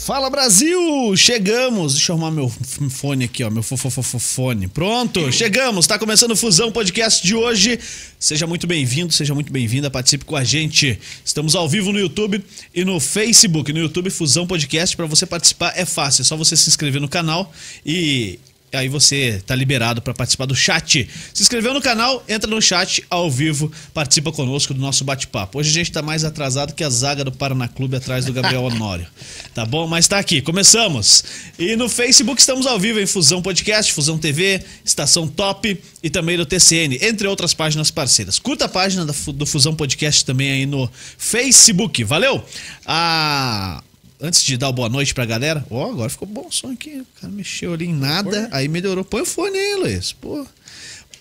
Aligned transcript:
Fala 0.00 0.30
Brasil! 0.30 1.14
Chegamos! 1.14 1.92
Deixa 1.92 2.10
eu 2.10 2.16
arrumar 2.16 2.30
meu 2.30 2.48
fone 2.88 3.26
aqui, 3.26 3.44
ó, 3.44 3.50
meu 3.50 3.62
fofofofone. 3.62 4.66
Pronto, 4.66 5.30
chegamos! 5.30 5.86
Tá 5.86 5.98
começando 5.98 6.30
o 6.30 6.36
Fusão 6.36 6.72
Podcast 6.72 7.24
de 7.24 7.34
hoje. 7.34 7.78
Seja 8.18 8.46
muito 8.46 8.66
bem-vindo, 8.66 9.12
seja 9.12 9.34
muito 9.34 9.52
bem-vinda, 9.52 9.90
participe 9.90 10.24
com 10.24 10.36
a 10.36 10.42
gente. 10.42 10.98
Estamos 11.22 11.54
ao 11.54 11.68
vivo 11.68 11.92
no 11.92 11.98
YouTube 11.98 12.42
e 12.74 12.82
no 12.82 12.98
Facebook. 12.98 13.74
No 13.74 13.78
YouTube 13.78 14.08
Fusão 14.08 14.46
Podcast, 14.46 14.96
para 14.96 15.04
você 15.04 15.26
participar 15.26 15.74
é 15.76 15.84
fácil, 15.84 16.22
é 16.22 16.24
só 16.24 16.34
você 16.34 16.56
se 16.56 16.70
inscrever 16.70 17.00
no 17.00 17.08
canal 17.08 17.52
e 17.84 18.40
aí 18.72 18.88
você 18.88 19.42
tá 19.46 19.54
liberado 19.54 20.00
para 20.00 20.14
participar 20.14 20.46
do 20.46 20.54
chat. 20.54 21.08
Se 21.34 21.42
inscreveu 21.42 21.74
no 21.74 21.80
canal, 21.80 22.24
entra 22.28 22.50
no 22.50 22.60
chat 22.60 23.04
ao 23.10 23.30
vivo, 23.30 23.70
participa 23.92 24.32
conosco 24.32 24.72
do 24.72 24.80
nosso 24.80 25.04
bate-papo. 25.04 25.58
Hoje 25.58 25.70
a 25.70 25.72
gente 25.72 25.92
tá 25.92 26.02
mais 26.02 26.24
atrasado 26.24 26.74
que 26.74 26.84
a 26.84 26.90
zaga 26.90 27.24
do 27.24 27.32
Paraná 27.32 27.68
Clube 27.68 27.96
atrás 27.96 28.24
do 28.24 28.32
Gabriel 28.32 28.62
Honório. 28.62 29.06
Tá 29.52 29.66
bom? 29.66 29.86
Mas 29.86 30.06
tá 30.06 30.18
aqui, 30.18 30.40
começamos. 30.40 31.24
E 31.58 31.74
no 31.74 31.88
Facebook 31.88 32.40
estamos 32.40 32.66
ao 32.66 32.78
vivo 32.78 33.00
em 33.00 33.06
Fusão 33.06 33.42
Podcast, 33.42 33.92
Fusão 33.92 34.16
TV, 34.16 34.62
Estação 34.84 35.26
Top 35.26 35.80
e 36.02 36.10
também 36.10 36.36
do 36.36 36.46
TCN, 36.46 36.98
entre 37.02 37.26
outras 37.26 37.52
páginas 37.52 37.90
parceiras. 37.90 38.38
Curta 38.38 38.66
a 38.66 38.68
página 38.68 39.04
do 39.04 39.46
Fusão 39.46 39.74
Podcast 39.74 40.24
também 40.24 40.52
aí 40.52 40.66
no 40.66 40.88
Facebook. 41.18 42.04
Valeu? 42.04 42.44
Ah, 42.86 43.82
antes 44.20 44.44
de 44.44 44.56
dar 44.56 44.72
boa 44.72 44.88
noite 44.88 45.14
pra 45.14 45.24
galera, 45.24 45.64
ó, 45.70 45.86
oh, 45.86 45.90
agora 45.92 46.10
ficou 46.10 46.28
bom 46.28 46.46
o 46.48 46.52
som 46.52 46.72
aqui. 46.72 47.00
O 47.00 47.20
cara 47.20 47.32
mexeu 47.32 47.72
ali 47.72 47.86
em 47.86 47.94
nada, 47.94 48.48
aí 48.52 48.68
melhorou. 48.68 49.04
Põe 49.04 49.22
o 49.22 49.26
fone 49.26 49.58
aí, 49.58 49.76
Luiz. 49.76 50.12
Pô. 50.12 50.46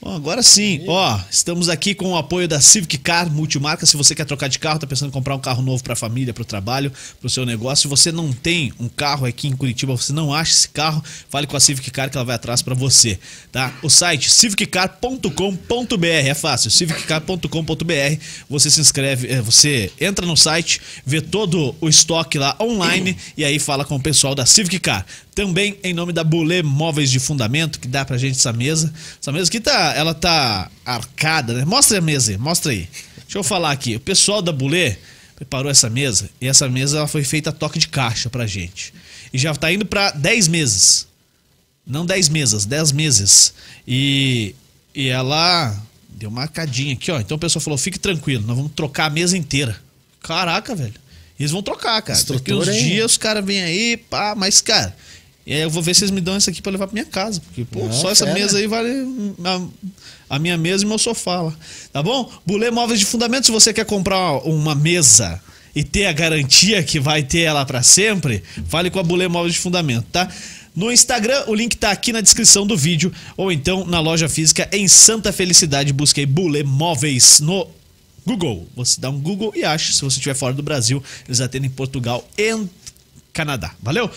Bom, 0.02 0.16
agora 0.16 0.41
sim, 0.41 0.85
ó, 0.88 1.20
estamos 1.30 1.67
aqui 1.67 1.94
com 1.94 2.12
o 2.12 2.16
apoio 2.16 2.48
da 2.48 2.62
Civic 2.62 2.98
Car 2.99 3.30
Multimarca. 3.30 3.85
Se 3.85 3.98
você 3.98 4.16
quer 4.16 4.23
trocar 4.23 4.48
de 4.48 4.57
carro, 4.57 4.80
tá 4.80 4.88
pensando 4.88 5.09
em 5.09 5.12
comprar 5.12 5.35
um 5.35 5.40
carro 5.40 5.62
novo 5.62 5.84
para 5.84 5.91
a 5.91 5.95
família, 5.95 6.34
para 6.34 6.41
o 6.41 6.45
trabalho, 6.45 6.90
para 7.20 7.27
o 7.27 7.30
seu 7.30 7.45
negócio. 7.45 7.81
Se 7.81 7.88
você 7.90 8.09
não 8.09 8.31
tem 8.31 8.71
um 8.80 8.88
carro 8.88 9.26
aqui 9.26 9.49
em 9.49 9.55
Curitiba, 9.57 9.91
você 9.98 10.13
não 10.13 10.34
acha 10.34 10.54
esse 10.54 10.70
carro, 10.70 11.04
fale 11.29 11.48
com 11.48 11.57
a 11.57 11.60
Civic 11.60 11.91
Car 11.91 12.10
que 12.10 12.15
ela 12.15 12.23
vai 12.23 12.38
atrás 12.38 12.62
para 12.62 12.73
você, 12.73 13.20
tá? 13.51 13.73
O 13.84 13.90
site 13.90 14.32
civiccar.com.br 14.32 16.05
é 16.05 16.34
fácil, 16.34 16.71
civiccar.com.br. 16.71 18.23
Você 18.49 18.71
se 18.71 18.79
inscreve, 18.79 19.27
é, 19.27 19.41
você 19.41 19.91
entra 19.99 20.26
no 20.26 20.38
site, 20.38 20.79
vê 21.05 21.20
todo 21.20 21.76
o 21.82 21.90
estoque 21.90 22.38
lá 22.38 22.55
online 22.62 23.18
e 23.35 23.43
aí 23.43 23.60
fala 23.60 23.84
com 23.84 23.98
o 23.98 24.01
pessoal 24.01 24.34
da 24.34 24.45
Civic 24.45 24.79
Car. 24.79 25.05
Também 25.40 25.79
em 25.85 25.93
nome 25.93 26.12
da 26.12 26.21
Bulê 26.21 26.62
Móveis 26.62 27.09
de 27.09 27.18
Fundamento, 27.18 27.79
que 27.79 27.87
dá 27.87 28.04
pra 28.04 28.18
gente 28.18 28.37
essa 28.37 28.51
mesa. 28.51 28.93
Essa 29.21 29.32
mesa 29.32 29.48
aqui 29.48 29.62
tá, 29.62 29.93
ela 29.95 30.13
tá 30.13 30.70
arcada, 30.84 31.54
né? 31.54 31.63
Mostra 31.63 31.99
a 31.99 32.01
mesa 32.01 32.32
aí, 32.32 32.37
mostra 32.37 32.73
aí. 32.73 32.90
Deixa 33.23 33.37
eu 33.37 33.43
falar 33.43 33.71
aqui. 33.71 33.95
O 33.95 34.01
pessoal 34.01 34.41
da 34.41 34.51
Bulê 34.51 34.98
preparou 35.37 35.71
essa 35.71 35.90
mesa 35.90 36.29
e 36.41 36.48
essa 36.49 36.67
mesa 36.67 36.98
ela 36.98 37.07
foi 37.07 37.23
feita 37.23 37.51
a 37.51 37.54
toque 37.54 37.79
de 37.79 37.87
caixa 37.87 38.29
pra 38.29 38.45
gente. 38.45 38.93
E 39.34 39.37
já 39.37 39.55
tá 39.55 39.71
indo 39.71 39.85
pra 39.85 40.12
10 40.12 40.49
meses. 40.49 41.07
Não 41.87 42.05
10 42.05 42.27
mesas, 42.27 42.65
10 42.65 42.91
meses. 42.91 43.54
E, 43.87 44.54
e 44.93 45.07
ela 45.07 45.73
deu 46.10 46.27
uma 46.27 46.41
arcadinha 46.41 46.91
aqui, 46.95 47.13
ó. 47.13 47.20
Então 47.21 47.37
o 47.37 47.40
pessoal 47.40 47.63
falou: 47.63 47.77
fique 47.77 47.98
tranquilo, 47.98 48.45
nós 48.45 48.57
vamos 48.57 48.73
trocar 48.76 49.05
a 49.05 49.10
mesa 49.10 49.37
inteira. 49.37 49.79
Caraca, 50.21 50.76
velho. 50.76 50.95
Eles 51.40 51.51
vão 51.54 51.63
trocar, 51.63 52.01
cara. 52.01 52.21
Porque 52.26 52.54
uns 52.54 52.65
dias 52.76 53.13
os 53.13 53.17
caras 53.17 53.45
vêm 53.45 53.62
aí, 53.62 53.95
pá, 53.95 54.35
mas, 54.35 54.60
cara, 54.60 54.93
e 55.45 55.54
aí 55.54 55.62
eu 55.62 55.70
vou 55.70 55.82
ver 55.82 55.95
se 55.95 56.04
eles 56.04 56.12
me 56.12 56.21
dão 56.21 56.37
isso 56.37 56.49
aqui 56.49 56.62
para 56.62 56.71
levar 56.71 56.87
para 56.87 56.93
minha 56.93 57.05
casa. 57.05 57.41
Porque, 57.41 57.65
pô, 57.65 57.85
Não, 57.85 57.93
só 57.93 58.12
essa 58.12 58.26
mesa 58.34 58.57
aí 58.57 58.68
vale 58.68 58.90
a, 59.43 60.35
a, 60.35 60.40
minha 60.40 60.57
mesa 60.57 60.84
e 60.84 60.87
meu 60.87 60.98
sofá 60.98 61.41
lá. 61.41 61.54
Tá 61.91 62.04
bom? 62.04 62.32
Bulê 62.45 62.70
Móveis 62.70 62.99
de 62.99 63.05
Fundamento, 63.05 63.45
se 63.45 63.51
você 63.51 63.73
quer 63.73 63.85
comprar 63.85 64.38
uma 64.47 64.75
mesa 64.75 65.41
e 65.75 65.84
ter 65.84 66.06
a 66.06 66.12
garantia 66.12 66.84
que 66.84 67.00
vai 67.00 67.23
ter 67.23 67.41
ela 67.41 67.66
para 67.66 67.81
sempre, 67.81 68.44
fale 68.67 68.90
com 68.90 69.00
a 69.00 69.03
Bulê 69.03 69.28
Móveis 69.28 69.53
de 69.53 69.59
Fundamento, 69.59 70.06
tá? 70.12 70.29
No 70.75 70.91
Instagram, 70.91 71.45
o 71.47 71.56
link 71.56 71.75
tá 71.75 71.91
aqui 71.91 72.13
na 72.13 72.22
descrição 72.22 72.66
do 72.66 72.78
vídeo, 72.78 73.12
ou 73.35 73.51
então 73.51 73.85
na 73.85 74.00
loja 74.00 74.29
física 74.29 74.69
em 74.72 74.88
Santa 74.88 75.33
Felicidade. 75.33 75.91
Busque 75.91 76.19
aí 76.19 76.25
Bulê 76.25 76.63
Móveis 76.63 77.39
no 77.39 77.67
Google. 78.25 78.67
Você 78.75 79.01
dá 79.01 79.09
um 79.09 79.19
Google 79.19 79.51
e 79.56 79.63
acha. 79.63 79.91
Se 79.91 80.01
você 80.01 80.17
estiver 80.17 80.35
fora 80.35 80.53
do 80.53 80.61
Brasil, 80.61 81.03
eles 81.27 81.41
atendem 81.41 81.69
em 81.69 81.73
Portugal 81.73 82.25
e 82.38 82.66
Canadá. 83.33 83.73
Valeu? 83.81 84.09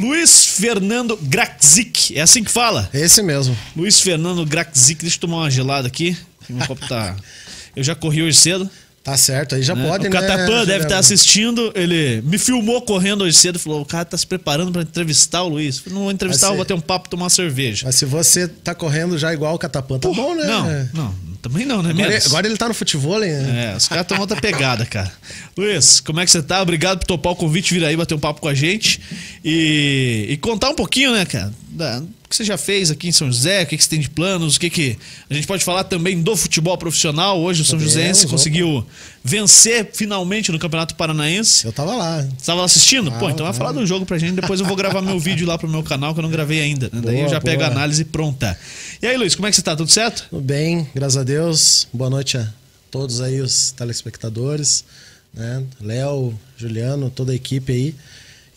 Luiz 0.00 0.46
Fernando 0.46 1.14
Grakzik, 1.16 2.16
é 2.16 2.22
assim 2.22 2.42
que 2.42 2.50
fala? 2.50 2.88
Esse 2.92 3.22
mesmo. 3.22 3.56
Luiz 3.76 4.00
Fernando 4.00 4.46
Grakzik, 4.46 5.02
deixa 5.02 5.16
eu 5.16 5.20
tomar 5.20 5.38
uma 5.38 5.50
gelada 5.50 5.86
aqui. 5.86 6.16
Meu 6.48 6.66
copo 6.66 6.88
tá. 6.88 7.14
Eu 7.76 7.84
já 7.84 7.94
corri 7.94 8.22
hoje 8.22 8.36
cedo. 8.36 8.68
Tá 9.02 9.16
certo, 9.16 9.54
aí 9.54 9.62
já 9.62 9.74
né? 9.74 9.88
pode, 9.88 10.06
o 10.06 10.10
né? 10.10 10.18
O 10.18 10.20
Catapã 10.20 10.64
deve 10.64 10.84
estar 10.84 10.96
tá 10.96 10.98
assistindo, 10.98 11.72
ele 11.74 12.20
me 12.22 12.36
filmou 12.36 12.82
correndo 12.82 13.24
hoje 13.24 13.36
cedo, 13.36 13.58
falou, 13.58 13.80
o 13.80 13.84
cara 13.84 14.04
tá 14.04 14.16
se 14.16 14.26
preparando 14.26 14.70
para 14.72 14.82
entrevistar 14.82 15.42
o 15.42 15.48
Luiz. 15.48 15.82
Não 15.86 16.02
vou 16.02 16.10
entrevistar, 16.10 16.48
vou 16.48 16.58
bater 16.58 16.74
um 16.74 16.80
papo, 16.80 17.08
tomar 17.08 17.24
uma 17.24 17.30
cerveja. 17.30 17.86
Mas 17.86 17.94
se 17.94 18.04
você 18.04 18.46
tá 18.46 18.74
correndo 18.74 19.16
já 19.16 19.32
igual 19.32 19.54
o 19.54 19.58
Catapã, 19.58 19.98
tá 19.98 20.10
bom, 20.10 20.34
né? 20.34 20.44
Não, 20.44 20.88
não, 20.92 21.14
também 21.42 21.64
não, 21.64 21.82
né? 21.82 21.90
Agora, 21.90 22.22
agora 22.26 22.46
ele 22.46 22.56
tá 22.56 22.68
no 22.68 22.74
futebol, 22.74 23.18
né? 23.18 23.72
É, 23.72 23.76
os 23.76 23.88
caras 23.88 24.02
estão 24.02 24.18
outra 24.18 24.40
pegada, 24.40 24.84
cara. 24.84 25.10
Luiz, 25.56 26.00
como 26.00 26.20
é 26.20 26.24
que 26.24 26.30
você 26.30 26.42
tá? 26.42 26.60
Obrigado 26.60 26.98
por 27.00 27.06
topar 27.06 27.32
o 27.32 27.36
convite, 27.36 27.74
vir 27.74 27.84
aí 27.84 27.96
bater 27.96 28.14
um 28.14 28.18
papo 28.18 28.40
com 28.40 28.48
a 28.48 28.54
gente 28.54 29.00
e, 29.44 30.26
e 30.28 30.36
contar 30.36 30.70
um 30.70 30.74
pouquinho, 30.74 31.12
né, 31.12 31.24
cara? 31.24 31.52
Da, 31.72 32.02
que 32.28 32.34
você 32.34 32.42
já 32.42 32.58
fez 32.58 32.90
aqui 32.90 33.08
em 33.08 33.12
São 33.12 33.28
José, 33.30 33.62
o 33.62 33.66
que, 33.66 33.76
que 33.76 33.82
você 33.82 33.90
tem 33.90 34.00
de 34.00 34.10
planos, 34.10 34.56
o 34.56 34.60
que, 34.60 34.68
que. 34.68 34.98
A 35.28 35.34
gente 35.34 35.46
pode 35.46 35.64
falar 35.64 35.84
também 35.84 36.20
do 36.20 36.36
futebol 36.36 36.76
profissional. 36.76 37.40
Hoje 37.40 37.62
o 37.62 37.64
São 37.64 37.78
Joséense 37.78 38.26
conseguiu 38.26 38.84
vencer 39.22 39.88
finalmente 39.92 40.50
no 40.50 40.58
Campeonato 40.58 40.96
Paranaense. 40.96 41.64
Eu 41.64 41.72
tava 41.72 41.94
lá. 41.94 42.22
Você 42.22 42.46
tava 42.46 42.60
lá 42.60 42.64
assistindo? 42.64 43.10
Ah, 43.10 43.18
Pô, 43.18 43.30
então 43.30 43.46
vai 43.46 43.54
falar 43.54 43.72
do 43.72 43.86
jogo 43.86 44.04
pra 44.04 44.18
gente. 44.18 44.34
Depois 44.34 44.58
eu 44.58 44.66
vou 44.66 44.76
gravar 44.76 45.00
meu 45.00 45.18
vídeo 45.20 45.46
lá 45.46 45.56
pro 45.56 45.68
meu 45.68 45.82
canal, 45.82 46.12
que 46.12 46.18
eu 46.20 46.22
não 46.22 46.30
gravei 46.30 46.60
ainda. 46.60 46.88
Boa, 46.88 47.02
Daí 47.02 47.20
eu 47.20 47.28
já 47.28 47.38
boa. 47.38 47.40
pego 47.40 47.62
a 47.62 47.66
análise 47.66 48.04
pronta. 48.04 48.58
E 49.00 49.06
aí, 49.06 49.16
Luiz, 49.16 49.34
como 49.34 49.46
é 49.46 49.50
que 49.50 49.56
você 49.56 49.62
tá? 49.62 49.76
Tudo 49.76 49.90
certo? 49.90 50.26
Tudo 50.28 50.42
bem, 50.42 50.88
graças 50.94 51.16
a 51.16 51.22
Deus. 51.22 51.86
Boa 51.92 52.10
noite 52.10 52.36
a 52.36 52.48
todos 52.90 53.20
aí, 53.20 53.40
os 53.40 53.70
telespectadores. 53.70 54.84
Né? 55.32 55.62
Léo, 55.80 56.34
Juliano, 56.56 57.10
toda 57.10 57.32
a 57.32 57.34
equipe 57.34 57.72
aí. 57.72 57.94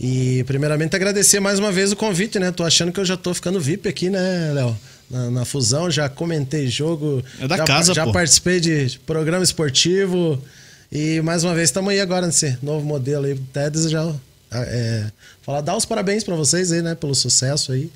E 0.06 0.44
primeiramente 0.44 0.94
agradecer 0.97 1.40
mais 1.40 1.59
uma 1.59 1.72
vez 1.72 1.94
o 1.94 1.96
convite, 1.96 2.38
né? 2.38 2.52
Tô 2.52 2.66
achando 2.66 2.91
que 2.91 3.00
eu 3.00 3.06
já 3.06 3.16
tô 3.16 3.34
ficando 3.34 3.58
VIP 3.58 3.88
aqui, 3.88 4.09
né, 4.09 4.52
Léo? 4.53 4.78
Na, 5.09 5.31
na, 5.31 5.46
fusão, 5.46 5.90
já 5.90 6.09
comentei 6.09 6.68
jogo. 6.68 7.24
É 7.40 7.47
da 7.47 7.56
já, 7.56 7.64
casa, 7.64 7.94
Já 7.94 8.03
pô. 8.03 8.12
participei 8.12 8.59
de 8.59 9.00
programa 9.06 9.46
esportivo. 9.46 10.44
E 10.92 11.22
mais 11.22 11.46
uma 11.46 11.56
vez 11.56 11.69
estamos 11.69 11.90
aí 11.90 12.02
agora 12.02 12.25
nesse 12.25 12.58
novo 12.62 12.86
modelo 12.86 13.24
aí. 13.24 13.40
Até 13.50 13.69
desejar. 13.69 14.13
É, 14.52 15.06
falar, 15.42 15.62
dar 15.62 15.78
os 15.78 15.86
parabéns 15.86 16.25
para 16.25 16.36
vocês 16.36 16.74
aí, 16.74 16.81
né? 16.81 16.96
Pelo 16.96 17.16
sucesso 17.16 17.72
aí. 17.72 17.90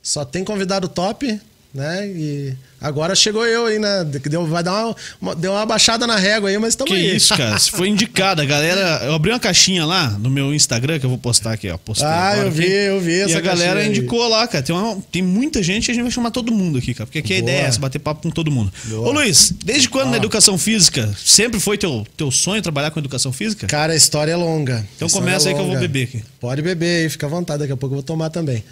Só 0.00 0.24
tem 0.24 0.44
convidado 0.44 0.86
top 0.86 1.40
né? 1.72 2.06
E 2.08 2.54
agora 2.80 3.14
chegou 3.14 3.44
eu 3.46 3.66
aí, 3.66 3.78
né? 3.78 4.04
Deu, 4.04 4.46
vai 4.46 4.62
dar 4.62 4.86
uma, 4.86 4.96
uma, 5.20 5.34
deu 5.34 5.52
uma 5.52 5.66
baixada 5.66 6.06
na 6.06 6.16
régua 6.16 6.48
aí, 6.48 6.58
mas 6.58 6.70
estamos 6.70 6.92
aí. 6.92 7.10
Que 7.10 7.16
isso, 7.16 7.36
cara. 7.36 7.58
Você 7.58 7.70
foi 7.70 7.88
indicada. 7.88 8.44
Galera, 8.44 9.02
eu 9.04 9.12
abri 9.12 9.30
uma 9.30 9.38
caixinha 9.38 9.84
lá 9.84 10.10
no 10.10 10.30
meu 10.30 10.54
Instagram, 10.54 10.98
que 10.98 11.04
eu 11.04 11.10
vou 11.10 11.18
postar 11.18 11.52
aqui, 11.52 11.68
ó. 11.68 11.76
Postei 11.76 12.06
ah, 12.06 12.36
eu 12.38 12.50
vi, 12.50 12.64
aqui. 12.64 12.72
eu 12.72 13.00
vi 13.00 13.20
essa 13.20 13.32
E 13.32 13.36
a 13.36 13.40
galera 13.40 13.84
indicou 13.84 14.26
lá, 14.28 14.46
cara. 14.48 14.64
Tem, 14.64 14.74
uma, 14.74 14.96
tem 15.12 15.22
muita 15.22 15.62
gente 15.62 15.88
e 15.88 15.90
a 15.90 15.94
gente 15.94 16.02
vai 16.02 16.12
chamar 16.12 16.30
todo 16.30 16.50
mundo 16.50 16.78
aqui, 16.78 16.94
cara. 16.94 17.06
Porque 17.06 17.18
aqui 17.18 17.28
Boa. 17.28 17.38
a 17.38 17.42
ideia 17.42 17.64
é 17.64 17.66
essa, 17.66 17.78
bater 17.78 17.98
papo 17.98 18.22
com 18.22 18.30
todo 18.30 18.50
mundo. 18.50 18.72
Boa. 18.84 19.08
Ô, 19.08 19.12
Luiz, 19.12 19.52
desde 19.64 19.88
quando 19.88 20.08
ah. 20.08 20.12
na 20.12 20.16
educação 20.16 20.56
física? 20.56 21.12
Sempre 21.22 21.60
foi 21.60 21.76
teu, 21.76 22.06
teu 22.16 22.30
sonho 22.30 22.62
trabalhar 22.62 22.90
com 22.90 22.98
educação 22.98 23.32
física? 23.32 23.66
Cara, 23.66 23.92
a 23.92 23.96
história 23.96 24.32
é 24.32 24.36
longa. 24.36 24.86
Então 24.96 25.08
começa 25.08 25.46
é 25.46 25.50
aí 25.50 25.54
que 25.54 25.60
eu 25.60 25.66
vou 25.66 25.78
beber 25.78 26.04
aqui. 26.04 26.24
Pode 26.40 26.62
beber 26.62 27.04
aí, 27.04 27.08
fica 27.10 27.26
à 27.26 27.28
vontade. 27.28 27.60
Daqui 27.60 27.72
a 27.72 27.76
pouco 27.76 27.94
eu 27.94 27.98
vou 27.98 28.02
tomar 28.02 28.30
também. 28.30 28.64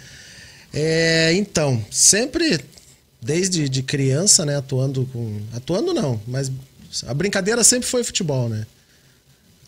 É, 0.73 1.33
então, 1.33 1.83
sempre 1.89 2.59
desde 3.27 3.67
de 3.67 3.83
criança, 3.83 4.45
né, 4.45 4.55
atuando 4.55 5.05
com. 5.11 5.41
Atuando 5.53 5.93
não, 5.93 6.19
mas 6.25 6.49
a 7.05 7.13
brincadeira 7.13 7.61
sempre 7.61 7.87
foi 7.87 8.01
futebol, 8.01 8.47
né? 8.47 8.65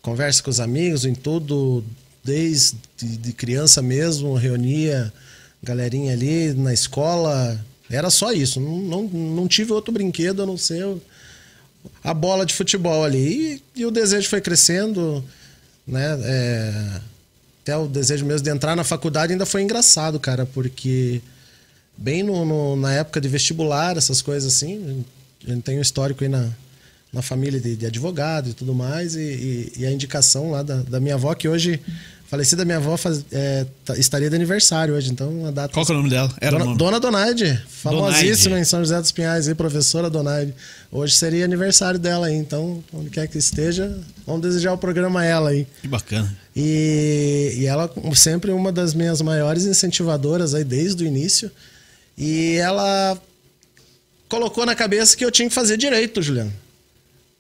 Conversa 0.02 0.42
com 0.42 0.50
os 0.50 0.62
amigos 0.62 1.04
em 1.04 1.14
tudo, 1.14 1.84
desde 2.24 2.78
de 2.98 3.34
criança 3.34 3.82
mesmo, 3.82 4.34
reunia 4.34 5.12
galerinha 5.62 6.14
ali 6.14 6.54
na 6.54 6.74
escola. 6.74 7.60
Era 7.90 8.10
só 8.10 8.32
isso. 8.32 8.62
Não, 8.62 8.78
não, 8.80 9.04
não 9.04 9.48
tive 9.48 9.74
outro 9.74 9.92
brinquedo 9.92 10.42
a 10.42 10.46
não 10.46 10.58
ser 10.58 10.86
a 12.02 12.14
bola 12.14 12.46
de 12.46 12.54
futebol 12.54 13.04
ali. 13.04 13.62
E, 13.76 13.82
e 13.82 13.86
o 13.86 13.92
desejo 13.92 14.30
foi 14.30 14.40
crescendo, 14.40 15.22
né? 15.86 16.18
É, 16.24 17.02
até 17.62 17.76
o 17.76 17.88
desejo 17.88 18.26
mesmo 18.26 18.46
de 18.46 18.52
entrar 18.52 18.74
na 18.74 18.86
faculdade 18.86 19.34
ainda 19.34 19.46
foi 19.46 19.62
engraçado, 19.62 20.18
cara, 20.18 20.46
porque 20.46 21.22
bem 22.00 22.24
no, 22.24 22.46
no, 22.46 22.76
na 22.76 22.94
época 22.94 23.20
de 23.20 23.28
vestibular, 23.28 23.98
essas 23.98 24.22
coisas 24.22 24.54
assim. 24.54 25.04
A 25.46 25.52
gente 25.52 25.64
tem 25.64 25.78
um 25.78 25.82
histórico 25.82 26.24
aí 26.24 26.30
na, 26.30 26.50
na 27.12 27.22
família 27.22 27.60
de, 27.60 27.76
de 27.76 27.86
advogado 27.86 28.50
e 28.50 28.54
tudo 28.54 28.74
mais. 28.74 29.16
E, 29.16 29.20
e, 29.20 29.74
e, 29.80 29.86
a 29.86 29.92
indicação 29.92 30.52
lá 30.52 30.64
da, 30.64 30.78
da 30.78 31.00
minha 31.00 31.16
avó, 31.16 31.34
que 31.34 31.48
hoje 31.48 31.80
Falecida 32.30 32.64
minha 32.64 32.78
avó 32.78 32.96
faz, 32.96 33.26
é, 33.32 33.66
tá- 33.84 33.98
estaria 33.98 34.30
de 34.30 34.36
aniversário 34.36 34.94
hoje, 34.94 35.10
então 35.10 35.32
uma 35.32 35.52
data. 35.52 35.74
Qual 35.74 35.84
que 35.84 35.92
é 35.92 35.96
o 35.96 35.98
nome 35.98 36.12
dela? 36.12 36.32
Era 36.40 36.60
Dona. 36.60 36.76
Dona 36.76 37.00
Donaide, 37.00 37.60
famosíssima 37.68 38.50
Donaide. 38.52 38.62
em 38.62 38.64
São 38.66 38.80
José 38.82 39.02
dos 39.02 39.12
Pinhais, 39.12 39.48
aí, 39.48 39.56
professora 39.56 40.12
Donaide. 40.12 40.54
Hoje 40.92 41.16
seria 41.16 41.44
aniversário 41.44 42.00
dela 42.00 42.28
aí, 42.28 42.36
então, 42.36 42.84
onde 42.94 43.10
quer 43.10 43.28
que 43.28 43.40
esteja, 43.40 43.98
vamos 44.28 44.44
desejar 44.44 44.74
o 44.74 44.78
programa 44.78 45.22
a 45.22 45.26
ela 45.26 45.50
aí. 45.50 45.66
Que 45.82 45.88
bacana. 45.88 46.32
E, 46.56 47.56
e 47.58 47.66
ela 47.66 47.88
como 47.88 48.16
sempre 48.16 48.52
uma 48.52 48.72
das 48.72 48.94
minhas 48.94 49.24
maiores 49.24 49.66
incentivadoras 49.66 50.54
aí 50.54 50.64
desde 50.64 51.04
o 51.04 51.08
início. 51.08 51.50
E 52.20 52.58
ela 52.58 53.18
colocou 54.28 54.66
na 54.66 54.76
cabeça 54.76 55.16
que 55.16 55.24
eu 55.24 55.32
tinha 55.32 55.48
que 55.48 55.56
fazer 55.56 55.78
direito, 55.78 56.22
Juliano. 56.22 56.54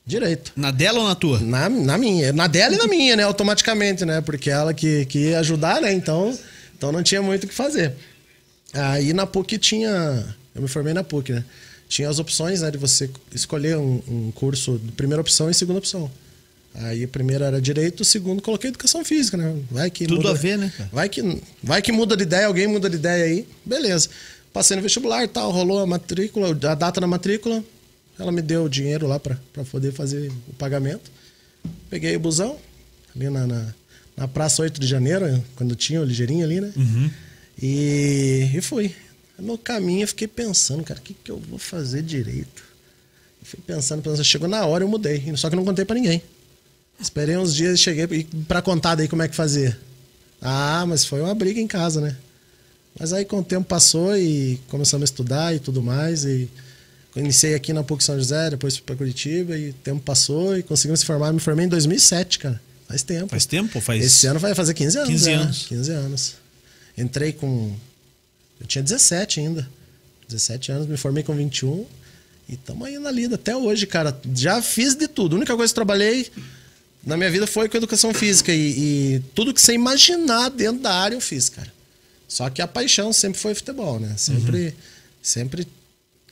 Direito. 0.05 0.53
Na 0.55 0.71
dela 0.71 0.99
ou 0.99 1.07
na 1.07 1.13
tua? 1.13 1.39
Na, 1.39 1.69
na 1.69 1.97
minha. 1.97 2.31
Na 2.31 2.47
dela 2.47 2.73
e 2.73 2.77
na 2.77 2.87
minha, 2.87 3.15
né? 3.17 3.23
Automaticamente, 3.23 4.05
né? 4.05 4.21
Porque 4.21 4.49
ela 4.49 4.73
que, 4.73 5.05
que 5.05 5.19
ia 5.19 5.39
ajudar, 5.39 5.81
né? 5.81 5.91
Então, 5.91 6.35
então 6.75 6.91
não 6.91 7.03
tinha 7.03 7.21
muito 7.21 7.43
o 7.43 7.47
que 7.47 7.53
fazer. 7.53 7.93
Aí 8.73 9.13
na 9.13 9.27
PUC 9.27 9.57
tinha. 9.57 10.35
Eu 10.55 10.61
me 10.61 10.67
formei 10.67 10.93
na 10.93 11.03
PUC, 11.03 11.33
né? 11.33 11.43
Tinha 11.87 12.09
as 12.09 12.17
opções, 12.17 12.61
né? 12.61 12.71
De 12.71 12.77
você 12.77 13.09
escolher 13.35 13.77
um, 13.77 14.01
um 14.07 14.31
curso 14.31 14.79
de 14.83 14.91
primeira 14.93 15.21
opção 15.21 15.49
e 15.49 15.53
segunda 15.53 15.79
opção. 15.79 16.09
Aí 16.73 17.03
a 17.03 17.07
primeira 17.07 17.45
era 17.45 17.61
direito, 17.61 18.01
o 18.01 18.05
segundo 18.05 18.41
coloquei 18.41 18.69
educação 18.69 19.03
física, 19.03 19.35
né? 19.35 19.55
Vai 19.69 19.89
que 19.89 20.05
Tudo 20.05 20.17
muda, 20.17 20.29
a 20.31 20.33
ver, 20.33 20.57
né? 20.57 20.71
Vai 20.91 21.09
que, 21.09 21.41
vai 21.61 21.81
que 21.81 21.91
muda 21.91 22.15
de 22.15 22.23
ideia, 22.23 22.45
alguém 22.45 22.67
muda 22.67 22.89
de 22.89 22.95
ideia 22.95 23.25
aí, 23.25 23.47
beleza. 23.65 24.09
Passei 24.53 24.75
no 24.75 24.83
vestibular 24.83 25.23
e 25.23 25.27
tal, 25.27 25.51
rolou 25.51 25.79
a 25.79 25.85
matrícula, 25.85 26.49
a 26.49 26.75
data 26.75 26.99
da 26.99 27.07
matrícula. 27.07 27.63
Ela 28.17 28.31
me 28.31 28.41
deu 28.41 28.65
o 28.65 28.69
dinheiro 28.69 29.07
lá 29.07 29.19
pra 29.19 29.37
pra 29.53 29.63
poder 29.63 29.91
fazer 29.93 30.31
o 30.47 30.53
pagamento. 30.53 31.11
Peguei 31.89 32.15
o 32.15 32.19
busão, 32.19 32.57
ali 33.15 33.29
na, 33.29 33.45
na, 33.47 33.73
na 34.17 34.27
Praça 34.27 34.61
8 34.61 34.79
de 34.79 34.87
Janeiro, 34.87 35.43
quando 35.55 35.75
tinha 35.75 36.01
o 36.01 36.03
ligeirinho 36.05 36.43
ali, 36.45 36.59
né? 36.61 36.73
E, 37.61 38.49
e 38.53 38.61
fui. 38.61 38.93
No 39.37 39.57
caminho 39.57 40.03
eu 40.03 40.07
fiquei 40.07 40.27
pensando, 40.27 40.83
cara, 40.83 40.99
o 40.99 41.03
que, 41.03 41.13
que 41.13 41.31
eu 41.31 41.37
vou 41.37 41.57
fazer 41.59 42.01
direito? 42.01 42.63
Eu 43.41 43.45
fui 43.45 43.59
pensando, 43.65 44.01
pensando, 44.01 44.23
chegou 44.23 44.47
na 44.49 44.65
hora 44.65 44.83
eu 44.83 44.87
mudei, 44.87 45.23
só 45.37 45.49
que 45.49 45.55
eu 45.55 45.57
não 45.57 45.65
contei 45.65 45.85
pra 45.85 45.95
ninguém. 45.95 46.21
Esperei 46.99 47.37
uns 47.37 47.55
dias 47.55 47.79
e 47.79 47.81
cheguei 47.81 48.27
pra 48.47 48.61
contar 48.61 48.95
daí 48.95 49.07
como 49.07 49.21
é 49.21 49.27
que 49.29 49.35
fazia. 49.35 49.79
Ah, 50.41 50.85
mas 50.85 51.05
foi 51.05 51.21
uma 51.21 51.33
briga 51.33 51.59
em 51.59 51.67
casa, 51.67 52.01
né? 52.01 52.17
Mas 52.99 53.13
aí 53.13 53.23
com 53.23 53.39
o 53.39 53.43
tempo 53.43 53.65
passou 53.65 54.17
e 54.17 54.59
começamos 54.67 55.03
a 55.03 55.05
estudar 55.05 55.55
e 55.55 55.59
tudo 55.59 55.81
mais. 55.81 56.25
E 56.25 56.49
iniciei 57.15 57.55
aqui 57.55 57.71
na 57.71 57.83
PUC 57.83 58.03
São 58.03 58.17
José, 58.17 58.49
depois 58.49 58.75
fui 58.75 58.83
pra 58.85 58.95
Curitiba 58.95 59.57
e 59.57 59.69
o 59.69 59.73
tempo 59.73 60.01
passou 60.01 60.57
e 60.57 60.63
conseguimos 60.63 60.99
se 60.99 61.05
formar. 61.05 61.31
Me 61.31 61.39
formei 61.39 61.65
em 61.65 61.69
2007, 61.69 62.39
cara. 62.39 62.61
Faz 62.87 63.03
tempo. 63.03 63.27
Faz 63.27 63.45
tempo? 63.45 63.79
Faz... 63.79 64.03
Esse 64.03 64.27
ano 64.27 64.39
vai 64.39 64.53
fazer 64.53 64.73
15 64.73 64.97
anos. 64.97 65.09
15 65.09 65.29
né? 65.29 65.35
anos. 65.35 65.65
15 65.67 65.91
anos. 65.91 66.35
Entrei 66.97 67.31
com. 67.31 67.73
Eu 68.59 68.67
tinha 68.67 68.83
17 68.83 69.39
ainda. 69.39 69.69
17 70.27 70.71
anos, 70.71 70.87
me 70.87 70.97
formei 70.97 71.23
com 71.23 71.33
21. 71.33 71.85
E 72.49 72.55
estamos 72.55 72.87
aí 72.87 72.99
na 72.99 73.11
lida 73.11 73.35
até 73.35 73.55
hoje, 73.55 73.87
cara. 73.87 74.19
Já 74.35 74.61
fiz 74.61 74.95
de 74.95 75.07
tudo. 75.07 75.35
A 75.35 75.37
única 75.37 75.55
coisa 75.55 75.71
que 75.71 75.75
trabalhei 75.75 76.29
na 77.05 77.15
minha 77.15 77.31
vida 77.31 77.47
foi 77.47 77.69
com 77.69 77.77
educação 77.77 78.13
física. 78.13 78.51
E, 78.51 79.15
e 79.15 79.19
tudo 79.33 79.53
que 79.53 79.61
você 79.61 79.73
imaginar 79.73 80.49
dentro 80.49 80.81
da 80.81 80.93
área 80.93 81.15
eu 81.15 81.21
fiz, 81.21 81.47
cara. 81.47 81.78
Só 82.29 82.49
que 82.49 82.61
a 82.61 82.67
paixão 82.67 83.11
sempre 83.11 83.39
foi 83.41 83.53
futebol, 83.53 83.99
né? 83.99 84.13
Sempre. 84.15 84.67
Uhum. 84.67 84.71
Sempre 85.21 85.67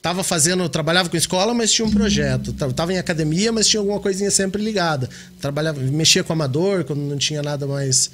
tava 0.02 0.24
fazendo, 0.24 0.70
trabalhava 0.70 1.10
com 1.10 1.18
escola, 1.18 1.54
mas 1.54 1.72
tinha 1.74 1.86
um 1.86 1.92
projeto. 1.92 2.54
Tava 2.54 2.94
em 2.94 2.98
academia, 2.98 3.52
mas 3.52 3.68
tinha 3.68 3.82
alguma 3.82 4.00
coisinha 4.00 4.32
sempre 4.32 4.64
ligada. 4.64 5.10
Trabalhava, 5.42 5.82
mexia 5.82 6.24
com 6.24 6.32
amador, 6.32 6.86
quando 6.86 7.00
não 7.02 7.18
tinha 7.18 7.42
nada 7.44 7.68
mais 7.68 8.10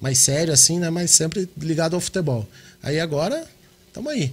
mais 0.00 0.18
sério 0.18 0.52
assim, 0.52 0.78
né, 0.78 0.90
mas 0.90 1.10
sempre 1.10 1.48
ligado 1.56 1.94
ao 1.94 2.00
futebol. 2.00 2.46
Aí 2.82 2.98
agora 3.00 3.44
estamos 3.88 4.12
aí. 4.12 4.32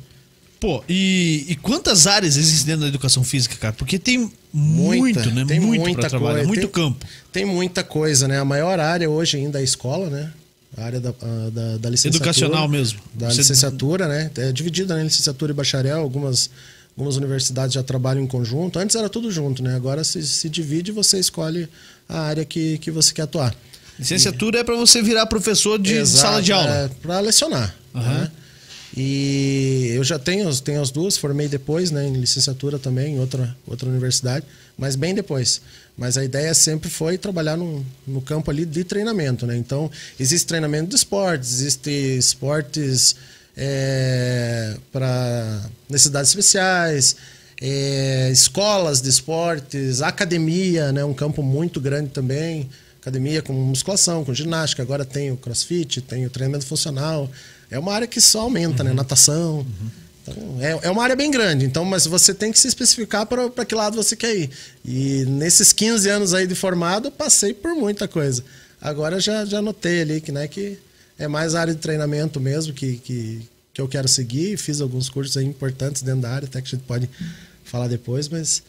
Pô, 0.59 0.83
e, 0.89 1.45
e 1.49 1.55
quantas 1.57 2.07
áreas 2.07 2.35
existem 2.37 2.67
dentro 2.67 2.81
da 2.81 2.87
educação 2.87 3.23
física, 3.23 3.55
cara? 3.57 3.73
Porque 3.73 3.99
tem 3.99 4.31
Muita, 4.51 5.19
muito, 5.21 5.31
né? 5.31 5.45
tem 5.45 5.59
muito 5.59 5.81
muita 5.81 6.09
trabalhar, 6.09 6.35
coisa. 6.35 6.47
muito 6.47 6.61
Tem- 6.61 6.69
campo. 6.69 7.05
Tem 7.31 7.45
muita 7.45 7.83
coisa, 7.83 8.27
né? 8.27 8.39
A 8.39 8.45
maior 8.45 8.79
área 8.79 9.09
hoje 9.09 9.37
ainda 9.37 9.57
é 9.59 9.61
a 9.61 9.63
escola, 9.63 10.09
né? 10.09 10.31
A 10.75 10.83
área 10.85 10.99
da, 10.99 11.11
da, 11.11 11.77
da 11.77 11.89
licenciatura. 11.89 12.29
Educacional 12.31 12.67
mesmo. 12.67 12.99
Da 13.13 13.29
Você- 13.29 13.37
licenciatura, 13.37 14.07
né? 14.07 14.31
É 14.37 14.51
dividida 14.51 14.99
em 14.99 15.03
licenciatura 15.03 15.51
e 15.51 15.55
bacharel. 15.55 15.99
Algumas, 15.99 16.49
algumas 16.97 17.15
universidades 17.15 17.73
já 17.75 17.83
trabalham 17.83 18.23
em 18.23 18.27
conjunto. 18.27 18.79
Antes 18.79 18.95
era 18.95 19.07
tudo 19.07 19.31
junto, 19.31 19.61
né? 19.61 19.75
Agora 19.75 20.03
se, 20.03 20.25
se 20.25 20.49
divide 20.49 20.89
e 20.91 20.93
você 20.93 21.19
escolhe 21.19 21.69
a 22.09 22.21
área 22.21 22.43
que, 22.43 22.77
que 22.79 22.89
você 22.89 23.13
quer 23.13 23.23
atuar. 23.23 23.55
Licenciatura 23.99 24.59
é 24.59 24.63
pra 24.63 24.75
você 24.75 25.01
virar 25.03 25.27
professor 25.27 25.77
de 25.79 25.93
Exato, 25.93 26.21
sala 26.21 26.41
de 26.41 26.51
aula. 26.51 26.67
É, 26.69 26.87
para 27.01 27.19
lecionar. 27.19 27.75
Aham. 27.93 28.21
né? 28.21 28.31
E 28.95 29.91
eu 29.95 30.03
já 30.03 30.19
tenho, 30.19 30.53
tenho 30.61 30.81
as 30.81 30.91
duas, 30.91 31.17
formei 31.17 31.47
depois, 31.47 31.89
né, 31.89 32.07
em 32.07 32.13
licenciatura 32.13 32.77
também, 32.77 33.15
em 33.15 33.19
outra, 33.19 33.55
outra 33.65 33.89
universidade, 33.89 34.45
mas 34.77 34.95
bem 34.95 35.15
depois. 35.15 35.61
Mas 35.97 36.17
a 36.17 36.23
ideia 36.23 36.53
sempre 36.53 36.89
foi 36.89 37.17
trabalhar 37.17 37.57
no, 37.57 37.83
no 38.05 38.21
campo 38.21 38.51
ali 38.51 38.65
de 38.65 38.83
treinamento, 38.83 39.45
né? 39.45 39.55
Então, 39.55 39.89
existe 40.19 40.47
treinamento 40.47 40.89
de 40.89 40.95
esportes, 40.95 41.53
existe 41.53 41.89
esportes 41.89 43.15
para 44.91 45.69
necessidades 45.89 46.29
especiais, 46.29 47.15
é, 47.61 48.29
escolas 48.31 49.01
de 49.01 49.09
esportes, 49.09 50.01
academia, 50.01 50.91
né? 50.91 51.03
Um 51.05 51.13
campo 51.13 51.43
muito 51.43 51.79
grande 51.79 52.09
também. 52.09 52.69
Academia 53.03 53.41
com 53.41 53.51
musculação, 53.51 54.23
com 54.23 54.33
ginástica, 54.33 54.81
agora 54.81 55.03
tem 55.03 55.29
o 55.29 55.35
crossfit, 55.35 55.99
tem 55.99 56.25
o 56.25 56.29
treinamento 56.29 56.65
funcional. 56.65 57.29
É 57.69 57.77
uma 57.77 57.93
área 57.93 58.07
que 58.07 58.21
só 58.21 58.43
aumenta, 58.43 58.81
né? 58.81 58.93
Natação. 58.93 59.67
Então, 60.21 60.57
é, 60.61 60.87
é 60.87 60.89
uma 60.89 61.03
área 61.03 61.13
bem 61.13 61.29
grande, 61.29 61.65
então, 61.65 61.83
mas 61.83 62.05
você 62.05 62.33
tem 62.33 62.49
que 62.49 62.57
se 62.57 62.65
especificar 62.65 63.25
para 63.25 63.65
que 63.65 63.75
lado 63.75 63.97
você 63.97 64.15
quer 64.15 64.33
ir. 64.33 64.49
E 64.85 65.25
nesses 65.25 65.73
15 65.73 66.07
anos 66.07 66.33
aí 66.33 66.47
de 66.47 66.55
formado, 66.55 67.09
eu 67.09 67.11
passei 67.11 67.53
por 67.53 67.75
muita 67.75 68.07
coisa. 68.07 68.41
Agora 68.81 69.19
já, 69.19 69.43
já 69.43 69.61
notei 69.61 70.01
ali 70.01 70.21
que, 70.21 70.31
né, 70.31 70.47
que 70.47 70.79
é 71.19 71.27
mais 71.27 71.55
a 71.55 71.59
área 71.59 71.73
de 71.73 71.81
treinamento 71.81 72.39
mesmo 72.39 72.71
que, 72.71 72.95
que, 72.99 73.41
que 73.73 73.81
eu 73.81 73.87
quero 73.89 74.07
seguir. 74.07 74.55
Fiz 74.55 74.79
alguns 74.79 75.09
cursos 75.09 75.35
importantes 75.43 76.01
dentro 76.03 76.21
da 76.21 76.29
área, 76.29 76.45
até 76.45 76.61
que 76.61 76.67
a 76.69 76.71
gente 76.71 76.85
pode 76.85 77.09
falar 77.65 77.89
depois, 77.89 78.29
mas 78.29 78.63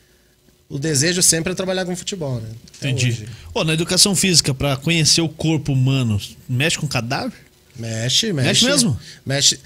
o 0.69 0.79
desejo 0.79 1.23
sempre 1.23 1.53
é 1.53 1.57
trabalhar 1.57 1.85
com 1.85 1.95
futebol, 1.95 2.41
né? 2.41 2.49
Até 2.79 2.91
Entendi. 2.91 3.11
hoje. 3.11 3.29
Ô, 3.53 3.65
na 3.65 3.75
educação 3.75 4.15
física, 4.17 4.55
pra 4.55 4.77
conhecer 4.77 5.21
o 5.21 5.29
corpo 5.29 5.73
humano, 5.73 6.21
mexe 6.49 6.79
com 6.79 6.89
cadáver? 6.89 7.39
Mexe, 7.77 8.33
mexe. 8.33 8.49
Mexe 8.49 8.65
mesmo? 8.65 9.01
Mexe. 9.25 9.61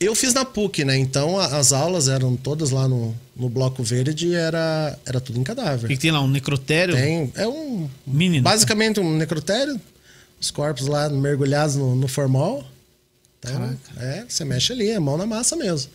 Eu 0.00 0.14
fiz 0.14 0.34
na 0.34 0.44
PUC, 0.44 0.84
né? 0.84 0.96
Então 0.96 1.38
as 1.38 1.72
aulas 1.72 2.08
eram 2.08 2.36
todas 2.36 2.70
lá 2.70 2.88
no, 2.88 3.14
no 3.36 3.48
Bloco 3.48 3.82
Verde 3.82 4.26
e 4.28 4.34
era, 4.34 4.98
era 5.06 5.20
tudo 5.20 5.38
em 5.38 5.44
cadáver. 5.44 5.88
que 5.88 5.96
tem 5.96 6.10
lá? 6.10 6.20
Um 6.20 6.28
necrotério? 6.28 6.94
Tem, 6.94 7.32
é 7.36 7.46
um. 7.46 7.88
Mini? 8.06 8.40
Basicamente 8.40 9.00
um 9.00 9.16
necrotério, 9.16 9.80
os 10.40 10.50
corpos 10.50 10.86
lá 10.86 11.08
mergulhados 11.08 11.76
no, 11.76 11.94
no 11.94 12.08
formol. 12.08 12.64
Então, 13.38 13.52
Caraca. 13.52 13.78
é, 13.98 14.24
você 14.28 14.44
mexe 14.44 14.72
ali, 14.72 14.90
é 14.90 14.98
mão 14.98 15.16
na 15.16 15.26
massa 15.26 15.54
mesmo. 15.54 15.90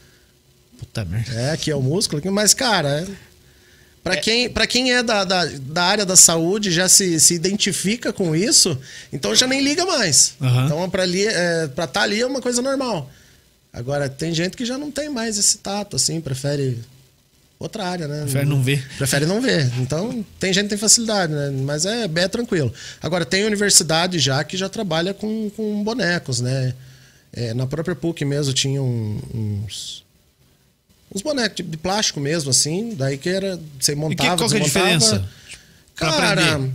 Puta 0.78 1.04
merda. 1.04 1.32
É, 1.34 1.52
aqui 1.52 1.70
é 1.70 1.76
o 1.76 1.82
músculo, 1.82 2.22
mas, 2.32 2.54
cara, 2.54 3.02
é, 3.02 3.08
para 4.04 4.18
quem, 4.18 4.50
pra 4.50 4.66
quem 4.68 4.94
é 4.94 5.04
da, 5.04 5.24
da, 5.24 5.46
da 5.46 5.84
área 5.84 6.06
da 6.06 6.16
saúde, 6.16 6.72
já 6.72 6.88
se, 6.90 7.20
se 7.20 7.34
identifica 7.34 8.12
com 8.14 8.36
isso, 8.36 8.78
então 9.12 9.36
já 9.36 9.46
nem 9.48 9.62
liga 9.62 9.86
mais. 9.86 10.34
Aham. 10.42 10.66
Então, 10.66 10.90
pra 10.90 11.06
estar 11.06 11.32
é, 11.32 11.68
pra 11.68 11.88
tá 11.88 12.02
ali 12.02 12.20
é 12.22 12.26
uma 12.26 12.42
coisa 12.42 12.62
normal. 12.62 13.10
Agora, 13.72 14.10
tem 14.10 14.34
gente 14.34 14.58
que 14.58 14.66
já 14.66 14.78
não 14.78 14.90
tem 14.90 15.10
mais 15.10 15.38
esse 15.38 15.58
tato, 15.60 15.96
assim, 15.96 16.20
prefere 16.20 16.80
outra 17.60 17.86
área, 17.86 18.08
né? 18.08 18.22
Prefere 18.24 18.46
não 18.46 18.64
ver. 18.64 18.88
Prefere 18.98 19.26
não 19.26 19.42
ver. 19.42 19.70
Então, 19.80 20.26
tem 20.40 20.52
gente 20.54 20.64
que 20.64 20.70
tem 20.70 20.78
facilidade, 20.78 21.32
né? 21.34 21.50
Mas 21.52 21.86
é, 21.86 22.06
é 22.06 22.28
tranquilo. 22.28 22.74
Agora, 23.02 23.26
tem 23.26 23.44
universidade 23.46 24.18
já 24.18 24.44
que 24.44 24.58
já 24.58 24.70
trabalha 24.70 25.14
com, 25.14 25.50
com 25.52 25.84
bonecos, 25.84 26.40
né? 26.42 26.74
É, 27.32 27.54
na 27.54 27.68
própria 27.68 27.96
PUC 27.96 28.26
mesmo 28.26 28.54
tinha 28.54 28.82
um- 28.82 29.20
uns. 29.34 30.04
Uns 31.14 31.22
bonecos 31.22 31.66
de- 31.66 31.78
plástico 31.78 32.20
mesmo, 32.20 32.50
assim. 32.52 32.94
Daí 32.96 33.18
que 33.18 33.30
era. 33.30 33.60
Você 33.80 33.92
E 33.94 33.96
que, 33.96 34.02
montava. 34.02 34.38
qual 34.38 34.50
que 34.50 34.58
é 34.58 34.60
a 34.60 34.64
diferença? 34.64 35.30
Cara, 35.96 36.34
aprender? 36.34 36.72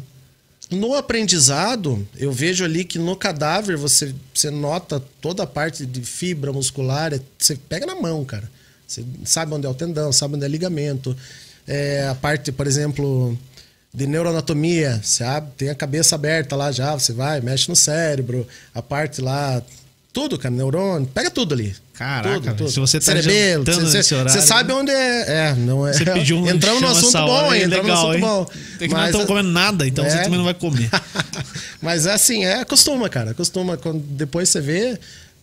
no 0.71 0.95
aprendizado, 0.95 2.07
eu 2.17 2.33
vejo 2.33 2.65
ali 2.65 2.85
que 2.85 2.99
no 2.99 3.15
cadáver 3.17 3.77
você, 3.77 4.15
você 4.35 4.51
nota 4.51 5.01
toda 5.21 5.43
a 5.45 5.47
parte 5.47 5.87
de 5.87 6.01
fibra 6.01 6.53
muscular, 6.53 7.13
é- 7.15 7.21
você 7.39 7.55
pega 7.55 7.87
na 7.87 7.95
mão, 7.95 8.25
cara. 8.25 8.51
Você 8.87 9.05
sabe 9.25 9.55
onde 9.55 9.67
é 9.67 9.69
o 9.71 9.75
tendão, 9.75 10.13
sabe 10.13 10.35
onde 10.37 10.45
é 10.45 10.49
ligamento. 10.49 11.17
É, 11.67 12.09
a 12.09 12.15
parte, 12.15 12.51
por 12.53 12.67
exemplo, 12.67 13.39
de 13.93 14.07
neuroanatomia, 14.07 15.01
sabe? 15.03 15.53
Tem 15.57 15.71
a 15.71 15.75
cabeça 15.75 16.17
aberta 16.17 16.57
lá 16.57 16.71
já, 16.73 16.93
você 16.93 17.13
vai, 17.13 17.41
mexe 17.41 17.69
no 17.69 17.77
cérebro, 17.77 18.47
a 18.75 18.83
parte 18.83 19.21
lá, 19.23 19.63
tudo, 20.13 20.37
cara, 20.39 20.55
neurônio, 20.55 21.07
pega 21.15 21.31
tudo 21.31 21.55
ali. 21.55 21.75
Caraca, 21.95 22.41
tudo, 22.41 22.57
tudo. 22.57 22.71
se 22.71 22.81
você 22.81 22.99
tá 22.99 23.05
Cerebelo, 23.07 23.65
você, 23.65 24.03
você 24.03 24.15
horário, 24.17 24.43
sabe 24.43 24.73
onde 24.73 24.91
é. 24.91 25.51
É, 25.51 25.55
não 25.55 25.87
é. 25.87 25.93
Você 25.93 26.05
pediu 26.05 26.39
um 26.39 26.47
Entramos 26.51 26.83
no 26.83 26.89
assunto 26.89 27.13
bom, 27.19 27.55
hein? 27.55 27.63
Entramos 27.63 27.87
no 27.87 27.93
Legal, 27.93 28.11
assunto 28.11 28.15
hein? 28.15 28.21
bom. 28.21 28.45
Tem 28.79 28.89
que 28.89 28.95
não 28.95 29.05
estamos 29.07 29.27
comendo 29.27 29.49
nada, 29.51 29.87
então 29.87 30.05
você 30.05 30.17
É. 30.17 30.23
também 30.25 30.39
não 30.39 30.45
vai 30.45 30.55
comer. 30.55 30.91
Mas 31.81 32.05
é 32.07 32.13
assim, 32.13 32.45
é 32.45 32.61
acostuma, 32.61 33.09
cara. 33.09 33.31
Acostuma. 33.31 33.77
Quando 33.77 34.01
depois 34.01 34.49
você 34.49 34.61
vê, 34.61 34.99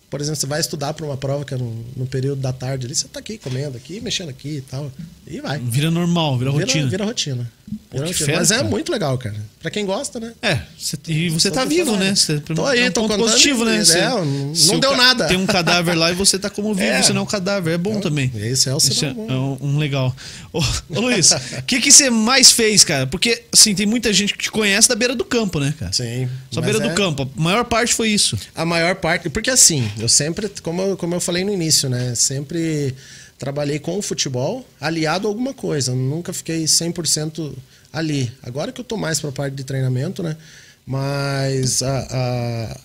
por 0.09 0.19
exemplo, 0.19 0.39
você 0.41 0.45
vai 0.45 0.59
estudar 0.59 0.93
para 0.93 1.05
uma 1.05 1.15
prova 1.15 1.45
que 1.45 1.53
é 1.53 1.57
no, 1.57 1.85
no 1.95 2.05
período 2.05 2.41
da 2.41 2.51
tarde 2.51 2.85
ali, 2.85 2.95
você 2.95 3.07
tá 3.07 3.19
aqui 3.21 3.37
comendo 3.37 3.77
aqui, 3.77 4.01
mexendo 4.01 4.29
aqui 4.29 4.57
e 4.57 4.61
tal. 4.61 4.91
E 5.25 5.39
vai. 5.39 5.57
Vira 5.57 5.89
normal, 5.89 6.37
vira 6.37 6.51
Vira 6.51 6.65
rotina. 6.65 6.89
Vira 6.89 7.05
rotina. 7.05 7.51
Vira 7.91 8.05
que 8.05 8.13
fera, 8.13 8.37
Mas 8.39 8.51
é 8.51 8.55
cara. 8.57 8.67
muito 8.67 8.91
legal, 8.91 9.17
cara. 9.17 9.35
Pra 9.61 9.69
quem 9.69 9.85
gosta, 9.85 10.19
né? 10.19 10.33
É, 10.41 10.59
cê- 10.79 10.97
e 11.07 11.29
você 11.29 11.49
Sou 11.49 11.57
tá 11.57 11.65
vivo, 11.65 11.95
né? 11.97 12.15
Cê- 12.15 12.39
Tô 12.39 12.65
aí, 12.65 12.79
é 12.79 12.89
um 12.89 12.91
tô 12.91 13.01
contando 13.01 13.19
positivo, 13.19 13.63
né? 13.65 13.83
Cê- 13.85 13.99
É, 13.99 14.09
não- 14.09 14.79
deu 14.79 14.95
nada. 14.95 15.27
Tem 15.27 15.37
um 15.37 15.45
cadáver 15.45 15.95
lá 15.95 16.09
e 16.11 16.15
você 16.15 16.39
tá 16.39 16.49
como 16.49 16.73
vivo, 16.73 16.87
É. 16.91 17.01
você 17.01 17.11
não 17.13 17.19
é 17.21 17.23
um 17.23 17.27
cadáver. 17.27 17.73
É 17.73 17.77
bom 17.77 17.99
também. 17.99 18.31
Esse 18.35 18.69
é 18.69 18.73
o 18.73 18.77
Isso 18.77 19.05
é, 19.05 19.13
bom. 19.13 19.27
é 19.29 19.33
um, 19.33 19.57
um 19.73 19.77
legal. 19.77 20.15
Ô, 20.53 20.59
ô, 20.89 20.99
Luiz, 21.01 21.31
o 21.31 21.37
que 21.67 21.79
que 21.81 21.91
você 21.91 22.09
mais 22.09 22.51
fez, 22.51 22.83
cara? 22.83 23.05
Porque, 23.07 23.43
assim, 23.51 23.75
tem 23.75 23.85
muita 23.85 24.11
gente 24.13 24.33
que 24.33 24.43
te 24.45 24.51
conhece 24.51 24.87
da 24.89 24.95
beira 24.95 25.13
do 25.15 25.23
campo, 25.25 25.59
né, 25.59 25.73
cara? 25.77 25.91
Sim. 25.93 26.27
Só 26.49 26.61
beira 26.61 26.79
é- 26.79 26.89
do 26.89 26.95
campo. 26.95 27.29
A 27.37 27.41
maior 27.41 27.65
parte 27.65 27.93
foi 27.93 28.09
isso. 28.09 28.37
A 28.55 28.65
maior 28.65 28.95
parte. 28.95 29.29
Porque 29.29 29.49
assim, 29.49 29.89
eu 29.99 30.09
sempre, 30.09 30.49
como 30.63 30.81
eu, 30.81 30.97
como 30.97 31.13
eu 31.15 31.19
falei 31.21 31.43
no 31.43 31.51
início, 31.51 31.89
né? 31.89 32.15
Sempre 32.15 32.95
trabalhei 33.41 33.79
com 33.79 33.97
o 33.97 34.01
futebol 34.03 34.63
aliado 34.79 35.27
a 35.27 35.31
alguma 35.31 35.51
coisa. 35.51 35.95
Nunca 35.95 36.31
fiquei 36.31 36.63
100% 36.65 37.53
ali. 37.91 38.31
Agora 38.43 38.71
que 38.71 38.79
eu 38.79 38.85
tô 38.85 38.95
mais 38.95 39.19
pra 39.19 39.31
parte 39.31 39.55
de 39.55 39.63
treinamento, 39.63 40.21
né? 40.21 40.37
Mas 40.85 41.81
a, 41.81 42.07
a- 42.11 42.79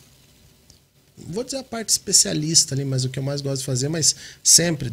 Vou 1.28 1.42
dizer 1.44 1.58
a 1.58 1.62
parte 1.64 1.88
especialista 1.90 2.74
ali, 2.74 2.84
mas 2.84 3.04
o 3.04 3.08
que 3.08 3.18
eu 3.18 3.22
mais 3.22 3.40
gosto 3.40 3.60
de 3.60 3.66
fazer, 3.66 3.88
mas 3.88 4.14
sempre, 4.44 4.92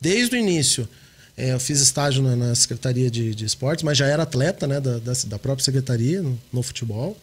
desde 0.00 0.34
o 0.34 0.38
início. 0.38 0.88
é, 1.36 1.52
eu 1.52 1.60
fiz 1.60 1.80
estágio 1.80 2.22
na, 2.22 2.34
na 2.36 2.54
Secretaria 2.54 3.10
de, 3.10 3.34
de 3.34 3.44
Esportes, 3.44 3.82
mas 3.84 3.96
já 3.96 4.06
era 4.06 4.22
atleta 4.24 4.66
né, 4.66 4.80
da, 4.80 4.98
da, 4.98 5.12
da 5.26 5.38
própria 5.38 5.64
secretaria 5.64 6.22
no, 6.22 6.38
no 6.52 6.62
futebol. 6.62 7.16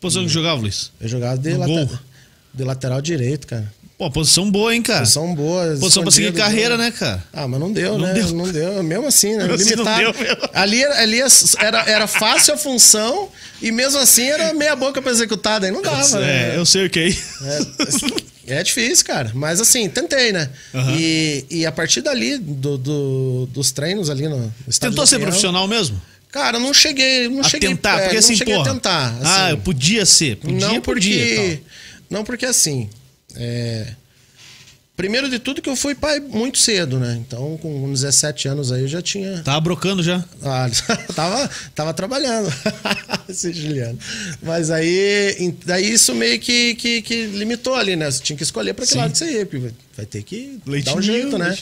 Posição 0.00 0.22
que 0.22 0.28
jogava, 0.28 0.60
Luiz? 0.60 0.92
Eu 1.00 1.08
jogava 1.08 1.36
de, 1.38 1.50
No 1.54 1.58
late- 1.60 1.72
gol? 1.72 1.98
de 2.54 2.64
lateral 2.64 3.00
direito, 3.02 3.46
cara. 3.46 3.72
Pô, 3.98 4.08
posição 4.12 4.48
boa, 4.48 4.72
hein, 4.72 4.80
cara? 4.80 5.00
Posição 5.00 5.34
boa. 5.34 5.76
Posição 5.80 6.04
pra 6.04 6.12
seguir 6.12 6.32
carreira, 6.32 6.76
boa. 6.76 6.84
né, 6.86 6.92
cara? 6.96 7.20
Ah, 7.32 7.48
mas 7.48 7.58
não 7.58 7.72
deu, 7.72 7.98
Não 7.98 8.06
né? 8.06 8.14
deu. 8.14 8.32
Não 8.32 8.48
deu. 8.48 8.80
Mesmo 8.80 9.06
assim, 9.08 9.34
né? 9.36 9.42
Mesmo 9.48 9.54
assim 9.54 9.74
não 9.74 9.84
Limitado. 9.84 10.12
deu 10.12 10.14
mesmo. 10.22 10.50
ali 10.54 10.84
ali 10.84 11.18
era, 11.58 11.80
era 11.90 12.06
fácil 12.06 12.54
a 12.54 12.56
função 12.56 13.28
e 13.60 13.72
mesmo 13.72 13.98
assim 13.98 14.28
era 14.28 14.54
meia 14.54 14.76
boca 14.76 15.02
pra 15.02 15.10
executar, 15.10 15.58
daí 15.58 15.72
não 15.72 15.82
dava, 15.82 16.20
né? 16.20 16.54
É, 16.54 16.56
eu 16.56 16.64
sei 16.64 16.86
o 16.86 16.90
que 16.90 17.00
é. 17.00 17.08
É, 18.46 18.60
é 18.60 18.62
difícil, 18.62 19.04
cara. 19.04 19.32
Mas 19.34 19.60
assim, 19.60 19.88
tentei, 19.88 20.30
né? 20.30 20.48
Aham. 20.72 20.94
E, 20.96 21.44
e 21.50 21.66
a 21.66 21.72
partir 21.72 22.00
dali, 22.00 22.38
do, 22.38 22.78
do- 22.78 23.46
dos 23.52 23.72
treinos 23.72 24.08
ali 24.08 24.28
no 24.28 24.52
Tentou 24.78 25.08
ser 25.08 25.18
profissional 25.18 25.66
mesmo? 25.66 26.00
Cara, 26.30 26.60
não 26.60 26.72
cheguei. 26.72 27.28
Não 27.28 27.40
a 27.40 27.48
cheguei 27.48 27.68
tentar, 27.70 27.98
é, 27.98 28.02
porque 28.02 28.12
não 28.14 28.18
assim, 28.20 28.36
cheguei 28.36 28.54
porra. 28.54 28.70
a 28.70 28.74
tentar. 28.74 29.14
ah, 29.24 29.42
assim. 29.46 29.50
eu 29.50 29.58
podia 29.58 30.06
ser. 30.06 30.36
Podia, 30.36 30.56
não 30.68 30.80
porque 30.80 30.84
podia. 30.84 31.62
não 32.08 32.22
porque 32.24 32.46
assim 32.46 32.88
é, 33.36 33.94
primeiro 34.96 35.30
de 35.30 35.38
tudo 35.38 35.62
que 35.62 35.70
eu 35.70 35.76
fui 35.76 35.94
pai 35.94 36.18
muito 36.18 36.58
cedo 36.58 36.98
né? 36.98 37.16
Então 37.24 37.56
com 37.58 37.92
17 37.92 38.48
anos 38.48 38.72
aí 38.72 38.82
eu 38.82 38.88
já 38.88 39.00
tinha 39.00 39.42
Tava 39.42 39.60
brocando 39.60 40.02
já. 40.02 40.24
ah, 40.42 40.68
tava 41.14 41.50
tava 41.74 41.94
trabalhando 41.94 42.52
esse 43.28 43.52
Juliano. 43.52 43.96
Mas 44.42 44.70
aí 44.70 45.54
daí 45.64 45.92
isso 45.92 46.14
meio 46.14 46.40
que, 46.40 46.74
que, 46.74 47.02
que 47.02 47.26
limitou 47.26 47.74
ali 47.74 47.94
né? 47.94 48.10
Você 48.10 48.22
tinha 48.22 48.36
que 48.36 48.42
escolher 48.42 48.74
para 48.74 48.84
que 48.84 48.92
Sim. 48.92 48.98
lado 48.98 49.16
você 49.16 49.30
ia 49.30 49.46
porque 49.46 49.70
vai 49.96 50.06
ter 50.06 50.22
que 50.24 50.58
Leite 50.66 50.86
dar 50.86 50.96
um 50.96 51.02
jeito 51.02 51.38
né? 51.38 51.56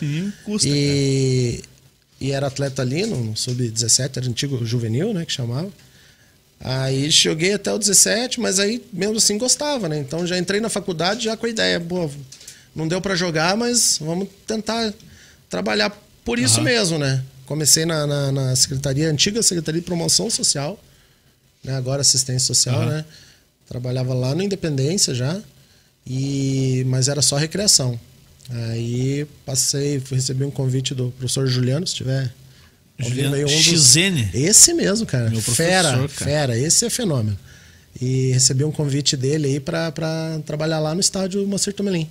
custa, 0.44 0.68
e 0.68 1.62
e 2.18 2.32
era 2.32 2.46
atleta 2.46 2.80
ali 2.80 3.04
no, 3.04 3.22
no 3.22 3.36
sub 3.36 3.68
17 3.68 4.18
era 4.18 4.28
antigo 4.28 4.64
juvenil 4.64 5.12
né 5.12 5.26
que 5.26 5.32
chamava 5.32 5.68
Aí 6.58 7.10
joguei 7.10 7.54
até 7.54 7.72
o 7.72 7.78
17, 7.78 8.40
mas 8.40 8.58
aí 8.58 8.82
mesmo 8.92 9.16
assim 9.16 9.38
gostava, 9.38 9.88
né? 9.88 9.98
Então 9.98 10.26
já 10.26 10.38
entrei 10.38 10.60
na 10.60 10.68
faculdade 10.68 11.24
já 11.24 11.36
com 11.36 11.46
a 11.46 11.48
ideia, 11.48 11.80
pô, 11.80 12.10
não 12.74 12.88
deu 12.88 13.00
para 13.00 13.14
jogar, 13.14 13.56
mas 13.56 13.98
vamos 14.00 14.28
tentar 14.46 14.92
trabalhar 15.48 15.90
por 16.24 16.38
isso 16.38 16.56
Aham. 16.56 16.64
mesmo, 16.64 16.98
né? 16.98 17.22
Comecei 17.44 17.84
na, 17.86 18.06
na, 18.06 18.32
na 18.32 18.56
secretaria, 18.56 19.08
antiga 19.08 19.42
Secretaria 19.42 19.80
de 19.80 19.86
Promoção 19.86 20.28
Social, 20.28 20.82
né? 21.62 21.76
agora 21.76 22.00
assistência 22.00 22.46
social, 22.46 22.80
Aham. 22.80 22.90
né? 22.90 23.04
Trabalhava 23.68 24.14
lá 24.14 24.34
no 24.34 24.42
Independência 24.42 25.14
já, 25.14 25.40
e 26.06 26.84
mas 26.86 27.08
era 27.08 27.20
só 27.22 27.36
recreação. 27.36 27.98
Aí 28.48 29.26
passei, 29.44 30.00
fui 30.00 30.16
receber 30.16 30.44
um 30.44 30.50
convite 30.50 30.94
do 30.94 31.10
professor 31.12 31.46
Juliano, 31.46 31.86
se 31.86 31.94
tiver 31.94 32.32
Juliano 32.98 33.36
um 33.44 33.48
XN. 33.48 34.30
esse 34.32 34.72
mesmo, 34.72 35.06
cara. 35.06 35.30
Fera, 35.40 35.90
cara. 35.92 36.08
fera. 36.08 36.58
Esse 36.58 36.86
é 36.86 36.90
fenômeno. 36.90 37.38
E 38.00 38.30
recebi 38.32 38.64
um 38.64 38.70
convite 38.70 39.16
dele 39.16 39.48
aí 39.48 39.60
pra, 39.60 39.90
pra 39.92 40.40
trabalhar 40.44 40.80
lá 40.80 40.94
no 40.94 41.00
estádio 41.00 41.46
Moacir 41.46 41.72
Tomelin. 41.72 42.08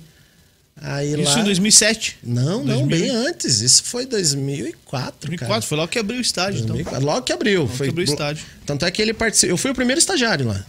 Aí 0.80 1.20
Isso 1.20 1.34
lá... 1.34 1.40
em 1.40 1.44
2007. 1.44 2.18
Não, 2.22 2.62
não, 2.62 2.86
2000. 2.86 2.86
bem 2.86 3.10
antes. 3.10 3.60
Isso 3.60 3.82
foi 3.84 4.04
2004, 4.04 5.28
2004, 5.28 5.48
cara. 5.48 5.62
foi 5.62 5.76
logo 5.78 5.88
que 5.88 5.98
abriu 5.98 6.18
o 6.18 6.20
estádio, 6.20 6.58
então. 6.58 6.74
2004. 6.74 7.06
Logo 7.06 7.22
que 7.22 7.32
abriu. 7.32 7.66
foi 7.66 7.86
que 7.86 7.90
abriu 7.90 8.06
o 8.06 8.10
estádio. 8.10 8.44
Tanto 8.66 8.84
é 8.84 8.90
que 8.90 9.00
ele 9.00 9.14
participou. 9.14 9.54
Eu 9.54 9.56
fui 9.56 9.70
o 9.70 9.74
primeiro 9.74 9.98
estagiário 9.98 10.46
lá. 10.46 10.64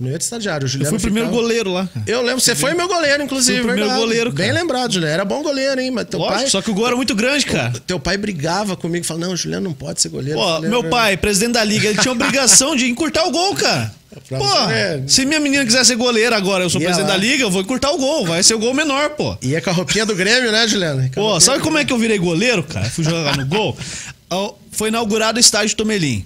Primeiro 0.00 0.22
estagiário. 0.22 0.64
O 0.64 0.66
Eu 0.66 0.70
Juliano 0.70 0.90
fui 0.90 0.98
o 0.98 1.00
primeiro 1.02 1.28
ficava- 1.28 1.42
goleiro 1.42 1.72
lá. 1.74 1.86
cara. 1.92 2.04
Eu 2.08 2.22
lembro, 2.22 2.40
você 2.40 2.54
foi 2.54 2.72
meu 2.72 2.88
goleiro, 2.88 3.22
inclusive. 3.22 3.58
Fui 3.58 3.64
o 3.64 3.66
primeiro 3.66 3.90
verdade. 3.90 4.00
goleiro, 4.06 4.32
cara. 4.32 4.44
Bem 4.48 4.52
lembrado, 4.62 4.92
Juliano. 4.94 5.12
Era 5.12 5.24
bom 5.26 5.42
goleiro, 5.42 5.78
hein? 5.78 5.90
Mas 5.90 6.06
teu 6.06 6.18
Lógico, 6.18 6.38
pai. 6.40 6.48
só 6.48 6.62
que 6.62 6.70
o 6.70 6.74
gol 6.74 6.86
era 6.86 6.96
muito 6.96 7.14
grande, 7.14 7.44
cara. 7.44 7.70
Teu 7.86 8.00
pai 8.00 8.16
brigava 8.16 8.74
comigo, 8.78 9.04
falava: 9.04 9.26
Não, 9.26 9.36
Juliano 9.36 9.64
não 9.64 9.74
pode 9.74 10.00
ser 10.00 10.08
goleiro. 10.08 10.38
Eu 10.38 10.42
Pô, 10.42 10.50
falei, 10.54 10.70
meu 10.70 10.80
"É 10.86 10.88
pai, 10.88 11.16
presidente 11.18 11.52
da 11.52 11.62
liga, 11.64 11.86
ele 11.88 11.98
tinha 11.98 12.12
obrigação 12.12 12.74
de 12.74 12.88
encurtar 12.88 13.24
o 13.26 13.30
gol, 13.30 13.54
cara. 13.54 13.92
Pra 14.26 14.38
Pô, 14.38 14.66
ver. 14.68 15.04
se 15.06 15.26
minha 15.26 15.38
menina 15.38 15.64
quiser 15.66 15.84
ser 15.84 15.96
goleira 15.96 16.34
agora, 16.34 16.64
eu 16.64 16.70
sou 16.70 16.80
Ia 16.80 16.86
presidente 16.86 17.10
lá. 17.10 17.14
da 17.16 17.20
liga, 17.22 17.42
eu 17.44 17.50
vou 17.50 17.60
encurtar 17.60 17.90
o 17.92 17.98
gol. 17.98 18.24
Vai 18.24 18.42
ser 18.42 18.54
o 18.54 18.58
gol 18.58 18.72
menor, 18.72 19.10
pô. 19.10 19.36
Ia 19.42 19.60
com 19.60 19.68
a 19.68 19.72
roupinha 19.74 20.06
do 20.06 20.14
Grêmio, 20.16 20.50
né, 20.50 20.66
Juliano? 20.66 21.02
Com 21.08 21.10
Pô, 21.20 21.38
sabe 21.38 21.60
como 21.62 21.76
é 21.76 21.84
que 21.84 21.92
eu 21.92 21.98
virei 21.98 22.18
goleiro, 22.18 22.62
cara? 22.64 22.88
Fui 22.88 23.04
jogar 23.04 23.36
no 23.36 23.44
gol. 23.44 23.76
Foi 24.72 24.88
inaugurado 24.88 25.36
o 25.36 25.40
estádio 25.40 25.76
Tomelim. 25.76 26.24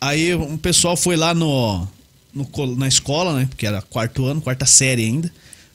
Aí 0.00 0.34
um 0.34 0.56
pessoal 0.56 0.96
foi 0.96 1.14
lá 1.16 1.32
no, 1.32 1.86
no 2.34 2.48
na 2.76 2.88
escola, 2.88 3.38
né? 3.38 3.46
Porque 3.46 3.66
era 3.66 3.82
quarto 3.82 4.24
ano, 4.24 4.40
quarta 4.40 4.66
série 4.66 5.04
ainda. 5.04 5.30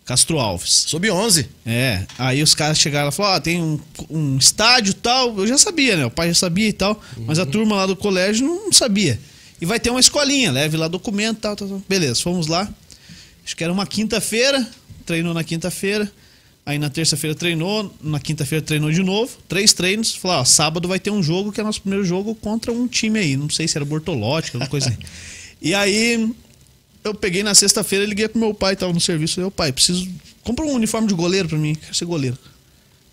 Castro 0.07 0.39
Alves. 0.39 0.85
Sub-11. 0.87 1.45
É, 1.65 2.05
aí 2.17 2.41
os 2.41 2.55
caras 2.55 2.79
chegaram 2.79 3.09
e 3.09 3.11
falaram, 3.11 3.35
ó, 3.35 3.39
tem 3.41 3.61
um, 3.61 3.77
um 4.09 4.37
estádio 4.37 4.93
tal. 4.93 5.37
Eu 5.37 5.45
já 5.45 5.57
sabia, 5.57 5.97
né? 5.97 6.05
O 6.05 6.09
pai 6.09 6.29
já 6.29 6.33
sabia 6.33 6.69
e 6.69 6.73
tal. 6.73 7.01
Mas 7.25 7.39
a 7.39 7.45
turma 7.45 7.75
lá 7.75 7.85
do 7.85 7.95
colégio 7.95 8.47
não 8.47 8.71
sabia. 8.71 9.19
E 9.59 9.65
vai 9.65 9.81
ter 9.81 9.89
uma 9.89 9.99
escolinha, 9.99 10.49
leve 10.49 10.77
lá 10.77 10.87
documento 10.87 11.39
e 11.39 11.41
tal, 11.41 11.55
tal, 11.57 11.67
tal. 11.67 11.83
Beleza, 11.89 12.21
fomos 12.21 12.47
lá. 12.47 12.69
Acho 13.43 13.55
que 13.55 13.63
era 13.63 13.73
uma 13.73 13.85
quinta-feira, 13.85 14.65
treinou 15.05 15.33
na 15.33 15.43
quinta-feira. 15.43 16.09
Aí 16.65 16.79
na 16.79 16.89
terça-feira 16.89 17.35
treinou, 17.35 17.93
na 18.01 18.19
quinta-feira 18.19 18.63
treinou 18.63 18.91
de 18.91 19.03
novo. 19.03 19.37
Três 19.47 19.73
treinos. 19.73 20.15
Falou, 20.15 20.37
ó, 20.37 20.45
sábado 20.45 20.87
vai 20.87 20.99
ter 21.01 21.11
um 21.11 21.21
jogo 21.21 21.51
que 21.51 21.59
é 21.59 21.63
nosso 21.63 21.81
primeiro 21.81 22.05
jogo 22.05 22.33
contra 22.33 22.71
um 22.71 22.87
time 22.87 23.19
aí. 23.19 23.35
Não 23.35 23.49
sei 23.49 23.67
se 23.67 23.77
era 23.77 23.83
Bortolotti, 23.83 24.51
alguma 24.53 24.69
coisa 24.69 24.87
assim. 24.87 24.97
E 25.59 25.73
aí 25.73 26.31
eu 27.07 27.13
peguei 27.13 27.43
na 27.43 27.55
sexta-feira 27.55 28.03
e 28.05 28.07
liguei 28.07 28.27
pro 28.27 28.39
meu 28.39 28.53
pai, 28.53 28.75
tava 28.75 28.93
no 28.93 28.99
serviço. 28.99 29.35
Falei, 29.35 29.47
ô 29.47 29.51
pai, 29.51 29.71
preciso. 29.71 30.07
Compra 30.43 30.65
um 30.65 30.73
uniforme 30.73 31.07
de 31.07 31.13
goleiro 31.13 31.49
pra 31.49 31.57
mim, 31.57 31.75
quero 31.75 31.93
ser 31.93 32.05
goleiro. 32.05 32.37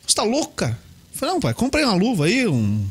Você 0.06 0.14
tá 0.14 0.22
louco, 0.22 0.52
cara? 0.54 0.78
Eu 1.12 1.18
falei, 1.18 1.34
não, 1.34 1.40
pai, 1.40 1.54
comprei 1.54 1.84
uma 1.84 1.94
luva 1.94 2.26
aí, 2.26 2.46
um. 2.46 2.86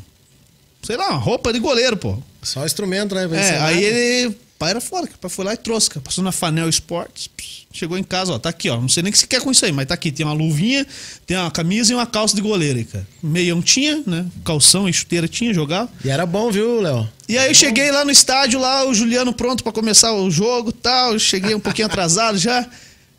Sei 0.82 0.96
lá, 0.96 1.10
uma 1.10 1.18
roupa 1.18 1.52
de 1.52 1.58
goleiro, 1.58 1.96
pô. 1.96 2.18
Só 2.42 2.64
instrumento, 2.66 3.14
né? 3.14 3.22
É, 3.32 3.58
aí 3.58 3.74
nada. 3.74 3.80
ele. 3.80 4.36
Pai 4.58 4.70
era 4.70 4.80
fora, 4.80 5.06
o 5.06 5.18
pai 5.18 5.30
foi 5.30 5.44
lá 5.44 5.54
e 5.54 5.56
trouxe, 5.56 5.90
cara. 5.90 6.00
Passou 6.00 6.22
na 6.22 6.30
Fanel 6.30 6.68
Sports, 6.68 7.28
chegou 7.72 7.98
em 7.98 8.04
casa, 8.04 8.32
ó, 8.32 8.38
tá 8.38 8.48
aqui, 8.48 8.70
ó. 8.70 8.80
Não 8.80 8.88
sei 8.88 9.02
nem 9.02 9.10
o 9.10 9.12
que 9.12 9.18
você 9.18 9.26
quer 9.26 9.40
com 9.42 9.50
isso 9.50 9.64
aí, 9.64 9.72
mas 9.72 9.86
tá 9.86 9.94
aqui. 9.94 10.12
Tem 10.12 10.24
uma 10.24 10.32
luvinha, 10.32 10.86
tem 11.26 11.36
uma 11.36 11.50
camisa 11.50 11.92
e 11.92 11.94
uma 11.94 12.06
calça 12.06 12.36
de 12.36 12.40
goleiro 12.40 12.78
aí, 12.78 12.84
cara. 12.84 13.06
Meião 13.22 13.60
tinha, 13.60 14.02
né? 14.06 14.24
Calção 14.44 14.88
e 14.88 14.92
chuteira 14.92 15.26
tinha, 15.26 15.52
jogava. 15.52 15.90
E 16.04 16.08
era 16.08 16.24
bom, 16.24 16.50
viu, 16.52 16.80
Léo? 16.80 17.08
E 17.28 17.36
aí 17.36 17.48
eu 17.48 17.54
cheguei 17.54 17.90
lá 17.90 18.04
no 18.04 18.10
estádio, 18.10 18.60
lá, 18.60 18.86
o 18.86 18.94
Juliano 18.94 19.32
pronto 19.32 19.64
pra 19.64 19.72
começar 19.72 20.12
o 20.12 20.30
jogo 20.30 20.70
e 20.70 20.74
tal. 20.74 21.14
Eu 21.14 21.18
cheguei 21.18 21.54
um 21.54 21.60
pouquinho 21.60 21.86
atrasado 21.86 22.38
já. 22.38 22.66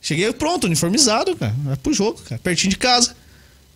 Cheguei 0.01 0.32
pronto, 0.32 0.65
uniformizado, 0.65 1.36
cara. 1.36 1.54
Vai 1.63 1.75
pro 1.75 1.94
jogo, 1.94 2.22
cara. 2.22 2.39
Pertinho 2.42 2.70
de 2.70 2.77
casa. 2.77 3.15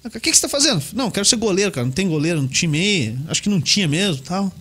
O 0.06 0.10
que, 0.10 0.32
que 0.32 0.34
você 0.34 0.42
tá 0.42 0.50
fazendo? 0.50 0.82
Não, 0.94 1.12
quero 1.12 1.26
ser 1.26 1.36
goleiro, 1.36 1.72
cara. 1.72 1.86
Não 1.86 1.92
tem 1.92 2.08
goleiro 2.08 2.42
no 2.42 2.48
time 2.48 2.80
aí. 2.80 3.18
Acho 3.28 3.44
que 3.44 3.50
não 3.50 3.60
tinha 3.60 3.88
mesmo 3.88 4.22
tal. 4.22 4.52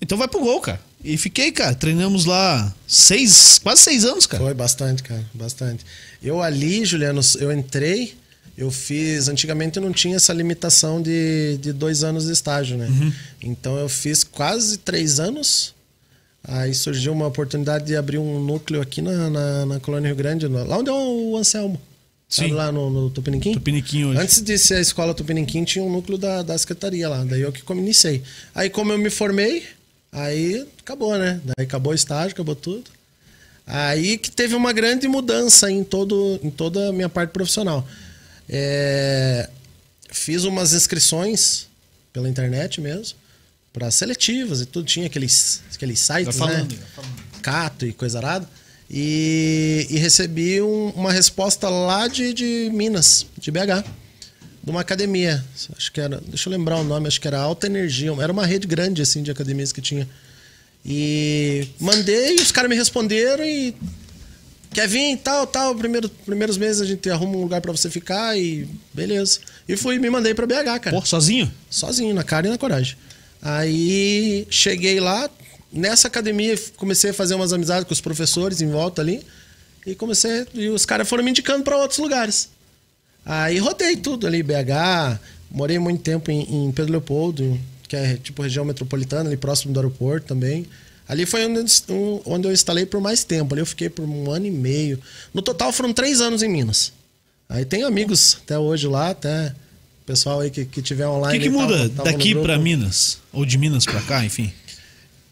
Então 0.00 0.18
vai 0.18 0.26
pro 0.26 0.40
gol, 0.40 0.60
cara. 0.60 0.80
E 1.02 1.16
fiquei, 1.16 1.50
cara. 1.50 1.74
Treinamos 1.74 2.24
lá 2.24 2.74
seis, 2.86 3.58
quase 3.58 3.82
seis 3.82 4.04
anos, 4.04 4.26
cara. 4.26 4.42
Foi 4.42 4.54
bastante, 4.54 5.02
cara, 5.02 5.24
bastante. 5.32 5.84
Eu 6.22 6.42
ali, 6.42 6.84
Juliano, 6.84 7.20
eu 7.38 7.50
entrei, 7.50 8.14
eu 8.56 8.70
fiz. 8.70 9.28
Antigamente 9.28 9.80
não 9.80 9.92
tinha 9.92 10.16
essa 10.16 10.32
limitação 10.32 11.00
de, 11.00 11.58
de 11.58 11.72
dois 11.72 12.04
anos 12.04 12.26
de 12.26 12.32
estágio, 12.32 12.76
né? 12.76 12.86
Uhum. 12.86 13.12
Então 13.42 13.76
eu 13.76 13.88
fiz 13.88 14.22
quase 14.22 14.78
três 14.78 15.18
anos. 15.18 15.74
Aí 16.42 16.74
surgiu 16.74 17.12
uma 17.12 17.26
oportunidade 17.26 17.86
de 17.86 17.96
abrir 17.96 18.18
um 18.18 18.42
núcleo 18.42 18.80
aqui 18.80 19.02
na, 19.02 19.28
na, 19.28 19.66
na 19.66 19.80
Colônia 19.80 20.08
Rio 20.08 20.16
Grande, 20.16 20.46
lá 20.46 20.78
onde 20.78 20.88
é 20.88 20.92
o 20.92 21.36
Anselmo. 21.36 21.80
Sabe 22.28 22.50
Sim. 22.50 22.54
lá 22.54 22.70
no, 22.70 22.88
no 22.88 23.10
Tupiniquim? 23.10 23.54
Tupiniquim 23.54 24.04
hoje. 24.04 24.20
Antes 24.20 24.40
de 24.40 24.56
ser 24.56 24.74
a 24.74 24.80
escola 24.80 25.12
Tupiniquim, 25.12 25.64
tinha 25.64 25.84
um 25.84 25.90
núcleo 25.90 26.16
da, 26.16 26.42
da 26.42 26.56
secretaria 26.56 27.08
lá. 27.08 27.24
Daí 27.24 27.40
eu 27.40 27.50
que 27.50 27.60
iniciei. 27.72 28.22
Aí, 28.54 28.70
como 28.70 28.92
eu 28.92 28.98
me 28.98 29.10
formei, 29.10 29.64
aí 30.12 30.66
acabou, 30.80 31.16
né? 31.18 31.40
Daí 31.44 31.66
acabou 31.66 31.92
o 31.92 31.94
estágio, 31.94 32.32
acabou 32.32 32.54
tudo. 32.56 32.90
Aí 33.66 34.18
que 34.18 34.30
teve 34.30 34.54
uma 34.54 34.72
grande 34.72 35.06
mudança 35.06 35.70
em, 35.70 35.84
todo, 35.84 36.40
em 36.42 36.50
toda 36.50 36.88
a 36.88 36.92
minha 36.92 37.08
parte 37.08 37.30
profissional. 37.30 37.86
É, 38.48 39.48
fiz 40.10 40.44
umas 40.44 40.72
inscrições 40.72 41.68
pela 42.12 42.28
internet 42.28 42.80
mesmo, 42.80 43.16
para 43.72 43.90
seletivas 43.90 44.60
e 44.60 44.66
tudo. 44.66 44.86
Tinha 44.86 45.06
aqueles, 45.06 45.62
aqueles 45.74 46.00
sites, 46.00 46.36
Vai 46.36 46.48
falando, 46.48 46.72
né? 46.72 46.78
falando. 46.94 47.12
Cato 47.42 47.86
e 47.86 47.92
coisa 47.92 48.18
arada. 48.18 48.48
E, 48.90 49.86
e 49.88 49.98
recebi 49.98 50.60
um- 50.60 50.88
uma 50.96 51.12
resposta 51.12 51.68
lá 51.68 52.08
de, 52.08 52.34
de 52.34 52.70
Minas, 52.74 53.24
de 53.38 53.52
BH, 53.52 53.84
de 54.62 54.70
uma 54.70 54.80
academia. 54.80 55.44
Acho 55.76 55.92
que 55.92 56.00
era, 56.00 56.20
deixa 56.26 56.48
eu 56.48 56.52
lembrar 56.52 56.76
o 56.76 56.84
nome, 56.84 57.06
acho 57.06 57.20
que 57.20 57.26
era 57.26 57.38
Alta 57.38 57.66
Energia. 57.66 58.12
Era 58.20 58.32
uma 58.32 58.46
rede 58.46 58.66
grande 58.66 59.02
assim 59.02 59.22
de 59.22 59.30
academias 59.30 59.72
que 59.72 59.80
tinha. 59.80 60.08
E 60.84 61.68
mandei, 61.78 62.36
os 62.36 62.52
caras 62.52 62.70
me 62.70 62.76
responderam 62.76 63.44
e 63.44 63.74
quer 64.72 64.88
vir 64.88 65.16
tal, 65.18 65.46
tal. 65.46 65.74
Primeiro, 65.74 66.08
primeiros 66.08 66.56
meses 66.56 66.80
a 66.80 66.86
gente 66.86 67.08
arruma 67.10 67.36
um 67.36 67.42
lugar 67.42 67.60
pra 67.60 67.72
você 67.72 67.90
ficar 67.90 68.38
e 68.38 68.68
beleza. 68.92 69.40
E 69.68 69.76
fui, 69.76 69.98
me 69.98 70.10
mandei 70.10 70.34
pra 70.34 70.46
BH, 70.46 70.80
cara. 70.80 70.90
Pô, 70.90 71.04
sozinho? 71.04 71.50
Sozinho, 71.68 72.14
na 72.14 72.24
cara 72.24 72.46
e 72.46 72.50
na 72.50 72.58
coragem. 72.58 72.96
Aí 73.42 74.46
cheguei 74.50 75.00
lá, 75.00 75.30
nessa 75.72 76.08
academia 76.08 76.58
comecei 76.76 77.10
a 77.10 77.14
fazer 77.14 77.34
umas 77.34 77.52
amizades 77.52 77.84
com 77.86 77.92
os 77.92 78.00
professores 78.00 78.60
em 78.60 78.70
volta 78.70 79.00
ali. 79.02 79.24
E 79.86 79.94
comecei. 79.94 80.46
E 80.54 80.68
os 80.68 80.84
caras 80.84 81.08
foram 81.08 81.24
me 81.24 81.30
indicando 81.30 81.64
pra 81.64 81.76
outros 81.76 81.98
lugares. 81.98 82.50
Aí 83.32 83.58
rodei 83.58 83.96
tudo 83.96 84.26
ali, 84.26 84.42
BH. 84.42 85.18
Morei 85.50 85.78
muito 85.78 86.02
tempo 86.02 86.30
em, 86.30 86.66
em 86.66 86.72
Pedro 86.72 86.92
Leopoldo, 86.92 87.58
que 87.88 87.94
é 87.96 88.16
tipo 88.16 88.42
região 88.42 88.64
metropolitana, 88.64 89.28
ali 89.30 89.36
próximo 89.36 89.72
do 89.72 89.78
aeroporto 89.80 90.26
também. 90.26 90.66
Ali 91.08 91.26
foi 91.26 91.44
onde, 91.46 91.58
eu- 91.88 92.52
instalei 92.52 92.86
por 92.86 93.00
mais 93.00 93.24
tempo. 93.24 93.52
Ali 93.54 93.60
eu 93.62 93.66
fiquei 93.66 93.88
por 93.88 94.04
um 94.04 94.30
ano 94.30 94.46
e 94.46 94.50
meio. 94.50 94.98
No 95.34 95.42
total 95.42 95.72
foram 95.72 95.92
três 95.92 96.20
anos 96.20 96.42
em 96.42 96.48
Minas. 96.48 96.92
Aí 97.48 97.64
tenho 97.64 97.86
amigos 97.86 98.38
até 98.44 98.56
hoje 98.58 98.86
lá, 98.86 99.10
até 99.10 99.48
o 100.02 100.06
pessoal 100.06 100.40
aí 100.40 100.50
que, 100.50 100.64
que 100.64 100.80
tiver 100.80 101.06
O 101.06 101.14
online. 101.14 101.38
que, 101.38 101.48
que 101.48 101.54
aí 101.56 101.60
muda 101.62 101.76
tava- 101.76 101.88
tava 101.90 102.12
daqui 102.12 102.34
pra 102.34 102.58
Minas? 102.58 103.18
Ou 103.32 103.44
de 103.44 103.58
Minas 103.58 103.84
pra 103.84 104.00
cá, 104.02 104.24
enfim? 104.24 104.52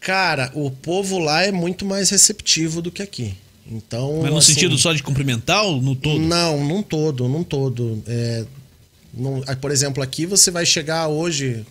Cara, 0.01 0.51
o 0.53 0.69
povo 0.71 1.17
lá 1.17 1.43
é 1.43 1.51
muito 1.51 1.85
mais 1.85 2.09
receptivo 2.09 2.81
do 2.81 2.91
que 2.91 3.01
aqui. 3.01 3.35
Então. 3.69 4.19
Mas 4.21 4.31
no 4.31 4.37
assim, 4.37 4.53
sentido 4.53 4.77
só 4.77 4.91
de 4.93 5.03
cumprimentar 5.03 5.63
ou 5.63 5.81
no 5.81 5.95
todo? 5.95 6.19
Não, 6.19 6.63
num 6.65 6.81
todo, 6.81 7.27
num 7.27 7.43
todo. 7.43 8.01
É, 8.07 8.45
num- 9.13 9.41
por 9.61 9.69
exemplo, 9.71 10.01
aqui 10.01 10.25
você 10.25 10.49
vai 10.49 10.65
chegar 10.65 11.07
hoje 11.07 11.65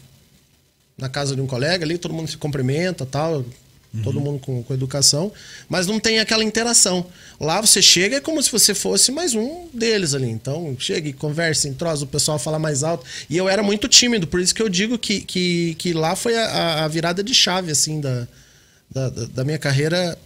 na 0.97 1.09
casa 1.09 1.35
de 1.35 1.41
um 1.41 1.47
colega 1.47 1.85
ali, 1.85 1.99
todo 1.99 2.15
mundo 2.15 2.29
se 2.31 2.37
cumprimenta 2.37 3.05
tal, 3.07 3.45
todo 4.05 4.21
mundo 4.21 4.39
com, 4.41 4.63
com 4.63 4.75
educação, 4.75 5.33
mas 5.69 5.87
não 5.87 5.99
tem 5.99 6.19
aquela 6.21 6.45
interação. 6.45 7.07
Lá 7.41 7.61
você 7.61 7.81
chega 7.81 8.17
é 8.17 8.21
como 8.21 8.41
se 8.43 8.51
você 8.53 8.75
fosse 8.75 9.11
mais 9.11 9.35
um 9.35 9.67
deles 9.73 10.13
ali. 10.15 10.29
Então, 10.29 10.77
chega 10.79 11.09
e 11.09 11.13
conversa, 11.13 11.69
entrosa, 11.69 12.05
o 12.05 12.09
pessoal 12.09 12.39
fala 12.39 12.59
mais 12.59 12.83
alto. 12.85 13.05
E 13.31 13.37
eu 13.37 13.49
era 13.49 13.63
muito 13.63 13.89
tímido, 13.89 14.27
por 14.27 14.41
isso 14.41 14.55
que 14.55 14.63
eu 14.63 14.69
digo 14.69 14.99
que, 14.99 15.21
que, 15.21 15.75
que 15.79 15.93
lá 15.93 16.15
foi 16.15 16.37
a- 16.37 16.85
a, 16.85 16.89
virada 16.89 17.23
de 17.25 17.35
chave, 17.35 17.71
assim, 17.73 18.01
da, 18.01 18.27
da- 18.91 19.09
da 19.11 19.45
minha 19.45 19.59
carreira 19.59 20.17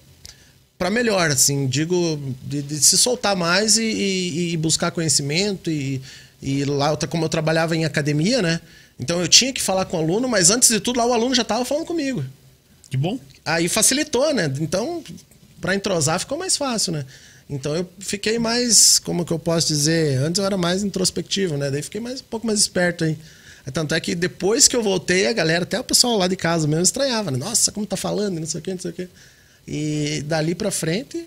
para 0.83 0.91
melhor, 0.91 1.31
assim, 1.31 1.69
digo, 1.69 2.19
de, 2.43 2.61
de 2.61 2.81
se 2.81 2.99
soltar 2.99 3.37
mais 3.37 3.79
e, 3.79 3.85
e- 3.85 4.53
e 4.53 4.57
buscar 4.57 4.91
conhecimento 4.91 5.71
e, 5.71 6.03
e 6.43 6.65
lá, 6.65 6.91
eu 6.91 7.09
como 7.09 7.25
eu 7.25 7.29
trabalhava 7.29 7.77
em 7.77 7.85
academia, 7.85 8.43
né? 8.43 8.61
Então 8.99 9.21
eu 9.21 9.29
tinha 9.29 9.53
que 9.53 9.63
falar 9.63 9.85
com 9.85 9.97
o 9.97 10.01
aluno, 10.01 10.29
mas 10.29 10.51
antes 10.51 10.69
de 10.71 10.81
tudo 10.81 10.99
lá 10.99 11.07
o 11.07 11.13
aluno 11.13 11.37
já 11.37 11.43
estava 11.43 11.65
falando 11.65 11.87
comigo. 11.87 12.25
Que 12.91 12.97
bom. 12.97 13.17
Aí 13.45 13.69
facilitou, 13.69 14.35
né? 14.35 14.53
Então, 14.61 15.05
para 15.61 15.73
entrosar 15.77 16.19
ficou 16.19 16.37
mais 16.37 16.57
fácil, 16.57 16.93
né? 16.95 17.07
Então 17.49 17.77
eu 17.77 17.89
fiquei 18.01 18.41
mais, 18.41 18.99
como 18.99 19.25
que 19.25 19.33
eu 19.33 19.39
posso 19.39 19.69
dizer, 19.69 20.19
antes 20.19 20.41
eu 20.41 20.45
era 20.45 20.57
mais 20.57 20.83
introspectivo, 20.83 21.57
né? 21.57 21.71
Daí 21.71 21.83
fiquei 21.83 22.01
mais 22.01 22.21
um 22.21 22.25
pouco 22.25 22.45
mais 22.45 22.59
esperto 22.59 23.05
aí. 23.05 23.17
Tanto 23.73 23.95
é 23.95 24.01
que 24.01 24.17
depois 24.17 24.67
que 24.67 24.75
eu 24.75 24.83
voltei, 24.83 25.29
a 25.29 25.33
galera, 25.33 25.63
até 25.63 25.79
o 25.79 25.85
pessoal 25.85 26.19
lá 26.19 26.27
de 26.27 26.35
casa 26.35 26.67
mesmo 26.67 26.83
estranhava, 26.83 27.31
né? 27.31 27.39
Nossa, 27.39 27.71
como 27.71 27.87
tá 27.87 27.97
falando, 27.97 28.41
não 28.41 28.47
sei 28.49 28.59
o 28.59 28.63
quê, 28.65 28.73
não 28.73 28.81
sei 28.81 28.91
o 28.91 28.95
quê. 28.95 29.09
E 29.67 30.23
dali 30.27 30.55
pra 30.55 30.71
frente, 30.71 31.27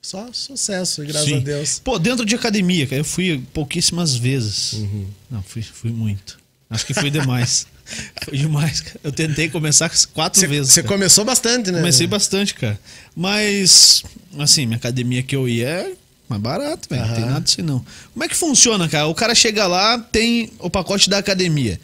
só 0.00 0.28
sucesso, 0.32 1.04
graças 1.04 1.28
Sim. 1.28 1.36
a 1.36 1.40
Deus. 1.40 1.80
Pô, 1.82 1.98
dentro 1.98 2.24
de 2.24 2.34
academia, 2.34 2.86
cara, 2.86 3.00
eu 3.00 3.04
fui 3.04 3.42
pouquíssimas 3.52 4.16
vezes. 4.16 4.72
Uhum. 4.74 5.06
Não, 5.30 5.42
fui, 5.42 5.62
fui 5.62 5.90
muito. 5.90 6.38
Acho 6.68 6.86
que 6.86 6.94
fui 6.94 7.10
demais. 7.10 7.66
foi 8.24 8.36
demais, 8.36 8.80
cara. 8.80 8.98
Eu 9.04 9.12
tentei 9.12 9.48
começar 9.48 9.90
quatro 10.12 10.40
Você 10.40 10.46
vezes. 10.46 10.72
você 10.72 10.82
começou 10.82 11.24
bastante, 11.24 11.70
né? 11.70 11.78
Comecei 11.78 12.06
bastante, 12.06 12.54
cara. 12.54 12.78
Mas, 13.14 14.02
assim, 14.38 14.66
minha 14.66 14.78
academia 14.78 15.22
que 15.22 15.36
eu 15.36 15.48
ia 15.48 15.68
é 15.68 15.92
mais 16.28 16.42
barato, 16.42 16.88
velho. 16.88 17.06
Não 17.06 17.14
tem 17.14 17.24
nada 17.24 17.44
assim, 17.44 17.62
não. 17.62 17.84
Como 18.12 18.24
é 18.24 18.28
que 18.28 18.36
funciona, 18.36 18.88
cara? 18.88 19.06
O 19.06 19.14
cara 19.14 19.34
chega 19.34 19.66
lá, 19.66 19.98
tem 19.98 20.50
o 20.58 20.70
pacote 20.70 21.08
da 21.10 21.18
academia. 21.18 21.78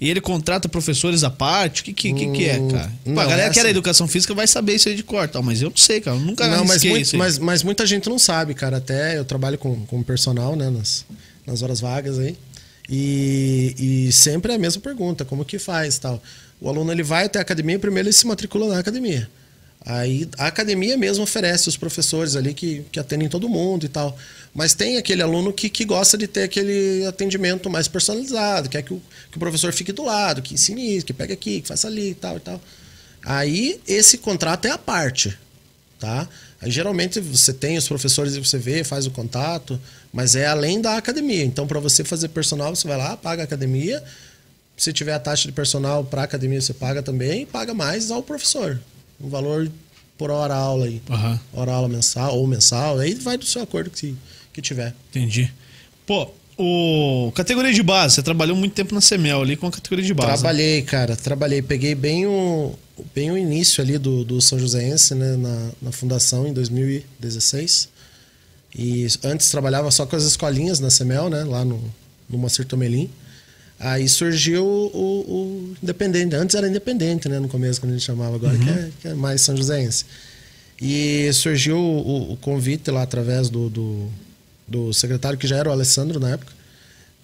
E 0.00 0.10
ele 0.10 0.20
contrata 0.20 0.68
professores 0.68 1.22
à 1.24 1.30
parte? 1.30 1.82
O 1.82 1.84
que, 1.84 1.92
que, 1.92 2.12
que, 2.12 2.26
que 2.32 2.44
é, 2.48 2.58
Hum, 2.58 2.68
cara? 2.68 2.92
Pô, 3.04 3.10
não, 3.12 3.22
a 3.22 3.26
galera 3.26 3.48
é 3.48 3.52
que 3.52 3.58
era 3.60 3.70
educação 3.70 4.08
física 4.08 4.34
vai 4.34 4.46
saber 4.46 4.74
isso 4.74 4.88
aí 4.88 4.94
de 4.96 5.02
cor, 5.04 5.28
tal, 5.28 5.42
mas 5.42 5.62
eu 5.62 5.70
não 5.70 5.76
sei, 5.76 6.00
cara. 6.00 6.16
Eu 6.16 6.20
nunca 6.20 6.46
Não, 6.48 6.64
mas, 6.64 6.82
muito- 6.84 7.16
mas, 7.16 7.38
mas 7.38 7.62
muita 7.62 7.86
gente 7.86 8.08
não 8.08 8.18
sabe, 8.18 8.54
cara. 8.54 8.78
Até 8.78 9.16
eu 9.18 9.24
trabalho 9.24 9.56
com, 9.56 9.86
com 9.86 10.02
personal, 10.02 10.56
né? 10.56 10.68
Nas, 10.68 11.04
nas 11.46 11.62
horas 11.62 11.80
vagas 11.80 12.18
aí. 12.18 12.36
E, 12.88 14.06
e 14.08 14.12
sempre 14.12 14.52
é 14.52 14.56
a 14.56 14.58
mesma 14.58 14.80
pergunta, 14.82 15.24
como 15.24 15.44
que 15.44 15.58
faz 15.58 15.96
tal. 15.98 16.22
O 16.60 16.68
aluno 16.68 16.92
ele 16.92 17.02
vai 17.02 17.24
até 17.24 17.38
a 17.38 17.42
academia, 17.42 17.78
primeiro 17.78 18.08
ele 18.08 18.12
se 18.12 18.26
matricula 18.26 18.68
na 18.68 18.78
academia. 18.78 19.28
Aí 19.86 20.28
a 20.38 20.46
academia 20.46 20.96
mesmo 20.96 21.24
oferece 21.24 21.68
os 21.68 21.76
professores 21.76 22.36
ali 22.36 22.54
que, 22.54 22.84
que 22.90 22.98
atendem 22.98 23.28
todo 23.28 23.48
mundo 23.48 23.84
e 23.84 23.88
tal. 23.88 24.16
Mas 24.54 24.72
tem 24.72 24.96
aquele 24.96 25.22
aluno 25.22 25.52
que, 25.52 25.68
que 25.68 25.84
gosta 25.84 26.16
de 26.16 26.26
ter 26.26 26.44
aquele 26.44 27.04
atendimento 27.06 27.68
mais 27.68 27.86
personalizado, 27.86 28.68
quer 28.68 28.82
que 28.82 28.94
o, 28.94 29.02
que 29.30 29.36
o 29.36 29.40
professor 29.40 29.72
fique 29.72 29.92
do 29.92 30.04
lado, 30.04 30.40
que 30.40 30.54
ensine 30.54 30.96
isso, 30.96 31.06
que 31.06 31.12
pegue 31.12 31.32
aqui, 31.32 31.60
que 31.60 31.68
faça 31.68 31.86
ali 31.86 32.10
e 32.10 32.14
tal 32.14 32.36
e 32.36 32.40
tal. 32.40 32.60
Aí 33.24 33.80
esse 33.86 34.18
contrato 34.18 34.66
é 34.66 34.70
a 34.70 34.78
parte 34.78 35.36
tá? 36.04 36.28
Aí, 36.60 36.70
geralmente 36.70 37.18
você 37.20 37.52
tem 37.52 37.78
os 37.78 37.88
professores 37.88 38.34
e 38.34 38.38
você 38.38 38.58
vê, 38.58 38.84
faz 38.84 39.06
o 39.06 39.10
contato, 39.10 39.80
mas 40.12 40.36
é 40.36 40.46
além 40.46 40.80
da 40.80 40.96
academia. 40.96 41.44
Então, 41.44 41.66
para 41.66 41.80
você 41.80 42.04
fazer 42.04 42.28
personal, 42.28 42.74
você 42.74 42.86
vai 42.86 42.98
lá, 42.98 43.16
paga 43.16 43.42
a 43.42 43.44
academia. 43.44 44.02
Se 44.76 44.92
tiver 44.92 45.14
a 45.14 45.18
taxa 45.18 45.48
de 45.48 45.52
personal 45.52 46.04
para 46.04 46.22
academia, 46.22 46.60
você 46.60 46.74
paga 46.74 47.02
também, 47.02 47.46
paga 47.46 47.72
mais 47.72 48.10
ao 48.10 48.22
professor. 48.22 48.80
Um 49.20 49.28
valor 49.28 49.70
por 50.16 50.30
hora 50.30 50.54
aula 50.54 50.86
aí. 50.86 51.02
Aham. 51.10 51.40
Hora 51.52 51.72
aula 51.72 51.88
mensal 51.88 52.36
ou 52.36 52.46
mensal, 52.46 52.98
aí 52.98 53.14
vai 53.14 53.36
do 53.36 53.44
seu 53.44 53.62
acordo 53.62 53.90
que, 53.90 54.14
que 54.52 54.62
tiver. 54.62 54.94
Entendi. 55.10 55.52
Pô, 56.06 56.30
o 56.56 57.32
categoria 57.34 57.72
de 57.72 57.82
base, 57.82 58.14
você 58.16 58.22
trabalhou 58.22 58.56
muito 58.56 58.74
tempo 58.74 58.94
na 58.94 59.00
Semel 59.00 59.42
ali 59.42 59.56
com 59.56 59.66
a 59.66 59.70
categoria 59.72 60.04
de 60.04 60.14
base. 60.14 60.28
né? 60.28 60.36
Trabalhei, 60.36 60.82
cara, 60.82 61.16
trabalhei. 61.16 61.62
Peguei 61.62 61.94
bem 61.94 62.26
o, 62.26 62.74
bem 63.14 63.30
o 63.30 63.38
início 63.38 63.82
ali 63.82 63.98
do, 63.98 64.24
do 64.24 64.40
São 64.40 64.58
Joséense, 64.58 65.14
né, 65.14 65.36
na, 65.36 65.70
na 65.82 65.92
fundação, 65.92 66.46
em 66.46 66.52
2016. 66.52 67.88
E 68.76 69.06
antes 69.24 69.50
trabalhava 69.50 69.90
só 69.90 70.06
com 70.06 70.16
as 70.16 70.24
escolinhas 70.24 70.80
na 70.80 70.90
Semel, 70.90 71.28
né, 71.28 71.44
lá 71.44 71.64
no, 71.64 71.82
no 72.28 72.38
Moacir 72.38 72.64
Tomelin. 72.64 73.10
Aí 73.78 74.08
surgiu 74.08 74.64
o, 74.64 75.24
o 75.26 75.74
Independente. 75.82 76.34
Antes 76.36 76.54
era 76.54 76.68
Independente, 76.68 77.28
né, 77.28 77.38
no 77.38 77.48
começo, 77.48 77.80
quando 77.80 77.90
a 77.90 77.94
gente 77.94 78.04
chamava, 78.04 78.36
agora 78.36 78.56
que, 78.56 78.70
é, 78.70 78.90
que 79.00 79.08
é 79.08 79.14
mais 79.14 79.40
São 79.40 79.56
Joséense. 79.56 80.04
E 80.80 81.30
surgiu 81.32 81.78
o, 81.78 82.32
o 82.32 82.36
convite 82.36 82.90
lá 82.90 83.02
através 83.02 83.48
do, 83.48 83.68
do, 83.68 84.08
do 84.66 84.92
secretário, 84.92 85.38
que 85.38 85.46
já 85.46 85.56
era 85.56 85.68
o 85.68 85.72
Alessandro 85.72 86.18
na 86.18 86.30
época, 86.30 86.52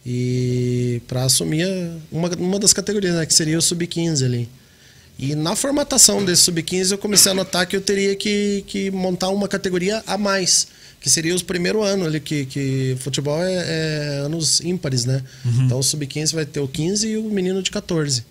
e 0.04 1.02
para 1.06 1.24
assumir 1.24 1.66
uma, 2.10 2.28
uma 2.36 2.58
das 2.58 2.72
categorias, 2.72 3.14
né, 3.14 3.26
que 3.26 3.34
seria 3.34 3.58
o 3.58 3.62
sub-15 3.62 4.24
ali. 4.24 4.48
E 5.18 5.34
na 5.34 5.54
formatação 5.54 6.24
desse 6.24 6.42
sub-15 6.42 6.92
eu 6.92 6.98
comecei 6.98 7.30
a 7.30 7.34
notar 7.34 7.66
que 7.66 7.76
eu 7.76 7.80
teria 7.80 8.16
que, 8.16 8.64
que 8.66 8.90
montar 8.90 9.28
uma 9.28 9.46
categoria 9.46 10.02
a 10.06 10.16
mais, 10.16 10.68
que 11.00 11.08
seria 11.08 11.34
os 11.34 11.42
primeiro 11.42 11.82
ano 11.82 12.04
ali, 12.04 12.20
que, 12.20 12.44
que 12.46 12.96
futebol 13.00 13.42
é, 13.42 13.54
é 13.54 14.18
anos 14.24 14.60
ímpares, 14.60 15.04
né? 15.04 15.22
Então 15.64 15.78
o 15.78 15.82
sub-15 15.82 16.34
vai 16.34 16.44
ter 16.44 16.60
o 16.60 16.68
15 16.68 17.08
e 17.08 17.16
o 17.16 17.24
menino 17.24 17.62
de 17.62 17.70
14. 17.70 18.24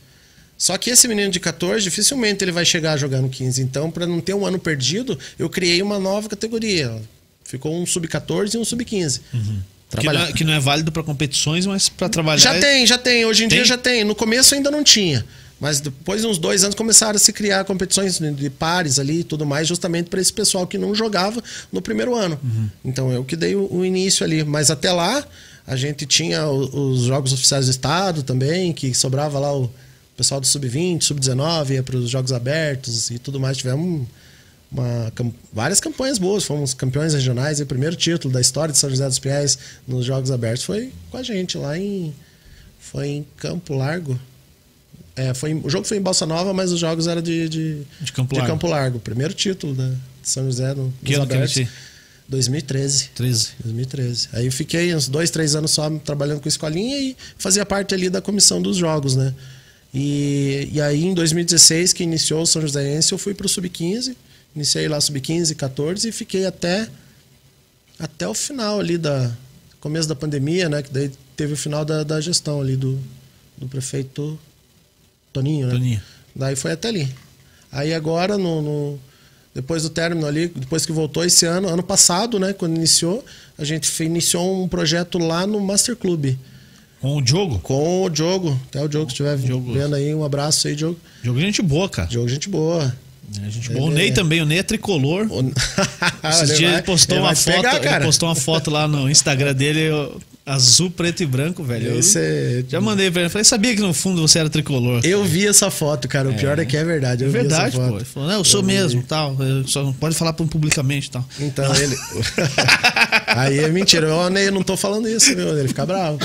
Só 0.58 0.78
que 0.78 0.90
esse 0.90 1.08
menino 1.08 1.32
de 1.32 1.40
14, 1.40 1.84
dificilmente 1.84 2.44
ele 2.44 2.52
vai 2.52 2.66
chegar 2.66 2.94
a 2.94 2.98
jogar 2.98 3.22
no 3.22 3.30
15. 3.30 3.62
Então, 3.62 3.90
para 3.90 4.06
não 4.06 4.20
ter 4.20 4.34
um 4.34 4.46
ano 4.46 4.60
perdido, 4.60 5.18
eu 5.38 5.50
criei 5.50 5.82
uma 5.82 5.98
nova 5.98 6.28
categoria. 6.28 7.02
Ficou 7.46 7.82
um 7.82 7.86
sub-14 7.86 8.54
e 8.56 8.58
um 8.58 8.66
sub-15. 8.66 9.22
Que 9.32 9.38
não, 9.38 9.64
Trabalhar. 9.90 10.30
é, 10.30 10.34
que 10.34 10.44
não 10.44 10.54
é 10.54 10.60
válido 10.60 10.92
para 10.92 11.02
competições, 11.02 11.66
mas 11.66 11.90
para 11.90 12.08
trabalhar. 12.10 12.38
Já 12.38 12.54
é- 12.54 12.60
tem, 12.60 12.86
já 12.86 12.98
tem. 12.98 13.26
Hoje 13.26 13.46
em 13.46 13.48
Tem? 13.48 13.58
dia 13.58 13.66
já 13.66 13.78
tem. 13.78 14.04
No 14.04 14.14
começo 14.14 14.54
ainda 14.54 14.70
não 14.70 14.84
tinha. 14.84 15.26
Mas 15.60 15.82
depois 15.82 16.22
de 16.22 16.28
uns 16.28 16.38
dois 16.38 16.64
anos 16.64 16.76
começaram 16.76 17.18
a 17.18 17.20
se 17.20 17.34
criar 17.34 17.66
competições 17.66 18.18
de 18.18 18.50
pares 18.50 18.98
ali 18.98 19.20
e 19.20 19.24
tudo 19.24 19.46
mais, 19.46 19.68
justamente 19.68 20.10
para 20.10 20.22
esse 20.22 20.32
pessoal 20.32 20.66
que 20.66 20.78
não 20.78 20.96
jogava 20.96 21.44
no 21.72 21.82
primeiro 21.82 22.16
ano. 22.16 22.40
Uhum. 22.42 22.70
Então 22.86 23.12
eu 23.12 23.26
que 23.26 23.36
dei 23.36 23.56
o, 23.56 23.68
o, 23.72 23.86
início 23.86 24.26
ali. 24.26 24.44
Mas 24.44 24.72
até 24.72 24.92
lá 24.92 25.26
a 25.68 25.76
gente 25.76 26.06
tinha 26.06 26.48
os, 26.48 26.74
os 26.74 27.02
jogos 27.04 27.34
oficiais 27.34 27.66
do 27.66 27.72
estado 27.72 28.24
também, 28.24 28.72
que 28.72 28.94
sobrava 28.94 29.38
lá 29.38 29.54
o 29.54 29.70
pessoal 30.16 30.40
do 30.40 30.48
sub-20, 30.48 31.04
sub-19, 31.04 31.72
ia 31.72 31.84
para 31.84 31.98
os 31.98 32.10
jogos 32.10 32.32
abertos 32.32 33.12
e 33.12 33.20
tudo 33.20 33.38
mais. 33.38 33.58
Tivemos 33.58 34.08
uma, 34.72 35.12
várias 35.52 35.82
campanhas 35.82 36.18
boas, 36.18 36.46
fomos 36.46 36.74
campeões 36.74 37.14
regionais. 37.14 37.60
E 37.60 37.64
o 37.64 37.66
primeiro 37.66 37.98
título 37.98 38.34
da 38.34 38.40
história 38.40 38.72
de 38.72 38.78
São 38.78 38.90
José 38.90 39.06
dos 39.08 39.20
Pinhais 39.20 39.58
nos 39.86 40.06
jogos 40.06 40.32
abertos 40.32 40.64
foi 40.64 40.94
com 41.12 41.18
a 41.18 41.24
gente 41.24 41.58
lá 41.58 41.78
em 41.78 42.14
foi 42.80 43.08
em 43.08 43.28
Campo 43.36 43.76
Largo. 43.76 44.18
É, 45.20 45.34
foi, 45.34 45.54
o 45.54 45.70
jogo 45.70 45.86
foi 45.86 45.98
em 45.98 46.02
Balsa 46.02 46.26
Nova, 46.26 46.54
mas 46.54 46.72
os 46.72 46.80
jogos 46.80 47.06
eram 47.06 47.22
de, 47.22 47.50
de, 47.50 47.82
de, 48.00 48.14
Campo, 48.14 48.34
de 48.34 48.40
Largo. 48.40 48.54
Campo 48.54 48.68
Largo. 48.68 49.00
Primeiro 49.00 49.34
título 49.34 49.76
da, 49.76 49.90
de 49.90 49.98
São 50.24 50.46
José 50.46 50.74
no 50.74 50.94
que 51.04 51.14
ano 51.14 51.24
abertos. 51.24 51.56
Que 51.56 51.68
2013. 52.30 53.10
13. 53.14 53.50
2013. 53.62 54.30
Aí 54.32 54.46
eu 54.46 54.52
fiquei 54.52 54.96
uns 54.96 55.10
dois, 55.10 55.30
três 55.30 55.56
anos 55.56 55.72
só 55.72 55.90
trabalhando 56.00 56.40
com 56.40 56.48
escolinha 56.48 56.98
e 56.98 57.18
fazia 57.38 57.66
parte 57.66 57.94
ali 57.94 58.10
da 58.10 58.22
comissão 58.22 58.62
dos 58.62 58.78
jogos, 58.78 59.18
né? 59.18 59.36
E, 59.94 60.70
e 60.72 60.80
aí 60.80 61.04
em 61.04 61.14
2016, 61.14 61.92
que 61.92 62.04
iniciou 62.04 62.44
o 62.44 62.46
São 62.46 62.62
Joséense, 62.62 63.12
eu 63.12 63.18
fui 63.18 63.34
para 63.34 63.46
o 63.46 63.50
Sub-15. 63.50 64.16
Iniciei 64.56 64.88
lá 64.88 65.02
Sub-15, 65.02 65.54
14 65.54 66.08
e 66.08 66.12
fiquei 66.14 66.46
até, 66.46 66.88
até 68.00 68.26
o 68.26 68.34
final 68.34 68.80
ali 68.80 68.98
da... 68.98 69.32
Começo 69.82 70.08
da 70.08 70.16
pandemia, 70.16 70.68
né? 70.68 70.82
Que 70.82 70.92
daí 70.92 71.12
teve 71.36 71.54
o 71.54 71.58
final 71.58 71.84
da, 71.84 72.04
da 72.04 72.20
gestão 72.20 72.60
ali 72.60 72.76
do, 72.76 73.00
do 73.58 73.66
prefeito 73.68 74.38
Toninho, 75.32 75.68
né? 75.68 75.74
Toninho. 75.74 76.02
Daí 76.36 76.56
foi 76.56 76.72
até 76.72 76.90
ali. 76.90 77.10
Aí 77.72 77.94
agora, 77.94 78.38
no, 78.38 78.62
no, 78.62 79.00
depois 79.54 79.84
do 79.84 79.90
término 79.90 80.26
ali, 80.26 80.48
depois 80.48 80.86
que 80.86 80.92
voltou 80.92 81.24
esse 81.24 81.46
ano, 81.46 81.68
ano 81.68 81.84
passado, 81.84 82.40
né, 82.40 82.54
quando 82.54 82.76
iniciou, 82.76 83.24
a 83.58 83.64
gente 83.64 83.92
iniciou 84.04 84.64
um 84.64 84.68
projeto 84.68 85.18
lá 85.18 85.46
no 85.46 85.60
Master 85.60 85.96
Club. 85.96 86.36
Com 87.02 87.18
o 87.18 87.22
Diogo? 87.22 87.60
Com 87.60 88.04
o 88.04 88.10
Diogo. 88.10 88.60
Até 88.68 88.84
o 88.84 88.88
Diogo 88.88 89.08
que 89.08 89.14
estiver 89.14 89.38
vendo 89.38 89.96
aí, 89.96 90.14
um 90.14 90.24
abraço 90.24 90.68
aí, 90.68 90.76
Diogo. 90.76 91.00
Diogo 91.24 91.40
gente 91.40 91.62
boa, 91.62 91.88
cara. 91.90 92.08
Diogo 92.10 92.28
gente 92.28 92.50
boa. 92.50 92.94
É, 93.42 93.50
gente 93.50 93.72
boa. 93.72 93.86
O 93.86 93.92
Ney 93.92 94.10
é... 94.10 94.12
também, 94.12 94.42
o 94.42 94.46
Ney 94.46 94.60
é 94.60 94.64
tricolor. 94.64 95.28
O... 95.30 95.54
Esses 96.28 96.58
dias 96.58 96.74
ele 96.74 96.82
postou 96.82 97.18
ele 97.18 97.26
uma 97.26 97.36
foto, 97.36 97.62
pegar, 97.62 97.96
ele 97.98 98.06
postou 98.06 98.28
uma 98.28 98.36
foto 98.36 98.70
lá 98.70 98.88
no 98.88 99.10
Instagram 99.10 99.54
dele, 99.54 99.82
eu 99.82 100.20
Azul, 100.50 100.90
preto 100.90 101.22
e 101.22 101.28
branco, 101.28 101.64
velho. 101.64 101.96
Esse 101.98 102.18
é... 102.18 102.64
Já 102.68 102.82
mandei 102.82 103.12
pra 103.12 103.22
ele. 103.22 103.30
Falei, 103.30 103.46
sabia 103.46 103.76
que 103.76 103.82
no 103.82 103.94
fundo 103.94 104.20
você 104.20 104.40
era 104.40 104.50
tricolor. 104.50 105.00
Eu 105.04 105.24
vi 105.24 105.46
essa 105.46 105.70
foto, 105.70 106.08
cara. 106.08 106.28
O 106.28 106.32
é. 106.32 106.36
pior 106.36 106.58
é 106.58 106.66
que 106.66 106.76
é 106.76 106.84
verdade. 106.84 107.24
Eu 107.24 107.30
é 107.30 107.32
verdade, 107.32 107.78
pô. 107.78 107.96
Ele 107.96 108.04
falou, 108.04 108.30
não, 108.30 108.38
eu 108.38 108.44
sou 108.44 108.62
eu 108.62 108.66
mesmo, 108.66 109.02
vi. 109.02 109.08
tal. 109.08 109.36
Eu 109.40 109.68
só 109.68 109.94
pode 110.00 110.16
falar 110.16 110.34
publicamente 110.34 111.12
tal. 111.12 111.24
Então 111.40 111.72
ele. 111.76 111.96
Aí 113.28 113.60
é 113.60 113.70
mentira. 113.70 114.08
Eu, 114.08 114.38
eu 114.38 114.52
não 114.52 114.64
tô 114.64 114.76
falando 114.76 115.08
isso, 115.08 115.36
viu? 115.36 115.56
Ele 115.58 115.68
fica 115.68 115.86
bravo. 115.86 116.18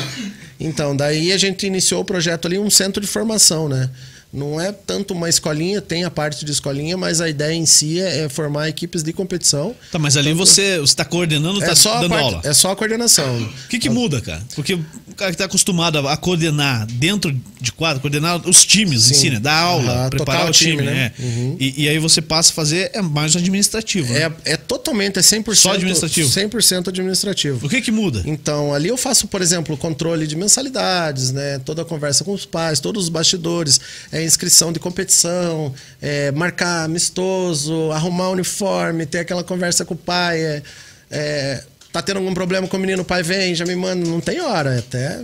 Então, 0.58 0.96
daí 0.96 1.30
a 1.30 1.36
gente 1.36 1.66
iniciou 1.66 2.00
o 2.00 2.04
projeto 2.04 2.46
ali, 2.46 2.58
um 2.58 2.70
centro 2.70 3.00
de 3.00 3.06
formação, 3.06 3.68
né? 3.68 3.90
Não 4.34 4.60
é 4.60 4.72
tanto 4.72 5.14
uma 5.14 5.28
escolinha, 5.28 5.80
tem 5.80 6.02
a 6.02 6.10
parte 6.10 6.44
de 6.44 6.50
escolinha, 6.50 6.96
mas 6.96 7.20
a 7.20 7.28
ideia 7.28 7.54
em 7.54 7.64
si 7.64 8.00
é, 8.00 8.24
é 8.24 8.28
formar 8.28 8.68
equipes 8.68 9.04
de 9.04 9.12
competição. 9.12 9.76
Tá, 9.92 9.98
mas 9.98 10.16
ali 10.16 10.30
tanto... 10.30 10.38
você 10.38 10.82
está 10.82 11.04
coordenando, 11.04 11.60
está 11.60 11.70
é 11.70 11.74
só 11.76 12.00
dando 12.00 12.08
parte, 12.08 12.24
aula? 12.24 12.40
É 12.42 12.52
só 12.52 12.72
a 12.72 12.76
coordenação. 12.76 13.42
O 13.42 13.68
que, 13.68 13.78
que 13.78 13.88
muda, 13.88 14.20
cara? 14.20 14.42
Porque 14.56 14.76
o 15.14 15.16
cara 15.16 15.30
que 15.30 15.36
está 15.36 15.44
acostumado 15.44 16.06
a, 16.08 16.16
coordenar 16.16 16.86
dentro 16.86 17.32
de 17.60 17.72
quadro, 17.72 18.00
coordenar 18.00 18.46
os 18.48 18.64
times 18.64 19.04
Sim. 19.04 19.10
em 19.10 19.14
si, 19.14 19.30
né? 19.30 19.38
Dar 19.38 19.56
aula, 19.56 20.10
preparar 20.10 20.48
o 20.48 20.52
time, 20.52 20.78
time 20.78 20.82
né? 20.82 21.12
Uhum. 21.18 21.56
E, 21.58 21.84
e, 21.84 21.88
aí 21.88 21.98
você 22.00 22.20
passa 22.20 22.50
a 22.50 22.54
fazer 22.54 22.90
é 22.92 23.00
mais 23.00 23.36
administrativo. 23.36 24.12
Né? 24.12 24.32
É, 24.44 24.52
é 24.52 24.56
totalmente, 24.56 25.18
é 25.18 25.22
100%. 25.22 25.54
Só 25.54 25.72
administrativo? 25.72 26.28
100% 26.28 26.88
administrativo. 26.88 27.64
O 27.64 27.68
que 27.68 27.80
que 27.80 27.92
muda? 27.92 28.22
Então, 28.26 28.74
ali 28.74 28.88
eu 28.88 28.96
faço, 28.96 29.28
por 29.28 29.40
exemplo, 29.40 29.76
controle 29.76 30.26
de 30.26 30.34
mensalidades, 30.34 31.30
né? 31.30 31.60
Toda 31.60 31.82
a 31.82 31.84
conversa 31.84 32.24
com 32.24 32.32
os 32.32 32.44
pais, 32.44 32.80
todos 32.80 33.04
os 33.04 33.08
bastidores. 33.08 33.80
É 34.10 34.22
inscrição 34.24 34.72
de 34.72 34.80
competição, 34.80 35.72
é, 36.02 36.32
marcar 36.32 36.84
amistoso, 36.84 37.92
arrumar 37.92 38.30
uniforme, 38.30 39.06
ter 39.06 39.20
aquela 39.20 39.44
conversa 39.44 39.84
com 39.84 39.94
o 39.94 39.96
pai. 39.96 40.40
É, 40.40 40.62
é, 41.10 41.62
tá 41.94 42.02
tendo 42.02 42.16
algum 42.16 42.34
problema 42.34 42.66
com 42.66 42.76
o 42.76 42.80
menino, 42.80 43.02
o 43.02 43.04
pai 43.04 43.22
vem, 43.22 43.54
já 43.54 43.64
me 43.64 43.76
manda. 43.76 44.04
Não 44.04 44.20
tem 44.20 44.40
hora. 44.40 44.80
Até, 44.80 45.22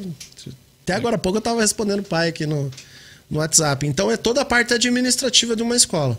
até 0.85 0.95
agora 0.95 1.17
há 1.17 1.19
pouco 1.19 1.39
eu 1.39 1.43
tava 1.43 1.61
respondendo 1.61 1.99
o 1.99 2.05
pai 2.05 2.29
aqui 2.29 2.47
no, 2.47 2.71
no 3.29 3.41
WhatsApp. 3.41 3.85
Então 3.89 4.09
é 4.09 4.17
toda 4.17 4.43
a 4.43 4.45
parte 4.45 4.73
administrativa 4.73 5.57
de 5.57 5.65
uma 5.65 5.75
escola. 5.75 6.17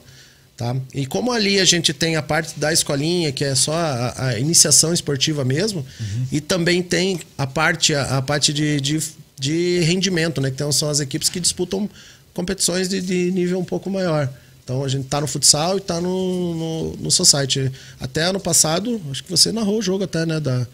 Tá? 0.57 0.75
E 0.93 1.05
como 1.05 1.31
ali 1.31 1.57
a 1.57 1.63
gente 1.63 1.93
tem 1.93 2.17
a 2.17 2.21
parte 2.21 2.59
da 2.59 2.73
escolinha, 2.73 3.31
que 3.31 3.45
é 3.45 3.55
só 3.55 3.73
a, 3.73 4.27
a 4.27 4.39
iniciação 4.39 4.93
esportiva 4.93 5.45
mesmo, 5.45 5.85
uhum. 5.97 6.27
e 6.33 6.41
também 6.41 6.83
tem 6.83 7.21
a 7.37 7.47
parte, 7.47 7.95
a, 7.95 8.17
a 8.17 8.21
parte 8.21 8.51
de, 8.51 8.81
de, 8.81 9.01
de, 9.39 9.79
rendimento, 9.79 10.41
né? 10.41 10.49
Então 10.49 10.69
são 10.69 10.89
as 10.89 10.99
equipes 10.99 11.29
que 11.29 11.39
disputam 11.39 11.89
competições 12.33 12.89
de, 12.89 12.99
de 12.99 13.31
nível 13.31 13.57
um 13.57 13.63
pouco 13.63 13.89
maior. 13.89 14.29
Então 14.71 14.85
a 14.85 14.87
gente 14.87 15.05
tá 15.07 15.19
no 15.19 15.27
futsal 15.27 15.77
e 15.77 15.81
tá 15.81 15.99
no, 15.99 16.55
no, 16.55 16.95
no 16.95 17.11
Society. 17.11 17.69
Até 17.99 18.23
ano 18.23 18.39
passado, 18.39 19.01
acho 19.11 19.21
que 19.21 19.29
você 19.29 19.51
narrou 19.51 19.79
o 19.79 19.81
jogo 19.81 20.05
até, 20.05 20.25
né? 20.25 20.39
Da, 20.39 20.65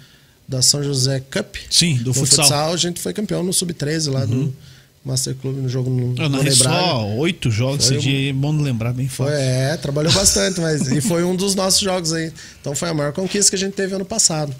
da 0.47 0.62
São 0.62 0.83
José 0.83 1.19
Cup. 1.31 1.55
Sim, 1.67 1.97
do 1.97 2.13
futsal. 2.13 2.45
futsal. 2.45 2.73
A 2.73 2.77
gente 2.77 3.01
foi 3.01 3.12
campeão 3.12 3.41
no 3.41 3.51
Sub-13 3.51 4.12
lá 4.12 4.19
uhum. 4.21 4.27
do 4.27 4.55
Master 5.03 5.33
Club 5.33 5.57
no 5.57 5.67
jogo 5.67 5.89
no 5.89 6.15
Eu 6.21 6.29
narrei 6.29 6.51
só 6.51 7.07
oito 7.15 7.49
jogos 7.49 7.88
foi 7.88 7.97
esse 7.97 8.07
um... 8.07 8.12
dia, 8.12 8.33
bom 8.36 8.55
lembrar 8.62 8.93
bem 8.93 9.07
forte. 9.07 9.31
Foi, 9.31 9.41
é, 9.41 9.75
trabalhou 9.77 10.13
bastante, 10.13 10.62
mas 10.62 10.88
e 10.91 11.01
foi 11.01 11.23
um 11.23 11.36
dos 11.36 11.55
nossos 11.55 11.79
jogos 11.79 12.13
aí. 12.13 12.31
Então 12.62 12.75
foi 12.75 12.89
a 12.89 12.93
maior 12.93 13.13
conquista 13.13 13.49
que 13.49 13.55
a 13.55 13.60
gente 13.60 13.73
teve 13.73 13.95
ano 13.95 14.05
passado. 14.05 14.53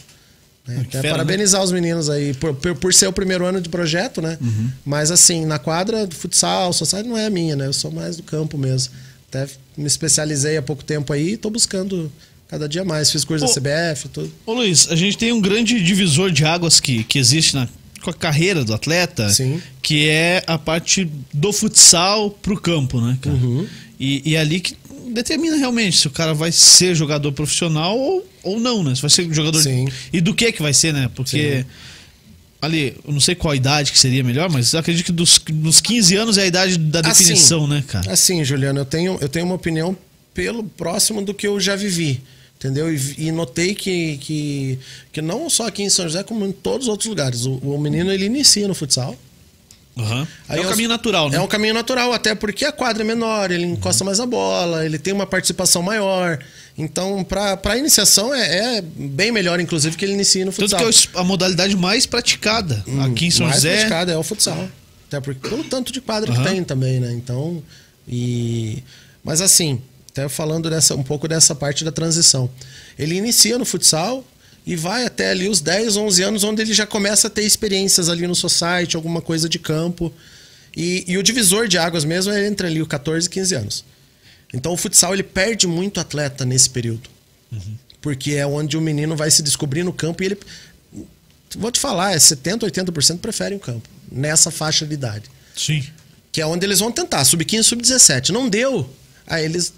É, 0.68 0.84
Fera, 0.84 1.04
né? 1.04 1.10
parabenizar 1.12 1.62
né? 1.62 1.66
os 1.66 1.72
meninos 1.72 2.10
aí 2.10 2.34
por, 2.34 2.56
por, 2.56 2.76
por, 2.76 2.94
ser 2.94 3.08
o 3.08 3.14
primeiro 3.14 3.46
ano 3.46 3.62
de 3.62 3.70
projeto, 3.70 4.20
né? 4.20 4.38
Uhum. 4.42 4.70
Mas 4.84 5.12
assim, 5.12 5.46
na 5.46 5.60
quadra 5.60 6.08
do 6.08 6.16
futsal, 6.16 6.74
society 6.74 7.08
não 7.08 7.18
é 7.18 7.28
a 7.28 7.30
minha, 7.30 7.56
né? 7.56 7.68
Eu 7.68 7.74
sou 7.74 7.92
mais 7.92 8.18
do 8.18 8.24
campo 8.24 8.58
mesmo. 8.58 8.92
Até 9.30 9.48
me 9.76 9.86
especializei 9.86 10.58
há 10.58 10.62
pouco 10.62 10.84
tempo 10.84 11.12
aí 11.12 11.34
e 11.34 11.38
tô 11.38 11.50
buscando 11.50 12.12
cada 12.48 12.68
dia 12.68 12.86
mais. 12.86 13.12
Fiz 13.12 13.26
curso 13.26 13.46
ô, 13.46 13.48
da 13.48 13.54
CBF, 13.54 14.08
tudo. 14.10 14.32
Ô 14.46 14.54
Luiz, 14.54 14.88
a 14.90 14.96
gente 14.96 15.18
tem 15.18 15.34
um 15.34 15.42
grande 15.42 15.84
divisor 15.84 16.32
de 16.32 16.46
águas 16.46 16.80
que, 16.80 17.04
que 17.04 17.20
existe 17.20 17.56
na 17.56 17.68
com 18.02 18.12
a 18.12 18.14
carreira 18.14 18.64
do 18.64 18.74
atleta, 18.74 19.30
Sim. 19.30 19.62
que 19.82 20.08
é 20.08 20.42
a 20.48 20.58
parte 20.58 21.10
do 21.34 21.52
futsal 21.52 22.30
pro 22.30 22.58
campo, 22.58 23.02
né, 23.02 23.18
cara? 23.20 23.36
Uhum. 23.36 23.68
E, 24.00 24.22
e 24.24 24.36
é 24.36 24.40
ali 24.40 24.62
que 24.62 24.78
determina 25.12 25.58
realmente 25.58 25.98
se 25.98 26.08
o 26.08 26.12
cara 26.12 26.34
vai 26.34 26.52
ser 26.52 26.96
jogador 26.96 27.32
profissional 27.34 27.98
ou, 27.98 28.26
ou 28.44 28.60
não, 28.60 28.84
né? 28.84 28.96
Se 28.96 29.02
vai 29.02 29.10
ser 29.10 29.32
jogador. 29.34 29.62
Sim. 29.62 29.90
E 30.14 30.22
do 30.22 30.34
que 30.34 30.52
que 30.52 30.62
vai 30.62 30.74
ser, 30.74 30.94
né? 30.94 31.10
Porque. 31.14 31.64
Sim. 31.64 31.66
Ali, 32.62 32.98
eu 33.06 33.14
não 33.14 33.20
sei 33.20 33.36
qual 33.36 33.54
idade 33.54 33.92
que 33.92 34.00
seria 34.00 34.24
melhor, 34.24 34.50
mas 34.50 34.74
eu 34.74 34.80
acredito 34.80 35.06
que 35.06 35.12
dos, 35.12 35.40
dos 35.48 35.80
15 35.80 36.16
anos 36.16 36.38
é 36.38 36.44
a 36.44 36.48
idade 36.48 36.78
da 36.78 37.02
definição, 37.02 37.66
assim, 37.66 37.74
né, 37.74 37.84
cara? 37.88 38.12
Assim, 38.12 38.44
Juliano, 38.44 38.80
eu 38.80 38.86
tenho, 38.86 39.18
eu 39.22 39.30
tenho 39.30 39.46
uma 39.46 39.56
opinião 39.56 39.96
pelo 40.34 40.64
próximo 40.64 41.22
do 41.22 41.34
que 41.34 41.48
eu 41.48 41.60
já 41.60 41.76
vivi. 41.76 42.22
Entendeu? 42.58 42.92
E, 42.92 43.16
e, 43.20 43.32
notei 43.32 43.76
que, 43.76 44.18
que, 44.18 44.80
que 45.12 45.22
não 45.22 45.48
só 45.48 45.68
aqui 45.68 45.84
em 45.84 45.90
São 45.92 46.06
José, 46.06 46.24
como 46.24 46.44
em 46.44 46.52
todos 46.52 46.88
os 46.88 46.92
outros 46.92 47.08
lugares. 47.08 47.46
O, 47.46 47.54
o 47.58 47.80
menino 47.80 48.12
ele 48.12 48.26
inicia 48.26 48.68
no 48.68 48.74
futsal. 48.74 49.16
Uhum. 49.96 50.28
é 50.50 50.60
um 50.62 50.70
caminho 50.70 50.90
natural, 50.90 51.30
né? 51.30 51.38
É 51.38 51.42
um 51.42 51.48
caminho 51.48 51.74
natural, 51.74 52.14
até 52.14 52.36
porque 52.36 52.66
a 52.66 52.72
quadra 52.72 53.04
é 53.04 53.06
menor, 53.06 53.50
ele 53.50 53.66
encosta 53.66 54.04
mais 54.04 54.20
a 54.20 54.28
bola, 54.28 54.86
ele 54.86 55.00
tem 55.00 55.12
uma 55.12 55.26
participação 55.26 55.82
maior. 55.82 56.40
Então, 56.78 57.24
para 57.24 57.78
iniciação, 57.78 58.34
é, 58.34 58.78
é, 58.78 58.82
bem 58.82 59.32
melhor, 59.32 59.60
inclusive, 59.60 59.98
que 59.98 60.06
ele 60.06 60.14
inicie 60.14 60.46
no 60.46 60.52
futsal. 60.52 60.80
Tanto 60.80 60.94
que 60.96 61.18
é 61.18 61.20
a 61.20 61.24
modalidade 61.24 61.76
mais 61.76 62.06
praticada 62.06 62.84
hum, 62.88 63.02
aqui 63.02 63.26
em 63.26 63.32
São 63.32 63.48
mais 63.48 63.58
José. 63.58 63.70
Mais 63.70 63.80
praticada 63.80 64.12
é 64.12 64.18
o 64.18 64.24
futsal. 64.24 64.70
Até 65.08 65.20
porque, 65.20 65.50
pelo 65.50 65.64
tanto 65.64 65.92
de 65.92 66.00
quadra 66.00 66.32
uhum. 66.32 66.38
que 66.44 66.50
tem 66.50 66.64
também, 66.64 67.00
né? 67.00 67.12
Então, 67.14 67.64
e... 68.08 68.84
Mas 69.24 69.42
assim, 69.42 69.82
até 70.10 70.30
falando 70.30 70.70
dessa, 70.70 70.96
um 70.96 71.04
pouco 71.04 71.28
dessa 71.28 71.56
parte 71.56 71.84
da 71.84 71.92
transição. 71.92 72.50
Ele 72.98 73.16
inicia 73.16 73.58
no 73.58 73.66
futsal, 73.66 74.24
e 74.68 74.76
vai 74.76 75.06
até 75.06 75.32
ali 75.32 75.48
os 75.48 75.62
10, 75.62 75.96
11 75.96 76.24
anos, 76.24 76.44
onde 76.44 76.62
ele 76.62 76.74
já 76.74 76.86
começa 76.86 77.28
a 77.28 77.30
ter 77.30 77.44
experiências 77.44 78.10
ali 78.10 78.28
no 78.28 78.36
society, 78.36 78.98
alguma 78.98 79.22
coisa 79.22 79.48
de 79.48 79.58
campo. 79.58 80.12
E, 80.76 81.06
e 81.08 81.18
o 81.18 81.24
divisor 81.24 81.70
de 81.70 81.78
águas 81.78 82.04
mesmo 82.04 82.34
é 82.34 82.46
entre 82.46 82.68
ali 82.68 82.82
os 82.82 82.88
14 82.88 83.28
e 83.28 83.30
15 83.30 83.56
anos. 83.56 83.86
Então 84.54 84.74
o 84.74 84.78
futsal 84.78 85.14
ele 85.14 85.24
perde 85.24 85.68
muito 85.68 86.00
atleta 86.00 86.46
nesse 86.46 86.70
período. 86.70 87.10
Uhum. 87.52 87.78
Porque 88.02 88.34
é 88.34 88.46
onde 88.46 88.78
o 88.78 88.82
menino 88.82 89.16
vai 89.16 89.30
se 89.30 89.42
descobrir 89.42 89.84
no 89.84 89.94
campo 89.94 90.24
e 90.24 90.28
ele. 90.28 90.38
Vou 91.58 91.72
te 91.72 91.80
falar, 91.80 92.14
é 92.14 92.18
70%, 92.18 92.60
80% 92.60 93.20
preferem 93.20 93.58
o 93.58 93.62
campo, 93.62 93.88
nessa 94.12 94.52
faixa 94.52 94.86
de 94.86 94.94
idade. 94.94 95.30
Sim. 95.56 95.84
Que 96.32 96.42
é 96.42 96.46
onde 96.46 96.66
eles 96.66 96.80
vão 96.80 96.92
tentar, 96.92 97.24
sub-15, 97.24 97.64
sub-17. 97.64 98.30
Não 98.30 98.50
deu. 98.50 98.90
Aí 99.26 99.46
eles 99.46 99.74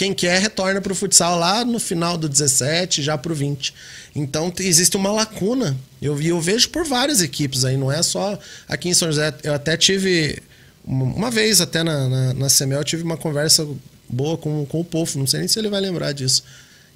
quem 0.00 0.14
quer 0.14 0.40
retorna 0.40 0.80
para 0.80 0.92
o 0.92 0.94
futsal 0.94 1.38
lá 1.38 1.62
no 1.62 1.78
final 1.78 2.16
do 2.16 2.26
17, 2.26 3.02
já 3.02 3.18
para 3.18 3.32
o 3.32 3.34
20. 3.34 3.74
Então 4.16 4.50
existe 4.58 4.96
uma 4.96 5.12
lacuna. 5.12 5.76
Eu, 6.00 6.18
eu 6.22 6.40
vejo 6.40 6.70
por 6.70 6.86
várias 6.86 7.20
equipes 7.20 7.66
aí, 7.66 7.76
não 7.76 7.92
é 7.92 8.02
só 8.02 8.38
aqui 8.66 8.88
em 8.88 8.94
São 8.94 9.08
José. 9.08 9.34
Eu 9.42 9.52
até 9.52 9.76
tive 9.76 10.42
uma, 10.82 11.30
vez 11.30 11.60
até 11.60 11.82
na, 11.82 12.08
na, 12.08 12.32
na 12.32 12.46
CML 12.48 12.80
eu 12.80 12.84
tive 12.84 13.02
uma 13.02 13.18
conversa 13.18 13.68
boa 14.10 14.36
com, 14.36 14.66
com 14.66 14.80
o 14.80 14.84
Pofo, 14.84 15.18
não 15.18 15.26
sei 15.26 15.40
nem 15.40 15.48
se 15.48 15.58
ele 15.58 15.68
vai 15.68 15.80
lembrar 15.80 16.12
disso. 16.12 16.42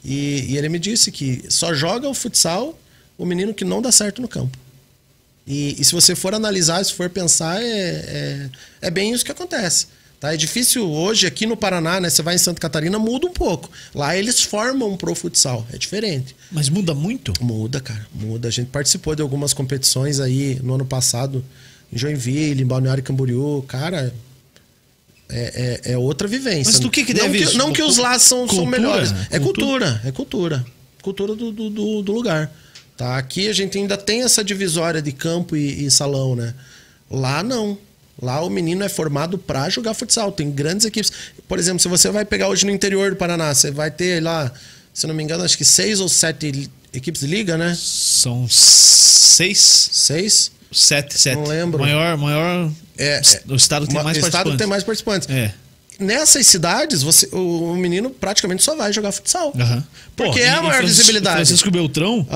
E, 0.05 0.46
e 0.48 0.59
ele 0.59 0.68
me 0.68 0.79
disse 0.79 1.11
que 1.11 1.44
só 1.48 1.72
joga 1.72 2.09
o 2.09 2.14
futsal 2.14 2.79
o 3.16 3.24
menino 3.24 3.55
que 3.55 3.64
não 3.64 3.81
dá 3.81 3.92
certo 3.92 4.20
no 4.20 4.29
campo. 4.29 4.59
E, 5.46 5.81
e 5.81 5.85
se 5.85 5.92
você 5.92 6.14
for 6.14 6.35
analisar, 6.35 6.85
se 6.85 6.92
for 6.92 7.09
pensar, 7.09 7.62
é, 7.62 7.66
é, 7.66 8.50
é 8.83 8.90
bem 8.90 9.12
isso 9.12 9.24
que 9.24 9.33
acontece. 9.33 9.87
Tá? 10.18 10.33
É 10.33 10.37
difícil 10.37 10.90
hoje 10.90 11.27
aqui 11.27 11.46
no 11.46 11.57
Paraná, 11.57 12.00
né? 12.00 12.09
Você 12.09 12.22
vai 12.22 12.35
em 12.35 12.38
Santa 12.38 12.61
Catarina, 12.61 12.98
muda 12.98 13.27
um 13.27 13.33
pouco. 13.33 13.70
Lá 13.94 14.16
eles 14.16 14.40
formam 14.40 14.96
pro 14.96 15.14
futsal, 15.14 15.66
é 15.72 15.77
diferente. 15.77 16.35
Mas 16.50 16.68
muda 16.68 16.94
muito? 16.94 17.33
Muda, 17.42 17.81
cara, 17.81 18.07
muda. 18.12 18.48
A 18.48 18.50
gente 18.50 18.68
participou 18.68 19.14
de 19.14 19.22
algumas 19.22 19.53
competições 19.53 20.20
aí 20.20 20.59
no 20.62 20.74
ano 20.74 20.87
passado, 20.87 21.44
em 21.92 21.98
Joinville, 21.98 22.62
em 22.62 22.66
Balneário 22.66 23.03
Camboriú. 23.03 23.62
Cara, 23.68 24.14
é, 25.35 25.81
é, 25.87 25.92
é 25.92 25.99
outra 25.99 26.29
vivência. 26.29 26.70
Mas 26.73 26.81
do 26.81 26.90
que, 26.90 27.05
que 27.05 27.12
deve 27.12 27.40
não 27.44 27.51
que, 27.51 27.57
não 27.59 27.73
que 27.73 27.83
os 27.83 27.97
lá 27.99 28.18
são, 28.18 28.49
são 28.49 28.64
melhores. 28.64 29.12
É 29.31 29.38
Cultura? 29.40 30.01
é 30.05 30.12
cultura. 30.12 30.64
Cultura 31.03 31.35
do, 31.35 31.51
do, 31.53 31.70
do- 32.03 32.12
lugar. 32.12 32.51
Tá? 32.97 33.18
Aqui 33.18 33.49
a 33.49 33.53
gente 33.53 33.77
ainda 33.77 33.97
tem 33.97 34.23
essa 34.23 34.44
divisória 34.44 35.03
de 35.03 35.11
campo 35.12 35.57
e, 35.57 35.85
e 35.85 35.90
salão, 35.90 36.37
né? 36.37 36.55
Lá 37.11 37.42
não. 37.42 37.77
Lá 38.23 38.40
o 38.42 38.49
menino 38.49 38.85
é 38.85 38.88
formado 38.88 39.37
pra 39.37 39.68
jogar 39.68 39.92
futsal. 39.94 40.31
Tem 40.31 40.49
grandes 40.51 40.87
equipes. 40.87 41.11
Por 41.49 41.59
exemplo, 41.59 41.81
se 41.81 41.88
você 41.88 42.09
vai 42.11 42.25
pegar 42.25 42.49
hoje 42.49 42.64
no 42.64 42.70
interior 42.70 43.11
do 43.11 43.16
Paraná, 43.16 43.53
você 43.53 43.73
vai 43.73 43.90
ter 43.90 44.23
lá, 44.23 44.53
se 44.94 45.07
não 45.09 45.14
me 45.14 45.23
engano, 45.25 45.42
acho 45.42 45.59
que 45.59 45.64
seis 45.64 45.99
ou 46.01 46.09
sete 46.09 46.70
equipes 46.92 47.23
de 47.23 47.27
liga, 47.27 47.59
né? 47.59 47.75
São 47.77 48.47
seis, 48.49 49.59
Seis. 49.92 50.53
sete, 50.70 51.18
sete. 51.18 51.37
Não 51.37 51.44
lembro. 51.44 51.81
Maior, 51.81 52.16
maior. 52.16 52.70
É, 52.96 53.20
o 53.48 53.54
estado 53.57 53.87
tem 53.87 53.96
Uma- 53.96 54.04
mais 54.04 54.16
o 54.16 54.20
estado 54.20 54.33
participantes. 54.33 54.59
tem 54.59 54.66
mais 54.68 54.83
participantes. 54.83 55.28
É. 55.30 55.52
Nessas 55.96 56.44
cidades, 56.48 57.04
você, 57.04 57.28
o, 57.33 57.70
o 57.72 57.76
menino 57.76 58.11
praticamente 58.11 58.64
só 58.64 58.74
vai 58.74 58.92
jogar 58.92 59.12
futsal. 59.12 59.52
Porque 60.16 60.40
é 60.40 60.48
a 60.50 60.57
maior 60.61 60.74
Francisco- 60.78 60.96
visibilidade. 60.98 61.37
Francisco 61.37 61.70
Beltrão. 61.70 62.26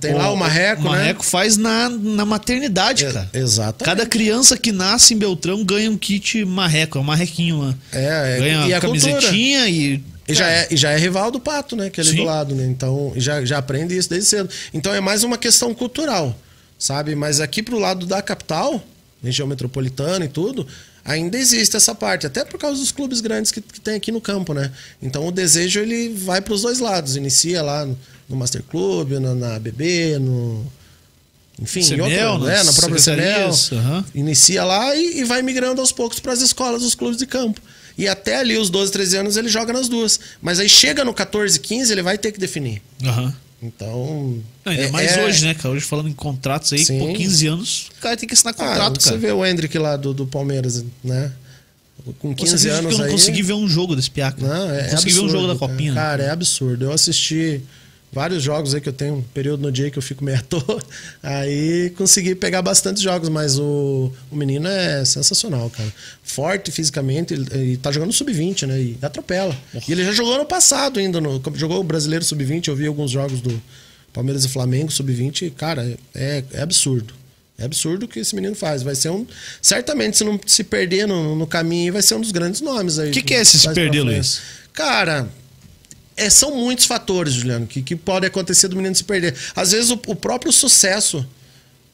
Tem 0.00 0.14
lá 0.14 0.30
o 0.30 0.36
Marreco, 0.36 0.82
o 0.82 0.84
né? 0.84 0.90
Marreco 0.98 1.24
faz 1.24 1.56
na, 1.56 1.88
na 1.88 2.24
maternidade, 2.24 3.04
É, 3.06 3.12
cara. 3.12 3.30
exatamente. 3.34 3.84
Cada 3.84 4.06
criança 4.06 4.56
que 4.56 4.70
nasce 4.70 5.14
em 5.14 5.18
Beltrão 5.18 5.64
ganha 5.64 5.90
um 5.90 5.96
kit 5.98 6.44
marreco, 6.44 6.96
é 6.96 7.00
um 7.00 7.04
marrequinho 7.04 7.58
lá. 7.60 7.74
É, 7.92 8.04
é, 8.04 8.38
ganha 8.38 8.66
e 8.68 8.74
a 8.74 8.80
cultura. 8.80 9.12
camisetinha 9.12 9.68
e. 9.68 10.00
E 10.28 10.34
já, 10.34 10.46
é, 10.46 10.68
e 10.70 10.76
já 10.76 10.90
é 10.92 10.96
rival 10.98 11.30
do 11.32 11.40
Pato, 11.40 11.74
né? 11.74 11.88
Que 11.90 12.00
é 12.00 12.04
ali 12.04 12.10
Sim. 12.10 12.16
do 12.18 12.24
lado, 12.24 12.54
né? 12.54 12.66
Então, 12.66 13.12
já, 13.16 13.44
já 13.44 13.58
aprende 13.58 13.96
isso 13.96 14.10
desde 14.10 14.28
cedo. 14.28 14.48
Então, 14.74 14.94
é 14.94 15.00
mais 15.00 15.24
uma 15.24 15.38
questão 15.38 15.74
cultural, 15.74 16.38
sabe? 16.78 17.14
Mas 17.16 17.40
aqui 17.40 17.62
pro 17.62 17.78
lado 17.78 18.04
da 18.06 18.20
capital, 18.22 18.80
região 19.22 19.46
metropolitana 19.48 20.24
e 20.24 20.28
tudo, 20.28 20.66
ainda 21.04 21.38
existe 21.38 21.76
essa 21.76 21.94
parte. 21.94 22.26
Até 22.26 22.44
por 22.44 22.58
causa 22.58 22.80
dos 22.80 22.92
clubes 22.92 23.20
grandes 23.20 23.50
que, 23.50 23.60
que 23.60 23.80
tem 23.80 23.94
aqui 23.94 24.12
no 24.12 24.20
campo, 24.20 24.54
né? 24.54 24.70
Então, 25.02 25.26
o 25.26 25.32
desejo, 25.32 25.80
ele 25.80 26.10
vai 26.10 26.40
pros 26.40 26.62
dois 26.62 26.78
lados. 26.78 27.16
Inicia 27.16 27.62
lá 27.62 27.84
no, 27.84 27.98
no 28.28 28.36
Master 28.36 28.62
Club, 28.62 29.12
na, 29.12 29.34
na 29.34 29.58
BB, 29.58 30.18
no... 30.18 30.66
Enfim, 31.60 31.80
em 31.80 31.96
nas 31.96 32.40
né? 32.40 32.62
na 32.62 32.72
própria 32.72 33.00
secretarias, 33.00 33.72
aham. 33.72 34.04
Inicia 34.14 34.62
lá 34.62 34.94
e, 34.94 35.18
e 35.18 35.24
vai 35.24 35.42
migrando 35.42 35.80
aos 35.80 35.90
poucos 35.90 36.20
para 36.20 36.32
as 36.32 36.40
escolas, 36.40 36.84
os 36.84 36.94
clubes 36.94 37.18
de 37.18 37.26
campo. 37.26 37.60
E 37.96 38.06
até 38.06 38.36
ali, 38.36 38.56
os 38.56 38.70
12, 38.70 38.92
13 38.92 39.16
anos, 39.16 39.36
ele 39.36 39.48
joga 39.48 39.72
nas 39.72 39.88
duas. 39.88 40.20
Mas 40.40 40.60
aí 40.60 40.68
chega 40.68 41.04
no 41.04 41.12
14, 41.12 41.58
15, 41.58 41.92
ele 41.92 42.02
vai 42.02 42.16
ter 42.16 42.30
que 42.30 42.38
definir. 42.38 42.80
Aham. 43.04 43.34
Então. 43.62 44.38
Não, 44.64 44.72
ainda 44.72 44.84
é- 44.84 44.90
mais 44.90 45.16
é- 45.16 45.24
hoje, 45.24 45.44
né, 45.44 45.54
cara? 45.54 45.70
Hoje 45.74 45.84
falando 45.84 46.08
em 46.08 46.12
contratos 46.12 46.72
aí, 46.72 46.84
Sim. 46.84 46.98
por 47.00 47.12
15 47.12 47.46
anos, 47.48 47.88
o 47.98 48.00
cara 48.00 48.16
tem 48.16 48.28
que 48.28 48.34
assinar 48.34 48.54
Ah, 48.56 48.56
contrato, 48.56 49.02
você 49.02 49.08
cara. 49.10 49.20
vê 49.20 49.32
o 49.32 49.44
Hendrick 49.44 49.76
lá 49.78 49.96
do, 49.96 50.14
do 50.14 50.26
Palmeiras, 50.26 50.84
né? 51.02 51.32
Com 52.20 52.32
15 52.34 52.56
Você 52.58 52.70
anos 52.70 52.86
que 52.86 52.94
eu 52.94 52.98
não 52.98 53.04
aí. 53.06 53.10
consegui 53.10 53.42
ver 53.42 53.52
um 53.54 53.68
jogo 53.68 53.94
desse 53.96 54.10
piaca. 54.10 54.40
Não, 54.40 54.70
é, 54.70 54.86
é 54.86 54.90
consegui 54.90 55.12
ver 55.12 55.20
um 55.20 55.28
jogo 55.28 55.46
da 55.46 55.52
absurdo, 55.52 55.72
copinha. 55.72 55.92
né? 55.92 56.00
Cara, 56.00 56.22
é 56.22 56.30
absurdo. 56.30 56.84
Eu 56.86 56.92
assisti 56.92 57.60
vários 58.12 58.42
jogos 58.42 58.74
aí 58.74 58.80
que 58.80 58.88
eu 58.88 58.92
tenho 58.92 59.16
um 59.16 59.22
período 59.22 59.62
no 59.62 59.70
dia 59.70 59.90
que 59.90 59.98
eu 59.98 60.02
fico 60.02 60.24
meio 60.24 60.38
à 60.38 60.42
toa. 60.42 60.82
Aí 61.22 61.90
consegui 61.90 62.34
pegar 62.34 62.62
bastante 62.62 63.02
jogos, 63.02 63.28
mas 63.28 63.58
o, 63.58 64.12
o 64.30 64.36
menino 64.36 64.66
é 64.68 65.04
sensacional, 65.04 65.70
cara. 65.70 65.92
Forte 66.22 66.70
fisicamente, 66.70 67.34
ele, 67.34 67.72
e 67.72 67.76
tá 67.76 67.92
jogando 67.92 68.12
sub-20, 68.12 68.66
né? 68.66 68.80
E 68.80 68.98
atropela. 69.02 69.56
E 69.86 69.92
ele 69.92 70.04
já 70.04 70.12
jogou 70.12 70.38
no 70.38 70.44
passado 70.44 70.98
ainda, 70.98 71.20
no, 71.20 71.40
jogou 71.54 71.80
o 71.80 71.84
brasileiro 71.84 72.24
sub-20, 72.24 72.68
eu 72.68 72.76
vi 72.76 72.86
alguns 72.86 73.10
jogos 73.10 73.40
do 73.40 73.62
Palmeiras 74.12 74.44
e 74.44 74.48
Flamengo 74.48 74.90
sub-20, 74.90 75.52
cara, 75.54 75.96
é, 76.14 76.42
é 76.52 76.62
absurdo. 76.62 77.14
É 77.58 77.64
absurdo 77.64 78.04
o 78.04 78.08
que 78.08 78.20
esse 78.20 78.36
menino 78.36 78.54
faz. 78.54 78.84
Vai 78.84 78.94
ser 78.94 79.10
um. 79.10 79.26
Certamente, 79.60 80.16
se 80.16 80.22
não 80.22 80.38
se 80.46 80.62
perder 80.62 81.08
no, 81.08 81.34
no 81.34 81.44
caminho, 81.44 81.92
vai 81.92 82.02
ser 82.02 82.14
um 82.14 82.20
dos 82.20 82.30
grandes 82.30 82.60
nomes 82.60 83.00
aí. 83.00 83.10
O 83.10 83.12
que 83.12 83.20
que 83.20 83.34
é 83.34 83.40
esse 83.40 83.58
se 83.58 83.74
perder. 83.74 84.02
Luiz? 84.02 84.40
Cara, 84.72 85.28
é, 86.18 86.30
são 86.30 86.56
muitos 86.56 86.84
fatores, 86.84 87.34
Juliano, 87.34 87.66
que, 87.66 87.82
que 87.82 87.96
pode 87.96 88.26
acontecer 88.26 88.68
do 88.68 88.76
menino 88.76 88.94
se 88.94 89.04
perder. 89.04 89.34
Às 89.54 89.72
vezes 89.72 89.90
o, 89.90 90.00
o 90.06 90.16
próprio 90.16 90.52
sucesso 90.52 91.26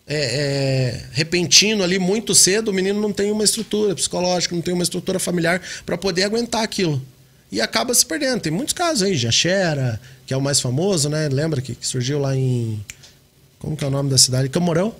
é, 0.07 0.17
é, 0.17 1.05
repentino 1.13 1.83
ali 1.83 1.99
muito 1.99 2.35
cedo, 2.35 2.69
o 2.69 2.75
menino 2.75 3.01
não 3.01 3.13
tem 3.13 3.31
uma 3.31 3.45
estrutura 3.45 3.95
psicológica, 3.95 4.55
não 4.55 4.63
tem 4.63 4.75
uma 4.75 4.83
estrutura 4.83 5.19
familiar 5.19 5.61
para 5.85 5.97
poder 5.97 6.25
aguentar 6.25 6.63
aquilo. 6.63 7.01
E 7.53 7.61
acaba 7.61 7.95
se 7.95 8.05
perdendo. 8.05 8.41
Tem 8.41 8.53
muitos 8.53 8.75
casos 8.75 9.03
aí, 9.03 9.17
Jachera, 9.17 10.01
que 10.27 10.35
é 10.35 10.37
o 10.37 10.43
mais 10.43 10.61
famoso, 10.61 11.09
né? 11.09 11.29
Lembra 11.29 11.61
que, 11.63 11.75
que 11.75 11.87
surgiu 11.87 12.19
lá 12.19 12.35
em. 12.35 12.85
Como 13.59 13.77
que 13.77 13.85
é 13.85 13.87
o 13.87 13.91
nome 13.91 14.11
da 14.11 14.19
cidade? 14.19 14.49
Camorão 14.49 14.95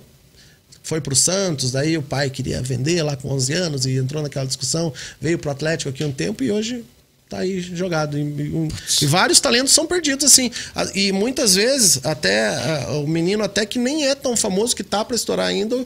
foi 0.81 1.01
pro 1.01 1.15
Santos, 1.15 1.71
daí 1.71 1.97
o 1.97 2.01
pai 2.01 2.29
queria 2.29 2.61
vender 2.61 3.01
lá 3.01 3.15
com 3.15 3.29
11 3.29 3.53
anos 3.53 3.85
e 3.87 3.97
entrou 3.97 4.21
naquela 4.21 4.45
discussão, 4.45 4.93
veio 5.19 5.39
pro 5.39 5.49
Atlético 5.49 5.89
aqui 5.89 6.03
um 6.03 6.11
tempo 6.11 6.43
e 6.43 6.51
hoje 6.51 6.85
tá 7.29 7.39
aí 7.39 7.59
jogado. 7.61 8.17
E, 8.17 8.21
um- 8.23 8.67
e 9.01 9.05
vários 9.05 9.39
talentos 9.39 9.73
são 9.73 9.85
perdidos 9.87 10.25
assim. 10.25 10.51
E 10.93 11.11
muitas 11.11 11.55
vezes 11.55 11.99
até 12.05 12.85
o 12.89 13.07
menino 13.07 13.43
até 13.43 13.65
que 13.65 13.79
nem 13.79 14.05
é 14.07 14.15
tão 14.15 14.35
famoso 14.35 14.75
que 14.75 14.83
tá 14.83 15.03
para 15.03 15.15
estourar 15.15 15.47
ainda, 15.47 15.85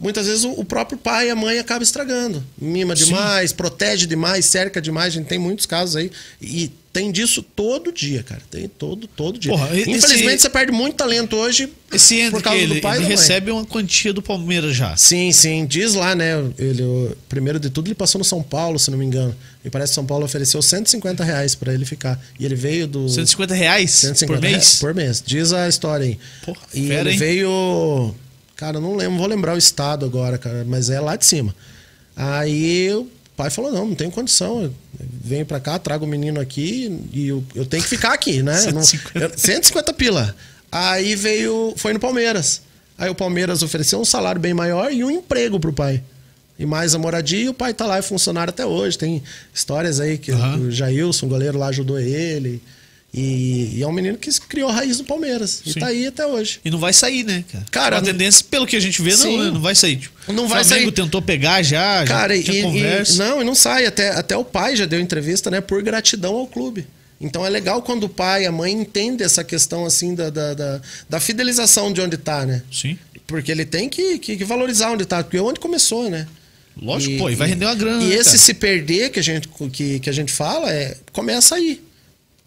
muitas 0.00 0.26
vezes 0.26 0.44
o, 0.44 0.64
próprio 0.64 0.98
pai 0.98 1.28
e 1.28 1.30
a 1.30 1.36
mãe 1.36 1.58
acaba 1.58 1.84
estragando. 1.84 2.42
Mima 2.60 2.94
demais, 2.94 3.52
protege 3.52 4.06
demais, 4.06 4.46
cerca 4.46 4.80
demais, 4.80 5.08
a 5.14 5.18
gente 5.18 5.26
tem 5.28 5.38
muitos 5.38 5.66
casos 5.66 5.94
aí 5.96 6.10
e 6.40 6.70
tem 6.92 7.12
disso 7.12 7.40
todo 7.40 7.92
dia, 7.92 8.24
cara. 8.24 8.42
Tem 8.50 8.66
todo 8.66 9.06
todo 9.06 9.38
dia. 9.38 9.52
Porra, 9.52 9.78
esse- 9.78 9.88
Infelizmente 9.90 10.42
você 10.42 10.50
perde 10.50 10.72
muito 10.72 10.96
talento 10.96 11.36
hoje 11.36 11.68
Esse 11.92 12.28
por 12.32 12.42
causa 12.42 12.58
ele, 12.58 12.74
do 12.76 12.80
pai 12.80 12.96
ele 12.98 13.06
recebe 13.06 13.50
uma 13.52 13.64
quantia 13.64 14.12
do 14.12 14.20
Palmeiras 14.20 14.74
já. 14.74 14.96
Sim, 14.96 15.30
sim. 15.30 15.64
Diz 15.66 15.94
lá, 15.94 16.16
né? 16.16 16.32
Ele, 16.58 16.82
o- 16.82 17.16
primeiro 17.28 17.60
de 17.60 17.70
tudo, 17.70 17.86
ele 17.86 17.94
passou 17.94 18.18
no 18.18 18.24
São 18.24 18.42
Paulo, 18.42 18.76
se 18.76 18.90
não 18.90 18.98
me 18.98 19.04
engano. 19.04 19.36
E 19.64 19.70
parece 19.70 19.90
que 19.92 19.94
São 19.94 20.04
Paulo 20.06 20.24
ofereceu 20.24 20.60
150 20.60 21.22
reais 21.22 21.54
pra 21.54 21.72
ele 21.72 21.84
ficar. 21.84 22.20
E 22.40 22.44
ele 22.44 22.56
veio 22.56 22.88
do. 22.88 23.08
150 23.08 23.54
reais 23.54 23.90
150 23.92 24.26
por 24.26 24.40
mês? 24.42 24.52
reais 24.52 24.78
por 24.80 24.94
mês. 24.94 25.22
Diz 25.24 25.52
a 25.52 25.68
história 25.68 26.06
aí. 26.06 26.18
Porra, 26.44 26.58
e 26.74 26.88
fera, 26.88 27.00
ele 27.02 27.10
hein? 27.12 27.18
veio. 27.18 28.14
Cara, 28.60 28.76
eu 28.76 28.80
não 28.82 28.94
lembro, 28.94 29.16
vou 29.18 29.26
lembrar 29.26 29.54
o 29.54 29.58
estado 29.58 30.04
agora, 30.04 30.36
cara, 30.36 30.64
mas 30.66 30.90
é 30.90 31.00
lá 31.00 31.16
de 31.16 31.24
cima. 31.24 31.52
Aí 32.14 32.92
o 32.94 33.08
pai 33.36 33.48
falou: 33.48 33.72
não, 33.72 33.86
não 33.86 33.94
tenho 33.94 34.10
condição. 34.10 34.62
Eu 34.64 34.72
venho 35.24 35.46
pra 35.46 35.58
cá, 35.58 35.78
trago 35.78 36.04
o 36.04 36.08
menino 36.08 36.38
aqui 36.38 37.00
e 37.12 37.28
eu, 37.28 37.42
eu 37.54 37.64
tenho 37.64 37.82
que 37.82 37.88
ficar 37.88 38.12
aqui, 38.12 38.42
né? 38.42 38.52
Eu 38.66 38.72
não- 38.74 38.82
150. 38.82 39.18
eu- 39.18 39.32
150 39.38 39.92
pila. 39.94 40.36
Aí 40.70 41.16
veio. 41.16 41.72
Foi 41.76 41.92
no 41.94 41.98
Palmeiras. 41.98 42.60
Aí 42.98 43.08
o 43.08 43.14
Palmeiras 43.14 43.62
ofereceu 43.62 43.98
um 43.98 44.04
salário 44.04 44.38
bem 44.40 44.52
maior 44.52 44.92
e 44.92 45.02
um 45.02 45.10
emprego 45.10 45.58
pro 45.58 45.72
pai. 45.72 46.02
E 46.58 46.66
mais 46.66 46.94
a 46.94 46.98
moradia, 46.98 47.44
e 47.44 47.48
o 47.48 47.54
pai 47.54 47.72
tá 47.72 47.86
lá, 47.86 47.96
é 47.96 48.02
funcionário 48.02 48.50
até 48.50 48.66
hoje. 48.66 48.98
Tem 48.98 49.22
histórias 49.54 49.98
aí 49.98 50.18
que 50.18 50.30
Aham. 50.32 50.58
o 50.58 50.70
Jailson, 50.70 51.24
o 51.24 51.28
goleiro 51.30 51.56
lá, 51.58 51.68
ajudou 51.68 51.98
ele. 51.98 52.62
E, 53.12 53.78
e 53.78 53.82
é 53.82 53.86
um 53.88 53.92
menino 53.92 54.16
que 54.16 54.30
criou 54.42 54.70
raiz 54.70 54.98
no 54.98 55.04
Palmeiras. 55.04 55.62
E 55.66 55.72
Sim. 55.72 55.80
tá 55.80 55.86
aí 55.88 56.06
até 56.06 56.24
hoje. 56.24 56.60
E 56.64 56.70
não 56.70 56.78
vai 56.78 56.92
sair, 56.92 57.24
né, 57.24 57.44
cara? 57.50 57.64
Cara, 57.70 57.98
a 57.98 58.02
tendência, 58.02 58.44
pelo 58.48 58.66
que 58.66 58.76
a 58.76 58.80
gente 58.80 59.02
vê, 59.02 59.10
não, 59.10 59.16
Sim. 59.16 59.38
né? 59.38 59.50
não 59.50 59.60
vai 59.60 59.74
sair. 59.74 59.96
Tipo, 59.96 60.32
Não 60.32 60.46
vai 60.46 60.62
o 60.62 60.64
Flamengo 60.64 60.86
sair. 60.90 60.94
tentou 61.04 61.20
pegar 61.20 61.60
já, 61.62 62.04
Cara, 62.04 62.34
já 62.36 62.40
e, 62.40 62.44
tinha 62.44 62.60
e- 62.60 62.62
conversa. 62.62 63.24
não, 63.24 63.42
e 63.42 63.44
não 63.44 63.54
sai. 63.54 63.84
Até, 63.84 64.10
até 64.10 64.36
o 64.36 64.44
pai 64.44 64.76
já 64.76 64.86
deu 64.86 65.00
entrevista, 65.00 65.50
né? 65.50 65.60
Por 65.60 65.82
gratidão 65.82 66.34
ao 66.36 66.46
clube. 66.46 66.86
Então 67.20 67.44
é 67.44 67.50
legal 67.50 67.82
quando 67.82 68.04
o 68.04 68.08
pai, 68.08 68.46
a 68.46 68.52
mãe 68.52 68.72
entende 68.72 69.22
essa 69.24 69.42
questão 69.44 69.84
assim 69.84 70.14
da, 70.14 70.30
da, 70.30 70.54
da, 70.54 70.80
da 71.08 71.20
fidelização 71.20 71.92
de 71.92 72.00
onde 72.00 72.16
tá, 72.16 72.46
né? 72.46 72.62
Sim. 72.72 72.96
Porque 73.26 73.50
ele 73.50 73.64
tem 73.64 73.88
que, 73.88 74.18
que, 74.18 74.36
que 74.36 74.44
valorizar 74.44 74.92
onde 74.92 75.04
tá, 75.04 75.22
porque 75.22 75.36
é 75.36 75.42
onde 75.42 75.58
começou, 75.60 76.08
né? 76.08 76.26
Lógico, 76.80 77.18
pô, 77.18 77.28
e 77.28 77.34
vai 77.34 77.48
render 77.48 77.66
uma 77.66 77.74
grana. 77.74 78.02
E 78.02 78.06
né, 78.08 78.14
esse 78.14 78.24
cara? 78.30 78.38
se 78.38 78.54
perder 78.54 79.10
que 79.10 79.18
a 79.18 79.22
gente, 79.22 79.48
que, 79.72 79.98
que 80.00 80.08
a 80.08 80.12
gente 80.12 80.32
fala, 80.32 80.72
é 80.72 80.96
começa 81.12 81.56
aí. 81.56 81.82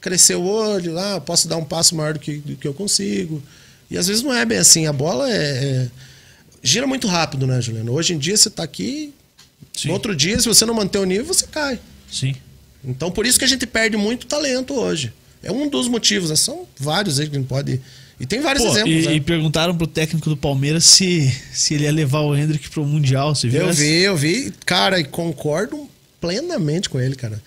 Crescer 0.03 0.35
o 0.35 0.43
olho, 0.43 0.99
ah, 0.99 1.21
posso 1.21 1.47
dar 1.47 1.55
um 1.55 1.63
passo 1.63 1.95
maior 1.95 2.13
do 2.13 2.19
que, 2.19 2.35
do 2.39 2.57
que 2.57 2.67
eu 2.67 2.73
consigo. 2.73 3.41
E 3.89 3.97
às 3.97 4.05
vezes 4.07 4.21
não 4.21 4.33
é 4.33 4.43
bem 4.45 4.57
assim. 4.57 4.85
A 4.85 4.91
bola 4.91 5.31
é, 5.31 5.35
é- 5.35 5.87
gira 6.61 6.85
muito 6.85 7.07
rápido, 7.07 7.47
né, 7.47 7.61
Juliano? 7.61 7.93
Hoje 7.93 8.13
em 8.13 8.17
dia 8.17 8.35
você 8.35 8.49
tá 8.49 8.63
aqui, 8.63 9.13
Sim. 9.73 9.87
no 9.87 9.93
outro 9.93 10.13
dia, 10.13 10.37
se 10.39 10.45
você 10.45 10.65
não 10.65 10.73
manter 10.73 10.97
o 10.99 11.05
nível, 11.05 11.25
você 11.33 11.47
cai. 11.47 11.79
Sim. 12.11 12.35
Então 12.83 13.09
por 13.09 13.25
isso 13.25 13.39
que 13.39 13.45
a 13.45 13.47
gente 13.47 13.65
perde 13.65 13.95
muito 13.95 14.27
talento 14.27 14.73
hoje. 14.73 15.13
É 15.41 15.49
um 15.51 15.69
dos 15.69 15.87
motivos, 15.87 16.29
né? 16.29 16.35
são 16.35 16.67
vários 16.77 17.17
aí 17.19 17.29
que 17.29 17.35
a 17.35 17.39
gente 17.39 17.47
pode 17.47 17.79
E 18.19 18.25
tem 18.25 18.41
vários 18.41 18.63
Pô, 18.65 18.71
exemplos. 18.71 19.05
e, 19.05 19.07
né? 19.07 19.15
e 19.15 19.21
perguntaram 19.21 19.75
pro 19.75 19.87
técnico 19.87 20.29
do 20.29 20.35
Palmeiras 20.37 20.83
se, 20.83 21.29
se 21.53 21.73
ele 21.75 21.83
ia 21.85 21.91
levar 21.93 22.19
o 22.19 22.35
Hendrick 22.35 22.69
pro 22.69 22.85
Mundial. 22.85 23.33
Você 23.33 23.47
viu 23.47 23.61
Eu 23.61 23.69
essa? 23.69 23.79
vi, 23.81 24.01
eu 24.01 24.17
vi. 24.17 24.53
Cara, 24.65 24.99
e 24.99 25.05
concordo 25.05 25.89
plenamente 26.19 26.89
com 26.89 26.99
ele, 26.99 27.15
cara. 27.15 27.41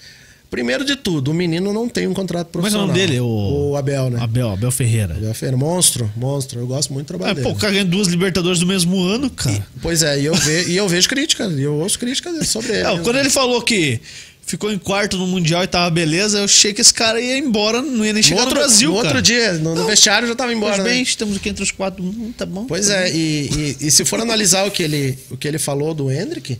Primeiro 0.49 0.85
de 0.85 0.95
tudo, 0.97 1.33
o 1.33 1.35
menino 1.35 1.73
não 1.73 1.89
tem 1.89 2.07
um 2.07 2.15
contrato 2.15 2.49
Como 2.53 2.67
é 2.67 2.71
que 2.71 2.77
é 2.77 2.79
o 2.79 2.83
profissional. 2.83 2.87
nome 2.87 2.99
dele? 2.99 3.21
O, 3.21 3.71
O 3.73 3.77
Abel, 3.77 4.11
né? 4.11 4.21
Abel, 4.23 4.51
Abel 4.51 4.71
Ferreira. 4.71 5.15
Abel 5.15 5.35
Ferreira, 5.35 5.57
monstro, 5.57 6.11
monstro. 6.17 6.61
Eu 6.61 6.67
gosto 6.67 6.93
muito 6.93 7.07
do 7.07 7.09
trabalho 7.19 7.39
É, 7.39 7.43
pô, 7.43 7.49
o 7.49 7.53
dele. 7.53 7.61
cara 7.61 7.73
ganha 7.73 7.85
duas 7.85 8.07
Libertadores 8.09 8.61
do 8.61 8.67
mesmo 8.67 9.03
ano, 9.03 9.29
cara. 9.29 9.67
Pois 9.83 10.03
é, 10.03 10.21
e 10.21 10.25
eu, 10.25 10.35
ve, 10.35 10.65
e 10.71 10.77
eu 10.77 10.89
vejo 10.89 11.09
críticas, 11.09 11.53
e 11.59 11.63
eu 11.63 11.75
ouço 11.75 11.99
críticas 11.99 12.49
sobre 12.49 12.73
ele. 12.75 12.85
Não, 12.85 13.03
quando 13.03 13.19
ele 13.19 13.29
falou 13.29 13.61
que 13.61 14.01
ficou 14.47 14.73
em 14.73 14.79
quarto 14.79 15.17
no 15.19 15.27
Mundial 15.27 15.65
e 15.65 15.67
tava 15.67 15.91
beleza, 15.91 16.39
eu 16.39 16.45
achei 16.45 16.73
que 16.73 16.81
esse 16.81 16.95
cara 16.95 17.21
ia 17.21 17.37
embora, 17.37 17.83
não 17.83 18.05
ia 18.05 18.13
nem 18.13 18.23
no 18.23 18.29
chegar 18.29 18.43
outro, 18.43 18.55
no 18.55 18.61
Brasil, 18.61 18.91
no 18.91 18.97
cara. 18.99 19.09
outro 19.09 19.23
dia, 19.23 19.53
no, 19.55 19.71
no 19.75 19.81
Não. 19.81 19.87
vestiário 19.87 20.29
já 20.29 20.37
tava 20.37 20.53
embora. 20.55 20.81
Bem, 20.85 20.99
né? 20.99 21.03
estamos 21.03 21.37
aqui 21.37 21.49
entre 21.49 21.65
os 21.65 21.73
quatro. 21.73 22.05
Hum, 22.05 22.33
tá 22.39 22.47
bom. 22.47 22.65
Pois 22.67 22.87
tá 22.87 22.95
é, 22.95 23.11
bom. 23.11 23.17
e, 23.17 23.77
e, 23.81 23.87
e 23.89 23.91
se 23.91 24.05
for 24.05 24.21
analisar 24.21 24.65
o 24.65 24.71
que 24.71 24.85
ele, 24.85 25.19
o 25.29 25.37
que 25.37 25.49
ele 25.49 25.59
falou 25.59 25.93
do 25.93 26.09
Hendrick. 26.09 26.57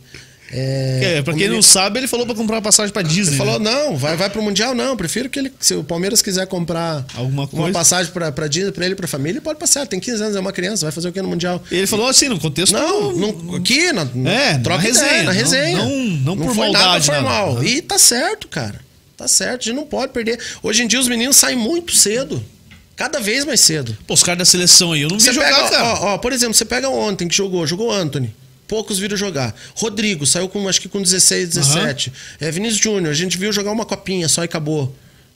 É, 0.51 1.17
É, 1.17 1.21
pra 1.21 1.33
quem 1.33 1.49
não 1.49 1.61
sabe, 1.61 1.99
ele 1.99 2.07
falou 2.07 2.25
pra 2.25 2.33
comprar 2.33 2.55
uma 2.57 2.61
passagem 2.61 2.91
pra 2.93 3.01
Disney. 3.01 3.31
Ele 3.35 3.37
falou, 3.37 3.59
né? 3.59 3.69
não, 3.69 3.97
vai, 3.97 4.15
vai 4.15 4.29
pro 4.29 4.41
Mundial, 4.41 4.73
não. 4.73 4.95
Prefiro 4.95 5.29
que 5.29 5.37
ele. 5.39 5.51
Se 5.59 5.73
o 5.75 5.83
Palmeiras 5.83 6.21
quiser 6.21 6.47
comprar 6.47 7.05
Alguma 7.15 7.41
uma 7.43 7.47
coisa. 7.47 7.73
passagem 7.73 8.11
pra, 8.13 8.31
pra 8.31 8.47
Disney, 8.47 8.71
pra 8.71 8.85
ele 8.85 8.93
e 8.93 8.95
pra 8.95 9.07
família, 9.07 9.33
ele 9.33 9.41
pode 9.41 9.59
passar. 9.59 9.85
Tem 9.85 9.99
15 9.99 10.23
anos, 10.23 10.35
é 10.35 10.39
uma 10.39 10.53
criança, 10.53 10.85
vai 10.85 10.91
fazer 10.91 11.09
o 11.09 11.11
que 11.11 11.21
no 11.21 11.27
Mundial? 11.27 11.61
Ele 11.69 11.85
falou 11.85 12.07
assim, 12.07 12.29
no 12.29 12.39
contexto. 12.39 12.71
Não, 12.73 13.11
não 13.11 13.55
aqui, 13.55 13.91
na, 13.91 14.01
É, 14.29 14.53
na 14.53 14.59
troca 14.59 14.81
resenha, 14.81 15.07
ideia, 15.07 15.23
na 15.23 15.33
não- 15.33 15.39
resenha. 15.39 15.77
não- 15.77 16.35
não 16.35 16.37
por 16.37 16.55
foi 16.55 16.71
nada 16.71 16.79
maldade, 16.85 17.07
nada. 17.07 17.21
formal. 17.21 17.51
Aham. 17.57 17.65
E 17.65 17.81
tá 17.81 17.99
certo, 17.99 18.47
cara. 18.47 18.79
Tá 19.17 19.27
certo, 19.27 19.61
a 19.61 19.65
gente 19.65 19.75
não 19.75 19.85
pode 19.85 20.13
perder. 20.13 20.39
Hoje 20.63 20.83
em 20.83 20.87
dia 20.87 20.99
os 20.99 21.07
meninos 21.07 21.35
saem 21.35 21.57
muito 21.57 21.93
cedo. 21.95 22.43
Cada 22.95 23.19
vez 23.19 23.43
mais 23.45 23.59
cedo. 23.59 23.95
Pô, 24.07 24.13
os 24.13 24.23
caras 24.23 24.39
da 24.39 24.45
seleção 24.45 24.91
aí, 24.93 25.01
eu 25.01 25.09
não 25.09 25.17
vi 25.17 25.23
Você 25.23 25.33
jogar, 25.33 25.53
pega, 25.53 25.69
cara. 25.69 25.83
ó, 25.85 26.13
ó, 26.13 26.17
por 26.17 26.31
exemplo, 26.33 26.53
você 26.55 26.65
pega 26.65 26.89
ontem 26.89 27.27
que 27.27 27.35
jogou, 27.35 27.65
jogou 27.67 27.91
Anthony. 27.91 28.33
Poucos 28.67 28.99
viram 28.99 29.15
jogar. 29.15 29.55
Rodrigo 29.75 30.25
saiu 30.25 30.49
com 30.49 30.67
acho 30.67 30.81
que 30.81 30.89
com 30.89 31.01
16, 31.01 31.49
17. 31.49 32.11
É, 32.39 32.51
Vinícius 32.51 32.81
Júnior, 32.81 33.11
a 33.11 33.15
gente 33.15 33.37
viu 33.37 33.51
jogar 33.53 33.71
uma 33.71 33.85
copinha 33.85 34.27
só 34.27 34.41
e 34.41 34.45
acabou. 34.45 34.93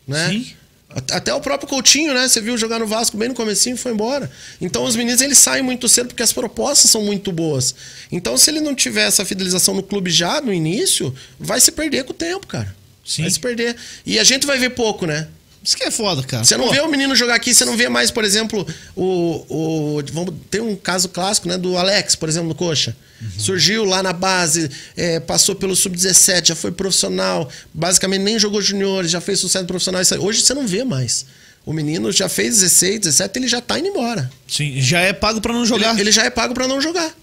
Né? 0.08 0.30
Sim. 0.30 0.52
At- 0.90 1.12
Até 1.14 1.34
o 1.34 1.40
próprio 1.40 1.70
Coutinho, 1.70 2.14
né? 2.14 2.28
Você 2.28 2.42
viu 2.42 2.58
jogar 2.58 2.78
no 2.80 2.86
Vasco 2.86 3.16
bem 3.16 3.30
no 3.30 3.34
comecinho 3.36 3.76
e 3.76 3.78
foi 3.80 3.94
embora. 3.94 4.30
Então 4.60 4.84
os 4.84 4.96
meninos 4.96 5.22
eles 5.22 5.38
saem 5.38 5.64
muito 5.64 5.88
cedo 5.88 6.08
porque 6.08 6.22
as 6.24 6.34
propostas 6.34 6.92
são 6.92 7.02
muito 7.04 7.32
boas. 7.32 7.74
Então 8.12 8.36
se 8.38 8.50
ele 8.50 8.60
não 8.60 8.76
tiver 8.76 9.04
essa 9.08 9.24
fidelização 9.24 9.74
no 9.74 9.82
clube 9.84 10.10
já 10.12 10.42
no 10.42 10.52
início, 10.54 11.16
vai 11.40 11.62
se 11.62 11.72
perder 11.72 12.04
com 12.04 12.12
o 12.12 12.14
tempo, 12.16 12.46
cara. 12.46 12.76
Sim. 13.06 13.22
Vai 13.22 13.32
se 13.32 13.40
perder. 13.40 13.76
E 14.06 14.20
a 14.20 14.24
gente 14.26 14.46
vai 14.46 14.58
ver 14.60 14.72
pouco, 14.72 15.06
né? 15.06 15.28
Isso 15.64 15.78
que 15.78 15.84
é 15.84 15.92
foda, 15.92 16.24
cara. 16.24 16.44
Você 16.44 16.58
não 16.58 16.68
Pô, 16.68 16.74
vê 16.74 16.80
o 16.82 16.90
menino 16.90 17.16
jogar 17.16 17.36
aqui, 17.36 17.54
você 17.54 17.64
não 17.66 17.78
vê 17.78 17.88
mais, 17.88 18.10
por 18.10 18.24
exemplo, 18.24 18.66
o. 18.96 19.46
o 19.48 20.04
vamos, 20.12 20.34
tem 20.50 20.60
um 20.60 20.76
caso 20.76 21.10
clássico, 21.10 21.48
né? 21.48 21.58
Do 21.58 21.78
Alex, 21.78 22.16
por 22.16 22.28
exemplo, 22.28 22.50
no 22.50 22.56
Coxa. 22.56 22.96
Surgiu 23.38 23.86
lá 23.86 24.02
na 24.02 24.14
base, 24.14 24.68
é, 24.98 25.20
passou 25.20 25.54
pelo 25.54 25.76
Sub-17, 25.76 26.48
já 26.48 26.56
foi 26.56 26.72
profissional, 26.72 27.48
basicamente 27.72 28.22
nem 28.24 28.40
jogou 28.40 28.60
juniores, 28.60 29.12
já 29.12 29.22
fez 29.22 29.40
sucesso 29.40 29.64
profissional. 29.66 30.02
aí. 30.02 30.18
Hoje 30.18 30.42
você 30.42 30.56
não 30.56 30.66
vê 30.66 30.84
mais. 30.84 31.28
O 31.64 31.72
menino 31.72 32.12
já 32.12 32.28
fez 32.28 32.60
16, 32.62 33.02
17, 33.02 33.38
ele 33.38 33.48
já 33.48 33.62
tá 33.62 33.78
indo 33.78 33.90
embora. 33.90 34.32
Sim, 34.48 34.82
já 34.82 35.02
é 35.02 35.14
pago 35.14 35.40
pra 35.40 35.54
não 35.54 35.64
jogar. 35.64 35.92
Ele, 35.92 36.02
ele 36.02 36.12
já 36.12 36.24
é 36.24 36.32
pago 36.32 36.56
pra 36.56 36.68
não 36.68 36.82
jogar. 36.82 37.16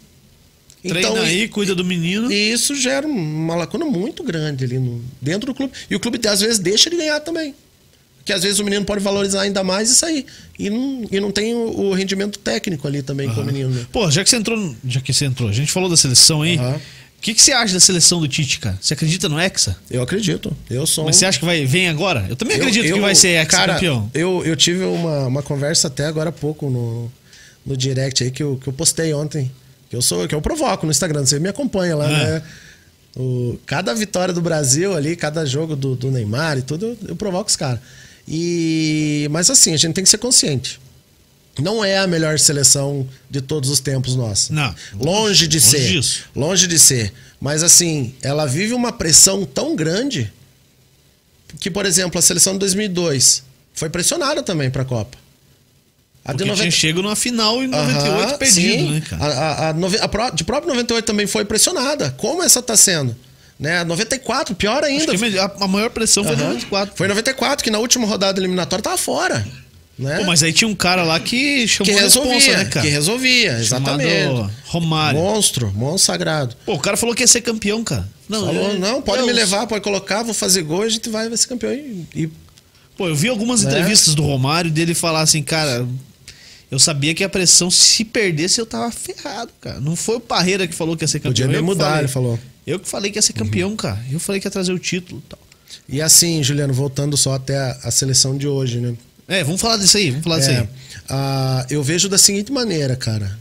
Treina 0.86 1.22
aí, 1.22 1.42
e- 1.42 1.48
cuida 1.48 1.74
do 1.74 1.84
menino. 1.84 2.30
e 2.30 2.52
isso 2.52 2.76
gera 2.76 3.04
uma 3.04 3.56
lacuna 3.56 3.84
muito 3.84 4.22
grande 4.22 4.62
ali 4.64 4.78
no, 4.78 5.04
dentro 5.20 5.46
do 5.46 5.54
clube. 5.54 5.72
E 5.90 5.96
o 5.96 6.00
clube, 6.00 6.20
às 6.28 6.40
vezes, 6.40 6.60
deixa 6.60 6.88
ele 6.88 6.98
ganhar 6.98 7.18
também. 7.18 7.52
Porque 8.28 8.34
às 8.36 8.42
vezes 8.42 8.58
o 8.58 8.64
menino 8.64 8.84
pode 8.84 9.02
valorizar 9.02 9.40
ainda 9.40 9.64
mais 9.64 9.90
e 9.90 9.94
sair. 9.94 10.26
E 10.58 10.68
não, 10.68 11.02
e 11.10 11.18
não 11.18 11.30
tem 11.30 11.54
o, 11.54 11.70
o 11.88 11.94
rendimento 11.94 12.38
técnico 12.38 12.86
ali 12.86 13.00
também 13.00 13.26
com 13.32 13.40
o 13.40 13.44
menino. 13.44 13.70
né? 13.70 13.86
Pô, 13.90 14.10
já 14.10 14.22
que 14.22 14.28
você 14.28 14.36
entrou. 14.36 14.76
Já 14.86 15.00
que 15.00 15.14
você 15.14 15.24
entrou, 15.24 15.48
a 15.48 15.52
gente 15.52 15.72
falou 15.72 15.88
da 15.88 15.96
seleção 15.96 16.42
aí. 16.42 16.58
O 16.58 17.20
que, 17.22 17.32
que 17.32 17.40
você 17.40 17.52
acha 17.52 17.72
da 17.72 17.80
seleção 17.80 18.20
do 18.20 18.28
Tite, 18.28 18.60
cara? 18.60 18.78
Você 18.78 18.92
acredita 18.92 19.30
no 19.30 19.40
Hexa? 19.40 19.78
Eu 19.90 20.02
acredito. 20.02 20.54
Eu 20.68 20.86
sou 20.86 21.06
Mas 21.06 21.16
você 21.16 21.24
acha 21.24 21.38
que 21.38 21.44
vai, 21.46 21.64
vem 21.64 21.88
agora? 21.88 22.26
Eu 22.28 22.36
também 22.36 22.56
eu- 22.58 22.60
acredito 22.60 22.84
eu- 22.84 22.96
que 22.96 23.00
vai 23.00 23.14
ser 23.14 23.46
Cara, 23.46 23.72
ex-campeão. 23.72 24.10
eu, 24.12 24.44
eu 24.44 24.54
tive 24.54 24.84
uma, 24.84 25.26
uma 25.26 25.42
conversa 25.42 25.88
até 25.88 26.04
agora 26.04 26.28
há 26.28 26.32
pouco 26.32 26.68
no, 26.68 27.10
no 27.64 27.78
direct 27.78 28.22
aí 28.22 28.30
que 28.30 28.42
eu, 28.42 28.58
que 28.62 28.68
eu 28.68 28.74
postei 28.74 29.14
ontem. 29.14 29.50
Que 29.88 29.96
eu 29.96 30.02
sou, 30.02 30.28
que 30.28 30.34
eu 30.34 30.42
provoco 30.42 30.84
no 30.84 30.92
Instagram. 30.92 31.24
Você 31.24 31.40
me 31.40 31.48
acompanha 31.48 31.96
lá, 31.96 32.10
É. 32.10 32.24
né? 32.34 32.42
O, 33.16 33.58
cada 33.64 33.94
vitória 33.94 34.34
do 34.34 34.42
Brasil 34.42 34.94
ali, 34.94 35.16
cada 35.16 35.46
jogo 35.46 35.74
do, 35.74 35.96
do 35.96 36.10
Neymar 36.10 36.58
e 36.58 36.62
tudo, 36.62 36.84
eu, 36.88 36.98
eu 37.08 37.16
provoco 37.16 37.48
os 37.48 37.56
caras. 37.56 37.80
E, 38.30 39.26
mas 39.30 39.48
assim, 39.48 39.72
a 39.72 39.76
gente 39.76 39.94
tem 39.94 40.04
que 40.04 40.10
ser 40.10 40.18
consciente. 40.18 40.78
Não 41.58 41.84
é 41.84 41.98
a 41.98 42.06
melhor 42.06 42.38
seleção 42.38 43.08
de 43.28 43.40
todos 43.40 43.70
os 43.70 43.80
tempos 43.80 44.14
nossa. 44.14 44.52
Não. 44.52 44.74
Longe 45.00 45.48
de 45.48 45.56
Longe 45.58 45.70
ser. 45.70 45.88
disso. 45.88 46.24
Longe 46.36 46.66
de 46.66 46.78
ser. 46.78 47.12
Mas 47.40 47.62
assim, 47.62 48.14
ela 48.22 48.46
vive 48.46 48.74
uma 48.74 48.92
pressão 48.92 49.44
tão 49.44 49.74
grande 49.74 50.30
que, 51.58 51.70
por 51.70 51.86
exemplo, 51.86 52.18
a 52.18 52.22
seleção 52.22 52.52
de 52.52 52.60
2002 52.60 53.42
foi 53.72 53.88
pressionada 53.88 54.42
também 54.42 54.70
para 54.70 54.82
a 54.82 54.84
Copa. 54.84 55.16
A 56.24 56.32
Porque 56.34 56.52
tinha 56.52 56.70
chego 56.70 57.00
numa 57.00 57.16
final 57.16 57.62
em 57.62 57.68
98 57.68 58.28
Aham, 58.28 58.38
perdido, 58.38 58.82
sim. 58.82 58.90
né, 58.90 59.00
cara? 59.00 59.24
A, 59.24 59.68
a, 59.70 60.26
a 60.26 60.30
de 60.30 60.44
próprio 60.44 60.68
98 60.68 61.04
também 61.06 61.26
foi 61.26 61.44
pressionada. 61.44 62.10
Como 62.18 62.42
essa 62.42 62.60
tá 62.60 62.76
sendo? 62.76 63.16
Né? 63.58 63.82
94, 63.84 64.54
pior 64.54 64.84
ainda. 64.84 65.12
a, 65.60 65.66
maior 65.68 65.90
pressão 65.90 66.22
foi 66.22 66.34
em 66.34 66.36
Aham. 66.38 66.48
94. 66.48 66.94
Foi 66.96 67.06
em 67.06 67.10
94, 67.10 67.64
que 67.64 67.70
na 67.70 67.78
última 67.78 68.06
rodada 68.06 68.38
eliminatória 68.40 68.82
tava 68.82 68.96
fora. 68.98 69.44
Né? 69.98 70.18
Pô, 70.18 70.24
mas 70.26 70.44
aí 70.44 70.52
tinha 70.52 70.68
um 70.68 70.76
cara 70.76 71.02
lá 71.02 71.18
que 71.18 71.66
chamou 71.66 71.92
que 71.92 71.98
a 71.98 72.02
responsa, 72.04 72.28
resolvia, 72.30 72.56
né, 72.58 72.64
cara? 72.66 72.86
que 72.86 72.92
resolvia, 72.92 73.64
Chamado 73.64 74.00
exatamente. 74.00 74.52
Romário. 74.66 75.18
Monstro, 75.20 75.72
monstro 75.74 75.98
sagrado. 76.12 76.54
Pô, 76.64 76.74
o 76.74 76.78
cara 76.78 76.96
falou 76.96 77.16
que 77.16 77.22
ia 77.24 77.26
ser 77.26 77.40
campeão, 77.40 77.82
cara. 77.82 78.08
Não, 78.28 78.46
Falou, 78.46 78.70
eu- 78.72 78.78
não, 78.78 79.02
pode 79.02 79.22
eu- 79.22 79.26
me 79.26 79.32
levar, 79.32 79.66
pode 79.66 79.82
colocar, 79.82 80.22
vou 80.22 80.34
fazer 80.34 80.62
gol, 80.62 80.82
a 80.82 80.88
gente 80.88 81.08
vai, 81.08 81.28
vai 81.28 81.36
ser 81.36 81.48
campeão. 81.48 81.72
E, 81.72 82.06
e 82.14 82.30
Pô, 82.96 83.08
eu 83.08 83.14
vi 83.16 83.28
algumas 83.28 83.62
Né? 83.64 83.70
entrevistas 83.70 84.14
do 84.14 84.22
Romário 84.22 84.70
dele 84.70 84.94
falar 84.94 85.22
assim, 85.22 85.42
cara, 85.42 85.84
eu 86.70 86.78
sabia 86.78 87.12
que 87.14 87.24
a 87.24 87.28
pressão, 87.28 87.68
se 87.70 88.04
perdesse, 88.04 88.60
eu 88.60 88.66
tava 88.66 88.90
ferrado, 88.92 89.50
cara. 89.60 89.80
Não 89.80 89.96
foi 89.96 90.16
o 90.16 90.20
Parreira 90.20 90.66
que 90.68 90.74
falou 90.74 90.96
que 90.96 91.02
ia 91.04 91.08
ser 91.08 91.18
campeão. 91.18 91.46
podia 91.46 91.58
que 91.58 91.64
mudar, 91.64 91.84
falei. 91.86 92.00
ele 92.02 92.08
falou. 92.08 92.38
Eu 92.68 92.78
que 92.78 92.88
falei 92.88 93.10
que 93.10 93.18
ia 93.18 93.22
ser 93.22 93.32
campeão, 93.32 93.74
cara. 93.76 93.98
Eu 94.10 94.20
falei 94.20 94.40
que 94.40 94.46
ia 94.46 94.50
trazer 94.50 94.72
o 94.72 94.78
título 94.78 95.22
e 95.24 95.28
tal. 95.28 95.38
E 95.88 96.02
assim, 96.02 96.42
Juliano, 96.42 96.72
voltando 96.72 97.16
só 97.16 97.34
até 97.34 97.56
a, 97.58 97.78
a 97.84 97.90
seleção 97.90 98.36
de 98.36 98.46
hoje, 98.46 98.78
né? 98.78 98.94
É, 99.26 99.44
vamos 99.44 99.60
falar 99.60 99.76
disso 99.76 99.96
aí, 99.96 100.10
vamos 100.10 100.24
falar 100.24 100.38
disso 100.38 100.50
É, 100.50 100.58
aí. 100.60 100.68
ah, 101.08 101.66
eu 101.68 101.82
vejo 101.82 102.08
da 102.08 102.16
seguinte 102.18 102.50
maneira, 102.52 102.96
cara. 102.96 103.38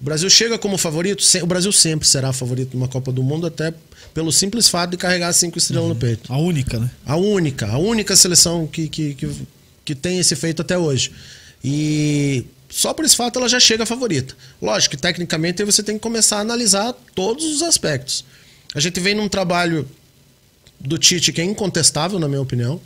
O 0.00 0.04
Brasil 0.04 0.28
chega 0.30 0.58
como 0.58 0.76
favorito, 0.76 1.22
o 1.42 1.46
Brasil 1.46 1.70
sempre 1.72 2.06
será 2.08 2.32
favorito 2.32 2.76
numa 2.76 2.88
Copa 2.88 3.12
do 3.12 3.22
Mundo, 3.22 3.46
até 3.46 3.72
pelo 4.12 4.32
simples 4.32 4.68
fato 4.68 4.90
de 4.90 4.96
carregar 4.96 5.32
cinco 5.32 5.58
estrelas 5.58 5.88
no 5.88 5.94
peito. 5.96 6.32
A 6.32 6.36
única, 6.38 6.78
né? 6.78 6.90
A 7.06 7.16
única, 7.16 7.68
a 7.68 7.78
única 7.78 8.14
seleção 8.16 8.66
que, 8.66 8.88
que, 8.88 9.14
que, 9.14 9.30
que 9.84 9.94
tem 9.94 10.18
esse 10.18 10.34
feito 10.34 10.60
até 10.62 10.76
hoje. 10.76 11.12
E 11.64 12.44
só 12.72 12.94
por 12.94 13.04
esse 13.04 13.14
fato 13.14 13.38
ela 13.38 13.48
já 13.50 13.60
chega 13.60 13.84
favorita. 13.84 14.34
Lógico 14.60 14.96
que 14.96 15.02
tecnicamente 15.02 15.62
você 15.62 15.82
tem 15.82 15.96
que 15.96 16.00
começar 16.00 16.38
a 16.38 16.40
analisar 16.40 16.94
todos 17.14 17.44
os 17.44 17.62
aspectos. 17.62 18.24
A 18.74 18.80
gente 18.80 18.98
vem 18.98 19.14
num 19.14 19.28
trabalho 19.28 19.86
do 20.80 20.96
Tite 20.96 21.32
que 21.32 21.40
é 21.42 21.44
incontestável, 21.44 22.18
na 22.18 22.26
minha 22.26 22.40
opinião. 22.40 22.80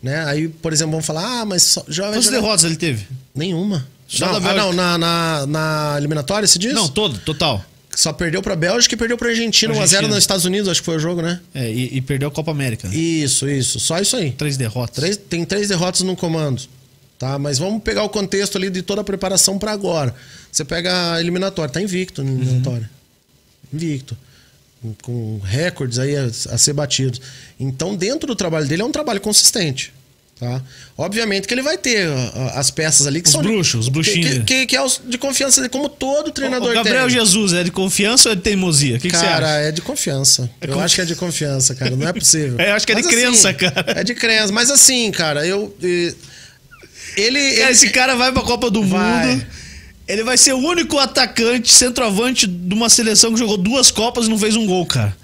Né? 0.00 0.24
Aí, 0.26 0.46
por 0.46 0.72
exemplo, 0.72 0.92
vamos 0.92 1.06
falar, 1.06 1.40
ah, 1.40 1.44
mas 1.44 1.76
já 1.88 2.04
Quantas 2.04 2.24
jogar- 2.24 2.40
derrotas 2.40 2.64
ele 2.64 2.76
teve? 2.76 3.06
Nenhuma. 3.34 3.86
Só 4.06 4.26
não, 4.32 4.40
da 4.40 4.50
ah, 4.50 4.54
não, 4.54 4.72
na, 4.72 4.98
na, 4.98 5.46
na 5.46 5.94
eliminatória, 5.98 6.46
se 6.46 6.58
diz? 6.58 6.72
Não, 6.72 6.86
todo, 6.88 7.18
total. 7.18 7.64
Só 7.94 8.12
perdeu 8.12 8.40
pra 8.42 8.54
Bélgica 8.54 8.94
e 8.94 8.98
perdeu 8.98 9.18
pra 9.18 9.28
Argentina. 9.30 9.74
1x0 9.74 9.80
Argentina. 9.80 10.08
nos 10.08 10.18
Estados 10.18 10.44
Unidos, 10.44 10.68
acho 10.68 10.80
que 10.80 10.86
foi 10.86 10.96
o 10.96 11.00
jogo, 11.00 11.20
né? 11.20 11.40
É, 11.52 11.70
e, 11.70 11.96
e 11.96 12.00
perdeu 12.00 12.28
a 12.28 12.30
Copa 12.30 12.50
América. 12.50 12.88
Isso, 12.88 13.48
isso. 13.48 13.80
Só 13.80 13.98
isso 13.98 14.16
aí. 14.16 14.30
Três 14.32 14.56
derrotas. 14.56 14.96
Três, 14.96 15.16
tem 15.16 15.44
três 15.44 15.68
derrotas 15.68 16.00
no 16.02 16.16
comando. 16.16 16.62
Tá? 17.22 17.38
Mas 17.38 17.56
vamos 17.56 17.80
pegar 17.84 18.02
o 18.02 18.08
contexto 18.08 18.58
ali 18.58 18.68
de 18.68 18.82
toda 18.82 19.00
a 19.02 19.04
preparação 19.04 19.56
para 19.56 19.70
agora. 19.70 20.12
Você 20.50 20.64
pega 20.64 21.12
a 21.12 21.20
eliminatória, 21.20 21.72
tá 21.72 21.80
invicto 21.80 22.20
na 22.24 22.32
eliminatória. 22.32 22.90
Invicto. 23.72 24.16
Com- 25.02 25.38
recordes 25.44 26.00
aí 26.00 26.16
a, 26.16 26.24
a 26.24 26.58
ser 26.58 26.72
batidos. 26.72 27.20
Então, 27.60 27.94
dentro 27.94 28.26
do 28.26 28.34
trabalho 28.34 28.66
dele, 28.66 28.82
é 28.82 28.84
um 28.84 28.90
trabalho 28.90 29.20
consistente. 29.20 29.92
Tá? 30.40 30.60
Obviamente 30.98 31.46
que 31.46 31.54
ele 31.54 31.62
vai 31.62 31.78
ter 31.78 32.08
as 32.56 32.72
peças 32.72 33.06
ali 33.06 33.22
que 33.22 33.28
Os 33.28 33.32
são. 33.34 33.40
bruxos, 33.42 33.82
os 33.82 33.88
bruxinhos. 33.88 34.38
Que, 34.38 34.40
que, 34.42 34.66
que 34.66 34.76
é 34.76 34.82
os 34.82 35.00
de 35.06 35.16
confiança 35.16 35.60
dele, 35.60 35.70
como 35.70 35.88
todo 35.88 36.32
treinador 36.32 36.72
O 36.72 36.74
Gabriel 36.74 37.06
tem. 37.06 37.10
Jesus 37.10 37.52
é 37.52 37.62
de 37.62 37.70
confiança 37.70 38.30
ou 38.30 38.32
é 38.32 38.34
de 38.34 38.42
teimosia? 38.42 38.96
O 38.96 38.98
que, 38.98 39.10
Cara, 39.10 39.48
é 39.60 39.70
de 39.70 39.80
confiança. 39.80 40.50
É 40.60 40.64
eu 40.64 40.70
confi- 40.72 40.84
acho 40.84 40.94
que 40.96 41.00
é 41.02 41.04
de 41.04 41.14
confiança, 41.14 41.72
cara. 41.76 41.94
Não 41.94 42.08
é 42.08 42.12
possível. 42.12 42.56
É, 42.60 42.70
eu 42.70 42.74
acho 42.74 42.84
que 42.84 42.90
é 42.90 42.96
de 42.96 43.02
Mas, 43.04 43.14
crença, 43.14 43.48
assim, 43.50 43.58
cara. 43.58 43.84
É 44.00 44.02
de 44.02 44.14
crença. 44.16 44.52
Mas 44.52 44.68
assim, 44.72 45.12
cara, 45.12 45.46
eu. 45.46 45.72
eh, 45.80 46.12
Ele. 47.16 47.38
Cara, 47.40 47.62
ele- 47.62 47.72
esse 47.72 47.90
cara 47.90 48.16
vai 48.16 48.32
pra 48.32 48.42
Copa 48.42 48.70
do 48.70 48.82
Vai. 48.84 49.26
Mundo. 49.36 49.46
Ele 50.08 50.24
vai 50.24 50.36
ser 50.36 50.52
o 50.52 50.58
único 50.58 50.98
atacante, 50.98 51.72
centroavante 51.72 52.46
de 52.46 52.74
uma 52.74 52.88
seleção 52.88 53.32
que 53.32 53.38
jogou 53.38 53.56
duas 53.56 53.90
Copas 53.90 54.26
e 54.26 54.28
não 54.30 54.38
fez 54.38 54.56
um 54.56 54.66
gol, 54.66 54.84
cara. 54.84 55.16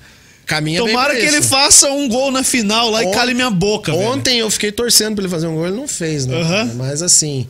caminha 0.47 0.81
Tomara 0.81 1.15
que 1.15 1.27
ele 1.27 1.43
faça 1.43 1.91
um 1.91 2.09
gol 2.09 2.31
na 2.31 2.43
final 2.43 2.89
lá 2.89 3.03
e 3.03 3.07
On- 3.07 3.11
cale 3.11 3.35
minha 3.35 3.51
boca, 3.51 3.93
velho. 3.93 4.05
Ontem 4.09 4.39
eu 4.39 4.49
fiquei 4.51 4.73
torcendo 4.73 5.15
pra 5.17 5.25
ele 5.25 5.31
fazer 5.31 5.47
um 5.47 5.55
gol, 5.55 5.67
ele 5.67 5.77
não 5.77 5.87
fez, 5.89 6.25
né? 6.25 6.41
Aham. 6.41 6.73
Mas 6.77 7.03
assim, 7.03 7.47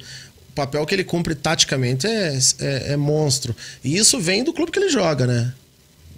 papel 0.54 0.84
que 0.84 0.94
ele 0.96 1.04
cumpre 1.04 1.34
taticamente 1.36 2.06
é, 2.08 2.36
é, 2.58 2.92
é 2.94 2.96
monstro. 2.96 3.54
E 3.84 3.96
isso 3.96 4.18
vem 4.18 4.42
do 4.42 4.52
clube 4.52 4.72
que 4.72 4.78
ele 4.80 4.88
joga, 4.88 5.26
né? 5.28 5.52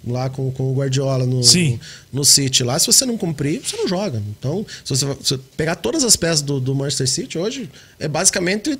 Lá 0.05 0.29
com, 0.31 0.51
com 0.51 0.71
o 0.71 0.73
Guardiola 0.73 1.25
no, 1.27 1.43
Sim. 1.43 1.79
no, 2.11 2.19
no 2.19 2.25
City. 2.25 2.63
Lá, 2.63 2.79
se 2.79 2.87
você 2.87 3.05
não 3.05 3.17
cumprir, 3.17 3.61
você 3.63 3.77
não 3.77 3.87
joga. 3.87 4.21
Então, 4.37 4.65
se 4.83 4.95
você, 4.95 5.05
se 5.23 5.37
pegar 5.55 5.75
todas 5.75 6.03
as 6.03 6.15
peças 6.15 6.41
do, 6.41 6.59
do 6.59 6.73
Manchester 6.73 7.07
City 7.07 7.37
hoje, 7.37 7.69
é 7.99 8.07
basicamente 8.07 8.79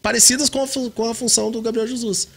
parecidas 0.00 0.48
com 0.48 0.62
a, 0.62 0.66
com 0.94 1.10
a 1.10 1.14
função 1.14 1.50
do 1.50 1.60
Gabriel 1.62 1.86
Jesus. 1.86 2.28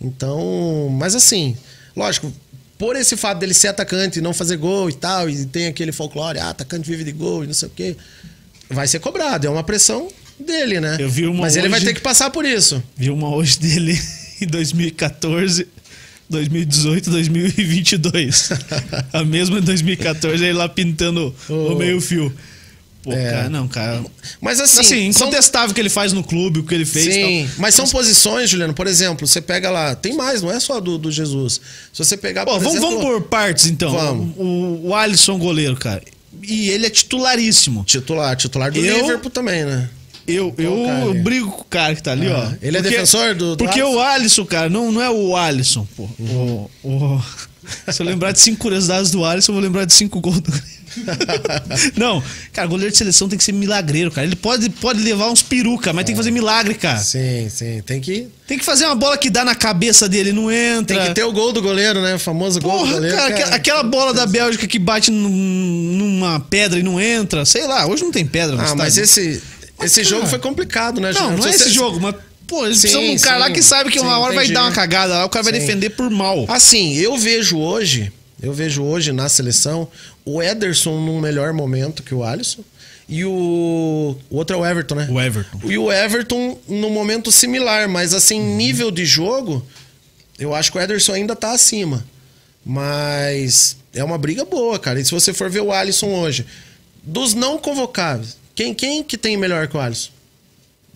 Então, 0.00 0.88
mas 0.92 1.14
assim, 1.14 1.56
lógico, 1.96 2.32
por 2.78 2.94
esse 2.94 3.16
fato 3.16 3.38
dele 3.38 3.54
ser 3.54 3.68
atacante 3.68 4.18
e 4.18 4.22
não 4.22 4.32
fazer 4.32 4.56
gol 4.56 4.88
e 4.88 4.92
tal, 4.92 5.28
e 5.28 5.44
tem 5.46 5.66
aquele 5.66 5.90
folclore, 5.92 6.38
ah, 6.38 6.50
atacante 6.50 6.88
vive 6.88 7.04
de 7.04 7.12
gol 7.12 7.42
e 7.42 7.46
não 7.46 7.54
sei 7.54 7.68
o 7.68 7.72
quê, 7.74 7.96
vai 8.70 8.86
ser 8.86 9.00
cobrado. 9.00 9.46
É 9.46 9.50
uma 9.50 9.64
pressão 9.64 10.08
dele, 10.38 10.78
né? 10.80 10.96
Eu 11.00 11.08
vi 11.08 11.26
uma 11.26 11.40
mas 11.42 11.56
ele 11.56 11.68
vai 11.68 11.78
hoje- 11.80 11.86
ter 11.86 11.94
que 11.94 12.00
passar 12.00 12.30
por 12.30 12.44
isso. 12.44 12.80
Vi 12.96 13.10
uma 13.10 13.34
hoje 13.34 13.58
dele 13.58 13.98
em 14.40 14.46
2014, 14.46 15.66
2018, 16.28 17.10
2022. 17.10 18.50
A 19.12 19.24
mesma 19.24 19.58
em 19.58 19.62
2014, 19.62 20.42
ele 20.44 20.52
lá 20.52 20.68
pintando 20.68 21.34
o 21.48 21.54
Oh. 21.72 21.74
meio-fio. 21.76 22.32
Pô, 23.02 23.12
É. 23.12 23.30
cara, 23.30 23.48
não, 23.48 23.68
cara. 23.68 24.04
Mas 24.40 24.60
assim, 24.60 24.80
Assim, 24.80 25.06
incontestável 25.06 25.70
o 25.70 25.74
que 25.74 25.80
ele 25.80 25.88
faz 25.88 26.12
no 26.12 26.22
clube, 26.22 26.58
o 26.58 26.62
que 26.64 26.74
ele 26.74 26.84
fez. 26.84 27.14
Sim, 27.14 27.46
tal. 27.46 27.54
mas 27.58 27.74
são 27.74 27.86
posições, 27.86 28.50
Juliano. 28.50 28.74
Por 28.74 28.86
exemplo, 28.88 29.26
você 29.26 29.40
pega 29.40 29.70
lá, 29.70 29.94
tem 29.94 30.14
mais, 30.16 30.42
não 30.42 30.50
é 30.50 30.58
só 30.60 30.80
do, 30.80 30.98
do 30.98 31.10
Jesus. 31.10 31.60
Se 31.92 32.04
você 32.04 32.16
pegar, 32.16 32.44
Pô, 32.44 32.52
por 32.54 32.60
vamos, 32.64 32.74
exemplo, 32.76 32.98
vamos 32.98 33.04
por 33.20 33.22
partes 33.28 33.66
então. 33.66 33.92
Vamos. 33.92 34.34
O, 34.36 34.88
o 34.88 34.94
Alisson, 34.94 35.38
goleiro, 35.38 35.76
cara. 35.76 36.02
E 36.42 36.68
ele 36.70 36.86
é 36.86 36.90
titularíssimo. 36.90 37.84
titular, 37.84 38.36
titular 38.36 38.70
do 38.72 38.78
Eu- 38.84 39.00
Liverpool 39.02 39.30
também, 39.30 39.64
né? 39.64 39.88
Eu, 40.28 40.54
eu, 40.58 40.84
cara 40.84 41.00
eu 41.04 41.10
ali? 41.10 41.18
brigo 41.20 41.50
com 41.50 41.62
o 41.62 41.64
cara 41.64 41.94
que 41.94 42.02
tá 42.02 42.12
ali, 42.12 42.28
ó. 42.28 42.36
Ah, 42.36 42.52
ele 42.60 42.76
é 42.76 42.82
defensor 42.82 43.34
do- 43.34 43.56
do 43.56 43.64
Porque 43.64 43.80
Alisson? 43.80 43.96
o 43.96 44.00
Alisson, 44.00 44.44
cara, 44.46 44.68
não, 44.68 44.92
não 44.92 45.00
é 45.02 45.08
o 45.10 45.34
Alisson, 45.36 45.86
pô. 45.96 46.02
O, 46.18 46.70
o- 46.84 47.22
se 47.92 48.00
eu 48.02 48.06
lembrar 48.06 48.32
de 48.32 48.40
cinco 48.40 48.58
curiosidades 48.58 49.10
do 49.10 49.24
Alisson, 49.24 49.52
eu 49.52 49.54
vou 49.54 49.62
lembrar 49.62 49.84
de 49.84 49.92
cinco 49.94 50.20
gols 50.20 50.40
do 50.40 50.52
Não, 51.96 52.22
cara, 52.52 52.66
goleiro 52.66 52.90
de 52.90 52.98
seleção 52.98 53.28
tem 53.28 53.38
que 53.38 53.44
ser 53.44 53.52
milagreiro, 53.52 54.10
cara. 54.10 54.26
Ele 54.26 54.34
pode, 54.36 54.68
pode 54.70 55.00
levar 55.00 55.30
uns 55.30 55.42
peruca, 55.42 55.92
mas 55.92 56.04
tem 56.04 56.14
que 56.14 56.16
fazer 56.16 56.30
milagre, 56.30 56.74
cara. 56.74 56.98
Sim, 56.98 57.48
sim. 57.50 57.82
Tem 57.84 58.00
que, 58.00 58.26
Tem 58.46 58.58
que 58.58 58.64
fazer 58.64 58.86
uma 58.86 58.94
bola 58.94 59.16
que 59.16 59.30
dá 59.30 59.44
na 59.44 59.54
cabeça 59.54 60.08
dele, 60.08 60.32
não 60.32 60.50
entra. 60.50 60.96
tem 60.96 61.06
que 61.08 61.14
ter 61.14 61.24
o 61.24 61.32
gol 61.32 61.52
do 61.52 61.62
goleiro, 61.62 62.00
né? 62.02 62.14
O 62.14 62.18
famoso 62.18 62.60
gol 62.60 62.72
do 62.72 62.78
Porra, 62.80 62.92
goleiro. 62.94 63.16
cara, 63.16 63.38
é- 63.38 63.54
aquela- 63.54 63.82
bola 63.82 64.12
da 64.12 64.26
Bélgica 64.26 64.66
que 64.66 64.78
bate 64.78 65.10
num- 65.10 65.28
numa 65.28 66.40
pedra 66.40 66.78
e 66.78 66.82
não 66.82 67.00
entra. 67.00 67.44
Sei 67.44 67.66
lá, 67.66 67.86
hoje 67.86 68.02
não 68.02 68.10
tem 68.10 68.26
pedra 68.26 68.56
no 68.56 68.62
Ah, 68.62 68.74
mas 68.74 68.96
estádio. 68.98 69.04
esse, 69.04 69.42
esse 69.84 70.02
cara, 70.02 70.08
jogo 70.16 70.26
foi 70.26 70.38
complicado, 70.38 71.00
né, 71.00 71.08
Não, 71.12 71.14
Juliano? 71.20 71.38
não 71.38 71.46
é 71.46 71.50
Se 71.52 71.56
esse 71.56 71.64
você- 71.64 71.70
jogo, 71.74 72.00
mas, 72.00 72.14
pô, 72.46 72.64
eles 72.66 72.78
Sim, 72.78 72.82
precisam 72.88 73.02
de 73.04 73.10
um 73.16 73.18
cara 73.20 73.38
lá 73.38 73.50
que 73.50 73.62
sabe 73.62 73.90
que 73.90 74.00
uma 74.00 74.14
Sim, 74.14 74.20
hora 74.20 74.34
vai 74.34 74.44
entendi. 74.44 74.54
dar 74.54 74.62
uma 74.64 74.72
cagada 74.72 75.14
lá, 75.14 75.24
o 75.24 75.28
cara 75.28 75.42
vai 75.42 75.52
Sim. 75.54 75.60
defender 75.60 75.90
por 75.90 76.08
mal. 76.10 76.44
Assim, 76.48 76.94
eu 76.96 77.16
vejo 77.16 77.58
hoje, 77.58 78.12
eu 78.42 78.52
vejo 78.52 78.82
hoje 78.82 79.12
na 79.12 79.28
seleção 79.28 79.88
o 80.24 80.42
Ederson 80.42 80.98
num 81.00 81.20
melhor 81.20 81.52
momento 81.52 82.02
que 82.02 82.14
o 82.14 82.22
Alisson. 82.24 82.62
E 83.10 83.24
o, 83.24 84.16
o 84.28 84.36
outro 84.36 84.54
é 84.54 84.58
o 84.60 84.66
Everton, 84.66 84.94
né? 84.94 85.08
O 85.10 85.18
Everton. 85.18 85.60
E 85.64 85.78
o 85.78 85.90
Everton 85.90 86.58
num 86.68 86.90
momento 86.90 87.32
similar, 87.32 87.88
mas 87.88 88.12
assim, 88.12 88.38
nível 88.38 88.90
de 88.90 89.06
jogo, 89.06 89.66
eu 90.38 90.54
acho 90.54 90.70
que 90.70 90.76
o 90.76 90.80
Ederson 90.80 91.14
ainda 91.14 91.34
tá 91.34 91.52
acima. 91.52 92.04
Mas 92.64 93.76
é 93.94 94.04
uma 94.04 94.18
briga 94.18 94.44
boa, 94.44 94.78
cara. 94.78 95.00
E 95.00 95.04
se 95.04 95.10
você 95.10 95.32
for 95.32 95.48
ver 95.48 95.62
o 95.62 95.72
Alisson 95.72 96.08
hoje, 96.08 96.44
dos 97.02 97.32
não 97.34 97.56
convocáveis, 97.58 98.36
quem, 98.58 98.74
quem 98.74 99.04
que 99.04 99.16
tem 99.16 99.36
melhor 99.36 99.68
que 99.68 99.76
o 99.76 99.80
Alisson? 99.80 100.10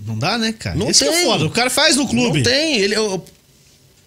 Não 0.04 0.18
dá, 0.18 0.36
né, 0.36 0.52
cara? 0.52 0.74
Não 0.76 0.90
Esse 0.90 1.04
é 1.06 1.12
tem. 1.12 1.24
foda. 1.24 1.44
O 1.46 1.50
cara 1.50 1.70
faz 1.70 1.94
no 1.96 2.08
clube. 2.08 2.38
Não 2.38 2.42
tem. 2.44 2.78
Ele, 2.78 2.96
eu- 2.96 3.24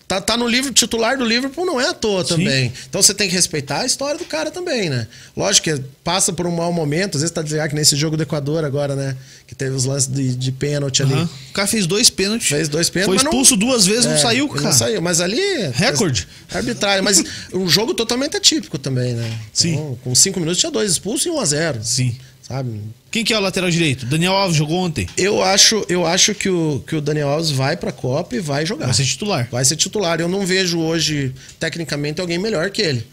tá, 0.09 0.19
tá 0.19 0.35
no 0.35 0.45
livro 0.45 0.73
titular 0.73 1.17
do 1.17 1.23
Liverpool, 1.23 1.65
não 1.65 1.79
é 1.79 1.87
à 1.87 1.93
toa 1.93 2.25
também. 2.25 2.73
Então 2.89 3.01
você 3.01 3.13
tem 3.13 3.29
que 3.29 3.33
respeitar 3.33 3.79
a 3.79 3.85
história 3.85 4.17
do 4.19 4.25
cara 4.25 4.51
também, 4.51 4.89
né? 4.89 5.07
Lógico 5.37 5.63
que 5.69 5.81
passa 6.03 6.33
por 6.33 6.45
um 6.45 6.51
mau 6.51 6.73
momento. 6.73 7.15
Às 7.15 7.21
vezes 7.21 7.33
tá 7.33 7.41
dizendo 7.41 7.61
ah, 7.61 7.69
que 7.69 7.75
nesse 7.75 7.95
jogo 7.95 8.17
do 8.17 8.23
Equador 8.23 8.65
agora, 8.65 8.93
né? 8.93 9.15
Que 9.47 9.55
teve 9.55 9.73
os 9.73 9.85
lances 9.85 10.11
de, 10.11 10.35
de 10.35 10.51
pênalti 10.51 11.01
ali. 11.01 11.13
O 11.13 11.53
cara 11.53 11.65
fez 11.67 11.87
dois 11.87 12.09
pênaltis. 12.09 12.49
Fez 12.49 12.67
dois 12.67 12.89
pênaltis. 12.89 13.05
Foi 13.07 13.15
mas 13.15 13.23
não- 13.23 13.31
expulso 13.31 13.55
duas 13.55 13.85
vezes, 13.85 14.05
não 14.05 14.15
É, 14.15 14.17
saiu, 14.17 14.45
ele 14.47 14.53
cara. 14.53 14.65
Não 14.65 14.73
saiu, 14.73 15.01
mas 15.01 15.21
ali. 15.21 15.39
Recorde. 15.73 16.27
É 16.53 16.57
arbitrário. 16.57 17.01
Mas 17.05 17.23
um 17.53 17.69
jogo 17.69 17.93
totalmente 17.93 18.35
atípico 18.35 18.77
também, 18.77 19.13
né? 19.13 19.39
Sim. 19.53 19.75
Então, 19.75 19.97
com 20.03 20.13
cinco 20.13 20.41
minutos 20.41 20.59
tinha 20.59 20.71
dois 20.73 20.91
expulsos 20.91 21.25
e 21.25 21.29
um 21.29 21.39
a 21.39 21.45
zero. 21.45 21.79
Sim. 21.81 22.17
Sabe? 22.47 22.79
Quem 23.09 23.23
que 23.23 23.33
é 23.33 23.37
o 23.37 23.41
lateral 23.41 23.71
direito? 23.71 24.05
Daniel 24.05 24.33
Alves 24.33 24.55
jogou 24.55 24.77
ontem. 24.77 25.07
Eu 25.17 25.41
acho, 25.41 25.83
eu 25.89 26.05
acho 26.05 26.35
que, 26.35 26.47
o, 26.47 26.83
que 26.85 26.95
o 26.95 27.01
Daniel 27.01 27.29
Alves 27.29 27.49
vai 27.49 27.75
pra 27.75 27.91
Copa 27.91 28.35
e 28.35 28.39
vai 28.39 28.65
jogar. 28.65 28.85
Vai 28.85 28.93
ser 28.93 29.05
titular. 29.05 29.47
Vai 29.51 29.65
ser 29.65 29.75
titular. 29.75 30.19
Eu 30.19 30.27
não 30.27 30.45
vejo 30.45 30.77
hoje, 30.79 31.33
tecnicamente, 31.59 32.21
alguém 32.21 32.37
melhor 32.37 32.69
que 32.69 32.83
ele. 32.83 33.05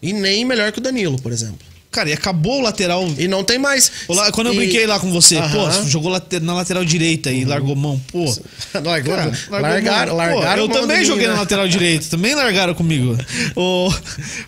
E 0.00 0.12
nem 0.12 0.44
melhor 0.44 0.70
que 0.70 0.78
o 0.78 0.80
Danilo, 0.80 1.20
por 1.20 1.32
exemplo. 1.32 1.58
Cara, 1.90 2.10
e 2.10 2.12
acabou 2.12 2.58
o 2.58 2.62
lateral. 2.62 3.04
E 3.18 3.26
não 3.26 3.42
tem 3.42 3.58
mais. 3.58 3.90
Quando 4.32 4.48
eu 4.48 4.52
E- 4.54 4.56
brinquei 4.58 4.86
lá 4.86 5.00
com 5.00 5.10
você, 5.10 5.38
Aham. 5.38 5.50
pô, 5.82 5.88
jogou 5.88 6.12
na 6.42 6.54
lateral 6.54 6.84
direita 6.84 7.32
e 7.32 7.44
largou 7.44 7.74
mão, 7.74 8.00
pô. 8.12 8.24
Largou- 8.84 9.16
Cara, 9.16 9.32
largaram, 9.50 10.16
mão. 10.16 10.28
Pô, 10.28 10.34
largaram 10.38 10.62
Eu 10.62 10.68
mão 10.68 10.80
também 10.82 10.98
mim, 10.98 11.04
joguei 11.04 11.26
né? 11.26 11.32
na 11.32 11.40
lateral 11.40 11.66
direita, 11.66 12.06
também 12.10 12.34
largaram 12.34 12.74
comigo. 12.74 13.16
Ô, 13.56 13.92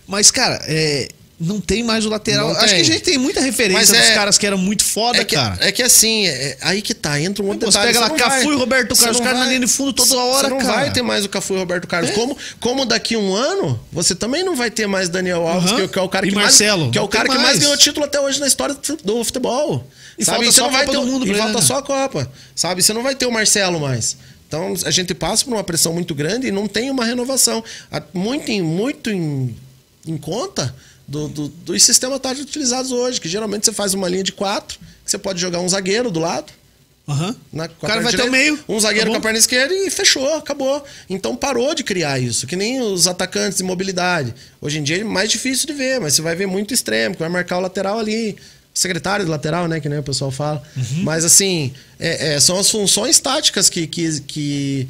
mas, 0.06 0.30
cara, 0.30 0.60
é, 0.68 1.08
não 1.40 1.58
tem 1.58 1.82
mais 1.82 2.04
o 2.04 2.10
lateral. 2.10 2.48
Não 2.48 2.56
Acho 2.56 2.66
tem. 2.66 2.74
que 2.76 2.80
a 2.82 2.84
gente 2.92 3.02
tem 3.02 3.16
muita 3.16 3.40
referência 3.40 3.78
Mas 3.78 3.88
dos 3.88 4.10
é- 4.10 4.14
caras 4.14 4.36
que 4.36 4.46
eram 4.46 4.58
muito 4.58 4.84
foda, 4.84 5.18
É 5.20 5.24
que, 5.24 5.34
cara. 5.34 5.56
é 5.60 5.72
que 5.72 5.82
assim, 5.82 6.26
é- 6.26 6.58
aí 6.60 6.82
que 6.82 6.92
tá, 6.92 7.18
entra 7.18 7.42
um 7.42 7.46
outro 7.48 7.64
Pô, 7.64 7.72
você 7.72 7.78
pega 7.78 7.98
lá 7.98 8.10
Cafu 8.10 8.44
vai- 8.44 8.54
e 8.54 8.56
Roberto 8.58 8.94
Carlos, 8.94 9.16
os 9.18 9.24
caras 9.24 9.40
na 9.40 9.46
linha 9.46 9.60
de 9.60 9.66
fundo 9.66 9.92
toda 9.94 10.16
hora, 10.18 10.48
Você 10.48 10.54
não 10.54 10.58
cara. 10.60 10.72
vai 10.74 10.92
ter 10.92 11.00
mais 11.00 11.24
o 11.24 11.30
Cafu 11.30 11.54
e 11.54 11.56
Roberto 11.58 11.86
Carlos. 11.88 12.10
Como, 12.10 12.36
como 12.60 12.84
daqui 12.84 13.16
um 13.16 13.34
ano, 13.34 13.80
você 13.90 14.14
também 14.14 14.44
não 14.44 14.54
vai 14.54 14.70
ter 14.70 14.86
mais 14.86 15.08
Daniel 15.08 15.48
Alves, 15.48 15.70
Aham. 15.72 15.88
que, 15.88 15.98
é 15.98 16.02
o 16.02 16.08
cara 16.10 16.26
E 16.26 16.28
que 16.28 16.34
Marcelo, 16.34 16.80
mais, 16.82 16.92
que 16.92 16.98
é 16.98 17.02
o 17.02 17.08
cara 17.08 17.24
que 17.28 17.34
mais 17.36 17.42
mais. 17.48 17.58
ganhou 17.58 17.76
título 17.78 18.04
até 18.04 18.20
hoje 18.20 18.38
na 18.38 18.46
história 18.46 18.74
do 18.74 18.86
fut- 18.86 19.02
do 19.02 19.24
futebol. 19.24 19.86
E 20.18 20.24
sabe? 20.26 20.36
falta 20.36 20.52
você 20.52 20.58
só 20.60 20.62
não 20.66 20.68
a 20.68 20.72
vai 20.76 20.86
Copa 20.86 20.98
ter 20.98 21.04
do 21.06 21.10
Mundo 21.10 21.26
E 21.26 21.34
falta 21.34 21.52
né? 21.54 21.62
só 21.62 21.78
a 21.78 21.82
Copa. 21.82 22.30
Sabe? 22.54 22.82
Você 22.82 22.92
não 22.92 23.02
vai 23.02 23.14
ter 23.14 23.24
o 23.24 23.32
Marcelo 23.32 23.80
mais. 23.80 24.14
Então 24.46 24.74
a 24.84 24.90
gente 24.90 25.14
passa 25.14 25.44
por 25.44 25.54
uma 25.54 25.64
pressão 25.64 25.94
muito 25.94 26.14
grande 26.14 26.48
e 26.48 26.50
não 26.50 26.66
tem 26.66 26.90
uma 26.90 27.04
renovação. 27.06 27.64
Muito 28.12 28.50
em, 28.50 28.60
muito 28.60 29.08
em, 29.08 29.56
em 30.06 30.18
conta 30.18 30.74
do, 31.10 31.28
do- 31.28 31.48
dos 31.48 31.82
sistemas 31.82 32.20
táticos 32.20 32.48
utilizados 32.48 32.92
hoje, 32.92 33.20
que 33.20 33.28
geralmente 33.28 33.66
você 33.66 33.72
faz 33.72 33.92
uma 33.94 34.08
linha 34.08 34.22
de 34.22 34.32
quatro, 34.32 34.78
que 35.04 35.10
você 35.10 35.18
pode 35.18 35.40
jogar 35.40 35.58
um 35.60 35.68
zagueiro 35.68 36.10
do 36.10 36.20
lado. 36.20 36.52
Aham. 37.08 37.34
na- 37.52 37.64
O 37.64 37.68
com 37.70 37.86
a 37.86 37.88
cara 37.88 38.00
vai 38.02 38.12
ter 38.12 38.22
o 38.22 38.30
direita, 38.30 38.30
meio. 38.30 38.64
Um 38.68 38.78
zagueiro 38.78 39.06
Tá 39.08 39.14
com 39.14 39.18
a 39.18 39.20
perna 39.20 39.38
esquerda 39.38 39.74
e 39.74 39.90
fechou, 39.90 40.32
acabou. 40.36 40.84
Então 41.08 41.34
parou 41.34 41.74
de 41.74 41.82
criar 41.82 42.20
isso, 42.20 42.46
que 42.46 42.54
nem 42.54 42.80
os 42.80 43.08
atacantes 43.08 43.58
de 43.58 43.64
mobilidade. 43.64 44.32
Hoje 44.60 44.78
em 44.78 44.82
dia 44.84 45.00
é 45.00 45.04
mais 45.04 45.28
difícil 45.28 45.66
de 45.66 45.72
ver, 45.72 45.98
mas 46.00 46.14
você 46.14 46.22
vai 46.22 46.36
ver 46.36 46.46
muito 46.46 46.72
extremo, 46.72 47.16
que 47.16 47.20
vai 47.20 47.28
marcar 47.28 47.58
o 47.58 47.60
lateral 47.60 47.98
ali. 47.98 48.36
Secretário 48.72 49.24
do 49.24 49.30
lateral, 49.32 49.66
né? 49.66 49.80
Que 49.80 49.88
nem 49.88 49.98
o 49.98 50.02
pessoal 50.04 50.30
fala. 50.30 50.62
Uhum. 50.76 51.02
Mas 51.02 51.24
assim, 51.24 51.72
é- 51.98 52.34
é, 52.34 52.40
são 52.40 52.56
as 52.56 52.70
funções 52.70 53.18
táticas 53.18 53.68
que, 53.68 53.88
que, 53.88 54.20
que 54.20 54.88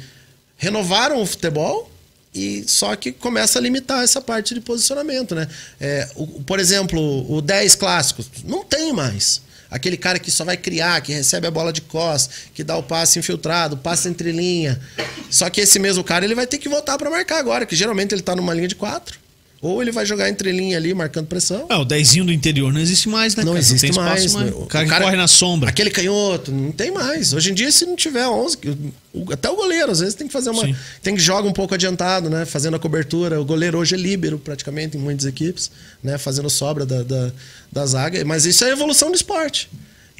renovaram 0.57 1.19
o 1.19 1.25
futebol 1.25 1.89
e 2.33 2.63
só 2.67 2.95
que 2.95 3.11
começa 3.11 3.59
a 3.59 3.61
limitar 3.61 4.03
essa 4.03 4.21
parte 4.21 4.53
de 4.53 4.61
posicionamento, 4.61 5.35
né? 5.35 5.47
É, 5.79 6.07
o- 6.15 6.27
por 6.43 6.59
exemplo, 6.59 6.99
o 7.31 7.41
10 7.41 7.75
clássicos, 7.75 8.27
não 8.45 8.63
tem 8.63 8.93
mais. 8.93 9.41
Aquele 9.69 9.95
cara 9.95 10.19
que 10.19 10.29
só 10.29 10.43
vai 10.43 10.57
criar, 10.57 10.99
que 11.01 11.13
recebe 11.13 11.47
a 11.47 11.51
bola 11.51 11.71
de 11.71 11.79
costas, 11.81 12.35
que 12.53 12.61
dá 12.63 12.75
o 12.75 12.83
passe 12.83 13.17
infiltrado, 13.19 13.77
passe 13.77 14.09
entre 14.09 14.31
linha. 14.33 14.79
Só 15.29 15.49
que 15.49 15.61
esse 15.61 15.79
mesmo 15.79 16.03
cara 16.03 16.25
ele 16.25 16.35
vai 16.35 16.45
ter 16.45 16.57
que 16.57 16.67
voltar 16.67 16.97
para 16.97 17.09
marcar 17.09 17.37
agora, 17.39 17.65
que 17.65 17.75
geralmente 17.75 18.13
ele 18.13 18.21
tá 18.21 18.35
numa 18.35 18.53
linha 18.53 18.67
de 18.67 18.75
quatro. 18.75 19.17
Ou 19.61 19.79
ele 19.79 19.91
vai 19.91 20.07
jogar 20.07 20.27
entre 20.27 20.51
linha 20.51 20.75
ali, 20.75 20.91
marcando 20.91 21.27
pressão. 21.27 21.67
É, 21.69 21.75
o 21.75 21.85
dezinho 21.85 22.25
do 22.25 22.31
interior 22.33 22.73
não 22.73 22.81
existe 22.81 23.07
mais, 23.07 23.35
né? 23.35 23.43
Não 23.43 23.51
cara? 23.53 23.59
existe 23.59 23.91
espaço 23.91 24.33
mais. 24.33 24.51
O 24.55 24.65
cara 24.65 24.85
que 24.87 24.97
corre 24.99 25.15
na 25.15 25.27
sombra. 25.27 25.69
Aquele 25.69 25.91
canhoto, 25.91 26.51
não 26.51 26.71
tem 26.71 26.89
mais. 26.91 27.31
Hoje 27.31 27.51
em 27.51 27.53
dia, 27.53 27.71
se 27.71 27.85
não 27.85 27.95
tiver 27.95 28.27
11, 28.27 28.57
o- 29.13 29.31
até 29.31 29.47
o 29.51 29.55
goleiro, 29.55 29.91
às 29.91 29.99
vezes, 29.99 30.15
tem 30.15 30.25
que 30.25 30.33
fazer 30.33 30.49
uma. 30.49 30.65
Sim. 30.65 30.75
Tem 31.03 31.13
que 31.13 31.21
jogar 31.21 31.47
um 31.47 31.53
pouco 31.53 31.75
adiantado, 31.75 32.27
né? 32.27 32.43
Fazendo 32.43 32.75
a 32.75 32.79
cobertura. 32.79 33.39
O 33.39 33.45
goleiro 33.45 33.77
hoje 33.77 33.93
é 33.93 33.97
líbero, 33.99 34.39
praticamente, 34.39 34.97
em 34.97 34.99
muitas 34.99 35.27
equipes, 35.27 35.69
né? 36.03 36.17
Fazendo 36.17 36.49
sobra 36.49 36.83
da, 36.83 37.03
da, 37.03 37.31
da 37.71 37.85
zaga. 37.85 38.25
Mas 38.25 38.47
isso 38.47 38.63
é 38.63 38.69
a 38.69 38.73
evolução 38.73 39.09
do 39.11 39.15
esporte. 39.15 39.69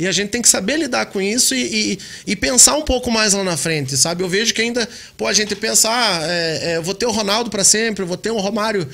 E 0.02 0.08
a 0.08 0.12
gente 0.12 0.30
tem 0.30 0.42
que 0.42 0.50
saber 0.50 0.78
lidar 0.78 1.06
com 1.06 1.22
isso 1.22 1.54
e, 1.54 1.92
e- 1.94 2.00
e 2.28 2.36
pensar 2.36 2.76
um 2.76 2.82
pouco 2.82 3.12
mais 3.12 3.34
lá 3.34 3.44
na 3.44 3.56
frente, 3.56 3.96
sabe? 3.96 4.24
Eu 4.24 4.28
vejo 4.30 4.52
que 4.52 4.60
ainda, 4.62 4.90
pô, 5.16 5.28
a 5.28 5.34
gente 5.34 5.56
pensa, 5.56 5.90
ah, 5.92 6.20
é, 6.24 6.72
é, 6.74 6.82
vou 6.82 6.96
ter 6.96 7.06
o 7.06 7.12
Ronaldo 7.12 7.52
para 7.52 7.64
sempre, 7.64 8.04
vou 8.04 8.18
ter 8.18 8.32
o 8.32 8.38
Romário. 8.40 8.88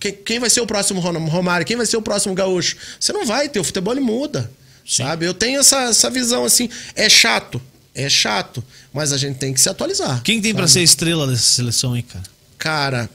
Quem, 0.00 0.12
quem 0.14 0.38
vai 0.38 0.48
ser 0.48 0.62
o 0.62 0.66
próximo 0.66 0.98
Romário? 1.00 1.66
Quem 1.66 1.76
vai 1.76 1.84
ser 1.84 1.98
o 1.98 2.02
próximo 2.02 2.34
Gaúcho? 2.34 2.76
Você 2.98 3.12
não 3.12 3.26
vai 3.26 3.50
ter, 3.50 3.60
o 3.60 3.64
futebol 3.64 3.92
ele 3.92 4.00
muda, 4.00 4.50
sabe? 4.88 5.26
Eu 5.26 5.34
tenho 5.34 5.60
essa, 5.60 5.90
essa 5.90 6.08
visão 6.08 6.44
assim. 6.46 6.70
É 6.94 7.06
chato, 7.08 7.60
é 7.94 8.08
chato, 8.08 8.64
mas 8.94 9.12
a 9.12 9.18
gente 9.18 9.36
tem 9.38 9.52
que 9.52 9.60
se 9.60 9.68
atualizar. 9.68 10.22
Quem 10.22 10.40
tem 10.40 10.54
pra 10.54 10.66
ser 10.66 10.80
estrela 10.82 11.26
dessa 11.26 11.42
seleção 11.42 11.92
aí, 11.92 12.02
cara? 12.02 12.24
Cara, 12.56 13.10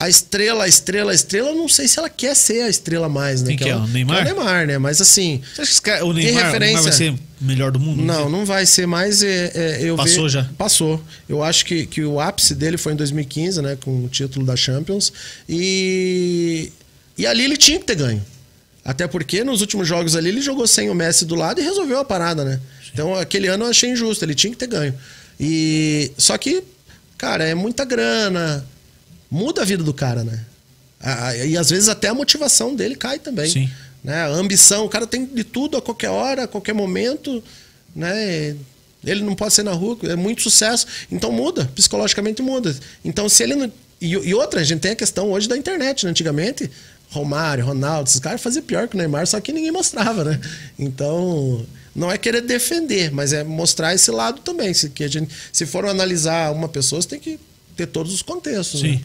a 0.00 0.08
estrela, 0.08 0.64
a 0.64 0.68
estrela, 0.68 1.12
a 1.12 1.14
estrela, 1.14 1.50
eu 1.50 1.54
não 1.54 1.68
sei 1.68 1.86
se 1.86 1.98
ela 1.98 2.08
quer 2.08 2.34
ser 2.34 2.62
a 2.62 2.68
estrela 2.70 3.06
mais, 3.06 3.42
né? 3.42 3.48
Quem 3.48 3.58
que 3.58 3.64
é? 3.64 3.68
ela- 3.68 3.84
O 3.84 3.86
Neymar? 3.86 4.22
que 4.24 4.30
é 4.30 4.32
o 4.32 4.36
Neymar, 4.36 4.66
né? 4.66 4.78
Mas 4.78 4.98
assim, 5.00 5.42
Você 5.54 5.60
acha 5.62 5.82
que 5.82 5.90
o 5.90 5.92
Neymar, 5.92 6.12
o 6.12 6.14
Neymar 6.14 6.34
vai 6.34 6.44
referência? 6.60 6.92
ser 6.92 7.14
melhor 7.40 7.70
do 7.70 7.78
mundo? 7.78 8.02
não, 8.02 8.30
não 8.30 8.46
vai 8.46 8.64
ser 8.64 8.86
mais. 8.86 9.22
é, 9.22 9.52
é, 9.54 9.78
eu 9.82 9.96
Passou 9.96 10.22
ve- 10.24 10.28
já? 10.30 10.48
Passou. 10.56 11.02
Eu 11.28 11.42
acho 11.44 11.66
que, 11.66 11.84
que 11.86 12.02
o 12.02 12.18
ápice 12.18 12.54
dele 12.54 12.78
foi 12.78 12.94
em 12.94 12.96
2015, 12.96 13.60
né? 13.60 13.76
Com 13.84 14.04
o 14.04 14.08
título 14.08 14.44
da 14.46 14.56
Champions. 14.56 15.12
E, 15.48 16.72
e 17.18 17.26
ali 17.26 17.44
ele 17.44 17.56
tinha 17.56 17.78
que 17.78 17.84
ter 17.84 17.96
ganho. 17.96 18.24
Até 18.84 19.06
porque 19.06 19.44
nos 19.44 19.60
últimos 19.60 19.86
jogos 19.86 20.16
ali 20.16 20.30
ele 20.30 20.40
jogou 20.40 20.66
sem 20.66 20.88
o 20.88 20.94
Messi 20.94 21.24
do 21.26 21.34
lado 21.34 21.60
e 21.60 21.64
resolveu 21.64 21.98
a 21.98 22.04
parada, 22.04 22.42
né? 22.44 22.58
Então 22.92 23.14
aquele 23.14 23.46
ano 23.48 23.64
eu 23.64 23.68
achei 23.70 23.90
injusto, 23.90 24.24
ele 24.24 24.34
tinha 24.34 24.50
que 24.50 24.56
ter 24.56 24.66
ganho. 24.66 24.94
E 25.38 26.10
só 26.16 26.36
que, 26.38 26.62
cara, 27.18 27.44
é 27.44 27.54
muita 27.54 27.84
grana, 27.84 28.64
muda 29.30 29.62
a 29.62 29.64
vida 29.64 29.82
do 29.82 29.94
cara, 29.94 30.24
né? 30.24 30.44
E 31.46 31.56
às 31.56 31.70
vezes 31.70 31.88
até 31.88 32.08
a 32.08 32.14
motivação 32.14 32.74
dele 32.74 32.94
cai 32.94 33.18
também. 33.18 33.50
Sim. 33.50 33.70
Né? 34.02 34.14
A 34.14 34.28
ambição, 34.28 34.84
o 34.84 34.88
cara 34.88 35.06
tem 35.06 35.24
de 35.24 35.44
tudo 35.44 35.76
a 35.76 35.82
qualquer 35.82 36.10
hora, 36.10 36.44
a 36.44 36.48
qualquer 36.48 36.74
momento, 36.74 37.42
né? 37.94 38.56
Ele 39.04 39.22
não 39.22 39.34
pode 39.34 39.54
ser 39.54 39.62
na 39.62 39.72
rua, 39.72 39.96
é 40.02 40.16
muito 40.16 40.42
sucesso. 40.42 40.86
Então 41.10 41.32
muda, 41.32 41.70
psicologicamente 41.74 42.42
muda. 42.42 42.74
Então 43.04 43.28
se 43.28 43.42
ele 43.42 43.54
não... 43.54 43.72
E, 44.00 44.08
e 44.12 44.34
outra, 44.34 44.60
a 44.60 44.64
gente 44.64 44.80
tem 44.80 44.92
a 44.92 44.96
questão 44.96 45.30
hoje 45.30 45.48
da 45.48 45.56
internet, 45.56 46.04
né? 46.04 46.10
Antigamente, 46.10 46.70
Romário, 47.10 47.64
Ronaldo, 47.64 48.08
esses 48.08 48.20
caras 48.20 48.40
faziam 48.40 48.62
pior 48.62 48.88
que 48.88 48.94
o 48.94 48.98
Neymar, 48.98 49.26
só 49.26 49.40
que 49.40 49.52
ninguém 49.52 49.72
mostrava, 49.72 50.24
né? 50.24 50.40
Então, 50.78 51.66
não 51.94 52.10
é 52.10 52.16
querer 52.16 52.40
defender, 52.42 53.10
mas 53.10 53.32
é 53.32 53.42
mostrar 53.42 53.94
esse 53.94 54.10
lado 54.10 54.40
também. 54.42 54.72
Se, 54.72 54.88
que 54.90 55.04
a 55.04 55.08
gente, 55.08 55.34
se 55.52 55.66
for 55.66 55.84
analisar 55.86 56.52
uma 56.52 56.68
pessoa, 56.68 57.00
você 57.00 57.08
tem 57.08 57.20
que 57.20 57.38
ter 57.76 57.86
todos 57.86 58.14
os 58.14 58.22
contextos. 58.22 58.80
Sim. 58.80 58.92
Né? 58.92 59.00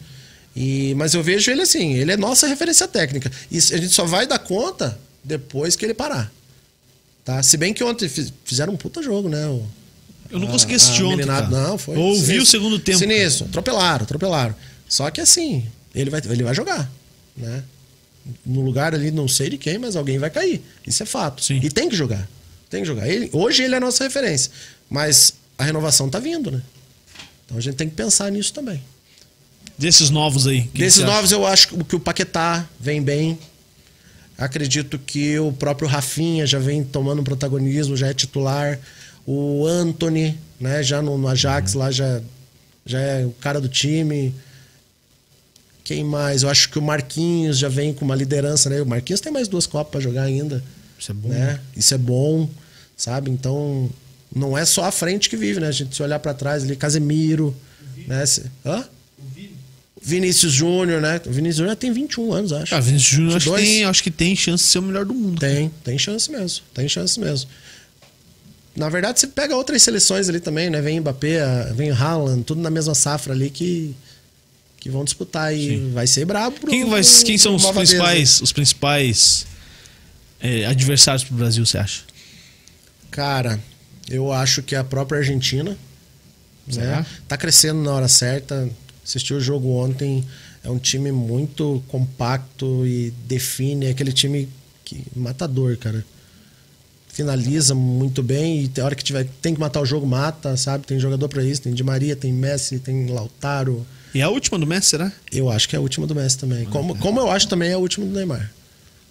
E, 0.56 0.94
mas 0.96 1.12
eu 1.12 1.22
vejo 1.22 1.50
ele 1.50 1.60
assim, 1.62 1.92
ele 1.94 2.10
é 2.12 2.16
nossa 2.16 2.46
referência 2.46 2.88
técnica. 2.88 3.30
E 3.50 3.58
a 3.58 3.60
gente 3.60 3.90
só 3.90 4.06
vai 4.06 4.26
dar 4.26 4.38
conta 4.38 4.98
depois 5.22 5.76
que 5.76 5.84
ele 5.84 5.92
parar. 5.92 6.32
Tá? 7.24 7.42
Se 7.42 7.56
bem 7.58 7.74
que 7.74 7.84
ontem 7.84 8.08
fiz- 8.08 8.32
fizeram 8.44 8.72
um 8.72 8.76
puta 8.76 9.02
jogo, 9.02 9.28
né? 9.28 9.46
O, 9.48 9.62
Eu 10.30 10.38
não 10.38 10.48
a- 10.48 10.50
consegui 10.52 10.74
assistir 10.74 11.02
ontem. 11.02 11.26
Não, 11.26 11.76
foi. 11.76 11.96
Eu 11.96 12.00
ouvi 12.00 12.20
sinistro. 12.20 12.42
o 12.42 12.46
segundo 12.46 12.78
tempo. 12.78 12.98
Sinistro. 12.98 13.44
Atropelaram, 13.46 14.04
atropelaram. 14.04 14.54
Só 14.88 15.10
que 15.10 15.20
assim, 15.20 15.66
ele 15.94 16.08
vai, 16.08 16.22
ele 16.24 16.42
vai 16.42 16.54
jogar, 16.54 16.90
né? 17.36 17.62
No 18.44 18.60
lugar 18.62 18.94
ali, 18.94 19.10
não 19.10 19.28
sei 19.28 19.50
de 19.50 19.58
quem, 19.58 19.76
mas 19.78 19.94
alguém 19.94 20.18
vai 20.18 20.30
cair. 20.30 20.62
Isso 20.86 21.02
é 21.02 21.06
fato. 21.06 21.44
Sim. 21.44 21.60
E 21.62 21.68
tem 21.68 21.88
que 21.88 21.94
jogar. 21.96 22.26
Tem 22.70 22.80
que 22.80 22.86
jogar. 22.86 23.06
Ele, 23.08 23.28
hoje 23.32 23.62
ele 23.62 23.74
é 23.74 23.76
a 23.76 23.80
nossa 23.80 24.02
referência. 24.04 24.50
Mas 24.88 25.34
a 25.58 25.64
renovação 25.64 26.08
tá 26.08 26.18
vindo, 26.18 26.50
né? 26.50 26.62
Então 27.44 27.58
a 27.58 27.60
gente 27.60 27.74
tem 27.76 27.88
que 27.88 27.94
pensar 27.94 28.30
nisso 28.32 28.52
também. 28.52 28.82
Desses 29.78 30.10
novos 30.10 30.46
aí. 30.46 30.62
Desses 30.74 30.94
você 30.94 31.02
acha? 31.02 31.12
novos, 31.12 31.32
eu 31.32 31.46
acho 31.46 31.68
que 31.84 31.96
o 31.96 32.00
Paquetá 32.00 32.66
vem 32.80 33.02
bem. 33.02 33.38
Acredito 34.38 34.98
que 34.98 35.38
o 35.38 35.52
próprio 35.52 35.88
Rafinha 35.88 36.46
já 36.46 36.58
vem 36.58 36.84
tomando 36.84 37.22
protagonismo, 37.22 37.96
já 37.96 38.08
é 38.08 38.14
titular. 38.14 38.78
O 39.26 39.66
Anthony, 39.66 40.38
né, 40.60 40.82
já 40.82 41.00
no, 41.02 41.16
no 41.16 41.28
Ajax 41.28 41.74
lá 41.74 41.90
já, 41.90 42.20
já 42.84 43.00
é 43.00 43.24
o 43.24 43.30
cara 43.32 43.60
do 43.60 43.68
time. 43.68 44.34
Quem 45.84 46.04
mais? 46.04 46.42
Eu 46.42 46.50
acho 46.50 46.68
que 46.70 46.78
o 46.78 46.82
Marquinhos 46.82 47.58
já 47.58 47.68
vem 47.68 47.94
com 47.94 48.04
uma 48.04 48.14
liderança, 48.14 48.68
né? 48.68 48.82
O 48.82 48.86
Marquinhos 48.86 49.20
tem 49.20 49.32
mais 49.32 49.46
duas 49.46 49.66
Copas 49.66 49.90
para 49.90 50.00
jogar 50.00 50.22
ainda. 50.22 50.62
Isso 50.98 51.12
é 51.12 51.14
bom. 51.14 51.28
Né? 51.28 51.60
Isso 51.76 51.94
é 51.94 51.98
bom, 51.98 52.50
sabe? 52.96 53.30
Então, 53.30 53.88
não 54.34 54.58
é 54.58 54.64
só 54.64 54.84
a 54.84 54.90
frente 54.90 55.30
que 55.30 55.36
vive, 55.36 55.60
né? 55.60 55.68
A 55.68 55.72
gente 55.72 55.94
se 55.94 56.02
olhar 56.02 56.18
para 56.18 56.34
trás 56.34 56.64
ali, 56.64 56.74
Casemiro, 56.76 57.54
né? 58.06 58.24
Hã? 58.64 58.84
Vinícius 60.06 60.52
Júnior, 60.52 61.00
né? 61.02 61.20
O 61.26 61.32
Vinícius 61.32 61.56
Júnior 61.56 61.74
tem 61.74 61.92
21 61.92 62.32
anos, 62.32 62.52
acho. 62.52 62.72
Ah, 62.72 62.78
Vinícius 62.78 63.10
Júnior 63.10 63.36
acho 63.38 63.44
que, 63.44 63.56
22? 63.56 63.68
tem, 63.68 63.84
acho 63.84 64.02
que 64.04 64.10
tem 64.12 64.36
chance 64.36 64.62
de 64.62 64.70
ser 64.70 64.78
o 64.78 64.82
melhor 64.82 65.04
do 65.04 65.12
mundo. 65.12 65.40
Tem, 65.40 65.68
tem 65.82 65.98
chance 65.98 66.30
mesmo. 66.30 66.64
Tem 66.72 66.88
chance 66.88 67.18
mesmo. 67.18 67.50
Na 68.76 68.88
verdade, 68.88 69.18
você 69.18 69.26
pega 69.26 69.56
outras 69.56 69.82
seleções 69.82 70.28
ali 70.28 70.38
também, 70.38 70.70
né? 70.70 70.80
Vem 70.80 71.00
Mbappé, 71.00 71.72
vem 71.74 71.90
Haaland, 71.90 72.44
tudo 72.44 72.60
na 72.60 72.70
mesma 72.70 72.94
safra 72.94 73.32
ali 73.32 73.50
que, 73.50 73.96
que 74.78 74.88
vão 74.88 75.04
disputar 75.04 75.52
e 75.52 75.90
vai 75.92 76.06
ser 76.06 76.24
brabo 76.24 76.60
pro, 76.60 76.70
Quem, 76.70 76.88
vai, 76.88 77.02
quem 77.02 77.36
são 77.36 77.56
os 77.56 77.66
principais, 77.66 78.40
os 78.40 78.52
principais 78.52 79.44
é, 80.40 80.66
adversários 80.66 81.24
pro 81.24 81.34
Brasil, 81.34 81.66
você 81.66 81.78
acha? 81.78 82.02
Cara, 83.10 83.58
eu 84.08 84.32
acho 84.32 84.62
que 84.62 84.76
a 84.76 84.84
própria 84.84 85.18
Argentina 85.18 85.76
né? 86.74 87.06
Tá 87.28 87.36
crescendo 87.36 87.80
na 87.82 87.92
hora 87.92 88.08
certa. 88.08 88.68
Assisti 89.06 89.32
o 89.32 89.40
jogo 89.40 89.68
ontem, 89.68 90.24
é 90.64 90.68
um 90.68 90.78
time 90.78 91.12
muito 91.12 91.80
compacto 91.86 92.84
e 92.84 93.12
define, 93.28 93.86
é 93.86 93.90
aquele 93.90 94.12
time 94.12 94.48
que 94.84 95.04
matador, 95.14 95.76
cara. 95.76 96.04
Finaliza 97.08 97.72
muito 97.72 98.20
bem 98.20 98.64
e 98.64 98.68
tem 98.68 98.82
hora 98.82 98.96
que 98.96 99.04
tiver 99.04 99.26
tem 99.40 99.54
que 99.54 99.60
matar 99.60 99.80
o 99.80 99.86
jogo, 99.86 100.04
mata, 100.04 100.56
sabe? 100.56 100.84
Tem 100.84 100.98
jogador 100.98 101.28
pra 101.28 101.42
isso, 101.44 101.62
tem 101.62 101.72
Di 101.72 101.84
Maria, 101.84 102.16
tem 102.16 102.32
Messi, 102.32 102.80
tem 102.80 103.06
Lautaro. 103.06 103.86
E 104.12 104.20
a 104.20 104.28
última 104.28 104.58
do 104.58 104.66
Messi, 104.66 104.88
será? 104.88 105.12
Eu 105.32 105.48
acho 105.48 105.68
que 105.68 105.76
é 105.76 105.78
a 105.78 105.82
última 105.82 106.06
do 106.06 106.14
Messi 106.14 106.36
também. 106.36 106.64
Como, 106.66 106.96
como 106.98 107.20
eu 107.20 107.30
acho 107.30 107.46
também 107.48 107.70
é 107.70 107.74
a 107.74 107.78
última 107.78 108.04
do 108.04 108.12
Neymar. 108.12 108.50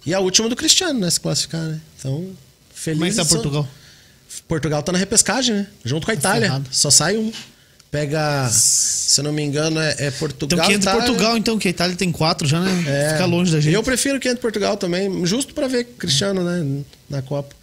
E 0.04 0.12
a 0.12 0.20
última 0.20 0.48
do 0.48 0.54
Cristiano, 0.54 1.00
né? 1.00 1.10
Se 1.10 1.18
classificar, 1.18 1.62
né? 1.62 1.80
Então, 1.98 2.30
feliz. 2.72 2.98
Como 2.98 3.06
é 3.06 3.10
que 3.10 3.16
tá 3.16 3.24
Portugal? 3.24 3.68
Portugal 4.46 4.82
tá 4.82 4.92
na 4.92 4.98
repescagem, 4.98 5.54
né? 5.56 5.66
Junto 5.84 6.04
com 6.04 6.10
a 6.10 6.14
Itália. 6.14 6.48
ferrado. 6.48 6.68
Só 6.70 6.90
sai 6.90 7.16
um. 7.16 7.32
Pega, 7.96 8.46
se 8.50 9.18
eu 9.18 9.24
não 9.24 9.32
me 9.32 9.42
engano, 9.42 9.80
é, 9.80 9.94
é 9.98 10.10
Portugal. 10.10 10.58
Então 10.58 10.68
que 10.68 10.74
entre 10.74 10.90
Itália- 10.90 11.06
Portugal, 11.06 11.36
então, 11.38 11.58
que 11.58 11.66
a 11.66 11.70
Itália 11.70 11.96
tem 11.96 12.12
quatro 12.12 12.46
já, 12.46 12.60
né? 12.60 12.84
É. 12.86 13.12
Fica 13.12 13.24
longe 13.24 13.50
da 13.50 13.58
gente. 13.58 13.72
Eu 13.72 13.82
prefiro 13.82 14.20
que 14.20 14.28
entre 14.28 14.42
Portugal 14.42 14.76
também, 14.76 15.24
justo 15.24 15.54
pra 15.54 15.66
ver 15.66 15.84
Cristiano, 15.98 16.44
né, 16.44 16.82
na 17.08 17.22
Copa. 17.22 17.54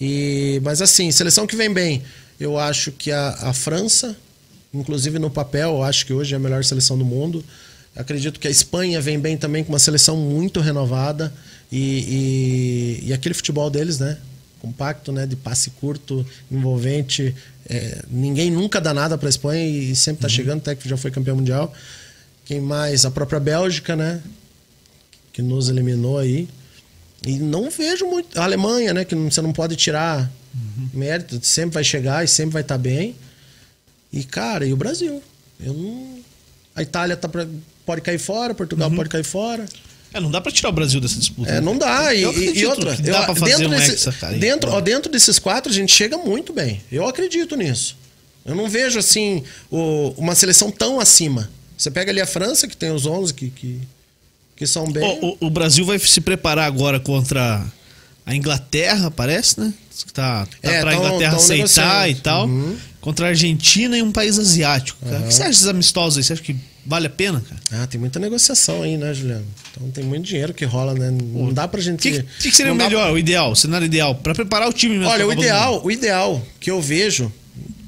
E, 0.00 0.60
mas 0.64 0.82
assim, 0.82 1.12
seleção 1.12 1.46
que 1.46 1.54
vem 1.54 1.72
bem, 1.72 2.02
eu 2.40 2.58
acho 2.58 2.90
que 2.90 3.12
a, 3.12 3.28
a 3.42 3.52
França, 3.52 4.16
inclusive 4.74 5.16
no 5.20 5.30
papel, 5.30 5.76
eu 5.76 5.82
acho 5.84 6.04
que 6.04 6.12
hoje 6.12 6.34
é 6.34 6.36
a 6.36 6.40
melhor 6.40 6.64
seleção 6.64 6.98
do 6.98 7.04
mundo. 7.04 7.44
Acredito 7.94 8.40
que 8.40 8.48
a 8.48 8.50
Espanha 8.50 9.00
vem 9.00 9.16
bem 9.16 9.36
também 9.36 9.62
com 9.62 9.72
uma 9.72 9.78
seleção 9.78 10.16
muito 10.16 10.58
renovada 10.58 11.32
e, 11.70 12.98
e, 13.04 13.08
e 13.10 13.12
aquele 13.12 13.32
futebol 13.34 13.70
deles, 13.70 14.00
né? 14.00 14.18
Compacto, 14.60 15.12
né? 15.12 15.26
De 15.26 15.36
passe 15.36 15.70
curto, 15.70 16.26
envolvente. 16.50 17.34
É, 17.68 18.02
ninguém 18.10 18.50
nunca 18.50 18.80
dá 18.80 18.92
nada 18.92 19.16
para 19.16 19.28
a 19.28 19.30
Espanha 19.30 19.64
e 19.66 19.94
sempre 19.94 20.22
tá 20.22 20.28
chegando, 20.28 20.58
até 20.58 20.74
que 20.74 20.88
já 20.88 20.96
foi 20.96 21.10
campeão 21.10 21.36
mundial. 21.36 21.72
Quem 22.44 22.60
mais? 22.60 23.04
A 23.04 23.10
própria 23.10 23.38
Bélgica, 23.38 23.94
né? 23.94 24.20
Que 25.32 25.42
nos 25.42 25.68
eliminou 25.68 26.18
aí. 26.18 26.48
E 27.26 27.38
não 27.38 27.70
vejo 27.70 28.06
muito. 28.06 28.38
A 28.40 28.44
Alemanha, 28.44 28.94
né? 28.94 29.04
Que 29.04 29.14
você 29.14 29.40
não 29.42 29.52
pode 29.52 29.76
tirar 29.76 30.30
mérito, 30.94 31.38
sempre 31.42 31.74
vai 31.74 31.84
chegar 31.84 32.24
e 32.24 32.28
sempre 32.28 32.54
vai 32.54 32.62
estar 32.62 32.78
bem. 32.78 33.14
E, 34.12 34.24
cara, 34.24 34.66
e 34.66 34.72
o 34.72 34.76
Brasil? 34.76 35.22
Eu 35.60 35.74
não. 35.74 36.18
A 36.74 36.82
Itália 36.82 37.16
tá 37.16 37.28
pra- 37.28 37.46
pode 37.84 38.00
cair 38.00 38.18
fora, 38.18 38.54
Portugal 38.54 38.90
pode 38.90 39.08
cair 39.08 39.24
fora. 39.24 39.66
É, 40.12 40.20
não 40.20 40.30
dá 40.30 40.40
pra 40.40 40.50
tirar 40.50 40.70
o 40.70 40.72
Brasil 40.72 41.00
dessa 41.00 41.18
disputa. 41.18 41.50
É, 41.50 41.54
né? 41.54 41.60
não 41.60 41.76
dá. 41.76 42.14
E, 42.14 42.22
Eu 42.22 42.32
e- 42.32 42.66
outra, 42.66 42.96
que 42.96 43.02
dá 43.02 43.18
eu- 43.20 43.24
pra 43.26 43.34
fazer 43.34 43.56
dentro, 43.58 43.66
um 43.68 43.78
desse- 43.78 43.92
hexa, 43.92 44.12
cara, 44.12 44.36
dentro, 44.38 44.70
ó, 44.70 44.80
dentro 44.80 45.12
desses 45.12 45.38
quatro, 45.38 45.70
a 45.70 45.74
gente 45.74 45.92
chega 45.92 46.16
muito 46.16 46.52
bem. 46.52 46.80
Eu 46.90 47.06
acredito 47.06 47.56
nisso. 47.56 47.96
Eu 48.46 48.54
não 48.54 48.68
vejo, 48.68 48.98
assim, 48.98 49.42
o- 49.70 50.14
uma 50.16 50.34
seleção 50.34 50.70
tão 50.70 50.98
acima. 50.98 51.50
Você 51.76 51.90
pega 51.90 52.10
ali 52.10 52.20
a 52.20 52.26
França, 52.26 52.66
que 52.66 52.76
tem 52.76 52.90
os 52.90 53.04
11 53.06 53.34
que, 53.34 53.50
que, 53.50 53.78
que 54.56 54.66
são 54.66 54.90
bem. 54.90 55.02
Ó, 55.04 55.36
o, 55.40 55.46
o 55.46 55.50
Brasil 55.50 55.84
vai 55.84 55.98
se 55.98 56.20
preparar 56.20 56.66
agora 56.66 56.98
contra 56.98 57.62
a 58.28 58.34
Inglaterra, 58.36 59.10
parece, 59.10 59.58
né? 59.58 59.72
Tá, 60.12 60.46
tá 60.46 60.48
É, 60.62 60.80
pra 60.80 60.90
tão- 60.92 61.00
Inglaterra 61.06 61.30
tão 61.30 61.38
aceitar 61.40 62.08
e 62.10 62.14
tal. 62.14 62.46
Uhum. 62.46 62.76
Contra 63.00 63.26
a 63.26 63.28
Argentina 63.30 63.96
e 63.96 64.02
um 64.02 64.12
país 64.12 64.38
asiático. 64.38 64.98
Cara. 65.04 65.20
O 65.20 65.28
que 65.28 65.34
você 65.34 65.42
acha 65.42 65.50
desses 65.50 65.66
amistosos 65.66 66.18
aí? 66.18 66.24
Você 66.24 66.32
acha 66.34 66.42
que 66.42 66.54
vale 66.84 67.06
a 67.06 67.10
pena, 67.10 67.40
cara? 67.40 67.60
Ah, 67.82 67.86
tem 67.86 67.98
muita 67.98 68.18
negociação 68.18 68.82
aí, 68.82 68.96
né, 68.98 69.14
Juliano? 69.14 69.46
Então 69.72 69.90
tem 69.90 70.04
muito 70.04 70.26
dinheiro 70.26 70.52
que 70.52 70.64
rola, 70.64 70.94
né? 70.94 71.10
Não 71.10 71.52
dá 71.52 71.66
pra 71.66 71.80
O 71.80 71.82
gente. 71.82 72.00
que, 72.02 72.22
que, 72.22 72.50
que 72.50 72.54
seria 72.56 72.72
o 72.72 72.76
melhor, 72.76 73.10
o 73.12 73.18
ideal, 73.18 73.52
o 73.52 73.56
cenário 73.56 73.86
ideal? 73.86 74.14
Pra 74.16 74.34
preparar 74.34 74.68
o 74.68 74.72
time 74.72 74.96
mesmo. 74.98 75.10
Olha, 75.10 75.24
pra 75.26 75.28
o 75.28 75.32
ideal, 75.32 75.84
o 75.84 75.90
ideal 75.90 76.42
que 76.60 76.70
eu 76.70 76.80
vejo 76.82 77.32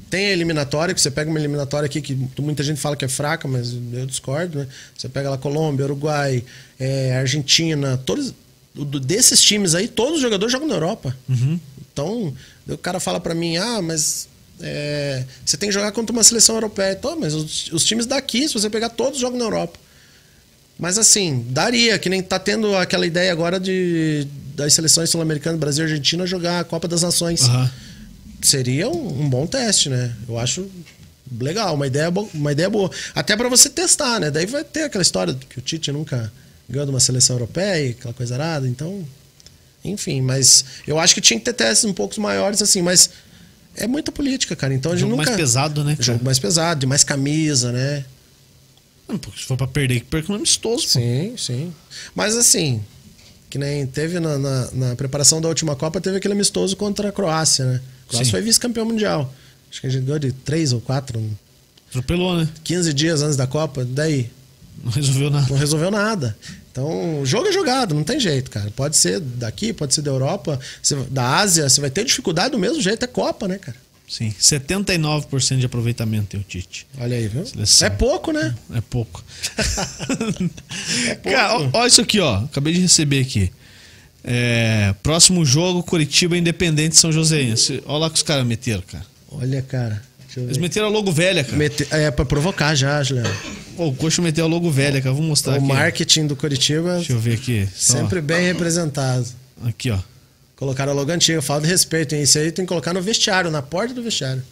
tem 0.09 0.25
a 0.27 0.31
eliminatória, 0.31 0.93
que 0.93 0.99
você 1.01 1.11
pega 1.11 1.29
uma 1.29 1.39
eliminatória 1.39 1.85
aqui 1.85 2.01
que 2.01 2.17
muita 2.41 2.63
gente 2.63 2.79
fala 2.79 2.95
que 2.97 3.05
é 3.05 3.07
fraca, 3.07 3.47
mas 3.47 3.73
eu 3.93 4.05
discordo, 4.05 4.59
né? 4.59 4.67
Você 4.97 5.07
pega 5.07 5.29
lá 5.29 5.37
Colômbia, 5.37 5.85
Uruguai, 5.85 6.43
é, 6.79 7.15
Argentina, 7.17 7.95
todos 8.05 8.29
o- 8.29 8.35
do- 8.73 8.99
desses 8.99 9.41
times 9.41 9.75
aí, 9.75 9.87
todos 9.87 10.15
os 10.15 10.21
jogadores 10.21 10.51
jogam 10.51 10.67
na 10.67 10.75
Europa. 10.75 11.15
Uhum. 11.29 11.59
Então, 11.91 12.33
o 12.69 12.77
cara 12.77 12.99
fala 12.99 13.19
pra 13.19 13.33
mim, 13.35 13.57
ah, 13.57 13.81
mas 13.81 14.27
é, 14.61 15.23
você 15.45 15.57
tem 15.57 15.69
que 15.69 15.73
jogar 15.73 15.91
contra 15.91 16.13
uma 16.13 16.23
seleção 16.23 16.55
europeia. 16.55 16.93
Então, 16.93 17.19
mas 17.19 17.33
os, 17.33 17.71
os 17.71 17.83
times 17.83 18.05
daqui, 18.05 18.47
se 18.47 18.53
você 18.53 18.69
pegar 18.69 18.89
todos, 18.89 19.19
jogam 19.19 19.37
na 19.37 19.45
Europa. 19.45 19.77
Mas 20.79 20.97
assim, 20.97 21.45
daria, 21.49 21.99
que 21.99 22.09
nem 22.09 22.23
tá 22.23 22.39
tendo 22.39 22.75
aquela 22.75 23.05
ideia 23.05 23.31
agora 23.31 23.59
de 23.59 24.27
das 24.55 24.73
seleções 24.73 25.09
sul-americanas, 25.09 25.59
Brasil 25.59 25.85
e 25.85 25.89
Argentina, 25.89 26.25
jogar 26.25 26.59
a 26.59 26.63
Copa 26.63 26.87
das 26.87 27.01
Nações 27.03 27.43
Aham. 27.43 27.71
seria 28.41 28.89
um, 28.89 29.21
um 29.23 29.29
bom 29.29 29.45
teste, 29.47 29.89
né? 29.89 30.13
Eu 30.27 30.37
acho 30.37 30.69
legal, 31.39 31.73
uma 31.75 31.87
ideia, 31.87 32.09
uma 32.33 32.51
ideia 32.51 32.69
boa. 32.69 32.89
Até 33.15 33.35
pra 33.37 33.47
você 33.47 33.69
testar, 33.69 34.19
né? 34.19 34.29
Daí 34.31 34.45
vai 34.45 34.63
ter 34.63 34.83
aquela 34.83 35.01
história 35.01 35.35
que 35.49 35.57
o 35.59 35.61
Tite 35.61 35.91
nunca 35.91 36.31
ganhou 36.71 36.85
de 36.85 36.91
uma 36.91 36.99
seleção 36.99 37.35
europeia, 37.35 37.91
aquela 37.91 38.13
coisa 38.13 38.35
arada, 38.35 38.67
então. 38.67 39.05
Enfim, 39.83 40.21
mas 40.21 40.63
eu 40.87 40.99
acho 40.99 41.13
que 41.15 41.21
tinha 41.21 41.39
que 41.39 41.45
ter 41.45 41.53
testes 41.53 41.85
um 41.85 41.93
pouco 41.93 42.19
maiores, 42.21 42.61
assim, 42.61 42.81
mas 42.81 43.09
é 43.75 43.87
muita 43.87 44.11
política, 44.11 44.55
cara. 44.55 44.73
Então 44.73 44.91
a 44.91 44.95
gente 44.95 45.01
Jogo 45.01 45.15
nunca. 45.17 45.29
mais 45.31 45.39
pesado, 45.41 45.83
né? 45.83 45.91
cara? 45.93 46.03
Jogo 46.03 46.23
mais 46.25 46.39
pesado, 46.39 46.79
de 46.81 46.85
mais 46.85 47.03
camisa, 47.03 47.71
né? 47.71 48.05
Não, 49.07 49.19
Se 49.35 49.43
for 49.45 49.57
pra 49.57 49.67
perder, 49.67 50.01
que 50.01 50.05
perca 50.05 50.29
no 50.29 50.35
amistoso, 50.35 50.83
pô. 50.83 50.89
Sim, 50.99 51.33
sim. 51.37 51.73
Mas 52.15 52.37
assim, 52.37 52.81
que 53.49 53.57
nem 53.57 53.85
teve 53.87 54.19
na, 54.19 54.37
na, 54.37 54.71
na 54.71 54.95
preparação 54.95 55.41
da 55.41 55.49
última 55.49 55.75
Copa, 55.75 55.99
teve 55.99 56.17
aquele 56.17 56.33
amistoso 56.33 56.77
contra 56.77 57.09
a 57.09 57.11
Croácia, 57.11 57.65
né? 57.65 57.81
A 58.05 58.09
Croácia 58.09 58.25
Sim. 58.25 58.31
foi 58.31 58.41
vice-campeão 58.41 58.85
mundial. 58.85 59.33
Acho 59.69 59.81
que 59.81 59.87
a 59.87 59.89
gente 59.89 60.03
ganhou 60.03 60.19
de 60.19 60.31
três 60.31 60.71
ou 60.73 60.79
quatro, 60.81 61.21
Atropelou, 61.89 62.37
né? 62.37 62.47
15 62.63 62.93
dias 62.93 63.21
antes 63.21 63.35
da 63.35 63.45
Copa. 63.45 63.83
Daí, 63.83 64.29
Não 64.81 64.91
resolveu 64.91 65.29
nada. 65.29 65.47
não 65.49 65.57
resolveu 65.57 65.91
nada. 65.91 66.37
Então, 66.71 67.21
jogo 67.25 67.47
é 67.47 67.51
jogado, 67.51 67.93
não 67.93 68.03
tem 68.03 68.19
jeito, 68.19 68.49
cara. 68.49 68.71
Pode 68.75 68.95
ser 68.95 69.19
daqui, 69.19 69.73
pode 69.73 69.93
ser 69.93 70.01
da 70.01 70.11
Europa, 70.11 70.59
da 71.09 71.37
Ásia, 71.37 71.67
você 71.67 71.81
vai 71.81 71.89
ter 71.89 72.05
dificuldade 72.05 72.51
do 72.51 72.59
mesmo 72.59 72.81
jeito, 72.81 73.03
é 73.03 73.07
Copa, 73.07 73.47
né, 73.47 73.57
cara? 73.57 73.75
Sim, 74.07 74.33
79% 74.37 75.59
de 75.59 75.65
aproveitamento 75.65 76.27
tem 76.27 76.39
o 76.39 76.43
Tite. 76.43 76.85
Olha 76.99 77.15
aí, 77.15 77.27
viu? 77.29 77.45
Seleção. 77.45 77.87
É 77.87 77.89
pouco, 77.89 78.31
né? 78.33 78.53
É 78.73 78.81
pouco. 78.89 79.23
Cara, 81.23 81.57
ó, 81.57 81.69
ó 81.73 81.87
isso 81.87 82.01
aqui, 82.01 82.19
ó. 82.19 82.43
Acabei 82.43 82.73
de 82.73 82.81
receber 82.81 83.21
aqui. 83.21 83.51
É, 84.23 84.93
próximo 85.01 85.45
jogo, 85.45 85.81
Curitiba 85.81 86.37
Independente 86.37 86.97
São 86.97 87.11
Joséense. 87.11 87.81
Olha 87.85 87.99
lá 87.99 88.09
que 88.09 88.17
os 88.17 88.23
caras 88.23 88.45
meteram, 88.45 88.83
cara. 88.89 89.05
Olha, 89.29 89.61
cara. 89.61 90.01
Eles 90.37 90.57
meteram 90.57 90.87
a 90.87 90.89
logo 90.89 91.11
velha, 91.11 91.43
cara. 91.43 91.57
Mete- 91.57 91.87
É 91.91 92.09
pra 92.11 92.23
provocar 92.25 92.73
já, 92.75 93.01
Juliano. 93.03 93.29
Pô, 93.75 93.87
o 93.87 93.93
Coxa 93.95 94.21
meteu 94.21 94.45
a 94.45 94.47
logo 94.47 94.69
velha, 94.71 95.01
cara. 95.01 95.13
Vou 95.13 95.23
mostrar 95.23 95.53
O 95.53 95.57
aqui. 95.57 95.65
marketing 95.67 96.27
do 96.27 96.35
Curitiba 96.35 96.95
Deixa 96.95 97.13
eu 97.13 97.19
ver 97.19 97.33
aqui. 97.35 97.67
Só. 97.75 97.93
sempre 97.97 98.21
bem 98.21 98.45
representado. 98.45 99.25
Aqui, 99.63 99.91
ó. 99.91 99.99
Colocaram 100.55 100.91
a 100.91 100.95
logo 100.95 101.11
antiga, 101.11 101.41
falta 101.41 101.63
de 101.65 101.71
respeito, 101.71 102.13
hein? 102.15 102.21
Isso 102.21 102.37
aí 102.37 102.51
tem 102.51 102.63
que 102.65 102.69
colocar 102.69 102.93
no 102.93 103.01
vestiário, 103.01 103.49
na 103.49 103.61
porta 103.61 103.93
do 103.93 104.03
vestiário. 104.03 104.43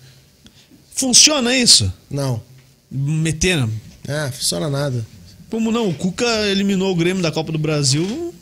Funciona 0.96 1.56
isso? 1.56 1.92
Não. 2.10 2.42
Meteram. 2.92 3.70
Ah, 4.08 4.30
funciona 4.34 4.70
nada. 4.70 5.06
Como 5.50 5.72
não? 5.72 5.90
O 5.90 5.94
Cuca 5.94 6.26
eliminou 6.48 6.92
o 6.92 6.96
Grêmio 6.96 7.22
da 7.24 7.32
Copa 7.32 7.52
do 7.52 7.58
Brasil, 7.60 8.34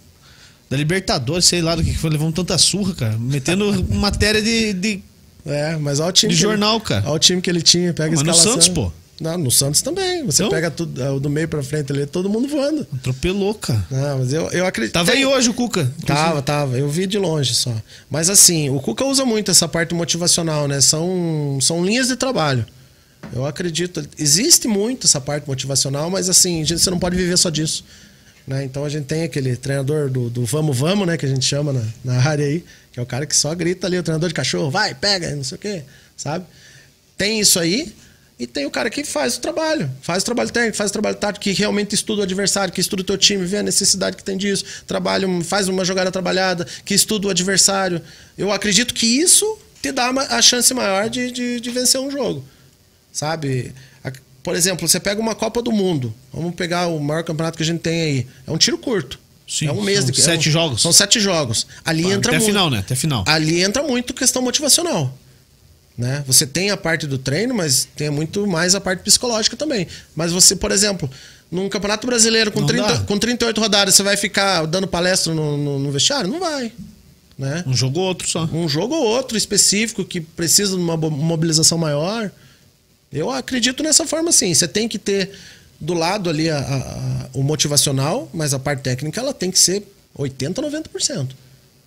da 0.70 0.76
Libertadores, 0.78 1.46
sei 1.46 1.62
lá 1.62 1.76
do 1.76 1.84
que 1.84 1.92
que 1.92 1.98
foi. 1.98 2.10
Levando 2.10 2.34
tanta 2.34 2.58
surra, 2.58 2.94
cara. 2.96 3.18
Metendo 3.18 3.84
matéria 3.94 4.42
de, 4.42 4.74
de 4.74 5.04
É, 5.48 5.76
mas 5.78 6.00
olha 6.00 6.10
o 6.10 6.12
time. 6.12 6.34
De 6.34 6.38
que 6.40 6.44
ele- 6.46 6.52
jornal, 6.52 6.80
cara. 6.82 7.04
Olha 7.06 7.16
o 7.16 7.20
time 7.20 7.42
que 7.42 7.50
ele 7.50 7.62
tinha, 7.62 7.94
pega 7.94 8.10
a 8.10 8.16
Mas 8.16 8.22
no 8.24 8.32
escalação. 8.32 8.52
Santos, 8.54 8.70
pô. 8.70 8.92
Não, 9.20 9.36
no 9.36 9.50
Santos 9.50 9.82
também. 9.82 10.24
Você 10.28 10.44
Então? 10.44 10.52
pega 10.52 10.70
tudo, 10.70 11.02
é, 11.02 11.20
do 11.20 11.28
meio 11.28 11.48
pra 11.48 11.64
frente 11.64 11.92
ali, 11.92 12.06
todo 12.06 12.30
mundo 12.30 12.48
voando. 12.48 12.86
Atropelou, 12.94 13.56
cara. 13.56 13.84
Não, 13.90 14.20
mas 14.20 14.32
eu, 14.32 14.48
eu 14.52 14.64
acredito. 14.68 14.94
Tava 14.94 15.12
aí 15.12 15.26
hoje 15.26 15.50
o 15.50 15.56
Cuca. 15.56 15.92
Tava, 16.06 16.40
tava. 16.44 16.78
Eu 16.78 16.88
vi 16.88 17.08
de 17.08 17.18
longe 17.18 17.56
só. 17.56 17.74
Mas 18.12 18.30
assim, 18.30 18.70
o 18.70 18.80
Cuca 18.80 19.04
usa 19.06 19.26
muito 19.26 19.50
essa 19.50 19.68
parte 19.68 19.96
motivacional, 19.96 20.68
né? 20.68 20.80
São, 20.82 21.58
são 21.62 21.84
linhas 21.84 22.10
de 22.10 22.16
trabalho. 22.16 22.64
Eu 23.34 23.44
acredito. 23.48 24.06
Existe 24.20 24.68
muito 24.68 25.08
essa 25.08 25.20
parte 25.20 25.48
motivacional, 25.48 26.12
mas 26.12 26.30
assim, 26.30 26.64
você 26.64 26.90
não 26.92 27.00
pode 27.00 27.16
viver 27.18 27.38
só 27.38 27.50
disso. 27.50 27.84
Né? 28.46 28.64
Então 28.64 28.86
a 28.86 28.90
gente 28.90 29.06
tem 29.06 29.24
aquele 29.24 29.56
treinador 29.58 30.10
do, 30.12 30.30
do 30.30 30.46
vamos, 30.46 30.78
vamos, 30.78 31.08
né? 31.08 31.18
Que 31.18 31.26
a 31.26 31.30
gente 31.30 31.44
chama 31.44 31.74
na, 31.74 31.82
na 32.06 32.22
área 32.22 32.46
aí, 32.46 32.64
que 32.98 33.00
é 33.00 33.04
o 33.04 33.06
cara 33.06 33.28
que 33.28 33.36
só 33.36 33.54
grita 33.54 33.86
ali, 33.86 34.00
o 34.00 34.02
treinador 34.02 34.28
de 34.28 34.34
cachorro, 34.34 34.72
vai, 34.72 34.96
pega, 34.96 35.36
não 35.36 35.44
sei 35.44 35.56
o 35.56 35.60
quê, 35.60 35.84
sabe? 36.16 36.46
Tem 37.16 37.40
isso 37.40 37.60
aí. 37.60 37.94
E 38.40 38.48
tem 38.48 38.66
o 38.66 38.72
cara 38.72 38.90
que 38.90 39.04
faz 39.04 39.38
o 39.38 39.40
trabalho, 39.40 39.88
faz 40.02 40.24
o 40.24 40.26
trabalho 40.26 40.50
técnico, 40.50 40.78
faz 40.78 40.90
o 40.90 40.94
trabalho 40.94 41.16
tático, 41.16 41.44
que 41.44 41.52
realmente 41.52 41.94
estuda 41.94 42.22
o 42.22 42.24
adversário, 42.24 42.74
que 42.74 42.82
estuda 42.82 43.04
o 43.04 43.06
teu 43.06 43.18
time, 43.18 43.46
vê 43.46 43.58
a 43.58 43.64
necessidade 43.64 44.18
que 44.18 44.24
tem 44.24 44.36
disso, 44.36 44.66
trabalha, 44.88 45.28
faz 45.44 45.68
uma 45.68 45.86
jogada 45.86 46.12
trabalhada, 46.12 46.66
que 46.84 46.96
estuda 46.96 47.28
o 47.28 47.30
adversário. 47.30 48.02
Eu 48.36 48.52
acredito 48.52 48.96
que 48.96 49.06
isso 49.06 49.60
te 49.80 49.92
dá 49.92 50.10
a 50.10 50.42
chance 50.42 50.74
maior 50.74 51.08
de, 51.08 51.32
de, 51.32 51.60
de 51.60 51.70
vencer 51.70 52.02
um 52.02 52.10
jogo. 52.10 52.44
Sabe? 53.14 53.76
Por 54.42 54.56
exemplo, 54.56 54.88
você 54.88 55.00
pega 55.00 55.22
uma 55.22 55.36
Copa 55.36 55.62
do 55.62 55.72
Mundo, 55.72 56.14
vamos 56.34 56.56
pegar 56.56 56.88
o 56.88 57.00
maior 57.00 57.24
campeonato 57.24 57.58
que 57.58 57.64
a 57.64 57.66
gente 57.66 57.82
tem 57.82 58.02
aí. 58.02 58.28
É 58.48 58.52
um 58.52 58.58
tiro 58.58 58.78
curto. 58.78 59.20
Sim, 59.48 59.68
é 59.68 59.72
um 59.72 59.82
mês 59.82 60.00
são 60.02 60.12
de 60.12 60.22
sete 60.22 60.48
é 60.48 60.50
um- 60.50 60.54
jogos. 60.54 60.82
São 60.82 60.92
sete 60.92 61.20
jogos. 61.20 61.66
Ali 61.86 62.04
entra 62.04 62.32
Até 62.32 62.38
muito. 62.40 62.46
final, 62.46 62.70
né? 62.70 62.80
Até 62.80 62.96
final. 62.96 63.24
Ali 63.28 63.62
entra 63.64 63.82
muito 63.84 64.14
questão 64.14 64.42
motivacional. 64.42 65.18
Né? 65.98 66.24
Você 66.28 66.46
tem 66.46 66.70
a 66.70 66.78
parte 66.78 67.08
do 67.08 67.18
treino, 67.18 67.56
mas 67.56 67.88
tem 67.96 68.10
muito 68.10 68.46
mais 68.46 68.76
a 68.76 68.82
parte 68.82 69.02
psicológica 69.02 69.56
também. 69.58 69.88
Mas 70.16 70.32
você, 70.32 70.56
por 70.56 70.72
exemplo, 70.72 71.10
num 71.50 71.68
campeonato 71.70 72.06
brasileiro 72.06 72.52
com, 72.52 72.60
Não 72.60 72.68
30, 72.68 72.88
dá. 72.94 73.00
com 73.00 73.18
38 73.18 73.60
rodadas, 73.60 73.96
você 73.96 74.04
vai 74.04 74.16
ficar 74.16 74.66
dando 74.66 74.86
palestra 74.86 75.34
no, 75.34 75.58
no- 75.58 75.80
no 75.80 75.92
vestiário? 75.92 76.30
Não 76.30 76.40
vai. 76.40 76.72
Né? 77.38 77.64
Um 77.66 77.74
jogo 77.76 78.00
ou 78.00 78.06
outro 78.08 78.28
só. 78.28 78.44
Um 78.52 78.68
jogo 78.68 78.94
ou 78.96 79.04
outro 79.08 79.38
específico 79.38 80.04
que 80.06 80.20
precisa 80.22 80.76
de 80.76 80.82
uma 80.82 80.98
mobilização 80.98 81.78
maior. 81.78 82.30
Eu 83.12 83.32
acredito 83.32 83.82
nessa 83.82 84.06
forma 84.06 84.32
sim. 84.32 84.54
Você 84.54 84.68
tem 84.68 84.88
que 84.88 85.00
ter 85.00 85.32
do 85.80 85.94
lado 85.94 86.30
ali 86.30 86.50
a- 86.50 86.58
a- 86.60 87.30
o 87.34 87.44
motivacional, 87.44 88.30
mas 88.34 88.54
a 88.54 88.60
parte 88.60 88.82
técnica 88.82 89.20
ela 89.22 89.34
tem 89.34 89.52
que 89.52 89.60
ser 89.60 89.84
80%, 90.18 90.62
90%. 90.62 91.36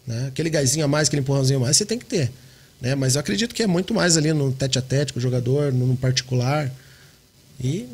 Né? 0.07 0.26
Aquele 0.28 0.51
gásinho 0.51 0.84
a 0.84 0.88
mais, 0.88 1.09
aquele 1.09 1.22
empurrãozinho 1.22 1.59
a 1.59 1.62
mais, 1.62 1.76
você 1.76 1.84
tem 1.84 1.99
que 1.99 2.05
ter. 2.05 2.30
Né? 2.80 2.95
Mas 2.95 3.14
eu 3.14 3.20
acredito 3.20 3.55
que 3.55 3.62
é 3.62 3.66
muito 3.66 3.93
mais 3.93 4.16
ali 4.16 4.32
no 4.32 4.53
tete 4.53 4.78
a 4.78 4.82
tete 4.82 5.12
com 5.12 5.18
o 5.18 5.22
jogador, 5.22 5.72
no, 5.72 5.86
no 5.88 5.97
particular. 5.97 6.70
E. 7.62 7.86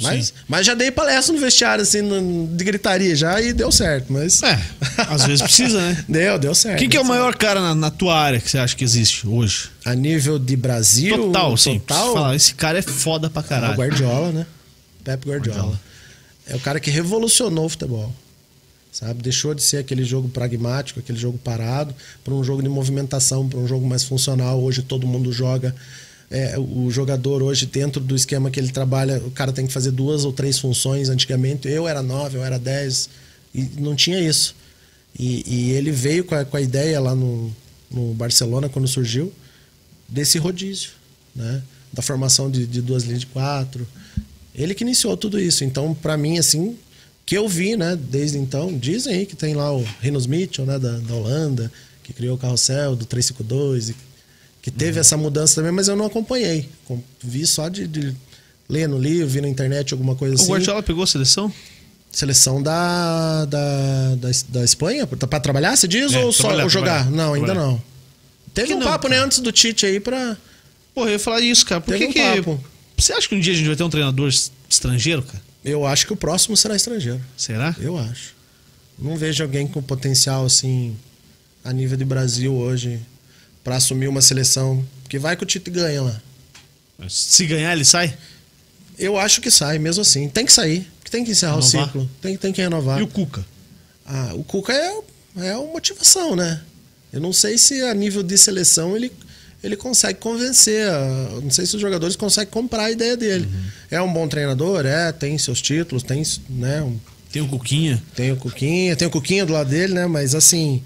Mas, 0.00 0.26
Sim. 0.28 0.32
mas 0.46 0.64
já 0.64 0.74
dei 0.74 0.92
palestra 0.92 1.34
no 1.34 1.40
vestiário, 1.40 1.82
assim, 1.82 2.02
no- 2.02 2.46
de 2.56 2.62
gritaria 2.62 3.16
já 3.16 3.40
e 3.40 3.52
deu 3.52 3.72
certo. 3.72 4.12
Mas. 4.12 4.40
É, 4.44 4.56
às 5.08 5.24
vezes 5.24 5.42
precisa, 5.42 5.80
né? 5.80 6.04
Deu, 6.08 6.38
deu 6.38 6.54
certo. 6.54 6.78
Quem 6.78 6.88
que 6.88 6.96
é 6.96 7.00
o 7.00 7.04
maior 7.04 7.34
cara 7.34 7.60
na, 7.60 7.74
na 7.74 7.90
tua 7.90 8.16
área 8.16 8.38
que 8.40 8.48
você 8.48 8.58
acha 8.58 8.76
que 8.76 8.84
existe 8.84 9.26
hoje? 9.26 9.70
A 9.84 9.94
nível 9.96 10.38
de 10.38 10.54
Brasil. 10.56 11.16
Total, 11.16 11.56
sim. 11.56 11.78
Total. 11.80 11.96
Preciso 11.98 12.14
falar, 12.14 12.36
esse 12.36 12.54
cara 12.54 12.78
é 12.78 12.82
foda 12.82 13.28
pra 13.28 13.42
É 13.42 13.44
o 13.44 13.48
caralho. 13.48 13.76
Guardiola, 13.76 14.30
né? 14.32 14.46
Pep 15.08 15.26
Guardiola. 15.26 15.58
Guardiola. 15.58 15.80
É 16.46 16.56
o 16.56 16.60
cara 16.60 16.78
que 16.78 16.90
revolucionou 16.90 17.64
o 17.64 17.68
futebol. 17.68 18.12
Sabe? 18.92 19.22
Deixou 19.22 19.54
de 19.54 19.62
ser 19.62 19.78
aquele 19.78 20.04
jogo 20.04 20.28
pragmático, 20.28 21.00
aquele 21.00 21.18
jogo 21.18 21.38
parado, 21.38 21.94
para 22.24 22.34
um 22.34 22.42
jogo 22.44 22.62
de 22.62 22.68
movimentação, 22.68 23.48
para 23.48 23.58
um 23.58 23.66
jogo 23.66 23.86
mais 23.86 24.04
funcional. 24.04 24.60
Hoje 24.62 24.82
todo 24.82 25.06
mundo 25.06 25.32
joga. 25.32 25.74
É, 26.30 26.58
o 26.58 26.90
jogador 26.90 27.42
hoje, 27.42 27.64
dentro 27.64 28.02
do 28.02 28.14
esquema 28.14 28.50
que 28.50 28.60
ele 28.60 28.70
trabalha, 28.70 29.18
o 29.18 29.30
cara 29.30 29.50
tem 29.50 29.66
que 29.66 29.72
fazer 29.72 29.92
duas 29.92 30.24
ou 30.24 30.32
três 30.32 30.58
funções. 30.58 31.08
Antigamente 31.08 31.68
eu 31.68 31.88
era 31.88 32.02
nove, 32.02 32.36
eu 32.36 32.44
era 32.44 32.58
dez, 32.58 33.08
e 33.54 33.62
não 33.78 33.94
tinha 33.94 34.20
isso. 34.20 34.54
E, 35.18 35.42
e 35.46 35.70
ele 35.70 35.90
veio 35.90 36.24
com 36.24 36.34
a, 36.34 36.44
com 36.44 36.56
a 36.56 36.60
ideia 36.60 37.00
lá 37.00 37.14
no, 37.14 37.54
no 37.90 38.12
Barcelona, 38.12 38.68
quando 38.68 38.86
surgiu, 38.86 39.32
desse 40.06 40.38
rodízio, 40.38 40.90
né? 41.34 41.62
Da 41.92 42.02
formação 42.02 42.50
de, 42.50 42.66
de 42.66 42.82
duas 42.82 43.04
linhas 43.04 43.20
de 43.20 43.26
quatro. 43.26 43.86
Ele 44.58 44.74
que 44.74 44.82
iniciou 44.84 45.16
tudo 45.16 45.38
isso. 45.40 45.62
Então, 45.64 45.94
para 45.94 46.16
mim, 46.16 46.38
assim, 46.38 46.76
que 47.24 47.36
eu 47.36 47.48
vi, 47.48 47.76
né, 47.76 47.96
desde 47.96 48.38
então, 48.38 48.76
dizem 48.76 49.14
aí 49.14 49.26
que 49.26 49.36
tem 49.36 49.54
lá 49.54 49.72
o 49.72 49.84
Rinos 50.00 50.26
Mitchell, 50.26 50.66
né, 50.66 50.78
da, 50.78 50.98
da 50.98 51.14
Holanda, 51.14 51.70
que 52.02 52.12
criou 52.12 52.34
o 52.36 52.38
carrossel 52.38 52.96
do 52.96 53.04
352, 53.06 53.90
e 53.90 53.96
que 54.60 54.70
teve 54.70 54.98
essa 54.98 55.16
mudança 55.16 55.54
também, 55.56 55.70
mas 55.72 55.86
eu 55.88 55.94
não 55.96 56.06
acompanhei. 56.06 56.68
Com- 56.84 57.00
Vi 57.22 57.46
só 57.46 57.68
de, 57.68 57.86
de 57.86 58.14
ler 58.68 58.88
no 58.88 58.98
livro, 58.98 59.28
vi 59.28 59.40
na 59.40 59.48
internet 59.48 59.92
alguma 59.94 60.14
coisa 60.16 60.34
O 60.34 60.38
assim. 60.38 60.50
Guardiola 60.50 60.82
pegou 60.82 61.04
a 61.04 61.06
seleção? 61.06 61.52
Seleção 62.10 62.62
da, 62.62 63.44
da, 63.44 64.14
da, 64.16 64.28
da 64.48 64.64
Espanha? 64.64 65.06
Pra 65.06 65.38
trabalhar, 65.38 65.76
você 65.76 65.86
diz? 65.86 66.12
É, 66.14 66.24
ou 66.24 66.32
só 66.32 66.48
ou 66.62 66.68
jogar? 66.68 67.04
trabalhar, 67.04 67.10
não, 67.10 67.34
ainda 67.34 67.46
trabalhar. 67.46 67.66
não. 67.72 67.82
Teve 68.54 68.68
Que 68.68 68.74
um 68.74 68.78
não, 68.78 68.86
papo, 68.86 69.08
né, 69.08 69.16
cara? 69.16 69.26
antes 69.26 69.38
do 69.40 69.52
Tite 69.52 69.84
aí 69.86 70.00
pra. 70.00 70.36
Porra, 70.94 71.08
eu 71.10 71.12
ia 71.12 71.18
falar 71.18 71.40
isso, 71.42 71.64
cara. 71.66 71.80
Por 71.82 71.92
Teve 71.92 72.06
que 72.12 72.20
um 72.20 72.42
que... 72.42 72.58
Você 72.98 73.12
acha 73.12 73.28
que 73.28 73.34
um 73.34 73.40
dia 73.40 73.52
a 73.52 73.56
gente 73.56 73.66
vai 73.66 73.76
ter 73.76 73.84
um 73.84 73.90
treinador 73.90 74.28
es- 74.28 74.50
estrangeiro, 74.68 75.22
cara? 75.22 75.42
Eu 75.64 75.86
acho 75.86 76.06
que 76.06 76.12
o 76.12 76.16
próximo 76.16 76.56
será 76.56 76.74
estrangeiro. 76.76 77.20
Será? 77.36 77.74
Eu 77.78 77.96
acho. 77.98 78.34
Não 78.98 79.16
vejo 79.16 79.42
alguém 79.42 79.66
com 79.66 79.80
potencial 79.82 80.44
assim, 80.44 80.96
a 81.64 81.72
nível 81.72 81.96
de 81.96 82.04
Brasil 82.04 82.52
hoje, 82.54 83.00
pra 83.62 83.76
assumir 83.76 84.08
uma 84.08 84.20
seleção. 84.20 84.84
Que 85.08 85.18
vai 85.18 85.36
que 85.36 85.42
o 85.42 85.46
Tite 85.46 85.70
ganha 85.70 86.02
lá. 86.02 86.20
Se 87.08 87.46
ganhar, 87.46 87.72
ele 87.72 87.84
sai? 87.84 88.16
Eu 88.98 89.16
acho 89.16 89.40
que 89.40 89.50
sai, 89.50 89.78
mesmo 89.78 90.02
assim. 90.02 90.28
Tem 90.28 90.44
que 90.44 90.52
sair. 90.52 90.86
Tem 91.10 91.24
que 91.24 91.30
encerrar 91.30 91.56
o 91.56 91.60
Renovar. 91.60 91.86
ciclo. 91.86 92.10
Tem, 92.20 92.36
tem 92.36 92.52
que 92.52 92.60
renovar. 92.60 93.00
E 93.00 93.02
o 93.02 93.06
Cuca? 93.08 93.46
Ah, 94.04 94.32
o 94.34 94.44
Cuca 94.44 94.72
é, 94.74 95.00
é 95.36 95.56
uma 95.56 95.72
motivação, 95.72 96.36
né? 96.36 96.60
Eu 97.12 97.20
não 97.20 97.32
sei 97.32 97.56
se 97.56 97.80
a 97.82 97.94
nível 97.94 98.22
de 98.22 98.36
seleção 98.36 98.94
ele, 98.94 99.10
ele 99.62 99.76
consegue 99.76 100.18
convencer. 100.20 100.88
a- 100.88 101.40
Não 101.42 101.50
sei 101.50 101.66
se 101.66 101.74
os 101.76 101.80
jogadores 101.80 102.16
conseguem 102.16 102.50
comprar 102.50 102.84
a 102.84 102.90
ideia 102.90 103.16
dele. 103.16 103.46
Uhum. 103.46 103.62
É 103.90 104.00
um 104.02 104.12
bom 104.12 104.26
treinador, 104.28 104.84
é, 104.86 105.10
tem 105.12 105.36
seus 105.38 105.60
títulos, 105.60 106.02
tem, 106.02 106.22
né, 106.50 106.82
um- 106.82 106.98
Tem 107.32 107.42
o 107.42 107.48
Cuquinha. 107.48 108.02
tem 108.14 108.32
o 108.32 108.36
Cuquinha, 108.36 108.96
tem 108.96 109.06
o 109.08 109.10
Cuquinha 109.10 109.44
do 109.44 109.52
lado 109.52 109.68
dele, 109.70 109.94
né? 109.94 110.06
Mas 110.06 110.34
assim, 110.34 110.82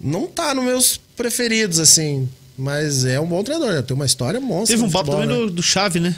não 0.00 0.26
tá 0.26 0.54
nos 0.54 0.64
meus 0.64 1.00
preferidos, 1.16 1.78
assim. 1.80 2.28
Mas 2.56 3.04
é 3.04 3.18
um 3.18 3.26
bom 3.26 3.42
treinador, 3.42 3.82
tem 3.82 3.94
uma 3.96 4.06
história 4.06 4.40
monstra. 4.40 4.76
Teve 4.76 4.86
um 4.86 4.90
papo 4.90 5.10
também 5.10 5.26
né? 5.26 5.34
do, 5.34 5.50
do 5.50 5.62
Chave, 5.62 5.98
né? 5.98 6.14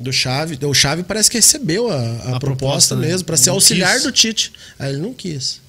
Do 0.00 0.10
Chave. 0.12 0.58
O 0.64 0.72
Chave 0.74 1.02
parece 1.02 1.30
que 1.30 1.36
recebeu 1.36 1.90
a, 1.90 1.96
a, 1.96 1.98
A 1.98 2.10
proposta, 2.10 2.40
proposta, 2.40 2.96
né? 2.96 3.06
mesmo, 3.08 3.24
para 3.26 3.36
ser 3.36 3.48
Não 3.50 3.54
auxiliar 3.56 3.92
quis. 3.94 4.02
do 4.04 4.12
Tite. 4.12 4.52
Aí 4.78 4.92
ele 4.92 5.02
não 5.02 5.12
quis. 5.12 5.60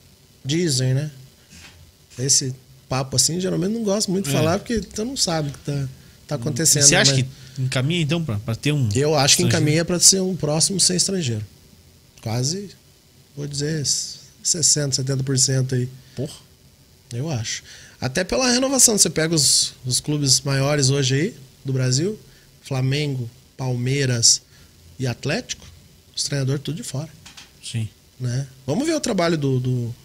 Dizem, 0.45 0.93
né? 0.93 1.11
Esse 2.17 2.53
papo 2.89 3.15
assim, 3.15 3.39
geralmente 3.39 3.73
não 3.73 3.83
gosto 3.83 4.11
muito 4.11 4.25
de 4.29 4.35
É. 4.35 4.37
falar, 4.37 4.59
porque 4.59 4.79
tu 4.79 5.03
não 5.05 5.17
sabe 5.17 5.49
o 5.49 5.51
que 5.51 5.59
tá, 5.59 5.87
tá 6.27 6.35
acontecendo. 6.35 6.83
Você 6.83 6.95
acha 6.95 7.13
mas 7.13 7.23
que 7.23 7.61
encaminha 7.61 8.01
então 8.01 8.23
pra 8.23 8.55
ter 8.55 8.71
um. 8.71 8.89
Eu 8.95 9.15
acho 9.15 9.37
que 9.37 9.43
encaminha 9.43 9.83
para 9.83 9.99
ser 9.99 10.21
um 10.21 10.35
próximo 10.35 10.79
sem 10.79 10.95
estrangeiro. 10.97 11.45
Quase, 12.21 12.69
vou 13.35 13.47
dizer, 13.47 13.83
60%, 13.83 14.23
70% 14.43 15.73
aí. 15.73 15.89
Porra. 16.15 16.35
Eu 17.13 17.29
acho. 17.29 17.63
Até 18.01 18.23
pela 18.23 18.49
renovação. 18.51 18.97
Você 18.97 19.09
pega 19.09 19.33
os, 19.33 19.73
os 19.85 19.99
clubes 19.99 20.41
maiores 20.41 20.89
hoje 20.89 21.15
aí 21.15 21.35
do 21.63 21.71
Brasil: 21.73 22.19
Flamengo, 22.61 23.29
Palmeiras 23.55 24.41
e 24.99 25.07
Atlético. 25.07 25.65
Os 26.15 26.23
treinadores 26.23 26.61
tudo 26.61 26.75
de 26.75 26.83
fora. 26.83 27.09
Sim. 27.63 27.87
Né? 28.19 28.47
Vamos 28.65 28.85
ver 28.85 28.95
o 28.95 28.99
trabalho 28.99 29.37
do. 29.37 29.59
do 29.59 29.95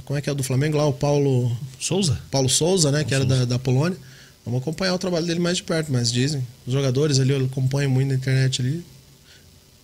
como 0.00 0.18
é 0.18 0.22
que 0.22 0.28
é 0.28 0.32
o 0.32 0.34
do 0.34 0.42
Flamengo 0.42 0.76
lá? 0.78 0.86
O 0.86 0.92
Paulo, 0.92 1.54
Souza? 1.78 2.18
Paulo 2.30 2.48
Souza, 2.48 2.90
né? 2.90 3.04
que 3.04 3.14
era 3.14 3.24
da, 3.24 3.44
da 3.44 3.58
Polônia. 3.58 3.98
Vamos 4.44 4.60
acompanhar 4.62 4.94
o 4.94 4.98
trabalho 4.98 5.24
dele 5.26 5.38
mais 5.38 5.58
de 5.58 5.62
perto, 5.62 5.92
mas 5.92 6.10
dizem. 6.10 6.44
Os 6.66 6.72
jogadores 6.72 7.20
ali, 7.20 7.30
eu 7.30 7.44
acompanho 7.44 7.88
muito 7.90 8.08
na 8.08 8.14
internet 8.14 8.60
ali. 8.62 8.82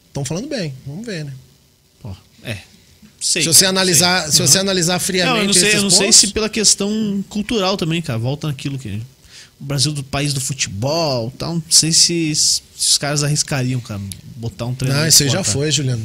Estão 0.09 0.25
falando 0.25 0.49
bem. 0.49 0.75
Vamos 0.87 1.07
ver, 1.07 1.25
né? 1.27 1.33
Pô, 2.01 2.11
é. 2.43 2.59
Sei, 3.21 3.43
se 3.43 3.49
você 3.49 3.61
cara, 3.67 3.71
analisar, 3.71 4.23
sei. 4.23 4.33
se 4.33 4.43
você 4.43 4.59
Uhum. 4.59 4.63
analisar 4.63 4.99
friamente 4.99 5.35
Não, 5.35 5.41
eu 5.43 5.47
não 5.47 5.53
sei, 5.53 5.75
eu 5.77 5.83
não 5.83 5.91
sei 5.91 6.07
pontos- 6.07 6.17
se 6.17 6.29
pela 6.29 6.49
questão 6.49 7.25
cultural 7.29 7.77
também, 7.77 8.01
cara. 8.03 8.19
Volta 8.19 8.47
naquilo 8.49 8.79
que. 8.79 9.03
O 9.61 9.65
Brasil 9.65 9.93
do 9.93 10.03
país 10.05 10.33
do 10.33 10.41
futebol 10.41 11.33
tal. 11.37 11.55
Não 11.55 11.63
sei 11.69 11.93
se, 11.93 12.33
se 12.35 12.63
os 12.79 12.97
caras 12.99 13.23
arriscariam, 13.25 13.81
cara, 13.81 14.01
botar 14.37 14.67
um 14.67 14.75
treinador. 14.75 15.03
Não, 15.03 15.09
isso 15.09 15.23
aí 15.23 15.29
já 15.29 15.43
foi, 15.45 15.71
Juliano. 15.71 16.05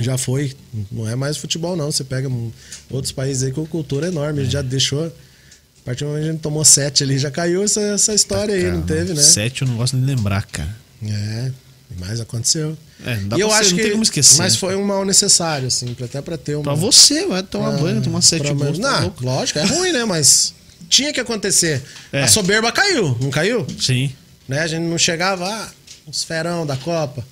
Já 0.00 0.18
foi. 0.18 0.52
Não 0.90 1.08
é 1.08 1.14
mais 1.14 1.36
futebol, 1.36 1.76
não. 1.76 1.90
Você 1.92 2.02
pega 2.04 2.28
um- 2.28 2.50
outros 2.90 3.12
países 3.12 3.42
aí 3.44 3.52
com 3.52 3.64
cultura 3.66 4.08
enorme. 4.08 4.44
Já 4.44 4.60
deixou. 4.62 5.06
A 5.06 5.84
partir 5.84 6.04
do 6.04 6.08
momento 6.08 6.22
que 6.22 6.28
a 6.28 6.32
gente 6.32 6.40
tomou 6.40 6.64
sete 6.64 7.02
ali, 7.04 7.18
já 7.18 7.30
caiu 7.30 7.62
essa, 7.62 7.80
essa 7.80 8.14
história 8.14 8.54
aí, 8.54 8.62
Cara, 8.62 8.74
não 8.74 8.82
teve, 8.82 9.12
né? 9.14 9.20
Sete 9.22 9.62
eu 9.62 9.68
não 9.68 9.76
gosto 9.76 9.96
nem 9.96 10.06
de 10.06 10.14
lembrar, 10.14 10.44
cara. 10.46 10.74
É, 11.06 11.52
mas 11.98 12.20
aconteceu. 12.20 12.76
É, 13.04 13.16
não 13.16 13.28
dá 13.28 13.36
e 13.36 13.40
eu 13.40 13.50
ser- 13.50 13.54
acho 13.56 13.70
não 13.70 13.76
que. 13.76 13.82
tem 13.82 13.90
como 13.92 14.02
esquecer. 14.02 14.38
Mas 14.38 14.54
né? 14.54 14.58
foi 14.58 14.74
um 14.76 14.84
mal 14.84 15.04
necessário, 15.04 15.68
assim, 15.68 15.94
até 16.02 16.22
pra 16.22 16.36
ter 16.38 16.54
uma. 16.54 16.64
Pra 16.64 16.74
você, 16.74 17.26
vai 17.26 17.42
tomar 17.42 17.74
Ah, 17.74 17.78
banho, 17.78 18.00
tomar 18.02 18.22
sete 18.22 18.52
gols. 18.54 18.78
tá 18.78 18.90
Não, 18.92 19.00
louco. 19.02 19.24
lógico, 19.24 19.58
é 19.58 19.64
ruim, 19.66 19.92
né? 19.92 20.04
Mas 20.06 20.54
tinha 20.88 21.12
que 21.12 21.20
acontecer. 21.20 21.82
É. 22.10 22.22
A 22.22 22.28
soberba 22.28 22.72
caiu, 22.72 23.16
não 23.20 23.30
caiu? 23.30 23.66
Sim. 23.78 24.10
né? 24.48 24.60
A 24.60 24.66
gente 24.66 24.82
não 24.84 24.96
chegava, 24.98 25.46
ah, 25.46 25.70
os 26.06 26.24
ferão 26.24 26.64
da 26.66 26.76
Copa. 26.78 27.24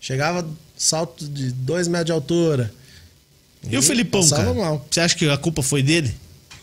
Chegava 0.00 0.48
salto 0.78 1.26
de 1.28 1.50
dois 1.52 1.86
metros 1.88 2.06
de 2.06 2.12
altura. 2.12 2.72
E 3.68 3.76
o 3.76 3.82
Felipão, 3.82 4.26
cara? 4.28 4.54
mal. 4.54 4.86
Você 4.90 5.00
acha 5.00 5.16
que 5.16 5.28
a 5.28 5.36
culpa 5.36 5.62
foi 5.62 5.82
dele? 5.82 6.14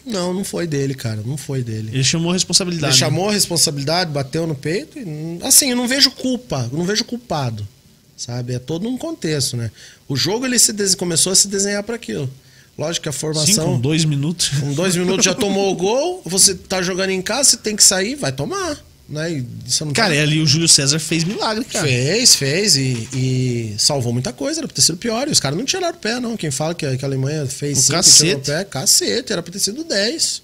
Não, 0.05 0.33
não 0.33 0.43
foi 0.43 0.65
dele, 0.65 0.93
cara. 0.93 1.21
Não 1.25 1.35
foi 1.35 1.61
dele. 1.63 1.89
Ele 1.93 2.03
chamou 2.03 2.29
a 2.31 2.33
responsabilidade. 2.33 2.93
Ele 2.93 3.01
né? 3.01 3.05
chamou 3.07 3.29
a 3.29 3.33
responsabilidade, 3.33 4.11
bateu 4.11 4.47
no 4.47 4.55
peito. 4.55 4.97
E, 4.97 5.39
assim, 5.43 5.71
eu 5.71 5.75
não 5.75 5.87
vejo 5.87 6.09
culpa, 6.11 6.69
eu 6.71 6.77
não 6.77 6.85
vejo 6.85 7.03
culpado. 7.03 7.67
Sabe? 8.15 8.53
É 8.53 8.59
todo 8.59 8.87
um 8.87 8.97
contexto, 8.97 9.57
né? 9.57 9.69
O 10.07 10.15
jogo 10.15 10.45
ele 10.45 10.57
se 10.57 10.71
des- 10.71 10.95
começou 10.95 11.33
a 11.33 11.35
se 11.35 11.47
desenhar 11.49 11.83
para 11.83 11.95
aquilo. 11.95 12.31
Lógico 12.77 13.03
que 13.03 13.09
a 13.09 13.11
Sim, 13.11 13.17
formação. 13.19 13.65
com 13.73 13.79
dois 13.79 14.05
minutos. 14.05 14.49
Com 14.59 14.73
dois 14.73 14.95
minutos 14.95 15.25
já 15.25 15.33
tomou 15.35 15.71
o 15.71 15.75
gol, 15.75 16.21
você 16.25 16.53
tá 16.55 16.81
jogando 16.81 17.09
em 17.09 17.21
casa, 17.21 17.49
você 17.51 17.57
tem 17.57 17.75
que 17.75 17.83
sair, 17.83 18.15
vai 18.15 18.31
tomar. 18.31 18.77
Né? 19.07 19.43
Tá- 19.77 19.85
Cara, 19.93 20.15
e 20.15 20.19
ali 20.19 20.41
o 20.41 20.47
Júlio 20.47 20.67
César 20.67 20.97
fez 20.99 21.23
milagre, 21.23 21.63
cara. 21.65 21.85
Fez, 21.87 22.33
fez 22.35 22.75
e, 22.75 23.07
e 23.13 23.75
salvou 23.77 24.11
muita 24.11 24.33
coisa, 24.33 24.61
era 24.61 24.67
pra 24.67 24.75
ter 24.75 24.81
sido 24.81 24.97
pior. 24.97 25.27
E 25.27 25.31
os 25.31 25.39
caras 25.39 25.57
não 25.57 25.63
tiraram 25.65 25.95
o 25.95 25.99
pé, 25.99 26.19
não. 26.19 26.35
Quem 26.35 26.49
fala 26.49 26.73
que, 26.73 26.85
a- 26.85 26.97
que 26.97 27.05
a 27.05 27.07
Alemanha 27.07 27.45
fez 27.45 27.77
O 27.77 27.81
cinco 27.81 27.93
e 27.93 27.95
cacete. 27.97 28.17
tirou 28.25 28.37
o 28.41 28.45
pé, 28.45 28.63
cacete, 28.65 29.31
era 29.31 29.43
pra 29.43 29.51
ter 29.53 29.59
sido 29.59 29.83
10. 29.83 30.41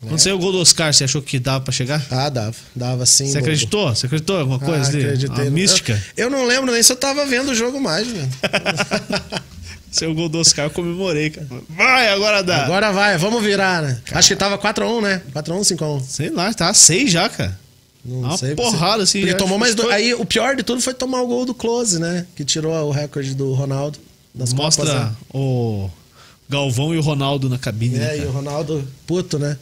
Quando 0.00 0.20
saiu 0.20 0.36
o 0.36 0.38
gol 0.38 0.52
do 0.52 0.60
Oscar, 0.60 0.94
você 0.94 1.02
achou 1.02 1.20
que 1.20 1.38
dava 1.38 1.64
pra 1.64 1.72
chegar? 1.72 2.06
Ah, 2.10 2.28
dava, 2.28 2.54
dava 2.76 3.04
sim. 3.06 3.26
Você 3.26 3.38
acreditou? 3.38 3.88
Você 3.88 4.06
acreditou 4.06 4.36
em 4.36 4.40
alguma 4.40 4.58
coisa 4.60 4.84
ah, 4.84 4.88
ali? 4.88 5.00
acreditei. 5.04 5.44
Uma 5.46 5.50
mística? 5.50 6.00
Eu, 6.16 6.26
eu 6.26 6.30
não 6.30 6.44
lembro 6.46 6.70
nem 6.70 6.82
se 6.82 6.92
eu 6.92 6.96
tava 6.96 7.26
vendo 7.26 7.50
o 7.50 7.54
jogo 7.54 7.80
mais, 7.80 8.06
velho. 8.06 8.28
Seu 9.90 10.14
gol 10.14 10.28
do 10.28 10.38
Oscar, 10.38 10.66
eu 10.66 10.70
comemorei, 10.70 11.30
cara. 11.30 11.46
Vai, 11.70 12.08
agora 12.10 12.42
dá. 12.42 12.64
Agora 12.64 12.92
vai, 12.92 13.16
vamos 13.16 13.42
virar, 13.42 13.82
né? 13.82 13.98
Acho 14.12 14.28
que 14.28 14.36
tava 14.36 14.58
4x1, 14.58 15.00
né? 15.02 15.22
4x1, 15.34 15.76
5x1. 15.76 16.02
Sei 16.02 16.30
lá, 16.30 16.52
tá 16.52 16.72
seis 16.74 17.10
já, 17.10 17.28
cara. 17.28 17.58
Não 18.04 18.20
Uma 18.20 18.36
sei. 18.38 18.54
porrada, 18.54 19.02
assim, 19.02 19.26
já 19.26 19.36
tomou 19.36 19.58
mais 19.58 19.74
dois. 19.74 19.90
Aí 19.90 20.14
o 20.14 20.24
pior 20.24 20.54
de 20.54 20.62
tudo 20.62 20.80
foi 20.80 20.94
tomar 20.94 21.22
o 21.22 21.26
gol 21.26 21.44
do 21.44 21.54
Close, 21.54 21.98
né? 21.98 22.26
Que 22.36 22.44
tirou 22.44 22.72
o 22.72 22.90
recorde 22.90 23.34
do 23.34 23.52
Ronaldo. 23.54 23.98
Das 24.34 24.52
Mostra 24.52 24.84
Copas, 24.84 25.00
né? 25.02 25.12
o 25.32 25.88
Galvão 26.48 26.94
e 26.94 26.98
o 26.98 27.00
Ronaldo 27.00 27.48
na 27.48 27.58
cabine, 27.58 27.96
né, 27.96 28.10
É, 28.10 28.14
e 28.16 28.18
cara? 28.18 28.30
o 28.30 28.32
Ronaldo, 28.32 28.88
puto, 29.06 29.38
né? 29.38 29.56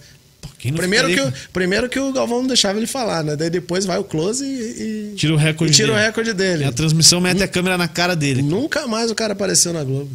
Primeiro 0.77 1.09
que, 1.09 1.21
o, 1.21 1.33
primeiro 1.53 1.89
que 1.89 1.99
o 1.99 2.13
Galvão 2.13 2.41
não 2.41 2.47
deixava 2.49 2.79
ele 2.79 2.87
falar, 2.87 3.23
né? 3.25 3.37
Daí 3.37 3.51
depois 3.51 3.85
vai 3.85 3.99
o 3.99 4.05
close 4.05 4.45
e, 4.45 5.13
e- 5.13 5.15
Tira 5.17 5.35
o 5.35 5.37
recorde 5.37 5.75
tira 5.75 5.93
o 5.93 5.95
dele. 5.95 6.07
recorde 6.07 6.33
dele. 6.33 6.65
E 6.65 6.67
a 6.67 6.73
transmissão 6.73 7.21
mete 7.21 7.43
a 7.43 7.49
câmera 7.49 7.77
na 7.79 7.89
cara 7.89 8.15
dele. 8.17 8.43
Nunca 8.43 8.87
mais 8.87 9.11
o 9.11 9.15
cara 9.15 9.33
apareceu 9.33 9.73
na 9.73 9.83
Globo. 9.85 10.11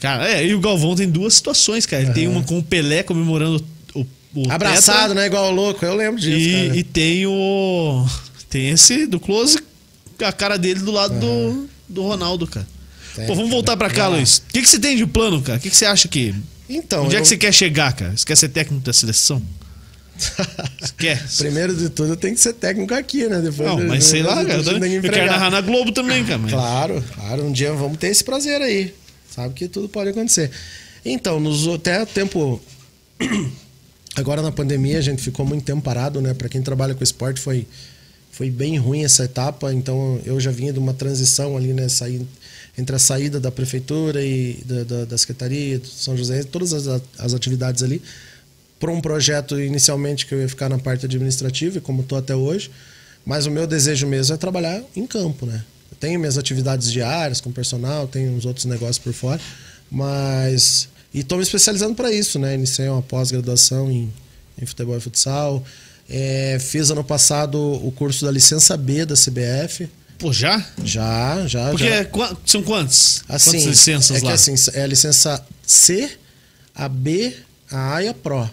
Cara, 0.00 0.28
é, 0.28 0.46
e 0.46 0.54
o 0.54 0.60
Galvão 0.60 0.94
tem 0.94 1.08
duas 1.08 1.34
situações, 1.34 1.86
cara. 1.86 2.02
Ele 2.02 2.12
tem 2.12 2.28
uma 2.28 2.42
com 2.42 2.58
o 2.58 2.62
Pelé 2.62 3.02
comemorando 3.02 3.64
o, 3.94 4.06
o 4.34 4.50
Abraçado, 4.50 4.98
tetra, 5.08 5.14
né? 5.14 5.26
Igual 5.26 5.50
o 5.50 5.54
louco. 5.54 5.84
Eu 5.84 5.94
lembro 5.94 6.20
disso, 6.20 6.36
E, 6.36 6.78
e 6.80 6.82
tem 6.84 7.26
o. 7.26 8.06
Tem 8.50 8.68
esse 8.70 9.06
do 9.06 9.18
Close, 9.18 9.58
a 10.22 10.32
cara 10.32 10.56
dele 10.58 10.80
do 10.80 10.90
lado 10.92 11.18
do, 11.18 11.68
do 11.88 12.02
Ronaldo, 12.02 12.46
cara. 12.46 12.66
Tem, 13.16 13.26
Pô, 13.26 13.34
vamos 13.34 13.50
voltar 13.50 13.76
pra 13.76 13.88
cá. 13.88 14.08
Luiz. 14.08 14.38
O 14.38 14.52
que, 14.52 14.60
que 14.60 14.68
você 14.68 14.78
tem 14.78 14.96
de 14.96 15.06
plano, 15.06 15.40
cara? 15.40 15.58
O 15.58 15.60
que, 15.62 15.70
que 15.70 15.76
você 15.76 15.86
acha 15.86 16.06
que. 16.08 16.34
Então, 16.76 17.04
Onde 17.04 17.14
é 17.14 17.18
eu- 17.18 17.22
que 17.22 17.28
você 17.28 17.36
quer 17.36 17.52
chegar, 17.52 17.92
cara? 17.94 18.16
Você 18.16 18.24
quer 18.26 18.36
ser 18.36 18.48
técnico 18.48 18.84
da 18.84 18.92
seleção? 18.92 19.40
Quer? 20.98 21.22
Primeiro 21.38 21.74
de 21.74 21.88
tudo, 21.88 22.16
tenho 22.16 22.34
que 22.34 22.40
ser 22.40 22.52
técnico 22.54 22.94
aqui, 22.94 23.26
né? 23.28 23.40
Depois 23.40 23.68
Não, 23.68 23.80
mas 23.86 24.04
sei 24.04 24.22
lá, 24.22 24.44
cara. 24.44 24.54
eu 24.62 24.78
Eu, 24.78 25.02
quero 25.02 25.26
narrar 25.26 25.50
na 25.50 25.60
Globo 25.60 25.92
também, 25.92 26.24
cara. 26.24 26.38
mas- 26.38 26.52
Claro, 26.52 27.04
claro. 27.14 27.44
Um 27.44 27.52
dia 27.52 27.72
vamos 27.72 27.98
ter 27.98 28.08
esse 28.08 28.22
prazer 28.24 28.60
aí. 28.60 28.94
Sabe 29.30 29.54
que 29.54 29.68
tudo 29.68 29.88
pode 29.88 30.10
acontecer. 30.10 30.50
Então, 31.04 31.38
nos, 31.40 31.66
até 31.68 32.02
o 32.02 32.06
tempo. 32.06 32.60
Agora 34.16 34.40
na 34.42 34.52
pandemia 34.52 34.98
a 34.98 35.00
gente 35.00 35.20
ficou 35.22 35.44
muito 35.44 35.64
tempo 35.64 35.82
parado, 35.82 36.20
né? 36.20 36.34
Para 36.34 36.48
quem 36.48 36.62
trabalha 36.62 36.94
com 36.94 37.02
esporte 37.02 37.40
foi, 37.40 37.66
foi 38.30 38.48
bem 38.48 38.76
ruim 38.78 39.04
essa 39.04 39.24
etapa. 39.24 39.72
Então 39.72 40.20
eu 40.24 40.38
já 40.40 40.52
vinha 40.52 40.72
de 40.72 40.78
uma 40.78 40.94
transição 40.94 41.56
ali, 41.56 41.72
né? 41.72 41.88
Saí, 41.88 42.24
entre 42.76 42.96
a 42.96 42.98
saída 42.98 43.38
da 43.38 43.50
prefeitura 43.50 44.22
e 44.22 44.62
da, 44.64 44.84
da, 44.84 45.04
da 45.04 45.18
secretaria, 45.18 45.78
do 45.78 45.86
São 45.86 46.16
José, 46.16 46.42
todas 46.42 46.72
as, 46.72 47.02
as 47.18 47.34
atividades 47.34 47.82
ali, 47.82 48.02
para 48.80 48.90
um 48.90 49.00
projeto 49.00 49.58
inicialmente 49.60 50.26
que 50.26 50.34
eu 50.34 50.40
ia 50.40 50.48
ficar 50.48 50.68
na 50.68 50.78
parte 50.78 51.06
administrativa, 51.06 51.80
como 51.80 52.02
estou 52.02 52.18
até 52.18 52.34
hoje. 52.34 52.70
Mas 53.24 53.46
o 53.46 53.50
meu 53.50 53.66
desejo 53.66 54.06
mesmo 54.06 54.34
é 54.34 54.36
trabalhar 54.36 54.82
em 54.94 55.06
campo, 55.06 55.46
né? 55.46 55.64
Eu 55.90 55.96
tenho 55.98 56.18
minhas 56.18 56.36
atividades 56.36 56.92
diárias 56.92 57.40
com 57.40 57.50
personal, 57.50 58.06
tenho 58.06 58.32
uns 58.32 58.44
outros 58.44 58.66
negócios 58.66 58.98
por 58.98 59.12
fora, 59.12 59.40
mas 59.90 60.88
e 61.14 61.20
estou 61.20 61.38
me 61.38 61.44
especializando 61.44 61.94
para 61.94 62.12
isso, 62.12 62.38
né? 62.40 62.54
Iniciei 62.54 62.88
uma 62.88 63.00
pós-graduação 63.00 63.90
em, 63.90 64.12
em 64.60 64.66
futebol 64.66 64.96
e 64.96 65.00
futsal. 65.00 65.64
É, 66.10 66.58
fiz 66.60 66.90
ano 66.90 67.04
passado 67.04 67.56
o 67.56 67.92
curso 67.92 68.24
da 68.24 68.32
licença 68.32 68.76
B 68.76 69.06
da 69.06 69.14
CBF. 69.14 69.88
Pô, 70.24 70.32
já? 70.32 70.66
Já, 70.82 71.46
já, 71.46 71.68
Porque 71.68 71.86
já. 71.86 71.96
é 71.96 72.10
são 72.46 72.62
quantos? 72.62 73.22
Assim, 73.28 73.50
Quantas 73.50 73.66
licenças 73.66 74.16
é 74.16 74.20
que 74.20 74.24
lá? 74.24 74.32
assim, 74.32 74.54
é 74.72 74.82
a 74.82 74.86
licença 74.86 75.46
C, 75.66 76.10
a 76.74 76.88
B, 76.88 77.36
a 77.70 77.96
A 77.96 78.02
e 78.04 78.08
a 78.08 78.14
Pro. 78.14 78.50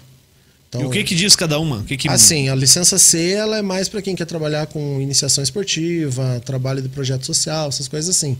Então, 0.67 0.81
e 0.81 0.85
o 0.85 0.89
que 0.89 1.01
que 1.05 1.15
diz 1.15 1.33
cada 1.33 1.57
uma? 1.59 1.77
O 1.77 1.85
que 1.85 1.95
que... 1.95 2.09
Assim, 2.09 2.49
a 2.49 2.55
licença 2.55 2.97
C 2.99 3.31
ela 3.31 3.57
é 3.57 3.61
mais 3.61 3.87
para 3.87 4.01
quem 4.01 4.17
quer 4.17 4.25
trabalhar 4.25 4.67
com 4.67 4.99
iniciação 4.99 5.41
esportiva, 5.41 6.41
trabalho 6.45 6.81
de 6.81 6.89
projeto 6.89 7.25
social, 7.25 7.69
essas 7.69 7.87
coisas 7.87 8.13
assim. 8.13 8.37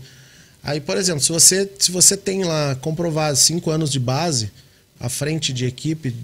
Aí, 0.62 0.78
por 0.78 0.98
exemplo, 0.98 1.22
se 1.22 1.32
você, 1.32 1.66
se 1.78 1.90
você 1.90 2.18
tem 2.18 2.44
lá 2.44 2.74
comprovado 2.82 3.38
cinco 3.38 3.70
anos 3.70 3.90
de 3.90 3.98
base 3.98 4.52
à 5.00 5.08
frente 5.08 5.54
de 5.54 5.64
equipe 5.64 6.14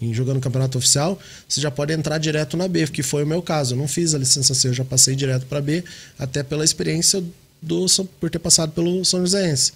em 0.00 0.12
jogando 0.12 0.40
campeonato 0.40 0.78
oficial, 0.78 1.18
você 1.48 1.60
já 1.60 1.70
pode 1.70 1.92
entrar 1.92 2.18
direto 2.18 2.56
na 2.56 2.68
B, 2.68 2.86
que 2.86 3.02
foi 3.02 3.24
o 3.24 3.26
meu 3.26 3.42
caso. 3.42 3.74
Eu 3.74 3.78
não 3.78 3.88
fiz 3.88 4.14
a 4.14 4.18
licença 4.18 4.54
C, 4.54 4.68
eu 4.68 4.74
já 4.74 4.84
passei 4.84 5.14
direto 5.14 5.46
para 5.46 5.60
B, 5.60 5.82
até 6.18 6.42
pela 6.42 6.64
experiência 6.64 7.22
do 7.62 7.86
por 8.20 8.30
ter 8.30 8.38
passado 8.38 8.72
pelo 8.72 9.04
São 9.04 9.20
Joséense. 9.20 9.72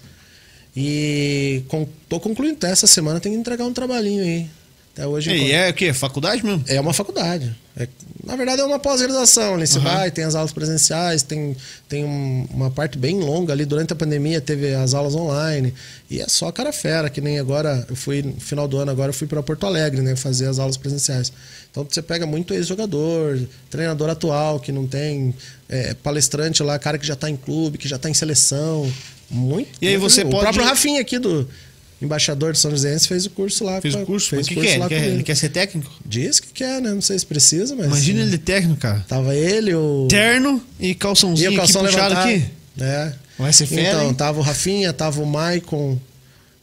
E 0.75 1.63
com, 1.67 1.87
tô 2.07 2.19
concluindo, 2.19 2.55
até 2.55 2.71
essa 2.71 2.87
semana 2.87 3.19
tem 3.19 3.31
que 3.31 3.37
entregar 3.37 3.65
um 3.65 3.73
trabalhinho 3.73 4.23
aí. 4.23 4.47
Até 4.93 5.07
hoje. 5.07 5.31
E 5.31 5.51
é 5.51 5.69
o 5.69 5.73
quê? 5.73 5.93
Faculdade 5.93 6.45
mesmo? 6.45 6.63
É 6.67 6.79
uma 6.79 6.93
faculdade. 6.93 7.55
É, 7.75 7.87
na 8.23 8.35
verdade, 8.35 8.61
é 8.61 8.65
uma 8.65 8.79
pós-graduação. 8.79 9.55
Ali 9.55 9.65
você 9.67 9.77
Uhum. 9.77 9.83
vai, 9.83 10.11
tem 10.11 10.23
as 10.23 10.35
aulas 10.35 10.51
presenciais, 10.51 11.23
tem, 11.23 11.55
tem 11.89 12.03
um- 12.05 12.47
uma 12.51 12.69
parte 12.69 12.97
bem 12.97 13.19
longa 13.19 13.53
ali. 13.53 13.65
Durante 13.65 13.93
a 13.93 13.95
pandemia 13.95 14.39
teve 14.39 14.73
as 14.73 14.93
aulas 14.93 15.15
online. 15.15 15.73
E 16.09 16.21
é 16.21 16.27
só 16.27 16.51
cara 16.51 16.71
fera, 16.71 17.09
que 17.09 17.19
nem 17.21 17.39
agora, 17.39 17.85
eu 17.89 17.95
fui, 17.95 18.21
no 18.21 18.33
final 18.39 18.67
do 18.67 18.77
ano 18.77 18.91
agora, 18.91 19.09
eu 19.09 19.13
fui 19.13 19.27
para 19.27 19.41
Porto 19.41 19.65
Alegre, 19.65 20.01
né? 20.01 20.15
Fazer 20.15 20.47
as 20.47 20.59
aulas 20.59 20.77
presenciais. 20.77 21.31
Então 21.71 21.87
você 21.89 22.01
pega 22.01 22.25
muito 22.25 22.53
ex-jogador, 22.53 23.39
treinador 23.69 24.09
atual, 24.09 24.59
que 24.59 24.71
não 24.71 24.85
tem 24.85 25.33
é, 25.69 25.93
palestrante 25.93 26.61
lá, 26.61 26.77
cara 26.77 26.97
que 26.97 27.07
já 27.07 27.15
tá 27.15 27.29
em 27.29 27.35
clube, 27.37 27.77
que 27.77 27.87
já 27.87 27.97
tá 27.97 28.09
em 28.09 28.13
seleção. 28.13 28.91
Muito. 29.29 29.69
E 29.81 29.87
aí 29.87 29.95
você 29.95 30.21
o 30.23 30.29
pode- 30.29 30.41
próprio 30.43 30.65
Rafinha 30.65 30.99
aqui 30.99 31.17
do. 31.17 31.47
Embaixador 32.01 32.53
de 32.53 32.59
São 32.59 32.71
Joséense 32.71 33.07
fez 33.07 33.25
o 33.25 33.29
curso 33.29 33.63
lá. 33.63 33.79
Fez 33.79 33.93
o 33.93 33.99
curso? 34.05 34.29
Fez 34.29 34.45
o 34.47 34.49
que, 34.49 34.55
curso 34.55 34.69
que 34.69 34.75
é? 34.75 34.79
lá 34.79 34.85
Ele 34.85 34.89
quer, 34.89 34.99
comigo. 35.01 35.15
ele 35.17 35.23
quer 35.23 35.35
ser 35.35 35.49
técnico? 35.49 35.91
Diz 36.05 36.39
que 36.39 36.47
quer, 36.51 36.81
né? 36.81 36.91
Não 36.93 37.01
sei 37.01 37.19
se 37.19 37.25
precisa, 37.25 37.75
mas. 37.75 37.87
Imagina 37.87 38.21
ele 38.21 38.31
de 38.31 38.37
técnico, 38.39 38.79
cara. 38.79 39.05
Tava 39.07 39.35
ele, 39.35 39.73
o. 39.75 40.07
Terno 40.09 40.61
e 40.79 40.89
E 40.89 40.95
calçãozinho 40.95 41.51
o 41.53 41.55
calção 41.55 41.81
aqui 41.83 41.91
puxado 41.93 42.15
aqui. 42.15 42.45
É. 42.79 43.13
Vai 43.37 43.53
ser 43.53 43.65
fera, 43.67 43.81
Então, 43.89 44.07
hein? 44.07 44.13
tava 44.13 44.39
o 44.39 44.41
Rafinha, 44.41 44.91
tava 44.93 45.21
o 45.21 45.25
Maicon, 45.25 45.99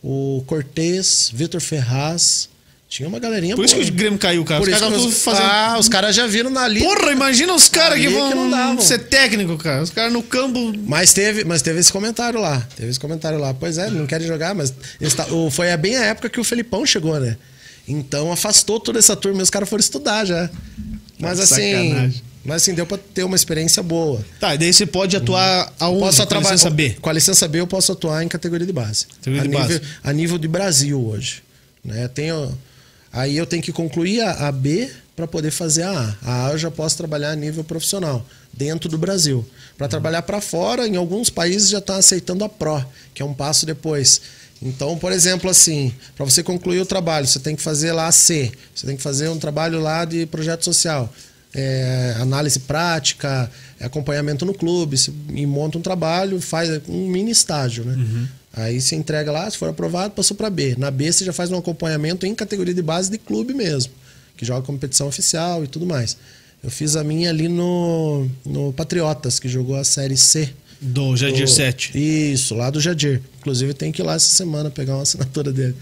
o 0.02 0.42
Cortez, 0.46 1.30
Vitor 1.32 1.60
Ferraz. 1.60 2.48
Tinha 2.88 3.06
uma 3.06 3.18
galerinha 3.18 3.54
Por 3.54 3.66
isso 3.66 3.74
que 3.74 3.82
boa. 3.82 3.92
o 3.92 3.96
Grêmio 3.96 4.18
caiu, 4.18 4.42
cara. 4.46 4.60
Por 4.60 4.68
Os 4.70 4.78
caras 4.78 5.04
os, 5.04 5.22
fazendo... 5.22 5.44
Ah, 5.44 5.76
os 5.78 5.88
caras 5.90 6.16
já 6.16 6.26
viram 6.26 6.48
na 6.48 6.66
liga. 6.66 6.86
Porra, 6.86 7.12
imagina 7.12 7.52
os 7.54 7.68
caras 7.68 7.98
que 8.00 8.08
vão 8.08 8.76
que 8.78 8.82
ser 8.84 8.98
técnico, 9.00 9.58
cara. 9.58 9.82
Os 9.82 9.90
caras 9.90 10.10
no 10.10 10.22
campo... 10.22 10.72
Mas 10.86 11.12
teve, 11.12 11.44
mas 11.44 11.60
teve 11.60 11.80
esse 11.80 11.92
comentário 11.92 12.40
lá. 12.40 12.66
Teve 12.76 12.88
esse 12.88 12.98
comentário 12.98 13.38
lá. 13.38 13.52
Pois 13.52 13.76
é, 13.76 13.90
não 13.90 14.06
querem 14.06 14.26
jogar, 14.26 14.54
mas 14.54 14.72
tá- 15.14 15.26
foi 15.50 15.76
bem 15.76 15.96
a 15.96 16.04
época 16.06 16.30
que 16.30 16.40
o 16.40 16.44
Felipão 16.44 16.86
chegou, 16.86 17.20
né? 17.20 17.36
Então 17.86 18.32
afastou 18.32 18.80
toda 18.80 18.98
essa 18.98 19.14
turma 19.14 19.40
e 19.40 19.42
os 19.42 19.50
caras 19.50 19.68
foram 19.68 19.80
estudar 19.80 20.24
já. 20.24 20.48
Mas 21.18 21.38
Tá 21.38 21.44
assim. 21.44 21.72
sacanagem. 21.88 22.22
Mas 22.44 22.62
assim, 22.62 22.72
deu 22.72 22.86
pra 22.86 22.96
ter 22.96 23.24
uma 23.24 23.36
experiência 23.36 23.82
boa. 23.82 24.24
Tá, 24.40 24.54
e 24.54 24.58
daí 24.58 24.72
você 24.72 24.86
pode 24.86 25.14
atuar 25.14 25.70
aonde? 25.78 26.00
Posso 26.00 26.26
com 26.26 26.34
a 26.34 26.38
licença 26.38 26.70
B? 26.70 26.96
Com 27.00 27.10
a 27.10 27.12
licença 27.12 27.46
B 27.46 27.60
eu 27.60 27.66
posso 27.66 27.92
atuar 27.92 28.22
em 28.24 28.28
categoria 28.28 28.66
de 28.66 28.72
base. 28.72 29.06
Categoria 29.06 29.40
a, 29.42 29.44
de 29.44 29.50
nível, 29.50 29.68
base. 29.80 29.82
a 30.02 30.12
nível 30.14 30.38
de 30.38 30.48
Brasil 30.48 30.98
hoje. 31.06 31.42
Né? 31.84 32.08
Tenho, 32.08 32.56
aí 33.18 33.36
eu 33.36 33.46
tenho 33.46 33.62
que 33.62 33.72
concluir 33.72 34.20
a, 34.20 34.48
a 34.48 34.52
B 34.52 34.90
para 35.16 35.26
poder 35.26 35.50
fazer 35.50 35.82
a 35.82 35.90
A. 35.90 36.16
A 36.22 36.46
A 36.48 36.52
eu 36.52 36.58
já 36.58 36.70
posso 36.70 36.96
trabalhar 36.96 37.30
a 37.30 37.36
nível 37.36 37.64
profissional, 37.64 38.24
dentro 38.52 38.88
do 38.88 38.96
Brasil. 38.96 39.44
Para 39.76 39.88
trabalhar 39.88 40.22
para 40.22 40.40
fora, 40.40 40.86
em 40.86 40.96
alguns 40.96 41.30
países 41.30 41.68
já 41.68 41.78
estão 41.78 41.96
aceitando 41.96 42.44
a 42.44 42.48
PRO, 42.48 42.84
que 43.12 43.22
é 43.22 43.24
um 43.24 43.34
passo 43.34 43.66
depois. 43.66 44.20
Então, 44.60 44.98
por 44.98 45.12
exemplo, 45.12 45.48
assim, 45.48 45.92
para 46.16 46.24
você 46.24 46.42
concluir 46.42 46.80
o 46.80 46.86
trabalho, 46.86 47.26
você 47.26 47.38
tem 47.38 47.54
que 47.54 47.62
fazer 47.62 47.92
lá 47.92 48.06
a 48.06 48.12
C, 48.12 48.52
você 48.74 48.86
tem 48.86 48.96
que 48.96 49.02
fazer 49.02 49.28
um 49.28 49.38
trabalho 49.38 49.80
lá 49.80 50.04
de 50.04 50.26
projeto 50.26 50.64
social 50.64 51.12
é, 51.54 52.14
análise 52.20 52.60
prática, 52.60 53.50
é, 53.80 53.84
acompanhamento 53.86 54.44
no 54.44 54.52
clube, 54.54 54.96
se- 54.98 55.12
e 55.34 55.46
monta 55.46 55.78
um 55.78 55.80
trabalho, 55.82 56.40
faz 56.40 56.80
um 56.88 57.06
mini 57.08 57.30
estágio, 57.30 57.84
né? 57.84 58.28
Aí 58.52 58.80
você 58.80 58.96
entrega 58.96 59.30
lá, 59.30 59.48
se 59.50 59.56
for 59.56 59.68
aprovado, 59.68 60.14
passou 60.14 60.36
para 60.36 60.50
B. 60.50 60.74
Na 60.78 60.90
B 60.90 61.12
você 61.12 61.24
já 61.24 61.32
faz 61.32 61.50
um 61.52 61.56
acompanhamento 61.58 62.26
em 62.26 62.34
categoria 62.34 62.74
de 62.74 62.82
base 62.82 63.10
de 63.10 63.18
clube 63.18 63.54
mesmo, 63.54 63.92
que 64.36 64.44
joga 64.44 64.66
competição 64.66 65.06
oficial 65.06 65.62
e 65.62 65.68
tudo 65.68 65.86
mais. 65.86 66.16
Eu 66.62 66.70
fiz 66.70 66.96
a 66.96 67.04
minha 67.04 67.30
ali 67.30 67.46
no, 67.48 68.28
no 68.44 68.72
Patriotas, 68.72 69.38
que 69.38 69.48
jogou 69.48 69.76
a 69.76 69.84
Série 69.84 70.16
C. 70.16 70.50
Do 70.80 71.16
Jadir 71.16 71.44
Do- 71.44 71.50
7. 71.50 71.92
Isso, 72.32 72.54
lá 72.54 72.68
do 72.70 72.80
Jadir. 72.80 73.20
Inclusive 73.40 73.74
tem 73.74 73.92
que 73.92 74.02
ir 74.02 74.04
lá 74.04 74.14
essa 74.14 74.28
semana 74.34 74.70
pegar 74.70 74.94
uma 74.96 75.02
assinatura 75.04 75.52
dele. 75.52 75.76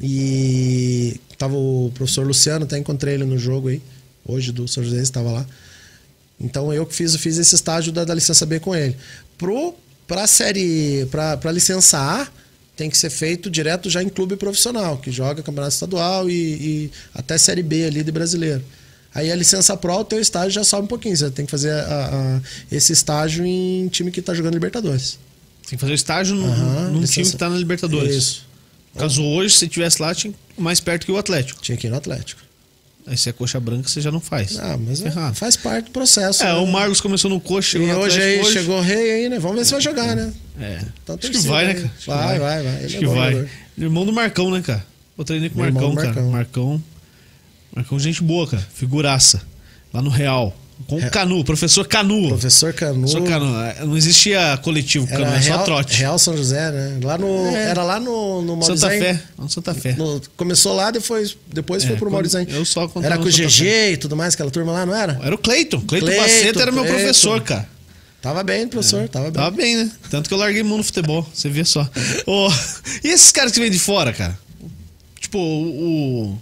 E 0.00 1.20
tava 1.38 1.56
o 1.56 1.90
professor 1.94 2.26
Luciano, 2.26 2.64
até 2.64 2.78
encontrei 2.78 3.14
ele 3.14 3.24
no 3.24 3.38
jogo 3.38 3.68
aí. 3.68 3.80
Hoje 4.26 4.52
do 4.52 4.66
São 4.66 4.82
José 4.82 5.00
estava 5.00 5.30
lá. 5.30 5.46
Então 6.40 6.72
eu 6.72 6.84
que 6.84 6.94
fiz, 6.94 7.14
fiz 7.16 7.38
esse 7.38 7.54
estágio 7.54 7.92
da, 7.92 8.04
da 8.04 8.14
licença 8.14 8.44
B 8.44 8.60
com 8.60 8.74
ele. 8.74 8.96
Pro 9.38 9.74
pra 10.06 10.26
série, 10.26 11.06
pra 11.40 11.50
licença 11.52 11.98
A, 11.98 12.28
tem 12.76 12.88
que 12.90 12.96
ser 12.98 13.10
feito 13.10 13.48
direto 13.50 13.88
já 13.90 14.02
em 14.02 14.08
clube 14.08 14.36
profissional, 14.36 14.98
que 14.98 15.10
joga 15.10 15.42
campeonato 15.42 15.74
estadual 15.74 16.28
e, 16.30 16.34
e 16.34 16.90
até 17.14 17.36
série 17.38 17.62
B 17.62 17.84
ali 17.86 18.02
de 18.04 18.12
brasileiro. 18.12 18.62
Aí 19.14 19.32
a 19.32 19.34
licença 19.36 19.74
Pro, 19.76 19.94
o 20.00 20.04
teu 20.04 20.20
estágio 20.20 20.50
já 20.50 20.62
sobe 20.62 20.84
um 20.84 20.86
pouquinho. 20.88 21.16
Você 21.16 21.30
tem 21.30 21.46
que 21.46 21.50
fazer 21.50 21.70
a- 21.72 22.10
a- 22.36 22.40
esse 22.70 22.92
estágio 22.92 23.46
em 23.46 23.88
time 23.88 24.10
que 24.10 24.20
tá 24.20 24.34
jogando 24.34 24.52
Libertadores. 24.54 25.18
Tem 25.66 25.76
que 25.76 25.80
fazer 25.80 25.92
o 25.92 25.94
estágio 25.94 26.36
num, 26.36 26.46
Aham, 26.46 26.90
num 26.90 27.00
licença- 27.00 27.12
time 27.22 27.30
que 27.30 27.36
tá 27.38 27.48
na 27.48 27.56
Libertadores. 27.56 28.14
Isso. 28.14 28.46
Caso 28.98 29.22
hoje, 29.24 29.56
se 29.56 29.68
tivesse 29.68 30.00
lá, 30.02 30.14
tinha 30.14 30.34
mais 30.58 30.80
perto 30.80 31.06
que 31.06 31.12
o 31.12 31.16
Atlético. 31.16 31.60
Tinha 31.62 31.76
que 31.78 31.86
ir 31.86 31.90
no 31.90 31.96
Atlético. 31.96 32.42
Aí 33.06 33.16
se 33.16 33.28
é 33.28 33.32
coxa 33.32 33.60
branca, 33.60 33.88
você 33.88 34.00
já 34.00 34.10
não 34.10 34.18
faz. 34.20 34.58
Ah, 34.58 34.76
mas 34.76 35.00
é- 35.00 35.10
faz 35.32 35.54
parte 35.56 35.86
do 35.86 35.90
processo. 35.92 36.42
É, 36.42 36.46
né? 36.46 36.54
o 36.54 36.66
Marcos 36.66 37.00
começou 37.00 37.30
no 37.30 37.38
coxa, 37.40 37.70
chegou 37.70 37.86
E 37.88 37.92
no 37.92 37.98
hoje 38.00 38.20
aí 38.20 38.40
hoje. 38.40 38.52
chegou 38.52 38.78
o 38.78 38.80
rei 38.82 39.10
aí, 39.12 39.28
né? 39.28 39.38
Vamos 39.38 39.58
ver 39.58 39.64
se 39.64 39.70
vai 39.72 39.80
jogar, 39.80 40.16
né? 40.16 40.32
É. 40.60 40.80
Então, 41.04 41.14
Acho 41.14 41.26
que 41.26 41.32
torcida 41.32 41.52
vai, 41.52 41.66
né, 41.66 41.74
cara? 41.74 41.88
Que 42.00 42.06
Vai, 42.08 42.38
vai, 42.40 42.62
vai. 42.64 42.84
Acho 42.84 42.96
é 42.96 42.98
que 42.98 43.06
vai. 43.06 43.30
jogador. 43.32 43.50
Irmão 43.78 44.04
do 44.06 44.12
Marcão, 44.12 44.50
né, 44.50 44.60
cara? 44.60 44.84
Eu 45.16 45.24
treinei 45.24 45.48
com 45.50 45.56
o 45.60 45.62
Marcão, 45.62 45.90
do 45.90 45.96
cara. 45.96 46.06
Marcão. 46.08 46.30
Marcão. 46.30 46.82
Marcão, 47.74 47.98
gente 48.00 48.22
boa, 48.22 48.46
cara. 48.48 48.66
Figuraça. 48.74 49.40
Lá 49.92 50.02
no 50.02 50.10
Real. 50.10 50.56
Com 50.86 50.96
o 50.96 51.10
Canu, 51.10 51.42
professor 51.42 51.86
Canu. 51.88 52.28
Professor 52.28 52.72
Canu. 52.72 53.00
Professor 53.00 53.22
Canu. 53.26 53.60
É, 53.62 53.84
Não 53.84 53.96
existia 53.96 54.58
coletivo 54.62 55.06
Canu, 55.06 55.24
Era 55.24 55.36
é 55.36 55.40
só 55.40 55.48
Real, 55.48 55.64
trote. 55.64 55.96
Real 55.98 56.18
São 56.18 56.36
José, 56.36 56.70
né? 56.70 56.98
Lá 57.02 57.16
no, 57.16 57.46
É. 57.48 57.70
Era 57.70 57.82
lá 57.82 57.98
no, 57.98 58.42
no 58.42 58.62
Santa. 58.62 58.88
Fé. 58.90 59.22
Não, 59.38 59.48
Santa 59.48 59.74
Fé. 59.74 59.94
No- 59.94 60.20
começou 60.36 60.74
lá, 60.74 60.90
depois, 60.90 61.36
depois 61.52 61.82
É, 61.82 61.88
foi 61.88 61.96
pro 61.96 62.10
Maurizem. 62.10 62.46
eu 62.50 62.64
só 62.64 62.82
Era 63.02 63.16
com 63.16 63.24
o 63.24 63.26
no 63.26 63.30
GG 63.32 63.92
e 63.92 63.96
tudo 63.96 64.14
mais, 64.14 64.34
aquela 64.34 64.50
turma 64.50 64.70
lá, 64.72 64.84
não 64.86 64.94
era? 64.94 65.18
Era 65.22 65.34
o 65.34 65.38
Cleiton. 65.38 65.80
Cleiton 65.80 66.14
Paceta 66.14 66.60
era 66.62 66.70
meu 66.70 66.84
professor, 66.84 67.40
cara. 67.40 67.66
Tava 68.20 68.42
bem, 68.42 68.66
professor, 68.68 69.08
tava 69.08 69.26
bem. 69.26 69.32
Tava 69.34 69.50
bem, 69.52 69.76
né? 69.76 69.90
Tanto 70.10 70.28
que 70.28 70.34
eu 70.34 70.38
larguei 70.38 70.62
mão 70.62 70.78
no 70.78 70.84
futebol, 70.84 71.26
você 71.32 71.48
vê 71.48 71.64
só. 71.64 71.88
Ô, 72.26 72.48
e 73.04 73.08
esses 73.08 73.30
caras 73.32 73.52
que 73.52 73.60
vêm 73.60 73.70
de 73.70 73.78
fora, 73.78 74.12
cara? 74.12 74.36
Tipo, 75.20 75.38
o, 75.38 76.32
o 76.32 76.38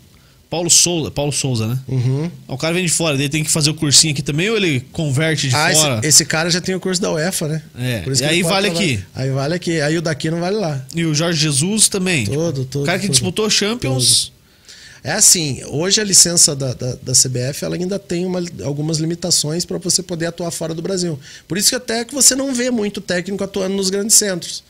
Paulo 0.55 0.71
Souza, 0.71 1.11
Paulo 1.11 1.33
Souza, 1.33 1.67
né? 1.67 1.79
Uhum. 1.89 2.31
O 2.47 2.57
cara 2.57 2.73
vem 2.75 2.85
de 2.87 2.93
fora, 2.93 3.17
ele 3.17 3.29
tem 3.29 3.43
que 3.43 3.51
fazer 3.51 3.71
o 3.71 3.75
cursinho 3.75 4.13
aqui 4.13 4.23
também 4.23 4.49
ou 4.51 4.57
ele 4.57 4.79
converte 4.93 5.49
de 5.49 5.55
Ah, 5.57 5.73
fora? 5.75 5.99
esse, 5.99 6.07
esse 6.09 6.25
cara 6.25 6.49
já 6.49 6.61
tem 6.61 6.77
o 6.77 6.81
curso 6.81 7.03
da 7.03 7.11
UEFA, 7.13 7.49
né? 7.49 7.63
É, 7.77 8.05
e 8.21 8.25
aí 8.25 8.43
vale 8.45 8.69
aqui. 8.69 9.03
Aí 9.13 9.31
vale 9.31 9.55
aqui. 9.55 9.81
Aí 9.81 9.99
o 9.99 10.03
daqui 10.03 10.31
não 10.31 10.39
vale 10.39 10.55
lá. 10.57 10.81
E 10.95 11.05
o 11.05 11.13
Jorge 11.13 11.41
Jesus 11.41 11.89
também. 11.89 12.25
Todo, 12.27 12.61
Tipo, 12.61 12.65
todo, 12.71 12.83
O 12.83 12.87
cara 12.87 12.99
que 13.01 13.07
todo. 13.07 13.13
disputou 13.15 13.51
Champions. 13.51 14.33
É 15.03 15.11
assim, 15.13 15.61
hoje 15.67 16.01
a 16.01 16.05
licença 16.05 16.55
da, 16.55 16.73
da, 16.73 16.95
da 17.03 17.13
CBF 17.13 17.65
ela 17.65 17.75
ainda 17.75 17.99
tem 17.99 18.25
uma- 18.25 18.43
algumas 18.65 18.99
limitações 18.99 19.65
para 19.65 19.77
você 19.79 20.03
poder 20.05 20.27
atuar 20.27 20.51
fora 20.53 20.73
do 20.73 20.81
Brasil. 20.81 21.19
Por 21.49 21.59
isso 21.59 21.69
que 21.71 21.75
até 21.75 22.05
que 22.05 22.15
você 22.15 22.35
não 22.37 22.55
vê 22.55 22.71
muito 22.71 23.01
técnico 23.01 23.43
atuando 23.43 23.75
nos 23.75 23.91
grandes 23.91 24.15
centros. 24.17 24.63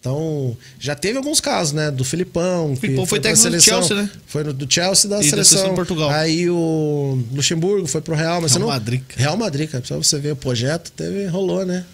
Então, 0.00 0.56
já 0.78 0.94
teve 0.94 1.18
alguns 1.18 1.40
casos, 1.40 1.72
né? 1.72 1.90
Do 1.90 2.04
Filipão. 2.04 2.74
que 2.74 2.82
Filipão 2.82 3.04
foi 3.04 3.20
pra 3.20 3.30
técnico 3.30 3.50
do 3.50 3.60
seleção. 3.60 3.82
Chelsea, 3.82 4.02
né? 4.04 4.10
Foi 4.26 4.44
no, 4.44 4.52
do 4.52 4.72
Chelsea 4.72 5.10
da 5.10 5.16
E 5.16 5.24
da 5.24 5.28
seleção. 5.30 5.70
de 5.70 5.74
Portugal. 5.74 6.10
Aí 6.10 6.48
o 6.48 7.22
Luxemburgo 7.32 7.86
foi 7.86 8.00
pro 8.00 8.14
Real. 8.14 8.40
Mas 8.40 8.52
Real 8.52 8.60
não... 8.60 8.68
Madrid. 8.68 9.02
Real 9.16 9.36
Madrid, 9.36 9.68
cara. 9.68 9.84
Só 9.84 9.96
você 9.96 10.18
ver 10.18 10.32
o 10.32 10.36
projeto, 10.36 10.92
teve, 10.92 11.26
rolou, 11.26 11.66
né? 11.66 11.84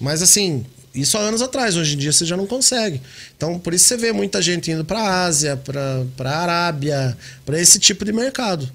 Mas 0.00 0.22
assim, 0.22 0.64
isso 0.94 1.18
há 1.18 1.20
anos 1.20 1.42
atrás. 1.42 1.76
Hoje 1.76 1.94
em 1.94 1.98
dia 1.98 2.12
você 2.12 2.24
já 2.24 2.36
não 2.36 2.46
consegue. 2.46 3.00
Então, 3.36 3.58
por 3.58 3.74
isso 3.74 3.86
você 3.86 3.96
vê 3.96 4.12
muita 4.12 4.40
gente 4.40 4.70
indo 4.70 4.84
pra 4.84 5.24
Ásia, 5.24 5.56
pra 5.56 6.30
Arábia, 6.30 7.16
pra 7.44 7.60
esse 7.60 7.78
tipo 7.80 8.04
de 8.04 8.12
mercado. 8.12 8.70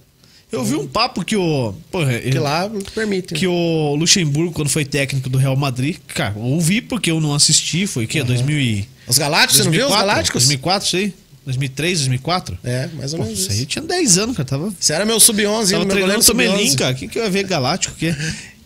Eu 0.53 0.63
vi 0.63 0.75
um 0.75 0.87
papo 0.87 1.23
que 1.25 1.35
o. 1.35 1.73
Porra, 1.91 2.19
Que 2.19 2.37
lá 2.39 2.69
permite. 2.93 3.33
que 3.33 3.47
o 3.47 3.95
Luxemburgo, 3.95 4.51
quando 4.51 4.69
foi 4.69 4.85
técnico 4.85 5.29
do 5.29 5.37
Real 5.37 5.55
Madrid, 5.55 5.97
cara, 6.07 6.33
eu 6.37 6.43
ouvi 6.43 6.81
porque 6.81 7.11
eu 7.11 7.19
não 7.19 7.33
assisti, 7.33 7.87
foi 7.87 8.05
o 8.05 8.07
quê? 8.07 8.23
2000 8.23 8.59
e... 8.59 8.87
Os 9.07 9.17
Galácticos, 9.17 9.57
você 9.57 9.63
não 9.63 9.71
viu 9.71 9.81
os 9.85 9.91
2004? 9.91 10.07
Galácticos? 10.07 10.43
2004, 10.43 10.87
isso 10.87 10.95
aí? 10.97 11.13
2003, 11.45 11.97
2004? 11.99 12.57
É, 12.63 12.89
mais 12.93 13.13
ou 13.13 13.19
Pô, 13.19 13.25
menos 13.25 13.39
isso 13.39 13.49
isso. 13.51 13.59
aí 13.59 13.65
tinha 13.65 13.83
10 13.83 14.17
anos, 14.19 14.37
cara. 14.37 14.47
Tava, 14.47 14.73
Você 14.79 14.93
era 14.93 15.05
meu 15.05 15.19
sub-11, 15.19 15.71
tava 15.71 15.85
meu 15.85 15.93
treinando 15.93 16.23
Tomelin, 16.23 16.69
sub-11. 16.69 16.75
cara. 16.77 16.93
O 16.93 16.95
que, 16.95 17.07
que 17.09 17.19
eu 17.19 17.23
ia 17.23 17.29
ver 17.29 17.43
Galáctico? 17.45 17.95
Que... 17.95 18.15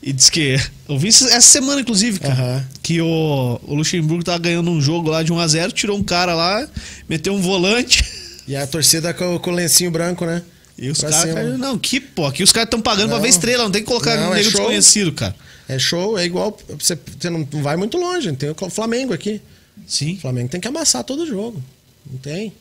E 0.03 0.13
diz 0.13 0.29
que. 0.29 0.55
Eu 0.88 0.97
vi 0.99 1.07
essa 1.07 1.41
semana, 1.41 1.81
inclusive, 1.81 2.19
cara. 2.19 2.33
Aham. 2.35 2.65
Que 2.83 3.01
o, 3.01 3.59
o 3.63 3.73
Luxemburgo 3.73 4.23
tava 4.23 4.38
ganhando 4.38 4.69
um 4.69 4.79
jogo 4.79 5.09
lá 5.09 5.23
de 5.23 5.33
1x0, 5.33 5.71
tirou 5.73 5.97
um 5.97 6.03
cara 6.03 6.35
lá, 6.35 6.67
meteu 7.09 7.33
um 7.33 7.41
volante. 7.41 8.05
E 8.47 8.55
a 8.55 8.65
torcida 8.67 9.13
com, 9.13 9.38
com 9.39 9.51
o 9.51 9.53
lencinho 9.53 9.89
branco, 9.91 10.23
né? 10.25 10.41
E 10.78 10.89
os 10.89 10.99
Pra 10.99 11.09
caras. 11.09 11.34
cara, 11.34 11.57
Não, 11.57 11.78
que 11.78 11.99
pô, 11.99 12.25
aqui 12.25 12.43
os 12.43 12.51
caras 12.51 12.67
estão 12.67 12.82
pagando 12.82 13.07
pra 13.07 13.15
Não. 13.17 13.23
ver 13.23 13.30
estrela, 13.30 13.63
não 13.63 13.71
tem 13.71 13.82
que 13.82 13.88
colocar 13.88 14.15
Não, 14.15 14.30
um 14.30 14.34
é 14.34 14.38
nego 14.38 14.51
show. 14.51 14.59
desconhecido, 14.61 15.11
cara. 15.11 15.36
É 15.67 15.78
show, 15.80 16.17
é 16.17 16.23
igual. 16.25 16.57
Você, 16.80 16.97
você 17.19 17.30
não 17.30 17.43
vai 17.61 17.75
muito 17.75 17.97
longe. 17.97 18.32
Tem 18.34 18.49
o 18.51 18.69
Flamengo 18.69 19.13
aqui. 19.13 19.41
Sim. 19.88 20.13
O 20.15 20.21
Flamengo 20.21 20.49
tem 20.49 20.61
que 20.61 20.67
amassar 20.67 21.03
todo 21.03 21.25
jogo. 21.25 21.61
Não 22.09 22.17
tem. 22.19 22.53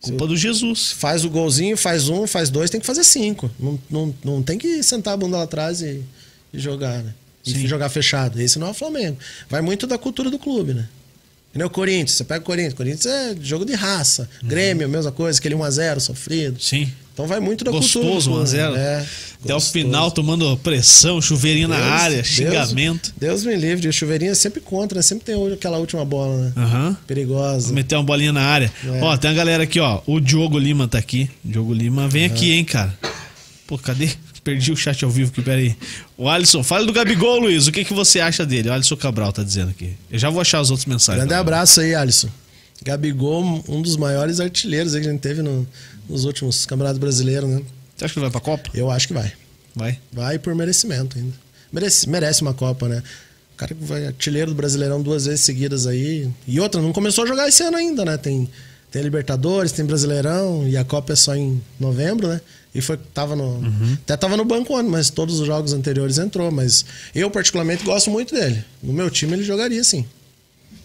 Culpa 0.00 0.26
do 0.26 0.36
Jesus. 0.36 0.90
Faz 0.92 1.24
o 1.24 1.30
golzinho, 1.30 1.76
faz 1.76 2.08
um, 2.08 2.26
faz 2.26 2.50
dois, 2.50 2.68
tem 2.68 2.80
que 2.80 2.86
fazer 2.86 3.04
cinco. 3.04 3.50
Não, 3.58 3.78
não, 3.88 4.14
não 4.24 4.42
tem 4.42 4.58
que 4.58 4.82
sentar 4.82 5.14
a 5.14 5.16
bunda 5.16 5.36
lá 5.38 5.44
atrás 5.44 5.80
e, 5.80 6.02
e 6.52 6.58
jogar, 6.58 7.02
né? 7.02 7.14
E 7.46 7.52
Sim. 7.52 7.66
jogar 7.66 7.88
fechado. 7.88 8.40
Esse 8.40 8.58
não 8.58 8.66
é 8.66 8.70
o 8.70 8.74
Flamengo. 8.74 9.16
Vai 9.48 9.60
muito 9.62 9.86
da 9.86 9.96
cultura 9.96 10.28
do 10.30 10.38
clube, 10.38 10.74
né? 10.74 10.88
O 11.64 11.70
Corinthians. 11.70 12.12
Você 12.12 12.24
pega 12.24 12.40
o 12.40 12.44
Corinthians. 12.44 12.74
Corinthians 12.74 13.06
é 13.06 13.36
jogo 13.40 13.64
de 13.64 13.74
raça. 13.74 14.28
Uhum. 14.42 14.48
Grêmio, 14.48 14.88
mesma 14.88 15.12
coisa. 15.12 15.38
Aquele 15.38 15.54
1x0 15.54 16.00
sofrido. 16.00 16.60
Sim. 16.60 16.90
Então 17.12 17.26
vai 17.26 17.40
muito 17.40 17.62
da 17.64 17.70
Gostoso, 17.70 18.30
cultura. 18.30 18.44
1x0. 18.72 18.76
É, 18.76 18.96
Até 19.44 19.52
o 19.52 19.56
gostoso. 19.56 19.72
final 19.72 20.10
tomando 20.10 20.56
pressão, 20.58 21.20
chuveirinho 21.20 21.68
na 21.68 21.76
Deus- 21.76 21.88
área, 21.88 22.16
Deus- 22.16 22.28
xingamento. 22.28 23.12
Deus 23.18 23.44
me 23.44 23.54
livre, 23.54 23.86
o 23.86 23.92
chuveirinho 23.92 24.32
é 24.32 24.34
sempre 24.34 24.60
contra, 24.60 24.96
né? 24.96 25.02
Sempre 25.02 25.24
tem 25.26 25.52
aquela 25.52 25.76
última 25.78 26.04
bola, 26.04 26.36
né? 26.46 26.52
Aham. 26.56 26.96
Perigosa. 27.06 27.72
Meter 27.72 27.96
uma 27.96 28.04
bolinha 28.04 28.32
na 28.32 28.40
área. 28.42 28.72
É. 28.84 29.00
Ó, 29.02 29.16
tem 29.16 29.30
uma 29.30 29.36
galera 29.36 29.62
aqui, 29.64 29.78
ó. 29.78 30.00
O 30.06 30.18
Diogo 30.20 30.58
Lima 30.58 30.88
tá 30.88 30.96
aqui. 30.98 31.28
Diogo 31.44 31.74
Lima, 31.74 32.08
vem 32.08 32.24
aqui, 32.24 32.50
hein, 32.52 32.64
cara. 32.64 32.96
Pô, 33.66 33.76
cadê? 33.76 34.08
Perdi 34.42 34.72
o 34.72 34.76
chat 34.76 35.04
ao 35.04 35.10
vivo 35.10 35.30
aqui, 35.30 35.40
peraí. 35.42 35.76
O 36.18 36.28
Alisson, 36.28 36.64
fala 36.64 36.84
do 36.84 36.92
Gabigol, 36.92 37.38
Luiz. 37.40 37.66
O 37.68 37.72
que, 37.72 37.84
que 37.84 37.92
você 37.94 38.18
acha 38.20 38.44
dele? 38.44 38.68
O 38.70 38.72
Alisson 38.72 38.96
Cabral 38.96 39.32
tá 39.32 39.42
dizendo 39.44 39.70
aqui. 39.70 39.92
Eu 40.10 40.18
já 40.18 40.30
vou 40.30 40.40
achar 40.40 40.58
as 40.60 40.70
outras 40.70 40.86
mensagens. 40.86 41.24
Grande 41.26 41.38
abraço 41.38 41.80
aí, 41.80 41.94
Alisson. 41.94 42.28
Gabigol, 42.84 43.62
um 43.68 43.80
dos 43.80 43.96
maiores 43.96 44.40
artilheiros 44.40 44.94
aí 44.94 45.02
que 45.02 45.06
a 45.08 45.10
gente 45.12 45.20
teve 45.20 45.42
no- 45.42 45.66
nos 46.08 46.24
últimos 46.24 46.66
campeonatos 46.66 46.98
brasileiros, 46.98 47.48
né? 47.48 47.62
Você 47.96 48.04
acha 48.04 48.14
que 48.14 48.18
ele 48.18 48.24
vai 48.24 48.32
pra 48.32 48.40
Copa? 48.40 48.70
Eu 48.74 48.90
acho 48.90 49.06
que 49.08 49.14
vai. 49.14 49.32
Vai. 49.74 49.98
Vai 50.12 50.38
por 50.38 50.54
merecimento 50.54 51.18
ainda. 51.18 51.34
Merece, 51.72 52.08
merece 52.08 52.42
uma 52.42 52.52
Copa, 52.52 52.88
né? 52.88 53.02
O 53.54 53.56
cara 53.56 53.74
que 53.74 53.84
vai 53.84 54.06
artilheiro 54.06 54.50
do 54.50 54.56
Brasileirão 54.56 55.00
duas 55.02 55.26
vezes 55.26 55.40
seguidas 55.40 55.86
aí. 55.86 56.28
E 56.46 56.60
outra, 56.60 56.80
não 56.80 56.92
começou 56.92 57.24
a 57.24 57.26
jogar 57.26 57.48
esse 57.48 57.62
ano 57.62 57.76
ainda, 57.76 58.04
né? 58.04 58.16
Tem, 58.16 58.48
tem 58.90 59.02
Libertadores, 59.02 59.72
tem 59.72 59.84
Brasileirão 59.84 60.66
e 60.68 60.76
a 60.76 60.84
Copa 60.84 61.12
é 61.12 61.16
só 61.16 61.34
em 61.34 61.62
novembro, 61.78 62.28
né? 62.28 62.40
E 62.74 62.80
foi, 62.80 62.96
tava 62.96 63.36
no, 63.36 63.60
até 64.02 64.16
tava 64.16 64.36
no 64.36 64.44
banco 64.46 64.74
ano, 64.74 64.88
mas 64.88 65.10
todos 65.10 65.38
os 65.40 65.46
jogos 65.46 65.74
anteriores 65.74 66.18
entrou. 66.18 66.50
Mas 66.50 66.84
eu, 67.14 67.30
particularmente, 67.30 67.84
gosto 67.84 68.10
muito 68.10 68.34
dele. 68.34 68.64
No 68.82 68.92
meu 68.92 69.10
time, 69.10 69.34
ele 69.34 69.44
jogaria 69.44 69.84
sim. 69.84 70.06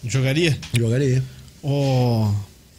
Jogaria? 0.05 0.57
Jogaria. 0.78 1.24
Ó. 1.63 2.32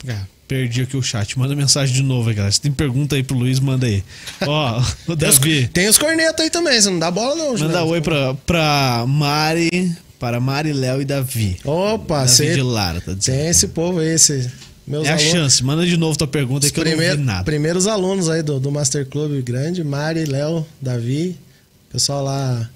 ah, 0.09 0.27
perdi 0.49 0.81
aqui 0.83 0.97
o 0.97 1.03
chat. 1.03 1.39
Manda 1.39 1.55
mensagem 1.55 1.95
de 1.95 2.03
novo 2.03 2.29
aí, 2.31 2.35
galera. 2.35 2.51
Se 2.53 2.61
tem 2.61 2.73
pergunta 2.73 3.15
aí 3.15 3.23
pro 3.23 3.37
Luiz, 3.37 3.61
manda 3.61 3.87
aí. 3.87 4.03
Ó, 4.47 4.81
o 5.07 5.17
Tem 5.17 5.29
os, 5.29 5.39
Davi. 5.39 5.69
tem 5.73 5.89
os 5.89 5.99
cornetas 5.99 6.41
aí 6.45 6.51
também, 6.51 6.81
você 6.81 6.89
não 6.91 6.99
dá 6.99 7.11
bola 7.11 7.35
não, 7.37 7.57
Manda 7.59 7.85
oi 7.85 8.01
pra, 8.01 8.35
pra 8.35 9.05
Mari. 9.07 9.93
Para 10.19 10.41
Mari, 10.41 10.73
Léo 10.73 11.01
e 11.01 11.05
Davi. 11.05 11.59
Opa, 11.65 12.21
Davi 12.21 12.29
você 12.31 12.55
de 12.55 12.63
Lara, 12.63 13.01
tá 13.01 13.13
dizendo. 13.13 13.37
tem 13.37 13.47
esse 13.49 13.69
povo 13.69 14.01
aí, 14.01 14.09
esse... 14.15 14.51
Meus 14.85 15.07
É 15.07 15.11
a 15.11 15.15
alunos- 15.17 15.31
chance. 15.33 15.63
Manda 15.63 15.85
de 15.87 15.97
novo 15.99 16.17
tua 16.19 16.27
pergunta 16.27 16.67
aí 16.67 16.73
que 16.73 16.81
eu 16.81 16.85
não 16.85 16.97
vi 16.97 17.17
nada. 17.19 17.45
primeiros 17.45 17.87
alunos 17.87 18.29
aí 18.31 18.43
do, 18.43 18.59
do 18.59 18.73
Master 18.73 19.05
Club 19.07 19.43
grande, 19.45 19.85
Mari, 19.85 20.25
Léo, 20.25 20.67
Davi, 20.81 21.37
pessoal 21.93 22.25
lá, 22.25 22.69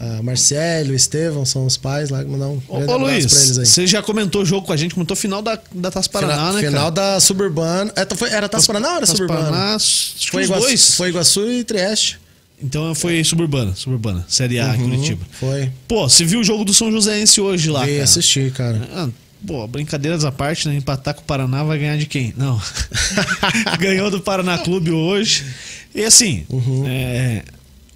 a 0.00 0.22
Marcelo, 0.22 0.94
Estevão, 0.94 1.44
são 1.44 1.66
os 1.66 1.76
pais 1.76 2.08
lá, 2.10 2.22
mandar 2.24 2.46
um 2.46 2.62
Ô, 2.68 2.76
ô 2.78 2.96
Luiz, 2.98 3.26
pra 3.26 3.40
eles 3.40 3.58
aí. 3.58 3.66
você 3.66 3.86
já 3.86 4.00
comentou 4.00 4.42
o 4.42 4.44
jogo 4.44 4.66
com 4.66 4.72
a 4.72 4.76
gente, 4.76 4.94
comentou 4.94 5.16
final 5.16 5.42
da, 5.42 5.58
da 5.74 5.90
Taça 5.90 6.08
Paraná, 6.08 6.34
final 6.34 6.52
né, 6.52 6.60
final 6.60 6.92
cara? 6.92 7.12
da 7.14 7.20
Suburbana. 7.20 7.92
É, 7.96 8.06
foi- 8.14 8.30
era 8.30 8.48
Taça 8.48 8.66
Paraná 8.68 8.88
ou 8.90 8.96
era 8.98 9.00
Taça 9.00 9.16
Suburbana? 9.16 9.50
Paraná, 9.50 9.76
foi, 10.30 10.44
Iguaçu, 10.44 10.62
dois. 10.66 10.94
foi 10.94 11.08
Iguaçu 11.08 11.50
e 11.50 11.64
Trieste. 11.64 12.20
Então 12.62 12.94
foi 12.94 13.22
Suburbana, 13.24 13.74
Suburbana, 13.74 14.24
Série 14.28 14.58
A, 14.60 14.68
Uhum, 14.72 14.90
Curitiba. 14.90 15.24
Foi. 15.32 15.70
Pô, 15.86 16.08
você 16.08 16.24
viu 16.24 16.40
o 16.40 16.44
jogo 16.44 16.64
do 16.64 16.72
São 16.74 16.90
Joséense 16.92 17.40
hoje 17.40 17.68
lá, 17.70 17.84
Vi 17.84 17.92
cara? 17.92 18.04
assistir, 18.04 18.52
cara. 18.52 18.88
Ah, 18.92 19.08
pô, 19.46 19.66
brincadeiras 19.66 20.24
à 20.24 20.30
parte, 20.32 20.68
né? 20.68 20.74
Empatar 20.76 21.14
com 21.14 21.20
o 21.20 21.24
Paraná 21.24 21.62
vai 21.62 21.78
ganhar 21.78 21.96
de 21.96 22.06
quem? 22.06 22.34
Não. 22.36 22.60
Ganhou 23.78 24.10
do 24.10 24.20
Paraná 24.20 24.58
Clube 24.58 24.90
hoje. 24.90 25.44
E 25.94 26.04
assim, 26.04 26.44
Uhum. 26.48 26.84
é, 26.86 27.42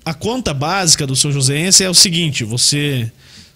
a 0.04 0.14
conta 0.14 0.52
básica 0.54 1.06
do 1.06 1.14
São 1.16 1.30
Joséense 1.32 1.82
é 1.84 1.90
o 1.90 1.94
seguinte: 1.94 2.44
você 2.44 3.10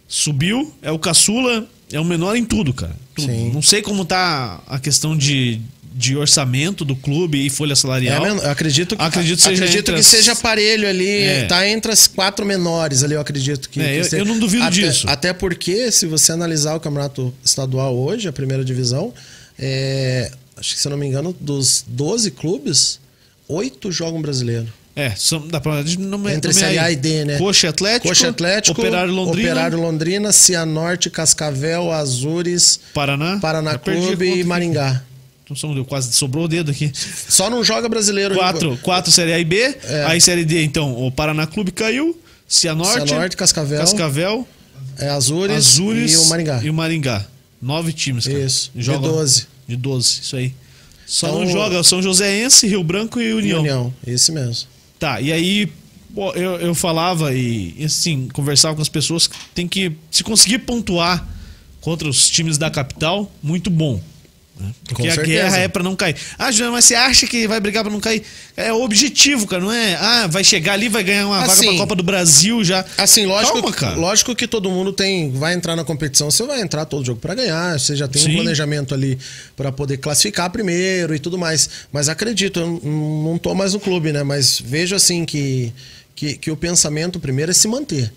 subiu, 0.09 0.73
é 0.83 0.91
o 0.91 0.99
caçula, 0.99 1.67
é 1.93 1.99
o 2.01 2.05
menor 2.05 2.37
em 2.37 2.45
tudo, 2.45 2.73
cara. 2.73 2.95
Tudo. 3.15 3.33
Não 3.53 3.63
sei 3.63 3.83
como 3.83 4.05
tá 4.05 4.61
a 4.67 4.79
questão 4.79 5.17
de, 5.17 5.61
de 5.95 6.17
orçamento 6.17 6.85
do 6.85 6.95
clube 6.95 7.45
e 7.47 7.51
folha 7.51 7.73
É, 7.73 7.77
salarial. 7.77 8.27
eu 8.27 8.51
acredito 8.51 8.95
que, 8.97 9.03
Acredito 9.03 9.41
seja 9.41 9.65
acredito 9.65 9.93
que 9.93 10.01
as- 10.01 10.07
seja 10.07 10.33
aparelho 10.33 10.87
ali, 10.89 11.09
É. 11.09 11.45
tá 11.47 11.67
entre 11.69 11.91
as 11.91 12.07
quatro 12.07 12.45
menores 12.45 13.03
ali, 13.03 13.15
eu 13.15 13.21
acredito 13.21 13.69
que. 13.71 13.81
É, 13.81 14.01
que 14.07 14.15
eu- 14.15 14.19
eu 14.21 14.25
não 14.25 14.39
duvido 14.39 14.65
até, 14.65 14.71
disso. 14.75 15.09
Até 15.09 15.33
porque, 15.33 15.91
se 15.91 16.07
você 16.07 16.31
analisar 16.33 16.75
o 16.75 16.81
campeonato 16.81 17.33
estadual 17.45 17.97
hoje, 17.97 18.29
a 18.29 18.33
primeira 18.33 18.65
divisão, 18.65 19.13
é, 19.59 20.31
acho 20.57 20.75
que 20.75 20.81
se 20.81 20.87
eu 20.87 20.91
não 20.91 20.99
me 20.99 21.07
engano, 21.07 21.35
dos 21.41 21.85
12 21.89 22.31
clubes, 22.31 23.01
oito 23.49 23.91
jogam 23.91 24.21
brasileiro. 24.21 24.67
É, 24.97 25.13
são, 25.15 25.47
dá 25.47 25.61
pra 25.61 25.85
não 25.99 26.29
Entre 26.31 26.55
Série 26.55 26.79
A 26.79 26.91
e 26.91 26.97
D, 26.97 27.27
né? 27.27 27.37
Coxa 27.37 27.69
Atlético, 27.69 28.09
Coxa 28.09 28.31
Atlético, 28.31 28.81
Operário 28.81 29.13
Londrina, 29.13 29.51
Operário 29.51 29.79
Londrina, 29.79 30.33
Cianorte, 30.33 31.11
Cascavel, 31.11 31.93
Azures, 31.93 32.81
Paraná, 32.95 33.39
Paraná 33.39 33.77
Clube 33.79 34.41
e. 34.41 34.43
Maringá. 34.43 35.03
Então 35.45 35.85
quase 35.85 36.13
sobrou 36.15 36.47
o 36.47 36.49
dedo 36.49 36.71
aqui. 36.71 36.91
Só 37.29 37.51
não 37.51 37.63
joga 37.63 37.91
brasileiro. 37.91 38.35
Quatro, 38.35 38.79
quatro 38.79 39.13
Série 39.13 39.35
A 39.35 39.39
e 39.39 39.45
B. 39.45 39.59
É. 39.85 40.05
Aí 40.09 40.21
Série 40.21 40.47
D, 40.47 40.65
então, 40.65 40.93
o 41.07 41.13
Paraná 41.13 41.47
Clube 41.47 41.71
caiu. 41.71 42.19
Cianorte, 42.49 43.07
Cianorte, 43.09 43.37
Cascavel, 43.37 43.79
Cascavel, 43.81 44.49
é, 44.99 45.09
Azures, 45.09 45.57
Azures 45.57 46.13
e 46.13 46.17
o 46.17 46.25
Maringá. 46.27 46.61
E 46.63 46.71
o 46.71 46.75
Maringá. 46.75 47.27
Nove 47.61 47.93
times, 47.93 48.27
cara. 48.27 48.39
Isso, 48.39 48.71
de 48.75 48.83
Jogam- 48.83 49.13
12. 49.13 49.47
De 49.69 49.77
12, 49.77 50.21
isso 50.23 50.37
aí. 50.37 50.55
Só 51.05 51.29
Então, 51.29 51.41
não 51.41 51.47
joga 51.51 51.83
São 51.83 52.01
Joséense, 52.01 52.67
Rio 52.67 52.83
Branco 52.83 53.21
e 53.21 53.33
União. 53.33 53.61
União, 53.61 53.95
esse 54.07 54.31
mesmo. 54.33 54.69
Tá, 54.99 55.21
e 55.21 55.33
aí 55.33 55.73
eu, 56.35 56.57
eu 56.59 56.75
falava 56.75 57.35
e, 57.35 57.77
assim, 57.85 58.29
conversava 58.33 58.75
com 58.75 58.83
as 58.83 58.89
pessoas 58.89 59.27
que 59.27 59.37
tem 59.55 59.69
que, 59.69 59.93
se 60.11 60.25
conseguir 60.25 60.61
pontuar 60.61 61.27
contra 61.81 62.09
os 62.09 62.31
times 62.31 62.57
da 62.59 62.71
capital, 62.71 63.31
muito 63.43 63.71
bom. 63.71 64.01
Né? 64.59 64.73
Porque 64.85 65.03
Com 65.03 65.09
a 65.09 65.15
certeza. 65.15 65.27
guerra 65.43 65.59
é 65.59 65.69
pra 65.69 65.83
não 65.83 65.95
cair. 65.95 66.17
Ah, 66.39 66.51
Juliano, 66.51 66.73
mas 66.73 66.85
você 66.87 66.95
acha 66.95 67.27
que 67.27 67.47
vai 67.47 67.61
brigar 67.61 67.85
pra 67.85 67.93
não 67.93 68.01
cair? 68.01 68.23
É 68.57 68.73
o 68.73 68.83
objetivo, 68.83 69.47
cara, 69.47 69.63
não 69.63 69.73
é? 69.73 69.95
Ah, 69.97 70.27
vai 70.27 70.43
chegar 70.43 70.73
ali, 70.73 70.89
vai 70.89 71.05
ganhar 71.05 71.27
uma 71.27 71.41
vaga 71.41 71.53
Assim, 71.53 71.67
pra 71.69 71.77
Copa 71.77 71.95
do 71.95 72.03
Brasil 72.03 72.65
já. 72.65 72.85
Assim, 72.97 73.27
lógico, 73.27 73.61
Calma, 73.61 73.73
cara. 73.73 73.97
lógico 73.97 74.35
que 74.35 74.49
todo 74.49 74.71
mundo 74.71 74.93
tem, 74.93 75.31
vai 75.31 75.53
entrar 75.55 75.77
na 75.77 75.85
competição, 75.85 76.31
você 76.31 76.43
vai 76.45 76.61
entrar 76.63 76.87
todo 76.87 77.05
jogo 77.05 77.21
para 77.21 77.35
ganhar, 77.35 77.79
você 77.79 77.95
já 77.95 78.09
tem 78.09 78.23
Sim. 78.23 78.31
um 78.31 78.35
planejamento 78.37 78.95
ali 78.95 79.19
para 79.55 79.71
poder 79.71 79.99
classificar 79.99 80.49
primeiro 80.51 81.15
e 81.15 81.19
tudo 81.19 81.37
mais. 81.37 81.69
Mas 81.93 82.09
acredito, 82.09 82.59
eu 82.61 82.81
não 82.83 83.39
tô 83.39 83.55
mais 83.55 83.75
no 83.75 83.81
clube, 83.81 84.11
né? 84.13 84.23
Mas 84.23 84.59
vejo 84.65 84.97
assim 84.97 85.25
que, 85.27 85.73
que, 86.15 86.35
que 86.37 86.51
o 86.51 86.57
pensamento 86.57 87.21
primeiro 87.21 87.51
é 87.51 87.55
se 87.55 87.69
manter. 87.69 88.11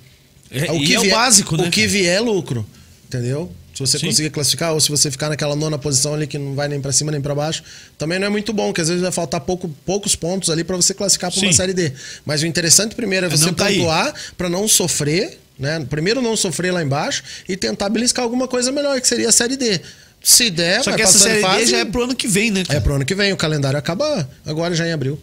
É, 0.51 0.73
e 0.75 0.95
é 0.95 0.99
o 0.99 1.09
básico, 1.09 1.55
né, 1.57 1.67
O 1.67 1.69
que 1.71 1.85
vier 1.85 2.15
é 2.17 2.19
lucro, 2.19 2.65
entendeu? 3.07 3.51
Se 3.79 3.87
você 3.87 3.97
Sim. 3.97 4.07
conseguir 4.07 4.29
classificar 4.29 4.73
ou 4.73 4.79
se 4.81 4.89
você 4.89 5.09
ficar 5.09 5.29
naquela 5.29 5.55
nona 5.55 5.77
posição 5.77 6.13
ali 6.13 6.27
que 6.27 6.37
não 6.37 6.53
vai 6.53 6.67
nem 6.67 6.81
para 6.81 6.91
cima 6.91 7.13
nem 7.13 7.21
para 7.21 7.33
baixo, 7.33 7.63
também 7.97 8.19
não 8.19 8.27
é 8.27 8.29
muito 8.29 8.51
bom, 8.51 8.67
porque 8.67 8.81
às 8.81 8.89
vezes 8.89 9.01
vai 9.01 9.11
faltar 9.11 9.39
pouco, 9.39 9.69
poucos 9.85 10.17
pontos 10.17 10.49
ali 10.49 10.65
para 10.65 10.75
você 10.75 10.93
classificar 10.93 11.31
para 11.31 11.41
uma 11.41 11.53
série 11.53 11.73
D. 11.73 11.93
Mas 12.25 12.41
o 12.41 12.45
interessante 12.45 12.93
primeiro 12.93 13.27
é 13.27 13.29
É 13.29 13.31
você 13.31 13.53
pontuar 13.53 14.13
para 14.37 14.49
não 14.49 14.67
sofrer, 14.67 15.39
né? 15.57 15.85
Primeiro 15.89 16.21
não 16.21 16.35
sofrer 16.35 16.71
lá 16.73 16.83
embaixo 16.83 17.23
e 17.47 17.55
tentar 17.55 17.87
beliscar 17.87 18.23
alguma 18.23 18.49
coisa 18.49 18.69
melhor, 18.69 18.99
que 18.99 19.07
seria 19.07 19.29
a 19.29 19.31
série 19.31 19.55
D. 19.55 19.79
Se 20.21 20.49
der, 20.49 20.83
Só 20.83 20.91
vai 20.91 20.97
que 20.97 21.03
essa 21.03 21.17
série 21.17 21.39
fase, 21.39 21.65
D 21.67 21.71
já 21.71 21.77
é 21.77 21.85
pro 21.85 22.03
ano 22.03 22.13
que 22.13 22.27
vem, 22.27 22.51
né? 22.51 22.59
é 22.59 22.65
cara? 22.65 22.81
pro 22.81 22.95
ano 22.95 23.05
que 23.05 23.15
vem, 23.15 23.31
o 23.31 23.37
calendário 23.37 23.79
acaba 23.79 24.29
agora 24.45 24.75
já 24.75 24.85
em 24.85 24.91
abril. 24.91 25.17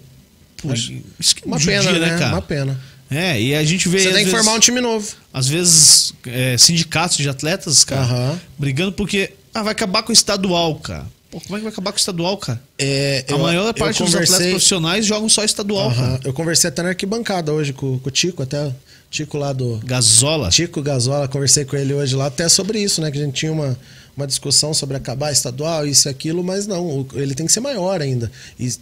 Pô, 0.62 0.72
isso 0.72 1.34
que 1.34 1.44
Uma 1.44 1.60
pena, 1.60 1.92
né? 1.92 2.16
cara? 2.18 2.32
Uma 2.32 2.40
pena. 2.40 2.80
É, 3.10 3.40
e 3.40 3.54
a 3.54 3.64
gente 3.64 3.88
vê. 3.88 3.98
Você 3.98 4.04
tem 4.06 4.12
que 4.18 4.24
vezes- 4.24 4.32
formar 4.32 4.54
um 4.54 4.60
time 4.60 4.80
novo. 4.80 5.06
às 5.32 5.46
vezes, 5.48 6.12
é, 6.26 6.56
sindicatos 6.58 7.16
de 7.18 7.28
atletas, 7.28 7.84
cara, 7.84 8.02
Aham. 8.02 8.40
brigando 8.58 8.92
porque 8.92 9.32
ah, 9.54 9.62
vai 9.62 9.72
acabar 9.72 10.02
com 10.02 10.10
o 10.10 10.12
estadual, 10.12 10.74
cara. 10.76 11.06
Pô, 11.30 11.40
como 11.40 11.56
é 11.56 11.58
que 11.58 11.64
vai 11.64 11.72
acabar 11.72 11.92
com 11.92 11.96
o 11.96 12.00
estadual, 12.00 12.36
cara? 12.36 12.60
É, 12.78 13.24
a 13.28 13.32
eu- 13.32 13.38
maior 13.38 13.72
parte 13.74 14.02
dos 14.02 14.08
atletas 14.14 14.28
conversei- 14.30 14.50
profissionais 14.50 15.06
jogam 15.06 15.28
só 15.28 15.44
estadual, 15.44 15.92
cara. 15.94 16.20
Eu 16.24 16.32
conversei 16.32 16.68
até 16.68 16.82
na 16.82 16.90
arquibancada 16.90 17.52
hoje 17.52 17.72
com, 17.72 17.98
com 17.98 18.08
o 18.08 18.12
Tico, 18.12 18.42
até 18.42 18.64
o 18.66 18.74
Tico 19.10 19.36
lá 19.38 19.52
do. 19.52 19.80
Gasola. 19.84 20.48
Tico 20.50 20.82
Gasola, 20.82 21.28
conversei 21.28 21.64
com 21.64 21.76
ele 21.76 21.94
hoje 21.94 22.14
lá 22.16 22.26
até 22.26 22.48
sobre 22.48 22.80
isso, 22.82 23.00
né? 23.00 23.10
Que 23.10 23.18
a 23.18 23.24
gente 23.24 23.34
tinha 23.34 23.52
uma, 23.52 23.78
uma 24.16 24.26
discussão 24.26 24.74
sobre 24.74 24.96
acabar 24.96 25.30
estadual, 25.32 25.86
isso 25.86 26.08
e 26.08 26.10
aquilo, 26.10 26.42
mas 26.42 26.66
não, 26.66 27.06
ele 27.14 27.34
tem 27.34 27.46
que 27.46 27.52
ser 27.52 27.60
maior 27.60 28.00
ainda. 28.00 28.30
E 28.58 28.72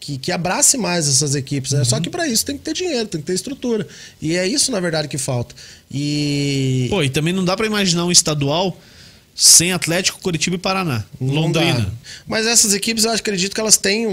que, 0.00 0.16
que 0.18 0.32
abrace 0.32 0.76
mais 0.78 1.08
essas 1.08 1.34
equipes, 1.34 1.72
né? 1.72 1.80
Uhum. 1.80 1.84
Só 1.84 2.00
que 2.00 2.08
para 2.08 2.26
isso 2.26 2.44
tem 2.44 2.56
que 2.56 2.64
ter 2.64 2.72
dinheiro, 2.74 3.06
tem 3.08 3.20
que 3.20 3.26
ter 3.26 3.34
estrutura. 3.34 3.86
E 4.22 4.36
é 4.36 4.46
isso, 4.46 4.70
na 4.72 4.80
verdade, 4.80 5.08
que 5.08 5.18
falta. 5.18 5.54
E. 5.90 6.86
Pô, 6.90 7.02
e 7.02 7.10
também 7.10 7.32
não 7.32 7.44
dá 7.44 7.56
pra 7.56 7.66
imaginar 7.66 8.04
um 8.04 8.10
estadual 8.12 8.78
sem 9.34 9.72
Atlético, 9.72 10.20
Curitiba 10.20 10.56
e 10.56 10.58
Paraná. 10.58 11.04
Não 11.20 11.50
dá. 11.52 11.60
Londrina. 11.60 11.92
Mas 12.26 12.46
essas 12.46 12.74
equipes 12.74 13.04
eu 13.04 13.12
acredito 13.12 13.54
que 13.54 13.60
elas 13.60 13.76
têm 13.76 14.06
um, 14.06 14.10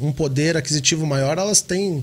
um- 0.00 0.08
um 0.08 0.12
poder 0.12 0.56
aquisitivo 0.56 1.06
maior, 1.06 1.38
elas 1.38 1.60
têm. 1.60 2.02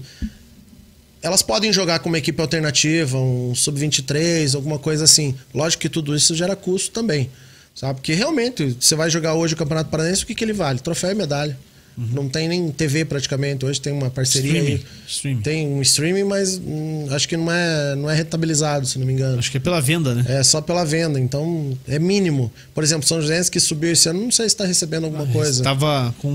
Elas 1.22 1.42
podem 1.44 1.72
jogar 1.72 2.00
com 2.00 2.10
uma 2.10 2.18
equipe 2.18 2.42
alternativa, 2.42 3.18
um 3.18 3.54
sub-23, 3.54 4.56
alguma 4.56 4.80
coisa 4.80 5.04
assim. 5.04 5.36
Lógico 5.54 5.82
que 5.82 5.90
tudo 5.90 6.16
isso 6.16 6.34
gera 6.36 6.56
custo 6.56 6.92
também. 6.92 7.30
Sabe? 7.76 7.96
Porque 8.00 8.14
realmente, 8.14 8.76
você 8.80 8.96
vai 8.96 9.10
jogar 9.10 9.34
hoje 9.36 9.54
o 9.54 9.58
Campeonato 9.58 9.90
Paranaense, 9.90 10.24
o 10.24 10.26
que, 10.28 10.34
que 10.36 10.44
ele 10.44 10.52
vale? 10.54 10.80
Troféu 10.80 11.12
e 11.12 11.16
medalha. 11.16 11.58
Não 11.98 12.28
tem 12.30 12.48
nem 12.48 12.72
TV 12.72 13.06
praticamente. 13.06 13.66
Hoje 13.66 13.80
tem 13.80 13.94
uma 13.94 14.10
parceria 14.10 14.52
Streaming. 14.52 14.84
Streaming. 15.08 15.42
Tem 15.42 15.68
um 15.68 15.82
streaming, 15.82 16.24
mas 16.24 16.58
hum, 16.58 17.08
acho 17.12 17.28
que 17.28 17.38
não 17.38 17.52
é, 17.52 17.96
não 17.96 18.10
é 18.10 18.16
rentabilizado, 18.16 18.88
se 18.88 18.98
não 18.98 19.06
me 19.06 19.14
engano. 19.14 19.38
Acho 19.38 19.52
que 19.52 19.58
é 19.58 19.60
pela 19.60 19.82
venda, 19.82 20.16
né? 20.16 20.26
É 20.28 20.44
só 20.44 20.62
pela 20.62 20.86
venda, 20.86 21.20
então 21.20 21.78
é 21.88 22.00
mínimo. 22.00 22.52
Por 22.74 22.84
exemplo, 22.84 23.08
São 23.08 23.22
José 23.22 23.42
que 23.52 23.60
subiu 23.60 23.92
esse 23.92 24.10
ano, 24.10 24.22
não 24.22 24.32
sei 24.32 24.48
se 24.48 24.56
está 24.56 24.66
recebendo 24.66 25.06
alguma 25.06 25.26
coisa. 25.28 25.64
Tava 25.64 26.14
com 26.20 26.30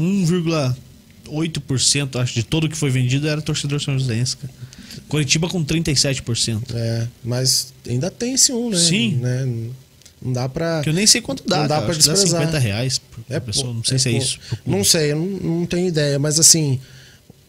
8%, 1.28 2.20
acho, 2.20 2.34
de 2.34 2.42
todo 2.42 2.68
que 2.68 2.76
foi 2.76 2.90
vendido 2.90 3.26
era 3.28 3.40
torcedor 3.40 3.80
São 3.80 3.96
cara. 3.96 4.52
Curitiba 5.08 5.48
com 5.48 5.64
37%. 5.64 6.74
É, 6.74 7.06
mas 7.22 7.72
ainda 7.88 8.10
tem 8.10 8.34
esse 8.34 8.52
um, 8.52 8.70
né? 8.70 8.78
Sim. 8.78 9.16
Né? 9.16 9.70
Não 10.22 10.32
dá 10.32 10.48
pra. 10.48 10.80
Que 10.82 10.88
eu 10.88 10.94
nem 10.94 11.06
sei 11.06 11.20
quanto 11.20 11.46
dá, 11.46 11.58
Não 11.60 11.68
dá 11.68 11.76
Acho 11.78 11.86
que 11.86 11.92
dá 11.92 12.12
desprezar. 12.12 12.40
50 12.40 12.58
reais 12.58 12.98
por 12.98 13.22
É 13.28 13.38
pessoa, 13.38 13.72
não 13.72 13.84
sei 13.84 13.98
se 13.98 14.08
é 14.08 14.12
pou- 14.12 14.20
isso. 14.20 14.38
Não 14.64 14.84
sei, 14.84 15.14
não, 15.14 15.26
não 15.26 15.66
tenho 15.66 15.88
ideia, 15.88 16.18
mas 16.18 16.40
assim, 16.40 16.80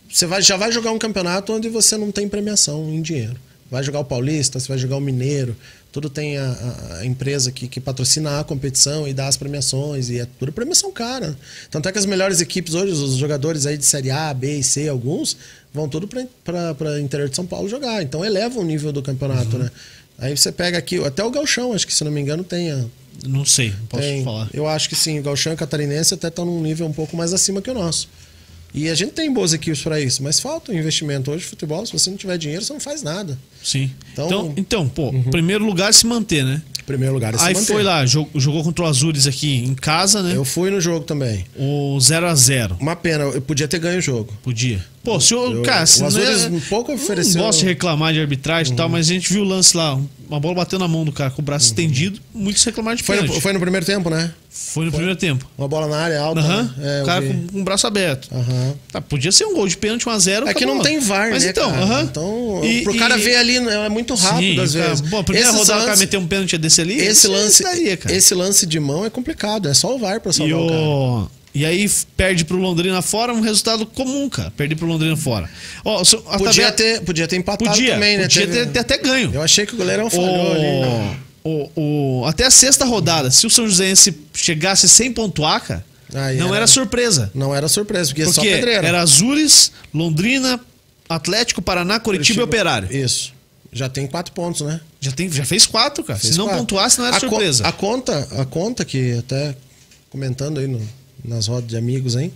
você 0.09 0.25
vai, 0.25 0.41
já 0.41 0.57
vai 0.57 0.71
jogar 0.71 0.91
um 0.91 0.99
campeonato 0.99 1.53
onde 1.53 1.69
você 1.69 1.97
não 1.97 2.11
tem 2.11 2.27
premiação 2.27 2.89
em 2.89 3.01
dinheiro. 3.01 3.35
Vai 3.69 3.83
jogar 3.83 3.99
o 3.99 4.05
Paulista, 4.05 4.59
você 4.59 4.67
vai 4.69 4.77
jogar 4.77 4.95
o 4.95 5.01
Mineiro, 5.01 5.55
tudo 5.91 6.09
tem 6.09 6.37
a, 6.37 6.45
a- 6.51 6.97
a 6.99 7.05
empresa 7.05 7.51
que, 7.51 7.67
que 7.67 7.79
patrocina 7.81 8.39
a 8.39 8.43
competição 8.43 9.07
e 9.07 9.13
dá 9.13 9.27
as 9.27 9.35
premiações, 9.37 10.09
e 10.09 10.19
é 10.19 10.27
tudo 10.39 10.51
premiação 10.53 10.91
cara. 10.91 11.37
Tanto 11.71 11.87
é 11.89 11.91
que 11.91 11.97
as 11.99 12.05
melhores 12.05 12.39
equipes 12.41 12.73
hoje, 12.73 12.91
os 12.93 13.15
jogadores 13.15 13.65
aí 13.65 13.77
de 13.77 13.85
Série 13.85 14.09
A, 14.11 14.33
B 14.33 14.59
e 14.59 14.63
C, 14.63 14.87
alguns, 14.87 15.35
vão 15.73 15.89
tudo 15.89 16.07
para 16.07 16.99
interior 17.01 17.27
de 17.29 17.35
São 17.35 17.45
Paulo 17.45 17.67
jogar. 17.67 18.01
Então 18.03 18.23
eleva 18.23 18.59
o 18.59 18.63
nível 18.63 18.91
do 18.93 19.01
campeonato, 19.01 19.57
Uhum. 19.57 19.63
né? 19.63 19.71
Aí 20.17 20.35
você 20.35 20.51
pega 20.51 20.77
aqui, 20.77 21.03
até 21.03 21.23
o 21.23 21.29
Galchão, 21.29 21.73
acho 21.73 21.85
que 21.85 21.93
se 21.93 22.03
não 22.03 22.11
me 22.11 22.19
engano, 22.21 22.43
tem 22.43 22.71
a, 22.71 22.83
Não 23.25 23.45
sei, 23.45 23.69
não 23.69 23.85
posso 23.87 24.03
tem. 24.03 24.23
falar. 24.23 24.49
Eu 24.53 24.67
acho 24.67 24.89
que 24.89 24.95
sim, 24.95 25.19
o 25.19 25.23
Galchão 25.23 25.53
e 25.53 25.55
o 25.55 25.57
Catarinense 25.57 26.13
até 26.13 26.27
estão 26.29 26.45
num 26.45 26.61
nível 26.61 26.87
um 26.87 26.93
pouco 26.93 27.15
mais 27.15 27.33
acima 27.33 27.61
que 27.61 27.69
o 27.69 27.73
nosso. 27.73 28.09
E 28.73 28.89
a 28.89 28.95
gente 28.95 29.13
tem 29.13 29.31
boas 29.33 29.53
equipes 29.53 29.81
para 29.81 29.99
isso, 29.99 30.21
mas 30.21 30.39
falta 30.39 30.71
um 30.71 30.75
investimento. 30.77 31.31
Hoje, 31.31 31.45
futebol, 31.45 31.85
se 31.85 31.93
você 31.93 32.09
não 32.09 32.17
tiver 32.17 32.37
dinheiro, 32.37 32.63
você 32.63 32.73
não 32.73 32.79
faz 32.79 33.01
nada. 33.01 33.37
Sim. 33.63 33.91
Então- 34.13 34.27
Então, 34.27 34.53
então, 34.57 34.89
pô, 34.89 35.13
primeiro 35.31 35.65
lugar 35.65 35.89
é 35.89 35.93
se 35.93 36.05
manter, 36.05 36.43
né? 36.43 36.61
Primeiro 36.85 37.13
lugar, 37.13 37.33
é 37.33 37.37
se 37.37 37.43
Aí 37.45 37.53
manter. 37.53 37.65
foi 37.73 37.83
lá, 37.83 38.05
jo- 38.05 38.27
jogou 38.35 38.63
contra 38.63 38.85
o 38.85 38.87
Azures 38.87 39.25
aqui 39.27 39.55
em 39.55 39.73
casa, 39.73 40.21
né? 40.23 40.35
Eu 40.35 40.45
fui 40.45 40.69
no 40.69 40.79
jogo 40.79 41.03
também. 41.05 41.45
O 41.57 41.97
0 41.99 42.27
a 42.27 42.35
0 42.35 42.77
Uma 42.79 42.95
pena, 42.95 43.23
eu 43.25 43.41
podia 43.41 43.67
ter 43.67 43.79
ganho 43.79 43.99
o 43.99 44.01
jogo. 44.01 44.33
Podia. 44.43 44.83
Pô, 45.07 45.21
se 45.21 45.33
o 45.33 45.53
Eu- 45.53 45.61
cara, 45.63 45.85
se 45.85 46.03
o 46.03 46.09
não 46.11 46.19
é- 46.19 46.47
um 46.49 46.59
pouco 46.59 46.91
ofereceu- 46.93 47.35
Não 47.37 47.45
gosto 47.47 47.59
de 47.59 47.65
reclamar 47.65 48.11
de 48.11 48.19
arbitragem 48.19 48.73
e 48.73 48.75
tal, 48.75 48.89
mas 48.89 49.09
a 49.09 49.13
gente 49.13 49.31
viu 49.31 49.41
o 49.41 49.45
lance 49.45 49.75
lá, 49.77 49.97
uma 50.29 50.39
bola 50.39 50.55
bateu 50.55 50.77
na 50.77 50.85
mão 50.87 51.05
do 51.05 51.13
cara 51.13 51.31
com 51.31 51.41
o 51.41 51.45
braço 51.45 51.67
estendido, 51.67 52.19
muitos 52.33 52.61
reclamaram 52.65 52.97
de 52.97 53.03
Foi 53.03 53.15
pênalti. 53.15 53.35
no, 53.35 53.41
foi 53.41 53.53
no 53.53 53.59
primeiro 53.61 53.85
tempo, 53.85 54.09
né? 54.09 54.31
Foi 54.49 54.85
no 54.85 54.91
primeiro 54.91 55.15
tempo. 55.15 55.47
Uma 55.57 55.67
bola 55.67 55.87
na 55.87 55.97
área 55.97 56.19
alta. 56.19 56.41
Aham. 56.41 56.63
né? 56.63 56.69
É, 56.79 56.81
o 56.81 57.01
eu 57.01 57.05
cara 57.05 57.21
vi. 57.21 57.27
com, 57.33 57.47
com 57.47 57.61
o 57.61 57.63
braço 57.63 57.87
aberto. 57.87 58.27
Aham. 58.33 58.73
Tá, 58.91 58.99
podia 58.99 59.31
ser 59.31 59.45
um 59.45 59.53
gol 59.53 59.67
de 59.67 59.77
pênalti 59.77 60.05
1x0. 60.05 60.45
É 60.47 60.53
que 60.53 60.65
não 60.65 60.79
tem 60.81 60.99
VAR, 60.99 61.29
mas 61.29 61.43
né, 61.45 61.51
então, 61.51 61.71
cara? 61.71 62.01
Então, 62.01 62.61
E- 62.65 62.81
pro 62.81 62.97
cara 62.97 63.17
e- 63.17 63.21
ver 63.21 63.35
ali, 63.37 63.55
é 63.55 63.87
muito 63.87 64.13
rápido 64.15 64.55
Sim, 64.55 64.59
às 64.59 64.73
cara, 64.73 64.89
vezes. 64.89 65.01
Bom, 65.09 65.19
a 65.19 65.23
primeira 65.23 65.47
Esses 65.49 65.59
rodada 65.61 65.81
o 65.83 65.85
cara 65.85 65.97
meter 65.97 66.17
um 66.17 66.27
pênalti 66.27 66.57
desse 66.57 66.81
ali. 66.81 66.99
Esse 66.99 67.27
lance, 67.27 67.63
cara. 67.63 68.13
esse 68.15 68.33
lance 68.33 68.65
de 68.65 68.79
mão 68.79 69.05
é 69.05 69.09
complicado, 69.09 69.69
é 69.69 69.73
só 69.73 69.95
o 69.95 69.99
VAR 69.99 70.19
pra 70.19 70.31
E, 70.31 70.33
salvar 70.33 70.59
o 70.59 70.67
cara. 70.67 71.36
O... 71.57 71.61
e 71.61 71.65
aí 71.65 71.89
perde 72.15 72.45
pro 72.45 72.57
Londrina 72.57 73.01
fora, 73.01 73.33
um 73.33 73.41
resultado 73.41 73.85
comum, 73.85 74.29
cara. 74.29 74.51
Perder 74.51 74.75
pro 74.75 74.85
Londrina 74.87 75.15
fora. 75.17 75.49
Ó, 75.83 76.01
a 76.01 76.37
Podia 76.37 76.47
tabela- 76.67 76.71
ter, 76.71 77.01
podia 77.01 77.27
ter 77.27 77.35
empatado 77.37 77.69
Podia, 77.69 77.93
também, 77.93 78.17
né? 78.17 78.23
podia 78.23 78.47
Teve- 78.47 78.65
ter, 78.65 78.71
ter 78.71 78.79
até 78.79 78.97
ganho. 78.97 79.31
Eu 79.33 79.41
achei 79.41 79.65
que 79.65 79.73
o 79.73 79.77
goleirão 79.77 80.09
falhou 80.09 80.51
ali. 80.51 80.61
né? 80.61 81.17
O, 81.43 81.49
o, 81.75 82.21
o- 82.21 82.25
até 82.25 82.45
a 82.45 82.51
sexta 82.51 82.85
rodada, 82.85 83.31
se 83.31 83.45
o 83.47 83.49
São 83.49 83.67
Joséense 83.67 84.15
chegasse 84.33 84.87
sem 84.89 85.11
pontuar, 85.13 85.61
cara, 85.61 85.85
Aí 86.13 86.37
não 86.37 86.47
era- 86.47 86.57
era 86.57 86.67
surpresa. 86.67 87.31
Não 87.33 87.53
era 87.55 87.67
surpresa, 87.67 88.09
porque, 88.09 88.21
é 88.21 88.25
só 88.25 88.33
Porque 88.41 88.49
pedreira. 88.49 88.87
era 88.87 89.01
Azures, 89.01 89.71
Londrina, 89.93 90.59
Atlético, 91.09 91.61
Paraná, 91.61 91.99
Curitiba, 91.99 92.41
e 92.41 92.43
Operário. 92.43 92.95
Isso. 92.95 93.33
Já 93.71 93.89
tem 93.89 94.07
quatro 94.07 94.33
pontos, 94.33 94.61
né? 94.61 94.79
Já, 94.99 95.11
tem, 95.11 95.29
já 95.31 95.45
fez 95.45 95.65
quatro, 95.65 96.03
cara. 96.03 96.17
Fez 96.17 96.33
Se 96.33 96.37
não 96.37 96.45
quatro. 96.45 96.61
pontuasse, 96.61 96.97
não 96.99 97.05
era 97.05 97.17
a 97.17 97.19
co- 97.19 97.27
surpresa. 97.29 97.67
a 97.67 97.71
conta, 97.71 98.27
a 98.39 98.45
conta 98.45 98.83
que 98.85 99.17
até 99.19 99.55
comentando 100.09 100.59
aí 100.59 100.67
no- 100.67 100.81
nas 101.27 101.47
rodas 101.47 101.69
de 101.69 101.77
amigos 101.77 102.15
aí, 102.15 102.31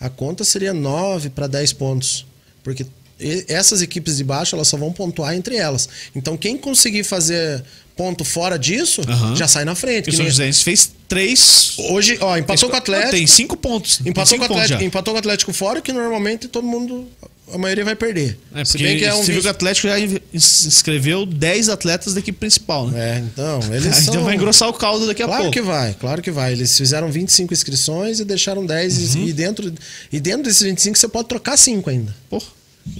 a 0.00 0.08
conta 0.08 0.44
seria 0.44 0.72
9 0.74 1.30
para 1.30 1.46
10 1.46 1.72
pontos. 1.72 2.26
Porque 2.62 2.86
e- 3.18 3.44
essas 3.48 3.80
equipes 3.82 4.16
de 4.18 4.24
baixo, 4.24 4.54
elas 4.54 4.68
só 4.68 4.76
vão 4.76 4.92
pontuar 4.92 5.34
entre 5.34 5.56
elas. 5.56 5.88
Então 6.14 6.36
quem 6.36 6.56
conseguir 6.58 7.04
fazer 7.04 7.62
ponto 7.96 8.24
fora 8.24 8.58
disso, 8.58 9.02
Aham. 9.08 9.36
já 9.36 9.46
sai 9.46 9.64
na 9.64 9.74
frente. 9.74 10.04
Porque 10.04 10.10
o 10.10 10.16
São 10.16 10.24
nem- 10.24 10.30
Joséense 10.32 10.64
fez 10.64 10.90
três. 11.08 11.74
Hoje, 11.78 12.18
ó, 12.20 12.36
empatou 12.36 12.68
com 12.68 12.72
o 12.74 12.76
Não, 12.76 12.78
Atlético. 12.78 13.10
Tem 13.12 13.26
cinco 13.26 13.56
pontos. 13.56 14.00
Empatou 14.00 14.14
com, 14.14 14.26
cinco 14.26 14.40
pontos 14.40 14.56
Atlético, 14.56 14.80
já. 14.80 14.86
empatou 14.86 15.12
com 15.14 15.16
o 15.16 15.20
Atlético 15.20 15.52
fora, 15.52 15.80
que 15.80 15.92
normalmente 15.92 16.48
todo 16.48 16.66
mundo, 16.66 17.06
a 17.52 17.58
maioria 17.58 17.84
vai 17.84 17.94
perder. 17.94 18.38
É, 18.54 18.64
Se 18.64 18.72
porque 18.72 18.84
bem 18.84 18.98
que 18.98 19.04
é 19.04 19.14
um 19.14 19.18
você 19.22 19.32
viu 19.32 19.40
que 19.42 19.46
o 19.46 19.50
Atlético 19.50 19.88
já 19.88 19.98
in- 20.00 20.18
inscreveu 20.32 21.26
10 21.26 21.68
atletas 21.68 22.14
da 22.14 22.20
equipe 22.20 22.38
principal, 22.38 22.88
né? 22.88 23.16
É, 23.16 23.18
então, 23.20 23.60
eles 23.72 23.86
Aí 23.86 23.92
são... 24.02 24.14
então 24.14 24.24
vai 24.24 24.34
engrossar 24.34 24.68
o 24.68 24.72
caldo 24.72 25.06
daqui 25.06 25.22
a 25.22 25.26
Claro 25.26 25.42
pouco. 25.44 25.52
que 25.54 25.62
vai, 25.62 25.94
claro 26.00 26.22
que 26.22 26.30
vai. 26.30 26.52
Eles 26.52 26.76
fizeram 26.76 27.10
25 27.10 27.52
inscrições 27.52 28.20
e 28.20 28.24
deixaram 28.24 28.64
10 28.64 29.14
Uhum. 29.14 29.26
e 29.28 29.32
dentro 29.32 29.72
e 30.12 30.20
dentro 30.20 30.42
desses 30.44 30.62
25 30.62 30.96
você 30.98 31.08
pode 31.08 31.28
trocar 31.28 31.56
5 31.56 31.88
ainda. 31.90 32.14
Pô, 32.30 32.42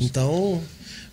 Então, 0.01 0.61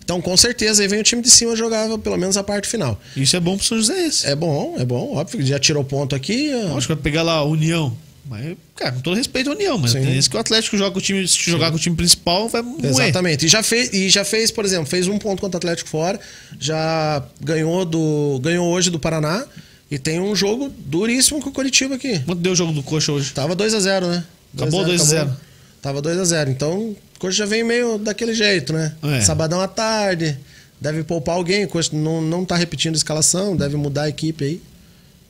então 0.04 0.20
com 0.20 0.36
certeza 0.36 0.82
aí 0.82 0.88
vem 0.88 1.00
o 1.00 1.02
time 1.04 1.22
de 1.22 1.30
cima 1.30 1.54
jogar 1.56 1.88
pelo 1.98 2.16
menos 2.16 2.36
a 2.36 2.42
parte 2.42 2.68
final. 2.68 3.00
isso 3.16 3.36
é 3.36 3.40
bom 3.40 3.56
pro 3.56 3.66
São 3.66 3.78
Joséense. 3.78 4.26
É 4.26 4.34
bom, 4.34 4.76
é 4.78 4.84
bom, 4.84 5.14
óbvio 5.16 5.38
que 5.40 5.46
já 5.46 5.58
tirou 5.58 5.84
ponto 5.84 6.14
aqui. 6.14 6.50
ó. 6.54 6.74
Lógico, 6.74 6.94
vai 6.94 7.02
pegar 7.02 7.22
lá 7.22 7.34
a 7.34 7.44
União. 7.44 7.96
Mas, 8.32 8.56
cara, 8.74 8.92
com 8.92 9.00
todo 9.02 9.14
respeito 9.14 9.50
à 9.50 9.52
União, 9.52 9.76
mas 9.76 9.90
Sim. 9.90 10.00
tem 10.00 10.18
que 10.18 10.34
o 10.34 10.40
Atlético 10.40 10.78
joga 10.78 10.90
com 10.92 10.98
o 10.98 11.02
time, 11.02 11.28
se 11.28 11.50
jogar 11.50 11.70
com 11.70 11.76
o 11.76 11.78
time 11.78 11.94
principal, 11.94 12.48
vai 12.48 12.62
moer. 12.62 12.86
Exatamente. 12.86 13.44
E 13.44 13.48
já 13.48 13.62
fez, 13.62 13.92
e 13.92 14.08
já 14.08 14.24
fez, 14.24 14.50
por 14.50 14.64
exemplo, 14.64 14.86
fez 14.86 15.06
um 15.06 15.18
ponto 15.18 15.38
contra 15.38 15.56
o 15.56 15.58
Atlético 15.58 15.90
fora, 15.90 16.18
já 16.58 17.22
ganhou 17.42 17.84
do 17.84 18.40
ganhou 18.42 18.66
hoje 18.72 18.88
do 18.88 18.98
Paraná 18.98 19.44
e 19.90 19.98
tem 19.98 20.18
um 20.18 20.34
jogo 20.34 20.72
duríssimo 20.78 21.42
com 21.42 21.50
o 21.50 21.52
Curitiba 21.52 21.96
aqui. 21.96 22.20
Quanto 22.20 22.40
deu 22.40 22.52
o 22.52 22.56
jogo 22.56 22.72
do 22.72 22.82
Coxa 22.82 23.12
hoje? 23.12 23.30
Tava 23.32 23.54
2 23.54 23.74
a 23.74 23.80
0, 23.80 24.06
né? 24.06 24.24
Acabou 24.56 24.82
2 24.82 24.98
a 24.98 25.04
0. 25.04 25.36
Tava 25.82 26.00
2 26.00 26.18
a 26.18 26.24
0. 26.24 26.50
Então, 26.50 26.78
o 26.78 26.96
Coxa 27.18 27.36
já 27.36 27.44
vem 27.44 27.62
meio 27.62 27.98
daquele 27.98 28.32
jeito, 28.32 28.72
né? 28.72 28.94
É. 29.02 29.20
Sabadão 29.20 29.60
à 29.60 29.68
tarde, 29.68 30.38
deve 30.80 31.04
poupar 31.04 31.34
alguém, 31.34 31.66
o 31.66 31.68
Coxa 31.68 31.90
não, 31.92 32.22
não 32.22 32.46
tá 32.46 32.56
repetindo 32.56 32.94
a 32.94 32.96
escalação, 32.96 33.54
deve 33.54 33.76
mudar 33.76 34.04
a 34.04 34.08
equipe 34.08 34.42
aí. 34.42 34.62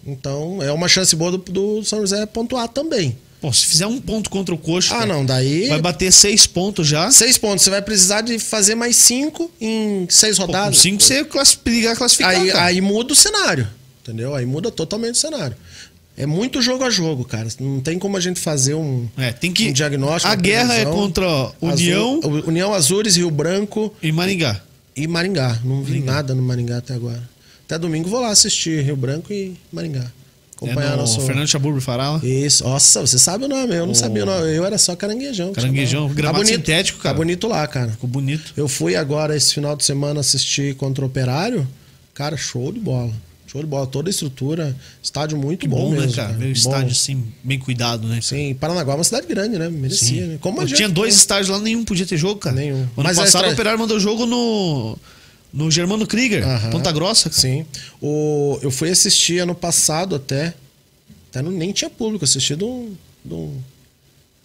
Então, 0.06 0.62
é 0.62 0.72
uma 0.72 0.88
chance 0.88 1.14
boa 1.14 1.30
do, 1.32 1.38
do 1.38 1.84
São 1.84 2.00
José 2.00 2.24
pontuar 2.26 2.68
também. 2.68 3.16
Pô, 3.40 3.52
se 3.52 3.66
fizer 3.66 3.86
um 3.86 4.00
ponto 4.00 4.30
contra 4.30 4.54
o 4.54 4.58
Coxa, 4.58 4.94
Ah, 4.94 5.04
não, 5.06 5.24
daí 5.26 5.68
vai 5.68 5.80
bater 5.80 6.12
seis 6.12 6.46
pontos 6.46 6.86
já. 6.86 7.10
seis 7.10 7.36
pontos. 7.36 7.64
Você 7.64 7.70
vai 7.70 7.82
precisar 7.82 8.20
de 8.20 8.38
fazer 8.38 8.74
mais 8.76 8.94
cinco 8.96 9.50
em 9.60 10.06
seis 10.08 10.36
Pô, 10.36 10.46
rodadas. 10.46 10.78
cinco 10.78 11.02
você 11.02 11.24
classi- 11.24 11.58
liga 11.66 11.92
a 11.92 11.96
classificar, 11.96 12.30
aí, 12.30 12.50
aí 12.52 12.80
muda 12.80 13.12
o 13.12 13.16
cenário, 13.16 13.66
entendeu? 14.00 14.34
Aí 14.34 14.46
muda 14.46 14.70
totalmente 14.70 15.14
o 15.16 15.18
cenário. 15.18 15.56
É 16.16 16.24
muito 16.26 16.60
jogo 16.62 16.84
a 16.84 16.90
jogo, 16.90 17.24
cara. 17.24 17.48
Não 17.58 17.80
tem 17.80 17.98
como 17.98 18.16
a 18.16 18.20
gente 18.20 18.38
fazer 18.38 18.74
um, 18.74 19.08
É, 19.18 19.32
tem 19.32 19.50
que... 19.52 19.70
um 19.70 19.72
diagnóstico. 19.72 20.30
A 20.32 20.36
guerra 20.36 20.74
é 20.74 20.84
contra 20.84 21.26
União 21.60 22.20
Azul- 22.22 22.44
União 22.46 22.72
Azures, 22.74 23.16
Rio 23.16 23.30
Branco 23.30 23.92
e 24.02 24.12
Maringá. 24.12 24.60
e 24.94 25.06
Maringá. 25.08 25.58
Não 25.64 25.82
vi 25.82 26.00
nada 26.00 26.32
no 26.34 26.42
Maringá 26.42 26.76
até 26.78 26.94
agora. 26.94 27.28
Até 27.72 27.78
domingo 27.78 28.06
vou 28.06 28.20
lá 28.20 28.28
assistir 28.28 28.84
Rio 28.84 28.94
Branco 28.94 29.32
e 29.32 29.54
Maringá. 29.72 30.04
Acompanhar 30.56 30.88
é 30.88 30.90
no 30.90 30.96
nosso. 30.98 31.22
Fernando 31.22 31.48
Chaburro 31.48 31.80
Farala. 31.80 32.20
Isso. 32.22 32.62
Nossa, 32.64 33.00
você 33.00 33.18
sabe 33.18 33.46
o 33.46 33.48
nome. 33.48 33.74
Eu 33.74 33.86
não 33.86 33.94
sabia 33.94 34.24
o 34.24 34.26
nome. 34.26 34.54
Eu 34.54 34.62
era 34.66 34.76
só 34.76 34.94
caranguejão. 34.94 35.54
Caranguejão, 35.54 36.06
gramado 36.08 36.40
tá 36.40 36.44
bonito, 36.44 36.56
sintético, 36.60 36.98
cara. 36.98 37.14
Tá 37.14 37.18
bonito 37.18 37.48
lá, 37.48 37.66
cara. 37.66 37.92
Ficou 37.92 38.10
bonito. 38.10 38.52
Eu 38.58 38.68
fui 38.68 38.94
agora 38.94 39.34
esse 39.34 39.54
final 39.54 39.74
de 39.74 39.86
semana 39.86 40.20
assistir 40.20 40.74
contra 40.76 41.02
o 41.02 41.06
Operário. 41.06 41.66
Cara, 42.12 42.36
show 42.36 42.70
de 42.70 42.78
bola. 42.78 43.10
Show 43.46 43.62
de 43.62 43.66
bola. 43.66 43.86
Toda 43.86 44.10
a 44.10 44.12
estrutura. 44.12 44.76
Estádio 45.02 45.38
muito 45.38 45.60
Que 45.60 45.68
bom, 45.68 45.78
bom, 45.78 45.90
mesmo. 45.92 46.08
né, 46.08 46.12
cara? 46.12 46.32
Ver 46.34 46.44
o 46.44 46.48
Bom. 46.48 46.52
estádio 46.52 46.92
assim, 46.92 47.24
bem 47.42 47.58
cuidado, 47.58 48.06
né? 48.06 48.20
Sim, 48.20 48.52
Paranaguá 48.54 48.92
é 48.92 48.96
uma 48.98 49.04
cidade 49.04 49.26
grande, 49.26 49.58
né? 49.58 49.70
Merecia, 49.70 50.26
né? 50.26 50.38
Como 50.42 50.60
gente- 50.66 50.76
tinha 50.76 50.90
dois 50.90 51.14
estádios 51.16 51.48
lá, 51.48 51.58
nenhum 51.58 51.84
podia 51.86 52.04
ter 52.04 52.18
jogo, 52.18 52.38
cara. 52.38 52.54
Nenhum. 52.54 52.82
Ano 52.82 52.90
Mas 52.96 53.18
a 53.18 53.22
passado 53.22 53.48
o 53.48 53.52
Operário 53.54 53.78
mandou 53.78 53.98
jogo 53.98 54.26
no, 54.26 54.98
no 55.52 55.70
Germano 55.70 56.06
Krieger, 56.06 56.42
Aham. 56.46 56.70
Ponta 56.70 56.90
Grossa. 56.92 57.28
Cara. 57.28 57.40
Sim. 57.42 57.66
O, 58.00 58.58
eu 58.62 58.70
fui 58.70 58.90
assistir 58.90 59.38
ano 59.40 59.54
passado 59.54 60.14
até. 60.16 60.54
Até 61.30 61.42
não, 61.42 61.50
nem 61.50 61.72
tinha 61.72 61.90
público, 61.90 62.24
assisti 62.24 62.54
de 62.56 62.64
um, 62.64 62.94
de 63.24 63.34
um 63.34 63.58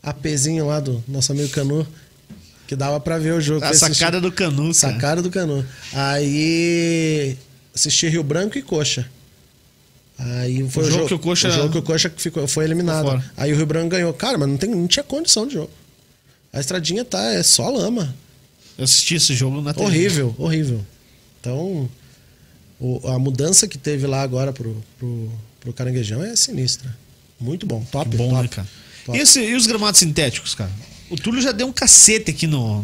APzinho 0.03 0.65
lá 0.67 0.79
do 0.79 1.03
nosso 1.07 1.31
amigo 1.31 1.49
Canu. 1.49 1.85
Que 2.67 2.75
dava 2.75 2.99
pra 2.99 3.17
ver 3.17 3.33
o 3.33 3.39
jogo. 3.41 3.63
A 3.63 3.73
sacada 3.73 4.19
do 4.19 4.31
Canu, 4.31 4.63
cara. 4.63 4.73
Sacada 4.73 5.21
do 5.21 5.29
Canu. 5.29 5.65
Aí 5.93 7.37
assisti 7.73 8.07
Rio 8.07 8.23
Branco 8.23 8.57
e 8.57 8.61
Coxa. 8.61 9.09
Aí 10.17 10.67
foi 10.69 10.83
O 10.85 10.91
jogo 10.91 11.07
que 11.07 11.13
o 11.13 11.19
Coxa- 11.19 11.47
o 11.47 11.51
jogo 11.51 11.69
que 11.71 11.77
o 11.77 11.81
Coxa 11.81 12.11
ficou, 12.17 12.47
foi 12.47 12.65
eliminado. 12.65 13.05
Fora. 13.05 13.31
Aí 13.37 13.53
o 13.53 13.55
Rio 13.55 13.65
Branco 13.65 13.89
ganhou. 13.89 14.11
Cara, 14.13 14.37
mas 14.37 14.49
não, 14.49 14.57
tem, 14.57 14.69
não 14.69 14.87
tinha 14.87 15.03
condição 15.03 15.47
de 15.47 15.53
jogo. 15.53 15.69
A 16.51 16.59
estradinha 16.59 17.05
tá, 17.05 17.21
é 17.33 17.43
só 17.43 17.69
lama. 17.69 18.13
Eu 18.77 18.83
assisti 18.83 19.15
esse 19.15 19.33
jogo 19.35 19.61
na 19.61 19.73
TV. 19.73 19.85
Horrível, 19.85 20.35
horrível. 20.37 20.85
Então, 21.39 21.89
o- 22.79 23.01
a 23.07 23.17
mudança 23.19 23.67
que 23.67 23.77
teve 23.77 24.05
lá 24.07 24.21
agora 24.21 24.51
pro, 24.53 24.75
pro, 24.99 25.31
pro 25.59 25.73
Caranguejão 25.73 26.23
é 26.23 26.35
sinistra. 26.35 26.95
Muito 27.39 27.65
bom, 27.65 27.83
top, 27.91 28.09
Que 28.09 28.17
bom, 28.17 28.29
top. 28.29 28.41
né, 28.43 28.47
cara? 28.49 28.67
top. 29.05 29.17
E, 29.17 29.21
esse- 29.21 29.41
e 29.41 29.55
os 29.55 29.67
gramados 29.67 29.99
sintéticos, 29.99 30.55
cara? 30.55 30.71
O 31.09 31.15
Túlio 31.15 31.41
já 31.41 31.53
deu 31.53 31.67
um 31.67 31.71
cacete 31.71 32.31
aqui 32.31 32.45
no. 32.47 32.83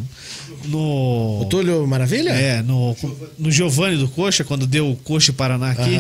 No. 0.66 1.42
O 1.42 1.48
Túlio 1.50 1.86
Maravilha? 1.86 2.30
É, 2.30 2.62
no, 2.62 2.96
no 3.38 3.52
Giovanni 3.52 3.98
do 3.98 4.08
Coxa, 4.08 4.46
quando 4.46 4.66
deu 4.66 4.92
o 4.92 4.96
Coxa 4.96 5.32
e 5.32 5.34
Paraná 5.34 5.72
aqui. 5.72 5.98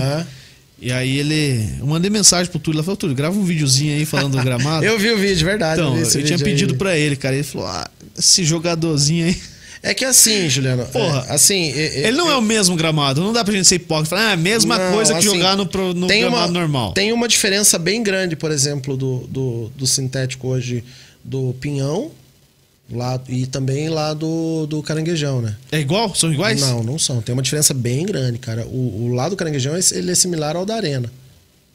E 0.80 0.91
aí 0.91 1.18
ele. 1.18 1.68
Eu 1.80 1.86
mandei 1.88 2.10
mensagem 2.10 2.49
pro 2.49 2.60
Túlio. 2.60 2.77
Ela 2.77 2.84
falou, 2.84 2.95
Túlio, 2.98 3.15
grava 3.15 3.38
um 3.38 3.44
videozinho 3.44 3.94
aí 3.95 4.06
falando 4.06 4.38
do 4.38 4.44
gramado. 4.44 4.84
Eu 4.88 4.98
vi 4.98 5.10
o 5.11 5.18
vídeo, 5.18 5.45
verdade. 5.45 5.82
Então, 5.82 5.95
eu 5.98 6.03
esse 6.03 6.23
tinha 6.23 6.38
pedido 6.40 6.73
aí. 6.73 6.77
pra 6.77 6.98
ele, 6.98 7.15
cara. 7.18 7.36
Ele 7.36 7.44
falou: 7.44 7.68
ah, 7.68 7.90
esse 8.18 8.44
jogadorzinho 8.45 9.26
aí. 9.26 9.41
É 9.85 9.93
que 9.93 10.05
assim, 10.05 10.49
Juliano. 10.49 10.85
Porra. 10.85 11.26
é, 11.30 11.34
assim. 11.34 11.72
é- 11.73 12.01
é- 12.03 12.07
Ele 12.07 12.18
não 12.18 12.31
é 12.31 12.38
o 12.38 12.41
mesmo 12.41 12.73
gramado. 12.76 13.22
Não 13.22 13.34
dá 13.34 13.43
pra 13.43 13.53
gente 13.53 13.68
ser 13.68 13.76
hipócrita. 13.76 14.11
Falar, 14.15 14.27
ah, 14.27 14.31
é 14.31 14.34
a 14.34 14.38
mesma 14.38 14.77
Não, 14.77 14.93
coisa 14.93 15.11
que 15.14 15.19
assim, 15.19 15.27
jogar 15.27 15.57
no, 15.57 15.65
pro- 15.68 15.93
no 15.93 16.07
tem 16.07 16.22
gramado 16.22 16.51
uma, 16.53 16.60
normal. 16.61 16.93
Tem 16.93 17.11
uma 17.11 17.27
diferença 17.27 17.77
bem 17.77 18.01
grande, 18.01 18.35
por 18.38 18.49
exemplo, 18.49 18.95
do, 18.95 19.27
do, 19.27 19.72
do 19.76 19.85
sintético 19.85 20.47
hoje 20.47 20.84
do 21.22 21.53
Pinhão 21.60 22.11
lá, 22.91 23.19
e 23.27 23.45
também 23.45 23.89
lá 23.89 24.14
do, 24.14 24.65
do 24.68 24.81
Caranguejão, 24.81 25.41
né? 25.41 25.55
É 25.72 25.80
igual? 25.80 26.15
São 26.15 26.31
iguais? 26.31 26.61
Não, 26.61 26.81
não 26.81 26.97
são. 26.97 27.22
Tem 27.22 27.34
uma 27.34 27.41
diferença 27.41 27.73
bem 27.73 28.05
grande, 28.05 28.39
cara. 28.39 28.65
O, 28.65 29.05
o 29.05 29.14
lado 29.14 29.31
do 29.31 29.35
Caranguejão 29.38 29.73
ele 29.91 30.11
é 30.11 30.15
similar 30.15 30.55
ao 30.55 30.65
da 30.65 30.76
Arena, 30.76 31.11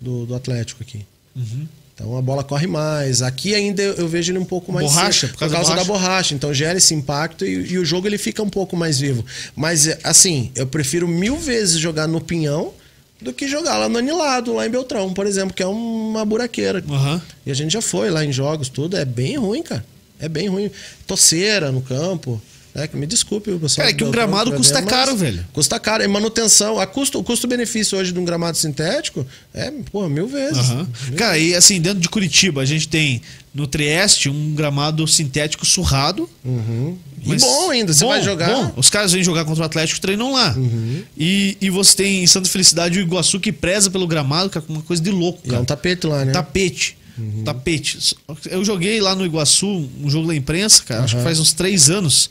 do, 0.01 0.25
do 0.27 0.35
Atlético 0.35 0.83
aqui. 0.83 1.05
Uhum. 1.37 1.67
Então 1.99 2.17
a 2.17 2.23
bola 2.23 2.45
corre 2.45 2.69
mais. 2.69 3.23
Aqui 3.23 3.57
ainda 3.57 3.83
eu, 3.83 4.07
vejo 4.07 4.31
ele 4.31 4.39
um 4.39 4.45
pouco 4.45 4.73
mais 4.73 4.87
Borracha, 4.87 5.27
seco, 5.27 5.33
por 5.33 5.51
causa 5.51 5.75
da 5.75 5.83
da 5.83 5.85
borracha. 5.85 6.33
Então 6.33 6.55
gera 6.55 6.79
esse 6.79 6.95
impacto 6.95 7.45
e, 7.45 7.73
e 7.73 7.79
o 7.79 7.85
jogo 7.85 8.07
ele 8.07 8.17
fica 8.17 8.41
um 8.41 8.49
pouco 8.49 8.77
mais 8.77 9.01
vivo. 9.01 9.25
Mas 9.57 9.89
assim, 10.05 10.53
eu 10.55 10.65
prefiro 10.65 11.09
mil 11.09 11.37
vezes 11.37 11.77
jogar 11.77 12.07
no 12.07 12.21
Pinhão 12.21 12.73
do 13.21 13.33
que 13.33 13.49
jogar 13.49 13.79
lá 13.79 13.89
no 13.89 13.99
Anilado, 13.99 14.55
lá 14.55 14.65
em 14.65 14.71
Beltrão, 14.71 15.13
por 15.13 15.27
exemplo, 15.27 15.53
que 15.53 15.61
é 15.61 15.67
uma 15.67 16.25
buraqueira. 16.25 16.85
Aham. 16.89 17.21
E 17.45 17.51
a 17.51 17.55
gente 17.55 17.73
já 17.73 17.83
foi 17.83 18.11
lá 18.11 18.25
em 18.25 18.31
jogos, 18.31 18.69
tudo. 18.69 18.97
É 18.97 19.05
bem 19.05 19.37
ruim, 19.37 19.65
cara. 19.65 19.85
É 20.21 20.29
bem 20.29 20.49
ruim. 20.49 20.71
Toceira 21.05 21.73
no 21.73 21.81
campo. 21.81 22.41
É, 22.79 22.87
que 22.87 22.97
me 22.97 23.07
desculpe 23.07 23.51
o 23.51 23.59
pessoal. 23.59 23.85
Cara, 23.85 23.91
é 23.91 23.93
que 23.93 24.05
um 24.05 24.11
gramado 24.11 24.53
custa 24.53 24.81
ver, 24.81 24.87
caro, 24.87 25.17
velho. 25.17 25.45
Custa 25.53 25.81
caro. 25.81 26.05
E 26.05 26.09
manutenção. 26.09 26.79
A 26.79 26.87
custo, 26.87 27.19
o 27.19 27.25
custo-benefício 27.25 27.99
hoje 27.99 28.13
de 28.13 28.19
um 28.19 28.25
gramado 28.25 28.57
sintético 28.57 29.27
é, 29.53 29.73
pô, 29.91 30.09
mil 30.09 30.29
vezes. 30.29 30.59
Aham. 30.59 30.89
Cara, 31.17 31.39
e 31.39 31.55
assim, 31.55 31.81
dentro 31.81 32.01
de 32.01 32.09
Curitiba, 32.09 32.61
a 32.61 32.65
gente 32.65 32.89
tem 32.89 33.21
no 33.55 33.67
Trieste 33.67 34.29
um 34.29 34.55
gramado 34.55 35.07
sintético 35.07 35.67
surrado. 35.67 36.29
Uhum. 36.45 36.97
E 37.25 37.37
bom 37.37 37.71
ainda, 37.71 37.93
você 37.93 38.05
bom, 38.05 38.11
vai 38.11 38.23
jogar. 38.23 38.49
bom. 38.49 38.73
Os 38.77 38.89
caras 38.89 39.13
vêm 39.13 39.23
jogar 39.23 39.45
contra 39.45 39.63
o 39.63 39.67
Atlético 39.67 39.99
e 39.99 40.01
treinam 40.01 40.33
lá. 40.33 40.55
Uhum. 40.57 41.03
E, 41.17 41.57
e 41.61 41.69
você 41.69 41.97
tem 41.97 42.23
em 42.23 42.27
Santa 42.27 42.49
Felicidade 42.49 42.99
o 42.99 43.03
Iguaçu 43.03 43.41
que 43.41 43.51
preza 43.51 43.91
pelo 43.91 44.07
gramado, 44.07 44.49
que 44.49 44.59
é 44.59 44.63
uma 44.69 44.83
coisa 44.83 45.03
de 45.03 45.11
louco. 45.11 45.41
E 45.45 45.49
é 45.49 45.51
Cara. 45.51 45.63
um 45.63 45.65
tapete 45.65 46.07
lá, 46.07 46.25
né? 46.25 46.33
Tapete. 46.33 46.97
Tapete. 47.45 48.17
Eu 48.47 48.65
joguei 48.65 49.01
lá 49.01 49.15
no 49.15 49.27
Iguaçu 49.27 49.67
um 50.03 50.09
jogo 50.09 50.29
da 50.29 50.35
imprensa, 50.37 50.83
cara. 50.85 51.05
Acho 51.05 51.17
que 51.17 51.23
faz 51.23 51.41
uns 51.41 51.53
três 51.53 51.91
anos. 51.91 52.31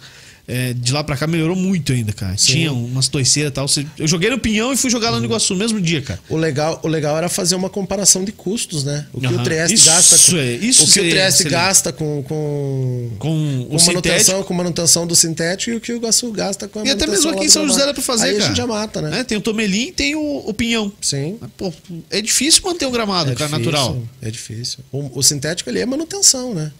É, 0.49 0.71
de 0.73 0.93
lá 0.93 1.03
pra 1.03 1.17
cá 1.17 1.27
melhorou 1.27 1.57
muito 1.57 1.91
ainda, 1.91 2.13
cara. 2.13 2.37
Sim. 2.37 2.53
Tinha 2.53 2.71
umas 2.71 3.09
toiceiras 3.09 3.51
e 3.51 3.53
tal. 3.53 3.65
Eu 3.99 4.07
joguei 4.07 4.29
no 4.29 4.39
Pinhão 4.39 4.71
e 4.71 4.77
fui 4.77 4.89
jogar 4.89 5.09
lá 5.09 5.19
no 5.19 5.25
Iguaçu 5.25 5.51
no 5.53 5.59
mesmo 5.59 5.81
dia, 5.81 6.01
cara. 6.01 6.21
O 6.29 6.37
legal, 6.37 6.79
o 6.83 6.87
legal 6.87 7.17
era 7.17 7.27
fazer 7.27 7.55
uma 7.55 7.69
comparação 7.69 8.23
de 8.23 8.31
custos, 8.31 8.85
né? 8.85 9.05
O 9.11 9.19
que 9.19 9.27
Aham. 9.27 9.41
o 9.41 9.43
Trieste 9.43 9.73
Isso 9.75 9.85
gasta. 9.85 10.17
com- 10.31 10.37
é- 10.37 10.53
isso 10.53 10.83
o 10.83 10.85
que 10.85 10.91
seria 10.93 11.09
o 11.09 11.11
Trieste 11.11 11.33
excelente. 11.41 11.51
gasta 11.51 11.91
com, 11.91 12.23
com, 12.23 13.11
Com 13.19 13.61
o 13.63 13.65
com 13.65 13.77
manutenção, 13.77 14.19
sintético. 14.19 14.43
com 14.45 14.53
manutenção 14.53 15.05
do 15.05 15.15
sintético 15.17 15.71
e 15.71 15.75
o 15.75 15.81
que 15.81 15.91
o 15.91 15.95
Iguaçu 15.97 16.31
gasta 16.31 16.65
com 16.65 16.79
a 16.79 16.85
E 16.85 16.91
até 16.91 17.05
mesmo 17.05 17.29
aqui 17.31 17.43
em 17.45 17.49
São 17.49 17.67
José 17.67 17.85
dá 17.85 17.93
pra 17.93 18.01
fazer, 18.01 18.27
Aí 18.27 18.31
cara. 18.35 18.43
a 18.45 18.47
gente 18.47 18.55
já 18.57 18.65
mata, 18.65 19.01
né? 19.01 19.19
É, 19.19 19.23
tem 19.25 19.37
o 19.37 19.41
Tomelim 19.41 19.87
e 19.87 19.91
tem 19.91 20.15
o, 20.15 20.43
o 20.47 20.53
Pinhão. 20.53 20.89
Sim. 21.01 21.37
Mas, 21.41 21.49
pô, 21.57 21.73
é 22.09 22.21
difícil 22.21 22.61
manter 22.63 22.85
um 22.85 22.91
gramado, 22.91 23.31
É 23.31 23.35
cara, 23.35 23.49
difícil, 23.49 23.71
natural. 23.73 24.01
É 24.21 24.31
difícil. 24.31 24.79
O, 24.93 25.19
o 25.19 25.21
sintético 25.21 25.69
ali 25.69 25.81
é 25.81 25.85
manutenção, 25.85 26.53
né? 26.53 26.71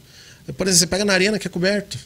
Por 0.58 0.66
exemplo, 0.66 0.80
você 0.80 0.88
pega 0.88 1.04
na 1.04 1.12
arena 1.12 1.38
que 1.38 1.46
é 1.48 1.50
coberto. 1.50 1.98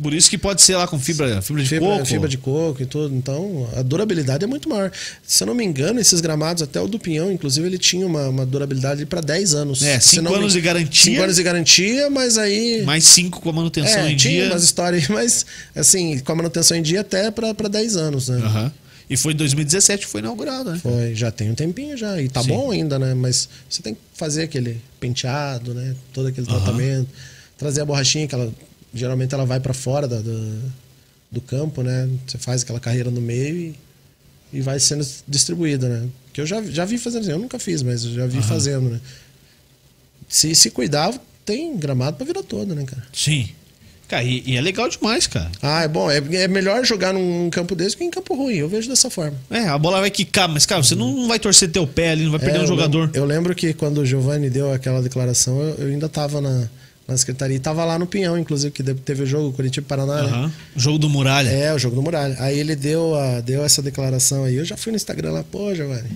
Por 0.00 0.12
isso 0.12 0.28
que 0.28 0.36
pode 0.36 0.60
ser 0.62 0.74
lá 0.76 0.86
com 0.88 0.98
fibra, 0.98 1.40
fibra 1.42 1.62
de 1.62 1.68
fibra, 1.68 1.88
coco. 1.88 2.04
fibra 2.06 2.28
de 2.28 2.38
coco 2.38 2.82
e 2.82 2.86
tudo. 2.86 3.14
Então, 3.14 3.68
a 3.76 3.82
durabilidade 3.82 4.42
é 4.42 4.46
muito 4.48 4.68
maior. 4.68 4.90
Se 5.22 5.42
eu 5.44 5.46
não 5.46 5.54
me 5.54 5.64
engano, 5.64 6.00
esses 6.00 6.20
gramados, 6.20 6.62
até 6.62 6.80
o 6.80 6.88
do 6.88 6.98
Pinhão, 6.98 7.30
inclusive, 7.30 7.64
ele 7.66 7.78
tinha 7.78 8.04
uma, 8.04 8.28
uma 8.28 8.44
durabilidade 8.44 9.06
para 9.06 9.20
10 9.20 9.54
anos. 9.54 9.82
É, 9.82 10.00
Se 10.00 10.08
cinco 10.10 10.22
não 10.24 10.32
me- 10.32 10.38
anos 10.38 10.54
de 10.54 10.60
garantia. 10.60 11.12
cinco 11.12 11.22
anos 11.22 11.36
de 11.36 11.42
garantia, 11.44 12.10
mas 12.10 12.36
aí. 12.36 12.82
Mais 12.84 13.04
cinco 13.04 13.40
com 13.40 13.50
a 13.50 13.52
manutenção 13.52 14.00
é, 14.00 14.10
em 14.12 14.16
tinha 14.16 14.42
dia. 14.44 14.50
umas 14.52 14.64
histórias, 14.64 15.06
mas 15.08 15.46
assim, 15.74 16.18
com 16.18 16.32
a 16.32 16.34
manutenção 16.36 16.76
em 16.76 16.82
dia 16.82 17.02
até 17.02 17.30
para 17.30 17.52
10 17.68 17.96
anos, 17.96 18.28
né? 18.28 18.38
Aham. 18.44 18.72
E 19.08 19.16
foi 19.16 19.34
em 19.34 19.36
2017 19.36 20.06
que 20.06 20.10
foi 20.10 20.20
inaugurado, 20.20 20.72
né? 20.72 20.80
Foi, 20.82 21.14
já 21.14 21.30
tem 21.30 21.50
um 21.50 21.54
tempinho 21.54 21.96
já. 21.96 22.20
E 22.20 22.28
tá 22.28 22.42
Sim. 22.42 22.48
bom 22.48 22.70
ainda, 22.72 22.98
né? 22.98 23.14
Mas 23.14 23.48
você 23.68 23.82
tem 23.82 23.94
que 23.94 24.00
fazer 24.14 24.44
aquele 24.44 24.80
penteado, 24.98 25.74
né? 25.74 25.94
Todo 26.12 26.28
aquele 26.28 26.46
Aham. 26.48 26.56
tratamento. 26.60 27.08
Trazer 27.58 27.82
a 27.82 27.84
borrachinha, 27.84 28.26
que 28.26 28.34
ela 28.34 28.50
geralmente 28.94 29.34
ela 29.34 29.44
vai 29.46 29.58
para 29.60 29.72
fora 29.74 30.06
da- 30.08 30.20
do, 30.20 30.60
do 31.30 31.40
campo, 31.40 31.82
né? 31.82 32.08
Você 32.26 32.38
faz 32.38 32.62
aquela 32.62 32.80
carreira 32.80 33.10
no 33.10 33.20
meio 33.20 33.56
e, 33.56 33.74
e 34.58 34.60
vai 34.60 34.78
sendo 34.78 35.06
distribuída, 35.26 35.88
né? 35.88 36.08
Que 36.32 36.40
eu 36.40 36.46
já, 36.46 36.62
já 36.62 36.84
vi 36.84 36.98
fazendo, 36.98 37.28
eu 37.30 37.38
nunca 37.38 37.58
fiz, 37.58 37.82
mas 37.82 38.04
eu 38.04 38.12
já 38.14 38.26
vi 38.26 38.38
Aham. 38.38 38.46
fazendo, 38.48 38.90
né? 38.90 39.00
Se, 40.28 40.54
se 40.54 40.70
cuidar, 40.70 41.12
tem 41.44 41.76
gramado 41.76 42.16
pra 42.16 42.26
vida 42.26 42.42
toda, 42.42 42.74
né, 42.74 42.84
cara? 42.84 43.02
Sim. 43.12 43.48
Cara, 44.08 44.24
e, 44.24 44.42
e 44.46 44.56
é 44.56 44.60
legal 44.60 44.88
demais, 44.90 45.26
cara. 45.26 45.50
Ah, 45.62 45.82
é 45.82 45.88
bom. 45.88 46.10
É, 46.10 46.18
é 46.18 46.48
melhor 46.48 46.84
jogar 46.84 47.14
num 47.14 47.48
campo 47.50 47.74
desse 47.74 47.96
que 47.96 48.04
em 48.04 48.10
campo 48.10 48.34
ruim. 48.34 48.56
Eu 48.56 48.68
vejo 48.68 48.86
dessa 48.88 49.08
forma. 49.08 49.36
É, 49.50 49.60
a 49.68 49.78
bola 49.78 50.00
vai 50.00 50.10
quicar, 50.10 50.48
mas, 50.48 50.66
cara, 50.66 50.82
você 50.82 50.94
não 50.94 51.26
vai 51.26 51.38
torcer 51.38 51.70
teu 51.70 51.86
pé 51.86 52.10
ali, 52.10 52.24
não 52.24 52.30
vai 52.30 52.40
perder 52.40 52.56
É, 52.56 52.60
um 52.60 52.64
eu 52.64 52.68
jogador. 52.68 53.00
lembro- 53.04 53.18
eu 53.18 53.24
lembro 53.24 53.54
que 53.54 53.72
quando 53.72 53.98
o 53.98 54.06
Giovanni 54.06 54.50
deu 54.50 54.70
aquela 54.72 55.00
declaração, 55.02 55.58
eu, 55.60 55.74
eu 55.76 55.86
ainda 55.88 56.10
tava 56.10 56.42
na, 56.42 56.68
na 57.06 57.16
secretaria. 57.16 57.56
E 57.56 57.60
tava 57.60 57.84
lá 57.84 57.98
no 57.98 58.06
Pinhão, 58.06 58.38
inclusive, 58.38 58.72
que 58.72 58.82
teve 58.82 59.22
o 59.22 59.26
jogo 59.26 59.52
Curitiba-Paraná, 59.52 60.22
né? 60.22 60.28
Aham. 60.30 60.52
Jogo 60.76 60.98
do 60.98 61.08
Muralha. 61.08 61.48
É, 61.48 61.74
o 61.74 61.78
jogo 61.78 61.96
do 61.96 62.02
Muralha. 62.02 62.36
Aí 62.38 62.58
ele 62.58 62.76
deu, 62.76 63.14
a, 63.14 63.40
deu 63.40 63.64
essa 63.64 63.82
declaração 63.82 64.44
aí. 64.44 64.56
Eu 64.56 64.64
já 64.64 64.76
fui 64.76 64.92
no 64.92 64.96
Instagram 64.96 65.32
lá, 65.32 65.44
pô, 65.44 65.74
Giovanni. 65.74 66.10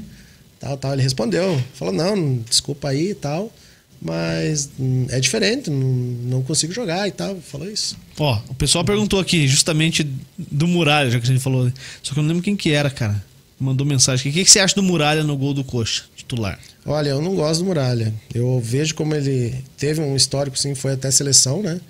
Tal, 0.59 0.77
tal. 0.77 0.93
Ele 0.93 1.03
respondeu. 1.03 1.63
Falou, 1.75 1.93
não, 1.93 2.39
desculpa 2.49 2.89
aí 2.89 3.11
e 3.11 3.15
tal. 3.15 3.53
Mas 4.01 4.71
hum, 4.79 5.07
é 5.09 5.19
diferente, 5.19 5.71
não, 5.71 5.89
não 5.89 6.43
consigo 6.43 6.73
jogar 6.73 7.09
e 7.09 7.11
tal. 7.11 7.37
Falou 7.37 7.69
isso. 7.69 7.97
Ó, 8.19 8.41
o 8.49 8.55
pessoal 8.55 8.85
perguntou 8.85 9.19
aqui 9.19 9.49
justamente 9.49 10.07
do 10.39 10.67
Muralha, 10.67 11.11
já 11.11 11.19
que 11.19 11.25
a 11.25 11.29
gente 11.29 11.43
falou. 11.43 11.71
Só 12.03 12.13
que 12.13 12.19
eu 12.19 12.23
não 12.23 12.29
lembro 12.29 12.43
quem 12.43 12.57
que 12.57 12.71
era, 12.73 12.91
cara. 12.91 13.23
Mandou 13.59 13.87
mensagem. 13.87 14.31
O 14.31 14.35
que, 14.35 14.45
que 14.45 14.51
você 14.51 14.61
acha 14.61 14.75
do 14.75 14.83
Muralha 14.83 15.25
no 15.25 15.37
gol 15.37 15.55
do 15.55 15.65
Coxa, 15.65 16.05
titular? 16.15 16.59
Olha, 16.87 17.11
eu 17.11 17.21
não 17.21 17.35
gosto 17.35 17.61
do 17.61 17.67
Muralha. 17.67 18.15
Eu 18.33 18.61
vejo 18.61 18.95
como 18.95 19.13
ele 19.13 19.53
teve 19.77 20.01
um 20.01 20.15
histórico, 20.15 20.57
sim, 20.57 20.73
foi 20.73 20.93
até 20.93 21.11
seleção, 21.11 21.61
né? 21.61 21.81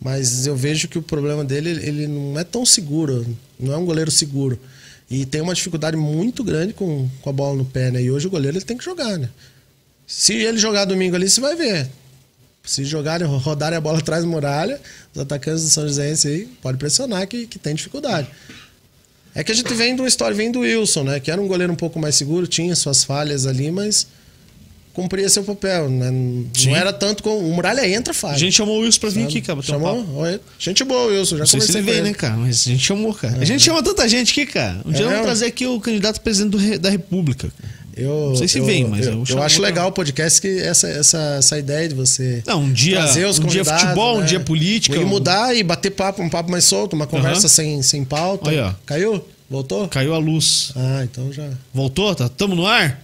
Mas 0.00 0.46
eu 0.46 0.54
vejo 0.54 0.86
que 0.86 0.98
o 0.98 1.02
problema 1.02 1.44
dele, 1.44 1.70
ele 1.70 2.06
não 2.06 2.38
é 2.38 2.44
tão 2.44 2.64
seguro, 2.64 3.26
não 3.58 3.72
é 3.74 3.76
um 3.76 3.84
goleiro 3.84 4.10
seguro. 4.10 4.58
E 5.10 5.26
tem 5.26 5.40
uma 5.40 5.54
dificuldade 5.54 5.96
muito 5.96 6.44
grande 6.44 6.72
com, 6.72 7.08
com 7.22 7.30
a 7.30 7.32
bola 7.32 7.56
no 7.56 7.64
pé, 7.64 7.90
né? 7.90 8.00
E 8.00 8.10
hoje 8.10 8.28
o 8.28 8.30
goleiro 8.30 8.56
ele 8.56 8.64
tem 8.64 8.76
que 8.76 8.84
jogar, 8.84 9.18
né? 9.18 9.28
Se 10.06 10.34
ele 10.34 10.58
jogar 10.58 10.84
domingo 10.84 11.16
ali, 11.16 11.28
você 11.28 11.40
vai 11.40 11.56
ver. 11.56 11.88
Se 12.62 12.84
jogarem, 12.84 13.26
rodarem 13.38 13.78
a 13.78 13.80
bola 13.80 13.98
atrás 13.98 14.22
do 14.22 14.30
muralha, 14.30 14.80
os 15.12 15.20
atacantes 15.20 15.64
do 15.64 15.70
São 15.70 15.88
Joséense 15.88 16.28
aí, 16.28 16.46
pode 16.62 16.78
pressionar 16.78 17.26
que, 17.26 17.48
que 17.48 17.58
tem 17.58 17.74
dificuldade. 17.74 18.28
É 19.34 19.42
que 19.42 19.50
a 19.50 19.54
gente 19.54 19.74
vem 19.74 19.96
de 19.96 20.02
uma 20.02 20.08
história, 20.08 20.36
vem 20.36 20.52
do 20.52 20.60
Wilson, 20.60 21.02
né? 21.02 21.18
Que 21.20 21.32
era 21.32 21.40
um 21.42 21.48
goleiro 21.48 21.72
um 21.72 21.76
pouco 21.76 21.98
mais 21.98 22.14
seguro, 22.14 22.46
tinha 22.46 22.76
suas 22.76 23.02
falhas 23.02 23.44
ali, 23.44 23.72
mas 23.72 24.06
cumpria 24.96 25.28
seu 25.28 25.44
papel, 25.44 25.88
né? 25.88 26.10
Não 26.10 26.74
era 26.74 26.92
tanto 26.92 27.22
com. 27.22 27.38
O 27.38 27.54
Muralha 27.54 27.86
entra 27.88 28.10
A 28.12 28.14
fácil. 28.14 28.38
gente 28.38 28.54
chamou 28.54 28.78
o 28.78 28.80
Wilson 28.80 28.98
pra 29.00 29.10
vir 29.10 29.14
sabe? 29.20 29.26
aqui, 29.26 29.40
cara. 29.42 29.58
um 29.58 29.62
Chamou? 29.62 30.04
Oi. 30.16 30.40
Gente 30.58 30.82
boa, 30.82 31.06
Wilson. 31.12 31.36
Já 31.36 31.40
Não 31.40 31.46
sei 31.46 31.60
se 31.60 31.72
ele 31.78 31.82
veio, 31.82 32.02
né, 32.02 32.14
cara? 32.14 32.36
Mas 32.36 32.66
a 32.66 32.70
gente 32.70 32.82
chamou, 32.84 33.12
cara. 33.14 33.36
A 33.38 33.44
gente 33.44 33.62
chama 33.62 33.82
tanta 33.82 34.08
gente 34.08 34.32
aqui, 34.32 34.50
cara. 34.50 34.80
Um 34.84 34.90
dia 34.90 35.04
É 35.04 35.08
vamos 35.08 35.22
trazer 35.22 35.46
aqui 35.46 35.66
o 35.66 35.78
candidato 35.78 36.16
a 36.16 36.20
presidente 36.20 36.56
re- 36.56 36.78
da 36.78 36.88
República. 36.90 37.48
Eu, 37.96 38.28
Não 38.30 38.36
sei 38.36 38.46
se 38.48 38.58
eu, 38.58 38.64
vem, 38.66 38.84
mas 38.86 39.06
eu 39.06 39.12
eu, 39.12 39.24
eu 39.26 39.42
acho 39.42 39.62
legal 39.62 39.88
o 39.88 39.92
podcast 39.92 40.38
que 40.40 40.48
essa, 40.60 40.86
essa, 40.86 41.18
essa 41.38 41.58
ideia 41.58 41.88
de 41.88 41.94
você 41.94 42.42
Não, 42.46 42.62
um 42.64 42.70
dia, 42.72 42.96
trazer 42.96 43.24
os 43.26 43.38
um 43.38 43.46
dia 43.46 43.64
futebol, 43.64 44.16
um 44.16 44.20
né? 44.20 44.26
dia 44.26 44.40
política. 44.40 44.96
E 44.96 45.04
um- 45.04 45.08
mudar 45.08 45.54
e 45.56 45.62
bater 45.62 45.90
papo, 45.90 46.22
um 46.22 46.28
papo 46.28 46.50
mais 46.50 46.64
solto, 46.64 46.92
uma 46.94 47.06
conversa 47.06 47.48
sem, 47.48 47.80
sem 47.82 48.04
pauta. 48.04 48.50
Aí, 48.50 48.58
ó. 48.60 48.72
Caiu? 48.84 49.24
Voltou? 49.48 49.88
Caiu 49.88 50.12
a 50.12 50.18
luz. 50.18 50.72
Ah, 50.76 51.02
então 51.04 51.32
já. 51.32 51.48
Voltou? 51.72 52.14
Tá, 52.14 52.28
tamo 52.28 52.54
no 52.54 52.66
ar? 52.66 53.00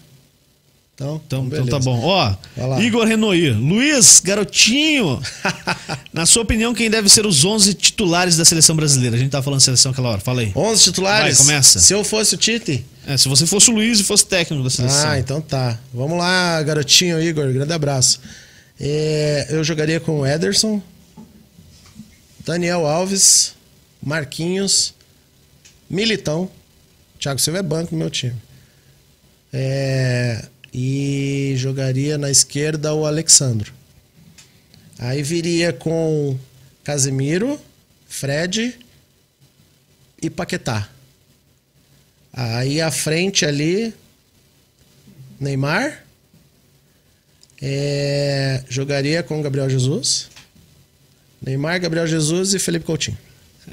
Então, 0.95 1.21
Então, 1.27 1.45
então 1.47 1.49
beleza. 1.49 1.71
tá 1.71 1.79
bom. 1.79 2.01
Ó. 2.03 2.81
Igor 2.81 3.07
Renoir. 3.07 3.59
Luiz, 3.59 4.21
garotinho. 4.21 5.21
Na 6.13 6.27
sua 6.27 6.43
opinião, 6.43 6.75
quem 6.75 6.91
deve 6.91 7.09
ser 7.09 7.25
os 7.27 7.45
11 7.45 7.75
titulares 7.75 8.37
da 8.37 8.45
seleção 8.45 8.77
brasileira? 8.77 9.17
A 9.17 9.19
gente 9.19 9.31
tava 9.31 9.43
falando 9.43 9.59
de 9.59 9.65
seleção 9.65 9.91
aquela 9.93 10.11
hora. 10.11 10.21
Fala 10.21 10.43
aí. 10.43 10.53
11 10.55 10.83
titulares? 10.85 11.39
Vai, 11.39 11.47
começa. 11.47 11.81
Se 11.81 11.93
eu 11.95 12.05
fosse 12.05 12.35
o 12.35 12.39
Tite? 12.39 12.85
É, 13.07 13.17
se 13.17 13.27
você 13.29 13.47
fosse 13.47 13.71
o 13.71 13.75
Luiz 13.75 13.99
e 14.01 14.05
fosse 14.05 14.27
técnico 14.27 14.63
da 14.63 14.71
seleção. 14.71 15.09
Ah, 15.11 15.19
então 15.19 15.41
tá. 15.41 15.79
Vamos 15.95 16.19
lá, 16.19 16.63
garotinho 16.63 17.21
Igor. 17.21 17.51
Grande 17.53 17.73
abraço. 17.73 18.21
É, 18.79 19.47
eu 19.51 19.65
jogaria 19.65 19.99
com 19.99 20.21
o 20.21 20.27
Ederson, 20.27 20.81
Daniel 22.45 22.87
Alves, 22.87 23.55
Marquinhos, 24.03 24.95
Militão. 25.89 26.51
Thiago 27.19 27.41
Silva 27.41 27.61
é 27.61 27.63
banco 27.63 27.93
no 27.93 27.99
meu 27.99 28.11
time. 28.11 28.35
É, 29.53 30.45
e 30.73 31.55
jogaria 31.57 32.17
na 32.17 32.31
esquerda 32.31 32.95
o 32.95 33.05
Alexandro. 33.05 33.73
Aí 34.99 35.23
viria 35.23 35.73
com 35.73 36.39
Casemiro, 36.83 37.61
Fred 38.07 38.79
e 40.21 40.31
Paquetá. 40.31 40.89
Aí 42.33 42.81
à 42.81 42.91
frente 42.91 43.45
ali, 43.45 43.93
Neymar. 45.39 46.05
É, 47.61 48.65
jogaria 48.69 49.23
com 49.23 49.43
Gabriel 49.43 49.69
Jesus. 49.69 50.31
Neymar, 51.41 51.81
Gabriel 51.81 52.07
Jesus 52.07 52.55
e 52.55 52.59
Felipe 52.59 52.85
Coutinho. 52.85 53.19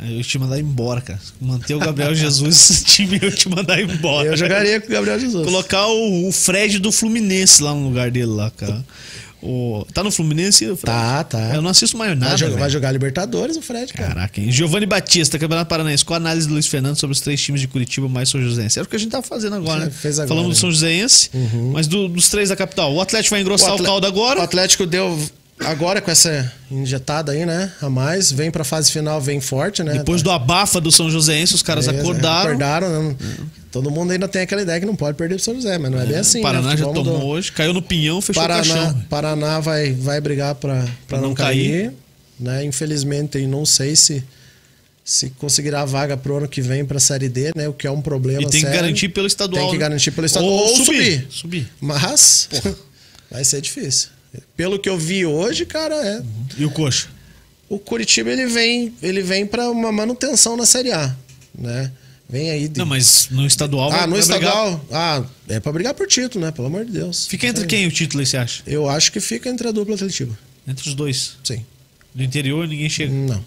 Eu 0.02 0.08
ia 0.18 0.24
te 0.24 0.38
mandar 0.38 0.60
embora, 0.60 1.02
cara. 1.02 1.20
Manter 1.42 1.74
o 1.76 1.80
Gabriel 1.80 2.14
Jesus, 2.16 2.70
esse 2.70 2.84
time 2.86 3.20
eu 3.22 3.34
te 3.34 3.50
mandar 3.50 3.82
embora. 3.82 4.28
Eu 4.28 4.38
jogaria 4.38 4.80
com 4.80 4.88
o 4.88 4.92
Gabriel 4.92 5.20
Jesus. 5.20 5.46
Colocar 5.46 5.88
o, 5.88 6.28
o 6.28 6.32
Fred 6.32 6.78
do 6.80 6.92
Fluminense 6.92 7.62
lá 7.64 7.74
no 7.74 7.88
lugar 7.88 8.12
dele 8.12 8.28
lá, 8.28 8.52
cara. 8.52 8.86
O, 9.42 9.86
tá 9.94 10.04
no 10.04 10.12
Fluminense? 10.12 10.66
Fred? 10.66 10.82
Tá, 10.82 11.24
tá. 11.24 11.56
Eu 11.56 11.62
não 11.62 11.70
assisto 11.70 11.98
mais 11.98 12.12
nada. 12.12 12.32
Vai 12.32 12.38
jogar, 12.38 12.60
vai 12.60 12.70
jogar 12.70 12.92
Libertadores 12.92 13.56
o 13.56 13.62
Fred, 13.62 13.94
cara. 13.94 14.10
Caraca, 14.14 14.42
hein? 14.42 14.52
Giovanni 14.52 14.86
Batista, 14.86 15.40
Campeonato 15.40 15.70
Paranaense. 15.70 16.04
Qual 16.04 16.16
a 16.16 16.18
análise 16.18 16.46
do 16.46 16.54
Luiz 16.54 16.68
Fernando 16.68 16.98
sobre 16.98 17.14
os 17.14 17.22
três 17.22 17.42
times 17.42 17.62
de 17.62 17.68
Curitiba 17.70 18.08
mais 18.10 18.28
São 18.30 18.42
Joséense? 18.42 18.78
Era 18.78 18.86
o 18.86 18.90
que 18.90 18.98
a 18.98 19.00
gente 19.00 19.12
tá 19.12 19.22
fazendo 19.22 19.56
agora, 19.56 19.86
né? 19.86 19.92
Fez 19.92 20.20
agora, 20.20 20.28
Falamos 20.28 20.50
do 20.50 20.56
né? 20.56 20.60
São 20.60 20.70
Joséense, 20.72 21.30
mas 21.72 21.88
do- 21.88 22.10
dos 22.10 22.28
três 22.28 22.50
da 22.50 22.56
capital. 22.58 22.94
O 22.94 23.00
Atlético 23.00 23.32
vai 23.34 23.40
engrossar 23.42 23.70
o, 23.72 23.74
atle- 23.76 23.86
caldo 23.86 24.06
O 24.06 24.10
agora. 24.10 24.44
Atlético 24.44 24.86
deu 24.86 25.18
agora 25.66 26.02
com 26.02 26.10
essa 26.10 26.52
injetada 26.72 27.32
aí, 27.32 27.46
né? 27.46 27.72
A 27.82 27.90
mais, 27.90 28.32
vem 28.32 28.50
pra 28.52 28.64
fase 28.64 28.92
final, 28.92 29.20
vem 29.20 29.42
forte, 29.42 29.84
né? 29.84 29.94
Depois 29.94 30.22
do 30.22 30.32
abafa 30.32 30.80
do 30.80 30.92
São 30.92 31.10
Joséense, 31.10 31.56
os 31.56 31.62
caras 31.62 31.86
Beleza, 31.86 32.04
acordaram. 32.04 32.50
Acordaram, 32.50 33.04
né? 33.04 33.16
Todo 33.72 33.92
mundo 33.92 34.12
ainda 34.12 34.28
tem 34.28 34.42
aquela 34.42 34.62
ideia 34.62 34.80
que 34.80 34.86
não 34.86 34.96
pode 34.96 35.16
perder 35.16 35.36
pro 35.36 35.44
São 35.44 35.54
José, 35.54 35.78
mas 35.78 35.92
não 35.92 36.00
é, 36.00 36.06
bem 36.06 36.18
assim. 36.18 36.40
o 36.40 36.42
Paraná 36.42 36.70
né? 36.70 36.78
já 36.78 36.86
tomou 36.86 37.04
mudou. 37.04 37.28
hoje, 37.28 37.52
caiu 37.52 37.74
no 37.74 37.82
pinhão, 37.82 38.20
fechou 38.20 38.42
o 38.42 38.48
Paraná, 38.48 38.74
caixão. 38.74 39.02
Paraná 39.10 39.60
vai, 39.60 39.94
vai 39.94 40.20
brigar 40.20 40.56
pra, 40.56 40.86
pra 41.08 41.20
não 41.20 41.30
não, 41.30 41.36
cair. 41.36 41.94
Né? 42.40 42.64
Infelizmente, 42.66 43.38
não 43.46 43.66
sei 43.66 43.96
se, 43.96 44.24
se 45.04 45.30
conseguirá 45.32 45.82
a 45.82 45.86
vaga 45.86 46.18
pro 46.18 46.38
ano 46.38 46.48
que 46.48 46.62
vem 46.62 46.84
pra 46.84 47.00
Série 47.00 47.30
D, 47.30 47.52
né? 47.56 47.68
O 47.68 47.74
que 47.74 47.86
é 47.86 47.92
um 47.92 48.02
problema 48.02 48.42
E 48.42 48.46
tem 48.46 48.52
que 48.52 48.60
sério. 48.62 48.76
garantir 48.76 49.10
pelo 49.10 49.28
estadual. 49.28 49.62
Tem 49.62 49.72
que 49.72 49.78
né? 49.78 49.82
garantir 49.82 50.12
pelo 50.12 50.26
estadual 50.26 50.52
ou 50.52 50.76
subir. 50.78 51.28
Subir. 51.30 51.70
Mas 51.80 52.50
vai 53.30 53.44
ser 53.44 53.62
difícil. 53.62 54.10
Pelo 54.56 54.78
que 54.80 54.88
eu 54.90 54.98
vi 54.98 55.26
hoje, 55.26 55.66
cara, 55.66 55.96
é. 55.96 56.22
E 56.58 56.66
o 56.66 56.72
Coxa? 56.72 57.08
O 57.68 57.78
Curitiba 57.80 58.30
ele 58.32 58.46
vem, 58.48 58.94
ele 59.02 59.22
vem 59.22 59.46
para 59.46 59.70
uma 59.70 59.92
manutenção 59.92 60.56
na 60.58 60.66
Série 60.66 60.92
A, 60.92 61.16
né? 61.58 61.92
Vem 62.30 62.52
aí 62.52 62.68
de... 62.68 62.78
Não, 62.78 62.86
mas 62.86 63.28
no 63.32 63.46
estadual. 63.46 63.92
Ah, 63.92 64.06
no 64.06 64.16
vai 64.16 64.22
brigar- 64.24 64.40
estadual, 64.40 64.86
ah, 64.92 65.24
é 65.48 65.60
pra 65.60 65.72
brigar 65.72 65.94
por 65.96 66.08
título, 66.08 66.46
né? 66.46 66.52
Pelo 66.52 66.68
amor 66.68 66.86
de 66.86 66.92
Deus. 66.92 67.26
Fica 67.28 67.48
entre 67.48 67.66
quem 67.66 67.88
o 67.88 67.92
título 67.92 68.20
aí, 68.22 68.26
você 68.26 68.38
acha? 68.38 68.62
Eu 68.68 68.88
acho 68.88 69.12
que 69.12 69.20
fica 69.20 69.50
entre 69.50 69.68
a 69.68 69.72
dupla 69.72 69.96
Atletiba. 69.96 70.38
Entre 70.68 70.88
os 70.88 70.94
dois. 70.96 71.34
Sim. 71.44 71.66
Do 72.14 72.22
interior 72.24 72.68
ninguém 72.68 72.90
chega. 72.90 73.12
Não. 73.12 73.44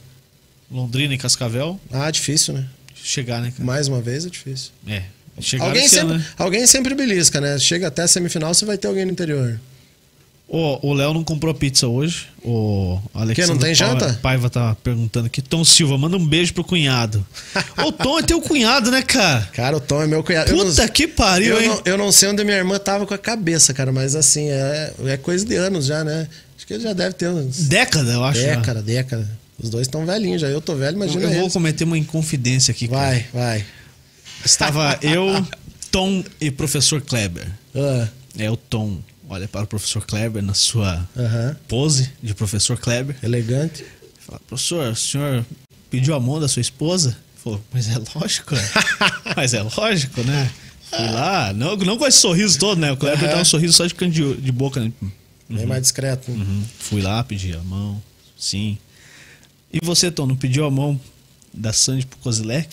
Londrina 0.70 1.14
e 1.14 1.18
Cascavel, 1.18 1.78
Ah, 1.92 2.10
difícil, 2.10 2.54
né? 2.54 2.66
chegar, 3.04 3.40
né, 3.40 3.50
cara? 3.50 3.64
Mais 3.64 3.88
uma 3.88 4.00
vez 4.00 4.24
é 4.24 4.30
difícil. 4.30 4.70
É. 4.86 5.02
Chegar 5.40 5.66
Alguém 5.66 5.88
sempre, 5.88 6.06
ano, 6.06 6.18
né? 6.18 6.26
alguém 6.38 6.66
sempre 6.66 6.94
belisca, 6.94 7.40
né? 7.40 7.58
Chega 7.58 7.88
até 7.88 8.02
a 8.02 8.08
semifinal, 8.08 8.52
você 8.54 8.64
vai 8.64 8.78
ter 8.78 8.86
alguém 8.88 9.04
no 9.04 9.10
interior. 9.12 9.60
O 10.48 10.92
Léo 10.92 11.14
não 11.14 11.24
comprou 11.24 11.54
pizza 11.54 11.86
hoje. 11.88 12.26
O 12.44 12.98
Alexandre 13.14 13.52
não 13.52 13.58
tem 13.58 13.74
janta? 13.74 14.18
Paiva 14.20 14.50
tá 14.50 14.74
perguntando 14.84 15.26
aqui. 15.26 15.40
Tom 15.40 15.64
Silva, 15.64 15.96
manda 15.96 16.16
um 16.18 16.26
beijo 16.26 16.52
pro 16.52 16.62
cunhado. 16.62 17.24
Ô, 17.82 17.90
Tom 17.90 18.18
é 18.18 18.22
teu 18.22 18.38
cunhado, 18.42 18.90
né, 18.90 19.00
cara? 19.00 19.48
Cara, 19.54 19.76
o 19.78 19.80
Tom 19.80 20.02
é 20.02 20.06
meu 20.06 20.22
cunhado. 20.22 20.50
Eu 20.50 20.56
não- 20.58 20.66
Puta 20.66 20.86
que 20.90 21.08
pariu, 21.08 21.54
eu 21.56 21.62
hein? 21.62 21.68
não, 21.68 21.82
eu 21.86 21.96
não 21.96 22.12
sei 22.12 22.28
onde 22.28 22.44
minha 22.44 22.58
irmã 22.58 22.78
tava 22.78 23.06
com 23.06 23.14
a 23.14 23.18
cabeça, 23.18 23.72
cara, 23.72 23.90
mas 23.92 24.14
assim, 24.14 24.50
é, 24.50 24.92
é 25.06 25.16
coisa 25.16 25.42
de 25.46 25.54
anos 25.56 25.86
já, 25.86 26.04
né? 26.04 26.28
Acho 26.54 26.66
que 26.66 26.74
ele 26.74 26.82
já 26.82 26.92
deve 26.92 27.14
ter 27.14 27.30
uns 27.30 27.56
Década, 27.68 28.12
eu 28.12 28.22
acho. 28.24 28.40
década, 28.40 28.82
década. 28.82 29.30
Os 29.62 29.70
dois 29.70 29.86
estão 29.86 30.04
velhinhos 30.04 30.40
já. 30.42 30.48
Eu 30.48 30.60
tô 30.60 30.74
velho, 30.74 30.92
Eu, 30.92 31.02
imagina 31.02 31.22
eu 31.24 31.30
vou 31.30 31.40
eles. 31.42 31.52
cometer 31.54 31.84
uma 31.84 31.96
inconfidência 31.96 32.72
aqui, 32.72 32.88
cara. 32.88 33.00
Vai, 33.00 33.26
vai. 33.32 33.64
Estava 34.44 34.98
eu, 35.00 35.46
Tom 35.90 36.22
e 36.38 36.50
professor 36.50 37.00
Kleber. 37.00 37.46
Ah, 37.74 38.06
É 38.38 38.50
o 38.50 38.56
Tom. 38.56 38.98
Olha 39.32 39.48
para 39.48 39.62
o 39.62 39.66
professor 39.66 40.04
Kleber 40.04 40.42
na 40.42 40.52
sua 40.52 41.08
Aham. 41.16 41.56
pose 41.66 42.12
de 42.22 42.34
professor 42.34 42.76
Kleber. 42.76 43.16
Elegante. 43.22 43.82
Fala, 44.20 44.38
professor, 44.46 44.92
o 44.92 44.94
senhor 44.94 45.46
pediu 45.90 46.14
a 46.14 46.20
mão 46.20 46.38
da 46.38 46.46
sua 46.48 46.60
esposa? 46.60 47.16
Ele 47.16 47.42
Falou, 47.42 47.64
mas 47.72 47.88
é 47.88 47.96
lógico, 48.14 48.54
né? 48.54 48.70
mas 49.34 49.54
é 49.54 49.62
lógico, 49.62 50.22
né? 50.22 50.50
Fui 50.90 51.08
lá, 51.08 51.50
não, 51.54 51.74
não 51.76 51.96
com 51.96 52.06
esse 52.06 52.18
sorriso 52.18 52.58
todo, 52.58 52.78
né? 52.78 52.92
O 52.92 52.96
Kleber 52.98 53.24
Aham. 53.24 53.36
dá 53.36 53.40
um 53.40 53.44
sorriso 53.46 53.72
só 53.72 53.86
de 53.86 53.94
canto 53.94 54.12
de, 54.12 54.34
de 54.36 54.52
boca, 54.52 54.78
né? 54.80 54.92
Bem 55.48 55.64
mais 55.64 55.80
discreto. 55.80 56.30
né? 56.30 56.36
Uhum. 56.36 56.64
Fui 56.78 57.00
lá, 57.00 57.24
pedi 57.24 57.54
a 57.54 57.62
mão, 57.62 58.02
sim. 58.38 58.76
E 59.72 59.78
você, 59.82 60.10
Tom, 60.10 60.26
não 60.26 60.36
pediu 60.36 60.66
a 60.66 60.70
mão 60.70 61.00
da 61.54 61.72
Sandy 61.72 62.04
pro 62.04 62.18
Kozilek? 62.18 62.68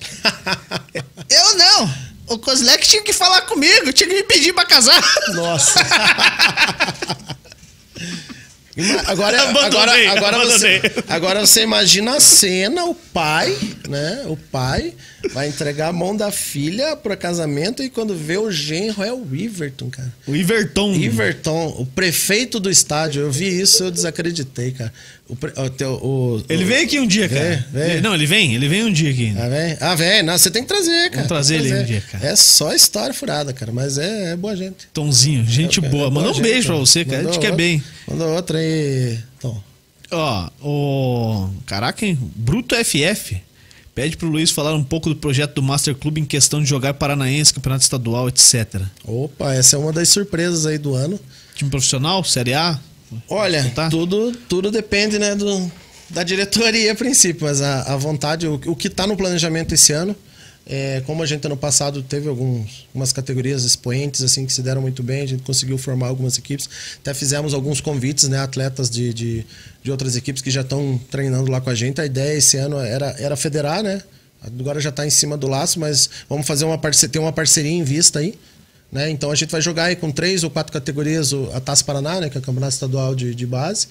Eu 1.30 1.58
não! 1.58 1.94
O 2.30 2.38
Kozilek 2.38 2.88
tinha 2.88 3.02
que 3.02 3.12
falar 3.14 3.42
comigo, 3.42 3.92
tinha 3.92 4.08
que 4.08 4.16
me 4.16 4.24
pedir 4.24 4.54
pra 4.54 4.66
casar. 4.66 5.02
Nossa. 5.34 5.80
Agora, 9.08 9.42
Abandonei, 9.42 10.08
agora, 10.08 10.38
agora, 10.38 10.46
você, 10.46 10.76
abandonei. 10.78 11.04
agora 11.10 11.40
você 11.46 11.64
imagina 11.64 12.16
a 12.16 12.20
cena, 12.22 12.86
o 12.86 12.96
pai, 12.96 13.58
né? 13.90 14.24
O 14.28 14.38
pai 14.38 14.94
vai 15.34 15.48
entregar 15.48 15.90
a 15.90 15.94
mão 15.94 16.16
da 16.16 16.32
filha 16.32 16.96
pro 16.96 17.16
casamento 17.18 17.82
e 17.84 17.90
quando 17.90 18.16
vê 18.16 18.38
o 18.38 18.52
genro 18.52 19.04
é 19.04 19.12
o 19.14 19.26
Iverton, 19.36 19.90
cara. 19.90 20.14
O 20.28 20.36
Iverton. 20.36 20.94
Iverton, 20.96 21.76
o 21.78 21.86
prefeito 21.86 22.60
do 22.60 22.70
estádio, 22.70 23.22
eu 23.24 23.32
vi 23.32 23.48
isso, 23.62 23.84
eu 23.84 23.92
desacreditei, 23.92 24.72
cara. 24.72 24.94
O, 25.28 25.34
o 25.94 26.38
o- 26.38 26.44
Ele 26.50 26.64
vem 26.66 26.84
aqui 26.86 27.00
um 27.00 27.06
dia, 27.06 27.30
cara. 27.30 27.66
Vem. 27.72 28.02
Não, 28.02 28.16
ele 28.16 28.26
vem, 28.26 28.56
ele 28.56 28.68
vem 28.68 28.84
um 28.84 28.92
dia 28.92 29.12
aqui. 29.12 29.34
Ah, 29.38 29.48
vem? 29.48 29.78
Ah, 29.80 29.96
vem. 29.96 30.24
Não, 30.24 30.38
você 30.38 30.50
tem 30.50 30.64
que 30.64 30.68
trazer, 30.68 31.12
cara. 31.12 31.28
trazer 31.28 31.60
Tem 31.62 31.68
que 31.68 31.74
ele 31.74 31.82
um 31.82 31.86
dia, 31.86 32.02
cara. 32.12 32.26
É 32.28 32.36
só 32.36 32.74
história 32.74 33.14
furada, 33.14 33.54
cara, 33.54 33.72
mas 33.72 33.98
é, 34.00 34.32
é 34.32 34.36
boa 34.36 34.56
gente. 34.56 34.88
Tomzinho, 34.92 35.46
gente 35.46 35.80
boa. 35.82 36.08
É 36.08 36.10
Manda 36.10 36.20
boa 36.22 36.32
um 36.32 36.34
gente, 36.34 36.44
beijo 36.44 36.68
pra 36.70 36.78
você, 36.78 37.06
cara. 37.06 37.18
A 37.18 37.24
Mandou 37.24 37.34
gente 37.34 37.42
quer 37.42 37.52
outra- 37.52 37.58
bem. 37.64 37.84
Mandou 38.08 38.28
outra 38.36 38.58
aí. 38.58 39.20
Tom. 39.40 39.62
Ó, 40.12 40.50
o. 40.64 41.50
Caraca, 41.68 42.04
hein? 42.06 42.18
Bruto 42.36 42.74
FF. 42.76 43.40
Pede 44.00 44.16
pro 44.16 44.30
Luiz 44.30 44.50
falar 44.50 44.74
um 44.76 44.82
pouco 44.82 45.10
do 45.10 45.16
projeto 45.18 45.56
do 45.56 45.62
Master 45.62 45.94
Club 45.94 46.20
em 46.20 46.24
questão 46.24 46.64
de 46.64 46.70
jogar 46.70 46.94
paranaense, 46.94 47.54
campeonato 47.54 47.84
estadual, 47.84 48.30
etc. 48.30 48.82
Opa, 49.04 49.54
essa 49.54 49.76
é 49.76 49.80
uma 49.80 49.92
das 49.92 50.08
surpresas 50.08 50.66
aí 50.66 50.78
do 50.78 50.96
ano. 50.96 51.20
Time 51.54 51.70
profissional, 51.70 52.24
Série 52.24 52.54
A? 52.54 52.80
Olha, 53.28 53.70
tudo, 53.92 54.32
tudo 54.48 54.72
depende, 54.72 55.20
né, 55.20 55.36
do, 55.36 55.70
da 56.10 56.24
diretoria 56.24 56.94
a 56.94 56.96
princípio, 56.96 57.46
mas 57.46 57.62
a, 57.62 57.94
a 57.94 57.98
vontade, 57.98 58.48
o, 58.48 58.54
o 58.68 58.74
que 58.74 58.88
está 58.88 59.06
no 59.06 59.18
planejamento 59.18 59.74
esse 59.74 59.92
ano, 59.92 60.16
é, 60.72 61.02
como 61.02 61.24
a 61.24 61.26
gente 61.26 61.44
ano 61.48 61.58
passado 61.58 62.04
teve 62.04 62.30
alguns, 62.30 62.86
algumas 62.90 63.12
categorias 63.12 63.64
expoentes 63.64 64.22
assim 64.22 64.46
que 64.46 64.54
se 64.54 64.62
deram 64.62 64.84
muito 64.84 65.02
bem, 65.02 65.24
a 65.24 65.26
gente 65.26 65.42
conseguiu 65.42 65.80
formar 65.80 66.08
algumas 66.08 66.38
equipes, 66.38 66.70
até 67.00 67.12
fizemos 67.12 67.56
alguns 67.56 67.82
convites, 67.82 68.30
né, 68.30 68.38
atletas 68.38 68.88
de, 68.88 69.12
de, 69.12 69.46
de 69.82 69.90
outras 69.90 70.16
equipes 70.16 70.44
que 70.44 70.52
já 70.52 70.62
estão 70.62 71.02
treinando 71.10 71.50
lá 71.50 71.60
com 71.60 71.72
a 71.72 71.76
gente. 71.76 72.00
A 72.00 72.06
ideia 72.06 72.38
esse 72.38 72.56
ano 72.58 72.78
era, 72.78 73.16
era 73.18 73.36
federar, 73.36 73.82
né? 73.82 74.04
Agora 74.44 74.80
já 74.80 74.90
está 74.90 75.08
em 75.08 75.10
cima 75.10 75.36
do 75.36 75.48
laço, 75.48 75.80
mas 75.80 76.08
vamos 76.30 76.46
fazer 76.46 76.66
uma 76.66 76.78
parceria, 76.78 77.12
ter 77.12 77.20
uma 77.20 77.34
parceria 77.34 77.72
em 77.72 77.84
vista 77.84 78.20
aí. 78.20 78.38
Né? 78.92 79.10
Então 79.10 79.32
a 79.32 79.36
gente 79.36 79.50
vai 79.50 79.62
jogar 79.62 79.86
aí 79.86 79.96
com 79.96 80.12
três 80.12 80.44
ou 80.44 80.52
quatro 80.52 80.72
categorias 80.72 81.34
a 81.54 81.60
Taça 81.60 81.84
Paraná, 81.84 82.22
né? 82.22 82.30
que 82.30 82.38
é 82.38 82.40
o 82.40 82.44
Campeonato 82.44 82.74
Estadual 82.74 83.16
de, 83.16 83.34
de 83.34 83.46
Base. 83.48 83.88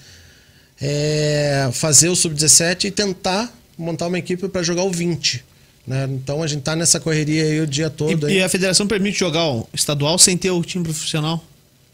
É, 0.81 1.69
fazer 1.73 2.07
o 2.07 2.15
Sub-17 2.15 2.85
e 2.85 2.91
tentar 2.91 3.53
montar 3.77 4.07
uma 4.07 4.17
equipe 4.17 4.47
para 4.47 4.63
jogar 4.63 4.83
o 4.83 4.91
20. 4.91 5.48
Né? 5.89 6.07
Então 6.11 6.43
a 6.43 6.47
gente 6.47 6.61
tá 6.61 6.75
nessa 6.75 6.99
correria 6.99 7.43
aí 7.43 7.59
o 7.59 7.65
dia 7.65 7.89
todo. 7.89 8.29
E, 8.29 8.35
e 8.35 8.43
a 8.43 8.47
federação 8.47 8.85
permite 8.85 9.17
jogar 9.17 9.43
o 9.47 9.67
estadual 9.73 10.19
sem 10.19 10.37
ter 10.37 10.51
o 10.51 10.61
time 10.61 10.83
profissional? 10.83 11.43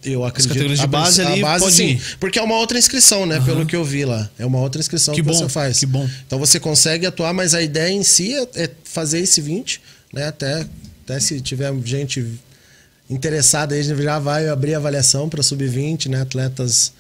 Eu 0.04 0.26
acredito. 0.26 0.50
categorias 0.50 0.80
de 0.80 0.86
a 0.86 0.88
base 0.88 1.22
ali 1.22 1.42
pode 1.42 1.72
sim, 1.72 2.00
porque 2.20 2.38
é 2.38 2.42
uma 2.42 2.58
outra 2.58 2.78
inscrição, 2.78 3.26
né? 3.26 3.40
Pelo 3.40 3.66
que 3.66 3.76
eu 3.76 3.84
vi 3.86 4.04
lá. 4.04 4.30
É 4.38 4.46
uma 4.46 4.60
outra 4.60 4.82
inscrição 4.82 5.16
Que 5.16 5.24
que, 5.24 5.28
bom, 5.28 5.34
você 5.34 5.48
faz. 5.48 5.80
que 5.80 5.86
bom. 5.86 6.08
Então 6.28 6.38
você 6.38 6.60
consegue 6.60 7.06
atuar, 7.06 7.34
mas 7.34 7.56
a 7.56 7.62
ideia 7.62 7.92
em 7.92 8.04
si 8.04 8.34
é, 8.34 8.48
é 8.56 8.70
fazer 8.84 9.20
esse 9.20 9.40
20, 9.40 9.82
né? 10.14 10.28
Até, 10.28 10.68
até 11.06 11.20
se 11.20 11.40
tiver 11.40 11.74
gente 11.86 12.24
interessada 13.10 13.74
aí, 13.74 13.80
a 13.80 13.84
gente 13.84 14.04
já 14.04 14.20
vai 14.20 14.50
abrir 14.50 14.76
a 14.76 14.78
avaliação 14.78 15.30
para 15.30 15.42
sub-20, 15.42 16.10
né? 16.10 16.22
Atletas 16.22 16.92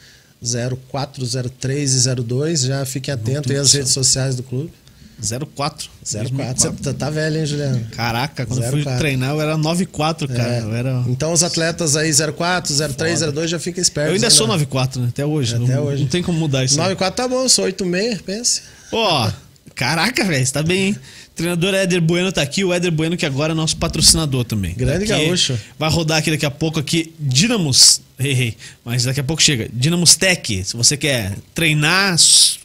04, 0.91 1.27
03 1.59 2.05
e 2.05 2.15
02. 2.23 2.61
Já 2.61 2.85
fiquem 2.85 3.13
atentos 3.13 3.51
aí 3.51 3.57
às 3.57 3.73
redes 3.73 3.91
sociais 3.91 4.35
do 4.35 4.41
clube. 4.41 4.71
04. 5.19 5.45
04. 5.55 5.89
Você 6.03 6.71
tá, 6.83 6.93
tá 6.93 7.09
velho, 7.09 7.37
hein, 7.37 7.45
Juliano? 7.45 7.85
Caraca, 7.91 8.45
quando 8.45 8.63
eu 8.63 8.69
fui 8.69 8.83
04. 8.83 8.99
treinar 8.99 9.31
eu 9.31 9.41
era 9.41 9.57
94, 9.57 10.27
cara. 10.27 10.55
É. 10.55 10.61
Eu, 10.61 10.75
era... 10.75 11.03
Então 11.07 11.31
os 11.31 11.43
atletas 11.43 11.95
aí 11.95 12.11
04, 12.13 12.73
03, 12.93 13.21
02 13.21 13.49
já 13.49 13.59
fiquem 13.59 13.81
espertos. 13.81 14.09
eu 14.09 14.15
ainda 14.15 14.27
aí, 14.27 14.31
sou 14.31 14.47
né? 14.47 14.53
94, 14.53 15.01
né? 15.01 15.07
Até 15.09 15.25
hoje. 15.25 15.55
Até 15.55 15.75
não, 15.75 15.83
hoje. 15.83 16.03
não 16.03 16.09
tem 16.09 16.23
como 16.23 16.37
mudar 16.37 16.63
isso. 16.63 16.75
aí. 16.75 16.79
94 16.79 17.15
tá 17.15 17.27
bom, 17.27 17.43
eu 17.43 17.49
sou 17.49 17.65
86, 17.65 18.21
pense. 18.21 18.61
Ó, 18.91 19.31
caraca, 19.73 20.23
velho, 20.23 20.45
você 20.45 20.53
tá 20.53 20.63
bem, 20.63 20.87
hein? 20.87 20.95
Treinador 21.35 21.73
Éder 21.73 22.01
Bueno 22.01 22.31
tá 22.31 22.41
aqui, 22.41 22.63
o 22.63 22.73
Éder 22.73 22.91
Bueno 22.91 23.17
que 23.17 23.25
agora 23.25 23.51
é 23.51 23.55
nosso 23.55 23.75
patrocinador 23.75 24.45
também. 24.45 24.73
Grande 24.73 25.05
Daqui- 25.05 25.25
gaúcho. 25.25 25.59
Vai 25.77 25.89
rodar 25.89 26.19
aqui 26.19 26.31
daqui 26.31 26.45
a 26.45 26.51
pouco 26.51 26.79
aqui, 26.79 27.13
Dinamos, 27.19 28.01
hey, 28.17 28.31
hey, 28.31 28.57
mas 28.85 29.03
daqui 29.03 29.19
a 29.19 29.23
pouco 29.23 29.43
chega, 29.43 29.69
Dinamos 29.73 30.15
Tech, 30.15 30.63
se 30.63 30.77
você 30.77 30.95
quer 30.95 31.35
treinar 31.53 32.15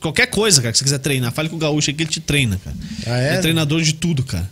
qualquer 0.01 0.26
coisa, 0.26 0.62
cara, 0.62 0.70
que 0.70 0.78
você 0.78 0.84
quiser 0.84 0.98
treinar, 0.98 1.32
fale 1.32 1.48
com 1.48 1.56
o 1.56 1.59
gaúcho 1.59 1.90
aí 1.90 1.94
que 1.94 2.02
ele 2.05 2.10
te 2.10 2.20
treina, 2.20 2.60
cara. 2.64 2.76
Ah, 3.06 3.18
é? 3.18 3.38
treinador 3.40 3.82
de 3.82 3.92
tudo, 3.94 4.22
cara. 4.22 4.48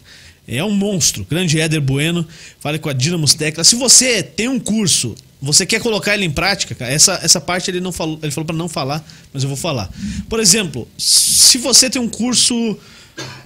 É 0.49 0.65
um 0.65 0.71
monstro, 0.73 1.27
grande 1.29 1.61
Éder 1.61 1.81
Bueno, 1.81 2.27
fale 2.59 2.79
com 2.79 2.89
a 2.89 2.93
Dinamos 2.93 3.35
Tech. 3.35 3.63
Se 3.65 3.77
você 3.77 4.23
tem 4.23 4.49
um 4.49 4.59
curso 4.59 5.15
você 5.41 5.65
quer 5.65 5.81
colocar 5.81 6.15
ele 6.15 6.25
em 6.25 6.31
prática, 6.33 6.75
cara, 6.75 6.91
essa, 6.93 7.21
essa 7.23 7.41
parte 7.41 7.71
ele 7.71 7.81
não 7.81 7.93
falou, 7.93 8.19
ele 8.23 8.33
falou 8.33 8.45
para 8.45 8.57
não 8.57 8.69
falar, 8.69 9.07
mas 9.33 9.45
eu 9.45 9.49
vou 9.49 9.57
falar. 9.57 9.89
Por 10.29 10.41
exemplo, 10.41 10.89
se 10.99 11.59
você 11.59 11.89
tem 11.89 12.03
um 12.03 12.09
curso 12.09 12.77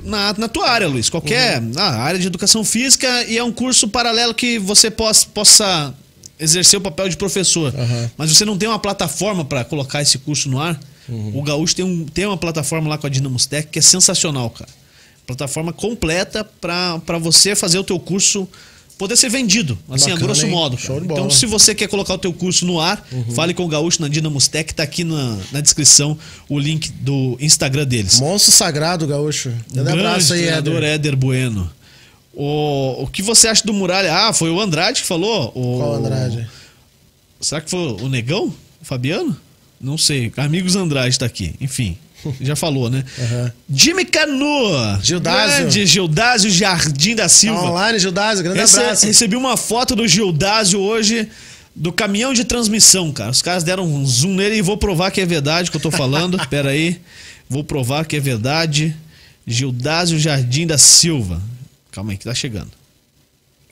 na, 0.03 0.35
na 0.37 0.49
tua 0.49 0.69
área, 0.69 0.89
Luiz, 0.89 1.09
qualquer 1.09 1.61
Uhum. 1.61 1.71
na 1.75 1.85
área 1.85 2.19
de 2.19 2.27
educação 2.27 2.65
física 2.65 3.25
e 3.25 3.37
é 3.39 3.45
um 3.45 3.53
curso 3.53 3.89
paralelo 3.89 4.35
que 4.35 4.59
você 4.59 4.91
possa, 4.91 5.27
possa 5.27 5.95
exercer 6.39 6.79
o 6.79 6.83
papel 6.83 7.09
de 7.09 7.17
professor, 7.17 7.73
Aham. 7.75 8.11
mas 8.17 8.31
você 8.31 8.45
não 8.45 8.59
tem 8.59 8.69
uma 8.69 8.79
plataforma 8.79 9.45
para 9.45 9.65
colocar 9.65 10.03
esse 10.03 10.19
curso 10.19 10.49
no 10.49 10.61
ar, 10.61 10.79
Uhum. 11.09 11.33
o 11.39 11.43
Gaúcho 11.43 11.75
tem, 11.75 11.85
um, 11.85 12.05
tem 12.07 12.27
uma 12.27 12.37
plataforma 12.37 12.89
lá 12.89 12.97
com 12.97 13.07
a 13.07 13.11
Dinamos 13.11 13.45
Tech 13.47 13.67
que 13.69 13.79
é 13.81 13.83
sensacional, 13.83 14.49
cara. 14.51 14.71
Plataforma 15.27 15.73
completa 15.73 16.45
para 16.61 17.19
você 17.21 17.55
fazer 17.57 17.79
o 17.79 17.85
teu 17.85 17.99
curso 17.99 18.49
poder 19.03 19.17
ser 19.17 19.29
vendido, 19.29 19.77
assim, 19.91 20.13
a 20.13 20.17
grosso 20.17 20.47
hein? 20.47 20.53
modo. 20.53 20.79
Então. 21.03 21.25
Uhum. 21.25 21.31
se 21.31 21.45
você 21.45 21.75
quer 21.75 21.89
colocar 21.89 22.15
o 22.15 22.19
teu 22.19 22.33
curso 22.33 22.65
no 22.65 22.81
ar, 22.81 23.05
fale 23.35 23.53
com 23.53 23.65
o 23.65 23.69
Gaúcho 23.69 24.01
na 24.01 24.07
Dinamos 24.07 24.47
Tech, 24.47 24.73
tá 24.73 24.85
aqui 24.85 25.03
na, 25.03 25.39
na 25.51 25.61
descrição 25.61 26.17
o 26.49 26.57
link 26.57 26.93
do 26.93 27.37
Instagram 27.41 27.85
deles. 27.85 28.21
Monstro 28.21 28.53
sagrado, 28.53 29.05
gaúcho. 29.05 29.53
Grande 29.73 29.91
abraço 29.91 30.35
aí, 30.35 30.47
Éder. 30.47 30.85
Éder 30.85 31.17
Bueno. 31.17 31.69
O, 32.33 33.03
o 33.03 33.07
que 33.09 33.23
você 33.23 33.49
acha 33.49 33.65
do 33.67 33.75
Muralha? 33.75 34.15
Ah, 34.15 34.33
foi 34.33 34.51
o 34.51 34.61
Andrade 34.61 35.03
que 35.03 35.07
falou? 35.09 35.51
O, 35.53 35.79
Qual 35.79 35.95
Andrade? 35.95 36.49
Será 37.41 37.61
que 37.61 37.69
foi 37.69 37.97
o 38.01 38.09
Negão? 38.09 38.55
O 38.81 38.85
Fabiano? 38.85 39.37
Não 39.81 39.99
sei. 39.99 40.33
Amigos 40.37 40.77
Andrade 40.77 41.19
tá 41.19 41.27
aqui. 41.27 41.57
Enfim, 41.61 41.99
já 42.41 42.55
falou, 42.57 42.89
né? 42.91 43.05
Aham. 43.19 43.53
Jimmy 43.73 44.05
Canu. 44.05 45.01
Gildásio. 45.03 45.59
Grande 45.59 45.87
Gildásio 45.87 46.51
Jardim 46.51 47.15
da 47.15 47.25
Tá 47.25 47.29
Silva. 47.29 47.63
online, 47.71 47.99
Gildásio, 47.99 48.45
grande 48.45 48.61
Rece- 48.61 48.79
abraço. 48.81 49.07
recebi 49.07 49.37
uma 49.37 49.57
foto 49.57 49.95
do 49.97 50.07
Gildásio 50.07 50.81
hoje 50.81 51.29
do 51.75 51.91
caminhão 51.93 52.35
de 52.35 52.45
transmissão, 52.45 53.11
cara. 53.13 53.31
Os 53.31 53.41
caras 53.43 53.65
deram 53.65 53.85
um 53.85 54.05
zoom 54.07 54.35
nele 54.35 54.57
e 54.57 54.63
vou 54.63 54.77
provar 54.77 55.11
que 55.11 55.21
é 55.21 55.27
verdade 55.27 55.69
o 55.69 55.71
que 55.71 55.77
eu 55.79 55.81
tô 55.83 55.91
falando. 55.91 56.39
Pera 56.49 56.71
aí. 56.71 57.01
Vou 57.49 57.65
provar 57.65 58.05
que 58.07 58.17
é 58.17 58.21
verdade. 58.21 58.95
Gildásio 59.47 60.19
Jardim 60.19 60.67
da 60.67 60.79
Silva. 60.79 61.43
Calma 61.91 62.13
aí 62.13 62.17
que 62.19 62.25
tá 62.25 62.35
chegando. 62.35 62.71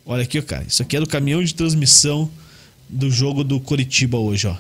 Olha 0.05 0.23
aqui, 0.23 0.41
cara. 0.43 0.65
Isso 0.67 0.83
aqui 0.83 0.97
é 0.97 1.01
do 1.01 1.07
caminhão 1.07 1.43
de 1.45 1.55
transmissão 1.55 2.29
do 2.89 3.11
jogo 3.11 3.45
do 3.45 3.61
Coritiba 3.61 4.19
hoje, 4.19 4.49
ó. 4.49 4.57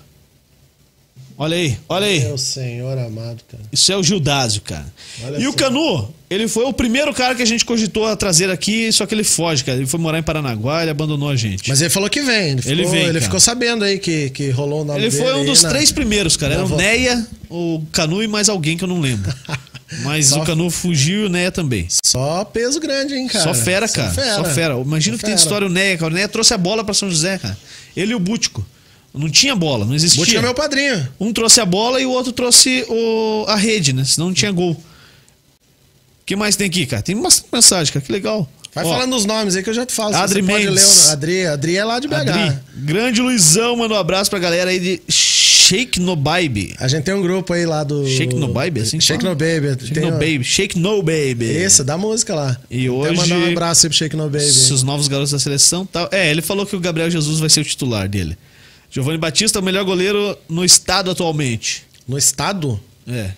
Olha 1.43 1.57
aí, 1.57 1.79
olha 1.89 2.07
aí. 2.07 2.21
Meu 2.21 2.37
senhor 2.37 2.99
amado, 2.99 3.43
cara. 3.51 3.63
Isso 3.73 3.91
é 3.91 3.97
o 3.97 4.03
Gildásio, 4.03 4.61
cara. 4.61 4.85
Olha 5.25 5.39
e 5.39 5.47
o 5.49 5.53
só. 5.53 5.57
Canu, 5.57 6.15
ele 6.29 6.47
foi 6.47 6.67
o 6.67 6.73
primeiro 6.73 7.15
cara 7.15 7.35
que 7.35 7.41
a 7.41 7.47
gente 7.47 7.65
cogitou 7.65 8.05
a 8.07 8.15
trazer 8.15 8.51
aqui, 8.51 8.93
só 8.93 9.07
que 9.07 9.15
ele 9.15 9.25
foge, 9.25 9.65
cara. 9.65 9.79
Ele 9.79 9.87
foi 9.87 9.99
morar 9.99 10.19
em 10.19 10.23
Paranaguá, 10.23 10.83
ele 10.83 10.91
abandonou 10.91 11.31
a 11.31 11.37
gente. 11.37 11.67
Mas 11.67 11.81
ele 11.81 11.89
falou 11.89 12.11
que 12.11 12.21
vem. 12.21 12.51
Ele 12.51 12.61
ficou, 12.61 12.73
Ele 12.73 12.85
vem, 12.87 13.05
ele 13.07 13.21
ficou 13.23 13.41
sabendo 13.41 13.85
aí 13.87 13.99
que, 13.99 14.29
que 14.29 14.51
rolou 14.51 14.83
o 14.83 14.85
nome 14.85 15.01
ele 15.01 15.11
foi 15.11 15.33
um 15.33 15.47
dos 15.47 15.63
na- 15.63 15.71
três 15.71 15.91
primeiros, 15.91 16.37
cara. 16.37 16.53
Era 16.53 16.65
o 16.67 16.77
Neia, 16.77 17.27
o 17.49 17.83
Canu 17.91 18.23
e 18.23 18.29
mais 18.29 18.51
alguém 18.51 18.77
que 18.77 18.85
eu 18.85 18.89
não 18.89 19.01
lembro. 19.01 19.33
Mas 20.05 20.27
Só- 20.27 20.43
o 20.43 20.45
Canu 20.45 20.69
fugiu 20.71 21.23
e 21.23 21.25
o 21.25 21.29
Neia 21.31 21.51
também. 21.51 21.89
Só 22.05 22.45
peso 22.45 22.79
grande, 22.79 23.15
hein, 23.15 23.27
cara. 23.27 23.45
Só 23.45 23.55
fera, 23.55 23.89
cara. 23.89 24.13
Só 24.37 24.45
fera. 24.45 24.75
Imagina 24.79 25.17
Só 25.17 25.21
que 25.21 25.25
tem 25.27 25.35
de 25.35 25.41
fera. 25.41 25.47
história 25.47 25.67
o 25.67 25.71
Neia, 25.71 25.97
cara. 25.97 26.13
O 26.13 26.15
Neia 26.15 26.29
trouxe 26.29 26.53
a 26.53 26.59
bola 26.59 26.85
pra 26.85 26.93
São 26.93 27.09
José, 27.11 27.39
cara. 27.39 27.57
Ele 27.97 28.13
e 28.13 28.15
o 28.15 28.21
Bútico. 28.21 28.63
Não 29.13 29.29
tinha 29.29 29.57
bola, 29.57 29.85
não 29.85 29.95
existia. 29.95 30.39
É 30.39 30.43
meu 30.43 30.55
padrinho. 30.55 31.09
Um 31.19 31.33
trouxe 31.33 31.61
a 31.61 31.67
bola 31.67 32.01
e 32.01 32.07
o 32.07 32.11
outro 32.11 32.33
trouxe 32.33 32.85
o, 32.89 33.45
a 33.49 33.57
rede, 33.57 33.93
né? 33.93 34.05
Senão 34.05 34.29
não 34.29 34.35
tinha 34.35 34.53
gol. 34.53 34.73
O 34.73 36.25
que 36.25 36.37
mais 36.37 36.55
tem 36.55 36.67
aqui, 36.69 36.87
cara? 36.87 37.03
Tem 37.03 37.21
bastante 37.21 37.49
mensagem, 37.53 37.93
cara. 37.93 38.05
Que 38.05 38.13
legal. 38.13 38.49
Vai 38.73 38.85
Ó, 38.85 38.89
falando 38.89 39.17
os 39.17 39.25
nomes 39.25 39.57
aí 39.57 39.65
que 39.65 39.71
eu 39.71 39.75
já 39.75 39.85
te 39.85 39.93
falo. 39.93 40.15
Adri 40.15 40.43
Mendes. 40.43 41.07
ler 41.07 41.13
Adri, 41.13 41.47
Adri 41.47 41.77
é 41.77 41.85
lá 41.85 41.99
de 41.99 42.07
BH. 42.07 42.15
Adri, 42.15 42.59
grande 42.77 43.21
Luizão, 43.21 43.77
manda 43.77 43.95
um 43.95 43.97
abraço 43.99 44.31
pra 44.31 44.39
galera 44.39 44.71
aí 44.71 44.79
de 44.79 45.03
Shake 45.13 45.99
No 45.99 46.15
Baby. 46.15 46.77
A 46.79 46.87
gente 46.87 47.03
tem 47.03 47.13
um 47.13 47.21
grupo 47.21 47.53
aí 47.53 47.67
lá 47.67 47.83
do. 47.83 48.07
Shake 48.07 48.37
No 48.37 48.47
Baby, 48.47 48.83
assim 48.83 48.99
que 48.99 49.05
Shake 49.05 49.25
fala? 49.25 49.35
No 49.35 49.37
Baby. 49.37 49.69
Shake 49.81 49.93
Tem 49.95 50.03
No 50.05 50.09
um- 50.11 50.13
Baby. 50.21 50.45
Shake 50.45 50.79
No 50.79 51.03
Baby. 51.03 51.47
Esse, 51.47 51.83
da 51.83 51.99
música 51.99 52.33
lá. 52.33 52.57
E 52.71 52.89
hoje- 52.89 53.17
mandar 53.17 53.39
um 53.39 53.51
abraço 53.51 53.87
aí 53.87 53.91
pro 53.91 53.99
Shake 53.99 54.15
No 54.15 54.31
Baby. 54.31 54.45
Se 54.45 54.73
os 54.73 54.85
novos 54.85 55.09
garotos 55.09 55.33
da 55.33 55.39
seleção 55.41 55.85
tal. 55.85 56.09
É, 56.13 56.31
ele 56.31 56.41
falou 56.41 56.65
que 56.65 56.77
o 56.77 56.81
Gabriel 56.81 57.11
Jesus 57.11 57.41
vai 57.41 57.51
ser 57.51 57.63
o 57.63 57.65
titular 57.65 58.09
dele. 58.09 58.39
Giovanni 58.91 59.19
Batista, 59.19 59.61
o 59.61 59.63
melhor 59.63 59.85
goleiro 59.85 60.37
no 60.49 60.65
estado 60.65 61.11
atualmente. 61.11 61.85
No 62.09 62.19
estado, 62.19 62.81
É, 63.07 63.33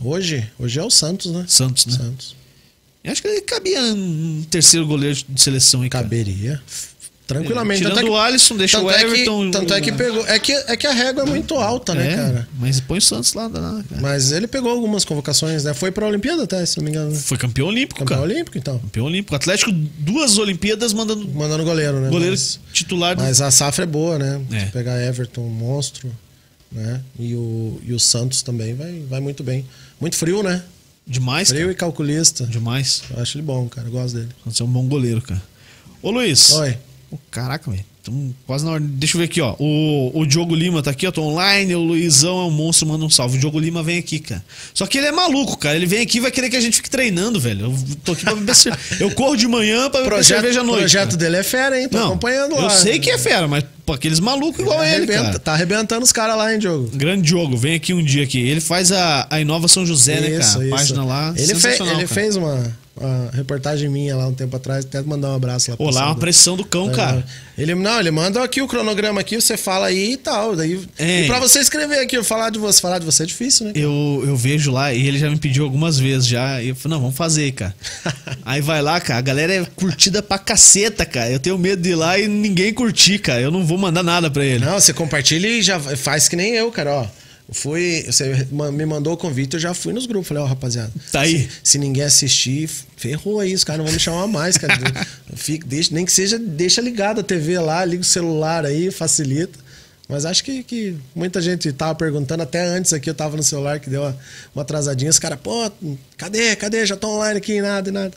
hoje, 0.00 0.48
hoje 0.58 0.78
é 0.78 0.82
o 0.82 0.90
Santos, 0.90 1.32
né? 1.32 1.44
Santos, 1.48 1.86
né? 1.86 1.96
Santos. 1.96 2.36
Eu 3.02 3.10
acho 3.12 3.20
que 3.22 3.28
ele 3.28 3.40
cabia 3.40 3.80
um 3.82 4.44
terceiro 4.48 4.86
goleiro 4.86 5.18
de 5.28 5.40
seleção 5.40 5.82
aí, 5.82 5.88
cara. 5.88 6.04
Tranquilamente. 7.38 7.78
Tirando 7.78 7.94
tanto 7.94 8.06
é 8.06 8.08
que- 8.08 8.14
o 8.14 8.16
Alisson, 8.18 8.56
deixa 8.56 8.80
o 8.80 8.90
é 8.90 8.98
que- 8.98 9.04
Everton. 9.04 9.50
tanto 9.50 9.74
é 9.74 9.80
que 9.80 9.92
pegou. 9.92 10.26
É 10.26 10.38
que, 10.38 10.52
é 10.52 10.76
que 10.76 10.86
a 10.86 10.92
régua 10.92 11.22
é 11.22 11.26
muito 11.26 11.54
alta, 11.56 11.94
né, 11.94 12.12
É, 12.12 12.16
cara? 12.16 12.48
Mas 12.58 12.80
põe 12.80 12.98
o 12.98 13.02
Santos 13.02 13.34
lá, 13.34 13.44
lá 13.48 13.82
cara. 13.88 14.00
Mas 14.00 14.32
ele 14.32 14.46
pegou 14.46 14.70
algumas 14.70 15.04
convocações, 15.04 15.64
né? 15.64 15.74
Foi 15.74 15.90
pra 15.90 16.06
Olimpíada 16.06 16.44
até, 16.44 16.64
se 16.66 16.76
não 16.78 16.84
me 16.84 16.90
engano. 16.90 17.14
Foi 17.14 17.36
campeão 17.38 17.68
olímpico, 17.68 18.00
Campeão 18.00 18.18
cara. 18.20 18.30
olímpico, 18.32 18.56
então. 18.58 18.78
Campeão 18.78 19.06
olímpico. 19.06 19.34
Atlético, 19.34 19.72
duas 19.72 20.38
Olimpíadas 20.38 20.92
mandando 20.92 21.28
Mandando 21.28 21.64
goleiro, 21.64 22.00
né? 22.00 22.08
goleiro 22.10 22.32
Mas, 22.34 22.58
titular. 22.72 23.16
do- 23.16 23.22
mas 23.22 23.40
a 23.40 23.50
safra 23.50 23.84
é 23.84 23.86
boa, 23.86 24.18
né? 24.18 24.40
É. 24.52 24.60
Se 24.66 24.72
pegar 24.72 25.00
Everton, 25.02 25.42
monstro, 25.48 26.10
né? 26.70 27.00
E 27.18 27.34
o, 27.34 27.80
e 27.86 27.92
o 27.92 27.98
Santos 27.98 28.42
também 28.42 28.74
vai, 28.74 29.02
vai 29.08 29.20
muito 29.20 29.42
bem. 29.42 29.64
Muito 30.00 30.16
frio, 30.16 30.42
né? 30.42 30.62
Demais, 31.06 31.48
Frio 31.48 31.62
cara. 31.62 31.72
e 31.72 31.74
calculista. 31.74 32.46
Demais. 32.46 33.02
Eu 33.14 33.20
acho 33.20 33.36
ele 33.36 33.42
bom, 33.42 33.68
cara. 33.68 33.88
Eu 33.88 33.92
gosto 33.92 34.14
dele. 34.14 34.28
Você 34.46 34.62
é 34.62 34.64
um 34.64 34.68
bom 34.68 34.86
goleiro, 34.86 35.20
cara. 35.20 35.42
Ô, 36.00 36.10
Luiz. 36.12 36.52
Oi. 36.52 36.78
Ô, 37.12 37.18
caraca, 37.30 37.70
velho. 37.70 37.84
Tamo 38.02 38.34
quase 38.48 38.64
na 38.64 38.72
hora. 38.72 38.82
Deixa 38.82 39.16
eu 39.16 39.20
ver 39.20 39.26
aqui, 39.26 39.40
ó. 39.40 39.54
O, 39.60 40.10
o 40.22 40.26
Diogo 40.26 40.56
Lima 40.56 40.82
tá 40.82 40.90
aqui, 40.90 41.06
ó. 41.06 41.12
Tô 41.12 41.22
online. 41.22 41.72
O 41.76 41.78
Luizão 41.80 42.40
é 42.40 42.44
um 42.46 42.50
monstro, 42.50 42.88
manda 42.88 43.04
um 43.04 43.10
salve. 43.10 43.36
O 43.36 43.40
Diogo 43.40 43.60
Lima 43.60 43.80
vem 43.80 43.96
aqui, 43.96 44.18
cara. 44.18 44.44
Só 44.74 44.86
que 44.88 44.98
ele 44.98 45.06
é 45.06 45.12
maluco, 45.12 45.56
cara. 45.56 45.76
Ele 45.76 45.86
vem 45.86 46.00
aqui 46.00 46.18
e 46.18 46.20
vai 46.20 46.32
querer 46.32 46.50
que 46.50 46.56
a 46.56 46.60
gente 46.60 46.74
fique 46.78 46.90
treinando, 46.90 47.38
velho. 47.38 47.66
Eu 47.66 47.78
tô 48.02 48.10
aqui 48.12 48.24
pra 48.24 48.34
beber. 48.34 48.56
Eu 48.98 49.08
corro 49.12 49.36
de 49.36 49.46
manhã 49.46 49.88
pra 49.88 50.00
beber 50.00 50.14
Projeto, 50.14 50.36
cerveja 50.40 50.60
à 50.60 50.62
o 50.64 50.66
noite. 50.66 50.80
projeto 50.80 51.04
cara. 51.10 51.16
dele 51.18 51.36
é 51.36 51.42
fera, 51.44 51.80
hein? 51.80 51.88
Tô 51.88 51.96
Não, 51.96 52.06
acompanhando 52.08 52.56
lá. 52.56 52.64
Eu 52.64 52.70
sei 52.70 52.98
que 52.98 53.08
é 53.08 53.16
fera, 53.16 53.46
mas 53.46 53.62
pô, 53.86 53.92
aqueles 53.92 54.18
malucos 54.18 54.58
igual 54.58 54.82
ele, 54.82 54.96
Arrebenta- 54.96 55.22
cara. 55.22 55.38
Tá 55.38 55.52
arrebentando 55.52 56.02
os 56.02 56.10
caras 56.10 56.36
lá, 56.36 56.52
hein, 56.52 56.58
Diogo? 56.58 56.90
Grande 56.96 57.22
Diogo, 57.28 57.56
vem 57.56 57.74
aqui 57.76 57.94
um 57.94 58.02
dia 58.02 58.24
aqui. 58.24 58.40
Ele 58.40 58.60
faz 58.60 58.90
a, 58.90 59.28
a 59.30 59.40
Inova 59.40 59.68
São 59.68 59.86
José, 59.86 60.20
né, 60.20 60.38
cara? 60.40 60.66
A 60.66 60.70
página 60.70 61.04
lá. 61.04 61.34
Ele, 61.36 61.54
fe- 61.54 61.78
ele 61.80 62.06
fez 62.08 62.34
uma, 62.34 62.76
uma 62.96 63.30
reportagem 63.32 63.88
minha 63.88 64.16
lá 64.16 64.26
um 64.26 64.34
tempo 64.34 64.56
atrás. 64.56 64.84
Até 64.84 65.00
mandar 65.02 65.30
um 65.30 65.34
abraço 65.34 65.70
lá 65.70 65.76
Pô, 65.76 65.90
lá 65.90 66.02
é 66.02 66.04
uma 66.04 66.16
pressão 66.16 66.56
do 66.56 66.64
cão, 66.64 66.90
É, 66.90 66.94
cara. 66.94 67.24
Ele, 67.56 67.74
não, 67.74 68.00
ele 68.00 68.10
manda 68.10 68.42
aqui 68.42 68.62
o 68.62 68.68
cronograma 68.68 69.20
aqui, 69.20 69.36
você 69.36 69.56
fala 69.56 69.86
aí 69.86 70.12
e 70.12 70.16
tal. 70.16 70.56
Daí, 70.56 70.80
É. 70.98 71.22
E 71.22 71.26
pra 71.26 71.38
você 71.38 71.58
escrever 71.60 72.00
aqui, 72.00 72.16
eu 72.16 72.24
falar 72.24 72.50
de 72.50 72.58
você, 72.58 72.80
falar 72.80 72.98
de 72.98 73.06
você 73.06 73.22
é 73.22 73.26
difícil, 73.26 73.66
né? 73.66 73.72
Eu, 73.74 74.22
eu 74.26 74.36
vejo 74.36 74.70
lá 74.70 74.92
e 74.92 75.06
ele 75.06 75.18
já 75.18 75.28
me 75.28 75.38
pediu 75.38 75.64
algumas 75.64 75.98
vezes 75.98 76.26
já. 76.26 76.62
E 76.62 76.68
eu 76.68 76.74
falei, 76.76 76.96
não, 76.96 77.02
vamos 77.02 77.16
fazer, 77.16 77.52
cara. 77.52 77.74
Aí 78.44 78.60
vai 78.60 78.82
lá, 78.82 79.00
cara. 79.00 79.18
A 79.18 79.22
galera 79.22 79.54
é 79.54 79.64
curtida 79.76 80.22
pra 80.22 80.38
caceta, 80.38 81.04
cara. 81.04 81.30
Eu 81.30 81.38
tenho 81.38 81.58
medo 81.58 81.82
de 81.82 81.90
ir 81.90 81.94
lá 81.94 82.18
e 82.18 82.28
ninguém 82.28 82.72
curtir, 82.72 83.18
cara. 83.18 83.40
Eu 83.40 83.50
não 83.50 83.64
vou 83.66 83.78
mandar 83.78 84.02
nada 84.02 84.30
pra 84.30 84.44
ele. 84.44 84.64
Não, 84.64 84.80
você 84.80 84.92
compartilha 84.92 85.46
e 85.46 85.62
já 85.62 85.78
faz 85.80 86.28
que 86.28 86.36
nem 86.36 86.54
eu, 86.54 86.70
cara, 86.70 86.92
ó. 86.92 87.21
Fui, 87.52 88.04
você 88.06 88.46
me 88.50 88.86
mandou 88.86 89.12
o 89.12 89.16
convite, 89.16 89.54
eu 89.54 89.60
já 89.60 89.74
fui 89.74 89.92
nos 89.92 90.06
grupos. 90.06 90.28
Falei, 90.28 90.42
ó, 90.42 90.46
rapaziada. 90.46 90.92
Tá 91.10 91.20
aí. 91.20 91.42
Se, 91.42 91.72
se 91.72 91.78
ninguém 91.78 92.02
assistir, 92.02 92.68
ferrou 92.96 93.40
aí, 93.40 93.54
os 93.54 93.62
caras 93.62 93.78
não 93.78 93.84
vão 93.84 93.94
me 93.94 94.00
chamar 94.00 94.26
mais, 94.26 94.56
cara. 94.56 94.74
Fica, 95.34 95.66
deixa, 95.66 95.94
nem 95.94 96.04
que 96.04 96.12
seja, 96.12 96.38
deixa 96.38 96.80
ligado 96.80 97.20
a 97.20 97.22
TV 97.22 97.58
lá, 97.58 97.84
liga 97.84 98.02
o 98.02 98.04
celular 98.04 98.64
aí, 98.64 98.90
facilita. 98.90 99.58
Mas 100.08 100.24
acho 100.24 100.44
que, 100.44 100.62
que 100.62 100.96
muita 101.14 101.40
gente 101.40 101.72
tava 101.72 101.94
perguntando, 101.94 102.42
até 102.42 102.62
antes 102.66 102.92
aqui 102.92 103.08
eu 103.08 103.14
tava 103.14 103.36
no 103.36 103.42
celular 103.42 103.80
que 103.80 103.88
deu 103.88 104.02
uma, 104.02 104.18
uma 104.54 104.62
atrasadinha. 104.62 105.10
Os 105.10 105.18
caras, 105.18 105.38
pô, 105.42 105.70
cadê, 106.16 106.56
cadê? 106.56 106.84
Já 106.84 106.96
tô 106.96 107.08
online 107.08 107.38
aqui, 107.38 107.60
nada, 107.60 107.90
nada. 107.90 108.12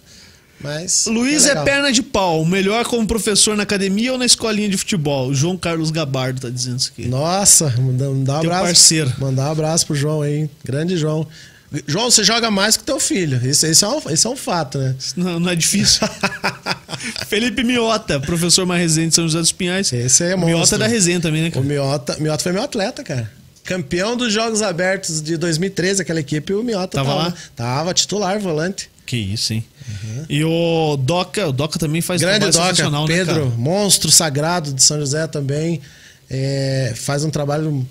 Mas. 0.65 1.05
Luiz 1.07 1.45
é, 1.45 1.49
legal. 1.49 1.63
perna 1.65 1.91
de 1.91 2.01
pau. 2.03 2.43
Melhor 2.45 2.85
como 2.85 3.05
professor 3.07 3.55
na 3.55 3.63
academia 3.63 4.11
ou 4.11 4.17
na 4.17 4.25
escolinha 4.25 4.69
de 4.69 4.77
futebol? 4.77 5.29
O 5.29 5.33
João 5.35 5.57
Carlos 5.57 5.91
Gabardo 5.91 6.41
tá 6.41 6.49
dizendo 6.49 6.79
isso 6.79 6.91
aqui. 6.91 7.07
Nossa, 7.07 7.73
mandar 7.77 8.09
um 8.09 8.23
Teu 8.23 8.33
abraço. 8.35 8.63
parceiro. 8.63 9.13
Mandar 9.19 9.47
um 9.47 9.51
abraço 9.51 9.85
pro 9.85 9.95
João 9.95 10.21
aí. 10.21 10.49
Grande 10.63 10.97
João. 10.97 11.27
João, 11.87 12.09
você 12.09 12.23
joga 12.23 12.49
mais 12.49 12.77
que 12.77 12.83
teu 12.83 12.99
filho. 12.99 13.37
Isso, 13.45 13.65
isso, 13.67 13.83
é, 13.83 13.89
um, 13.89 14.01
isso 14.09 14.27
é 14.27 14.31
um 14.31 14.35
fato, 14.35 14.77
né? 14.77 14.95
Não, 15.17 15.39
não 15.39 15.49
é 15.49 15.55
difícil. 15.55 16.07
Felipe 17.27 17.63
Miota, 17.63 18.19
professor 18.19 18.65
mais 18.65 18.81
resenha 18.81 19.07
de 19.09 19.15
São 19.15 19.25
José 19.25 19.39
dos 19.39 19.51
Pinhais. 19.51 19.91
Esse 19.91 20.23
é 20.23 20.35
O 20.35 20.39
Miota 20.39 20.57
monstro. 20.57 20.75
é 20.75 20.79
da 20.79 20.87
resenha 20.87 21.19
também, 21.19 21.41
né, 21.41 21.49
O 21.49 21.51
cara? 21.51 21.65
Miota, 21.65 22.17
Miota 22.19 22.43
foi 22.43 22.51
meu 22.51 22.63
atleta, 22.63 23.03
cara. 23.03 23.29
Campeão 23.63 24.15
dos 24.15 24.31
Jogos 24.31 24.61
Abertos 24.61 25.21
de 25.21 25.37
2013, 25.37 26.01
aquela 26.03 26.19
equipe, 26.19 26.53
o 26.53 26.63
Miota 26.63 26.97
Tava 26.97 27.09
tava, 27.09 27.23
lá? 27.23 27.33
Tava 27.55 27.93
titular, 27.93 28.39
volante. 28.39 28.89
Que 29.05 29.17
isso, 29.17 29.53
hein? 29.53 29.63
E 30.27 30.43
o 30.43 30.97
Doca, 30.97 31.47
o 31.47 31.51
Doca 31.51 31.77
também 31.77 32.01
faz 32.01 32.19
Grande 32.19 32.39
trabalho 32.39 32.53
Doca, 32.53 32.75
sensacional, 32.75 33.05
Pedro, 33.05 33.45
né, 33.45 33.55
monstro 33.57 34.11
sagrado 34.11 34.73
de 34.73 34.81
São 34.81 34.99
José 34.99 35.27
também. 35.27 35.79
É, 36.29 36.93
faz 36.95 37.23
um 37.23 37.29
trabalho 37.29 37.85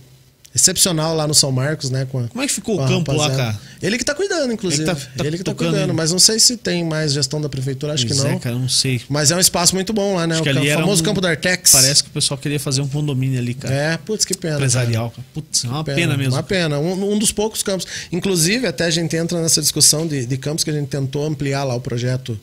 excepcional 0.54 1.14
lá 1.16 1.26
no 1.26 1.34
São 1.34 1.50
Marcos, 1.50 1.90
né? 1.90 2.06
Com 2.10 2.20
a, 2.20 2.28
Como 2.28 2.42
é 2.42 2.46
que 2.46 2.52
ficou 2.52 2.80
o 2.82 2.86
campo 2.86 3.12
lá, 3.12 3.30
cara? 3.30 3.60
Ele 3.82 3.98
que 3.98 4.04
tá 4.04 4.14
cuidando, 4.14 4.52
inclusive. 4.52 4.82
Ele 4.82 4.90
Ele, 4.90 4.98
tá- 5.00 5.24
tá 5.24 5.30
que 5.38 5.44
tá 5.44 5.54
cuidando, 5.54 5.92
mas 5.92 6.12
não 6.12 6.18
sei 6.18 6.38
se 6.38 6.56
tem 6.56 6.84
mais 6.84 7.12
gestão 7.12 7.40
da 7.40 7.48
prefeitura, 7.48 7.92
acho 7.92 8.06
que 8.06 8.14
Pois 8.14 8.24
não. 8.24 8.30
é, 8.32 8.38
cara, 8.38 8.54
não 8.56 8.68
sei. 8.68 9.00
Mas 9.08 9.30
é 9.30 9.36
um 9.36 9.40
espaço 9.40 9.74
muito 9.74 9.92
bom 9.92 10.14
lá, 10.14 10.26
né? 10.26 10.34
Acho 10.34 10.42
o 10.42 10.46
campo- 10.54 10.66
famoso 10.66 11.02
um- 11.02 11.04
campo 11.04 11.20
da 11.20 11.30
Artex. 11.30 11.72
Parece 11.72 12.02
que 12.02 12.08
o 12.08 12.12
pessoal 12.12 12.38
queria 12.38 12.58
fazer 12.60 12.80
um 12.80 12.88
condomínio 12.88 13.38
ali, 13.38 13.52
cara. 13.54 13.74
É, 13.74 13.96
putz, 13.98 14.24
que 14.24 14.34
pena. 14.36 14.54
Empresarial. 14.54 15.10
cara. 15.10 15.26
Putz, 15.34 15.64
é 15.64 15.68
uma 15.68 15.84
cara. 15.84 15.96
pena, 15.96 16.16
mesmo. 16.16 16.32
Uma 16.34 16.42
pena. 16.42 16.78
Um, 16.78 17.12
um 17.14 17.18
dos 17.18 17.32
poucos 17.32 17.62
campos. 17.62 17.86
Inclusive, 18.10 18.66
até 18.66 18.84
a 18.84 18.90
gente 18.90 19.14
entra 19.16 19.42
nessa 19.42 19.60
discussão 19.60 20.06
de, 20.06 20.24
de 20.24 20.36
campos 20.38 20.64
que 20.64 20.70
a 20.70 20.72
gente 20.72 20.88
tentou 20.88 21.26
ampliar 21.26 21.64
lá 21.64 21.74
o 21.74 21.80
projeto 21.80 22.38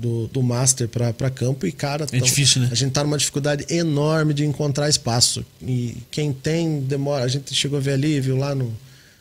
do, 0.00 0.26
do 0.28 0.42
Master 0.42 0.88
para 0.88 1.30
campo 1.30 1.66
e, 1.66 1.72
cara, 1.72 2.06
É 2.10 2.18
difícil, 2.18 2.62
né? 2.62 2.68
a 2.70 2.74
gente 2.74 2.92
tá 2.92 3.04
numa 3.04 3.18
dificuldade 3.18 3.64
enorme 3.68 4.32
de 4.34 4.44
encontrar 4.44 4.88
espaço. 4.88 5.44
E 5.62 5.96
quem 6.10 6.32
tem, 6.32 6.80
demora. 6.80 7.24
A 7.24 7.28
gente 7.28 7.54
chegou 7.54 7.78
a 7.78 7.82
ver 7.82 7.92
ali, 7.92 8.20
viu 8.20 8.36
lá 8.36 8.54
no 8.54 8.72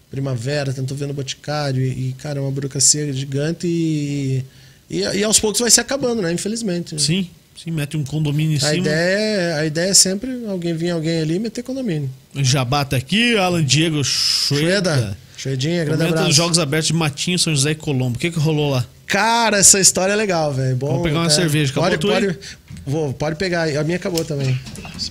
Primavera, 0.10 0.74
tentou 0.74 0.98
ver 0.98 1.08
no 1.08 1.14
Boticário, 1.14 1.84
e, 1.84 2.10
e, 2.10 2.14
cara, 2.14 2.40
é 2.40 2.42
uma 2.42 2.50
burocracia 2.52 3.12
gigante 3.14 3.68
e, 3.68 4.44
e, 4.90 5.02
e 5.02 5.24
aos 5.24 5.40
poucos 5.40 5.60
vai 5.62 5.70
se 5.70 5.80
acabando, 5.80 6.22
né? 6.22 6.32
Infelizmente. 6.34 6.96
né? 6.96 7.00
Sim, 7.00 7.30
sim, 7.64 7.70
mete 7.70 7.96
um 7.96 8.04
condomínio 8.04 8.54
em 8.54 8.58
A 8.58 8.60
cima. 8.60 8.78
ideia, 8.78 9.20
é, 9.20 9.54
a 9.60 9.66
ideia 9.66 9.90
é 9.92 9.94
sempre 9.94 10.46
alguém 10.48 10.74
vir 10.74 10.90
alguém 10.90 11.22
ali 11.22 11.36
e 11.36 11.40
meter 11.40 11.62
condomínio. 11.62 12.10
Jabá 12.38 12.84
tá 12.84 12.98
aqui, 12.98 13.38
Alan 13.38 13.64
Diego 13.64 14.04
Chueda. 14.04 14.96
Chueda, 14.96 15.18
Chuedinha, 15.38 15.86
grande 15.86 15.98
Comenta 15.98 16.10
abraço. 16.16 16.30
os 16.32 16.36
Jogos 16.36 16.58
Abertos 16.58 16.88
de 16.88 16.94
Matinho, 16.94 17.38
São 17.38 17.54
José 17.54 17.72
e 17.72 17.76
Colombo. 17.76 18.18
O 18.18 18.20
que 18.20 18.32
que 18.32 18.40
rolou 18.40 18.72
lá? 18.72 18.86
Cara, 19.10 19.58
essa 19.58 19.80
história 19.80 20.14
é 20.14 20.16
legal, 20.16 20.54
velho. 20.54 20.78
Vamos 20.78 21.02
pegar 21.02 21.18
uma 21.20 21.26
até- 21.26 21.34
cerveja. 21.36 21.72
Acabou 21.72 21.90
Pode, 21.90 22.00
tua 22.00 22.18
aí? 22.18 22.26
pode, 22.28 22.40
vou, 22.86 23.12
pode 23.14 23.36
pegar. 23.38 23.64
A 23.76 23.84
minha 23.84 23.98
acabou 23.98 24.24
também. 24.24 24.58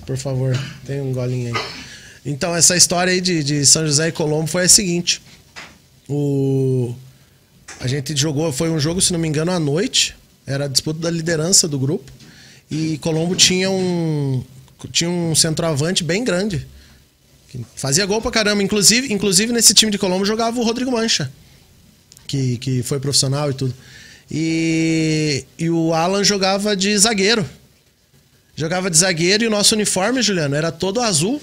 Por 0.07 0.17
favor, 0.17 0.57
tem 0.87 1.01
um 1.01 1.13
golinho 1.13 1.55
aí. 1.55 1.63
Então, 2.25 2.55
essa 2.55 2.77
história 2.77 3.13
aí 3.13 3.21
de, 3.21 3.43
de 3.43 3.67
São 3.67 3.85
José 3.85 4.09
e 4.09 4.13
Colombo 4.13 4.47
foi 4.47 4.65
a 4.65 4.69
seguinte. 4.69 5.21
O... 6.09 6.95
A 7.81 7.89
gente 7.89 8.17
jogou, 8.17 8.53
foi 8.53 8.71
um 8.71 8.79
jogo, 8.79 9.01
se 9.01 9.13
não 9.13 9.19
me 9.19 9.27
engano, 9.27 9.51
à 9.51 9.59
noite. 9.59 10.15
Era 10.47 10.67
a 10.67 10.69
disputa 10.69 11.01
da 11.01 11.11
liderança 11.11 11.67
do 11.67 11.79
grupo. 11.79 12.11
E 12.71 12.99
Colombo 12.99 13.35
tinha 13.35 13.69
um, 13.69 14.45
tinha 14.93 15.11
um 15.11 15.35
centroavante 15.35 16.05
bem 16.05 16.23
grande. 16.23 16.65
que 17.49 17.61
Fazia 17.75 18.07
gol 18.07 18.23
pra 18.23 18.31
caramba. 18.31 18.63
Inclusive, 18.63 19.13
inclusive, 19.13 19.53
nesse 19.53 19.75
time 19.75 19.91
de 19.91 19.99
Colombo 19.99 20.25
jogava 20.25 20.59
o 20.61 20.63
Rodrigo 20.63 20.93
Mancha 20.93 21.31
que, 22.29 22.59
que 22.59 22.83
foi 22.85 23.01
profissional 23.01 23.51
e 23.51 23.55
tudo. 23.55 23.75
E, 24.31 25.45
e 25.59 25.71
o 25.71 25.93
Alan 25.95 26.23
jogava 26.23 26.77
de 26.77 26.97
zagueiro. 26.97 27.45
Jogava 28.55 28.91
de 28.91 28.97
zagueiro 28.97 29.45
e 29.45 29.47
o 29.47 29.51
nosso 29.51 29.75
uniforme, 29.75 30.23
Juliano, 30.23 30.55
era 30.55 30.71
todo 30.71 31.01
azul. 31.01 31.41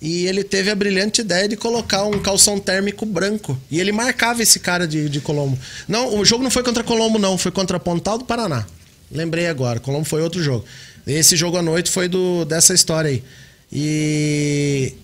E 0.00 0.26
ele 0.26 0.44
teve 0.44 0.70
a 0.70 0.74
brilhante 0.74 1.20
ideia 1.20 1.48
de 1.48 1.56
colocar 1.56 2.04
um 2.04 2.20
calção 2.20 2.58
térmico 2.58 3.04
branco. 3.04 3.58
E 3.70 3.80
ele 3.80 3.92
marcava 3.92 4.42
esse 4.42 4.60
cara 4.60 4.86
de, 4.86 5.08
de 5.08 5.20
Colombo. 5.20 5.58
Não, 5.88 6.18
o 6.18 6.24
jogo 6.24 6.42
não 6.42 6.50
foi 6.50 6.62
contra 6.62 6.84
Colombo, 6.84 7.18
não. 7.18 7.36
Foi 7.36 7.50
contra 7.50 7.80
Pontal 7.80 8.18
do 8.18 8.24
Paraná. 8.24 8.64
Lembrei 9.10 9.46
agora. 9.46 9.80
Colombo 9.80 10.04
foi 10.04 10.22
outro 10.22 10.42
jogo. 10.42 10.64
Esse 11.06 11.36
jogo 11.36 11.56
à 11.56 11.62
noite 11.62 11.90
foi 11.90 12.08
do, 12.08 12.44
dessa 12.44 12.74
história 12.74 13.10
aí. 13.10 13.24
E, 13.72 14.94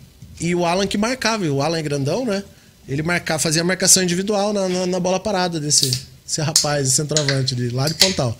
e 0.41 0.55
o 0.55 0.65
Alan 0.65 0.87
que 0.87 0.97
marcava. 0.97 1.45
E 1.45 1.51
o 1.51 1.61
Alan 1.61 1.79
é 1.79 1.83
grandão, 1.83 2.25
né? 2.25 2.45
Ele 2.89 3.03
marcava, 3.03 3.39
fazia 3.39 3.63
a 3.63 3.65
marcação 3.65 4.03
individual 4.03 4.53
na, 4.53 4.69
na, 4.69 4.87
na 4.87 5.01
bola 5.01 5.19
parada 5.19 5.59
desse, 5.59 5.91
desse 6.25 6.41
rapaz, 6.41 6.87
esse 6.87 6.97
centroavante 6.97 7.55
de 7.55 7.71
lá 7.71 7.89
de 7.89 7.95
Pontal. 7.95 8.37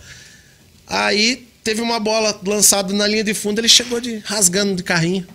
Aí 0.87 1.49
teve 1.63 1.81
uma 1.81 1.99
bola 1.99 2.39
lançada 2.45 2.93
na 2.93 3.07
linha 3.07 3.25
de 3.25 3.33
fundo, 3.33 3.59
ele 3.59 3.69
chegou 3.69 4.01
de 4.01 4.19
rasgando 4.19 4.75
de 4.75 4.83
carrinho. 4.83 5.27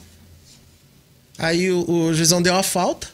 Aí 1.38 1.72
o, 1.72 1.90
o 1.90 2.14
juizão 2.14 2.41
deu 2.41 2.56
a 2.56 2.61
falta. 2.61 3.07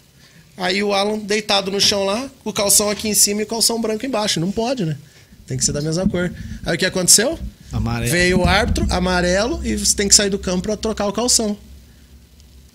Aí 0.57 0.81
o 0.81 0.93
Alan 0.93 1.19
deitado 1.19 1.69
no 1.69 1.79
chão 1.79 2.05
lá, 2.05 2.29
o 2.43 2.51
calção 2.51 2.89
aqui 2.89 3.07
em 3.07 3.13
cima 3.13 3.41
e 3.41 3.43
o 3.43 3.47
calção 3.47 3.79
branco 3.79 4.05
embaixo. 4.05 4.39
Não 4.39 4.51
pode, 4.51 4.85
né? 4.85 4.97
Tem 5.45 5.57
que 5.57 5.63
ser 5.63 5.73
da 5.73 5.81
mesma 5.81 6.07
cor. 6.07 6.33
Aí 6.65 6.75
o 6.75 6.77
que 6.77 6.85
aconteceu? 6.85 7.37
Amarelo. 7.71 8.11
Veio 8.11 8.39
o 8.39 8.47
árbitro, 8.47 8.87
amarelo, 8.89 9.65
e 9.65 9.75
você 9.75 9.95
tem 9.95 10.07
que 10.07 10.15
sair 10.15 10.29
do 10.29 10.39
campo 10.39 10.63
pra 10.63 10.77
trocar 10.77 11.07
o 11.07 11.13
calção. 11.13 11.57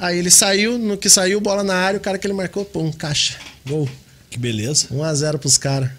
Aí 0.00 0.18
ele 0.18 0.30
saiu, 0.30 0.78
no 0.78 0.96
que 0.96 1.10
saiu, 1.10 1.40
bola 1.40 1.62
na 1.62 1.74
área, 1.74 1.98
o 1.98 2.00
cara 2.00 2.16
que 2.18 2.26
ele 2.26 2.32
marcou, 2.34 2.64
pum, 2.64 2.90
caixa. 2.90 3.34
Gol. 3.68 3.88
Que 4.30 4.38
beleza. 4.38 4.86
1x0 4.92 5.38
pros 5.38 5.58
caras. 5.58 5.90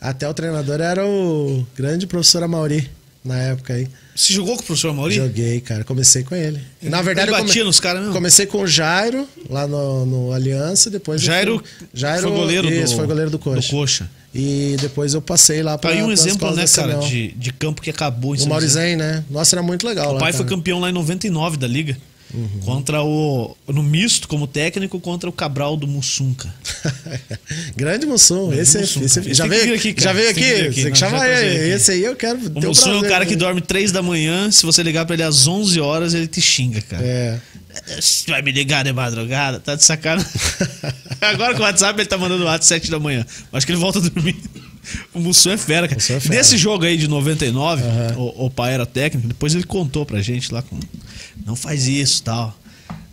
Até 0.00 0.28
o 0.28 0.34
treinador 0.34 0.80
era 0.80 1.06
o 1.06 1.64
grande 1.76 2.06
professor 2.06 2.42
Amauri, 2.42 2.90
na 3.24 3.36
época 3.38 3.74
aí. 3.74 3.86
Você 4.14 4.32
jogou 4.32 4.56
com 4.56 4.62
o 4.62 4.64
professor 4.66 4.92
Mauri? 4.94 5.14
Joguei, 5.14 5.60
cara. 5.60 5.84
Comecei 5.84 6.22
com 6.24 6.34
ele. 6.34 6.60
Na 6.82 7.02
verdade, 7.02 7.28
Ele 7.30 7.36
eu 7.38 7.44
batia 7.44 7.64
nos 7.64 7.78
caras 7.78 8.00
mesmo? 8.00 8.14
Comecei 8.14 8.46
com 8.46 8.62
o 8.62 8.66
Jairo, 8.66 9.28
lá 9.48 9.66
no, 9.66 10.06
no 10.06 10.32
Aliança, 10.32 10.88
depois... 10.90 11.20
Jairo, 11.20 11.58
fui- 11.78 11.86
Jairo 11.94 12.22
foi 12.28 12.30
goleiro 12.36 12.68
isso, 12.72 12.94
do, 12.94 12.96
foi 12.96 13.06
goleiro 13.06 13.30
do 13.30 13.38
Coxa. 13.38 13.60
do 13.60 13.70
Coxa. 13.70 14.10
E 14.34 14.76
depois 14.80 15.14
eu 15.14 15.22
passei 15.22 15.62
lá 15.62 15.72
Tá 15.72 15.78
pra 15.78 15.90
aí 15.90 16.02
um 16.02 16.10
exemplo, 16.12 16.54
né, 16.54 16.64
cara, 16.66 16.94
de, 16.98 17.28
de 17.32 17.52
campo 17.52 17.80
que 17.80 17.90
acabou 17.90 18.34
em 18.34 18.42
O. 18.42 18.48
Maurizen, 18.48 18.96
né? 18.96 19.22
Nossa, 19.30 19.54
era 19.56 19.62
muito 19.62 19.86
legal 19.86 20.10
O 20.10 20.12
lá, 20.14 20.18
pai 20.20 20.32
foi 20.32 20.44
cara. 20.44 20.56
campeão 20.56 20.80
lá 20.80 20.90
em 20.90 20.92
99 20.92 21.56
da 21.56 21.66
liga. 21.66 21.96
Uhum. 22.34 22.60
Contra 22.64 23.02
o. 23.02 23.56
No 23.68 23.82
misto, 23.82 24.26
como 24.26 24.46
técnico, 24.46 24.98
contra 25.00 25.28
o 25.30 25.32
Cabral 25.32 25.76
do 25.76 25.86
Mussum, 25.86 26.34
cara. 26.34 26.54
Grande 27.76 28.04
Mussum. 28.06 28.52
Esse, 28.52 28.78
Mussum, 28.78 29.02
esse- 29.02 29.22
já 29.22 29.30
Esse 29.30 29.42
tem 29.48 29.50
que 29.50 29.64
veio 29.64 29.74
aqui. 29.76 29.94
Já 29.98 30.12
veio 30.12 30.30
aqui? 30.30 30.40
tem 30.40 30.70
que 30.70 30.82
que 30.82 30.88
Não, 30.90 30.94
chama 30.96 31.18
já 31.18 31.24
trazer 31.24 31.46
ele. 31.46 31.74
Esse 31.74 31.90
aí 31.92 32.04
eu 32.04 32.16
quero 32.16 32.38
O 32.54 32.60
Mussum 32.60 32.90
é 32.90 32.94
um 32.94 32.98
prazer, 32.98 33.10
cara 33.10 33.26
que 33.26 33.36
dorme 33.36 33.60
3 33.60 33.92
da 33.92 34.02
manhã. 34.02 34.50
Se 34.50 34.66
você 34.66 34.82
ligar 34.82 35.06
pra 35.06 35.14
ele 35.14 35.22
às 35.22 35.46
11 35.46 35.80
horas, 35.80 36.14
ele 36.14 36.26
te 36.26 36.40
xinga, 36.42 36.80
cara. 36.82 37.02
É. 37.04 37.38
Você 38.00 38.30
vai 38.30 38.42
me 38.42 38.50
ligar 38.52 38.82
de 38.84 38.92
madrugada? 38.92 39.60
Tá 39.60 39.74
de 39.74 39.84
sacanagem. 39.84 40.26
Agora 41.20 41.54
com 41.54 41.60
o 41.60 41.64
WhatsApp 41.64 41.98
ele 42.00 42.08
tá 42.08 42.16
mandando 42.18 42.42
o 42.42 42.46
WhatsApp 42.46 42.80
7 42.86 42.90
da 42.90 42.98
manhã. 42.98 43.24
Acho 43.52 43.66
que 43.66 43.72
ele 43.72 43.78
volta 43.78 43.98
a 43.98 44.02
dormir. 44.02 44.36
O 45.12 45.20
Mussum 45.20 45.50
é 45.50 45.56
fera, 45.56 45.88
cara. 45.88 46.00
É 46.00 46.20
fera. 46.20 46.34
Nesse 46.34 46.56
jogo 46.56 46.84
aí 46.84 46.96
de 46.96 47.08
99, 47.08 47.82
Aham. 47.82 48.14
o, 48.18 48.46
o 48.46 48.50
pai 48.50 48.74
era 48.74 48.86
técnico, 48.86 49.28
depois 49.28 49.54
ele 49.54 49.64
contou 49.64 50.04
pra 50.06 50.20
gente 50.20 50.52
lá 50.52 50.62
com. 50.62 50.78
Não 51.44 51.56
faz 51.56 51.86
isso 51.86 52.22
tal. 52.22 52.56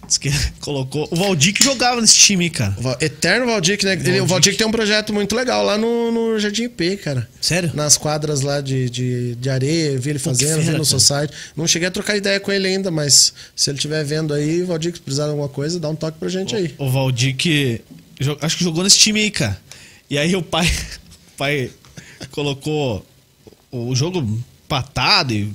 Diz 0.07 0.17
que 0.17 0.29
colocou. 0.59 1.07
O 1.11 1.15
Valdir 1.15 1.53
que 1.53 1.63
jogava 1.63 2.01
nesse 2.01 2.15
time 2.15 2.45
aí, 2.45 2.49
cara. 2.49 2.75
O 2.77 3.03
Eterno 3.03 3.45
Valdir, 3.45 3.79
né? 3.83 3.93
Ele, 3.93 4.21
o 4.21 4.25
Valdir 4.25 4.55
tem 4.55 4.67
um 4.67 4.71
projeto 4.71 5.13
muito 5.13 5.35
legal 5.35 5.63
lá 5.63 5.77
no, 5.77 6.11
no 6.11 6.39
Jardim 6.39 6.63
IP, 6.63 6.97
cara. 6.97 7.27
Sério? 7.41 7.71
Nas 7.73 7.97
quadras 7.97 8.41
lá 8.41 8.61
de, 8.61 8.89
de, 8.89 9.35
de 9.35 9.49
areia, 9.49 9.97
vi 9.97 10.11
ele 10.11 10.19
fazendo, 10.19 10.61
vi 10.61 10.71
no. 10.71 10.83
Society. 10.83 11.33
Não 11.55 11.65
cheguei 11.65 11.87
a 11.87 11.91
trocar 11.91 12.17
ideia 12.17 12.39
com 12.39 12.51
ele 12.51 12.67
ainda, 12.67 12.91
mas 12.91 13.33
se 13.55 13.69
ele 13.69 13.77
estiver 13.77 14.03
vendo 14.03 14.33
aí, 14.33 14.61
Valdir, 14.63 14.91
que 14.91 14.99
precisar 14.99 15.23
de 15.25 15.29
alguma 15.31 15.49
coisa, 15.49 15.79
dá 15.79 15.89
um 15.89 15.95
toque 15.95 16.17
pra 16.19 16.27
gente 16.29 16.55
aí. 16.55 16.73
O 16.77 16.89
Valdir 16.89 17.35
que. 17.35 17.81
Acho 18.41 18.57
que 18.57 18.63
jogou 18.63 18.83
nesse 18.83 18.99
time 18.99 19.21
aí, 19.21 19.31
cara. 19.31 19.57
E 20.09 20.17
aí 20.17 20.35
o 20.35 20.43
pai. 20.43 20.69
O 21.33 21.37
pai 21.37 21.71
colocou 22.31 23.05
o 23.71 23.95
jogo 23.95 24.39
patado 24.67 25.33
e 25.33 25.51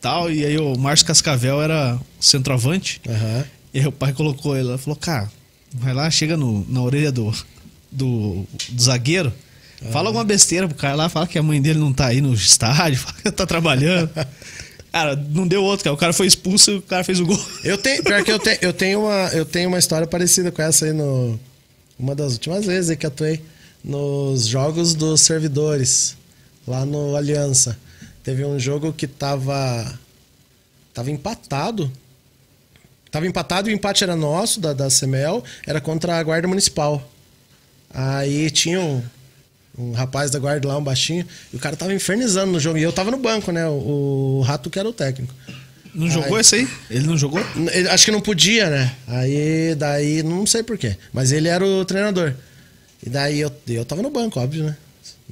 tal. 0.00 0.30
E 0.30 0.44
aí 0.44 0.58
o 0.58 0.76
Márcio 0.76 1.06
Cascavel 1.06 1.62
era 1.62 1.98
centroavante. 2.20 3.00
Aham. 3.08 3.44
E 3.72 3.80
aí 3.80 3.86
o 3.86 3.92
pai 3.92 4.12
colocou 4.12 4.56
ele 4.56 4.68
lá 4.68 4.78
falou, 4.78 4.96
cara, 4.96 5.30
vai 5.72 5.92
lá, 5.92 6.10
chega 6.10 6.36
no, 6.36 6.66
na 6.68 6.82
orelha 6.82 7.12
do, 7.12 7.32
do, 7.90 8.46
do 8.70 8.82
zagueiro. 8.82 9.32
Fala 9.90 10.08
alguma 10.08 10.24
besteira 10.24 10.66
pro 10.66 10.76
cara 10.76 10.94
lá, 10.94 11.08
fala 11.08 11.26
que 11.26 11.38
a 11.38 11.42
mãe 11.42 11.60
dele 11.60 11.78
não 11.78 11.92
tá 11.92 12.06
aí 12.06 12.22
no 12.22 12.32
estádio, 12.32 12.96
fala 12.98 13.16
que 13.22 13.30
tá 13.30 13.44
trabalhando. 13.44 14.10
cara, 14.90 15.14
não 15.14 15.46
deu 15.46 15.62
outro, 15.62 15.84
cara. 15.84 15.94
O 15.94 15.98
cara 15.98 16.12
foi 16.14 16.26
expulso 16.26 16.70
e 16.70 16.74
o 16.76 16.82
cara 16.82 17.04
fez 17.04 17.20
o 17.20 17.26
gol. 17.26 17.38
Eu 17.62 17.76
tenho, 17.76 18.02
pior 18.02 18.24
que 18.24 18.32
eu 18.32 18.38
tenho, 18.38 18.58
eu 18.62 18.72
tenho 18.72 19.00
uma, 19.02 19.28
eu 19.34 19.44
tenho 19.44 19.68
uma 19.68 19.78
história 19.78 20.06
parecida 20.06 20.50
com 20.50 20.62
essa 20.62 20.86
aí 20.86 20.92
no 20.92 21.38
uma 21.98 22.14
das 22.14 22.34
últimas 22.34 22.64
vezes 22.66 22.90
aí 22.90 22.96
que 22.96 23.06
atuei 23.06 23.42
nos 23.86 24.46
jogos 24.48 24.94
dos 24.94 25.20
servidores 25.20 26.16
lá 26.66 26.84
no 26.84 27.14
Aliança. 27.16 27.78
Teve 28.24 28.44
um 28.44 28.58
jogo 28.58 28.92
que 28.92 29.06
tava 29.06 29.96
tava 30.92 31.10
empatado. 31.10 31.90
Tava 33.10 33.26
empatado 33.26 33.70
e 33.70 33.72
o 33.72 33.74
empate 33.76 34.02
era 34.02 34.16
nosso 34.16 34.60
da 34.60 34.72
da 34.72 34.88
CML, 34.90 35.42
era 35.66 35.80
contra 35.80 36.18
a 36.18 36.22
Guarda 36.22 36.48
Municipal. 36.48 37.08
Aí 37.94 38.50
tinha 38.50 38.80
um, 38.80 39.00
um 39.78 39.92
rapaz 39.92 40.30
da 40.32 40.38
guarda 40.38 40.66
lá, 40.68 40.76
um 40.76 40.82
baixinho, 40.84 41.24
e 41.52 41.56
o 41.56 41.58
cara 41.60 41.76
tava 41.76 41.94
infernizando 41.94 42.52
no 42.52 42.60
jogo. 42.60 42.76
E 42.78 42.82
eu 42.82 42.92
tava 42.92 43.10
no 43.12 43.16
banco, 43.16 43.52
né? 43.52 43.66
O, 43.68 44.38
o 44.40 44.42
Rato 44.42 44.68
que 44.68 44.78
era 44.78 44.88
o 44.88 44.92
técnico. 44.92 45.32
Não 45.94 46.10
jogou 46.10 46.38
esse 46.38 46.56
aí? 46.56 46.68
Ele 46.90 47.06
não 47.06 47.16
jogou? 47.16 47.40
Ele- 47.72 47.88
Acho 47.88 48.04
que 48.04 48.10
não 48.10 48.20
podia, 48.20 48.68
né? 48.68 48.94
Aí, 49.06 49.74
daí, 49.76 50.22
não 50.22 50.44
sei 50.44 50.62
porquê. 50.62 50.94
Mas 51.10 51.32
ele 51.32 51.48
era 51.48 51.64
o 51.64 51.84
treinador. 51.86 52.34
E 53.06 53.10
daí 53.10 53.38
eu, 53.40 53.52
eu 53.68 53.84
tava 53.84 54.02
no 54.02 54.10
banco, 54.10 54.40
óbvio, 54.40 54.64
né? 54.64 54.76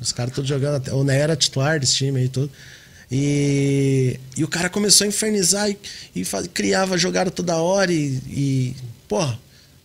Os 0.00 0.12
caras 0.12 0.32
todos 0.34 0.48
jogando. 0.48 0.76
até- 0.76 0.92
O 0.92 1.02
Né 1.04 1.18
era 1.18 1.34
titular 1.36 1.78
desse 1.80 1.94
time 1.96 2.20
aí 2.20 2.28
tudo. 2.28 2.50
E, 3.10 4.18
e 4.36 4.42
o 4.44 4.48
cara 4.48 4.68
começou 4.70 5.04
a 5.04 5.08
infernizar 5.08 5.68
e, 5.70 5.78
e 6.16 6.24
faz- 6.24 6.48
criava 6.52 6.96
jogada 6.96 7.30
toda 7.30 7.56
hora 7.56 7.92
e, 7.92 8.20
e. 8.28 8.76
Porra, 9.08 9.38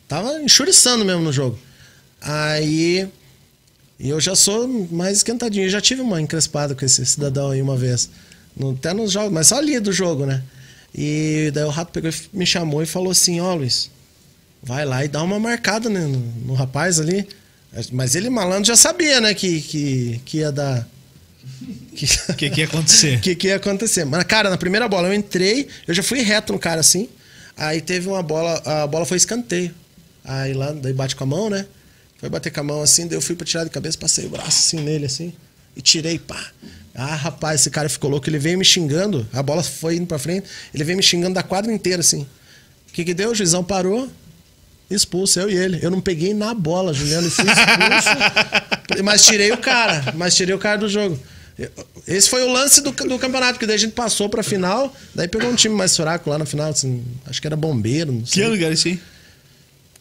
tava 0.08 0.42
enxuriçando 0.42 1.04
mesmo 1.04 1.22
no 1.24 1.34
jogo. 1.34 1.58
Aí. 2.22 3.08
Eu 4.00 4.20
já 4.22 4.34
sou 4.34 4.66
mais 4.92 5.18
esquentadinho. 5.18 5.66
Eu 5.66 5.70
já 5.70 5.82
tive 5.82 6.02
uma 6.02 6.22
encrespada 6.22 6.74
com 6.74 6.86
esse 6.86 7.06
cidadão 7.06 7.52
aí 7.52 7.62
uma 7.62 7.76
vez. 7.76 8.10
No- 8.56 8.72
Até 8.72 8.94
nos 8.94 9.12
jogos, 9.12 9.32
mas 9.34 9.48
só 9.48 9.58
ali 9.58 9.80
do 9.80 9.92
jogo, 9.92 10.26
né? 10.26 10.42
E 10.96 11.52
daí 11.54 11.66
o 11.66 11.70
rato 11.70 11.92
pegou 11.92 12.10
me 12.34 12.46
chamou 12.46 12.82
e 12.82 12.86
falou 12.86 13.12
assim: 13.12 13.40
Ó, 13.42 13.54
Luiz, 13.54 13.92
vai 14.64 14.86
lá 14.86 15.04
e 15.04 15.08
dá 15.08 15.22
uma 15.22 15.40
marcada 15.40 15.90
né, 15.90 16.00
no, 16.02 16.18
no 16.20 16.54
rapaz 16.54 17.00
ali. 17.00 17.28
Mas 17.92 18.16
ele, 18.16 18.30
malandro, 18.30 18.66
já 18.66 18.76
sabia, 18.76 19.22
né, 19.22 19.34
que, 19.34 19.62
que, 19.62 20.22
que 20.26 20.38
ia 20.40 20.52
dar. 20.52 20.88
Que 21.96 22.08
que, 22.36 22.50
que 22.50 22.62
ia 22.62 22.66
acontecer? 22.66 23.20
que, 23.22 23.36
que 23.36 23.48
ia 23.48 23.56
acontecer. 23.56 24.06
Mas, 24.06 24.24
cara, 24.24 24.50
na 24.50 24.58
primeira 24.58 24.88
bola 24.88 25.08
eu 25.08 25.14
entrei, 25.14 25.68
eu 25.88 25.94
já 25.94 26.02
fui 26.02 26.22
reto 26.22 26.54
no 26.54 26.60
cara 26.60 26.80
assim. 26.80 27.08
Aí 27.56 27.82
teve 27.82 28.08
uma 28.08 28.24
bola, 28.24 28.62
a 28.66 28.88
bola 28.88 29.06
foi 29.06 29.18
escanteio. 29.18 29.74
Aí 30.24 30.54
lá, 30.54 30.72
daí 30.72 30.94
bate 30.94 31.16
com 31.16 31.24
a 31.24 31.28
mão, 31.28 31.50
né? 31.50 31.66
Foi 32.18 32.30
bater 32.30 32.52
com 32.52 32.60
a 32.60 32.64
mão 32.64 32.82
assim, 32.82 33.08
daí 33.08 33.18
eu 33.18 33.22
fui 33.22 33.36
pra 33.36 33.46
tirar 33.46 33.64
de 33.64 33.70
cabeça, 33.70 33.98
passei 33.98 34.26
o 34.26 34.30
braço 34.30 34.50
assim 34.50 34.82
nele, 34.82 35.06
assim, 35.06 35.34
e 35.76 35.82
tirei, 35.82 36.20
pá. 36.20 36.52
Ah, 36.94 37.16
rapaz, 37.16 37.62
esse 37.62 37.70
cara 37.70 37.88
ficou 37.88 38.10
louco. 38.10 38.30
Ele 38.30 38.38
veio 38.38 38.58
me 38.58 38.66
xingando, 38.66 39.26
a 39.32 39.42
bola 39.42 39.64
foi 39.64 39.96
indo 39.96 40.06
pra 40.06 40.20
frente, 40.20 40.48
ele 40.74 40.84
veio 40.84 40.98
me 40.98 41.04
xingando 41.04 41.36
da 41.36 41.44
quadra 41.44 41.72
inteira, 41.72 42.02
assim. 42.02 42.28
O 42.90 42.92
que 42.92 43.06
que 43.06 43.14
deu? 43.14 43.32
O 43.32 43.36
juizão 43.36 43.64
parou, 43.64 44.10
expulso, 44.90 45.40
eu 45.40 45.50
e 45.50 45.56
ele. 45.56 45.80
Eu 45.82 45.92
não 45.92 46.02
peguei 46.02 46.34
na 46.34 46.54
bola, 46.54 46.94
Juliano, 46.94 47.28
e 47.28 47.32
fui 47.32 47.46
expulso. 47.46 48.10
mas 49.04 49.26
tirei 49.26 49.52
o 49.52 49.58
cara, 49.58 50.14
mas 50.16 50.36
tirei 50.36 50.56
o 50.56 50.60
cara 50.60 50.78
do 50.78 50.90
jogo. 50.90 51.20
Esse 52.08 52.30
foi 52.30 52.44
o 52.44 52.52
lance 52.52 52.82
do, 52.82 52.92
do 52.92 53.20
campeonato, 53.20 53.54
porque 53.54 53.66
daí 53.66 53.76
a 53.76 53.80
gente 53.80 53.92
passou 53.92 54.30
pra 54.30 54.42
final, 54.42 54.96
daí 55.14 55.28
pegou 55.28 55.50
um 55.50 55.56
time 55.56 55.76
mais 55.76 55.96
fraco 55.96 56.30
lá 56.30 56.38
na 56.38 56.46
final, 56.46 56.70
assim, 56.70 57.04
acho 57.26 57.42
que 57.42 57.48
era 57.48 57.56
bombeiro, 57.56 58.12
não 58.12 58.26
sei. 58.26 58.42
Que 58.42 58.48
ano 58.48 58.58
que 58.58 58.64
era 58.64 58.74
isso 58.74 58.88
aí? 58.88 59.00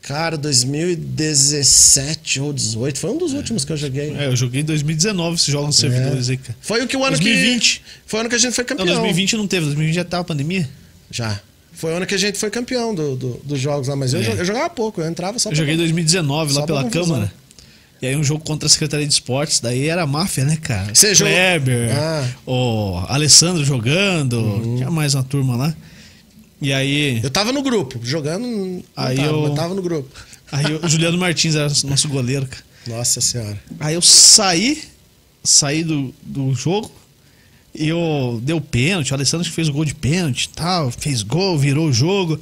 Cara, 0.00 0.38
2017 0.38 2.40
ou 2.40 2.52
18, 2.52 2.98
foi 2.98 3.10
um 3.10 3.18
dos 3.18 3.32
últimos 3.32 3.64
que 3.64 3.72
eu 3.72 3.76
joguei. 3.76 4.14
É, 4.16 4.26
eu 4.26 4.36
joguei 4.36 4.62
em 4.62 4.64
2019 4.64 5.36
esse 5.36 5.50
jogo 5.50 5.66
nos 5.66 5.76
servidores 5.76 6.30
aí, 6.30 6.36
cara. 6.36 6.56
Foi 6.60 6.82
o 6.82 6.86
que 6.86 6.96
o 6.96 7.04
ano 7.04 7.16
2020. 7.16 7.80
que. 7.80 7.84
Foi 8.06 8.18
o 8.18 8.20
ano 8.20 8.30
que 8.30 8.36
a 8.36 8.38
gente 8.38 8.54
foi 8.54 8.62
Não, 8.62 8.68
campeão. 8.68 8.86
2020 8.86 9.36
não 9.36 9.46
teve, 9.46 9.66
2020 9.66 9.94
já 9.94 10.04
tava 10.04 10.22
a 10.22 10.24
pandemia. 10.24 10.68
Já. 11.10 11.40
Foi 11.78 11.92
o 11.92 11.96
ano 11.96 12.06
que 12.06 12.14
a 12.14 12.18
gente 12.18 12.36
foi 12.38 12.50
campeão 12.50 12.92
do, 12.92 13.14
do- 13.14 13.40
dos 13.44 13.60
jogos 13.60 13.86
lá, 13.86 13.94
mas 13.94 14.12
eu, 14.12 14.20
É. 14.20 14.32
eu 14.40 14.44
jogava 14.44 14.68
pouco, 14.68 15.00
eu 15.00 15.06
entrava 15.08 15.38
só 15.38 15.50
Eu 15.50 15.54
joguei 15.54 15.74
em 15.74 15.76
pra- 15.76 15.84
2019 15.84 16.52
Só 16.52 16.60
lá 16.60 16.66
pela. 16.66 16.84
Câmara. 16.90 17.32
E 18.02 18.06
aí 18.06 18.16
um 18.16 18.22
jogo 18.24 18.42
contra 18.44 18.66
a 18.66 18.68
Secretaria 18.68 19.06
de 19.06 19.12
Esportes, 19.12 19.60
daí 19.60 19.86
era 19.88 20.04
máfia, 20.06 20.44
né, 20.44 20.56
cara? 20.60 20.92
Você 20.94 21.14
jogou- 21.14 21.32
Kleber, 21.32 21.90
Ah. 21.96 22.28
o 22.46 23.02
Alessandro 23.08 23.64
jogando, 23.64 24.38
Uhum. 24.40 24.76
tinha 24.76 24.90
mais 24.90 25.14
uma 25.14 25.22
turma 25.22 25.56
lá. 25.56 25.74
E 26.60 26.72
aí, 26.72 27.20
Eu 27.22 27.30
tava 27.30 27.52
no 27.52 27.62
grupo, 27.62 28.00
jogando. 28.02 28.82
Aí 28.96 29.16
tava, 29.16 29.28
eu- 29.28 29.54
tava 29.54 29.74
no 29.74 29.82
grupo. 29.82 30.08
aí 30.50 30.64
o 30.74 30.80
Juliano 30.88 31.16
Martins 31.16 31.54
era 31.54 31.68
nosso 31.84 32.08
goleiro, 32.08 32.46
cara. 32.46 32.64
Nossa 32.88 33.20
senhora. 33.20 33.56
Aí 33.78 33.94
eu 33.94 34.02
saí, 34.02 34.82
saí 35.44 35.84
do, 35.84 36.12
do 36.22 36.52
jogo 36.54 36.90
e 37.74 37.88
eu 37.88 38.40
deu 38.42 38.60
pênalti. 38.60 39.12
O 39.12 39.14
Alessandro 39.14 39.50
fez 39.50 39.68
o 39.68 39.72
gol 39.72 39.84
de 39.84 39.94
pênalti 39.94 40.48
tal, 40.48 40.90
fez 40.90 41.22
gol, 41.22 41.58
virou 41.58 41.88
o 41.88 41.92
jogo. 41.92 42.38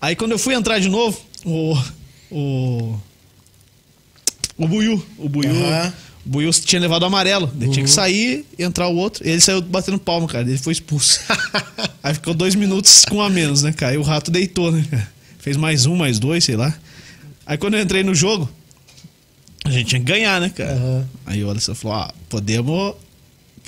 Aí 0.00 0.14
quando 0.14 0.32
eu 0.32 0.38
fui 0.38 0.54
entrar 0.54 0.78
de 0.78 0.88
novo, 0.88 1.20
o. 1.44 1.76
O. 2.30 2.98
O 4.56 4.66
Buiu. 4.66 5.04
O 5.18 5.28
Buiu. 5.28 5.50
Aham. 5.50 5.92
O 6.26 6.28
Buiu 6.28 6.50
tinha 6.50 6.80
levado 6.80 7.02
o 7.02 7.06
amarelo. 7.06 7.50
Ele 7.58 7.70
tinha 7.70 7.84
que 7.84 7.90
sair 7.90 8.44
e 8.58 8.62
entrar 8.62 8.88
o 8.88 8.96
outro. 8.96 9.26
Ele 9.26 9.40
saiu 9.40 9.62
batendo 9.62 9.98
palma, 9.98 10.26
cara. 10.26 10.46
Ele 10.46 10.58
foi 10.58 10.72
expulso. 10.72 11.20
Aí 12.02 12.14
ficou 12.14 12.34
dois 12.34 12.54
minutos 12.54 13.04
com 13.04 13.16
um 13.16 13.22
a 13.22 13.30
menos, 13.30 13.62
né, 13.62 13.72
cara? 13.72 13.94
E 13.94 13.98
o 13.98 14.02
rato 14.02 14.30
deitou, 14.30 14.70
né, 14.70 14.84
cara? 14.90 15.08
Fez 15.38 15.56
mais 15.56 15.86
um, 15.86 15.96
mais 15.96 16.18
dois, 16.18 16.44
sei 16.44 16.56
lá. 16.56 16.74
Aí 17.46 17.56
quando 17.56 17.74
eu 17.74 17.82
entrei 17.82 18.02
no 18.02 18.14
jogo, 18.14 18.48
a 19.64 19.70
gente 19.70 19.86
tinha 19.88 20.00
que 20.00 20.06
ganhar, 20.06 20.40
né, 20.40 20.50
cara? 20.50 20.72
Aham. 20.72 21.08
Aí 21.24 21.42
o 21.42 21.50
Alisson 21.50 21.74
falou: 21.74 21.96
ah, 21.96 22.14
podemos. 22.28 22.94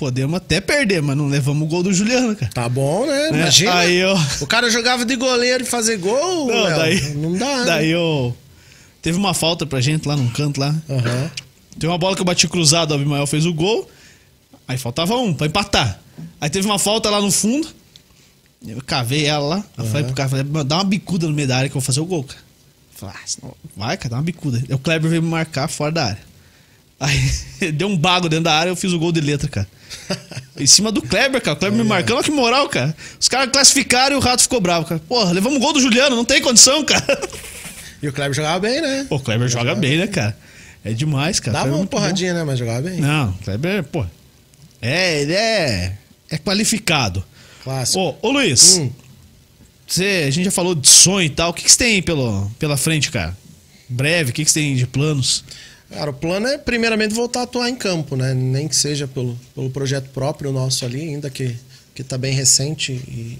Podemos 0.01 0.35
até 0.35 0.59
perder, 0.59 0.99
mas 0.99 1.15
não 1.15 1.27
levamos 1.27 1.61
o 1.61 1.69
gol 1.69 1.83
do 1.83 1.93
Juliano, 1.93 2.35
cara. 2.35 2.51
Tá 2.51 2.67
bom, 2.67 3.05
né? 3.05 3.29
Né? 3.29 3.41
Imagina. 3.41 3.75
Aí 3.75 3.97
eu. 3.97 4.15
O 4.39 4.47
cara 4.47 4.67
jogava 4.71 5.05
de 5.05 5.15
goleiro 5.15 5.61
e 5.61 5.65
fazer 5.67 5.97
gol. 5.97 6.47
Não, 6.47 6.63
Léo. 6.63 6.75
daí. 6.79 7.13
Não 7.13 7.37
dá, 7.37 7.57
né? 7.57 7.65
Daí 7.65 7.91
eu. 7.91 8.35
Teve 8.99 9.15
uma 9.19 9.35
falta 9.35 9.63
pra 9.63 9.79
gente 9.79 10.07
lá 10.07 10.15
num 10.17 10.27
canto 10.27 10.59
lá. 10.59 10.75
Aham. 10.89 11.29
Tem 11.79 11.87
uma 11.87 11.99
bola 11.99 12.15
que 12.15 12.21
eu 12.21 12.25
bati 12.25 12.47
cruzado, 12.47 12.89
o 12.89 12.95
Abimael 12.95 13.27
fez 13.27 13.45
o 13.45 13.53
gol. 13.53 13.87
Aí 14.67 14.75
faltava 14.75 15.15
um 15.17 15.35
pra 15.35 15.45
empatar. 15.45 15.99
Aí 16.39 16.49
teve 16.49 16.65
uma 16.65 16.79
falta 16.79 17.07
lá 17.11 17.21
no 17.21 17.29
fundo. 17.31 17.67
Eu 18.67 18.81
cavei 18.81 19.25
ela 19.27 19.45
lá. 19.57 19.63
Eu 19.77 19.85
falei 19.85 20.03
pro 20.03 20.15
cara, 20.15 20.29
falei, 20.29 20.43
"Mano, 20.45 20.65
dá 20.65 20.77
uma 20.77 20.83
bicuda 20.83 21.27
no 21.27 21.33
meio 21.33 21.47
da 21.47 21.57
área 21.57 21.69
que 21.69 21.77
eu 21.77 21.79
vou 21.79 21.85
fazer 21.85 21.99
o 21.99 22.05
gol, 22.05 22.23
cara. 22.23 22.39
Eu 22.39 22.99
falei, 22.99 23.15
ah, 23.15 23.27
senão- 23.27 23.53
vai, 23.77 23.97
cara, 23.97 24.09
dá 24.09 24.15
uma 24.15 24.23
bicuda. 24.23 24.57
Aí 24.67 24.73
o 24.73 24.79
Kleber 24.79 25.11
veio 25.11 25.21
me 25.21 25.29
marcar 25.29 25.67
fora 25.67 25.91
da 25.91 26.05
área. 26.05 26.31
Aí 26.99 27.31
deu 27.73 27.87
um 27.87 27.95
bago 27.95 28.27
dentro 28.27 28.45
da 28.45 28.53
área 28.55 28.71
eu 28.71 28.75
fiz 28.75 28.91
o 28.93 28.97
gol 28.97 29.11
de 29.11 29.21
letra, 29.21 29.47
cara. 29.47 29.67
Em 30.57 30.67
cima 30.67 30.91
do 30.91 31.01
Kleber, 31.01 31.41
cara. 31.41 31.55
O 31.55 31.59
Kleber 31.59 31.77
me 31.77 31.83
marcando, 31.87 32.15
olha 32.17 32.23
que 32.23 32.31
moral, 32.31 32.67
cara. 32.69 32.95
Os 33.19 33.27
caras 33.27 33.49
classificaram 33.51 34.15
e 34.15 34.19
o 34.19 34.21
rato 34.21 34.41
ficou 34.43 34.59
bravo, 34.61 34.85
cara. 34.85 35.01
Porra, 35.07 35.31
levamos 35.31 35.57
o 35.57 35.61
gol 35.61 35.73
do 35.73 35.79
Juliano, 35.81 36.15
não 36.15 36.25
tem 36.25 36.41
condição, 36.41 36.83
cara. 36.83 37.05
E 38.01 38.07
o 38.07 38.13
Kleber 38.13 38.33
jogava 38.35 38.59
bem, 38.59 38.81
né? 38.81 39.05
Pô, 39.07 39.17
o 39.17 39.19
Kleber 39.19 39.47
joga 39.47 39.75
bem, 39.75 39.97
né, 39.97 40.07
cara? 40.07 40.35
É 40.83 40.91
demais, 40.91 41.39
cara. 41.39 41.53
Dava 41.57 41.67
é 41.67 41.71
uma 41.71 41.77
muito 41.77 41.91
bom. 41.91 41.97
porradinha, 41.97 42.33
né? 42.33 42.43
Mas 42.43 42.57
jogava 42.57 42.81
bem. 42.81 42.99
Não, 42.99 43.29
o 43.29 43.33
Kleber, 43.43 43.83
pô. 43.83 44.05
É, 44.81 45.21
ele 45.21 45.33
é. 45.33 45.93
É 46.29 46.37
qualificado. 46.37 47.23
Clássico. 47.63 47.99
Ô, 48.21 48.27
ô 48.29 48.31
Luiz, 48.31 48.77
Hum. 48.77 48.89
você, 49.87 50.25
a 50.27 50.31
gente 50.31 50.45
já 50.45 50.51
falou 50.51 50.73
de 50.73 50.87
sonho 50.87 51.25
e 51.27 51.29
tal. 51.29 51.51
O 51.51 51.53
que, 51.53 51.63
que 51.63 51.71
você 51.71 51.77
tem 51.77 52.01
pelo, 52.01 52.49
pela 52.57 52.75
frente, 52.77 53.11
cara? 53.11 53.37
Breve, 53.87 54.31
o 54.31 54.33
que, 54.33 54.43
que 54.45 54.49
você 54.51 54.61
tem 54.61 54.75
de 54.75 54.87
planos? 54.87 55.43
Cara, 55.91 56.09
o 56.09 56.13
plano 56.13 56.47
é 56.47 56.57
primeiramente 56.57 57.13
voltar 57.13 57.41
a 57.41 57.43
atuar 57.43 57.69
em 57.69 57.75
campo, 57.75 58.15
né? 58.15 58.33
Nem 58.33 58.67
que 58.67 58.75
seja 58.75 59.07
pelo, 59.07 59.37
pelo 59.53 59.69
projeto 59.69 60.09
próprio 60.11 60.51
nosso 60.51 60.85
ali, 60.85 61.01
ainda 61.01 61.29
que, 61.29 61.55
que 61.93 62.01
tá 62.01 62.17
bem 62.17 62.33
recente 62.33 62.93
e 62.93 63.37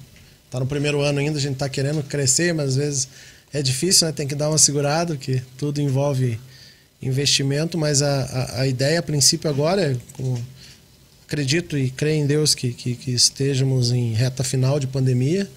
tá 0.49 0.59
no 0.59 0.65
primeiro 0.65 1.01
ano 1.01 1.19
ainda, 1.19 1.37
a 1.37 1.41
gente 1.41 1.55
tá 1.55 1.69
querendo 1.69 2.03
crescer, 2.03 2.53
mas 2.53 2.71
às 2.71 2.75
vezes 2.75 3.07
é 3.53 3.61
difícil, 3.61 4.05
né? 4.05 4.13
Tem 4.13 4.27
que 4.27 4.35
dar 4.35 4.49
uma 4.49 4.57
segurada, 4.57 5.15
que 5.15 5.41
tudo 5.57 5.79
envolve 5.79 6.37
investimento, 7.01 7.77
mas 7.77 8.01
a, 8.01 8.23
a, 8.23 8.61
a 8.61 8.67
ideia 8.67 8.99
a 8.99 9.03
princípio 9.03 9.49
agora 9.49 9.93
é, 9.93 9.97
como 10.13 10.37
acredito 11.25 11.77
e 11.77 11.89
creio 11.89 12.23
em 12.23 12.27
Deus 12.27 12.53
que, 12.53 12.73
que, 12.73 12.95
que 12.95 13.11
estejamos 13.11 13.93
em 13.93 14.13
reta 14.13 14.43
final 14.43 14.77
de 14.77 14.87
pandemia, 14.87 15.49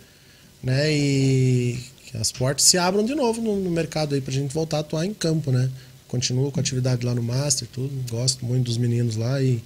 né? 0.63 0.93
E 0.93 1.77
que 2.07 2.17
as 2.17 2.31
portas 2.31 2.65
se 2.65 2.79
abram 2.79 3.05
de 3.05 3.17
novo 3.17 3.43
no, 3.43 3.57
no 3.57 3.71
mercado 3.71 4.15
aí 4.15 4.21
pra 4.21 4.33
gente 4.33 4.55
voltar 4.55 4.77
a 4.77 4.81
atuar 4.81 5.05
em 5.05 5.13
campo, 5.13 5.51
né? 5.51 5.69
Continuo 6.15 6.53
com 6.53 6.61
atividade 6.61 7.05
lá 7.05 7.13
no 7.13 7.25
Master, 7.25 7.67
tudo, 7.73 7.91
gosto 8.09 8.47
muito 8.47 8.67
dos 8.67 8.77
meninos 8.77 9.17
lá 9.17 9.43
e, 9.43 9.61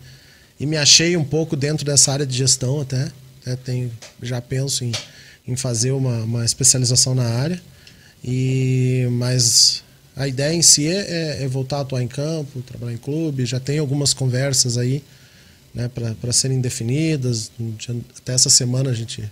e 0.59 0.65
me 0.65 0.79
achei 0.79 1.15
um 1.15 1.23
pouco 1.23 1.55
dentro 1.55 1.85
dessa 1.85 2.11
área 2.11 2.25
de 2.25 2.35
gestão 2.35 2.81
até. 2.81 3.13
né? 3.45 3.59
Tenho, 3.63 3.93
já 4.23 4.41
penso 4.41 4.83
em, 4.83 4.91
em 5.47 5.55
fazer 5.57 5.91
uma, 5.91 6.25
uma 6.25 6.47
especialização 6.47 7.15
na 7.15 7.25
área. 7.25 7.61
E, 8.25 9.07
mas 9.11 9.85
a 10.17 10.27
ideia 10.27 10.55
em 10.55 10.63
si 10.63 10.87
é, 10.87 11.43
é 11.43 11.49
voltar 11.49 11.77
a 11.77 11.81
atuar 11.83 12.03
em 12.03 12.09
campo, 12.09 12.63
trabalhar 12.63 12.95
em 12.95 12.97
clube. 12.97 13.45
Já 13.45 13.61
tem 13.61 13.79
algumas 13.79 14.15
conversas 14.15 14.79
aí 14.79 15.05
né, 15.75 15.91
para 15.91 16.33
serem 16.33 16.63
definidas. 16.63 17.53
Até 18.17 18.33
essa 18.33 18.49
semana 18.49 18.89
a 18.89 18.95
gente 18.95 19.23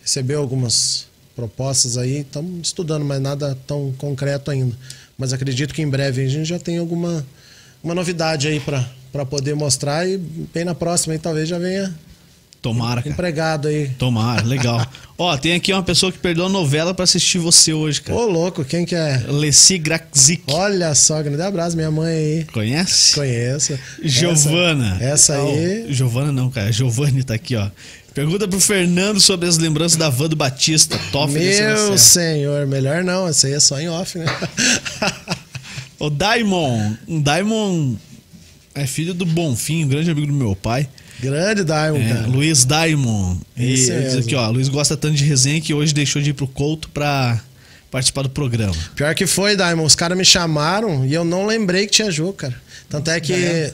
recebeu 0.00 0.38
algumas 0.38 1.08
propostas 1.34 1.96
aí, 1.96 2.20
estamos 2.20 2.68
estudando, 2.68 3.04
mas 3.04 3.20
nada 3.20 3.56
tão 3.66 3.92
concreto 3.98 4.50
ainda. 4.50 4.76
Mas 5.16 5.32
acredito 5.32 5.74
que 5.74 5.82
em 5.82 5.88
breve 5.88 6.24
a 6.24 6.28
gente 6.28 6.48
já 6.48 6.58
tem 6.58 6.78
alguma 6.78 7.24
uma 7.82 7.94
novidade 7.94 8.46
aí 8.46 8.60
para 8.60 9.26
poder 9.26 9.54
mostrar 9.54 10.08
e 10.08 10.16
bem 10.16 10.64
na 10.64 10.74
próxima 10.74 11.14
aí 11.14 11.18
talvez 11.18 11.48
já 11.48 11.58
venha 11.58 11.92
Tomara, 12.62 13.02
cara. 13.02 13.12
empregado 13.12 13.66
aí. 13.66 13.88
Tomara, 13.98 14.44
legal. 14.44 14.86
Ó, 15.18 15.36
tem 15.36 15.54
aqui 15.54 15.72
uma 15.72 15.82
pessoa 15.82 16.12
que 16.12 16.18
perdeu 16.18 16.46
a 16.46 16.48
novela 16.48 16.94
pra 16.94 17.02
assistir 17.02 17.38
você 17.38 17.72
hoje, 17.72 18.00
cara. 18.00 18.16
Ô, 18.16 18.24
louco, 18.26 18.64
quem 18.64 18.84
que 18.84 18.94
é? 18.94 19.24
Leci 19.26 19.78
Grazik. 19.78 20.44
Olha 20.46 20.94
só, 20.94 21.20
grande 21.20 21.42
abraço, 21.42 21.74
minha 21.74 21.90
mãe 21.90 22.14
aí. 22.14 22.44
Conhece? 22.52 23.16
Conheço. 23.16 23.76
Giovana. 24.00 24.96
Essa, 25.00 25.34
essa 25.34 25.42
aí. 25.42 25.84
Não, 25.86 25.92
Giovana 25.92 26.30
não, 26.30 26.50
cara. 26.50 26.70
Giovanni 26.70 27.24
tá 27.24 27.34
aqui, 27.34 27.56
ó. 27.56 27.68
Pergunta 28.14 28.46
pro 28.46 28.60
Fernando 28.60 29.20
sobre 29.20 29.48
as 29.48 29.56
lembranças 29.56 29.96
da 29.96 30.10
van 30.10 30.28
do 30.28 30.36
Batista. 30.36 30.98
Top 31.10 31.32
desse 31.32 31.62
Meu 31.62 31.96
senhor, 31.96 32.66
melhor 32.66 33.02
não, 33.02 33.26
essa 33.26 33.46
aí 33.46 33.54
é 33.54 33.60
só 33.60 33.80
em 33.80 33.88
off, 33.88 34.18
né? 34.18 34.26
O 35.98 36.10
Daimon. 36.10 36.94
O 37.06 37.20
Daimon 37.20 37.94
é 38.74 38.86
filho 38.88 39.14
do 39.14 39.24
Bonfim, 39.24 39.84
um 39.84 39.88
grande 39.88 40.10
amigo 40.10 40.26
do 40.26 40.32
meu 40.32 40.56
pai. 40.56 40.88
Grande 41.20 41.62
Diamond, 41.62 42.04
É, 42.04 42.14
cara. 42.14 42.26
Luiz 42.26 42.64
Daimon. 42.64 43.36
E 43.56 43.72
Esse 43.74 43.92
diz 44.00 44.16
aqui, 44.16 44.34
ó. 44.34 44.50
Luiz 44.50 44.68
gosta 44.68 44.96
tanto 44.96 45.14
de 45.14 45.24
resenha 45.24 45.60
que 45.60 45.72
hoje 45.72 45.94
deixou 45.94 46.20
de 46.20 46.30
ir 46.30 46.32
pro 46.32 46.48
Couto 46.48 46.88
pra 46.88 47.40
participar 47.88 48.22
do 48.22 48.30
programa. 48.30 48.74
Pior 48.96 49.14
que 49.14 49.28
foi, 49.28 49.54
Diamond. 49.54 49.86
Os 49.86 49.94
caras 49.94 50.18
me 50.18 50.24
chamaram 50.24 51.06
e 51.06 51.14
eu 51.14 51.24
não 51.24 51.46
lembrei 51.46 51.86
que 51.86 51.92
tinha 51.92 52.10
jogo, 52.10 52.32
cara. 52.32 52.60
Tanto 52.90 53.08
é 53.12 53.20
que 53.20 53.72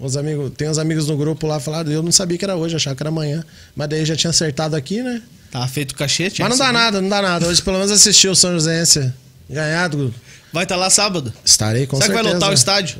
os 0.00 0.16
amigos, 0.16 0.52
tem 0.56 0.68
uns 0.68 0.78
amigos 0.78 1.08
no 1.08 1.16
grupo 1.16 1.46
lá 1.46 1.58
falaram, 1.58 1.90
eu 1.90 2.02
não 2.02 2.12
sabia 2.12 2.36
que 2.38 2.44
era 2.44 2.56
hoje, 2.56 2.76
achava 2.76 2.94
que 2.96 3.02
era 3.02 3.10
amanhã. 3.10 3.44
Mas 3.74 3.88
daí 3.88 4.04
já 4.04 4.16
tinha 4.16 4.30
acertado 4.30 4.76
aqui, 4.76 5.02
né? 5.02 5.22
Tava 5.50 5.66
feito 5.68 5.92
o 5.92 5.94
cachê, 5.94 6.30
tinha 6.30 6.48
Mas 6.48 6.58
não 6.58 6.66
dá 6.66 6.72
nada, 6.72 7.00
não 7.00 7.08
dá 7.08 7.22
nada. 7.22 7.46
Hoje 7.46 7.62
pelo 7.62 7.76
menos 7.78 7.90
assisti 7.92 8.28
o 8.28 8.34
São 8.34 8.52
Joséense 8.52 9.12
ganhado. 9.48 10.12
Vai 10.52 10.64
estar 10.64 10.76
lá 10.76 10.90
sábado. 10.90 11.32
Estarei 11.44 11.86
com 11.86 11.96
Será 11.96 12.06
certeza. 12.06 12.22
que 12.22 12.24
vai 12.24 12.34
lotar 12.34 12.50
o 12.50 12.54
estádio? 12.54 12.98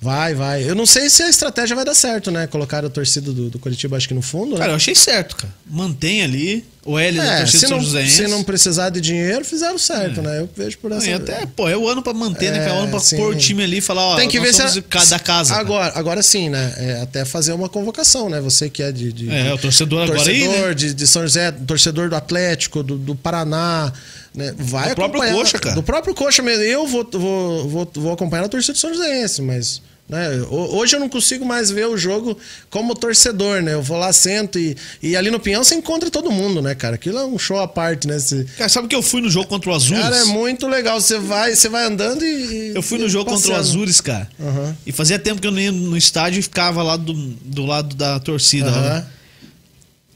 Vai, 0.00 0.32
vai. 0.32 0.62
Eu 0.62 0.76
não 0.76 0.86
sei 0.86 1.10
se 1.10 1.24
a 1.24 1.28
estratégia 1.28 1.74
vai 1.74 1.84
dar 1.84 1.94
certo, 1.94 2.30
né? 2.30 2.46
Colocar 2.46 2.84
a 2.84 2.88
torcida 2.88 3.32
do, 3.32 3.50
do 3.50 3.58
Curitiba, 3.58 3.96
acho 3.96 4.06
que 4.06 4.14
no 4.14 4.22
fundo, 4.22 4.52
né? 4.52 4.58
Cara, 4.60 4.72
eu 4.72 4.76
achei 4.76 4.94
certo, 4.94 5.34
cara. 5.34 5.52
Mantém 5.68 6.22
ali. 6.22 6.64
O 6.84 6.96
L 6.98 7.18
da 7.18 7.24
É, 7.24 7.38
torcida 7.40 7.58
se 7.58 7.66
São 7.66 7.76
não, 7.76 7.84
Joséense. 7.84 8.16
se 8.16 8.28
não 8.28 8.42
precisar 8.44 8.88
de 8.90 9.00
dinheiro, 9.00 9.44
fizeram 9.44 9.76
certo, 9.76 10.22
né? 10.22 10.38
Eu 10.40 10.48
vejo 10.56 10.78
por 10.78 10.90
essa 10.92 11.14
até, 11.16 11.44
pô, 11.44 11.68
é 11.68 11.76
o 11.76 11.86
ano 11.88 12.00
pra 12.00 12.14
manter, 12.14 12.50
né? 12.52 12.60
cara? 12.60 12.70
É 12.70 12.74
o 12.74 12.78
ano 12.78 12.88
pra 12.90 12.98
É, 12.98 13.02
sim. 13.02 13.16
pôr 13.16 13.34
o 13.34 13.36
time 13.36 13.62
ali 13.62 13.78
e 13.78 13.80
falar, 13.80 14.02
ó, 14.06 14.16
Tem 14.16 14.28
que 14.28 14.38
ver 14.40 14.54
se 14.54 14.62
a- 14.62 14.66
da 14.70 15.18
casa. 15.18 15.18
cara. 15.18 15.60
Agora, 15.60 15.92
agora 15.96 16.22
sim, 16.22 16.48
né? 16.48 16.72
É, 16.78 17.02
até 17.02 17.24
fazer 17.26 17.52
uma 17.52 17.68
convocação, 17.68 18.30
né? 18.30 18.40
Você 18.40 18.70
que 18.70 18.82
é 18.82 18.90
de. 18.92 19.12
de 19.12 19.28
É, 19.30 19.52
o 19.52 19.58
torcedor 19.58 20.04
agora 20.04 20.20
aí, 20.30 20.44
torcedor 20.44 20.68
né? 20.68 20.74
de, 20.74 20.94
de 20.94 21.06
São 21.06 21.22
José, 21.22 21.50
torcedor 21.52 22.08
do 22.08 22.16
Atlético, 22.16 22.82
do, 22.82 22.96
do 22.96 23.14
Paraná. 23.16 23.92
Né? 24.38 24.54
Vai 24.56 24.90
Do 24.90 24.94
próprio 24.94 25.20
Coxa, 25.32 25.58
cara. 25.58 25.74
Do 25.74 25.82
próprio 25.82 26.14
Coxa 26.14 26.42
mesmo. 26.42 26.62
Eu 26.62 26.86
vou, 26.86 27.06
vou, 27.12 27.68
vou, 27.68 27.90
vou 27.94 28.12
acompanhar 28.12 28.44
a 28.44 28.48
torcida 28.48 28.72
do 28.72 28.78
São 28.78 28.94
Joséense, 28.94 29.42
mas. 29.42 29.82
Né? 30.08 30.40
ho- 30.48 30.76
Hoje 30.78 30.96
eu 30.96 31.00
não 31.00 31.08
consigo 31.08 31.44
mais 31.44 31.70
ver 31.70 31.86
o 31.86 31.94
jogo 31.98 32.38
como 32.70 32.94
torcedor, 32.94 33.60
né? 33.62 33.74
Eu 33.74 33.82
vou 33.82 33.98
lá, 33.98 34.10
sento 34.10 34.58
e, 34.58 34.74
e 35.02 35.14
ali 35.14 35.30
no 35.30 35.38
Pinhão 35.38 35.62
você 35.62 35.74
encontra 35.74 36.08
todo 36.10 36.30
mundo, 36.30 36.62
né, 36.62 36.74
cara? 36.74 36.94
Aquilo 36.94 37.18
é 37.18 37.26
um 37.26 37.38
show 37.38 37.58
à 37.58 37.68
parte, 37.68 38.06
né? 38.08 38.18
Você- 38.18 38.46
Cara, 38.56 38.70
sabe 38.70 38.88
que 38.88 38.94
eu 38.94 39.02
fui 39.02 39.20
no 39.20 39.28
jogo 39.28 39.46
contra 39.48 39.68
o 39.70 39.74
Azul? 39.74 39.98
Cara, 39.98 40.16
é 40.16 40.24
muito 40.24 40.66
legal. 40.66 40.98
Você 41.00 41.18
vai, 41.18 41.54
você 41.54 41.68
vai 41.68 41.84
andando 41.84 42.24
e. 42.24 42.72
Eu 42.74 42.80
fui 42.80 42.96
no 42.98 43.06
jogo 43.08 43.26
contra 43.30 43.48
o 43.48 43.50
passeando. 43.50 43.60
Azures, 43.68 44.00
cara. 44.00 44.26
Aham. 44.40 44.74
E 44.86 44.92
fazia 44.92 45.18
tempo 45.18 45.40
que 45.42 45.46
eu 45.46 45.50
não 45.52 45.60
ia 45.60 45.72
no 45.72 45.94
estádio 45.96 46.38
e 46.38 46.42
ficava 46.42 46.82
lá 46.82 46.96
do, 46.96 47.12
do 47.12 47.66
lado 47.66 47.94
da 47.94 48.18
torcida. 48.20 48.70
Aham. 48.70 48.80
lá. 48.80 49.06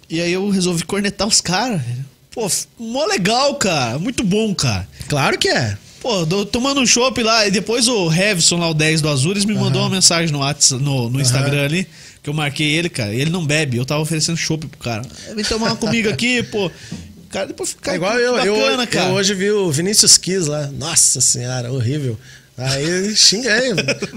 E 0.09 0.21
aí 0.23 0.33
eu 0.33 0.49
resolvi 0.49 0.85
cornetar 0.85 1.27
os 1.29 1.41
caras. 1.43 1.83
velho. 1.83 2.12
Pô, 2.33 2.51
mó 2.79 3.05
legal, 3.07 3.55
cara. 3.57 3.99
Muito 3.99 4.25
bom, 4.25 4.55
cara. 4.55 4.89
Claro 5.09 5.39
que 5.39 5.49
é. 5.49 5.77
Pô, 6.01 6.27
tô 6.27 6.45
tomando 6.45 6.81
um 6.81 6.87
chopp 6.87 7.23
lá. 7.23 7.47
E 7.47 7.51
depois 7.51 7.87
o 7.87 8.09
Revson, 8.09 8.57
lá 8.57 8.69
o 8.71 8.75
10 8.75 9.01
do 9.03 9.09
Azures, 9.09 9.45
me 9.45 9.55
mandou 9.55 9.83
uma 9.83 9.91
mensagem 9.91 10.33
no, 10.33 10.41
WhatsApp, 10.41 10.83
no, 10.83 11.09
no 11.09 11.21
Instagram 11.21 11.65
ali. 11.65 11.87
Que 12.23 12.31
eu 12.31 12.35
marquei 12.35 12.73
ele, 12.73 12.89
cara. 12.89 13.15
E 13.15 13.21
ele 13.21 13.31
não 13.31 13.45
bebe. 13.45 13.77
Eu 13.77 13.85
tava 13.85 14.01
oferecendo 14.01 14.37
chopp 14.37 14.67
pro 14.67 14.79
cara. 14.79 15.03
Vem 15.35 15.45
tomar 15.45 15.67
uma 15.69 15.77
comigo 15.77 16.09
aqui, 16.09 16.43
pô. 16.43 16.71
Cara, 17.31 17.47
depois 17.47 17.71
fica 17.71 17.93
É 17.93 17.95
igual 17.97 18.15
eu, 18.15 18.37
eu, 18.37 18.57
bacana, 18.57 18.83
eu 18.83 18.87
cara. 18.89 19.13
hoje 19.13 19.35
vi 19.35 19.51
o 19.51 19.71
Vinícius 19.71 20.19
Kiss 20.19 20.49
lá. 20.49 20.67
Nossa 20.67 21.21
senhora, 21.21 21.73
horrível. 21.73 22.19
Aí 22.57 23.17
xinguei. 23.17 23.73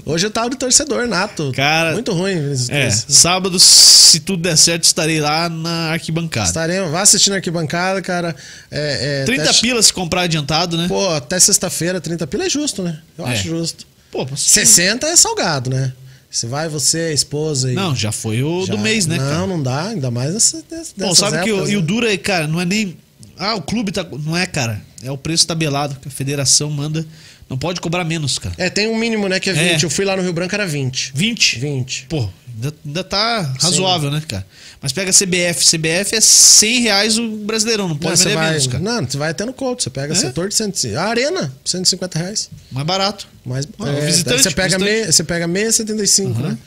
Hoje 0.05 0.25
eu 0.27 0.31
tava 0.31 0.49
de 0.49 0.57
torcedor 0.57 1.07
nato. 1.07 1.51
Cara, 1.55 1.93
Muito 1.93 2.11
ruim, 2.11 2.35
É, 2.69 2.89
sábado, 2.91 3.57
se 3.59 4.19
tudo 4.19 4.43
der 4.43 4.57
certo, 4.57 4.83
estarei 4.83 5.21
lá 5.21 5.47
na 5.49 5.91
arquibancada. 5.91 6.45
Estaremos, 6.47 6.91
vá 6.91 7.01
assistindo 7.01 7.33
a 7.33 7.35
arquibancada, 7.37 8.01
cara. 8.01 8.35
É, 8.69 9.21
é, 9.21 9.25
30 9.25 9.43
até, 9.49 9.53
pilas 9.61 9.85
se 9.87 9.93
comprar 9.93 10.23
adiantado, 10.23 10.77
né? 10.77 10.87
Pô, 10.87 11.09
até 11.11 11.39
sexta-feira, 11.39 12.01
30 12.01 12.27
pila 12.27 12.45
é 12.45 12.49
justo, 12.49 12.83
né? 12.83 12.99
Eu 13.17 13.25
É. 13.25 13.31
acho 13.31 13.47
justo. 13.47 13.87
Pô, 14.11 14.27
60 14.35 15.07
é 15.07 15.15
salgado, 15.15 15.69
né? 15.69 15.93
Você 16.29 16.47
vai, 16.47 16.67
você, 16.67 16.97
a 16.99 17.13
esposa 17.13 17.71
e. 17.71 17.75
Não, 17.75 17.95
já 17.95 18.11
foi 18.11 18.43
o 18.43 18.65
Já- 18.65 18.73
do 18.73 18.77
mês, 18.79 19.05
né, 19.05 19.17
Não, 19.17 19.23
cara? 19.25 19.47
não 19.47 19.63
dá, 19.63 19.87
ainda 19.87 20.11
mais 20.11 20.33
nessa, 20.33 20.61
Bom, 20.97 21.15
sabe 21.15 21.41
que 21.43 21.51
o, 21.51 21.55
épocas, 21.55 21.69
e 21.71 21.77
o 21.77 21.81
né? 21.81 21.85
duro 21.87 22.05
aí, 22.05 22.17
cara, 22.17 22.45
não 22.47 22.59
é 22.59 22.65
nem. 22.65 22.97
Ah, 23.37 23.55
o 23.55 23.61
clube 23.61 23.93
tá. 23.93 24.05
Não 24.25 24.35
é, 24.35 24.45
cara. 24.45 24.81
É 25.01 25.09
o 25.11 25.17
preço 25.17 25.47
tabelado 25.47 25.95
que 26.01 26.07
a 26.09 26.11
federação 26.11 26.69
manda. 26.69 27.05
Não 27.49 27.57
pode 27.57 27.79
cobrar 27.79 28.03
menos, 28.03 28.39
cara. 28.39 28.55
É, 28.57 28.69
tem 28.69 28.87
um 28.87 28.97
mínimo, 28.97 29.27
né, 29.29 29.39
que 29.39 29.49
é 29.49 29.53
20. 29.53 29.83
É. 29.83 29.85
Eu 29.85 29.89
fui 29.89 30.03
lá 30.03 30.15
no 30.17 30.23
Rio 30.23 30.33
Branco, 30.33 30.53
era 30.55 30.65
20. 30.65 31.11
20? 31.13 31.59
20. 31.59 32.05
Pô, 32.09 32.27
ainda, 32.55 32.73
ainda 32.85 33.03
tá 33.03 33.53
razoável, 33.59 34.09
né, 34.09 34.21
cara? 34.27 34.45
Mas 34.81 34.91
pega 34.91 35.11
CBF. 35.11 35.63
CBF 35.77 36.15
é 36.15 36.21
100 36.21 36.79
reais 36.81 37.17
o 37.19 37.29
brasileirão, 37.37 37.87
não 37.87 37.95
pode 37.97 38.17
Não, 38.17 38.23
vender 38.23 38.35
vai, 38.35 38.49
menos, 38.51 38.67
cara. 38.67 38.83
não, 38.83 39.05
você 39.07 39.17
vai 39.17 39.29
até 39.31 39.45
no 39.45 39.53
Couto, 39.53 39.83
você 39.83 39.89
pega 39.91 40.13
É? 40.13 40.15
setor 40.15 40.49
de 40.49 40.55
150. 40.55 40.99
A 40.99 41.05
arena, 41.07 41.53
150 41.63 42.17
reais. 42.19 42.49
Mais 42.71 42.85
barato. 42.85 43.27
Mas 43.45 43.67
Ah, 43.79 43.89
é, 43.89 44.05
visitante, 44.07 44.41
você 44.41 44.51
pega 44.51 44.77
visitante. 44.77 44.83
meia, 44.91 45.11
você 45.11 45.23
pega 45.23 45.47
meia 45.47 45.71
75, 45.71 46.39
né? 46.41 46.57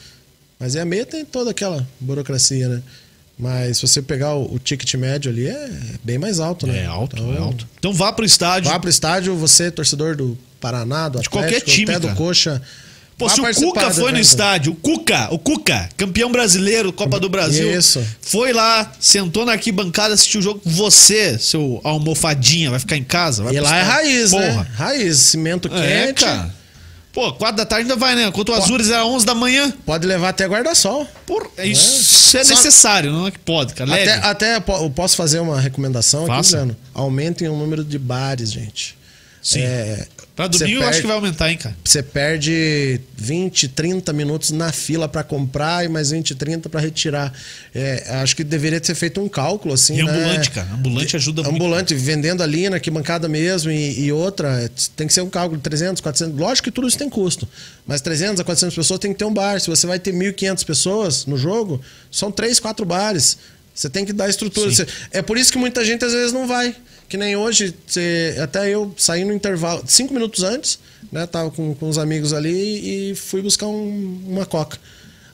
Mas 0.60 0.74
é 0.76 0.80
a 0.80 0.84
meia 0.84 1.04
tem 1.06 1.24
toda 1.24 1.50
aquela 1.50 1.86
burocracia, 2.00 2.68
né? 2.68 2.82
Mas 3.38 3.78
se 3.78 3.86
você 3.86 4.02
pegar 4.02 4.34
o, 4.34 4.54
o 4.54 4.58
ticket 4.58 4.92
médio 4.94 5.30
ali, 5.30 5.46
é 5.46 5.70
bem 6.02 6.18
mais 6.18 6.40
alto, 6.40 6.66
né? 6.66 6.82
É 6.82 6.86
alto, 6.86 7.16
Então, 7.16 7.32
é 7.34 7.38
alto. 7.38 7.66
Então 7.78 7.92
vá 7.92 8.12
pro 8.12 8.24
estádio. 8.24 8.68
Vá 8.70 8.78
pro 8.80 8.90
estádio, 8.90 9.36
você, 9.36 9.70
torcedor 9.70 10.16
do 10.16 10.36
Paraná, 10.60 11.08
do 11.08 11.20
De 11.20 11.26
Atlético, 11.26 11.38
qualquer 11.38 11.60
time, 11.60 11.90
até 11.90 12.00
do 12.00 12.06
cara. 12.08 12.16
Coxa. 12.18 12.62
Pô, 13.16 13.28
se 13.28 13.40
o 13.40 13.54
Cuca 13.54 13.88
do 13.88 13.94
foi 13.96 14.12
no 14.12 14.18
estádio, 14.20 14.72
o 14.72 14.76
Cuca, 14.76 15.26
o 15.32 15.38
Cuca, 15.40 15.88
campeão 15.96 16.30
brasileiro, 16.30 16.92
Copa 16.92 17.18
do 17.18 17.28
Brasil. 17.28 17.76
Isso. 17.76 18.00
Foi 18.22 18.52
lá, 18.52 18.92
sentou 19.00 19.44
na 19.44 19.52
arquibancada, 19.52 20.14
assistiu 20.14 20.38
o 20.38 20.42
jogo. 20.44 20.60
Você, 20.64 21.36
seu 21.36 21.80
almofadinha, 21.82 22.70
vai 22.70 22.78
ficar 22.78 22.96
em 22.96 23.02
casa? 23.02 23.42
Vai 23.42 23.54
E 23.56 23.60
lá 23.60 23.76
é 23.76 23.82
raiz, 23.82 24.30
Porra. 24.30 24.46
né? 24.46 24.66
Raiz, 24.72 25.18
cimento 25.18 25.68
É, 25.74 26.06
quente. 26.06 26.24
cara. 26.24 26.54
Pô, 27.12 27.32
quatro 27.32 27.56
da 27.56 27.66
tarde 27.66 27.82
ainda 27.90 27.96
vai, 27.96 28.14
né? 28.14 28.26
Enquanto 28.26 28.50
o 28.50 28.54
Azures 28.54 28.88
era 28.90 29.04
11 29.04 29.26
da 29.26 29.34
manhã. 29.34 29.72
Pode 29.84 30.06
levar 30.06 30.28
até 30.28 30.46
guarda-sol. 30.46 31.04
Porra, 31.26 31.48
isso 31.64 32.36
é, 32.36 32.44
Só- 32.44 32.54
necessário, 32.54 33.10
não 33.10 33.26
é 33.26 33.32
que 33.32 33.38
pode, 33.40 33.74
cara. 33.74 33.90
Leve. 33.90 34.10
Até, 34.12 34.54
até 34.54 34.74
eu 34.84 34.90
posso 34.90 35.16
fazer 35.16 35.40
uma 35.40 35.60
recomendação 35.60 36.20
aqui, 36.20 36.28
Faça. 36.36 36.50
Juliano? 36.50 36.76
Aumentem 36.94 37.48
o 37.48 37.56
número 37.56 37.82
de 37.82 37.98
bares, 37.98 38.52
gente. 38.52 38.96
Sim. 39.42 39.62
É, 39.62 40.06
pra 40.38 40.46
domingo 40.46 40.84
eu 40.84 40.88
acho 40.88 41.00
que 41.00 41.06
vai 41.08 41.16
aumentar, 41.16 41.50
hein, 41.50 41.56
cara. 41.56 41.76
Você 41.84 42.00
perde 42.00 43.00
20, 43.16 43.66
30 43.66 44.12
minutos 44.12 44.52
na 44.52 44.70
fila 44.70 45.08
para 45.08 45.24
comprar 45.24 45.84
e 45.84 45.88
mais 45.88 46.12
20, 46.12 46.36
30 46.36 46.68
para 46.68 46.78
retirar. 46.78 47.32
É, 47.74 48.04
acho 48.22 48.36
que 48.36 48.44
deveria 48.44 48.80
ter 48.80 48.94
feito 48.94 49.20
um 49.20 49.28
cálculo 49.28 49.74
assim. 49.74 49.98
E 49.98 50.02
né? 50.04 50.12
ambulante, 50.12 50.50
cara. 50.52 50.68
Ambulante 50.72 51.16
ajuda 51.16 51.42
muito. 51.42 51.56
Ambulante, 51.56 51.94
vendendo 51.96 52.40
ali 52.40 52.70
na 52.70 52.76
arquibancada 52.76 53.28
mesmo 53.28 53.72
e, 53.72 54.04
e 54.04 54.12
outra, 54.12 54.70
tem 54.94 55.08
que 55.08 55.12
ser 55.12 55.22
um 55.22 55.28
cálculo 55.28 55.56
de 55.56 55.64
300, 55.64 56.00
400. 56.00 56.38
Lógico 56.38 56.66
que 56.66 56.70
tudo 56.70 56.86
isso 56.86 56.96
tem 56.96 57.10
custo, 57.10 57.48
mas 57.84 58.00
300 58.00 58.38
a 58.38 58.44
400 58.44 58.76
pessoas 58.76 59.00
tem 59.00 59.12
que 59.12 59.18
ter 59.18 59.24
um 59.24 59.34
bar. 59.34 59.60
Se 59.60 59.68
você 59.68 59.88
vai 59.88 59.98
ter 59.98 60.14
1.500 60.14 60.64
pessoas 60.64 61.26
no 61.26 61.36
jogo, 61.36 61.80
são 62.12 62.30
3, 62.30 62.60
4 62.60 62.86
bares. 62.86 63.38
Você 63.78 63.88
tem 63.88 64.04
que 64.04 64.12
dar 64.12 64.28
estrutura. 64.28 64.68
Você- 64.70 64.86
é 65.12 65.22
por 65.22 65.38
isso 65.38 65.52
que 65.52 65.58
muita 65.58 65.84
gente 65.84 66.04
às 66.04 66.12
vezes 66.12 66.32
não 66.32 66.48
vai. 66.48 66.74
Que 67.08 67.16
nem 67.16 67.36
hoje, 67.36 67.72
você- 67.86 68.36
até 68.42 68.68
eu 68.68 68.92
saí 68.98 69.24
no 69.24 69.32
intervalo, 69.32 69.84
cinco 69.86 70.12
minutos 70.12 70.42
antes, 70.42 70.80
né? 71.12 71.26
Tava 71.26 71.50
com, 71.52 71.74
com 71.76 71.88
os 71.88 71.96
amigos 71.96 72.32
ali 72.32 73.10
e 73.12 73.14
fui 73.14 73.40
buscar 73.40 73.66
um- 73.66 74.20
uma 74.26 74.44
coca. 74.44 74.78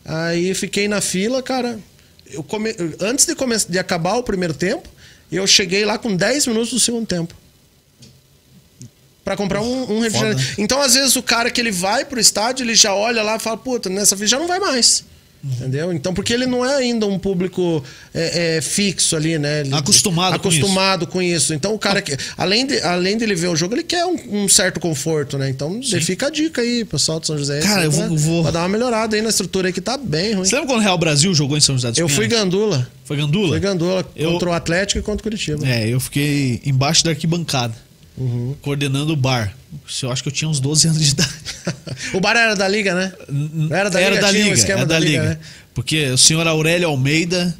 Aí 0.05 0.53
fiquei 0.55 0.87
na 0.89 1.01
fila, 1.01 1.43
cara. 1.43 1.79
Eu 2.31 2.43
come, 2.43 2.75
antes 3.01 3.25
de, 3.25 3.35
come, 3.35 3.57
de 3.66 3.79
acabar 3.79 4.16
o 4.16 4.23
primeiro 4.23 4.53
tempo, 4.53 4.89
eu 5.33 5.47
cheguei 5.47 5.85
lá 5.87 5.97
com 5.97 6.15
10 6.15 6.47
minutos 6.47 6.71
do 6.71 6.79
segundo 6.81 7.07
tempo. 7.07 7.35
Pra 9.25 9.37
comprar 9.39 9.62
um, 9.62 9.91
um 9.97 10.01
refrigerante. 10.01 10.43
Foda. 10.45 10.55
Então, 10.62 10.83
às 10.83 10.93
vezes, 10.95 11.16
o 11.16 11.23
cara 11.23 11.51
que 11.51 11.59
ele 11.61 11.73
vai 11.73 12.05
pro 12.05 12.21
estádio, 12.21 12.62
ele 12.62 12.75
já 12.75 12.95
olha 12.95 13.23
lá 13.23 13.37
e 13.37 13.41
fala, 13.41 13.57
puta, 13.57 13.89
nessa 13.89 14.15
fila 14.16 14.29
já 14.29 14.39
não 14.39 14.47
vai 14.47 14.61
mais. 14.61 15.03
Entendeu? 15.45 15.93
Então, 15.93 16.15
porque 16.15 16.33
ele 16.33 16.47
não 16.47 16.65
é 16.65 16.77
ainda 16.77 17.07
um 17.07 17.19
público 17.19 17.85
é, 18.15 18.57
é, 18.57 18.61
fixo 18.62 19.15
ali, 19.15 19.39
né? 19.39 19.61
Ele- 19.61 19.75
Acostumado 19.75 20.39
com 20.41 20.49
Acostumado 20.49 21.07
com 21.07 21.21
isso. 21.21 21.53
Então, 21.53 21.75
o 21.75 21.79
cara 21.79 22.01
que. 22.01 22.16
Além, 22.37 22.66
de, 22.66 22.81
além 22.81 23.19
dele 23.19 23.35
ver 23.35 23.49
o 23.49 23.57
jogo, 23.57 23.75
ele 23.75 23.83
quer 23.83 24.07
um, 24.07 24.16
um 24.45 24.49
certo 24.49 24.81
conforto, 24.81 25.37
né? 25.37 25.51
Então, 25.51 25.81
fica 26.01 26.29
a 26.29 26.31
dica 26.31 26.62
aí, 26.62 26.85
pessoal 26.85 27.21
de 27.21 27.27
São 27.27 27.37
José. 27.37 27.61
Cara, 27.61 27.85
eu 27.85 27.93
pra- 27.93 28.07
vou- 28.09 28.16
vou- 28.16 28.43
Pra 28.43 28.53
dar 28.53 28.61
uma 28.61 28.69
melhorada 28.71 29.16
aí 29.16 29.21
na 29.23 29.29
estrutura 29.29 29.69
aí 29.69 29.73
que 29.73 29.81
tá 29.81 29.99
bem 29.99 30.33
ruim. 30.35 30.45
Você 30.47 30.55
lembra 30.55 30.69
quando 30.71 30.81
o 30.81 30.83
Real 30.83 30.97
Brasil 30.99 31.35
jogou 31.35 31.57
em 31.59 31.61
São 31.61 31.75
José 31.75 31.89
dos 31.91 31.99
Eu 31.99 32.09
fui 32.09 32.27
Pinhais? 32.27 32.43
gandula. 32.45 32.89
Foi 33.05 33.16
Gandula? 33.19 33.49
Fui 33.51 33.61
gandula 33.61 34.07
Eu- 34.16 34.33
contra 34.33 34.49
o 34.49 34.53
Atlético 34.55 34.99
e 34.99 35.03
contra 35.03 35.21
o 35.21 35.23
Curitiba. 35.25 35.66
É, 35.69 35.87
eu 35.87 36.01
fiquei 36.01 36.62
embaixo 36.65 37.05
da 37.05 37.11
arquibancada, 37.11 37.75
Uhum. 38.16 38.55
coordenando 38.62 39.12
o 39.12 39.16
bar. 39.16 39.53
Eu 40.03 40.12
acho 40.12 40.23
que 40.23 40.28
eu 40.28 40.32
tinha 40.32 40.49
uns 40.49 40.61
12 40.61 40.86
anos 40.89 41.03
de 41.03 41.11
idade. 41.11 41.31
O 42.12 42.20
bar 42.20 42.36
era 42.36 42.55
da 42.55 42.69
Liga, 42.69 42.95
né? 42.95 43.12
Era 43.70 43.91
da 43.91 43.99
Liga, 43.99 44.12
Era 44.12 44.20
da 44.20 44.28
tinha 44.31 44.41
um 44.43 44.45
Liga, 44.45 44.55
esquema 44.57 44.78
era 44.81 44.86
da 44.86 44.99
Liga. 44.99 45.23
né? 45.31 45.39
Porque 45.74 46.07
o 46.11 46.19
senhor 46.19 46.47
Aurélio 46.47 46.89
Almeida, 46.89 47.57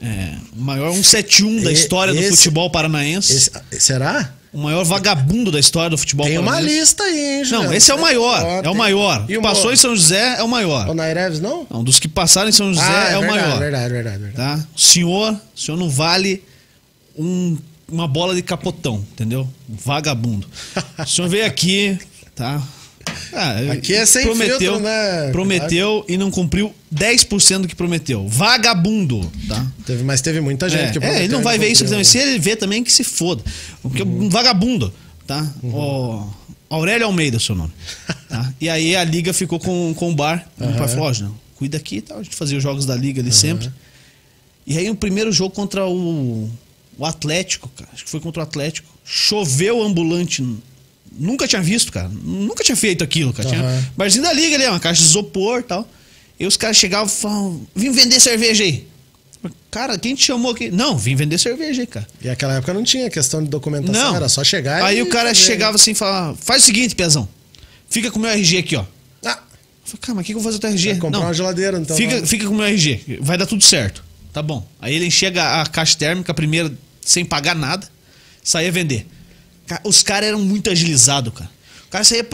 é, 0.00 0.30
o 0.56 0.60
maior 0.62 0.90
171 0.94 1.62
da 1.62 1.70
história 1.72 2.14
do 2.14 2.18
esse- 2.20 2.36
futebol 2.38 2.70
paranaense, 2.70 3.32
Esse- 3.34 3.50
será? 3.78 4.32
o 4.50 4.58
maior 4.58 4.82
vagabundo 4.84 5.50
da 5.52 5.60
história 5.60 5.90
do 5.90 5.98
futebol 5.98 6.26
Tem 6.26 6.38
uma 6.38 6.52
paranaense. 6.52 6.78
lista 6.80 7.02
aí, 7.04 7.36
hein, 7.36 7.44
Juliano? 7.44 7.64
Não, 7.68 7.74
esse 7.74 7.90
é 7.90 7.94
o 7.94 8.00
maior, 8.00 8.42
Ó, 8.42 8.48
é 8.56 8.58
o 8.60 8.62
tem- 8.62 8.74
maior. 8.74 9.26
E 9.28 9.36
o 9.36 9.42
Passou 9.42 9.70
em 9.70 9.76
São 9.76 9.94
José, 9.94 10.36
é 10.38 10.42
o 10.42 10.46
O 10.46 10.48
maior. 10.48 10.94
Naireves, 10.94 11.40
não? 11.40 11.66
Não, 11.70 11.84
dos 11.84 12.00
que 12.00 12.08
passaram 12.08 12.48
em 12.48 12.52
São 12.52 12.72
José 12.72 12.86
ah, 12.86 13.10
é, 13.10 13.16
o 13.18 13.20
verdade, 13.20 13.42
maior. 13.42 13.58
verdade, 13.58 13.92
verdade, 13.92 14.18
verdade. 14.24 14.36
Tá? 14.62 14.66
O 14.74 14.80
senhor, 14.80 15.32
o 15.54 15.60
senhor 15.60 15.76
não 15.76 15.90
vale 15.90 16.42
um- 17.18 17.58
uma 17.90 18.06
bola 18.08 18.34
de 18.34 18.42
capotão, 18.42 19.04
entendeu? 19.12 19.48
Vagabundo. 19.68 20.46
O 20.98 21.06
senhor 21.06 21.28
veio 21.28 21.46
aqui, 21.46 21.98
tá? 22.34 22.62
Ah, 23.32 23.72
Aqui 23.72 23.94
é 23.94 24.04
sem 24.06 24.24
prometeu, 24.24 24.58
filtro, 24.58 24.80
né? 24.80 25.30
Prometeu 25.30 26.04
e 26.08 26.16
não 26.16 26.30
cumpriu 26.30 26.74
10% 26.94 27.62
do 27.62 27.68
que 27.68 27.74
prometeu. 27.74 28.26
Vagabundo, 28.28 29.30
tá? 29.48 29.66
Teve, 29.86 30.02
mas 30.02 30.20
teve 30.20 30.40
muita 30.40 30.68
gente 30.68 30.98
É, 30.98 31.00
que 31.00 31.04
é, 31.04 31.24
ele 31.24 31.32
não 31.32 31.42
vai 31.42 31.58
ver 31.58 31.68
isso 31.68 31.84
também. 31.84 32.04
Se 32.04 32.18
ele 32.18 32.38
vê 32.38 32.56
também, 32.56 32.82
que 32.82 32.92
se 32.92 33.04
foda. 33.04 33.42
Porque 33.82 34.02
um 34.02 34.28
vagabundo, 34.28 34.92
tá? 35.26 35.48
O 35.62 36.26
Aurélio 36.68 37.06
Almeida, 37.06 37.38
seu 37.38 37.54
nome. 37.54 37.72
Tá? 38.28 38.52
E 38.60 38.68
aí 38.68 38.94
a 38.94 39.02
liga 39.04 39.32
ficou 39.32 39.58
com, 39.58 39.92
com 39.94 40.10
o 40.10 40.14
bar. 40.14 40.46
O 40.58 40.72
pai 40.78 40.88
falou, 40.88 41.06
ó, 41.10 41.12
não, 41.20 41.34
cuida 41.56 41.76
aqui 41.76 41.96
e 41.96 42.00
tal. 42.00 42.18
A 42.18 42.22
gente 42.22 42.36
fazia 42.36 42.56
os 42.56 42.62
jogos 42.62 42.86
da 42.86 42.94
liga 42.94 43.20
ali 43.20 43.32
sempre. 43.32 43.70
E 44.66 44.78
aí 44.78 44.88
o 44.90 44.94
primeiro 44.94 45.32
jogo 45.32 45.54
contra 45.54 45.84
o, 45.86 46.48
o 47.00 47.06
Atlético, 47.06 47.68
cara. 47.76 47.90
Acho 47.92 48.04
que 48.04 48.10
foi 48.10 48.20
contra 48.20 48.40
o 48.40 48.42
Atlético. 48.42 48.86
Choveu 49.04 49.82
ambulante. 49.82 50.46
Nunca 51.18 51.48
tinha 51.48 51.62
visto, 51.62 51.90
cara. 51.92 52.08
Nunca 52.08 52.62
tinha 52.62 52.76
feito 52.76 53.02
aquilo, 53.02 53.32
cara. 53.32 53.48
Tinha 53.48 53.60
Aham. 53.62 53.84
barzinho 53.96 54.22
da 54.22 54.32
liga 54.32 54.54
ali, 54.56 54.66
uma 54.66 54.78
caixa 54.78 55.00
de 55.02 55.08
isopor 55.08 55.60
e 55.60 55.62
tal. 55.64 55.88
E 56.38 56.46
os 56.46 56.56
caras 56.56 56.76
chegavam 56.76 57.06
e 57.06 57.10
falavam, 57.10 57.66
vim 57.74 57.90
vender 57.90 58.20
cerveja 58.20 58.62
aí. 58.64 58.86
Cara, 59.70 59.98
quem 59.98 60.14
te 60.14 60.24
chamou 60.24 60.52
aqui? 60.52 60.70
Não, 60.70 60.96
vim 60.98 61.14
vender 61.16 61.38
cerveja 61.38 61.80
aí, 61.80 61.86
cara. 61.86 62.06
E 62.20 62.28
naquela 62.28 62.54
época 62.54 62.74
não 62.74 62.82
tinha 62.84 63.08
questão 63.08 63.42
de 63.42 63.48
documentação, 63.48 64.10
Não. 64.10 64.16
era 64.16 64.28
só 64.28 64.44
chegar 64.44 64.82
Aí 64.84 64.98
e 64.98 65.02
o 65.02 65.08
cara 65.08 65.32
chegava 65.32 65.76
assim 65.76 65.92
e 65.92 65.94
falava: 65.94 66.36
faz 66.36 66.62
o 66.62 66.66
seguinte, 66.66 66.94
Pezão. 66.94 67.26
Fica 67.88 68.10
com 68.10 68.18
o 68.18 68.22
meu 68.22 68.30
RG 68.30 68.58
aqui, 68.58 68.76
ó. 68.76 68.84
Ah, 69.24 69.38
Eu 69.38 69.38
falei, 69.84 70.00
cara, 70.00 70.14
mas 70.16 70.22
o 70.22 70.26
que, 70.26 70.32
que 70.32 70.38
eu 70.38 70.42
vou 70.42 70.52
fazer 70.52 70.60
com 70.60 70.66
o 70.66 70.70
RG? 70.70 70.90
vai 70.90 70.98
comprar 71.00 71.18
Não, 71.20 71.26
uma 71.26 71.34
geladeira, 71.34 71.78
então. 71.78 71.96
fica, 71.96 72.20
não. 72.20 72.26
fica 72.26 72.46
com 72.46 72.52
o 72.52 72.56
meu 72.56 72.66
RG, 72.66 73.18
vai 73.22 73.38
dar 73.38 73.46
tudo 73.46 73.62
certo. 73.64 74.04
Tá 74.32 74.42
bom. 74.42 74.66
Aí 74.80 74.94
ele 74.94 75.06
enxerga 75.06 75.60
a 75.62 75.66
caixa 75.66 75.96
térmica 75.98 76.32
primeiro, 76.34 76.76
sem 77.00 77.24
pagar 77.24 77.54
nada, 77.54 77.88
saía 78.42 78.70
vender. 78.70 79.06
Os 79.84 80.02
caras 80.02 80.28
eram 80.28 80.40
muito 80.40 80.70
agilizados, 80.70 81.32
cara. 81.32 81.50
O 81.86 81.90
cara 81.90 82.04
saía. 82.04 82.24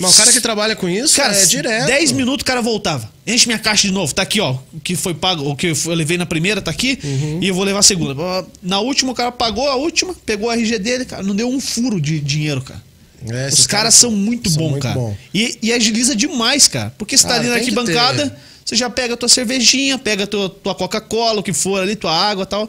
Mas 0.00 0.14
o 0.14 0.16
cara 0.16 0.32
que 0.32 0.40
trabalha 0.40 0.74
com 0.74 0.88
isso 0.88 1.14
Cara, 1.14 1.32
é 1.32 1.46
direto. 1.46 1.86
10 1.86 2.10
minutos 2.12 2.42
o 2.42 2.44
cara 2.44 2.60
voltava. 2.60 3.08
Enche 3.24 3.46
minha 3.46 3.58
caixa 3.58 3.86
de 3.86 3.94
novo. 3.94 4.12
Tá 4.12 4.22
aqui, 4.22 4.40
ó. 4.40 4.56
O 4.72 4.80
que 4.80 4.96
foi 4.96 5.14
pago, 5.14 5.48
o 5.48 5.54
que 5.54 5.68
eu 5.68 5.94
levei 5.94 6.18
na 6.18 6.26
primeira 6.26 6.60
tá 6.60 6.72
aqui. 6.72 6.98
Uhum. 7.02 7.38
E 7.40 7.46
eu 7.46 7.54
vou 7.54 7.62
levar 7.62 7.78
a 7.78 7.82
segunda. 7.84 8.16
Na 8.60 8.80
última, 8.80 9.12
o 9.12 9.14
cara 9.14 9.30
pagou 9.30 9.68
a 9.68 9.76
última, 9.76 10.12
pegou 10.26 10.48
o 10.48 10.52
RG 10.52 10.78
dele, 10.80 11.04
cara. 11.04 11.22
Não 11.22 11.36
deu 11.36 11.48
um 11.48 11.60
furo 11.60 12.00
de 12.00 12.18
dinheiro, 12.18 12.62
cara. 12.62 12.82
É, 13.28 13.48
Os 13.48 13.66
caras 13.66 13.94
são 13.94 14.10
muito 14.10 14.50
bons, 14.50 14.80
cara. 14.80 14.94
bom. 14.94 15.16
E, 15.32 15.56
e 15.62 15.72
agiliza 15.72 16.16
demais, 16.16 16.66
cara. 16.66 16.92
Porque 16.98 17.16
você 17.16 17.22
tá 17.24 17.34
Cara, 17.34 17.40
ali 17.42 17.48
na 17.50 17.56
arquibancada, 17.56 18.36
você 18.64 18.74
já 18.74 18.88
pega 18.90 19.14
a 19.14 19.16
tua 19.16 19.28
cervejinha, 19.28 19.98
pega 19.98 20.24
a 20.24 20.26
tua, 20.26 20.48
tua 20.48 20.74
Coca-Cola, 20.74 21.40
o 21.40 21.42
que 21.42 21.52
for 21.52 21.80
ali, 21.80 21.94
tua 21.94 22.12
água 22.12 22.42
e 22.42 22.46
tal. 22.46 22.68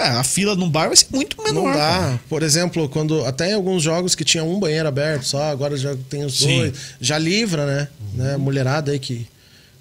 Cara, 0.00 0.18
a 0.18 0.24
fila 0.24 0.56
no 0.56 0.66
bar 0.70 0.86
vai 0.86 0.96
ser 0.96 1.08
muito 1.12 1.36
menor. 1.42 1.62
Não 1.62 1.72
dá. 1.72 1.78
cara. 1.78 2.20
Por 2.26 2.42
exemplo, 2.42 2.88
quando 2.88 3.22
até 3.26 3.50
em 3.50 3.52
alguns 3.52 3.82
jogos 3.82 4.14
que 4.14 4.24
tinha 4.24 4.42
um 4.42 4.58
banheiro 4.58 4.88
aberto 4.88 5.24
só, 5.24 5.50
agora 5.50 5.76
já 5.76 5.94
tem 6.08 6.24
os 6.24 6.38
Sim. 6.38 6.60
dois. 6.60 6.72
Já 6.98 7.18
livra, 7.18 7.66
né? 7.66 7.88
né? 8.14 8.36
Mulherada 8.38 8.92
aí 8.92 8.98
que, 8.98 9.26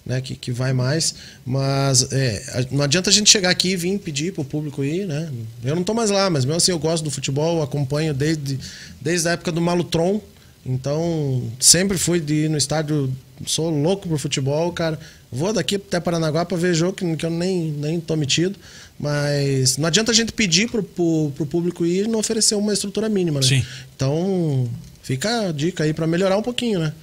né? 0.05 0.19
que, 0.19 0.35
que 0.35 0.51
vai 0.51 0.73
mais. 0.73 1.15
Mas 1.45 2.11
é, 2.11 2.65
não 2.69 2.83
adianta 2.83 3.09
a 3.09 3.13
gente 3.13 3.29
chegar 3.29 3.49
aqui 3.49 3.69
e 3.69 3.75
vir 3.77 3.97
pedir 3.97 4.33
pro 4.33 4.43
público 4.43 4.83
ir, 4.83 5.07
né? 5.07 5.31
Eu 5.63 5.73
não 5.73 5.85
tô 5.85 5.93
mais 5.93 6.09
lá, 6.09 6.29
mas 6.29 6.43
mesmo 6.43 6.57
assim 6.57 6.71
eu 6.71 6.79
gosto 6.79 7.01
do 7.01 7.09
futebol, 7.09 7.63
acompanho 7.63 8.13
desde, 8.13 8.59
desde 8.99 9.29
a 9.29 9.31
época 9.31 9.53
do 9.53 9.61
Malutron. 9.61 10.19
Então, 10.65 11.49
sempre 11.61 11.97
fui 11.97 12.19
de 12.19 12.33
ir 12.33 12.49
no 12.49 12.57
estádio, 12.57 13.09
sou 13.45 13.69
louco 13.69 14.09
pro 14.09 14.17
futebol, 14.17 14.69
cara. 14.73 14.99
Vou 15.31 15.53
daqui 15.53 15.75
até 15.75 15.99
Paranaguá 15.99 16.43
pra 16.43 16.57
ver 16.57 16.73
jogo 16.73 16.93
que, 16.93 17.15
que 17.15 17.25
eu 17.25 17.29
nem, 17.29 17.71
nem 17.71 18.01
tô 18.01 18.17
metido. 18.17 18.59
Mas 18.99 19.77
não 19.77 19.87
adianta 19.87 20.11
a 20.11 20.13
gente 20.15 20.33
pedir 20.33 20.69
pro, 20.69 20.83
pro, 20.83 21.31
pro 21.35 21.45
público 21.45 21.85
ir 21.85 22.05
e 22.05 22.07
não 22.07 22.19
oferecer 22.19 22.55
uma 22.55 22.73
estrutura 22.73 23.07
mínima, 23.07 23.39
né? 23.39 23.45
Sim. 23.47 23.65
Então, 23.95 24.69
fica 25.01 25.47
a 25.47 25.51
dica 25.53 25.85
aí 25.85 25.93
pra 25.93 26.05
melhorar 26.05 26.37
um 26.37 26.41
pouquinho, 26.41 26.79
né? 26.79 26.93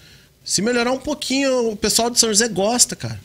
Se 0.45 0.61
melhorar 0.61 0.93
um 0.93 0.99
pouquinho, 0.99 1.71
o 1.71 1.77
pessoal 1.77 2.11
de 2.11 2.19
São 2.19 2.29
José 2.29 2.49
gosta, 2.49 2.95
cara. 2.95 3.19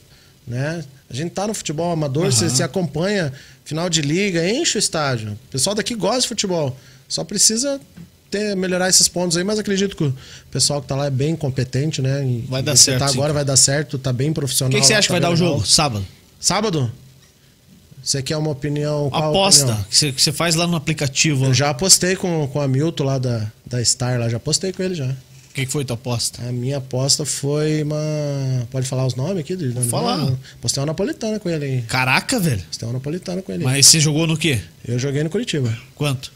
Né? 0.48 0.84
A 1.10 1.14
gente 1.14 1.31
tá 1.31 1.45
no 1.45 1.53
futebol 1.53 1.91
amador, 1.91 2.31
você 2.31 2.49
se 2.49 2.64
acompanha, 2.64 3.31
final 3.65 3.89
de 3.89 4.02
liga, 4.02 4.49
enche 4.49 4.77
o 4.77 4.80
estádio. 4.80 5.34
O 5.34 5.52
pessoal 5.52 5.76
daqui 5.76 5.93
gosta 5.93 6.22
de 6.22 6.27
futebol. 6.30 6.76
Só 7.07 7.23
precisa 7.26 7.80
ter, 8.31 8.56
melhorar 8.56 8.89
esses 8.89 9.07
pontos 9.10 9.35
aí, 9.38 9.43
mas 9.43 9.60
acredito 9.60 9.95
que 9.98 10.06
o 10.06 10.15
pessoal 10.49 10.81
que 10.81 10.88
tá 10.88 10.95
lá 10.95 11.06
é 11.07 11.10
bem 11.11 11.35
competente, 11.35 12.02
né? 12.02 12.26
E, 12.26 12.45
Vai 12.49 12.64
dar 12.64 12.76
você 12.77 12.85
certo, 12.85 12.99
Tá 12.99 13.07
sim. 13.10 13.15
agora 13.15 13.34
vai 13.34 13.43
dar 13.45 13.57
certo, 13.57 13.99
tá 13.99 14.14
bem 14.14 14.31
O 14.31 14.34
profissional. 14.34 14.72
que, 14.72 14.80
que 14.80 14.88
você 14.88 14.93
lá, 14.93 14.99
acha 14.99 15.07
que 15.07 15.14
tá 15.14 15.19
vai 15.19 15.22
dar 15.22 15.31
o 15.31 15.35
jogo? 15.35 15.65
Sábado? 15.68 16.07
Sábado? 16.39 16.91
Você 18.03 18.22
quer 18.22 18.38
uma 18.38 18.49
opinião? 18.49 19.10
Qual 19.10 19.30
Aposta. 19.30 19.65
opinião? 19.65 19.86
Que 19.90 20.11
você, 20.22 20.32
faz 20.32 20.56
lá 20.56 20.65
no 20.65 20.76
aplicativo. 20.76 21.45
Eu 21.45 21.53
já 21.53 21.69
apostei 21.69 22.15
com, 22.15 22.48
com 22.48 22.60
a 22.60 22.68
Milton 22.68 23.03
lá 23.03 23.18
da, 23.18 23.52
da 23.65 23.84
Star, 23.84 24.19
lá, 24.19 24.28
já 24.28 24.38
apostei 24.38 24.72
com 24.73 24.82
ele 24.82 24.95
já. 24.95 25.06
O 25.06 25.53
que, 25.53 25.65
que 25.65 25.72
foi 25.72 25.84
tua 25.84 25.95
aposta? 25.95 26.41
A 26.48 26.52
minha 26.52 26.78
aposta 26.78 27.26
foi 27.26 27.84
uma. 27.84 27.98
Pode 28.72 28.88
falar 28.88 29.06
os 29.06 29.15
nomes 29.15 29.38
aqui? 29.40 29.53
Vou 29.56 29.84
falar. 29.84 30.32
Postei 30.61 30.80
uma 30.82 30.88
napolitana 30.88 31.40
com 31.41 31.49
ele 31.49 31.65
aí. 31.65 31.82
Caraca, 31.82 32.40
velho. 32.40 32.61
Postei 32.64 32.88
uma 32.88 32.94
napolitana 32.94 33.41
com 33.41 33.52
ele. 33.52 33.64
Mas 33.64 33.86
você 33.86 33.99
jogou 33.99 34.26
no 34.26 34.38
quê? 34.38 34.61
Eu 34.88 34.98
joguei 34.98 35.22
no 35.23 35.30
Curitiba. 35.30 35.78
Quanto? 35.94 36.32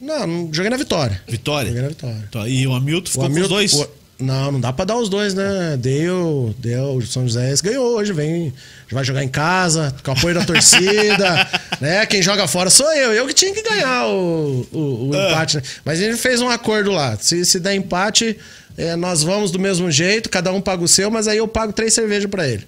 Não, 0.00 0.50
joguei 0.52 0.68
na 0.68 0.76
Vitória. 0.76 1.22
Vitória? 1.28 1.68
Joguei 1.68 1.82
na 1.82 1.88
Vitória. 1.88 2.28
Tá, 2.30 2.48
E 2.48 2.66
o 2.66 2.74
Hamilton 2.74 3.10
ficou 3.10 3.30
com 3.30 3.40
os 3.40 3.48
dois? 3.48 3.72
o- 3.72 3.88
não, 4.18 4.52
não 4.52 4.60
dá 4.60 4.72
pra 4.72 4.84
dar 4.84 4.96
os 4.96 5.08
dois, 5.08 5.34
né? 5.34 5.76
Deu, 5.78 6.54
deu. 6.58 6.94
O 6.96 7.06
São 7.06 7.22
José 7.26 7.52
ganhou 7.62 7.96
hoje, 7.96 8.12
vem. 8.12 8.52
Vai 8.90 9.04
jogar 9.04 9.22
em 9.22 9.28
casa, 9.28 9.94
com 10.02 10.12
apoio 10.12 10.34
da 10.34 10.44
torcida. 10.44 11.48
né? 11.80 12.06
Quem 12.06 12.22
joga 12.22 12.46
fora 12.48 12.70
sou 12.70 12.90
eu. 12.94 13.12
Eu 13.12 13.26
que 13.26 13.34
tinha 13.34 13.52
que 13.52 13.62
ganhar 13.62 14.06
o, 14.06 14.66
o, 14.72 15.08
o 15.08 15.10
Ah. 15.14 15.28
empate, 15.30 15.56
né? 15.58 15.62
Mas 15.84 16.00
a 16.00 16.02
gente 16.04 16.16
fez 16.16 16.40
um 16.40 16.48
acordo 16.48 16.90
lá. 16.92 17.16
Se, 17.20 17.44
se 17.44 17.60
der 17.60 17.74
empate, 17.74 18.36
é, 18.78 18.96
nós 18.96 19.22
vamos 19.22 19.50
do 19.50 19.58
mesmo 19.58 19.90
jeito, 19.90 20.30
cada 20.30 20.52
um 20.52 20.60
paga 20.60 20.82
o 20.82 20.88
seu, 20.88 21.10
mas 21.10 21.28
aí 21.28 21.38
eu 21.38 21.46
pago 21.48 21.72
três 21.72 21.92
cervejas 21.92 22.30
pra 22.30 22.48
ele. 22.48 22.66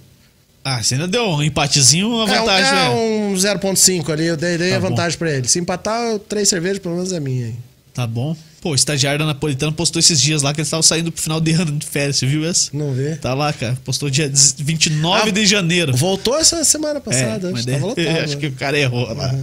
Ah, 0.64 0.82
você 0.82 0.94
ainda 0.96 1.08
deu 1.08 1.22
um 1.24 1.42
empatezinho, 1.42 2.08
uma 2.10 2.26
vantagem, 2.26 2.68
é, 2.70 2.74
né? 2.74 2.90
um 2.90 3.32
0.5 3.34 4.10
ali, 4.12 4.26
eu 4.26 4.36
dei, 4.36 4.58
dei 4.58 4.70
Tá 4.70 4.76
a 4.76 4.80
vantagem 4.80 5.18
pra 5.18 5.30
ele. 5.32 5.48
Se 5.48 5.58
empatar, 5.58 6.18
três 6.28 6.46
cervejas, 6.48 6.78
pelo 6.78 6.96
menos 6.96 7.10
é 7.12 7.20
minha. 7.20 7.46
aí. 7.46 7.54
Tá 7.94 8.06
bom. 8.06 8.36
Pô, 8.60 8.70
o 8.70 8.74
estagiário 8.74 9.18
da 9.20 9.26
Napolitana 9.26 9.70
postou 9.70 10.00
esses 10.00 10.20
dias 10.20 10.42
lá 10.42 10.52
que 10.52 10.60
eles 10.60 10.66
estavam 10.66 10.82
saindo 10.82 11.12
pro 11.12 11.22
final 11.22 11.40
de 11.40 11.52
ano 11.52 11.72
de 11.72 11.86
férias, 11.86 12.16
você 12.16 12.26
viu 12.26 12.44
essa? 12.44 12.70
Não 12.72 12.92
vê? 12.92 13.14
Tá 13.16 13.32
lá, 13.32 13.52
cara. 13.52 13.78
Postou 13.84 14.10
dia 14.10 14.28
29 14.58 15.28
Ah, 15.28 15.32
de 15.32 15.46
janeiro. 15.46 15.96
Voltou 15.96 16.36
essa 16.36 16.64
semana 16.64 16.96
É, 16.98 17.00
passada, 17.00 17.50
mas 17.52 17.60
acho 17.60 17.66
que 17.66 17.72
tava 17.80 17.94
daí- 17.94 18.04
lotado. 18.06 18.24
acho 18.24 18.34
né? 18.34 18.40
que 18.40 18.46
o 18.48 18.52
cara 18.52 18.78
errou 18.78 19.14
lá. 19.14 19.34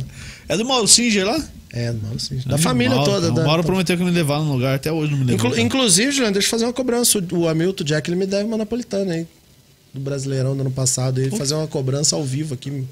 É 0.50 0.58
do 0.58 0.66
Mauro 0.66 0.88
Singer 0.88 1.26
lá? 1.26 1.42
É, 1.72 1.92
do 1.94 2.02
Mauro. 2.02 2.18
É 2.46 2.50
Da 2.50 2.58
família 2.58 2.96
Mauro, 2.96 3.12
toda. 3.12 3.32
O 3.32 3.36
da- 3.36 3.44
Mauro 3.46 3.64
prometeu 3.64 3.98
que 3.98 4.04
me 4.04 4.12
levar 4.12 4.40
num 4.40 4.52
lugar, 4.52 4.76
até 4.76 4.92
hoje 4.92 5.12
não 5.12 5.20
me 5.20 5.26
levou. 5.26 5.50
Inclu- 5.50 5.60
inclusive, 5.62 6.12
Juliano, 6.12 6.34
deixa 6.34 6.48
eu 6.48 6.52
fazer 6.52 6.66
uma 6.66 6.74
cobrança. 6.74 7.18
O 7.32 7.38
o 7.40 7.48
Hamilton 7.48 7.84
Jack 7.86 8.10
ele 8.10 8.18
me 8.18 8.26
deve 8.26 8.44
uma 8.44 8.58
napolitana 8.58 9.14
aí. 9.14 9.26
Do 9.94 10.00
Brasileirão 10.02 10.56
do 10.56 10.62
ano 10.62 10.72
passado. 10.72 11.20
Ele 11.22 11.32
fazer 11.38 11.54
uma 11.56 11.68
cobrança 11.68 12.18
ao 12.18 12.24
vivo 12.24 12.54
aqui. 12.54 12.84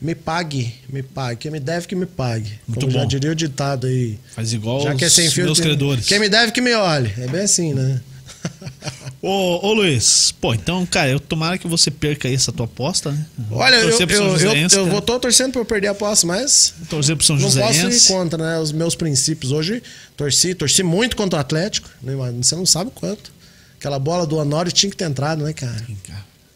Me- 0.00 0.14
pague, 0.14 0.74
me 0.88 1.02
pague. 1.02 1.36
Quem 1.40 1.50
me 1.50 1.60
deve 1.60 1.86
que 1.86 1.94
me 1.94 2.06
pague. 2.06 2.58
Muito 2.66 2.80
Como 2.80 2.90
já 2.92 3.00
bom. 3.02 3.06
diria 3.06 3.30
o 3.32 3.34
ditado 3.34 3.86
aí. 3.86 4.18
Faz 4.34 4.52
igual 4.52 4.82
Já 4.82 4.94
que 4.94 5.04
é 5.04 5.08
sem 5.10 5.30
fio. 5.30 5.44
meus 5.44 5.58
tem- 5.58 5.66
credores. 5.66 6.06
Quem 6.06 6.18
me 6.18 6.28
deve 6.28 6.52
que 6.52 6.60
me 6.60 6.74
olhe. 6.74 7.12
É 7.18 7.26
bem 7.26 7.42
assim, 7.42 7.74
né? 7.74 8.00
Ô, 9.22 9.66
ô 9.68 9.72
Luiz, 9.74 10.32
pô, 10.40 10.54
então, 10.54 10.86
cara, 10.86 11.10
eu 11.10 11.20
tomara 11.20 11.58
que 11.58 11.68
você 11.68 11.90
perca 11.90 12.26
aí 12.26 12.34
essa 12.34 12.50
tua 12.50 12.64
aposta, 12.64 13.12
né? 13.12 13.26
Olha, 13.50 13.74
eu, 13.76 13.90
eu, 13.90 14.08
eu, 14.08 14.56
eu 14.56 14.68
cara. 14.70 14.84
vou 14.84 15.02
tô 15.02 15.20
torcendo 15.20 15.52
pra 15.52 15.60
eu 15.60 15.64
perder 15.66 15.88
a 15.88 15.94
posse, 15.94 16.24
mas 16.24 16.72
Torcer 16.88 17.14
pro 17.16 17.26
São 17.26 17.36
não 17.36 17.50
posso 17.52 17.86
ir 17.90 18.00
contra, 18.08 18.38
né? 18.42 18.58
Os 18.58 18.72
meus 18.72 18.94
princípios. 18.94 19.52
Hoje 19.52 19.82
torci, 20.16 20.54
torci 20.54 20.82
muito 20.82 21.16
contra 21.16 21.36
o 21.38 21.40
Atlético. 21.40 21.90
né, 22.02 22.14
Você 22.40 22.56
não 22.56 22.64
sabe 22.64 22.90
quanto. 22.94 23.30
Aquela 23.78 23.98
bola 23.98 24.26
do 24.26 24.36
Honório 24.38 24.72
tinha 24.72 24.88
que 24.88 24.96
ter 24.96 25.04
entrado, 25.04 25.44
né, 25.44 25.52
cara? 25.52 25.84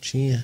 Tinha. 0.00 0.42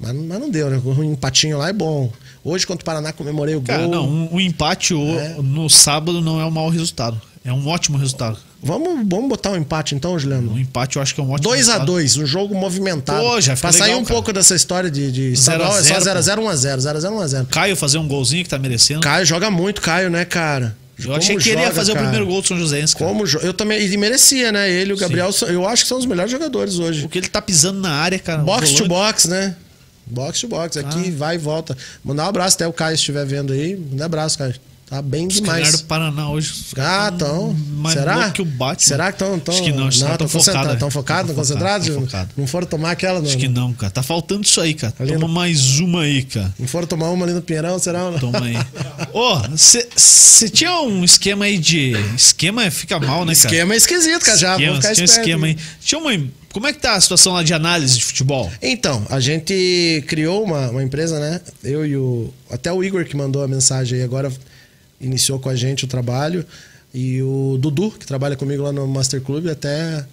Mas, 0.00 0.14
mas 0.14 0.38
não 0.40 0.48
deu, 0.50 0.70
né? 0.70 0.80
Um 0.84 1.04
empatinho 1.12 1.58
lá 1.58 1.68
é 1.68 1.72
bom. 1.72 2.12
Hoje, 2.44 2.66
contra 2.66 2.82
o 2.82 2.84
Paraná, 2.84 3.12
comemorei 3.12 3.54
o 3.56 3.60
Cara, 3.60 3.82
gol. 3.82 3.90
não, 3.90 4.08
um, 4.08 4.34
um 4.34 4.40
empate 4.40 4.94
o- 4.94 5.18
É. 5.18 5.36
no 5.42 5.68
sábado 5.68 6.20
não 6.20 6.40
é 6.40 6.44
um 6.44 6.50
mau 6.50 6.68
resultado. 6.68 7.20
É 7.44 7.52
um 7.52 7.66
ótimo 7.66 7.96
resultado. 7.98 8.38
Vamos, 8.62 9.06
vamos 9.08 9.28
botar 9.28 9.50
um 9.52 9.56
empate 9.56 9.94
então, 9.94 10.18
Juliano? 10.18 10.52
Um 10.52 10.58
empate 10.58 10.96
eu 10.96 11.02
acho 11.02 11.14
que 11.14 11.20
é 11.20 11.24
um 11.24 11.30
ótimo 11.30 11.48
2 11.48 11.68
a 11.68 11.72
resultado. 11.72 11.86
2 11.86 12.16
um 12.18 12.26
jogo 12.26 12.54
movimentado. 12.54 13.22
Pô, 13.22 13.40
já 13.40 13.56
pra 13.56 13.72
sair 13.72 13.82
legal, 13.82 14.00
um 14.00 14.04
cara. 14.04 14.14
pouco 14.14 14.32
dessa 14.32 14.54
história 14.54 14.90
de, 14.90 15.10
de 15.10 15.32
estadual, 15.32 15.78
é 15.78 15.82
só 15.82 15.98
zero, 16.00 16.20
0x0, 16.20 16.42
1x0, 16.42 16.78
0x0, 16.78 17.12
1x0. 17.12 17.46
Caio 17.46 17.76
fazer 17.76 17.98
um 17.98 18.06
golzinho 18.08 18.42
que 18.44 18.50
tá 18.50 18.58
merecendo. 18.58 19.00
Caio 19.00 19.24
joga 19.24 19.50
muito, 19.50 19.80
Caio, 19.80 20.10
né, 20.10 20.24
cara? 20.24 20.76
eu 20.98 21.14
achei 21.14 21.28
Como 21.36 21.42
que 21.44 21.50
ele 21.50 21.58
ia 21.60 21.66
joga, 21.66 21.76
fazer 21.76 21.92
cara. 21.92 22.04
o 22.06 22.08
primeiro 22.08 22.30
gol 22.30 22.42
do 22.42 22.48
São 22.48 22.58
Joséense, 22.58 22.94
cara. 22.96 23.10
Como 23.10 23.24
eu 23.42 23.54
também 23.54 23.80
e 23.86 23.96
merecia, 23.96 24.50
né? 24.50 24.68
Ele 24.70 24.90
e 24.90 24.94
o 24.94 24.96
Gabriel, 24.96 25.32
são- 25.32 25.48
eu 25.48 25.66
acho 25.66 25.84
que 25.84 25.88
são 25.88 25.96
os 25.98 26.04
melhores 26.06 26.30
jogadores 26.30 26.78
hoje. 26.78 27.02
Porque 27.02 27.18
ele 27.18 27.28
tá 27.28 27.40
pisando 27.40 27.80
na 27.80 27.92
área, 27.92 28.18
cara. 28.18 28.42
Box 28.42 28.72
to 28.72 28.86
box, 28.88 29.28
né? 29.28 29.54
Box 30.10 30.40
to 30.40 30.48
box, 30.48 30.76
aqui 30.76 31.10
vai 31.10 31.36
e 31.36 31.38
volta. 31.38 31.76
Mandar 32.04 32.24
um 32.24 32.28
abraço 32.28 32.56
até 32.56 32.66
o 32.66 32.72
Caio 32.72 32.94
estiver 32.94 33.24
vendo 33.26 33.52
aí. 33.52 33.76
Manda 33.76 34.02
um 34.02 34.06
abraço, 34.06 34.38
Caio. 34.38 34.54
Tá 34.88 35.02
bem 35.02 35.26
Os 35.26 35.40
caras 35.40 35.56
do 35.58 35.70
demais. 35.70 35.82
Paraná 35.82 36.30
hoje. 36.30 36.50
os 36.50 36.74
Ah, 36.78 37.12
tão 37.16 37.28
então. 37.52 37.56
mais 37.76 37.98
Será? 37.98 38.30
que 38.30 38.40
o 38.40 38.44
Batman. 38.46 38.88
Será 38.88 39.12
que 39.12 39.22
estão 39.22 39.38
tão, 39.38 39.54
Acho 39.54 39.62
que 39.62 39.70
não, 39.72 39.88
estão 39.90 40.08
focados. 40.08 40.32
concentrados? 40.32 40.72
Estão 40.72 40.90
focados, 40.90 41.22
Tão 41.34 41.42
estão 41.42 41.56
concentrados? 41.56 41.86
tão 41.88 42.00
focados. 42.06 42.34
Não 42.38 42.46
foram 42.46 42.66
tomar 42.66 42.90
aquela, 42.92 43.20
não? 43.20 43.26
Acho 43.28 43.36
que 43.36 43.48
não, 43.48 43.72
cara. 43.74 43.90
Tá 43.92 44.02
faltando 44.02 44.44
isso 44.46 44.58
aí, 44.60 44.72
cara. 44.72 44.94
Ali 44.98 45.12
Toma 45.12 45.26
no- 45.28 45.32
mais 45.34 45.78
uma 45.78 46.02
aí, 46.02 46.22
cara. 46.22 46.54
Não 46.58 46.66
foram 46.66 46.86
tomar 46.86 47.10
uma 47.10 47.24
ali 47.26 47.34
no 47.34 47.42
Pinheirão, 47.42 47.78
será? 47.78 48.10
não? 48.10 48.18
Toma 48.18 48.40
aí. 48.46 48.56
Ô, 49.12 49.36
você 49.54 50.48
tinha 50.48 50.80
um 50.80 51.04
esquema 51.04 51.44
aí 51.44 51.58
de. 51.58 51.92
Esquema 52.16 52.70
fica 52.70 52.98
mal, 52.98 53.26
né, 53.26 53.34
cara? 53.34 53.46
Esquema 53.46 53.74
é 53.74 53.76
esquisito, 53.76 54.24
cara. 54.24 54.38
Já 54.38 54.52
esquema, 54.52 54.72
vou 54.72 54.80
ficar 54.80 54.94
tinha 54.94 55.02
um 55.02 55.04
esquema 55.04 55.46
aí. 55.48 55.56
Tinha 55.82 56.00
uma. 56.00 56.26
Como 56.50 56.66
é 56.66 56.72
que 56.72 56.80
tá 56.80 56.94
a 56.94 57.00
situação 57.00 57.34
lá 57.34 57.42
de 57.42 57.52
análise 57.52 57.98
de 57.98 58.04
futebol? 58.06 58.50
Então, 58.62 59.06
a 59.10 59.20
gente 59.20 60.02
criou 60.08 60.42
uma, 60.42 60.70
uma 60.70 60.82
empresa, 60.82 61.20
né? 61.20 61.40
Eu 61.62 61.86
e 61.86 61.94
o. 61.96 62.32
Até 62.50 62.72
o 62.72 62.82
Igor 62.82 63.04
que 63.04 63.14
mandou 63.14 63.42
a 63.42 63.46
mensagem 63.48 63.98
aí 63.98 64.02
agora 64.04 64.32
iniciou 65.00 65.38
com 65.38 65.48
a 65.48 65.56
gente 65.56 65.84
o 65.84 65.88
trabalho. 65.88 66.44
E 66.94 67.20
o 67.22 67.58
Dudu, 67.60 67.90
que 67.92 68.06
trabalha 68.06 68.34
comigo 68.36 68.62
lá 68.62 68.72
no 68.72 68.86
Master 68.86 69.20
Club, 69.20 69.46
até. 69.48 70.04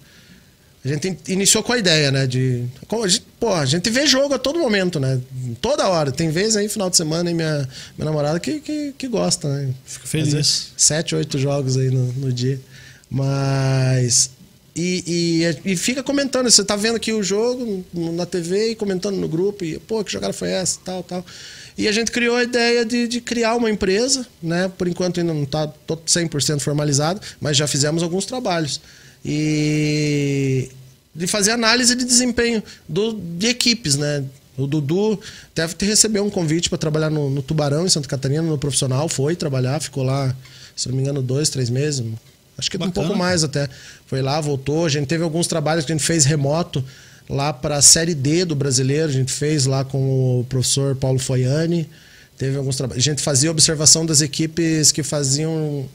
A 0.84 0.88
gente 0.88 1.08
in- 1.08 1.16
iniciou 1.32 1.64
com 1.64 1.72
a 1.72 1.78
ideia, 1.78 2.12
né? 2.12 2.26
De. 2.26 2.64
como 2.86 3.02
a 3.04 3.08
gente- 3.08 3.24
pô, 3.40 3.52
a 3.52 3.64
gente 3.66 3.90
vê 3.90 4.06
jogo 4.06 4.34
a 4.34 4.38
todo 4.38 4.58
momento, 4.58 5.00
né? 5.00 5.20
Toda 5.60 5.88
hora. 5.88 6.12
Tem 6.12 6.30
vezes 6.30 6.54
aí, 6.56 6.68
final 6.68 6.88
de 6.90 6.96
semana, 6.96 7.28
e 7.30 7.34
minha, 7.34 7.68
minha 7.98 8.04
namorada 8.04 8.38
que, 8.38 8.60
que, 8.60 8.92
que 8.96 9.08
gosta, 9.08 9.48
né? 9.48 9.74
Fico 9.84 10.06
feliz. 10.06 10.32
Vezes, 10.32 10.72
Sete, 10.76 11.14
oito 11.16 11.38
jogos 11.38 11.76
aí 11.76 11.90
no, 11.90 12.12
no 12.12 12.32
dia. 12.32 12.60
Mas. 13.10 14.30
E, 14.78 15.42
e, 15.64 15.72
e 15.72 15.76
fica 15.76 16.02
comentando, 16.02 16.50
você 16.50 16.62
tá 16.62 16.76
vendo 16.76 16.96
aqui 16.96 17.10
o 17.10 17.22
jogo 17.22 17.82
na 17.94 18.26
TV 18.26 18.72
e 18.72 18.74
comentando 18.76 19.16
no 19.16 19.26
grupo, 19.26 19.64
e 19.64 19.78
pô, 19.78 20.04
que 20.04 20.12
jogada 20.12 20.34
foi 20.34 20.50
essa, 20.50 20.78
tal, 20.84 21.02
tal. 21.02 21.24
E 21.78 21.86
a 21.86 21.92
gente 21.92 22.10
criou 22.10 22.36
a 22.36 22.42
ideia 22.42 22.84
de, 22.84 23.06
de 23.06 23.20
criar 23.20 23.54
uma 23.54 23.70
empresa, 23.70 24.26
né? 24.42 24.70
Por 24.78 24.88
enquanto 24.88 25.20
ainda 25.20 25.34
não 25.34 25.42
está 25.42 25.68
100% 25.88 26.60
formalizado, 26.60 27.20
mas 27.40 27.56
já 27.56 27.66
fizemos 27.66 28.02
alguns 28.02 28.24
trabalhos. 28.24 28.80
E 29.24 30.70
de 31.14 31.26
fazer 31.26 31.50
análise 31.50 31.94
de 31.94 32.04
desempenho 32.04 32.62
do, 32.88 33.12
de 33.12 33.48
equipes, 33.48 33.96
né? 33.96 34.24
O 34.56 34.66
Dudu 34.66 35.20
deve 35.54 35.74
ter 35.74 35.86
recebido 35.86 36.24
um 36.24 36.30
convite 36.30 36.68
para 36.70 36.78
trabalhar 36.78 37.10
no, 37.10 37.28
no, 37.28 37.42
Tubarão, 37.42 37.84
em 37.84 37.88
Santa 37.90 38.08
Catarina, 38.08 38.42
no 38.42 38.56
profissional. 38.56 39.06
Foi 39.08 39.36
trabalhar, 39.36 39.80
ficou 39.80 40.02
lá, 40.02 40.34
se 40.74 40.88
não 40.88 40.96
me 40.96 41.02
engano, 41.02 41.20
dois, 41.20 41.50
três 41.50 41.68
meses. 41.68 42.04
Acho 42.56 42.70
que 42.70 42.78
Bacana. 42.78 42.90
um 42.90 42.92
pouco 42.92 43.18
mais 43.18 43.44
até. 43.44 43.68
Foi 44.06 44.22
lá, 44.22 44.40
voltou. 44.40 44.86
A 44.86 44.88
gente 44.88 45.06
teve 45.06 45.22
alguns 45.22 45.46
trabalhos 45.46 45.84
que 45.84 45.92
a 45.92 45.94
gente 45.94 46.06
fez 46.06 46.24
remoto 46.24 46.82
lá 47.28 47.52
para 47.52 47.76
a 47.76 47.82
Série 47.82 48.14
D 48.14 48.44
do 48.44 48.54
brasileiro. 48.54 49.08
A 49.08 49.12
gente 49.12 49.32
fez 49.32 49.66
lá 49.66 49.84
com 49.84 50.40
o 50.40 50.44
professor 50.44 50.94
Paulo 50.96 51.18
Foiani. 51.18 51.88
Teve 52.38 52.56
alguns 52.56 52.76
trabalhos. 52.76 53.02
A 53.02 53.10
gente 53.10 53.22
fazia 53.22 53.50
observação 53.50 54.04
das 54.04 54.20
equipes 54.20 54.92
que 54.92 55.02
faziam. 55.02 55.88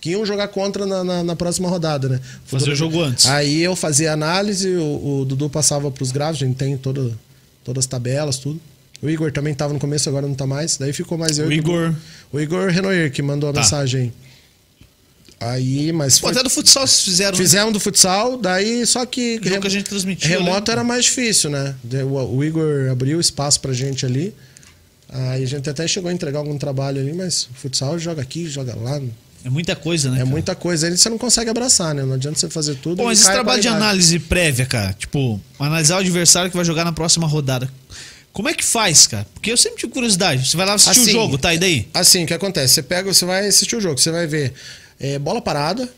que 0.00 0.10
iam 0.10 0.24
jogar 0.26 0.48
contra 0.48 0.84
na, 0.84 1.02
na, 1.02 1.24
na 1.24 1.36
próxima 1.36 1.68
rodada, 1.68 2.08
né? 2.08 2.20
Fazer 2.44 2.70
o 2.70 2.76
jogo 2.76 3.00
antes. 3.02 3.26
Aí 3.26 3.62
eu 3.62 3.74
fazia 3.74 4.12
análise, 4.12 4.68
o, 4.76 5.20
o 5.20 5.24
Dudu 5.24 5.48
passava 5.48 5.90
para 5.90 6.02
os 6.02 6.12
gráficos, 6.12 6.42
a 6.42 6.46
gente 6.46 6.56
tem 6.56 6.76
todo, 6.76 7.18
todas 7.64 7.84
as 7.84 7.86
tabelas, 7.86 8.38
tudo. 8.38 8.60
O 9.02 9.08
Igor 9.08 9.30
também 9.30 9.52
estava 9.52 9.72
no 9.72 9.78
começo, 9.78 10.08
agora 10.08 10.26
não 10.26 10.32
está 10.32 10.46
mais. 10.46 10.76
Daí 10.76 10.92
ficou 10.92 11.18
mais 11.18 11.38
eu. 11.38 11.48
O 11.48 11.52
Igor. 11.52 11.94
O 12.32 12.40
Igor 12.40 12.68
Renoir, 12.68 13.10
que 13.10 13.22
mandou 13.22 13.50
a 13.50 13.52
tá. 13.52 13.60
mensagem 13.60 14.12
aí. 15.40 15.92
Mas. 15.92 16.18
Pô, 16.18 16.28
foi... 16.28 16.32
até 16.32 16.42
do 16.42 16.50
futsal 16.50 16.86
vocês 16.86 17.02
fizeram. 17.02 17.32
Né? 17.32 17.36
Fizemos 17.38 17.72
do 17.72 17.80
futsal, 17.80 18.36
daí 18.38 18.86
só 18.86 19.04
que. 19.06 19.36
O 19.36 19.40
que 19.40 19.66
a 19.66 19.70
gente 19.70 19.84
transmitiu. 19.84 20.28
Remoto 20.28 20.70
era 20.70 20.84
mais 20.84 21.04
difícil, 21.04 21.50
né? 21.50 21.74
O, 22.04 22.36
o 22.36 22.44
Igor 22.44 22.90
abriu 22.90 23.20
espaço 23.20 23.60
pra 23.60 23.72
gente 23.72 24.04
ali. 24.04 24.34
Aí 25.08 25.42
a 25.42 25.46
gente 25.46 25.68
até 25.68 25.86
chegou 25.86 26.10
a 26.10 26.12
entregar 26.12 26.40
algum 26.40 26.58
trabalho 26.58 27.00
ali, 27.00 27.12
mas 27.12 27.48
futsal 27.54 27.98
joga 27.98 28.22
aqui, 28.22 28.48
joga 28.48 28.74
lá. 28.74 29.00
É 29.44 29.48
muita 29.48 29.76
coisa, 29.76 30.10
né? 30.10 30.16
É 30.16 30.18
cara? 30.18 30.30
muita 30.30 30.54
coisa. 30.56 30.88
Aí 30.88 30.96
você 30.96 31.08
não 31.08 31.18
consegue 31.18 31.48
abraçar, 31.48 31.94
né? 31.94 32.02
Não 32.02 32.14
adianta 32.14 32.38
você 32.38 32.50
fazer 32.50 32.74
tudo. 32.76 32.96
Bom, 32.96 33.04
mas 33.04 33.20
esse 33.20 33.30
trabalho 33.30 33.62
de 33.62 33.68
análise 33.68 34.18
prévia, 34.18 34.66
cara, 34.66 34.92
tipo, 34.92 35.40
analisar 35.58 35.96
o 35.96 35.98
adversário 36.00 36.50
que 36.50 36.56
vai 36.56 36.64
jogar 36.64 36.84
na 36.84 36.92
próxima 36.92 37.28
rodada. 37.28 37.70
Como 38.32 38.48
é 38.48 38.54
que 38.54 38.64
faz, 38.64 39.06
cara? 39.06 39.26
Porque 39.32 39.50
eu 39.50 39.56
sempre 39.56 39.78
tive 39.78 39.92
curiosidade. 39.92 40.50
Você 40.50 40.56
vai 40.56 40.66
lá 40.66 40.74
assistir 40.74 41.00
assim, 41.00 41.10
o 41.10 41.12
jogo, 41.12 41.38
tá? 41.38 41.54
E 41.54 41.58
daí? 41.58 41.88
Assim, 41.94 42.24
o 42.24 42.26
que 42.26 42.34
acontece? 42.34 42.74
Você 42.74 42.82
pega, 42.82 43.14
você 43.14 43.24
vai 43.24 43.46
assistir 43.46 43.76
o 43.76 43.80
jogo, 43.80 43.98
você 43.98 44.10
vai 44.10 44.26
ver 44.26 44.52
é, 44.98 45.18
bola 45.18 45.40
parada, 45.40 45.88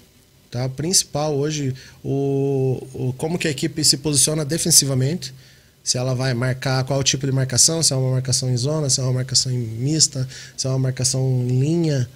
tá? 0.51 0.69
Principal 0.69 1.35
hoje, 1.35 1.75
o, 2.05 2.87
o, 2.95 3.15
como 3.17 3.39
que 3.39 3.49
a 3.49 3.51
equipe 3.51 3.85
se 3.85 3.99
posiciona 3.99 4.45
defensivamente. 4.45 5.35
Se 5.83 5.97
ela 5.97 6.15
vai 6.15 6.35
marcar 6.35 6.85
qual 6.85 7.03
tipo 7.03 7.25
de 7.25 7.33
marcação, 7.33 7.83
se 7.83 7.95
é 7.95 7.97
uma 7.97 8.11
marcação 8.11 8.51
em 8.51 8.57
zona, 8.57 8.91
se 8.91 9.01
é 9.01 9.03
uma 9.03 9.15
marcação 9.15 9.51
em 9.51 9.57
mista, 9.57 10.29
se 10.55 10.67
é 10.67 10.71
uma 10.71 10.79
marcação 10.79 11.23
em 11.49 11.59
linha 11.59 12.09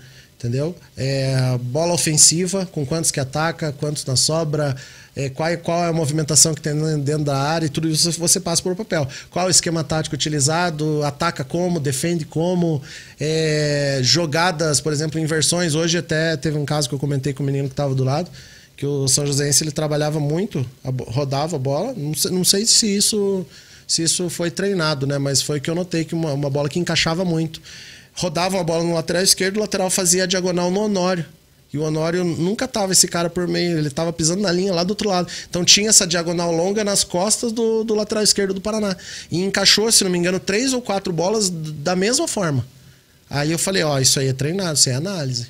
entendeu? 0.42 0.74
É, 0.96 1.56
bola 1.62 1.94
ofensiva, 1.94 2.66
com 2.66 2.84
quantos 2.84 3.12
que 3.12 3.20
ataca, 3.20 3.72
quantos 3.72 4.04
na 4.04 4.16
sobra, 4.16 4.76
é, 5.14 5.28
qual, 5.28 5.56
qual 5.58 5.84
é 5.84 5.88
a 5.88 5.92
movimentação 5.92 6.54
que 6.54 6.60
tem 6.60 6.74
dentro 7.00 7.24
da 7.24 7.36
área 7.36 7.66
e 7.66 7.68
tudo 7.68 7.88
isso 7.88 8.10
você 8.12 8.40
passa 8.40 8.62
por 8.62 8.74
papel. 8.74 9.06
Qual 9.30 9.44
é 9.44 9.48
o 9.48 9.50
esquema 9.50 9.84
tático 9.84 10.14
utilizado, 10.14 11.02
ataca 11.04 11.44
como, 11.44 11.78
defende 11.78 12.24
como, 12.24 12.82
é, 13.20 14.00
jogadas, 14.02 14.80
por 14.80 14.92
exemplo, 14.92 15.20
inversões. 15.20 15.74
Hoje 15.74 15.98
até 15.98 16.36
teve 16.36 16.56
um 16.56 16.64
caso 16.64 16.88
que 16.88 16.94
eu 16.94 16.98
comentei 16.98 17.32
com 17.32 17.42
o 17.42 17.46
menino 17.46 17.68
que 17.68 17.74
estava 17.74 17.94
do 17.94 18.04
lado, 18.04 18.30
que 18.76 18.86
o 18.86 19.06
São 19.06 19.26
Joséense 19.26 19.62
ele 19.62 19.72
trabalhava 19.72 20.18
muito, 20.18 20.64
rodava 21.08 21.56
a 21.56 21.58
bola, 21.58 21.92
não 21.94 22.14
sei, 22.14 22.30
não 22.30 22.44
sei 22.44 22.66
se 22.66 22.96
isso 22.96 23.46
se 23.86 24.02
isso 24.02 24.30
foi 24.30 24.50
treinado, 24.50 25.06
né? 25.06 25.18
Mas 25.18 25.42
foi 25.42 25.60
que 25.60 25.68
eu 25.68 25.74
notei 25.74 26.02
que 26.04 26.14
uma, 26.14 26.32
uma 26.32 26.48
bola 26.48 26.66
que 26.66 26.78
encaixava 26.78 27.26
muito 27.26 27.60
rodava 28.14 28.60
a 28.60 28.64
bola 28.64 28.84
no 28.84 28.94
lateral 28.94 29.22
esquerdo, 29.22 29.56
o 29.56 29.60
lateral 29.60 29.90
fazia 29.90 30.24
a 30.24 30.26
diagonal 30.26 30.70
no 30.70 30.80
Honório. 30.80 31.26
E 31.72 31.78
o 31.78 31.82
Honório 31.82 32.22
nunca 32.22 32.68
tava 32.68 32.92
esse 32.92 33.08
cara 33.08 33.30
por 33.30 33.48
meio, 33.48 33.78
ele 33.78 33.88
tava 33.88 34.12
pisando 34.12 34.42
na 34.42 34.52
linha 34.52 34.74
lá 34.74 34.84
do 34.84 34.90
outro 34.90 35.08
lado. 35.08 35.28
Então 35.48 35.64
tinha 35.64 35.88
essa 35.88 36.06
diagonal 36.06 36.52
longa 36.52 36.84
nas 36.84 37.02
costas 37.02 37.50
do, 37.50 37.82
do 37.82 37.94
lateral 37.94 38.22
esquerdo 38.22 38.52
do 38.52 38.60
Paraná. 38.60 38.94
E 39.30 39.42
encaixou, 39.42 39.90
se 39.90 40.04
não 40.04 40.10
me 40.10 40.18
engano, 40.18 40.38
três 40.38 40.74
ou 40.74 40.82
quatro 40.82 41.12
bolas 41.12 41.48
da 41.48 41.96
mesma 41.96 42.28
forma. 42.28 42.66
Aí 43.30 43.50
eu 43.50 43.58
falei, 43.58 43.82
ó, 43.82 43.98
isso 43.98 44.20
aí 44.20 44.28
é 44.28 44.32
treinado, 44.34 44.74
isso 44.78 44.90
aí 44.90 44.94
é 44.94 44.98
análise. 44.98 45.46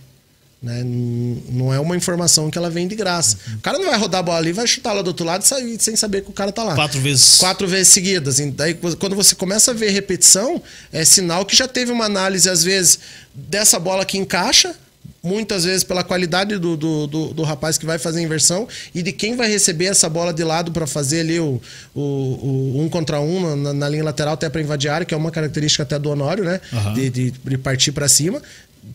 Né? 0.63 0.85
Não 0.85 1.75
é 1.75 1.81
uma 1.81 1.97
informação 1.97 2.49
que 2.49 2.57
ela 2.57 2.71
vem 2.71 2.87
de 2.87 2.95
graça. 2.95 3.37
Uhum. 3.49 3.55
O 3.57 3.61
cara 3.61 3.79
não 3.79 3.87
vai 3.87 3.99
rodar 3.99 4.21
a 4.21 4.23
bola 4.23 4.39
ali, 4.39 4.53
vai 4.53 4.65
chutar 4.65 4.93
lá 4.93 5.03
do 5.03 5.09
outro 5.09 5.27
lado 5.27 5.45
sem 5.45 5.97
saber 5.97 6.23
que 6.23 6.31
o 6.31 6.33
cara 6.33 6.53
tá 6.53 6.63
lá. 6.63 6.77
Quatro 6.77 7.01
vezes. 7.01 7.39
Quatro 7.39 7.67
vezes 7.67 7.89
seguidas. 7.89 8.39
Daí, 8.55 8.75
quando 8.75 9.17
você 9.17 9.35
começa 9.35 9.73
a 9.73 9.75
ver 9.75 9.91
repetição, 9.91 10.63
é 10.93 11.05
sinal 11.05 11.45
que 11.45 11.57
já 11.57 11.67
teve 11.67 11.91
uma 11.91 12.05
análise, 12.05 12.49
às 12.49 12.63
vezes, 12.63 13.01
dessa 13.35 13.81
bola 13.81 14.05
que 14.05 14.17
encaixa, 14.17 14.77
muitas 15.23 15.65
vezes 15.65 15.85
pela 15.85 16.03
qualidade 16.03 16.59
do, 16.59 16.77
do, 16.77 17.07
do, 17.07 17.29
do, 17.29 17.43
rapaz 17.43 17.79
que 17.79 17.87
vai 17.87 17.99
fazer 17.99 18.19
a 18.19 18.23
inversão 18.23 18.67
e 18.95 19.03
de 19.03 19.13
quem 19.13 19.37
vai 19.37 19.49
receber 19.49 19.87
essa 19.87 20.09
bola 20.09 20.33
de 20.33 20.43
lado 20.43 20.73
para 20.73 20.87
fazer 20.87 21.21
ali 21.21 21.39
o, 21.39 21.61
o, 21.95 22.01
o, 22.01 22.83
um 22.83 22.89
contra 22.89 23.21
um 23.21 23.57
na, 23.57 23.73
na 23.73 23.89
linha 23.89 24.03
lateral 24.03 24.35
até 24.35 24.49
para 24.51 24.61
invadir 24.61 24.91
a 24.91 24.95
área, 24.95 25.07
que 25.07 25.15
é 25.15 25.17
uma 25.17 25.31
característica 25.31 25.85
até 25.85 25.99
do 25.99 26.11
Honório, 26.11 26.45
né? 26.45 26.61
Uhum. 26.73 26.95
De, 26.95 27.11
de, 27.11 27.31
de 27.31 27.59
partir 27.59 27.93
para 27.93 28.09
cima 28.09 28.43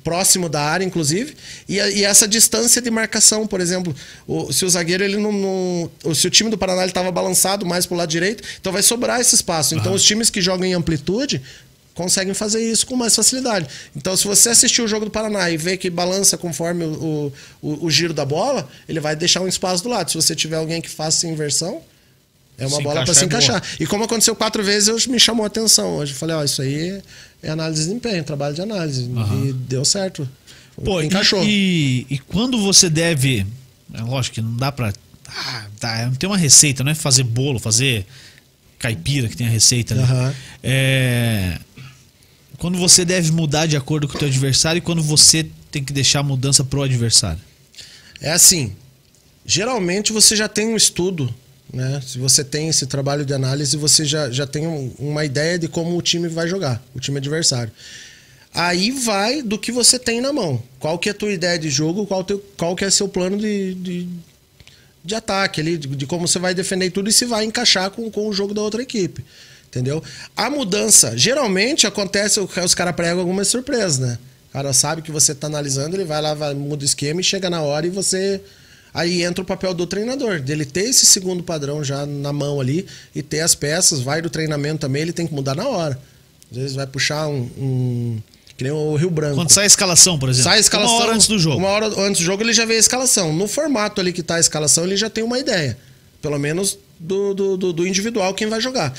próximo 0.03 0.49
da 0.49 0.61
área, 0.61 0.83
inclusive, 0.83 1.33
e, 1.67 1.75
e, 1.75 2.03
essa 2.03 2.27
distância 2.27 2.81
de 2.81 2.91
marcação, 2.91 3.47
por 3.47 3.61
exemplo, 3.61 3.95
o, 4.27 4.51
se 4.51 4.65
o 4.65 4.69
zagueiro 4.69 5.03
ele 5.03 5.17
não, 5.17 5.31
não 5.31 6.13
se 6.13 6.27
o 6.27 6.29
time 6.29 6.49
do 6.49 6.57
Paraná 6.57 6.85
estava 6.85 7.09
balançado 7.09 7.65
mais 7.65 7.85
para 7.85 7.95
o 7.95 7.97
lado 7.97 8.09
direito, 8.09 8.43
então 8.59 8.73
vai 8.73 8.81
sobrar 8.81 9.19
esse 9.21 9.35
espaço. 9.35 9.75
Então, 9.75 9.93
os 9.93 10.03
times 10.03 10.29
que 10.29 10.41
jogam 10.41 10.65
em 10.65 10.73
amplitude 10.73 11.41
conseguem 11.97 12.35
fazer 12.35 12.63
isso 12.63 12.85
com 12.85 12.95
mais 12.95 13.15
facilidade. 13.15 13.67
Então, 13.95 14.15
se 14.15 14.25
você 14.25 14.49
assistir 14.49 14.83
o 14.83 14.87
jogo 14.87 15.05
do 15.05 15.11
Paraná 15.11 15.49
e 15.49 15.57
ver 15.57 15.77
que 15.77 15.89
balança 15.89 16.37
conforme 16.37 16.85
o, 16.85 17.33
o, 17.59 17.85
o 17.85 17.89
giro 17.89 18.13
da 18.13 18.23
bola, 18.23 18.69
ele 18.87 18.99
vai 18.99 19.15
deixar 19.15 19.41
um 19.41 19.47
espaço 19.47 19.81
do 19.81 19.89
lado. 19.89 20.11
Se 20.11 20.15
você 20.15 20.35
tiver 20.35 20.57
alguém 20.57 20.79
que 20.79 20.89
faça 20.89 21.27
inversão, 21.27 21.81
é 22.55 22.67
uma 22.67 22.77
se 22.77 22.83
bola 22.83 23.03
para 23.03 23.13
se 23.15 23.25
encaixar. 23.25 23.61
É 23.79 23.83
e 23.83 23.87
como 23.87 24.03
aconteceu 24.03 24.35
quatro 24.35 24.63
vezes, 24.63 24.87
eu, 24.87 25.11
me 25.11 25.19
chamou 25.19 25.43
a 25.43 25.47
atenção. 25.47 25.97
Hoje 25.97 26.13
eu 26.13 26.17
falei, 26.17 26.35
ó, 26.35 26.43
isso 26.43 26.61
aí 26.61 27.01
é 27.41 27.49
análise 27.49 27.81
de 27.81 27.87
desempenho, 27.87 28.23
trabalho 28.23 28.53
de 28.53 28.61
análise. 28.61 29.03
Uhum. 29.03 29.47
E 29.47 29.53
deu 29.53 29.83
certo. 29.83 30.29
Pô, 30.83 31.01
encaixou. 31.01 31.43
E, 31.43 32.05
e, 32.09 32.19
quando 32.19 32.61
você 32.61 32.91
deve. 32.91 33.45
É 33.91 34.01
lógico 34.01 34.35
que 34.35 34.41
não 34.41 34.55
dá 34.55 34.71
pra. 34.71 34.93
Ah, 35.27 35.65
tá, 35.79 36.11
tem 36.19 36.29
uma 36.29 36.37
receita, 36.37 36.83
não 36.83 36.91
é 36.91 36.95
fazer 36.95 37.23
bolo, 37.23 37.59
fazer 37.59 38.05
caipira 38.77 39.27
que 39.27 39.35
tem 39.35 39.47
a 39.47 39.49
receita, 39.49 39.95
né? 39.95 40.03
Uhum. 40.03 40.33
É, 40.61 41.59
quando 42.57 42.77
você 42.77 43.05
deve 43.05 43.31
mudar 43.31 43.65
de 43.65 43.77
acordo 43.77 44.07
com 44.07 44.15
o 44.15 44.19
teu 44.19 44.27
adversário 44.27 44.79
e 44.79 44.81
quando 44.81 45.01
você 45.01 45.47
tem 45.71 45.83
que 45.83 45.93
deixar 45.93 46.19
a 46.19 46.23
mudança 46.23 46.63
pro 46.63 46.83
adversário? 46.83 47.41
É 48.21 48.31
assim. 48.31 48.75
Geralmente 49.45 50.11
você 50.11 50.35
já 50.35 50.47
tem 50.47 50.67
um 50.67 50.75
estudo 50.75 51.33
né? 51.73 52.01
Se 52.05 52.17
você 52.17 52.43
tem 52.43 52.69
esse 52.69 52.85
trabalho 52.85 53.25
de 53.25 53.33
análise, 53.33 53.75
você 53.75 54.05
já, 54.05 54.29
já 54.31 54.47
tem 54.47 54.65
um, 54.67 54.91
uma 54.97 55.25
ideia 55.25 55.59
de 55.59 55.67
como 55.67 55.97
o 55.97 56.01
time 56.01 56.27
vai 56.27 56.47
jogar, 56.47 56.81
o 56.95 56.99
time 56.99 57.17
adversário. 57.17 57.71
Aí 58.53 58.91
vai 58.91 59.41
do 59.41 59.59
que 59.59 59.71
você 59.71 59.99
tem 59.99 60.21
na 60.21 60.31
mão. 60.31 60.61
Qual 60.79 60.97
que 60.97 61.09
é 61.09 61.11
a 61.11 61.15
tua 61.15 61.31
ideia 61.31 61.59
de 61.59 61.69
jogo, 61.69 62.05
qual, 62.07 62.23
teu, 62.23 62.43
qual 62.57 62.75
que 62.75 62.85
é 62.85 62.89
seu 62.89 63.07
plano 63.07 63.37
de, 63.37 63.75
de, 63.75 64.09
de 65.03 65.15
ataque 65.15 65.61
ali, 65.61 65.77
de, 65.77 65.87
de, 65.87 66.07
como 66.07 66.27
você 66.27 66.39
vai 66.39 66.55
defender 66.55 66.89
tudo 66.89 67.09
e 67.09 67.13
se 67.13 67.25
vai 67.25 67.43
encaixar 67.43 67.91
com, 67.91 68.09
com 68.09 68.27
o 68.27 68.33
jogo 68.33 68.53
da 68.53 68.61
outra 68.61 68.81
equipe. 68.81 69.23
Entendeu? 69.67 70.01
A 70.35 70.49
mudança, 70.49 71.17
geralmente 71.17 71.85
acontece, 71.85 72.39
os 72.39 72.75
caras 72.75 72.95
pregam 72.95 73.19
algumas 73.19 73.47
surpresas, 73.47 73.99
né? 73.99 74.17
O 74.49 74.53
cara 74.53 74.73
sabe 74.73 75.01
que 75.01 75.11
você 75.11 75.33
está 75.33 75.47
analisando, 75.47 75.95
ele 75.95 76.05
vai 76.05 76.21
lá, 76.21 76.33
vai, 76.33 76.53
muda 76.53 76.83
o 76.83 76.85
esquema 76.85 77.21
e 77.21 77.23
chega 77.23 77.49
na 77.49 77.61
hora 77.61 77.85
e 77.85 77.89
você 77.89 78.41
Aí 78.93 79.21
entra 79.21 79.43
o 79.43 79.45
papel 79.45 79.75
do 79.75 79.85
treinador, 79.85 80.39
dele 80.39 80.65
ter 80.65 80.85
esse 80.85 81.05
segundo 81.05 81.43
padrão 81.43 81.83
já 81.83 82.03
na 82.03 82.33
mão 82.33 82.59
ali 82.59 82.83
e 83.13 83.21
ter 83.21 83.41
as 83.41 83.53
peças, 83.53 83.99
vai 83.99 84.23
do 84.23 84.29
treinamento 84.29 84.79
também, 84.79 85.03
ele 85.03 85.13
tem 85.13 85.27
que 85.27 85.33
mudar 85.35 85.53
na 85.53 85.67
hora. 85.67 85.99
Às 86.49 86.57
vezes 86.57 86.75
vai 86.75 86.87
puxar 86.87 87.27
um, 87.27 87.47
um 87.57 88.21
que 88.57 88.63
nem 88.63 88.73
o 88.73 88.95
Rio 88.95 89.11
Branco. 89.11 89.35
Quando 89.35 89.51
sai 89.51 89.65
a 89.65 89.67
escalação, 89.67 90.17
por 90.17 90.29
exemplo. 90.29 90.49
Sai 90.49 90.57
a 90.57 90.61
escalação. 90.61 90.95
Uma 90.95 91.03
hora 91.03 91.13
antes 91.13 91.27
do 91.27 91.37
jogo. 91.37 91.57
Uma 91.57 91.67
hora 91.67 91.87
antes 91.99 92.21
do 92.21 92.25
jogo 92.25 92.41
ele 92.41 92.53
já 92.53 92.65
vê 92.65 92.73
a 92.73 92.79
escalação. 92.79 93.31
No 93.33 93.47
formato 93.47 94.01
ali 94.01 94.11
que 94.11 94.23
tá 94.23 94.35
a 94.35 94.39
escalação, 94.39 94.83
ele 94.83 94.97
já 94.97 95.11
tem 95.11 95.23
uma 95.23 95.37
ideia. 95.37 95.77
Pelo 96.19 96.39
menos 96.39 96.79
do, 96.99 97.35
do, 97.35 97.55
do, 97.55 97.73
do 97.73 97.87
individual 97.87 98.33
quem 98.33 98.47
vai 98.47 98.59
jogar. 98.59 98.91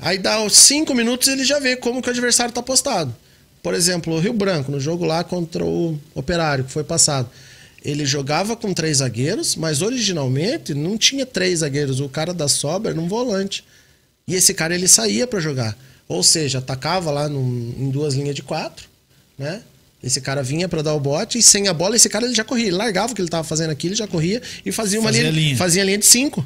Aí 0.00 0.18
dá 0.18 0.48
cinco 0.48 0.94
minutos 0.94 1.28
ele 1.28 1.44
já 1.44 1.58
vê 1.58 1.76
como 1.76 2.00
que 2.00 2.08
o 2.08 2.12
adversário 2.12 2.52
tá 2.52 2.62
postado. 2.62 3.14
Por 3.62 3.74
exemplo, 3.74 4.14
o 4.14 4.20
Rio 4.20 4.32
Branco, 4.32 4.70
no 4.70 4.78
jogo 4.78 5.04
lá 5.04 5.24
contra 5.24 5.64
o 5.64 5.98
Operário, 6.14 6.64
que 6.64 6.72
foi 6.72 6.84
passado 6.84 7.28
ele 7.84 8.04
jogava 8.04 8.56
com 8.56 8.72
três 8.72 8.98
zagueiros, 8.98 9.56
mas 9.56 9.82
originalmente 9.82 10.74
não 10.74 10.98
tinha 10.98 11.24
três 11.24 11.60
zagueiros. 11.60 12.00
O 12.00 12.08
cara 12.08 12.34
da 12.34 12.48
sobra 12.48 12.92
era 12.92 13.00
um 13.00 13.08
volante. 13.08 13.64
E 14.26 14.34
esse 14.34 14.52
cara 14.52 14.74
ele 14.74 14.88
saía 14.88 15.26
para 15.26 15.40
jogar. 15.40 15.76
Ou 16.08 16.22
seja, 16.22 16.58
atacava 16.58 17.10
lá 17.10 17.28
num, 17.28 17.74
em 17.78 17.90
duas 17.90 18.14
linhas 18.14 18.34
de 18.34 18.42
quatro, 18.42 18.88
né? 19.38 19.62
Esse 20.02 20.20
cara 20.20 20.42
vinha 20.42 20.68
para 20.68 20.80
dar 20.80 20.94
o 20.94 21.00
bote 21.00 21.38
e 21.38 21.42
sem 21.42 21.66
a 21.66 21.72
bola 21.72 21.96
esse 21.96 22.08
cara 22.08 22.24
ele 22.24 22.34
já 22.34 22.44
corria. 22.44 22.66
Ele 22.66 22.76
largava 22.76 23.12
o 23.12 23.14
que 23.14 23.20
ele 23.20 23.28
estava 23.28 23.42
fazendo 23.42 23.70
aqui, 23.70 23.88
ele 23.88 23.96
já 23.96 24.06
corria 24.06 24.40
e 24.64 24.70
fazia 24.70 25.00
uma 25.00 25.08
fazia 25.08 25.30
linha, 25.30 25.32
linha. 25.32 25.56
fazia 25.56 25.84
linha 25.84 25.98
de 25.98 26.06
cinco. 26.06 26.44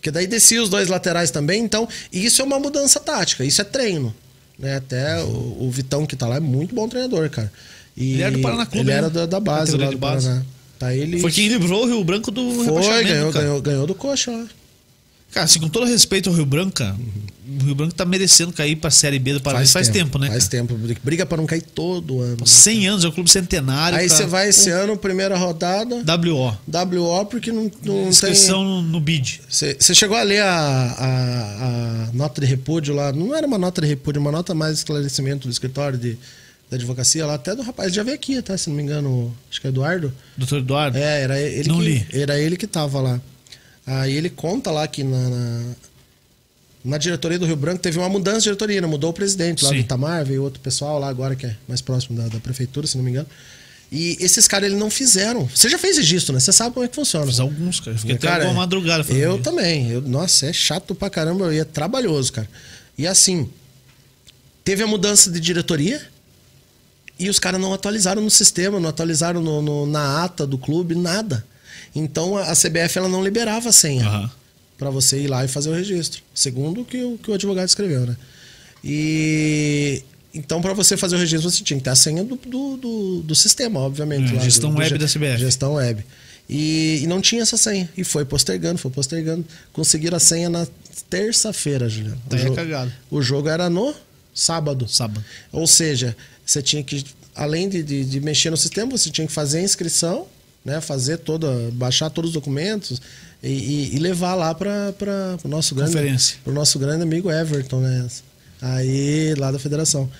Que 0.00 0.10
daí 0.10 0.26
descia 0.26 0.62
os 0.62 0.68
dois 0.68 0.88
laterais 0.88 1.30
também. 1.30 1.62
Então, 1.62 1.88
isso 2.12 2.40
é 2.40 2.44
uma 2.44 2.58
mudança 2.58 2.98
tática, 3.00 3.44
isso 3.44 3.60
é 3.60 3.64
treino. 3.64 4.14
né? 4.58 4.76
Até 4.76 5.22
o, 5.22 5.56
o 5.66 5.70
Vitão 5.70 6.06
que 6.06 6.16
tá 6.16 6.26
lá 6.26 6.36
é 6.36 6.40
muito 6.40 6.74
bom 6.74 6.88
treinador, 6.88 7.28
cara. 7.30 7.52
E 7.96 8.14
Ele 8.14 8.22
era 8.22 8.32
do 8.32 8.40
Paraná 8.40 8.64
Clube, 8.66 8.80
Ele 8.86 8.90
né? 8.92 8.96
era 8.98 9.10
da, 9.10 9.26
da 9.26 9.40
base 9.40 9.76
lá 9.76 9.90
do 9.90 9.98
base. 9.98 10.26
Paraná. 10.26 10.44
Tá 10.78 10.94
ele 10.94 11.20
Foi 11.20 11.30
quem 11.30 11.48
livrou 11.48 11.82
o 11.84 11.86
Rio 11.86 12.02
Branco 12.02 12.30
do 12.30 12.64
foi, 12.64 13.04
ganhou, 13.04 13.30
cara. 13.32 13.44
ganhou, 13.44 13.60
ganhou 13.60 13.86
do 13.86 13.94
Coxa 13.94 14.30
lá. 14.30 14.46
Cara, 15.32 15.44
assim, 15.44 15.60
com 15.60 15.68
todo 15.68 15.86
respeito 15.86 16.28
ao 16.28 16.34
Rio 16.34 16.44
Branco, 16.44 16.72
cara, 16.72 16.96
o 17.60 17.64
Rio 17.64 17.74
Branco 17.74 17.94
tá 17.94 18.04
merecendo 18.04 18.52
cair 18.52 18.76
pra 18.76 18.90
Série 18.90 19.18
B 19.18 19.34
do 19.34 19.40
Paraná 19.40 19.66
faz, 19.66 19.88
tempo, 19.88 20.18
né? 20.18 20.28
Faz 20.28 20.48
cara? 20.48 20.66
tempo. 20.66 20.78
Briga 21.02 21.26
pra 21.26 21.36
não 21.36 21.46
cair 21.46 21.62
todo 21.62 22.20
ano. 22.20 22.46
100 22.46 22.88
anos, 22.88 23.04
é 23.04 23.08
o 23.08 23.12
clube 23.12 23.30
centenário. 23.30 23.98
Aí 23.98 24.08
você 24.08 24.24
vai 24.26 24.48
esse 24.48 24.70
ano, 24.70 24.96
primeira 24.96 25.36
rodada, 25.36 25.96
WO. 25.96 26.56
WO, 26.66 27.26
porque 27.26 27.50
não, 27.50 27.70
não 27.84 28.08
Inscrição 28.08 28.58
tem... 28.58 28.66
no, 28.66 28.82
no 28.82 29.00
BID. 29.00 29.40
Você 29.48 29.94
chegou 29.94 30.16
a 30.16 30.22
ler 30.22 30.42
a, 30.42 30.48
a, 30.48 32.06
a 32.08 32.12
nota 32.12 32.40
de 32.40 32.46
repúdio 32.46 32.94
lá? 32.94 33.12
Não 33.12 33.34
era 33.34 33.46
uma 33.46 33.58
nota 33.58 33.80
de 33.80 33.86
repúdio, 33.88 34.20
uma 34.20 34.32
nota 34.32 34.54
mais 34.54 34.78
esclarecimento 34.78 35.48
do 35.48 35.50
escritório 35.52 35.98
de, 35.98 36.16
da 36.70 36.76
advocacia 36.76 37.26
lá, 37.26 37.34
até 37.34 37.54
do 37.54 37.62
rapaz. 37.62 37.92
Já 37.92 38.02
veio 38.02 38.14
aqui, 38.14 38.40
tá? 38.42 38.56
Se 38.56 38.68
não 38.68 38.76
me 38.76 38.82
engano, 38.82 39.34
acho 39.50 39.60
que 39.60 39.66
é 39.66 39.70
Eduardo. 39.70 40.12
Doutor 40.36 40.58
Eduardo. 40.58 40.98
É, 40.98 41.22
era 41.22 41.40
ele, 41.40 41.68
Não 41.68 41.78
que, 41.78 41.84
li. 41.84 42.06
era 42.12 42.38
ele 42.38 42.56
que 42.56 42.66
tava 42.66 43.00
lá. 43.00 43.20
Aí 43.92 44.14
ele 44.14 44.30
conta 44.30 44.70
lá 44.70 44.86
que 44.86 45.02
na, 45.02 45.28
na, 45.28 45.62
na 46.84 46.98
diretoria 46.98 47.38
do 47.38 47.46
Rio 47.46 47.56
Branco 47.56 47.80
teve 47.82 47.98
uma 47.98 48.08
mudança 48.08 48.38
de 48.38 48.44
diretoria, 48.44 48.80
né? 48.80 48.86
mudou 48.86 49.10
o 49.10 49.12
presidente 49.12 49.64
lá 49.64 49.70
Sim. 49.70 49.76
do 49.76 49.80
Itamar, 49.80 50.24
veio 50.24 50.42
outro 50.44 50.60
pessoal 50.60 50.98
lá 50.98 51.08
agora 51.08 51.34
que 51.34 51.46
é 51.46 51.56
mais 51.66 51.80
próximo 51.80 52.16
da, 52.16 52.28
da 52.28 52.38
prefeitura, 52.38 52.86
se 52.86 52.96
não 52.96 53.02
me 53.04 53.10
engano. 53.10 53.26
E 53.90 54.16
esses 54.20 54.46
caras 54.46 54.68
eles 54.68 54.78
não 54.78 54.88
fizeram. 54.88 55.48
Você 55.52 55.68
já 55.68 55.76
fez 55.76 55.96
registro, 55.96 56.32
né? 56.32 56.38
Você 56.38 56.52
sabe 56.52 56.72
como 56.72 56.84
é 56.86 56.88
que 56.88 56.94
funciona. 56.94 57.26
Fiz 57.26 57.40
alguns, 57.40 57.80
cara. 57.80 57.98
Fiquei 57.98 58.14
até 58.14 58.28
Cara, 58.28 58.44
alguma 58.44 58.60
madrugada 58.60 59.04
Eu 59.12 59.34
isso. 59.34 59.42
também. 59.42 59.90
Eu, 59.90 60.00
nossa, 60.02 60.46
é 60.46 60.52
chato 60.52 60.94
pra 60.94 61.10
caramba 61.10 61.52
e 61.52 61.58
é 61.58 61.64
trabalhoso, 61.64 62.32
cara. 62.32 62.48
E 62.96 63.04
assim, 63.08 63.50
teve 64.62 64.84
a 64.84 64.86
mudança 64.86 65.28
de 65.28 65.40
diretoria 65.40 66.00
e 67.18 67.28
os 67.28 67.40
caras 67.40 67.60
não 67.60 67.74
atualizaram 67.74 68.22
no 68.22 68.30
sistema, 68.30 68.78
não 68.78 68.88
atualizaram 68.90 69.42
no- 69.42 69.60
no- 69.60 69.86
na 69.86 70.22
ata 70.22 70.46
do 70.46 70.56
clube, 70.56 70.94
nada. 70.94 71.44
Então 71.94 72.36
a, 72.36 72.52
CBF 72.54 72.98
ela 72.98 73.08
não 73.08 73.22
liberava 73.24 73.68
a 73.68 73.72
senha 73.72 74.06
Aham. 74.06 74.30
pra 74.78 74.90
você 74.90 75.20
ir 75.22 75.26
lá 75.26 75.44
e 75.44 75.48
fazer 75.48 75.70
o 75.70 75.74
registro. 75.74 76.22
Segundo 76.34 76.82
o 76.82 76.84
que 76.84 77.02
o, 77.02 77.18
que 77.18 77.30
o 77.30 77.34
advogado 77.34 77.68
escreveu, 77.68 78.06
né? 78.06 78.16
E 78.84 80.02
então 80.32 80.60
para 80.62 80.72
você 80.72 80.96
fazer 80.96 81.16
o 81.16 81.18
registro 81.18 81.50
você 81.50 81.62
tinha 81.64 81.76
que 81.78 81.84
ter 81.84 81.90
a 81.90 81.96
senha 81.96 82.22
do, 82.22 82.36
do, 82.36 82.76
do- 82.76 83.20
do 83.22 83.34
sistema, 83.34 83.80
obviamente. 83.80 84.32
É, 84.32 84.36
lá, 84.36 84.42
gestão 84.42 84.70
do- 84.72 84.78
web 84.78 84.98
da 84.98 85.06
CBF. 85.06 85.38
Gestão 85.38 85.74
web. 85.74 86.04
E, 86.48 87.00
e 87.02 87.06
não 87.06 87.20
tinha 87.20 87.42
essa 87.42 87.56
senha. 87.56 87.88
E 87.96 88.02
foi 88.04 88.24
postergando, 88.24 88.78
foi 88.78 88.90
postergando. 88.90 89.44
Conseguiram 89.72 90.16
a 90.16 90.20
senha 90.20 90.48
na 90.50 90.66
terça-feira, 91.08 91.88
Juliano. 91.88 92.20
Tá 92.28 92.36
o, 92.36 92.38
jogo, 92.38 92.54
cagado. 92.56 92.92
o 93.10 93.22
jogo 93.22 93.48
era 93.48 93.70
no 93.70 93.94
sábado. 94.34 94.88
Sábado. 94.88 95.24
Ou 95.52 95.66
seja, 95.66 96.16
você 96.44 96.60
tinha 96.60 96.82
que, 96.82 97.04
além 97.36 97.68
de, 97.68 97.82
de, 97.84 98.04
de 98.04 98.20
mexer 98.20 98.50
no 98.50 98.56
sistema, 98.56 98.90
você 98.90 99.10
tinha 99.10 99.26
que 99.28 99.32
fazer 99.32 99.58
a 99.58 99.62
inscrição, 99.62 100.26
né? 100.64 100.80
Fazer 100.80 101.18
toda, 101.18 101.70
baixar 101.72 102.10
todos 102.10 102.30
os 102.30 102.34
documentos 102.34 103.00
e, 103.42 103.48
e- 103.48 103.96
e 103.96 103.98
levar 103.98 104.34
lá 104.34 104.54
para 104.54 104.94
o 105.44 105.48
nosso 105.48 105.74
grande, 105.74 105.92
Conferência. 105.92 106.36
pro 106.44 106.52
nosso 106.52 106.78
grande 106.78 107.02
amigo 107.02 107.30
Everton, 107.30 107.80
né? 107.80 108.06
Aí 108.60 109.34
lá 109.38 109.50
da 109.50 109.58
federação. 109.58 110.10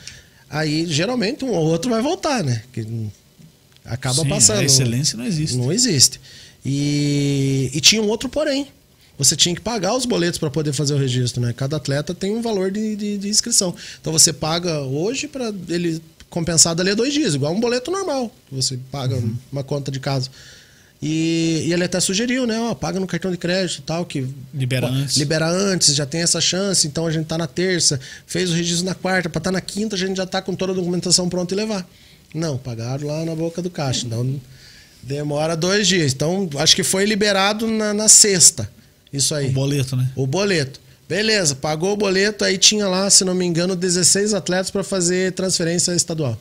Aí 0.48 0.86
geralmente 0.86 1.44
um 1.44 1.50
ou 1.50 1.66
outro 1.66 1.90
vai 1.90 2.00
voltar, 2.02 2.42
né? 2.42 2.62
Que 2.72 2.86
acaba 3.84 4.22
Sim, 4.22 4.28
passando. 4.28 4.58
A 4.60 4.64
excelência 4.64 5.16
não 5.16 5.24
existe. 5.26 5.56
Não 5.56 5.70
existe. 5.72 6.20
E, 6.64 7.70
e 7.74 7.80
tinha 7.80 8.02
um 8.02 8.08
outro 8.08 8.28
porém. 8.28 8.66
Você 9.18 9.36
tinha 9.36 9.54
que 9.54 9.60
pagar 9.60 9.94
os 9.94 10.06
boletos 10.06 10.38
para 10.38 10.48
poder 10.48 10.72
fazer 10.72 10.94
o 10.94 10.96
registro, 10.96 11.42
né? 11.42 11.52
Cada 11.52 11.76
atleta 11.76 12.14
tem 12.14 12.34
um 12.34 12.40
valor 12.40 12.70
de, 12.70 12.96
de, 12.96 13.18
de 13.18 13.28
inscrição. 13.28 13.74
Então 14.00 14.10
você 14.12 14.32
paga 14.32 14.80
hoje 14.80 15.28
para 15.28 15.52
ele 15.68 16.00
compensar 16.30 16.74
dali 16.74 16.90
a 16.90 16.94
dois 16.94 17.12
dias, 17.12 17.34
igual 17.34 17.52
um 17.52 17.60
boleto 17.60 17.90
normal. 17.90 18.30
Você 18.50 18.78
paga 18.90 19.16
Uhum. 19.16 19.34
uma 19.52 19.62
conta 19.64 19.90
de 19.90 20.00
casa. 20.00 20.30
E, 21.02 21.64
e 21.66 21.72
ele 21.72 21.84
até 21.84 21.98
sugeriu, 21.98 22.46
né? 22.46 22.58
Ó, 22.60 22.74
paga 22.74 23.00
no 23.00 23.06
cartão 23.06 23.30
de 23.30 23.38
crédito 23.38 23.78
e 23.78 23.82
tal, 23.82 24.04
que 24.04 24.26
Libera 24.52 24.86
Pô, 24.86 24.92
antes. 24.92 25.16
Libera 25.16 25.48
antes, 25.48 25.94
já 25.94 26.04
tem 26.04 26.20
essa 26.20 26.40
chance, 26.42 26.86
então 26.86 27.06
a 27.06 27.10
gente 27.10 27.26
tá 27.26 27.38
na 27.38 27.46
terça, 27.46 27.98
fez 28.26 28.50
o 28.50 28.54
registro 28.54 28.84
na 28.84 28.94
quarta, 28.94 29.28
para 29.30 29.40
estar 29.40 29.50
na 29.50 29.60
quinta 29.62 29.96
a 29.96 29.98
gente 29.98 30.16
já 30.16 30.26
tá 30.26 30.42
com 30.42 30.54
toda 30.54 30.72
a 30.72 30.74
documentação 30.74 31.26
pronta 31.28 31.54
e 31.54 31.56
levar. 31.56 31.88
Não, 32.34 32.58
pagaram 32.58 33.06
lá 33.06 33.24
na 33.24 33.34
boca 33.34 33.62
do 33.62 33.70
caixa. 33.70 34.06
Então 34.06 34.38
demora 35.02 35.56
dois 35.56 35.88
dias. 35.88 36.12
Então 36.12 36.48
acho 36.58 36.76
que 36.76 36.82
foi 36.82 37.06
liberado 37.06 37.66
na, 37.66 37.94
na 37.94 38.06
sexta. 38.08 38.70
Isso 39.10 39.34
aí. 39.34 39.48
O 39.48 39.52
boleto, 39.52 39.96
né? 39.96 40.10
O 40.14 40.26
boleto. 40.26 40.78
Beleza, 41.10 41.56
pagou 41.56 41.92
o 41.92 41.96
boleto, 41.96 42.44
aí 42.44 42.56
tinha 42.56 42.86
lá, 42.86 43.10
se 43.10 43.24
não 43.24 43.34
me 43.34 43.44
engano, 43.44 43.74
16 43.74 44.32
atletas 44.32 44.70
para 44.70 44.84
fazer 44.84 45.32
transferência 45.32 45.90
estadual. 45.90 46.40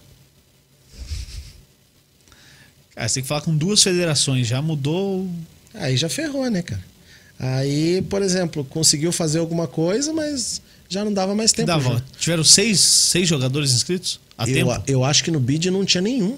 Cara, 2.94 3.08
você 3.08 3.16
tem 3.16 3.24
que 3.24 3.30
falar 3.30 3.42
com 3.42 3.58
duas 3.58 3.82
federações. 3.82 4.46
Já 4.46 4.62
mudou. 4.62 5.28
Aí 5.74 5.98
já 5.98 6.08
ferrou, 6.08 6.48
né, 6.52 6.62
cara? 6.62 6.84
Aí, 7.40 8.04
por 8.12 8.22
exemplo, 8.22 8.64
conseguiu 8.64 9.12
fazer 9.12 9.40
alguma 9.40 9.68
coisa, 9.68 10.14
mas 10.14 10.62
já 10.88 11.04
não 11.04 11.12
dava 11.12 11.34
mais 11.34 11.52
tempo. 11.52 11.66
dava, 11.66 12.06
tiveram 12.20 12.44
seis, 12.44 12.80
seis 12.80 13.28
jogadores 13.28 13.72
inscritos 13.72 14.20
a 14.38 14.48
Eu, 14.48 14.54
tempo? 14.54 14.84
eu 14.86 15.04
acho 15.04 15.24
que 15.24 15.32
no 15.32 15.40
bid 15.40 15.72
não 15.72 15.84
tinha 15.84 16.02
nenhum. 16.02 16.38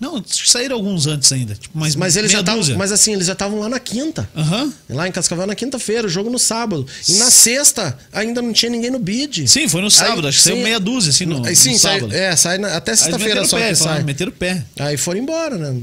Não, 0.00 0.24
saíram 0.26 0.76
alguns 0.76 1.06
antes 1.06 1.30
ainda. 1.30 1.54
Tipo, 1.54 1.78
mas, 1.78 1.94
Mas 1.94 2.16
eles 2.16 2.32
já 2.32 2.40
dúzia. 2.40 2.74
Mas 2.74 2.90
assim, 2.90 3.12
eles 3.12 3.26
já 3.26 3.34
estavam 3.34 3.58
lá 3.60 3.68
na 3.68 3.78
quinta. 3.78 4.26
Aham. 4.34 4.72
Lá 4.88 5.06
em 5.06 5.12
Cascavel 5.12 5.46
na 5.46 5.54
quinta-feira, 5.54 6.06
o 6.06 6.10
jogo 6.10 6.30
no 6.30 6.38
sábado. 6.38 6.86
E 7.06 7.14
na 7.18 7.30
sexta 7.30 7.98
ainda 8.10 8.40
não 8.40 8.50
tinha 8.52 8.70
ninguém 8.70 8.90
no 8.90 8.98
bid. 8.98 9.46
Sim, 9.46 9.68
foi 9.68 9.82
no 9.82 9.90
sábado. 9.90 10.22
Aí, 10.22 10.28
acho 10.30 10.38
que 10.38 10.44
saiu 10.44 10.56
meia 10.56 10.80
dúzia, 10.80 11.10
assim, 11.10 11.26
no, 11.26 11.44
Aí, 11.46 11.54
sim, 11.54 11.72
no 11.72 11.78
sai, 11.78 12.00
sábado. 12.00 12.14
é, 12.14 12.34
sai 12.34 12.56
na- 12.58 12.76
até 12.76 12.96
sexta-feira 12.96 13.44
só 13.44 13.58
pé, 13.58 13.68
que 13.68 13.74
sai. 13.76 14.02
meteram 14.02 14.32
o 14.32 14.34
pé. 14.34 14.64
Aí 14.78 14.96
foram 14.96 15.20
embora, 15.20 15.58
né? 15.58 15.78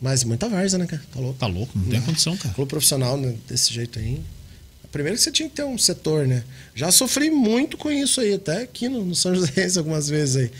Mas 0.00 0.22
muita 0.22 0.48
várzea, 0.48 0.78
né, 0.78 0.86
cara? 0.86 1.02
Tá 1.12 1.18
louco. 1.18 1.38
Tá 1.38 1.46
louco, 1.48 1.72
não 1.76 1.86
tem 1.86 2.00
condição, 2.02 2.36
cara. 2.36 2.54
Clube 2.54 2.68
profissional 2.68 3.16
né, 3.16 3.34
desse 3.48 3.74
jeito 3.74 3.98
aí. 3.98 4.20
Primeiro 4.92 5.18
que 5.18 5.24
você 5.24 5.32
tinha 5.32 5.48
que 5.48 5.54
ter 5.56 5.64
um 5.64 5.76
setor, 5.76 6.26
né? 6.26 6.44
Já 6.74 6.90
sofri 6.92 7.30
muito 7.30 7.76
com 7.76 7.90
isso 7.90 8.20
aí, 8.20 8.34
até 8.34 8.62
aqui 8.62 8.88
no, 8.88 9.04
no 9.04 9.14
São 9.14 9.34
José 9.34 9.66
algumas 9.76 10.08
vezes 10.08 10.36
aí. 10.36 10.50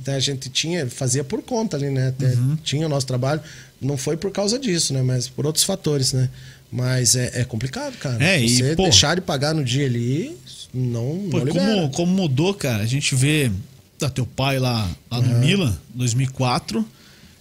Então, 0.00 0.14
a 0.14 0.20
gente 0.20 0.48
tinha, 0.48 0.86
fazia 0.88 1.24
por 1.24 1.42
conta 1.42 1.76
ali, 1.76 1.90
né? 1.90 2.08
Até 2.08 2.26
Uhum. 2.26 2.56
Tinha 2.62 2.86
o 2.86 2.88
nosso 2.88 3.06
trabalho. 3.06 3.40
Não 3.80 3.96
foi 3.96 4.16
por 4.16 4.30
causa 4.30 4.58
disso, 4.58 4.92
né? 4.94 5.02
Mas 5.02 5.28
por 5.28 5.46
outros 5.46 5.64
fatores, 5.64 6.12
né? 6.12 6.28
Mas 6.70 7.16
é, 7.16 7.40
é 7.40 7.44
complicado, 7.44 7.96
cara. 7.98 8.22
É, 8.22 8.40
e, 8.42 8.48
você 8.48 8.74
pô- 8.76 8.82
deixar 8.84 9.14
de 9.16 9.20
pagar 9.22 9.54
no 9.54 9.64
dia 9.64 9.86
ali, 9.86 10.36
não, 10.72 11.26
Pô, 11.30 11.38
não 11.40 11.46
como, 11.52 11.90
como 11.90 12.12
mudou, 12.12 12.52
cara, 12.54 12.82
a 12.82 12.86
gente 12.86 13.14
vê 13.14 13.50
da 13.98 14.10
teu 14.10 14.26
pai 14.26 14.58
lá, 14.58 14.88
lá 15.10 15.20
no 15.20 15.38
Milan, 15.38 15.76
2004, 15.94 16.86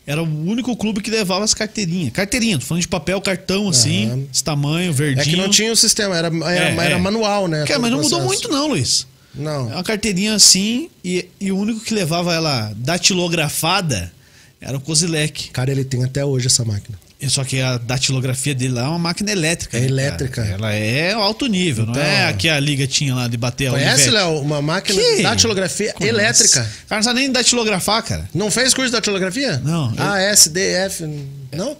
era 0.06 0.24
o 0.24 0.26
único 0.50 0.76
clube 0.78 1.02
que 1.02 1.12
levava 1.12 1.44
as 1.44 1.54
carteirinhas. 1.54 2.14
Carteirinha, 2.14 2.58
tô 2.58 2.66
falando 2.66 2.82
de 2.82 2.88
papel, 2.88 3.20
cartão, 3.20 3.68
assim, 3.68 4.28
esse 4.34 4.44
tamanho, 4.44 4.94
verdinho. 4.94 5.22
É 5.22 5.26
que 5.26 5.36
não 5.36 5.50
tinha 5.50 5.72
o 5.72 5.76
sistema, 5.76 6.16
era, 6.16 6.28
era, 6.28 6.50
É, 6.70 6.76
era 6.86 6.96
é. 6.96 6.98
manual, 6.98 7.48
né? 7.50 7.66
Cara, 7.66 7.80
mas 7.80 7.92
não 7.92 7.98
todo 8.02 8.06
o 8.08 8.10
mudou 8.16 8.28
processo. 8.28 8.50
muito 8.50 8.58
não, 8.58 8.70
Luiz. 8.70 9.06
Não. 9.38 9.72
É 9.72 9.76
uma 9.76 9.84
carteirinha 9.84 10.34
assim 10.34 10.90
e, 11.04 11.28
e 11.40 11.52
o 11.52 11.58
único 11.58 11.80
que 11.82 11.94
levava 11.94 12.34
ela 12.34 12.72
datilografada 12.76 14.12
era 14.60 14.76
o 14.78 14.82
Kozilek. 14.82 15.50
Cara, 15.52 15.72
ele 15.72 15.84
tem 15.84 16.04
até 16.04 16.26
hoje 16.26 16.48
essa 16.48 16.66
máquina. 16.66 16.98
E 17.20 17.28
Só 17.30 17.44
que 17.44 17.60
a 17.60 17.78
datilografia 17.80 18.54
dele 18.54 18.74
lá 18.74 18.84
é 18.84 18.88
uma 18.90 19.00
máquina 19.00 19.32
elétrica. 19.32 19.76
É 19.78 19.82
né, 19.82 19.88
cara? 19.88 19.94
elétrica. 20.02 20.42
Ela 20.46 20.74
é 20.74 21.14
alto 21.14 21.48
nível, 21.48 21.86
não 21.86 21.94
Então, 21.94 22.04
é 22.04 22.26
a 22.28 22.34
que 22.34 22.48
a 22.48 22.60
Liga 22.60 22.86
tinha 22.86 23.16
lá 23.16 23.28
de 23.28 23.36
bater 23.38 23.68
a 23.68 23.72
Conhece. 23.72 24.12
Léo, 24.12 24.40
uma 24.40 24.62
máquina 24.62 25.02
Que? 25.02 25.16
de 25.18 25.24
datilografia 25.24 25.94
Conhece. 25.94 26.16
elétrica? 26.16 26.62
O 26.86 26.88
cara 26.90 27.00
não 27.00 27.04
sabe 27.04 27.20
nem 27.22 27.32
datilografar, 27.32 28.04
cara. 28.04 28.30
Não 28.36 28.52
fez 28.52 28.72
curso 28.74 28.92
de 28.92 28.98
datilografia? 28.98 29.58
Não, 29.64 29.92
A, 29.98 30.20
S, 30.22 30.48
D, 30.50 30.60
F. 30.74 31.06
Não? 31.54 31.76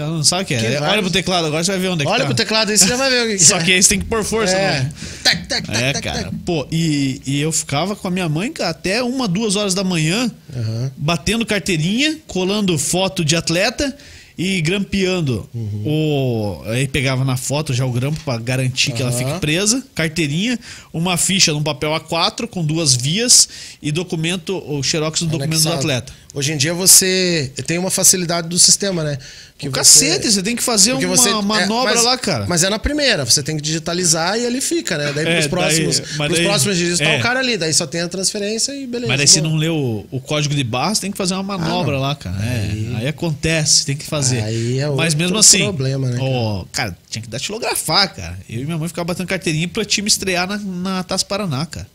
Ela 0.00 0.10
não 0.16 0.24
sabe 0.24 0.42
o 0.42 0.46
que 0.46 0.54
é. 0.54 0.58
Que 0.58 0.66
Olha 0.66 0.80
vários. 0.80 1.02
pro 1.02 1.10
teclado, 1.10 1.46
agora 1.46 1.62
você 1.64 1.70
vai 1.72 1.80
ver 1.80 1.88
onde 1.88 2.02
é 2.02 2.06
que 2.06 2.10
Olha 2.10 2.20
tá. 2.20 2.26
pro 2.26 2.34
teclado 2.34 2.70
aí, 2.70 2.78
você 2.78 2.86
já 2.88 2.96
vai 2.96 3.10
ver 3.10 3.22
o 3.24 3.26
que 3.30 3.36
que 3.38 3.44
Só 3.44 3.56
é. 3.58 3.64
que 3.64 3.72
aí 3.72 3.82
você 3.82 3.88
tem 3.88 3.98
que 3.98 4.04
pôr 4.06 4.24
força, 4.24 4.54
É. 4.56 4.80
né? 4.80 4.92
Tac, 5.22 5.46
tac, 5.46 5.66
tac, 5.66 5.82
É, 5.82 5.92
tac, 5.92 6.02
cara. 6.04 6.22
tac. 6.24 6.34
Pô, 6.44 6.66
e, 6.72 7.20
e 7.26 7.40
eu 7.40 7.52
ficava 7.52 7.94
com 7.94 8.08
a 8.08 8.10
minha 8.10 8.28
mãe 8.28 8.52
cara, 8.52 8.70
até 8.70 9.02
uma, 9.02 9.28
duas 9.28 9.56
horas 9.56 9.74
da 9.74 9.84
manhã, 9.84 10.30
Aham. 10.56 10.90
batendo 10.96 11.44
carteirinha, 11.46 12.18
colando 12.26 12.76
foto 12.78 13.24
de 13.24 13.36
atleta 13.36 13.96
e 14.38 14.62
grampeando 14.62 15.46
Uhum. 15.52 15.82
o. 15.84 16.62
Aí 16.66 16.88
pegava 16.88 17.24
na 17.26 17.36
foto 17.36 17.74
já 17.74 17.84
o 17.84 17.92
grampo 17.92 18.18
pra 18.24 18.38
garantir 18.38 18.92
que 18.92 19.02
ela 19.02 19.12
fique 19.12 19.38
presa, 19.38 19.84
carteirinha, 19.94 20.58
uma 20.94 21.18
ficha 21.18 21.52
num 21.52 21.62
papel 21.62 21.90
A4 21.90 22.46
com 22.46 22.64
duas 22.64 22.94
vias 22.94 23.46
e 23.82 23.92
documento, 23.92 24.56
o 24.66 24.82
xerox 24.82 25.20
do 25.20 25.26
documento 25.26 25.50
do 25.62 25.68
Anexado. 25.68 25.76
atleta. 25.78 26.12
Hoje 26.32 26.52
em 26.52 26.56
dia 26.56 26.72
você 26.72 27.50
tem 27.66 27.76
uma 27.76 27.90
facilidade 27.90 28.48
do 28.48 28.56
sistema, 28.56 29.02
né? 29.02 29.18
Que 29.58 29.68
O 29.68 29.72
cacete, 29.72 30.30
você 30.30 30.40
tem 30.42 30.54
que 30.54 30.62
fazer 30.62 30.92
porque 30.92 31.04
uma 31.04 31.16
você- 31.16 31.30
manobra 31.42 31.90
é, 31.92 31.94
mas- 31.96 32.04
lá, 32.04 32.16
cara. 32.16 32.46
Mas 32.48 32.62
é 32.62 32.70
na 32.70 32.78
primeira, 32.78 33.24
você 33.24 33.42
tem 33.42 33.56
que 33.56 33.62
digitalizar 33.62 34.38
e 34.38 34.44
ele 34.46 34.60
fica, 34.60 34.96
né? 34.96 35.12
Daí 35.12 35.26
É, 35.26 35.34
pros 35.34 35.46
próximos, 35.48 35.98
daí- 35.98 36.16
pros 36.16 36.32
daí- 36.38 36.46
próximos 36.46 36.98
tá 36.98 37.04
é. 37.04 37.18
o 37.18 37.22
cara 37.22 37.40
ali, 37.40 37.56
daí 37.58 37.74
só 37.74 37.84
tem 37.84 38.00
a 38.02 38.08
transferência 38.08 38.72
e 38.72 38.86
beleza. 38.86 39.08
Mas 39.12 39.18
daí 39.32 39.40
boa. 39.42 39.52
não 39.52 39.58
lê 39.58 39.68
o, 39.68 40.06
o 40.10 40.20
código 40.20 40.54
de 40.54 40.62
barras, 40.62 41.00
tem 41.00 41.10
que 41.10 41.18
fazer 41.18 41.34
uma 41.34 41.42
manobra 41.42 41.96
Ah, 41.96 42.00
lá, 42.00 42.14
cara. 42.14 42.36
É, 42.44 42.96
aí... 43.00 43.08
acontece, 43.08 43.84
tem 43.84 43.96
que 43.96 44.06
fazer. 44.06 44.40
Aí 44.42 44.78
é 44.78 44.88
Mas 44.88 45.14
mesmo 45.16 45.36
assim, 45.36 45.64
problema, 45.64 46.08
né, 46.08 46.18
ó, 46.22 46.64
cara, 46.72 46.96
tinha 47.10 47.20
que 47.20 47.28
datilografar, 47.28 48.14
cara. 48.14 48.38
Eu 48.48 48.60
e 48.60 48.64
minha 48.64 48.78
mãe 48.78 48.86
ficavam 48.88 49.06
batendo 49.06 49.26
carteirinha 49.26 49.66
pro 49.66 49.84
time 49.84 50.06
estrear 50.06 50.46
na, 50.48 50.56
na 50.58 51.02
Taça 51.02 51.24
Paraná, 51.24 51.66
cara. 51.66 51.86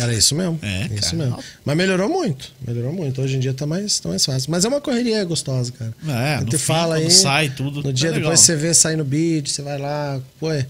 Era 0.00 0.12
isso 0.14 0.34
mesmo. 0.34 0.58
É, 0.62 0.86
isso 0.94 1.10
cara. 1.12 1.16
mesmo. 1.16 1.38
Mas 1.64 1.76
melhorou 1.76 2.08
muito. 2.08 2.52
Melhorou 2.66 2.92
muito. 2.92 3.20
Hoje 3.22 3.36
em 3.36 3.40
dia 3.40 3.52
tá 3.54 3.66
mais, 3.66 3.98
tá 4.00 4.08
mais 4.08 4.24
fácil. 4.24 4.50
Mas 4.50 4.64
é 4.64 4.68
uma 4.68 4.80
correria 4.80 5.24
gostosa, 5.24 5.72
cara. 5.72 5.94
É, 6.08 6.34
A 6.36 6.40
no 6.40 6.50
fim, 6.52 6.58
fala 6.58 6.96
aí. 6.96 7.10
sai 7.10 7.50
tudo, 7.50 7.76
No 7.78 7.82
tá 7.84 7.90
dia 7.92 8.10
legal. 8.10 8.22
depois 8.22 8.40
você 8.40 8.56
vê 8.56 8.72
sair 8.74 8.96
no 8.96 9.04
beat, 9.04 9.48
você 9.50 9.62
vai 9.62 9.78
lá, 9.78 10.20
pô. 10.40 10.50
é- 10.52 10.66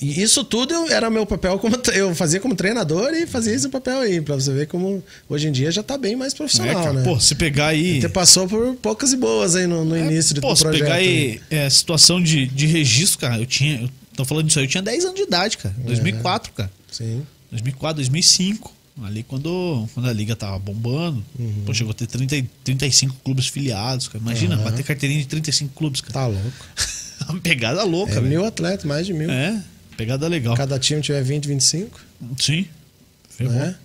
E 0.00 0.22
isso 0.22 0.44
tudo 0.44 0.72
eu- 0.72 0.88
era 0.92 1.10
meu 1.10 1.26
papel 1.26 1.58
como 1.58 1.76
eu 1.92 2.14
fazia 2.14 2.38
como 2.38 2.54
treinador 2.54 3.12
e 3.14 3.26
fazia 3.26 3.52
esse 3.52 3.68
papel 3.68 3.98
aí, 3.98 4.20
pra 4.20 4.36
você 4.36 4.52
ver 4.52 4.68
como 4.68 5.02
hoje 5.28 5.48
em 5.48 5.50
dia 5.52 5.72
já 5.72 5.82
tá 5.82 5.98
bem 5.98 6.14
mais 6.14 6.32
É, 6.32 6.36
profissional, 6.36 6.74
cara, 6.74 6.92
né? 6.92 7.02
Pô, 7.02 7.18
se 7.18 7.34
pegar 7.34 7.66
aí. 7.68 8.00
Você 8.00 8.08
passou 8.08 8.46
por 8.46 8.76
poucas 8.76 9.12
e 9.12 9.16
boas 9.16 9.56
aí 9.56 9.66
no, 9.66 9.84
no 9.84 9.98
início 9.98 10.36
do 10.36 10.38
É, 10.38 10.40
Pô, 10.42 10.54
se 10.54 10.62
projeto. 10.62 10.82
pegar 10.82 10.94
aí. 10.94 11.40
é, 11.50 11.68
situação 11.68 12.22
de, 12.22 12.46
de 12.46 12.66
registro, 12.68 13.18
cara, 13.18 13.38
eu 13.38 13.46
tinha. 13.46 13.80
Eu 13.82 13.90
tô 14.16 14.24
falando 14.24 14.46
disso 14.46 14.60
aí, 14.60 14.66
eu 14.66 14.68
tinha 14.68 14.82
10 14.82 15.04
anos 15.04 15.16
de 15.16 15.22
idade, 15.22 15.58
cara. 15.58 15.74
É. 15.82 15.86
2004, 15.86 16.52
cara. 16.52 16.70
Sim. 16.92 17.22
2004, 17.50 17.96
2005. 17.96 18.72
Ali 19.04 19.22
quando, 19.22 19.88
quando 19.94 20.08
a 20.08 20.12
liga 20.12 20.34
tava 20.34 20.58
bombando. 20.58 21.24
Uhum. 21.38 21.62
Pô, 21.64 21.72
chegou 21.72 21.92
a 21.92 21.94
ter 21.94 22.06
30, 22.08 22.36
e- 22.36 22.42
35 22.64 23.14
clubes 23.24 23.46
filiados, 23.46 24.08
cara. 24.08 24.18
Imagina, 24.18 24.56
Aham. 24.56 24.64
bater 24.64 24.82
carteirinha 24.84 25.20
de 25.20 25.26
35 25.28 25.72
clubes, 25.74 26.00
cara. 26.00 26.14
Tá 26.14 26.26
louco. 26.26 26.52
Uma 27.30 27.38
pegada 27.40 27.84
louca, 27.84 28.12
É 28.12 28.14
velho. 28.16 28.26
mil 28.28 28.44
atletas, 28.44 28.84
mais 28.84 29.06
de 29.06 29.12
mil. 29.12 29.30
É, 29.30 29.62
pegada 29.96 30.26
legal. 30.26 30.56
Cada 30.56 30.78
time 30.80 31.00
tiver 31.00 31.22
20, 31.22 31.46
25. 31.46 32.00
Sim. 32.38 32.66
Ferrou. 33.28 33.54
Né? 33.54 33.76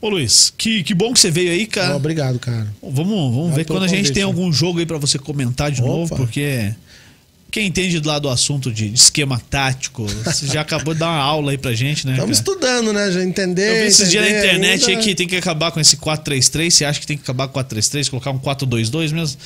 Ô 0.00 0.08
Luiz, 0.08 0.52
que, 0.56 0.82
que 0.84 0.94
bom 0.94 1.12
que 1.12 1.20
você 1.20 1.30
veio 1.30 1.50
aí, 1.50 1.66
cara. 1.66 1.96
Obrigado, 1.96 2.38
cara. 2.38 2.66
Vamos, 2.82 3.34
vamos 3.34 3.54
ver 3.54 3.64
quando 3.66 3.82
a 3.84 3.88
gente 3.88 3.98
convite, 3.98 4.12
tem 4.14 4.22
né? 4.22 4.26
algum 4.26 4.50
jogo 4.52 4.78
aí 4.78 4.86
pra 4.86 4.98
você 4.98 5.18
comentar 5.18 5.70
de 5.70 5.80
Opa. 5.82 5.90
novo, 5.90 6.16
porque 6.16 6.74
quem 7.50 7.66
entende 7.66 8.00
lá 8.00 8.18
do 8.18 8.28
assunto 8.28 8.72
de, 8.72 8.92
esquema 8.92 9.40
tático, 9.50 10.06
você 10.06 10.46
já 10.46 10.60
acabou 10.60 10.92
de 10.92 11.00
dar 11.00 11.08
uma 11.08 11.20
aula 11.20 11.52
aí 11.52 11.58
pra 11.58 11.72
gente, 11.72 12.06
né? 12.06 12.12
Estamos 12.12 12.38
cara? 12.38 12.50
estudando, 12.50 12.92
né? 12.92 13.10
Já 13.10 13.22
entender. 13.22 13.70
Eu 13.70 13.82
vi 13.82 13.88
esses 13.88 14.10
dias 14.10 14.24
na 14.24 14.30
internet 14.30 14.88
ainda. 14.88 15.00
aí 15.00 15.04
que 15.04 15.14
tem 15.14 15.26
que 15.26 15.36
acabar 15.36 15.70
com 15.70 15.80
esse 15.80 15.96
4-3-3. 15.96 16.70
Você 16.70 16.84
acha 16.84 17.00
que 17.00 17.06
tem 17.06 17.16
que 17.16 17.22
acabar 17.22 17.48
com 17.48 17.58
4-3-3, 17.58 18.10
colocar 18.10 18.30
um 18.30 18.38
4-2-2 18.38 19.12
mesmo? 19.12 19.38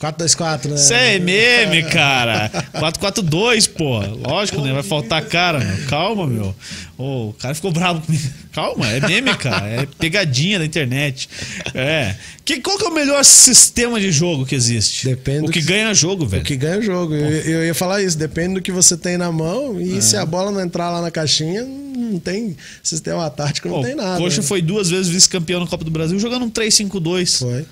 4-2-4, 0.00 0.68
né? 0.68 0.74
Isso 0.74 0.92
é 0.92 1.18
meme, 1.18 1.82
cara. 1.84 2.50
4-4-2, 2.74 3.68
pô. 3.70 3.98
Lógico, 4.28 4.60
né? 4.60 4.72
Vai 4.72 4.82
faltar 4.82 5.22
cara, 5.24 5.58
meu. 5.58 5.86
Calma, 5.86 6.26
meu. 6.26 6.54
Ô, 6.98 7.28
o 7.28 7.32
cara 7.34 7.54
ficou 7.54 7.72
bravo 7.72 8.00
comigo. 8.02 8.24
Calma, 8.52 8.86
é 8.90 9.00
meme, 9.00 9.34
cara. 9.36 9.66
É 9.66 9.86
pegadinha 9.98 10.58
da 10.58 10.64
internet. 10.66 11.28
É. 11.74 12.14
Que, 12.44 12.60
qual 12.60 12.76
que 12.78 12.84
é 12.84 12.88
o 12.88 12.94
melhor 12.94 13.24
sistema 13.24 13.98
de 14.00 14.10
jogo 14.12 14.44
que 14.46 14.54
existe? 14.54 15.06
Depende 15.08 15.46
O 15.46 15.50
que 15.50 15.60
que- 15.60 15.66
ganha 15.66 15.92
jogo, 15.94 16.24
O 16.24 16.28
velho. 16.28 16.44
que 16.44 16.56
ganha 16.56 16.78
o 16.78 16.82
jogo. 16.82 17.14
Eu, 17.14 17.30
eu 17.30 17.64
ia 17.66 17.74
falar 17.74 18.02
isso. 18.02 18.16
Depende 18.18 18.54
do 18.54 18.62
que 18.62 18.70
você 18.72 18.96
tem 18.96 19.16
na 19.16 19.32
mão. 19.32 19.80
E 19.80 20.00
se 20.02 20.16
a 20.16 20.24
bola 20.26 20.50
não 20.50 20.60
entrar 20.60 20.90
lá 20.90 21.00
na 21.00 21.10
caixinha, 21.10 21.64
não 21.64 22.18
tem 22.18 22.56
sistema 22.82 23.28
tático, 23.30 23.68
não 23.68 23.76
Pô, 23.76 23.82
tem 23.82 23.94
nada. 23.94 24.18
Coxa 24.18 24.40
né? 24.42 24.46
foi 24.46 24.60
duas 24.62 24.90
vezes 24.90 25.08
vice-campeão 25.08 25.60
na 25.60 25.66
Copa 25.66 25.84
do 25.84 25.90
Brasil 25.90 26.18
jogando 26.18 26.44
um 26.44 26.50
3-5-2. 26.50 27.38
Foi. 27.38 27.66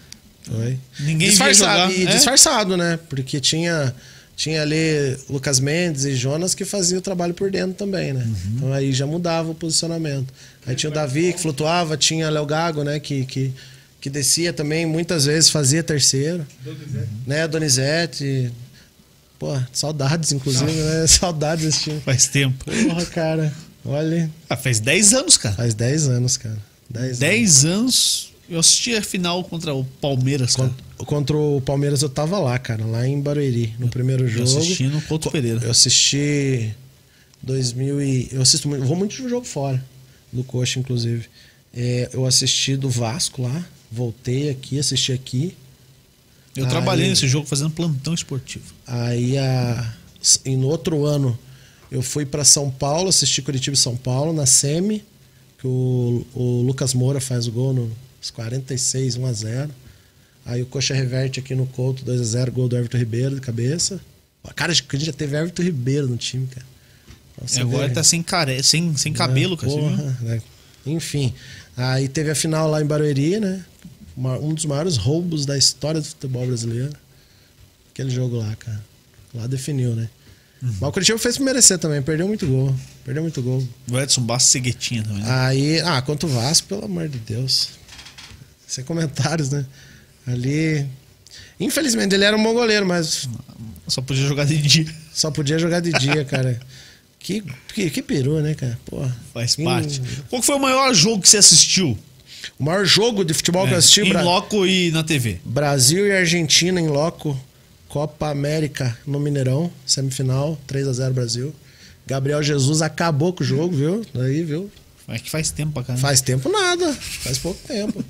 Foi. 0.44 0.78
Ninguém 1.00 1.28
disfarçado. 1.30 1.92
E 1.92 2.06
É? 2.06 2.14
disfarçado, 2.14 2.76
né? 2.76 2.98
Porque 3.08 3.40
tinha, 3.40 3.94
tinha 4.36 4.62
ali 4.62 5.16
Lucas 5.28 5.58
Mendes 5.60 6.04
e 6.04 6.14
Jonas 6.14 6.54
que 6.54 6.64
faziam 6.64 6.98
o 6.98 7.02
trabalho 7.02 7.32
por 7.34 7.50
dentro 7.50 7.74
também, 7.74 8.12
né? 8.12 8.24
Uhum. 8.24 8.52
Então 8.56 8.72
aí 8.72 8.92
já 8.92 9.06
mudava 9.06 9.50
o 9.50 9.54
posicionamento. 9.54 10.32
Aí 10.66 10.74
tinha 10.74 10.90
o 10.90 10.92
Davi 10.94 11.32
que 11.32 11.40
flutuava, 11.40 11.96
tinha 11.96 12.28
Léo 12.30 12.44
Gago, 12.46 12.82
né? 12.84 13.00
Que, 13.00 13.24
que, 13.24 13.52
que 14.00 14.10
descia 14.10 14.52
também, 14.52 14.84
muitas 14.86 15.24
vezes 15.24 15.48
fazia 15.50 15.82
terceiro. 15.82 16.46
Né? 17.26 17.48
Donizete. 17.48 18.52
Pô, 19.38 19.58
saudades, 19.72 20.30
inclusive, 20.32 20.70
né? 20.70 21.06
Saudades 21.08 21.64
desse 21.64 21.80
time. 21.84 22.00
Faz 22.00 22.28
tempo. 22.28 22.64
Porra, 22.64 23.06
cara. 23.06 23.52
Olha, 23.84 24.30
Ah, 24.48 24.56
faz 24.56 24.80
10 24.80 25.12
anos, 25.12 25.36
cara. 25.36 25.54
faz 25.54 25.74
10 25.74 26.08
anos, 26.08 26.36
cara. 26.38 26.56
10 26.88 27.06
anos. 27.08 27.18
10 27.18 27.64
anos. 27.66 28.33
Eu 28.48 28.60
assisti 28.60 28.94
a 28.94 29.02
final 29.02 29.42
contra 29.44 29.74
o 29.74 29.84
Palmeiras, 30.00 30.54
cara. 30.56 30.70
Contra, 30.98 31.36
o 31.36 31.60
Palmeiras 31.60 32.02
eu 32.02 32.08
tava 32.08 32.38
lá, 32.38 32.58
cara, 32.58 32.84
lá 32.84 33.06
em 33.06 33.20
Barueri, 33.20 33.74
no 33.78 33.88
primeiro 33.88 34.24
Eu 34.24 34.28
jogo. 34.28 34.58
assisti 34.58 34.84
no 34.84 35.00
Couto 35.02 35.30
Pereira. 35.30 35.60
Eu 35.64 35.70
assisti 35.70 36.74
2000 37.42 38.02
e 38.02 38.28
eu 38.32 38.42
assisto 38.42 38.68
muito, 38.68 38.82
eu 38.82 38.86
vou 38.86 38.96
muito 38.96 39.16
de 39.16 39.28
jogo 39.28 39.46
fora 39.46 39.82
do 40.32 40.44
Coxa 40.44 40.78
inclusive. 40.78 41.26
É, 41.72 42.10
eu 42.12 42.24
assisti 42.26 42.76
do 42.76 42.88
Vasco 42.88 43.42
lá, 43.42 43.64
voltei 43.90 44.50
aqui, 44.50 44.78
assisti 44.78 45.12
aqui. 45.12 45.54
Eu 46.56 46.64
Aí- 46.64 46.70
trabalhei 46.70 47.08
nesse 47.08 47.26
jogo 47.26 47.46
fazendo 47.46 47.70
plantão 47.70 48.14
esportivo. 48.14 48.64
Aí 48.86 49.36
a 49.38 49.92
e 50.44 50.56
no 50.56 50.68
outro 50.68 51.04
ano 51.04 51.38
eu 51.90 52.00
fui 52.02 52.24
para 52.24 52.44
São 52.44 52.70
Paulo, 52.70 53.08
assisti 53.08 53.42
Curitiba 53.42 53.74
e 53.74 53.78
São 53.78 53.96
Paulo 53.96 54.32
na 54.32 54.46
semi, 54.46 55.04
que 55.58 55.66
o, 55.66 56.24
o 56.34 56.62
Lucas 56.62 56.94
Moura 56.94 57.20
faz 57.20 57.46
o 57.46 57.52
gol 57.52 57.90
nos 58.24 58.30
46, 58.30 59.16
1 59.16 59.26
a 59.26 59.32
0. 59.32 59.70
Aí 60.46 60.62
o 60.62 60.66
Coxa 60.66 60.94
reverte 60.94 61.40
aqui 61.40 61.54
no 61.54 61.66
Couto 61.66 62.04
2 62.04 62.20
a 62.20 62.24
0, 62.24 62.52
gol 62.52 62.68
do 62.68 62.76
Everton 62.76 62.96
Ribeiro 62.98 63.34
de 63.34 63.40
cabeça. 63.40 64.00
Cara, 64.56 64.72
a 64.72 64.74
gente 64.74 65.04
já 65.04 65.12
teve 65.12 65.36
Everton 65.36 65.62
Ribeiro 65.62 66.08
no 66.08 66.16
time, 66.16 66.46
cara. 66.46 66.66
Pra 67.36 67.46
você 67.48 67.58
E 67.58 67.62
agora 67.62 67.90
tá 67.90 68.02
sem, 68.02 68.22
care... 68.22 68.62
sem, 68.62 68.96
sem 68.96 69.12
cabelo, 69.12 69.56
cara. 69.56 69.72
Porra, 69.72 70.16
né? 70.20 70.42
Enfim. 70.86 71.34
Aí 71.76 72.08
teve 72.08 72.30
a 72.30 72.34
final 72.34 72.68
lá 72.70 72.80
em 72.80 72.86
Barueri, 72.86 73.40
né? 73.40 73.64
Uma- 74.16 74.38
Um 74.38 74.54
dos 74.54 74.64
maiores 74.64 74.96
roubos 74.96 75.44
da 75.44 75.56
história 75.58 76.00
do 76.00 76.06
futebol 76.06 76.46
brasileiro. 76.46 76.92
Aquele 77.90 78.10
jogo 78.10 78.36
lá, 78.36 78.54
cara. 78.56 78.82
Lá 79.34 79.46
definiu, 79.46 79.94
né? 79.94 80.08
Uhum. 80.62 80.74
Mas 80.80 80.88
o 80.88 80.92
Curitiba 80.92 81.18
fez 81.18 81.36
por 81.38 81.44
merecer 81.44 81.78
também. 81.78 82.00
Perdeu 82.02 82.28
muito 82.28 82.46
gol. 82.46 82.74
Perdeu 83.04 83.22
muito 83.22 83.42
gol. 83.42 83.66
O 83.90 83.98
Edson 83.98 84.22
Bastos 84.22 84.52
Seguetinha 84.52 85.02
também. 85.02 85.22
né? 85.22 85.26
Aí, 85.30 85.80
ah, 85.80 86.00
quanto 86.02 86.26
o 86.26 86.28
Vasco, 86.28 86.68
pelo 86.68 86.84
amor 86.84 87.08
de 87.08 87.18
Deus. 87.18 87.70
Sem 88.74 88.82
comentários, 88.84 89.50
né? 89.50 89.64
Ali. 90.26 90.84
Infelizmente, 91.60 92.12
ele 92.14 92.24
era 92.24 92.36
um 92.36 92.42
bom 92.42 92.52
goleiro, 92.52 92.84
mas 92.84 93.28
Só 93.86 94.02
podia 94.02 94.26
jogar 94.26 94.44
de 94.46 94.56
dia. 94.58 94.86
só 95.12 95.30
podia 95.30 95.58
jogar 95.60 95.78
de 95.80 95.92
dia, 95.92 96.24
cara. 96.24 96.58
Que, 97.20 97.42
que, 97.72 97.88
que 97.90 98.02
peru, 98.02 98.40
né, 98.40 98.54
cara? 98.54 98.76
Porra. 98.84 99.16
Faz 99.32 99.56
Em- 99.58 99.64
parte. 99.64 100.02
Qual 100.28 100.40
que 100.40 100.46
foi 100.46 100.56
o 100.56 100.60
maior 100.60 100.92
jogo 100.92 101.22
que 101.22 101.28
você 101.28 101.36
assistiu? 101.38 101.96
O 102.58 102.64
maior 102.64 102.84
jogo 102.84 103.24
de 103.24 103.32
futebol 103.32 103.64
que 103.66 103.72
eu 103.74 103.78
assisti. 103.78 104.00
É, 104.00 104.04
em 104.06 104.08
Bra- 104.08 104.22
loco 104.22 104.66
e 104.66 104.90
na 104.90 105.02
TV. 105.04 105.38
Brasil 105.44 106.04
e 106.06 106.12
Argentina 106.12 106.80
em 106.80 106.88
loco. 106.88 107.38
Copa 107.88 108.28
América 108.28 108.98
no 109.06 109.20
Mineirão, 109.20 109.70
semifinal, 109.86 110.58
3 110.66 110.88
a 110.88 110.92
0 110.92 111.14
Brasil. 111.14 111.54
Gabriel 112.04 112.42
Jesus 112.42 112.82
acabou 112.82 113.32
com 113.32 113.44
o 113.44 113.46
jogo, 113.46 113.76
viu? 113.76 114.04
Aí, 114.16 114.42
viu? 114.42 114.68
É 115.06 115.16
que 115.18 115.30
faz 115.30 115.50
tempo 115.52 115.72
pra 115.74 115.84
caramba. 115.84 116.00
Faz 116.02 116.20
tempo 116.20 116.48
nada, 116.50 116.92
faz 116.92 117.38
pouco 117.38 117.60
tempo. 117.68 118.04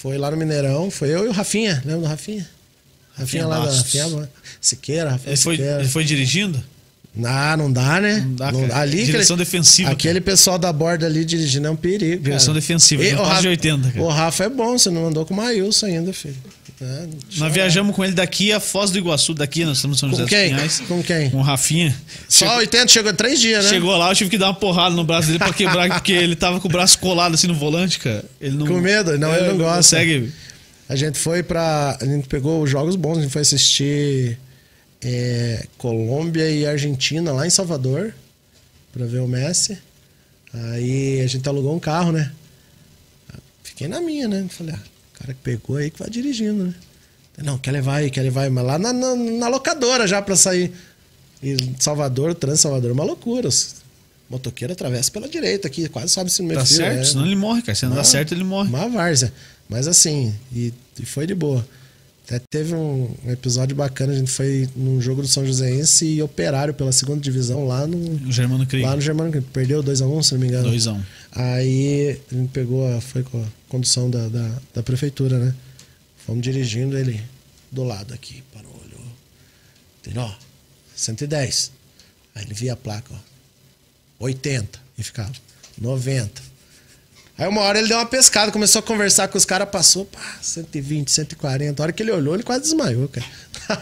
Foi 0.00 0.16
lá 0.16 0.30
no 0.30 0.36
Mineirão, 0.36 0.90
foi 0.90 1.08
eu 1.12 1.24
e 1.26 1.28
o 1.28 1.32
Rafinha, 1.32 1.82
lembra 1.84 2.02
do 2.02 2.06
Rafinha? 2.06 2.48
Rafinha, 3.16 3.44
Rafinha 3.44 3.46
lá 3.48 3.58
da. 3.66 3.72
Rafinha, 3.76 4.30
Siqueira, 4.60 5.10
Rafinha 5.10 5.30
Ele 5.32 5.36
foi, 5.36 5.56
Siqueira. 5.56 5.80
ele 5.80 5.88
foi 5.88 6.04
dirigindo? 6.04 6.62
Ah, 7.24 7.56
não 7.56 7.72
dá, 7.72 8.00
né? 8.00 8.20
Não 8.24 8.34
dá, 8.36 8.52
cara. 8.52 8.76
ali 8.78 9.04
Direção 9.04 9.34
aquele, 9.34 9.44
defensiva, 9.44 9.90
Aquele 9.90 10.20
pessoal 10.20 10.56
da 10.56 10.72
borda 10.72 11.04
ali 11.04 11.24
dirigindo 11.24 11.66
é 11.66 11.70
um 11.70 11.74
perigo. 11.74 12.22
Direção 12.22 12.54
cara. 12.54 12.60
defensiva, 12.60 13.02
E 13.04 13.12
não 13.12 13.22
o 13.22 13.24
passa 13.24 13.30
de 13.42 13.48
Rafa- 13.48 13.48
80, 13.48 13.90
cara. 13.90 14.04
O 14.04 14.08
Rafa 14.08 14.44
é 14.44 14.48
bom, 14.48 14.78
você 14.78 14.88
não 14.90 15.08
andou 15.08 15.26
com 15.26 15.34
o 15.34 15.36
Maílson 15.36 15.86
ainda, 15.86 16.12
filho. 16.12 16.36
É, 16.80 17.08
Nós 17.38 17.52
viajamos 17.52 17.94
com 17.94 18.04
ele 18.04 18.14
daqui 18.14 18.52
a 18.52 18.60
Foz 18.60 18.92
do 18.92 18.98
Iguaçu, 18.98 19.34
daqui, 19.34 19.64
nós 19.64 19.78
estamos 19.78 19.96
em 19.96 20.00
São 20.00 20.10
Com 20.10 20.16
José 20.16 20.24
dos 20.24 20.30
quem? 20.30 20.48
Pinhais. 20.54 20.80
Com 20.86 21.02
quem? 21.02 21.30
Com 21.30 21.38
o 21.38 21.42
Rafinha. 21.42 21.96
Só 22.28 22.58
80 22.58 22.88
chegou 22.88 23.12
três 23.12 23.40
dias, 23.40 23.64
né? 23.64 23.70
Chegou 23.70 23.96
lá, 23.96 24.10
eu 24.10 24.14
tive 24.14 24.30
que 24.30 24.38
dar 24.38 24.46
uma 24.46 24.54
porrada 24.54 24.94
no 24.94 25.02
braço 25.02 25.26
dele 25.26 25.40
pra 25.40 25.52
quebrar, 25.52 25.88
porque 25.98 26.12
ele 26.12 26.36
tava 26.36 26.60
com 26.60 26.68
o 26.68 26.70
braço 26.70 26.98
colado 27.00 27.34
assim 27.34 27.48
no 27.48 27.54
volante, 27.54 27.98
cara. 27.98 28.24
Ele 28.40 28.56
não, 28.56 28.66
Com 28.66 28.78
medo? 28.80 29.18
Não, 29.18 29.34
ele 29.34 29.48
não 29.48 29.58
gosta. 29.58 29.76
consegue. 29.76 30.32
A 30.88 30.94
gente 30.94 31.18
foi 31.18 31.42
pra. 31.42 31.98
A 32.00 32.04
gente 32.04 32.28
pegou 32.28 32.62
os 32.62 32.70
jogos 32.70 32.94
bons, 32.94 33.18
a 33.18 33.22
gente 33.22 33.32
foi 33.32 33.42
assistir 33.42 34.38
é, 35.02 35.66
Colômbia 35.76 36.48
e 36.48 36.64
Argentina 36.64 37.32
lá 37.32 37.44
em 37.46 37.50
Salvador 37.50 38.14
pra 38.92 39.04
ver 39.04 39.18
o 39.20 39.26
Messi. 39.28 39.76
Aí 40.54 41.20
a 41.20 41.26
gente 41.26 41.46
alugou 41.48 41.74
um 41.74 41.80
carro, 41.80 42.12
né? 42.12 42.30
Fiquei 43.64 43.88
na 43.88 44.00
minha, 44.00 44.26
né? 44.28 44.46
Falei, 44.48 44.74
ah, 44.74 44.80
o 45.18 45.20
cara 45.20 45.34
que 45.34 45.40
pegou 45.42 45.76
aí 45.76 45.90
que 45.90 45.98
vai 45.98 46.08
dirigindo, 46.08 46.64
né? 46.64 46.74
Não, 47.42 47.56
quer 47.58 47.70
levar 47.72 47.96
aí, 47.96 48.10
quer 48.10 48.22
levar 48.22 48.42
aí, 48.42 48.50
mas 48.50 48.64
lá 48.64 48.78
na, 48.78 48.92
na, 48.92 49.14
na 49.14 49.48
locadora 49.48 50.06
já 50.06 50.20
pra 50.20 50.34
sair. 50.36 50.72
E 51.42 51.56
Salvador, 51.78 52.34
Trans 52.34 52.60
Salvador, 52.60 52.90
é 52.90 52.92
uma 52.92 53.04
loucura. 53.04 53.48
Motoqueiro 54.28 54.72
atravessa 54.72 55.10
pela 55.10 55.28
direita 55.28 55.68
aqui, 55.68 55.88
quase 55.88 56.08
sobe 56.12 56.30
se 56.30 56.42
no 56.42 56.48
meu 56.48 56.58
Tá 56.58 56.66
fio, 56.66 56.76
certo? 56.76 56.96
né? 56.96 57.04
Senão 57.04 57.24
ele 57.26 57.36
morre, 57.36 57.62
cara. 57.62 57.74
Se 57.76 57.86
não 57.86 57.94
dá 57.94 58.04
certo, 58.04 58.32
ele 58.34 58.44
morre. 58.44 58.68
Uma 58.68 58.88
várzea. 58.88 59.32
Mas 59.68 59.86
assim, 59.86 60.34
e, 60.52 60.72
e 61.00 61.06
foi 61.06 61.26
de 61.26 61.34
boa. 61.34 61.64
Até 62.26 62.40
teve 62.50 62.74
um, 62.74 63.08
um 63.24 63.30
episódio 63.30 63.74
bacana, 63.74 64.12
a 64.12 64.16
gente 64.16 64.30
foi 64.30 64.68
num 64.76 65.00
jogo 65.00 65.22
do 65.22 65.28
São 65.28 65.46
Joséense 65.46 66.04
e 66.04 66.20
operário 66.22 66.74
pela 66.74 66.92
segunda 66.92 67.20
divisão 67.20 67.66
lá 67.66 67.86
no, 67.86 67.96
O 68.28 68.32
Germano 68.32 68.66
Krieg. 68.66 68.84
lá 68.84 68.94
no 68.96 69.00
Germano. 69.00 69.30
Krieg. 69.30 69.46
Perdeu 69.50 69.82
2x1, 69.82 70.22
se 70.24 70.32
não 70.34 70.40
me 70.40 70.48
engano. 70.48 70.70
2x1. 70.70 71.00
Aí 71.32 72.20
a 72.30 72.34
gente 72.34 72.50
pegou, 72.50 72.86
a, 72.96 73.00
foi 73.00 73.22
com 73.22 73.42
a 73.42 73.46
condução 73.68 74.10
da, 74.10 74.28
da, 74.28 74.58
da 74.74 74.82
prefeitura, 74.82 75.38
né? 75.38 75.54
Fomos 76.26 76.42
dirigindo 76.42 76.96
ele 76.96 77.22
do 77.70 77.84
lado 77.84 78.12
aqui, 78.14 78.42
parou, 78.52 78.72
olhou. 78.72 79.06
Ele, 80.06 80.18
ó, 80.18 80.30
110. 80.96 81.72
Aí 82.34 82.44
ele 82.44 82.54
via 82.54 82.72
a 82.72 82.76
placa, 82.76 83.12
ó. 83.12 84.24
80. 84.24 84.80
E 84.96 85.02
ficava. 85.02 85.32
90. 85.80 86.42
Aí 87.36 87.46
uma 87.46 87.60
hora 87.60 87.78
ele 87.78 87.86
deu 87.86 87.96
uma 87.96 88.06
pescada, 88.06 88.50
começou 88.50 88.80
a 88.80 88.82
conversar 88.82 89.28
com 89.28 89.38
os 89.38 89.44
caras, 89.44 89.68
passou, 89.70 90.04
pá, 90.04 90.38
120, 90.42 91.08
140. 91.08 91.80
A 91.80 91.84
hora 91.84 91.92
que 91.92 92.02
ele 92.02 92.10
olhou, 92.10 92.34
ele 92.34 92.42
quase 92.42 92.62
desmaiou, 92.62 93.08
cara. 93.08 93.26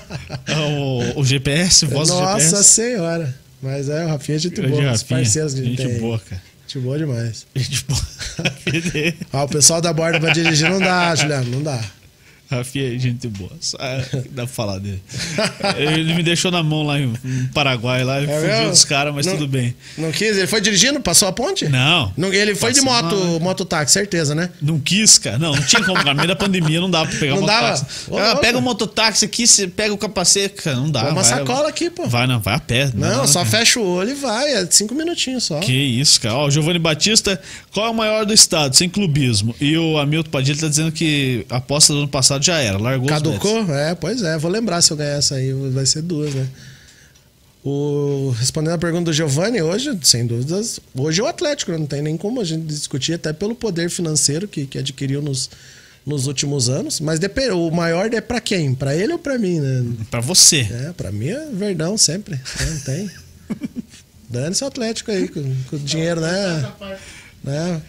o, 1.16 1.20
o 1.20 1.24
GPS, 1.24 1.86
voz 1.86 2.10
Nossa 2.10 2.34
do 2.34 2.40
GPS. 2.42 2.64
senhora. 2.64 3.34
Mas 3.62 3.88
é, 3.88 4.04
o 4.04 4.08
Rafinha 4.08 4.36
é 4.36 4.38
gente 4.38 4.60
boa, 4.60 4.92
os 4.92 5.02
parceiros 5.02 5.54
que 5.54 5.60
a 5.60 5.64
gente 5.64 5.82
gente 5.82 5.90
tem. 5.90 6.00
boa, 6.00 6.18
cara. 6.18 6.42
Gente 6.76 6.84
boa 6.84 6.98
demais. 6.98 7.46
Gente 7.56 7.84
boa. 7.88 8.00
Ah, 9.32 9.44
o 9.44 9.48
pessoal 9.48 9.80
da 9.80 9.92
borda 9.92 10.20
pra 10.20 10.32
dirigir 10.32 10.68
não 10.68 10.78
dá, 10.78 11.14
Juliano, 11.14 11.50
não 11.50 11.62
dá. 11.62 11.82
Rafinha 12.50 12.94
é 12.94 12.98
gente 12.98 13.26
boa. 13.28 13.50
Só, 13.60 13.76
dá 14.30 14.44
pra 14.44 14.46
falar 14.46 14.78
dele. 14.78 15.02
Ele 15.76 16.14
me 16.14 16.22
deixou 16.22 16.50
na 16.50 16.62
mão 16.62 16.82
lá 16.82 16.98
em 17.00 17.12
Paraguai, 17.52 18.04
lá, 18.04 18.20
É 18.20 18.26
fugiu 18.26 18.40
mesmo? 18.40 18.70
dos 18.70 18.84
caras, 18.84 19.14
mas 19.14 19.26
Não- 19.26 19.34
tudo 19.34 19.48
bem. 19.48 19.74
Não 19.98 20.12
quis? 20.12 20.36
Ele 20.36 20.46
foi 20.46 20.60
dirigindo? 20.60 21.00
Passou 21.00 21.28
a 21.28 21.32
ponte? 21.32 21.68
Não. 21.68 22.12
Não, 22.16 22.32
ele 22.32 22.54
foi 22.54 22.72
de 22.72 22.80
moto, 22.80 23.14
né? 23.16 23.38
mototáxi, 23.40 23.92
certeza, 23.94 24.34
né? 24.34 24.50
Não 24.62 24.78
quis, 24.78 25.18
cara. 25.18 25.38
Não, 25.38 25.54
não 25.54 25.62
tinha 25.62 25.82
como. 25.84 26.02
No 26.02 26.14
meio 26.14 26.28
da 26.28 26.36
pandemia 26.36 26.80
não 26.80 26.90
dava 26.90 27.10
pra 27.10 27.18
pegar 27.18 27.34
Não 27.34 27.44
dava? 27.46 27.86
Ô, 28.08 28.18
Ah, 28.18 28.36
pega 28.36 28.58
o 28.58 28.62
mototáxi 28.62 29.24
aqui, 29.24 29.44
pega 29.68 29.92
o 29.92 29.98
capacete, 29.98 30.62
cara. 30.62 30.76
Não 30.76 30.90
dá. 30.90 31.02
Uma 31.04 31.14
vai, 31.14 31.24
sacola 31.24 31.68
aqui, 31.68 31.90
pô. 31.90 32.06
Vai, 32.06 32.26
não, 32.26 32.38
vai 32.40 32.54
a 32.54 32.60
pé. 32.60 32.90
Não, 32.94 33.22
dá, 33.22 33.26
só 33.26 33.40
cara. 33.44 33.50
fecha 33.58 33.80
o 33.80 33.86
olho 33.86 34.10
e 34.10 34.14
vai. 34.14 34.52
É 34.52 34.66
cinco 34.70 34.94
minutinhos 34.94 35.44
só. 35.44 35.58
Que 35.60 35.72
isso, 35.72 36.20
cara. 36.20 36.34
Ó, 36.36 36.46
o 36.46 36.50
Giovanni 36.50 36.78
Batista, 36.78 37.40
qual 37.72 37.86
é 37.86 37.90
o 37.90 37.94
maior 37.94 38.24
do 38.24 38.32
estado, 38.32 38.76
sem 38.76 38.88
clubismo? 38.88 39.54
E 39.60 39.76
o 39.76 39.98
Hamilton 39.98 40.30
Padilha 40.30 40.58
tá 40.60 40.68
dizendo 40.68 40.92
que 40.92 41.44
aposta 41.50 41.92
do 41.92 42.00
ano 42.00 42.08
passado 42.08 42.35
já 42.44 42.58
era, 42.58 42.78
largou 42.78 43.06
os 43.06 43.12
bets. 43.12 43.22
Caducou? 43.22 43.74
É, 43.74 43.94
pois 43.94 44.22
é. 44.22 44.36
Vou 44.38 44.50
lembrar 44.50 44.80
se 44.82 44.92
eu 44.92 44.96
ganhar 44.96 45.16
essa 45.16 45.36
aí. 45.36 45.52
Vai 45.52 45.86
ser 45.86 46.02
duas, 46.02 46.34
né? 46.34 46.46
O, 47.64 48.32
respondendo 48.38 48.74
a 48.74 48.78
pergunta 48.78 49.06
do 49.06 49.12
Giovanni, 49.12 49.60
hoje, 49.60 49.98
sem 50.04 50.24
dúvidas, 50.24 50.78
hoje 50.94 51.20
é 51.20 51.24
o 51.24 51.26
Atlético, 51.26 51.72
não 51.72 51.84
tem 51.84 52.00
nem 52.00 52.16
como 52.16 52.40
a 52.40 52.44
gente 52.44 52.64
discutir, 52.64 53.14
até 53.14 53.32
pelo 53.32 53.56
poder 53.56 53.90
financeiro 53.90 54.46
que, 54.46 54.66
que 54.66 54.78
adquiriu 54.78 55.20
nos, 55.20 55.50
nos 56.06 56.28
últimos 56.28 56.68
anos. 56.68 57.00
Mas 57.00 57.18
depende, 57.18 57.50
o 57.50 57.68
maior 57.72 58.12
é 58.14 58.20
pra 58.20 58.40
quem? 58.40 58.72
Pra 58.72 58.94
ele 58.94 59.14
ou 59.14 59.18
pra 59.18 59.36
mim, 59.36 59.58
né? 59.58 59.84
Pra 60.08 60.20
você. 60.20 60.60
É, 60.60 60.92
pra 60.92 61.10
mim 61.10 61.28
é 61.28 61.48
Verdão 61.52 61.98
sempre. 61.98 62.40
Não 62.60 62.78
tem. 62.82 63.10
Dane-se 64.30 64.62
o 64.62 64.66
Atlético 64.68 65.10
aí, 65.10 65.26
com, 65.26 65.42
com 65.68 65.74
o 65.74 65.78
dinheiro, 65.80 66.20
né? 66.20 66.72
né? 67.42 67.82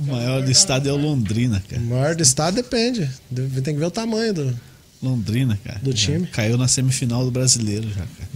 O 0.00 0.12
maior 0.12 0.42
do 0.42 0.50
estado 0.50 0.88
é 0.88 0.92
o 0.92 0.96
Londrina, 0.96 1.62
cara. 1.68 1.80
O 1.82 1.84
maior 1.86 2.14
do 2.14 2.22
estado 2.22 2.54
depende. 2.54 3.08
Tem 3.62 3.74
que 3.74 3.80
ver 3.80 3.84
o 3.86 3.90
tamanho 3.90 4.32
do. 4.32 4.58
Londrina, 5.02 5.58
cara. 5.64 5.78
Do 5.82 5.94
time. 5.94 6.26
Caiu 6.26 6.58
na 6.58 6.68
semifinal 6.68 7.24
do 7.24 7.30
brasileiro 7.30 7.88
já, 7.88 8.02
cara. 8.04 8.28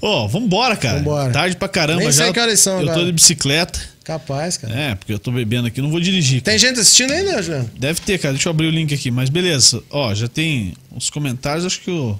Ô, 0.00 0.26
vambora, 0.28 0.76
cara. 0.76 0.98
Vambora. 0.98 1.32
Tarde 1.32 1.56
pra 1.56 1.68
caramba 1.68 2.00
Nem 2.00 2.10
já. 2.10 2.24
sei 2.24 2.32
que 2.32 2.40
horas 2.40 2.58
são 2.60 2.80
eu 2.80 2.86
tô 2.86 2.90
agora. 2.90 3.06
de 3.06 3.12
bicicleta. 3.12 3.80
Capaz, 4.02 4.56
cara. 4.56 4.74
É, 4.74 4.94
porque 4.96 5.12
eu 5.12 5.18
tô 5.18 5.30
bebendo 5.30 5.68
aqui, 5.68 5.80
não 5.80 5.90
vou 5.90 6.00
dirigir. 6.00 6.40
Tem 6.42 6.58
gente 6.58 6.80
assistindo 6.80 7.12
aí, 7.12 7.22
né, 7.24 7.40
Juliano? 7.42 7.70
Deve 7.78 8.00
ter, 8.00 8.18
cara. 8.18 8.34
Deixa 8.34 8.48
eu 8.48 8.50
abrir 8.50 8.66
o 8.66 8.70
link 8.70 8.92
aqui. 8.92 9.10
Mas 9.10 9.28
beleza. 9.28 9.82
Ó, 9.90 10.12
já 10.14 10.26
tem 10.26 10.74
os 10.90 11.08
comentários. 11.10 11.64
Acho 11.64 11.80
que 11.80 11.90
o. 11.90 12.18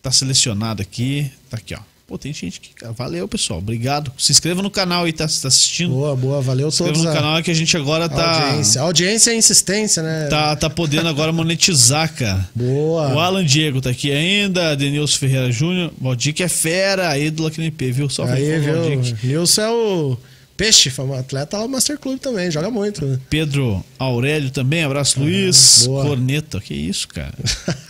Tá 0.00 0.10
selecionado 0.12 0.80
aqui. 0.80 1.30
Tá 1.50 1.56
aqui, 1.58 1.74
ó. 1.74 1.80
Pô, 2.08 2.16
tem 2.16 2.32
gente 2.32 2.58
que. 2.58 2.74
cara, 2.74 2.90
Valeu, 2.94 3.28
pessoal. 3.28 3.58
Obrigado. 3.58 4.10
Se 4.16 4.32
inscreva 4.32 4.62
no 4.62 4.70
canal 4.70 5.04
aí, 5.04 5.12
tá, 5.12 5.26
tá 5.26 5.48
assistindo. 5.48 5.90
Boa, 5.90 6.16
boa. 6.16 6.40
Valeu 6.40 6.70
Se 6.70 6.76
inscreva 6.76 6.94
todos 6.94 7.04
no 7.04 7.10
a, 7.10 7.14
canal 7.14 7.42
que 7.42 7.50
a 7.50 7.54
gente 7.54 7.76
agora 7.76 8.08
tá. 8.08 8.46
audiência. 8.46 8.80
Audiência 8.80 9.30
é 9.30 9.34
insistência, 9.36 10.02
né? 10.02 10.26
Tá, 10.28 10.56
tá 10.56 10.70
podendo 10.70 11.06
agora 11.06 11.30
monetizar, 11.32 12.10
cara. 12.14 12.48
Boa. 12.54 13.12
O 13.12 13.20
Alan 13.20 13.44
Diego 13.44 13.82
tá 13.82 13.90
aqui 13.90 14.10
ainda, 14.10 14.74
Denilson 14.74 15.18
Ferreira 15.18 15.52
Júnior, 15.52 15.92
Valdir 16.00 16.34
é 16.38 16.48
fera, 16.48 17.10
a 17.10 17.18
ídola 17.18 17.50
aqui 17.50 17.60
no 17.60 17.66
IP, 17.66 17.92
viu? 17.92 18.08
Só 18.08 18.24
aí, 18.24 18.58
viu? 18.58 18.74
Valdir. 18.84 19.16
Nilson 19.22 19.60
é 19.60 19.70
o 19.70 20.16
peixe, 20.56 20.88
famoso 20.88 21.20
atleta 21.20 21.58
lá 21.58 21.64
no 21.64 21.68
Master 21.68 21.98
Club 21.98 22.18
também, 22.18 22.50
joga 22.50 22.70
muito. 22.70 23.04
né? 23.04 23.18
Pedro 23.28 23.84
Aurélio 23.98 24.50
também, 24.50 24.82
abraço 24.82 25.20
Luiz, 25.20 25.82
boa. 25.84 26.06
Corneta, 26.06 26.58
que 26.58 26.72
isso, 26.72 27.06
cara. 27.06 27.34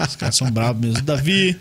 Os 0.01 0.17
caras 0.17 0.35
são 0.35 0.51
bravos 0.51 0.85
mesmo. 0.85 1.03
Davi, 1.03 1.57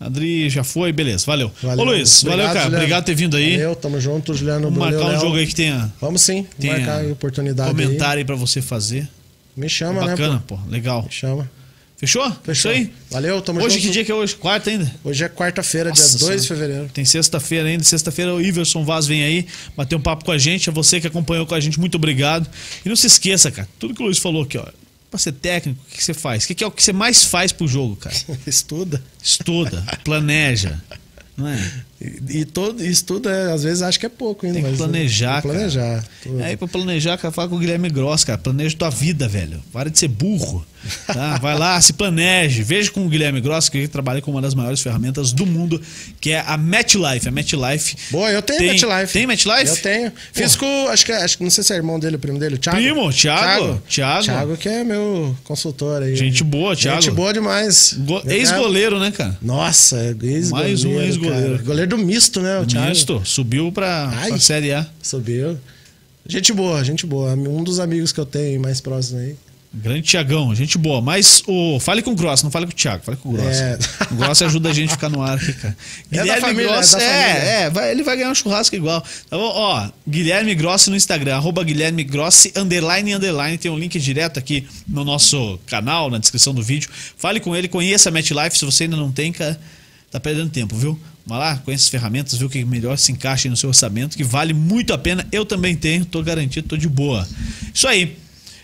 Adri 0.00 0.48
já 0.48 0.62
foi, 0.62 0.92
beleza, 0.92 1.24
valeu. 1.26 1.50
Valeu. 1.60 1.84
Ô 1.84 1.88
Luiz, 1.88 2.22
valeu, 2.22 2.36
Obrigado, 2.36 2.52
cara, 2.54 2.64
Juliano. 2.64 2.76
obrigado 2.76 3.02
por 3.02 3.06
ter 3.06 3.14
vindo 3.14 3.36
aí. 3.36 3.52
Valeu, 3.56 3.76
tamo 3.76 4.00
junto, 4.00 4.32
Juliano. 4.34 4.64
Vamos 4.64 4.78
valeu, 4.78 5.00
marcar 5.00 5.16
um 5.18 5.20
jogo 5.20 5.36
aí 5.36 5.46
que 5.46 5.54
tenha, 5.54 5.92
Vamos 6.00 6.22
sim, 6.22 6.46
tenha 6.58 6.76
marcar 6.76 6.98
aí 7.00 7.10
oportunidade 7.10 7.70
comentário 7.70 8.18
aí 8.18 8.24
pra 8.24 8.36
você 8.36 8.62
fazer. 8.62 9.08
Me 9.56 9.68
chama, 9.68 10.00
né? 10.04 10.12
Bacana, 10.12 10.42
pô? 10.46 10.56
legal. 10.68 11.02
Me 11.02 11.10
chama. 11.10 11.50
Fechou? 11.96 12.30
Fechou. 12.44 12.52
Isso 12.52 12.68
aí? 12.68 12.92
Valeu, 13.10 13.42
tamo 13.42 13.58
Hoje 13.60 13.74
junto. 13.74 13.86
que 13.88 13.90
dia 13.92 14.04
que 14.04 14.12
é 14.12 14.14
hoje? 14.14 14.36
Quarta 14.36 14.70
ainda? 14.70 14.88
Hoje 15.02 15.24
é 15.24 15.28
quarta-feira, 15.28 15.90
dia 15.90 16.00
Nossa 16.00 16.16
2 16.16 16.42
de 16.42 16.48
fevereiro. 16.48 16.88
Tem 16.94 17.04
sexta-feira 17.04 17.68
ainda. 17.68 17.82
Sexta-feira 17.82 18.32
o 18.32 18.40
Iverson 18.40 18.84
Vaz 18.84 19.04
vem 19.04 19.24
aí 19.24 19.46
bater 19.76 19.96
um 19.96 20.00
papo 20.00 20.24
com 20.24 20.30
a 20.30 20.38
gente. 20.38 20.68
É 20.68 20.72
você 20.72 21.00
que 21.00 21.08
acompanhou 21.08 21.44
com 21.44 21.56
a 21.56 21.60
gente, 21.60 21.80
muito 21.80 21.96
obrigado. 21.96 22.48
E 22.86 22.88
não 22.88 22.94
se 22.94 23.08
esqueça, 23.08 23.50
cara, 23.50 23.66
tudo 23.80 23.94
que 23.94 24.00
o 24.00 24.04
Luiz 24.04 24.18
falou 24.18 24.44
aqui, 24.44 24.56
ó. 24.56 24.64
Pra 25.10 25.18
ser 25.18 25.32
técnico, 25.32 25.80
o 25.82 25.94
que 25.96 26.04
você 26.04 26.12
faz? 26.12 26.44
O 26.44 26.48
que 26.48 26.62
é 26.62 26.66
o 26.66 26.70
que 26.70 26.82
você 26.82 26.92
mais 26.92 27.24
faz 27.24 27.50
pro 27.50 27.66
jogo, 27.66 27.96
cara? 27.96 28.14
Estuda. 28.46 29.02
Estuda, 29.22 29.82
planeja. 30.04 30.78
Não 31.36 31.46
é? 31.48 31.72
E, 32.00 32.40
e 32.40 32.44
todo, 32.44 32.84
isso 32.84 33.04
tudo, 33.04 33.28
é, 33.28 33.52
às 33.52 33.62
vezes, 33.62 33.80
acho 33.80 33.98
que 33.98 34.06
é 34.06 34.08
pouco 34.08 34.44
ainda. 34.44 34.60
Tem 34.60 34.70
que 34.70 34.76
planejar, 34.76 35.40
tem 35.40 35.50
que 35.50 35.56
planejar. 35.56 36.04
cara. 36.24 36.44
Aí 36.44 36.56
pra 36.56 36.66
planejar, 36.68 37.16
cara, 37.16 37.32
fala 37.32 37.48
com 37.48 37.56
o 37.56 37.58
Guilherme 37.58 37.88
Gross, 37.88 38.24
cara. 38.24 38.38
Planeja 38.38 38.76
tua 38.76 38.90
vida, 38.90 39.28
velho. 39.28 39.62
Para 39.72 39.88
de 39.88 39.98
ser 39.98 40.08
burro. 40.08 40.66
Tá? 41.06 41.38
Vai 41.38 41.58
lá, 41.58 41.80
se 41.80 41.92
planeje. 41.92 42.62
Veja 42.62 42.90
com 42.90 43.04
o 43.04 43.08
Guilherme 43.08 43.40
Gross, 43.40 43.68
que 43.68 43.86
trabalha 43.88 44.20
com 44.22 44.30
uma 44.30 44.40
das 44.40 44.54
maiores 44.54 44.80
ferramentas 44.80 45.32
do 45.32 45.44
mundo, 45.44 45.80
que 46.20 46.30
é 46.30 46.40
a 46.46 46.56
MatchLife. 46.56 47.28
A 47.28 47.30
MatchLife. 47.30 47.96
Boa, 48.10 48.30
eu 48.30 48.40
tenho 48.42 48.58
tem, 48.58 48.68
MetLife. 48.70 49.12
Tem 49.12 49.26
MatchLife? 49.26 49.66
Eu 49.68 49.76
tenho. 49.76 50.12
Fiz 50.32 50.56
com, 50.56 50.88
acho 50.88 51.04
que, 51.04 51.12
acho 51.12 51.38
que 51.38 51.44
não 51.44 51.50
sei 51.50 51.64
se 51.64 51.72
é 51.72 51.76
irmão 51.76 51.98
dele, 51.98 52.16
o 52.16 52.18
primo 52.18 52.38
dele, 52.38 52.54
o 52.54 52.58
Thiago. 52.58 52.78
Primo, 52.78 53.12
Thiago. 53.12 53.82
Thiago. 53.88 54.24
Thiago, 54.24 54.56
que 54.56 54.68
é 54.68 54.84
meu 54.84 55.36
consultor 55.44 56.02
aí. 56.02 56.16
Gente 56.16 56.42
boa, 56.44 56.74
Thiago. 56.76 57.02
Gente 57.02 57.14
boa 57.14 57.32
demais. 57.32 57.94
Go- 57.98 58.22
Ex-goleiro, 58.26 58.98
né, 58.98 59.10
cara? 59.10 59.36
Nossa, 59.42 59.96
é 59.96 60.08
ex-goleiro. 60.08 60.50
Mais 60.50 60.84
um 60.84 61.00
ex-goleiro. 61.00 61.64
Goleiro 61.64 61.90
do 61.90 61.98
misto, 61.98 62.40
né? 62.40 62.58
O 62.60 62.66
Thiago. 62.66 62.88
Misto. 62.88 63.22
Subiu 63.24 63.70
pra, 63.72 64.10
Ai. 64.14 64.28
pra 64.28 64.38
Série 64.38 64.72
A. 64.72 64.86
Subiu. 65.02 65.58
Gente 66.26 66.52
boa, 66.52 66.84
gente 66.84 67.06
boa. 67.06 67.32
Um 67.34 67.64
dos 67.64 67.80
amigos 67.80 68.12
que 68.12 68.20
eu 68.20 68.26
tenho 68.26 68.60
mais 68.60 68.80
próximo 68.80 69.18
aí. 69.20 69.34
Grande 69.72 70.02
Tiagão, 70.02 70.54
gente 70.54 70.78
boa. 70.78 71.02
Mas 71.02 71.42
o, 71.46 71.78
fale 71.78 72.00
com 72.00 72.12
o 72.12 72.14
Gross, 72.14 72.42
não 72.42 72.50
fale 72.50 72.64
com 72.64 72.72
o 72.72 72.74
Thiago, 72.74 73.04
fale 73.04 73.18
com 73.18 73.28
o 73.28 73.32
Gross. 73.32 73.56
É. 73.58 73.78
O 74.10 74.14
Gross 74.14 74.40
ajuda 74.40 74.70
a 74.70 74.72
gente 74.72 74.88
a 74.88 74.92
ficar 74.92 75.10
no 75.10 75.20
ar 75.22 75.36
aqui, 75.36 75.52
cara. 75.52 75.76
É 76.10 76.24
da 76.24 76.36
família, 76.40 76.72
Gross, 76.72 76.94
é 76.94 76.98
da 76.98 77.04
é, 77.04 77.62
é, 77.64 77.70
vai- 77.70 77.90
ele 77.90 78.02
vai 78.02 78.16
ganhar 78.16 78.30
um 78.30 78.34
churrasco 78.34 78.74
igual. 78.74 79.02
Tá 79.02 79.36
bom? 79.36 79.52
Ó, 79.54 79.88
Guilherme 80.08 80.54
Grossi 80.54 80.88
no 80.88 80.96
Instagram, 80.96 81.36
arroba 81.36 81.62
Guilherme 81.62 82.02
Grossi, 82.02 82.50
underline, 82.56 83.12
underline. 83.14 83.58
Tem 83.58 83.70
um 83.70 83.78
link 83.78 83.98
direto 84.00 84.38
aqui 84.38 84.66
no 84.86 85.04
nosso 85.04 85.60
canal, 85.66 86.08
na 86.10 86.16
descrição 86.18 86.54
do 86.54 86.62
vídeo. 86.62 86.88
Fale 87.18 87.38
com 87.38 87.54
ele, 87.54 87.68
conheça 87.68 88.08
a 88.08 88.12
MetLife. 88.12 88.56
Se 88.58 88.64
você 88.64 88.84
ainda 88.84 88.96
não 88.96 89.12
tem, 89.12 89.32
cara, 89.32 89.60
tá 90.10 90.18
perdendo 90.18 90.48
tempo, 90.48 90.76
viu? 90.76 90.98
Vai 91.26 91.38
lá, 91.38 91.56
conheça 91.58 91.84
as 91.84 91.90
ferramentas, 91.90 92.40
o 92.40 92.48
que 92.48 92.64
melhor 92.64 92.96
se 92.96 93.12
encaixa 93.12 93.50
no 93.50 93.56
seu 93.56 93.68
orçamento, 93.68 94.16
que 94.16 94.24
vale 94.24 94.54
muito 94.54 94.94
a 94.94 94.98
pena. 94.98 95.26
Eu 95.30 95.44
também 95.44 95.76
tenho, 95.76 96.06
tô 96.06 96.22
garantido, 96.22 96.66
tô 96.68 96.76
de 96.76 96.88
boa. 96.88 97.28
Isso 97.74 97.86
aí. 97.86 98.16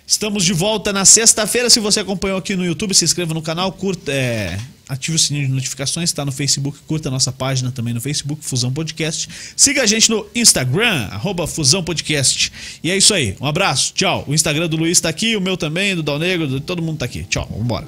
Estamos 0.07 0.45
de 0.45 0.53
volta 0.53 0.93
na 0.93 1.05
sexta-feira. 1.05 1.71
Se 1.71 1.81
você 1.81 2.01
acompanhou 2.01 2.39
aqui 2.39 2.55
no 2.55 2.65
YouTube, 2.65 2.95
se 2.95 3.05
inscreva 3.05 3.33
no 3.33 3.41
canal, 3.41 3.73
curta, 3.73 4.13
é, 4.13 4.59
ative 4.87 5.17
o 5.17 5.19
sininho 5.19 5.47
de 5.47 5.53
notificações, 5.53 6.11
está 6.11 6.25
no 6.27 6.33
Facebook, 6.33 6.79
curta 6.87 7.09
a 7.09 7.11
nossa 7.13 7.33
página 7.33 7.73
também 7.73 7.95
no 7.95 8.01
Facebook, 8.03 8.45
Fusão 8.45 8.71
Podcast. 8.71 9.29
Siga 9.57 9.83
a 9.83 9.87
gente 9.87 10.11
no 10.11 10.27
Instagram, 10.35 11.09
arroba 11.11 11.47
Fusão 11.47 11.83
Podcast. 11.83 12.53
E 12.83 12.91
é 12.91 12.97
isso 12.97 13.15
aí. 13.15 13.35
Um 13.41 13.47
abraço, 13.47 13.95
tchau. 13.95 14.25
O 14.29 14.35
Instagram 14.35 14.69
do 14.69 14.77
Luiz 14.77 14.99
está 14.99 15.09
aqui, 15.09 15.37
o 15.37 15.41
meu 15.41 15.57
também, 15.57 15.97
do 15.97 16.03
Dal 16.03 16.19
Negro, 16.19 16.47
do- 16.47 16.61
todo 16.61 16.83
mundo 16.83 16.95
está 16.97 17.07
aqui. 17.07 17.25
Tchau, 17.25 17.49
vambora. 17.51 17.87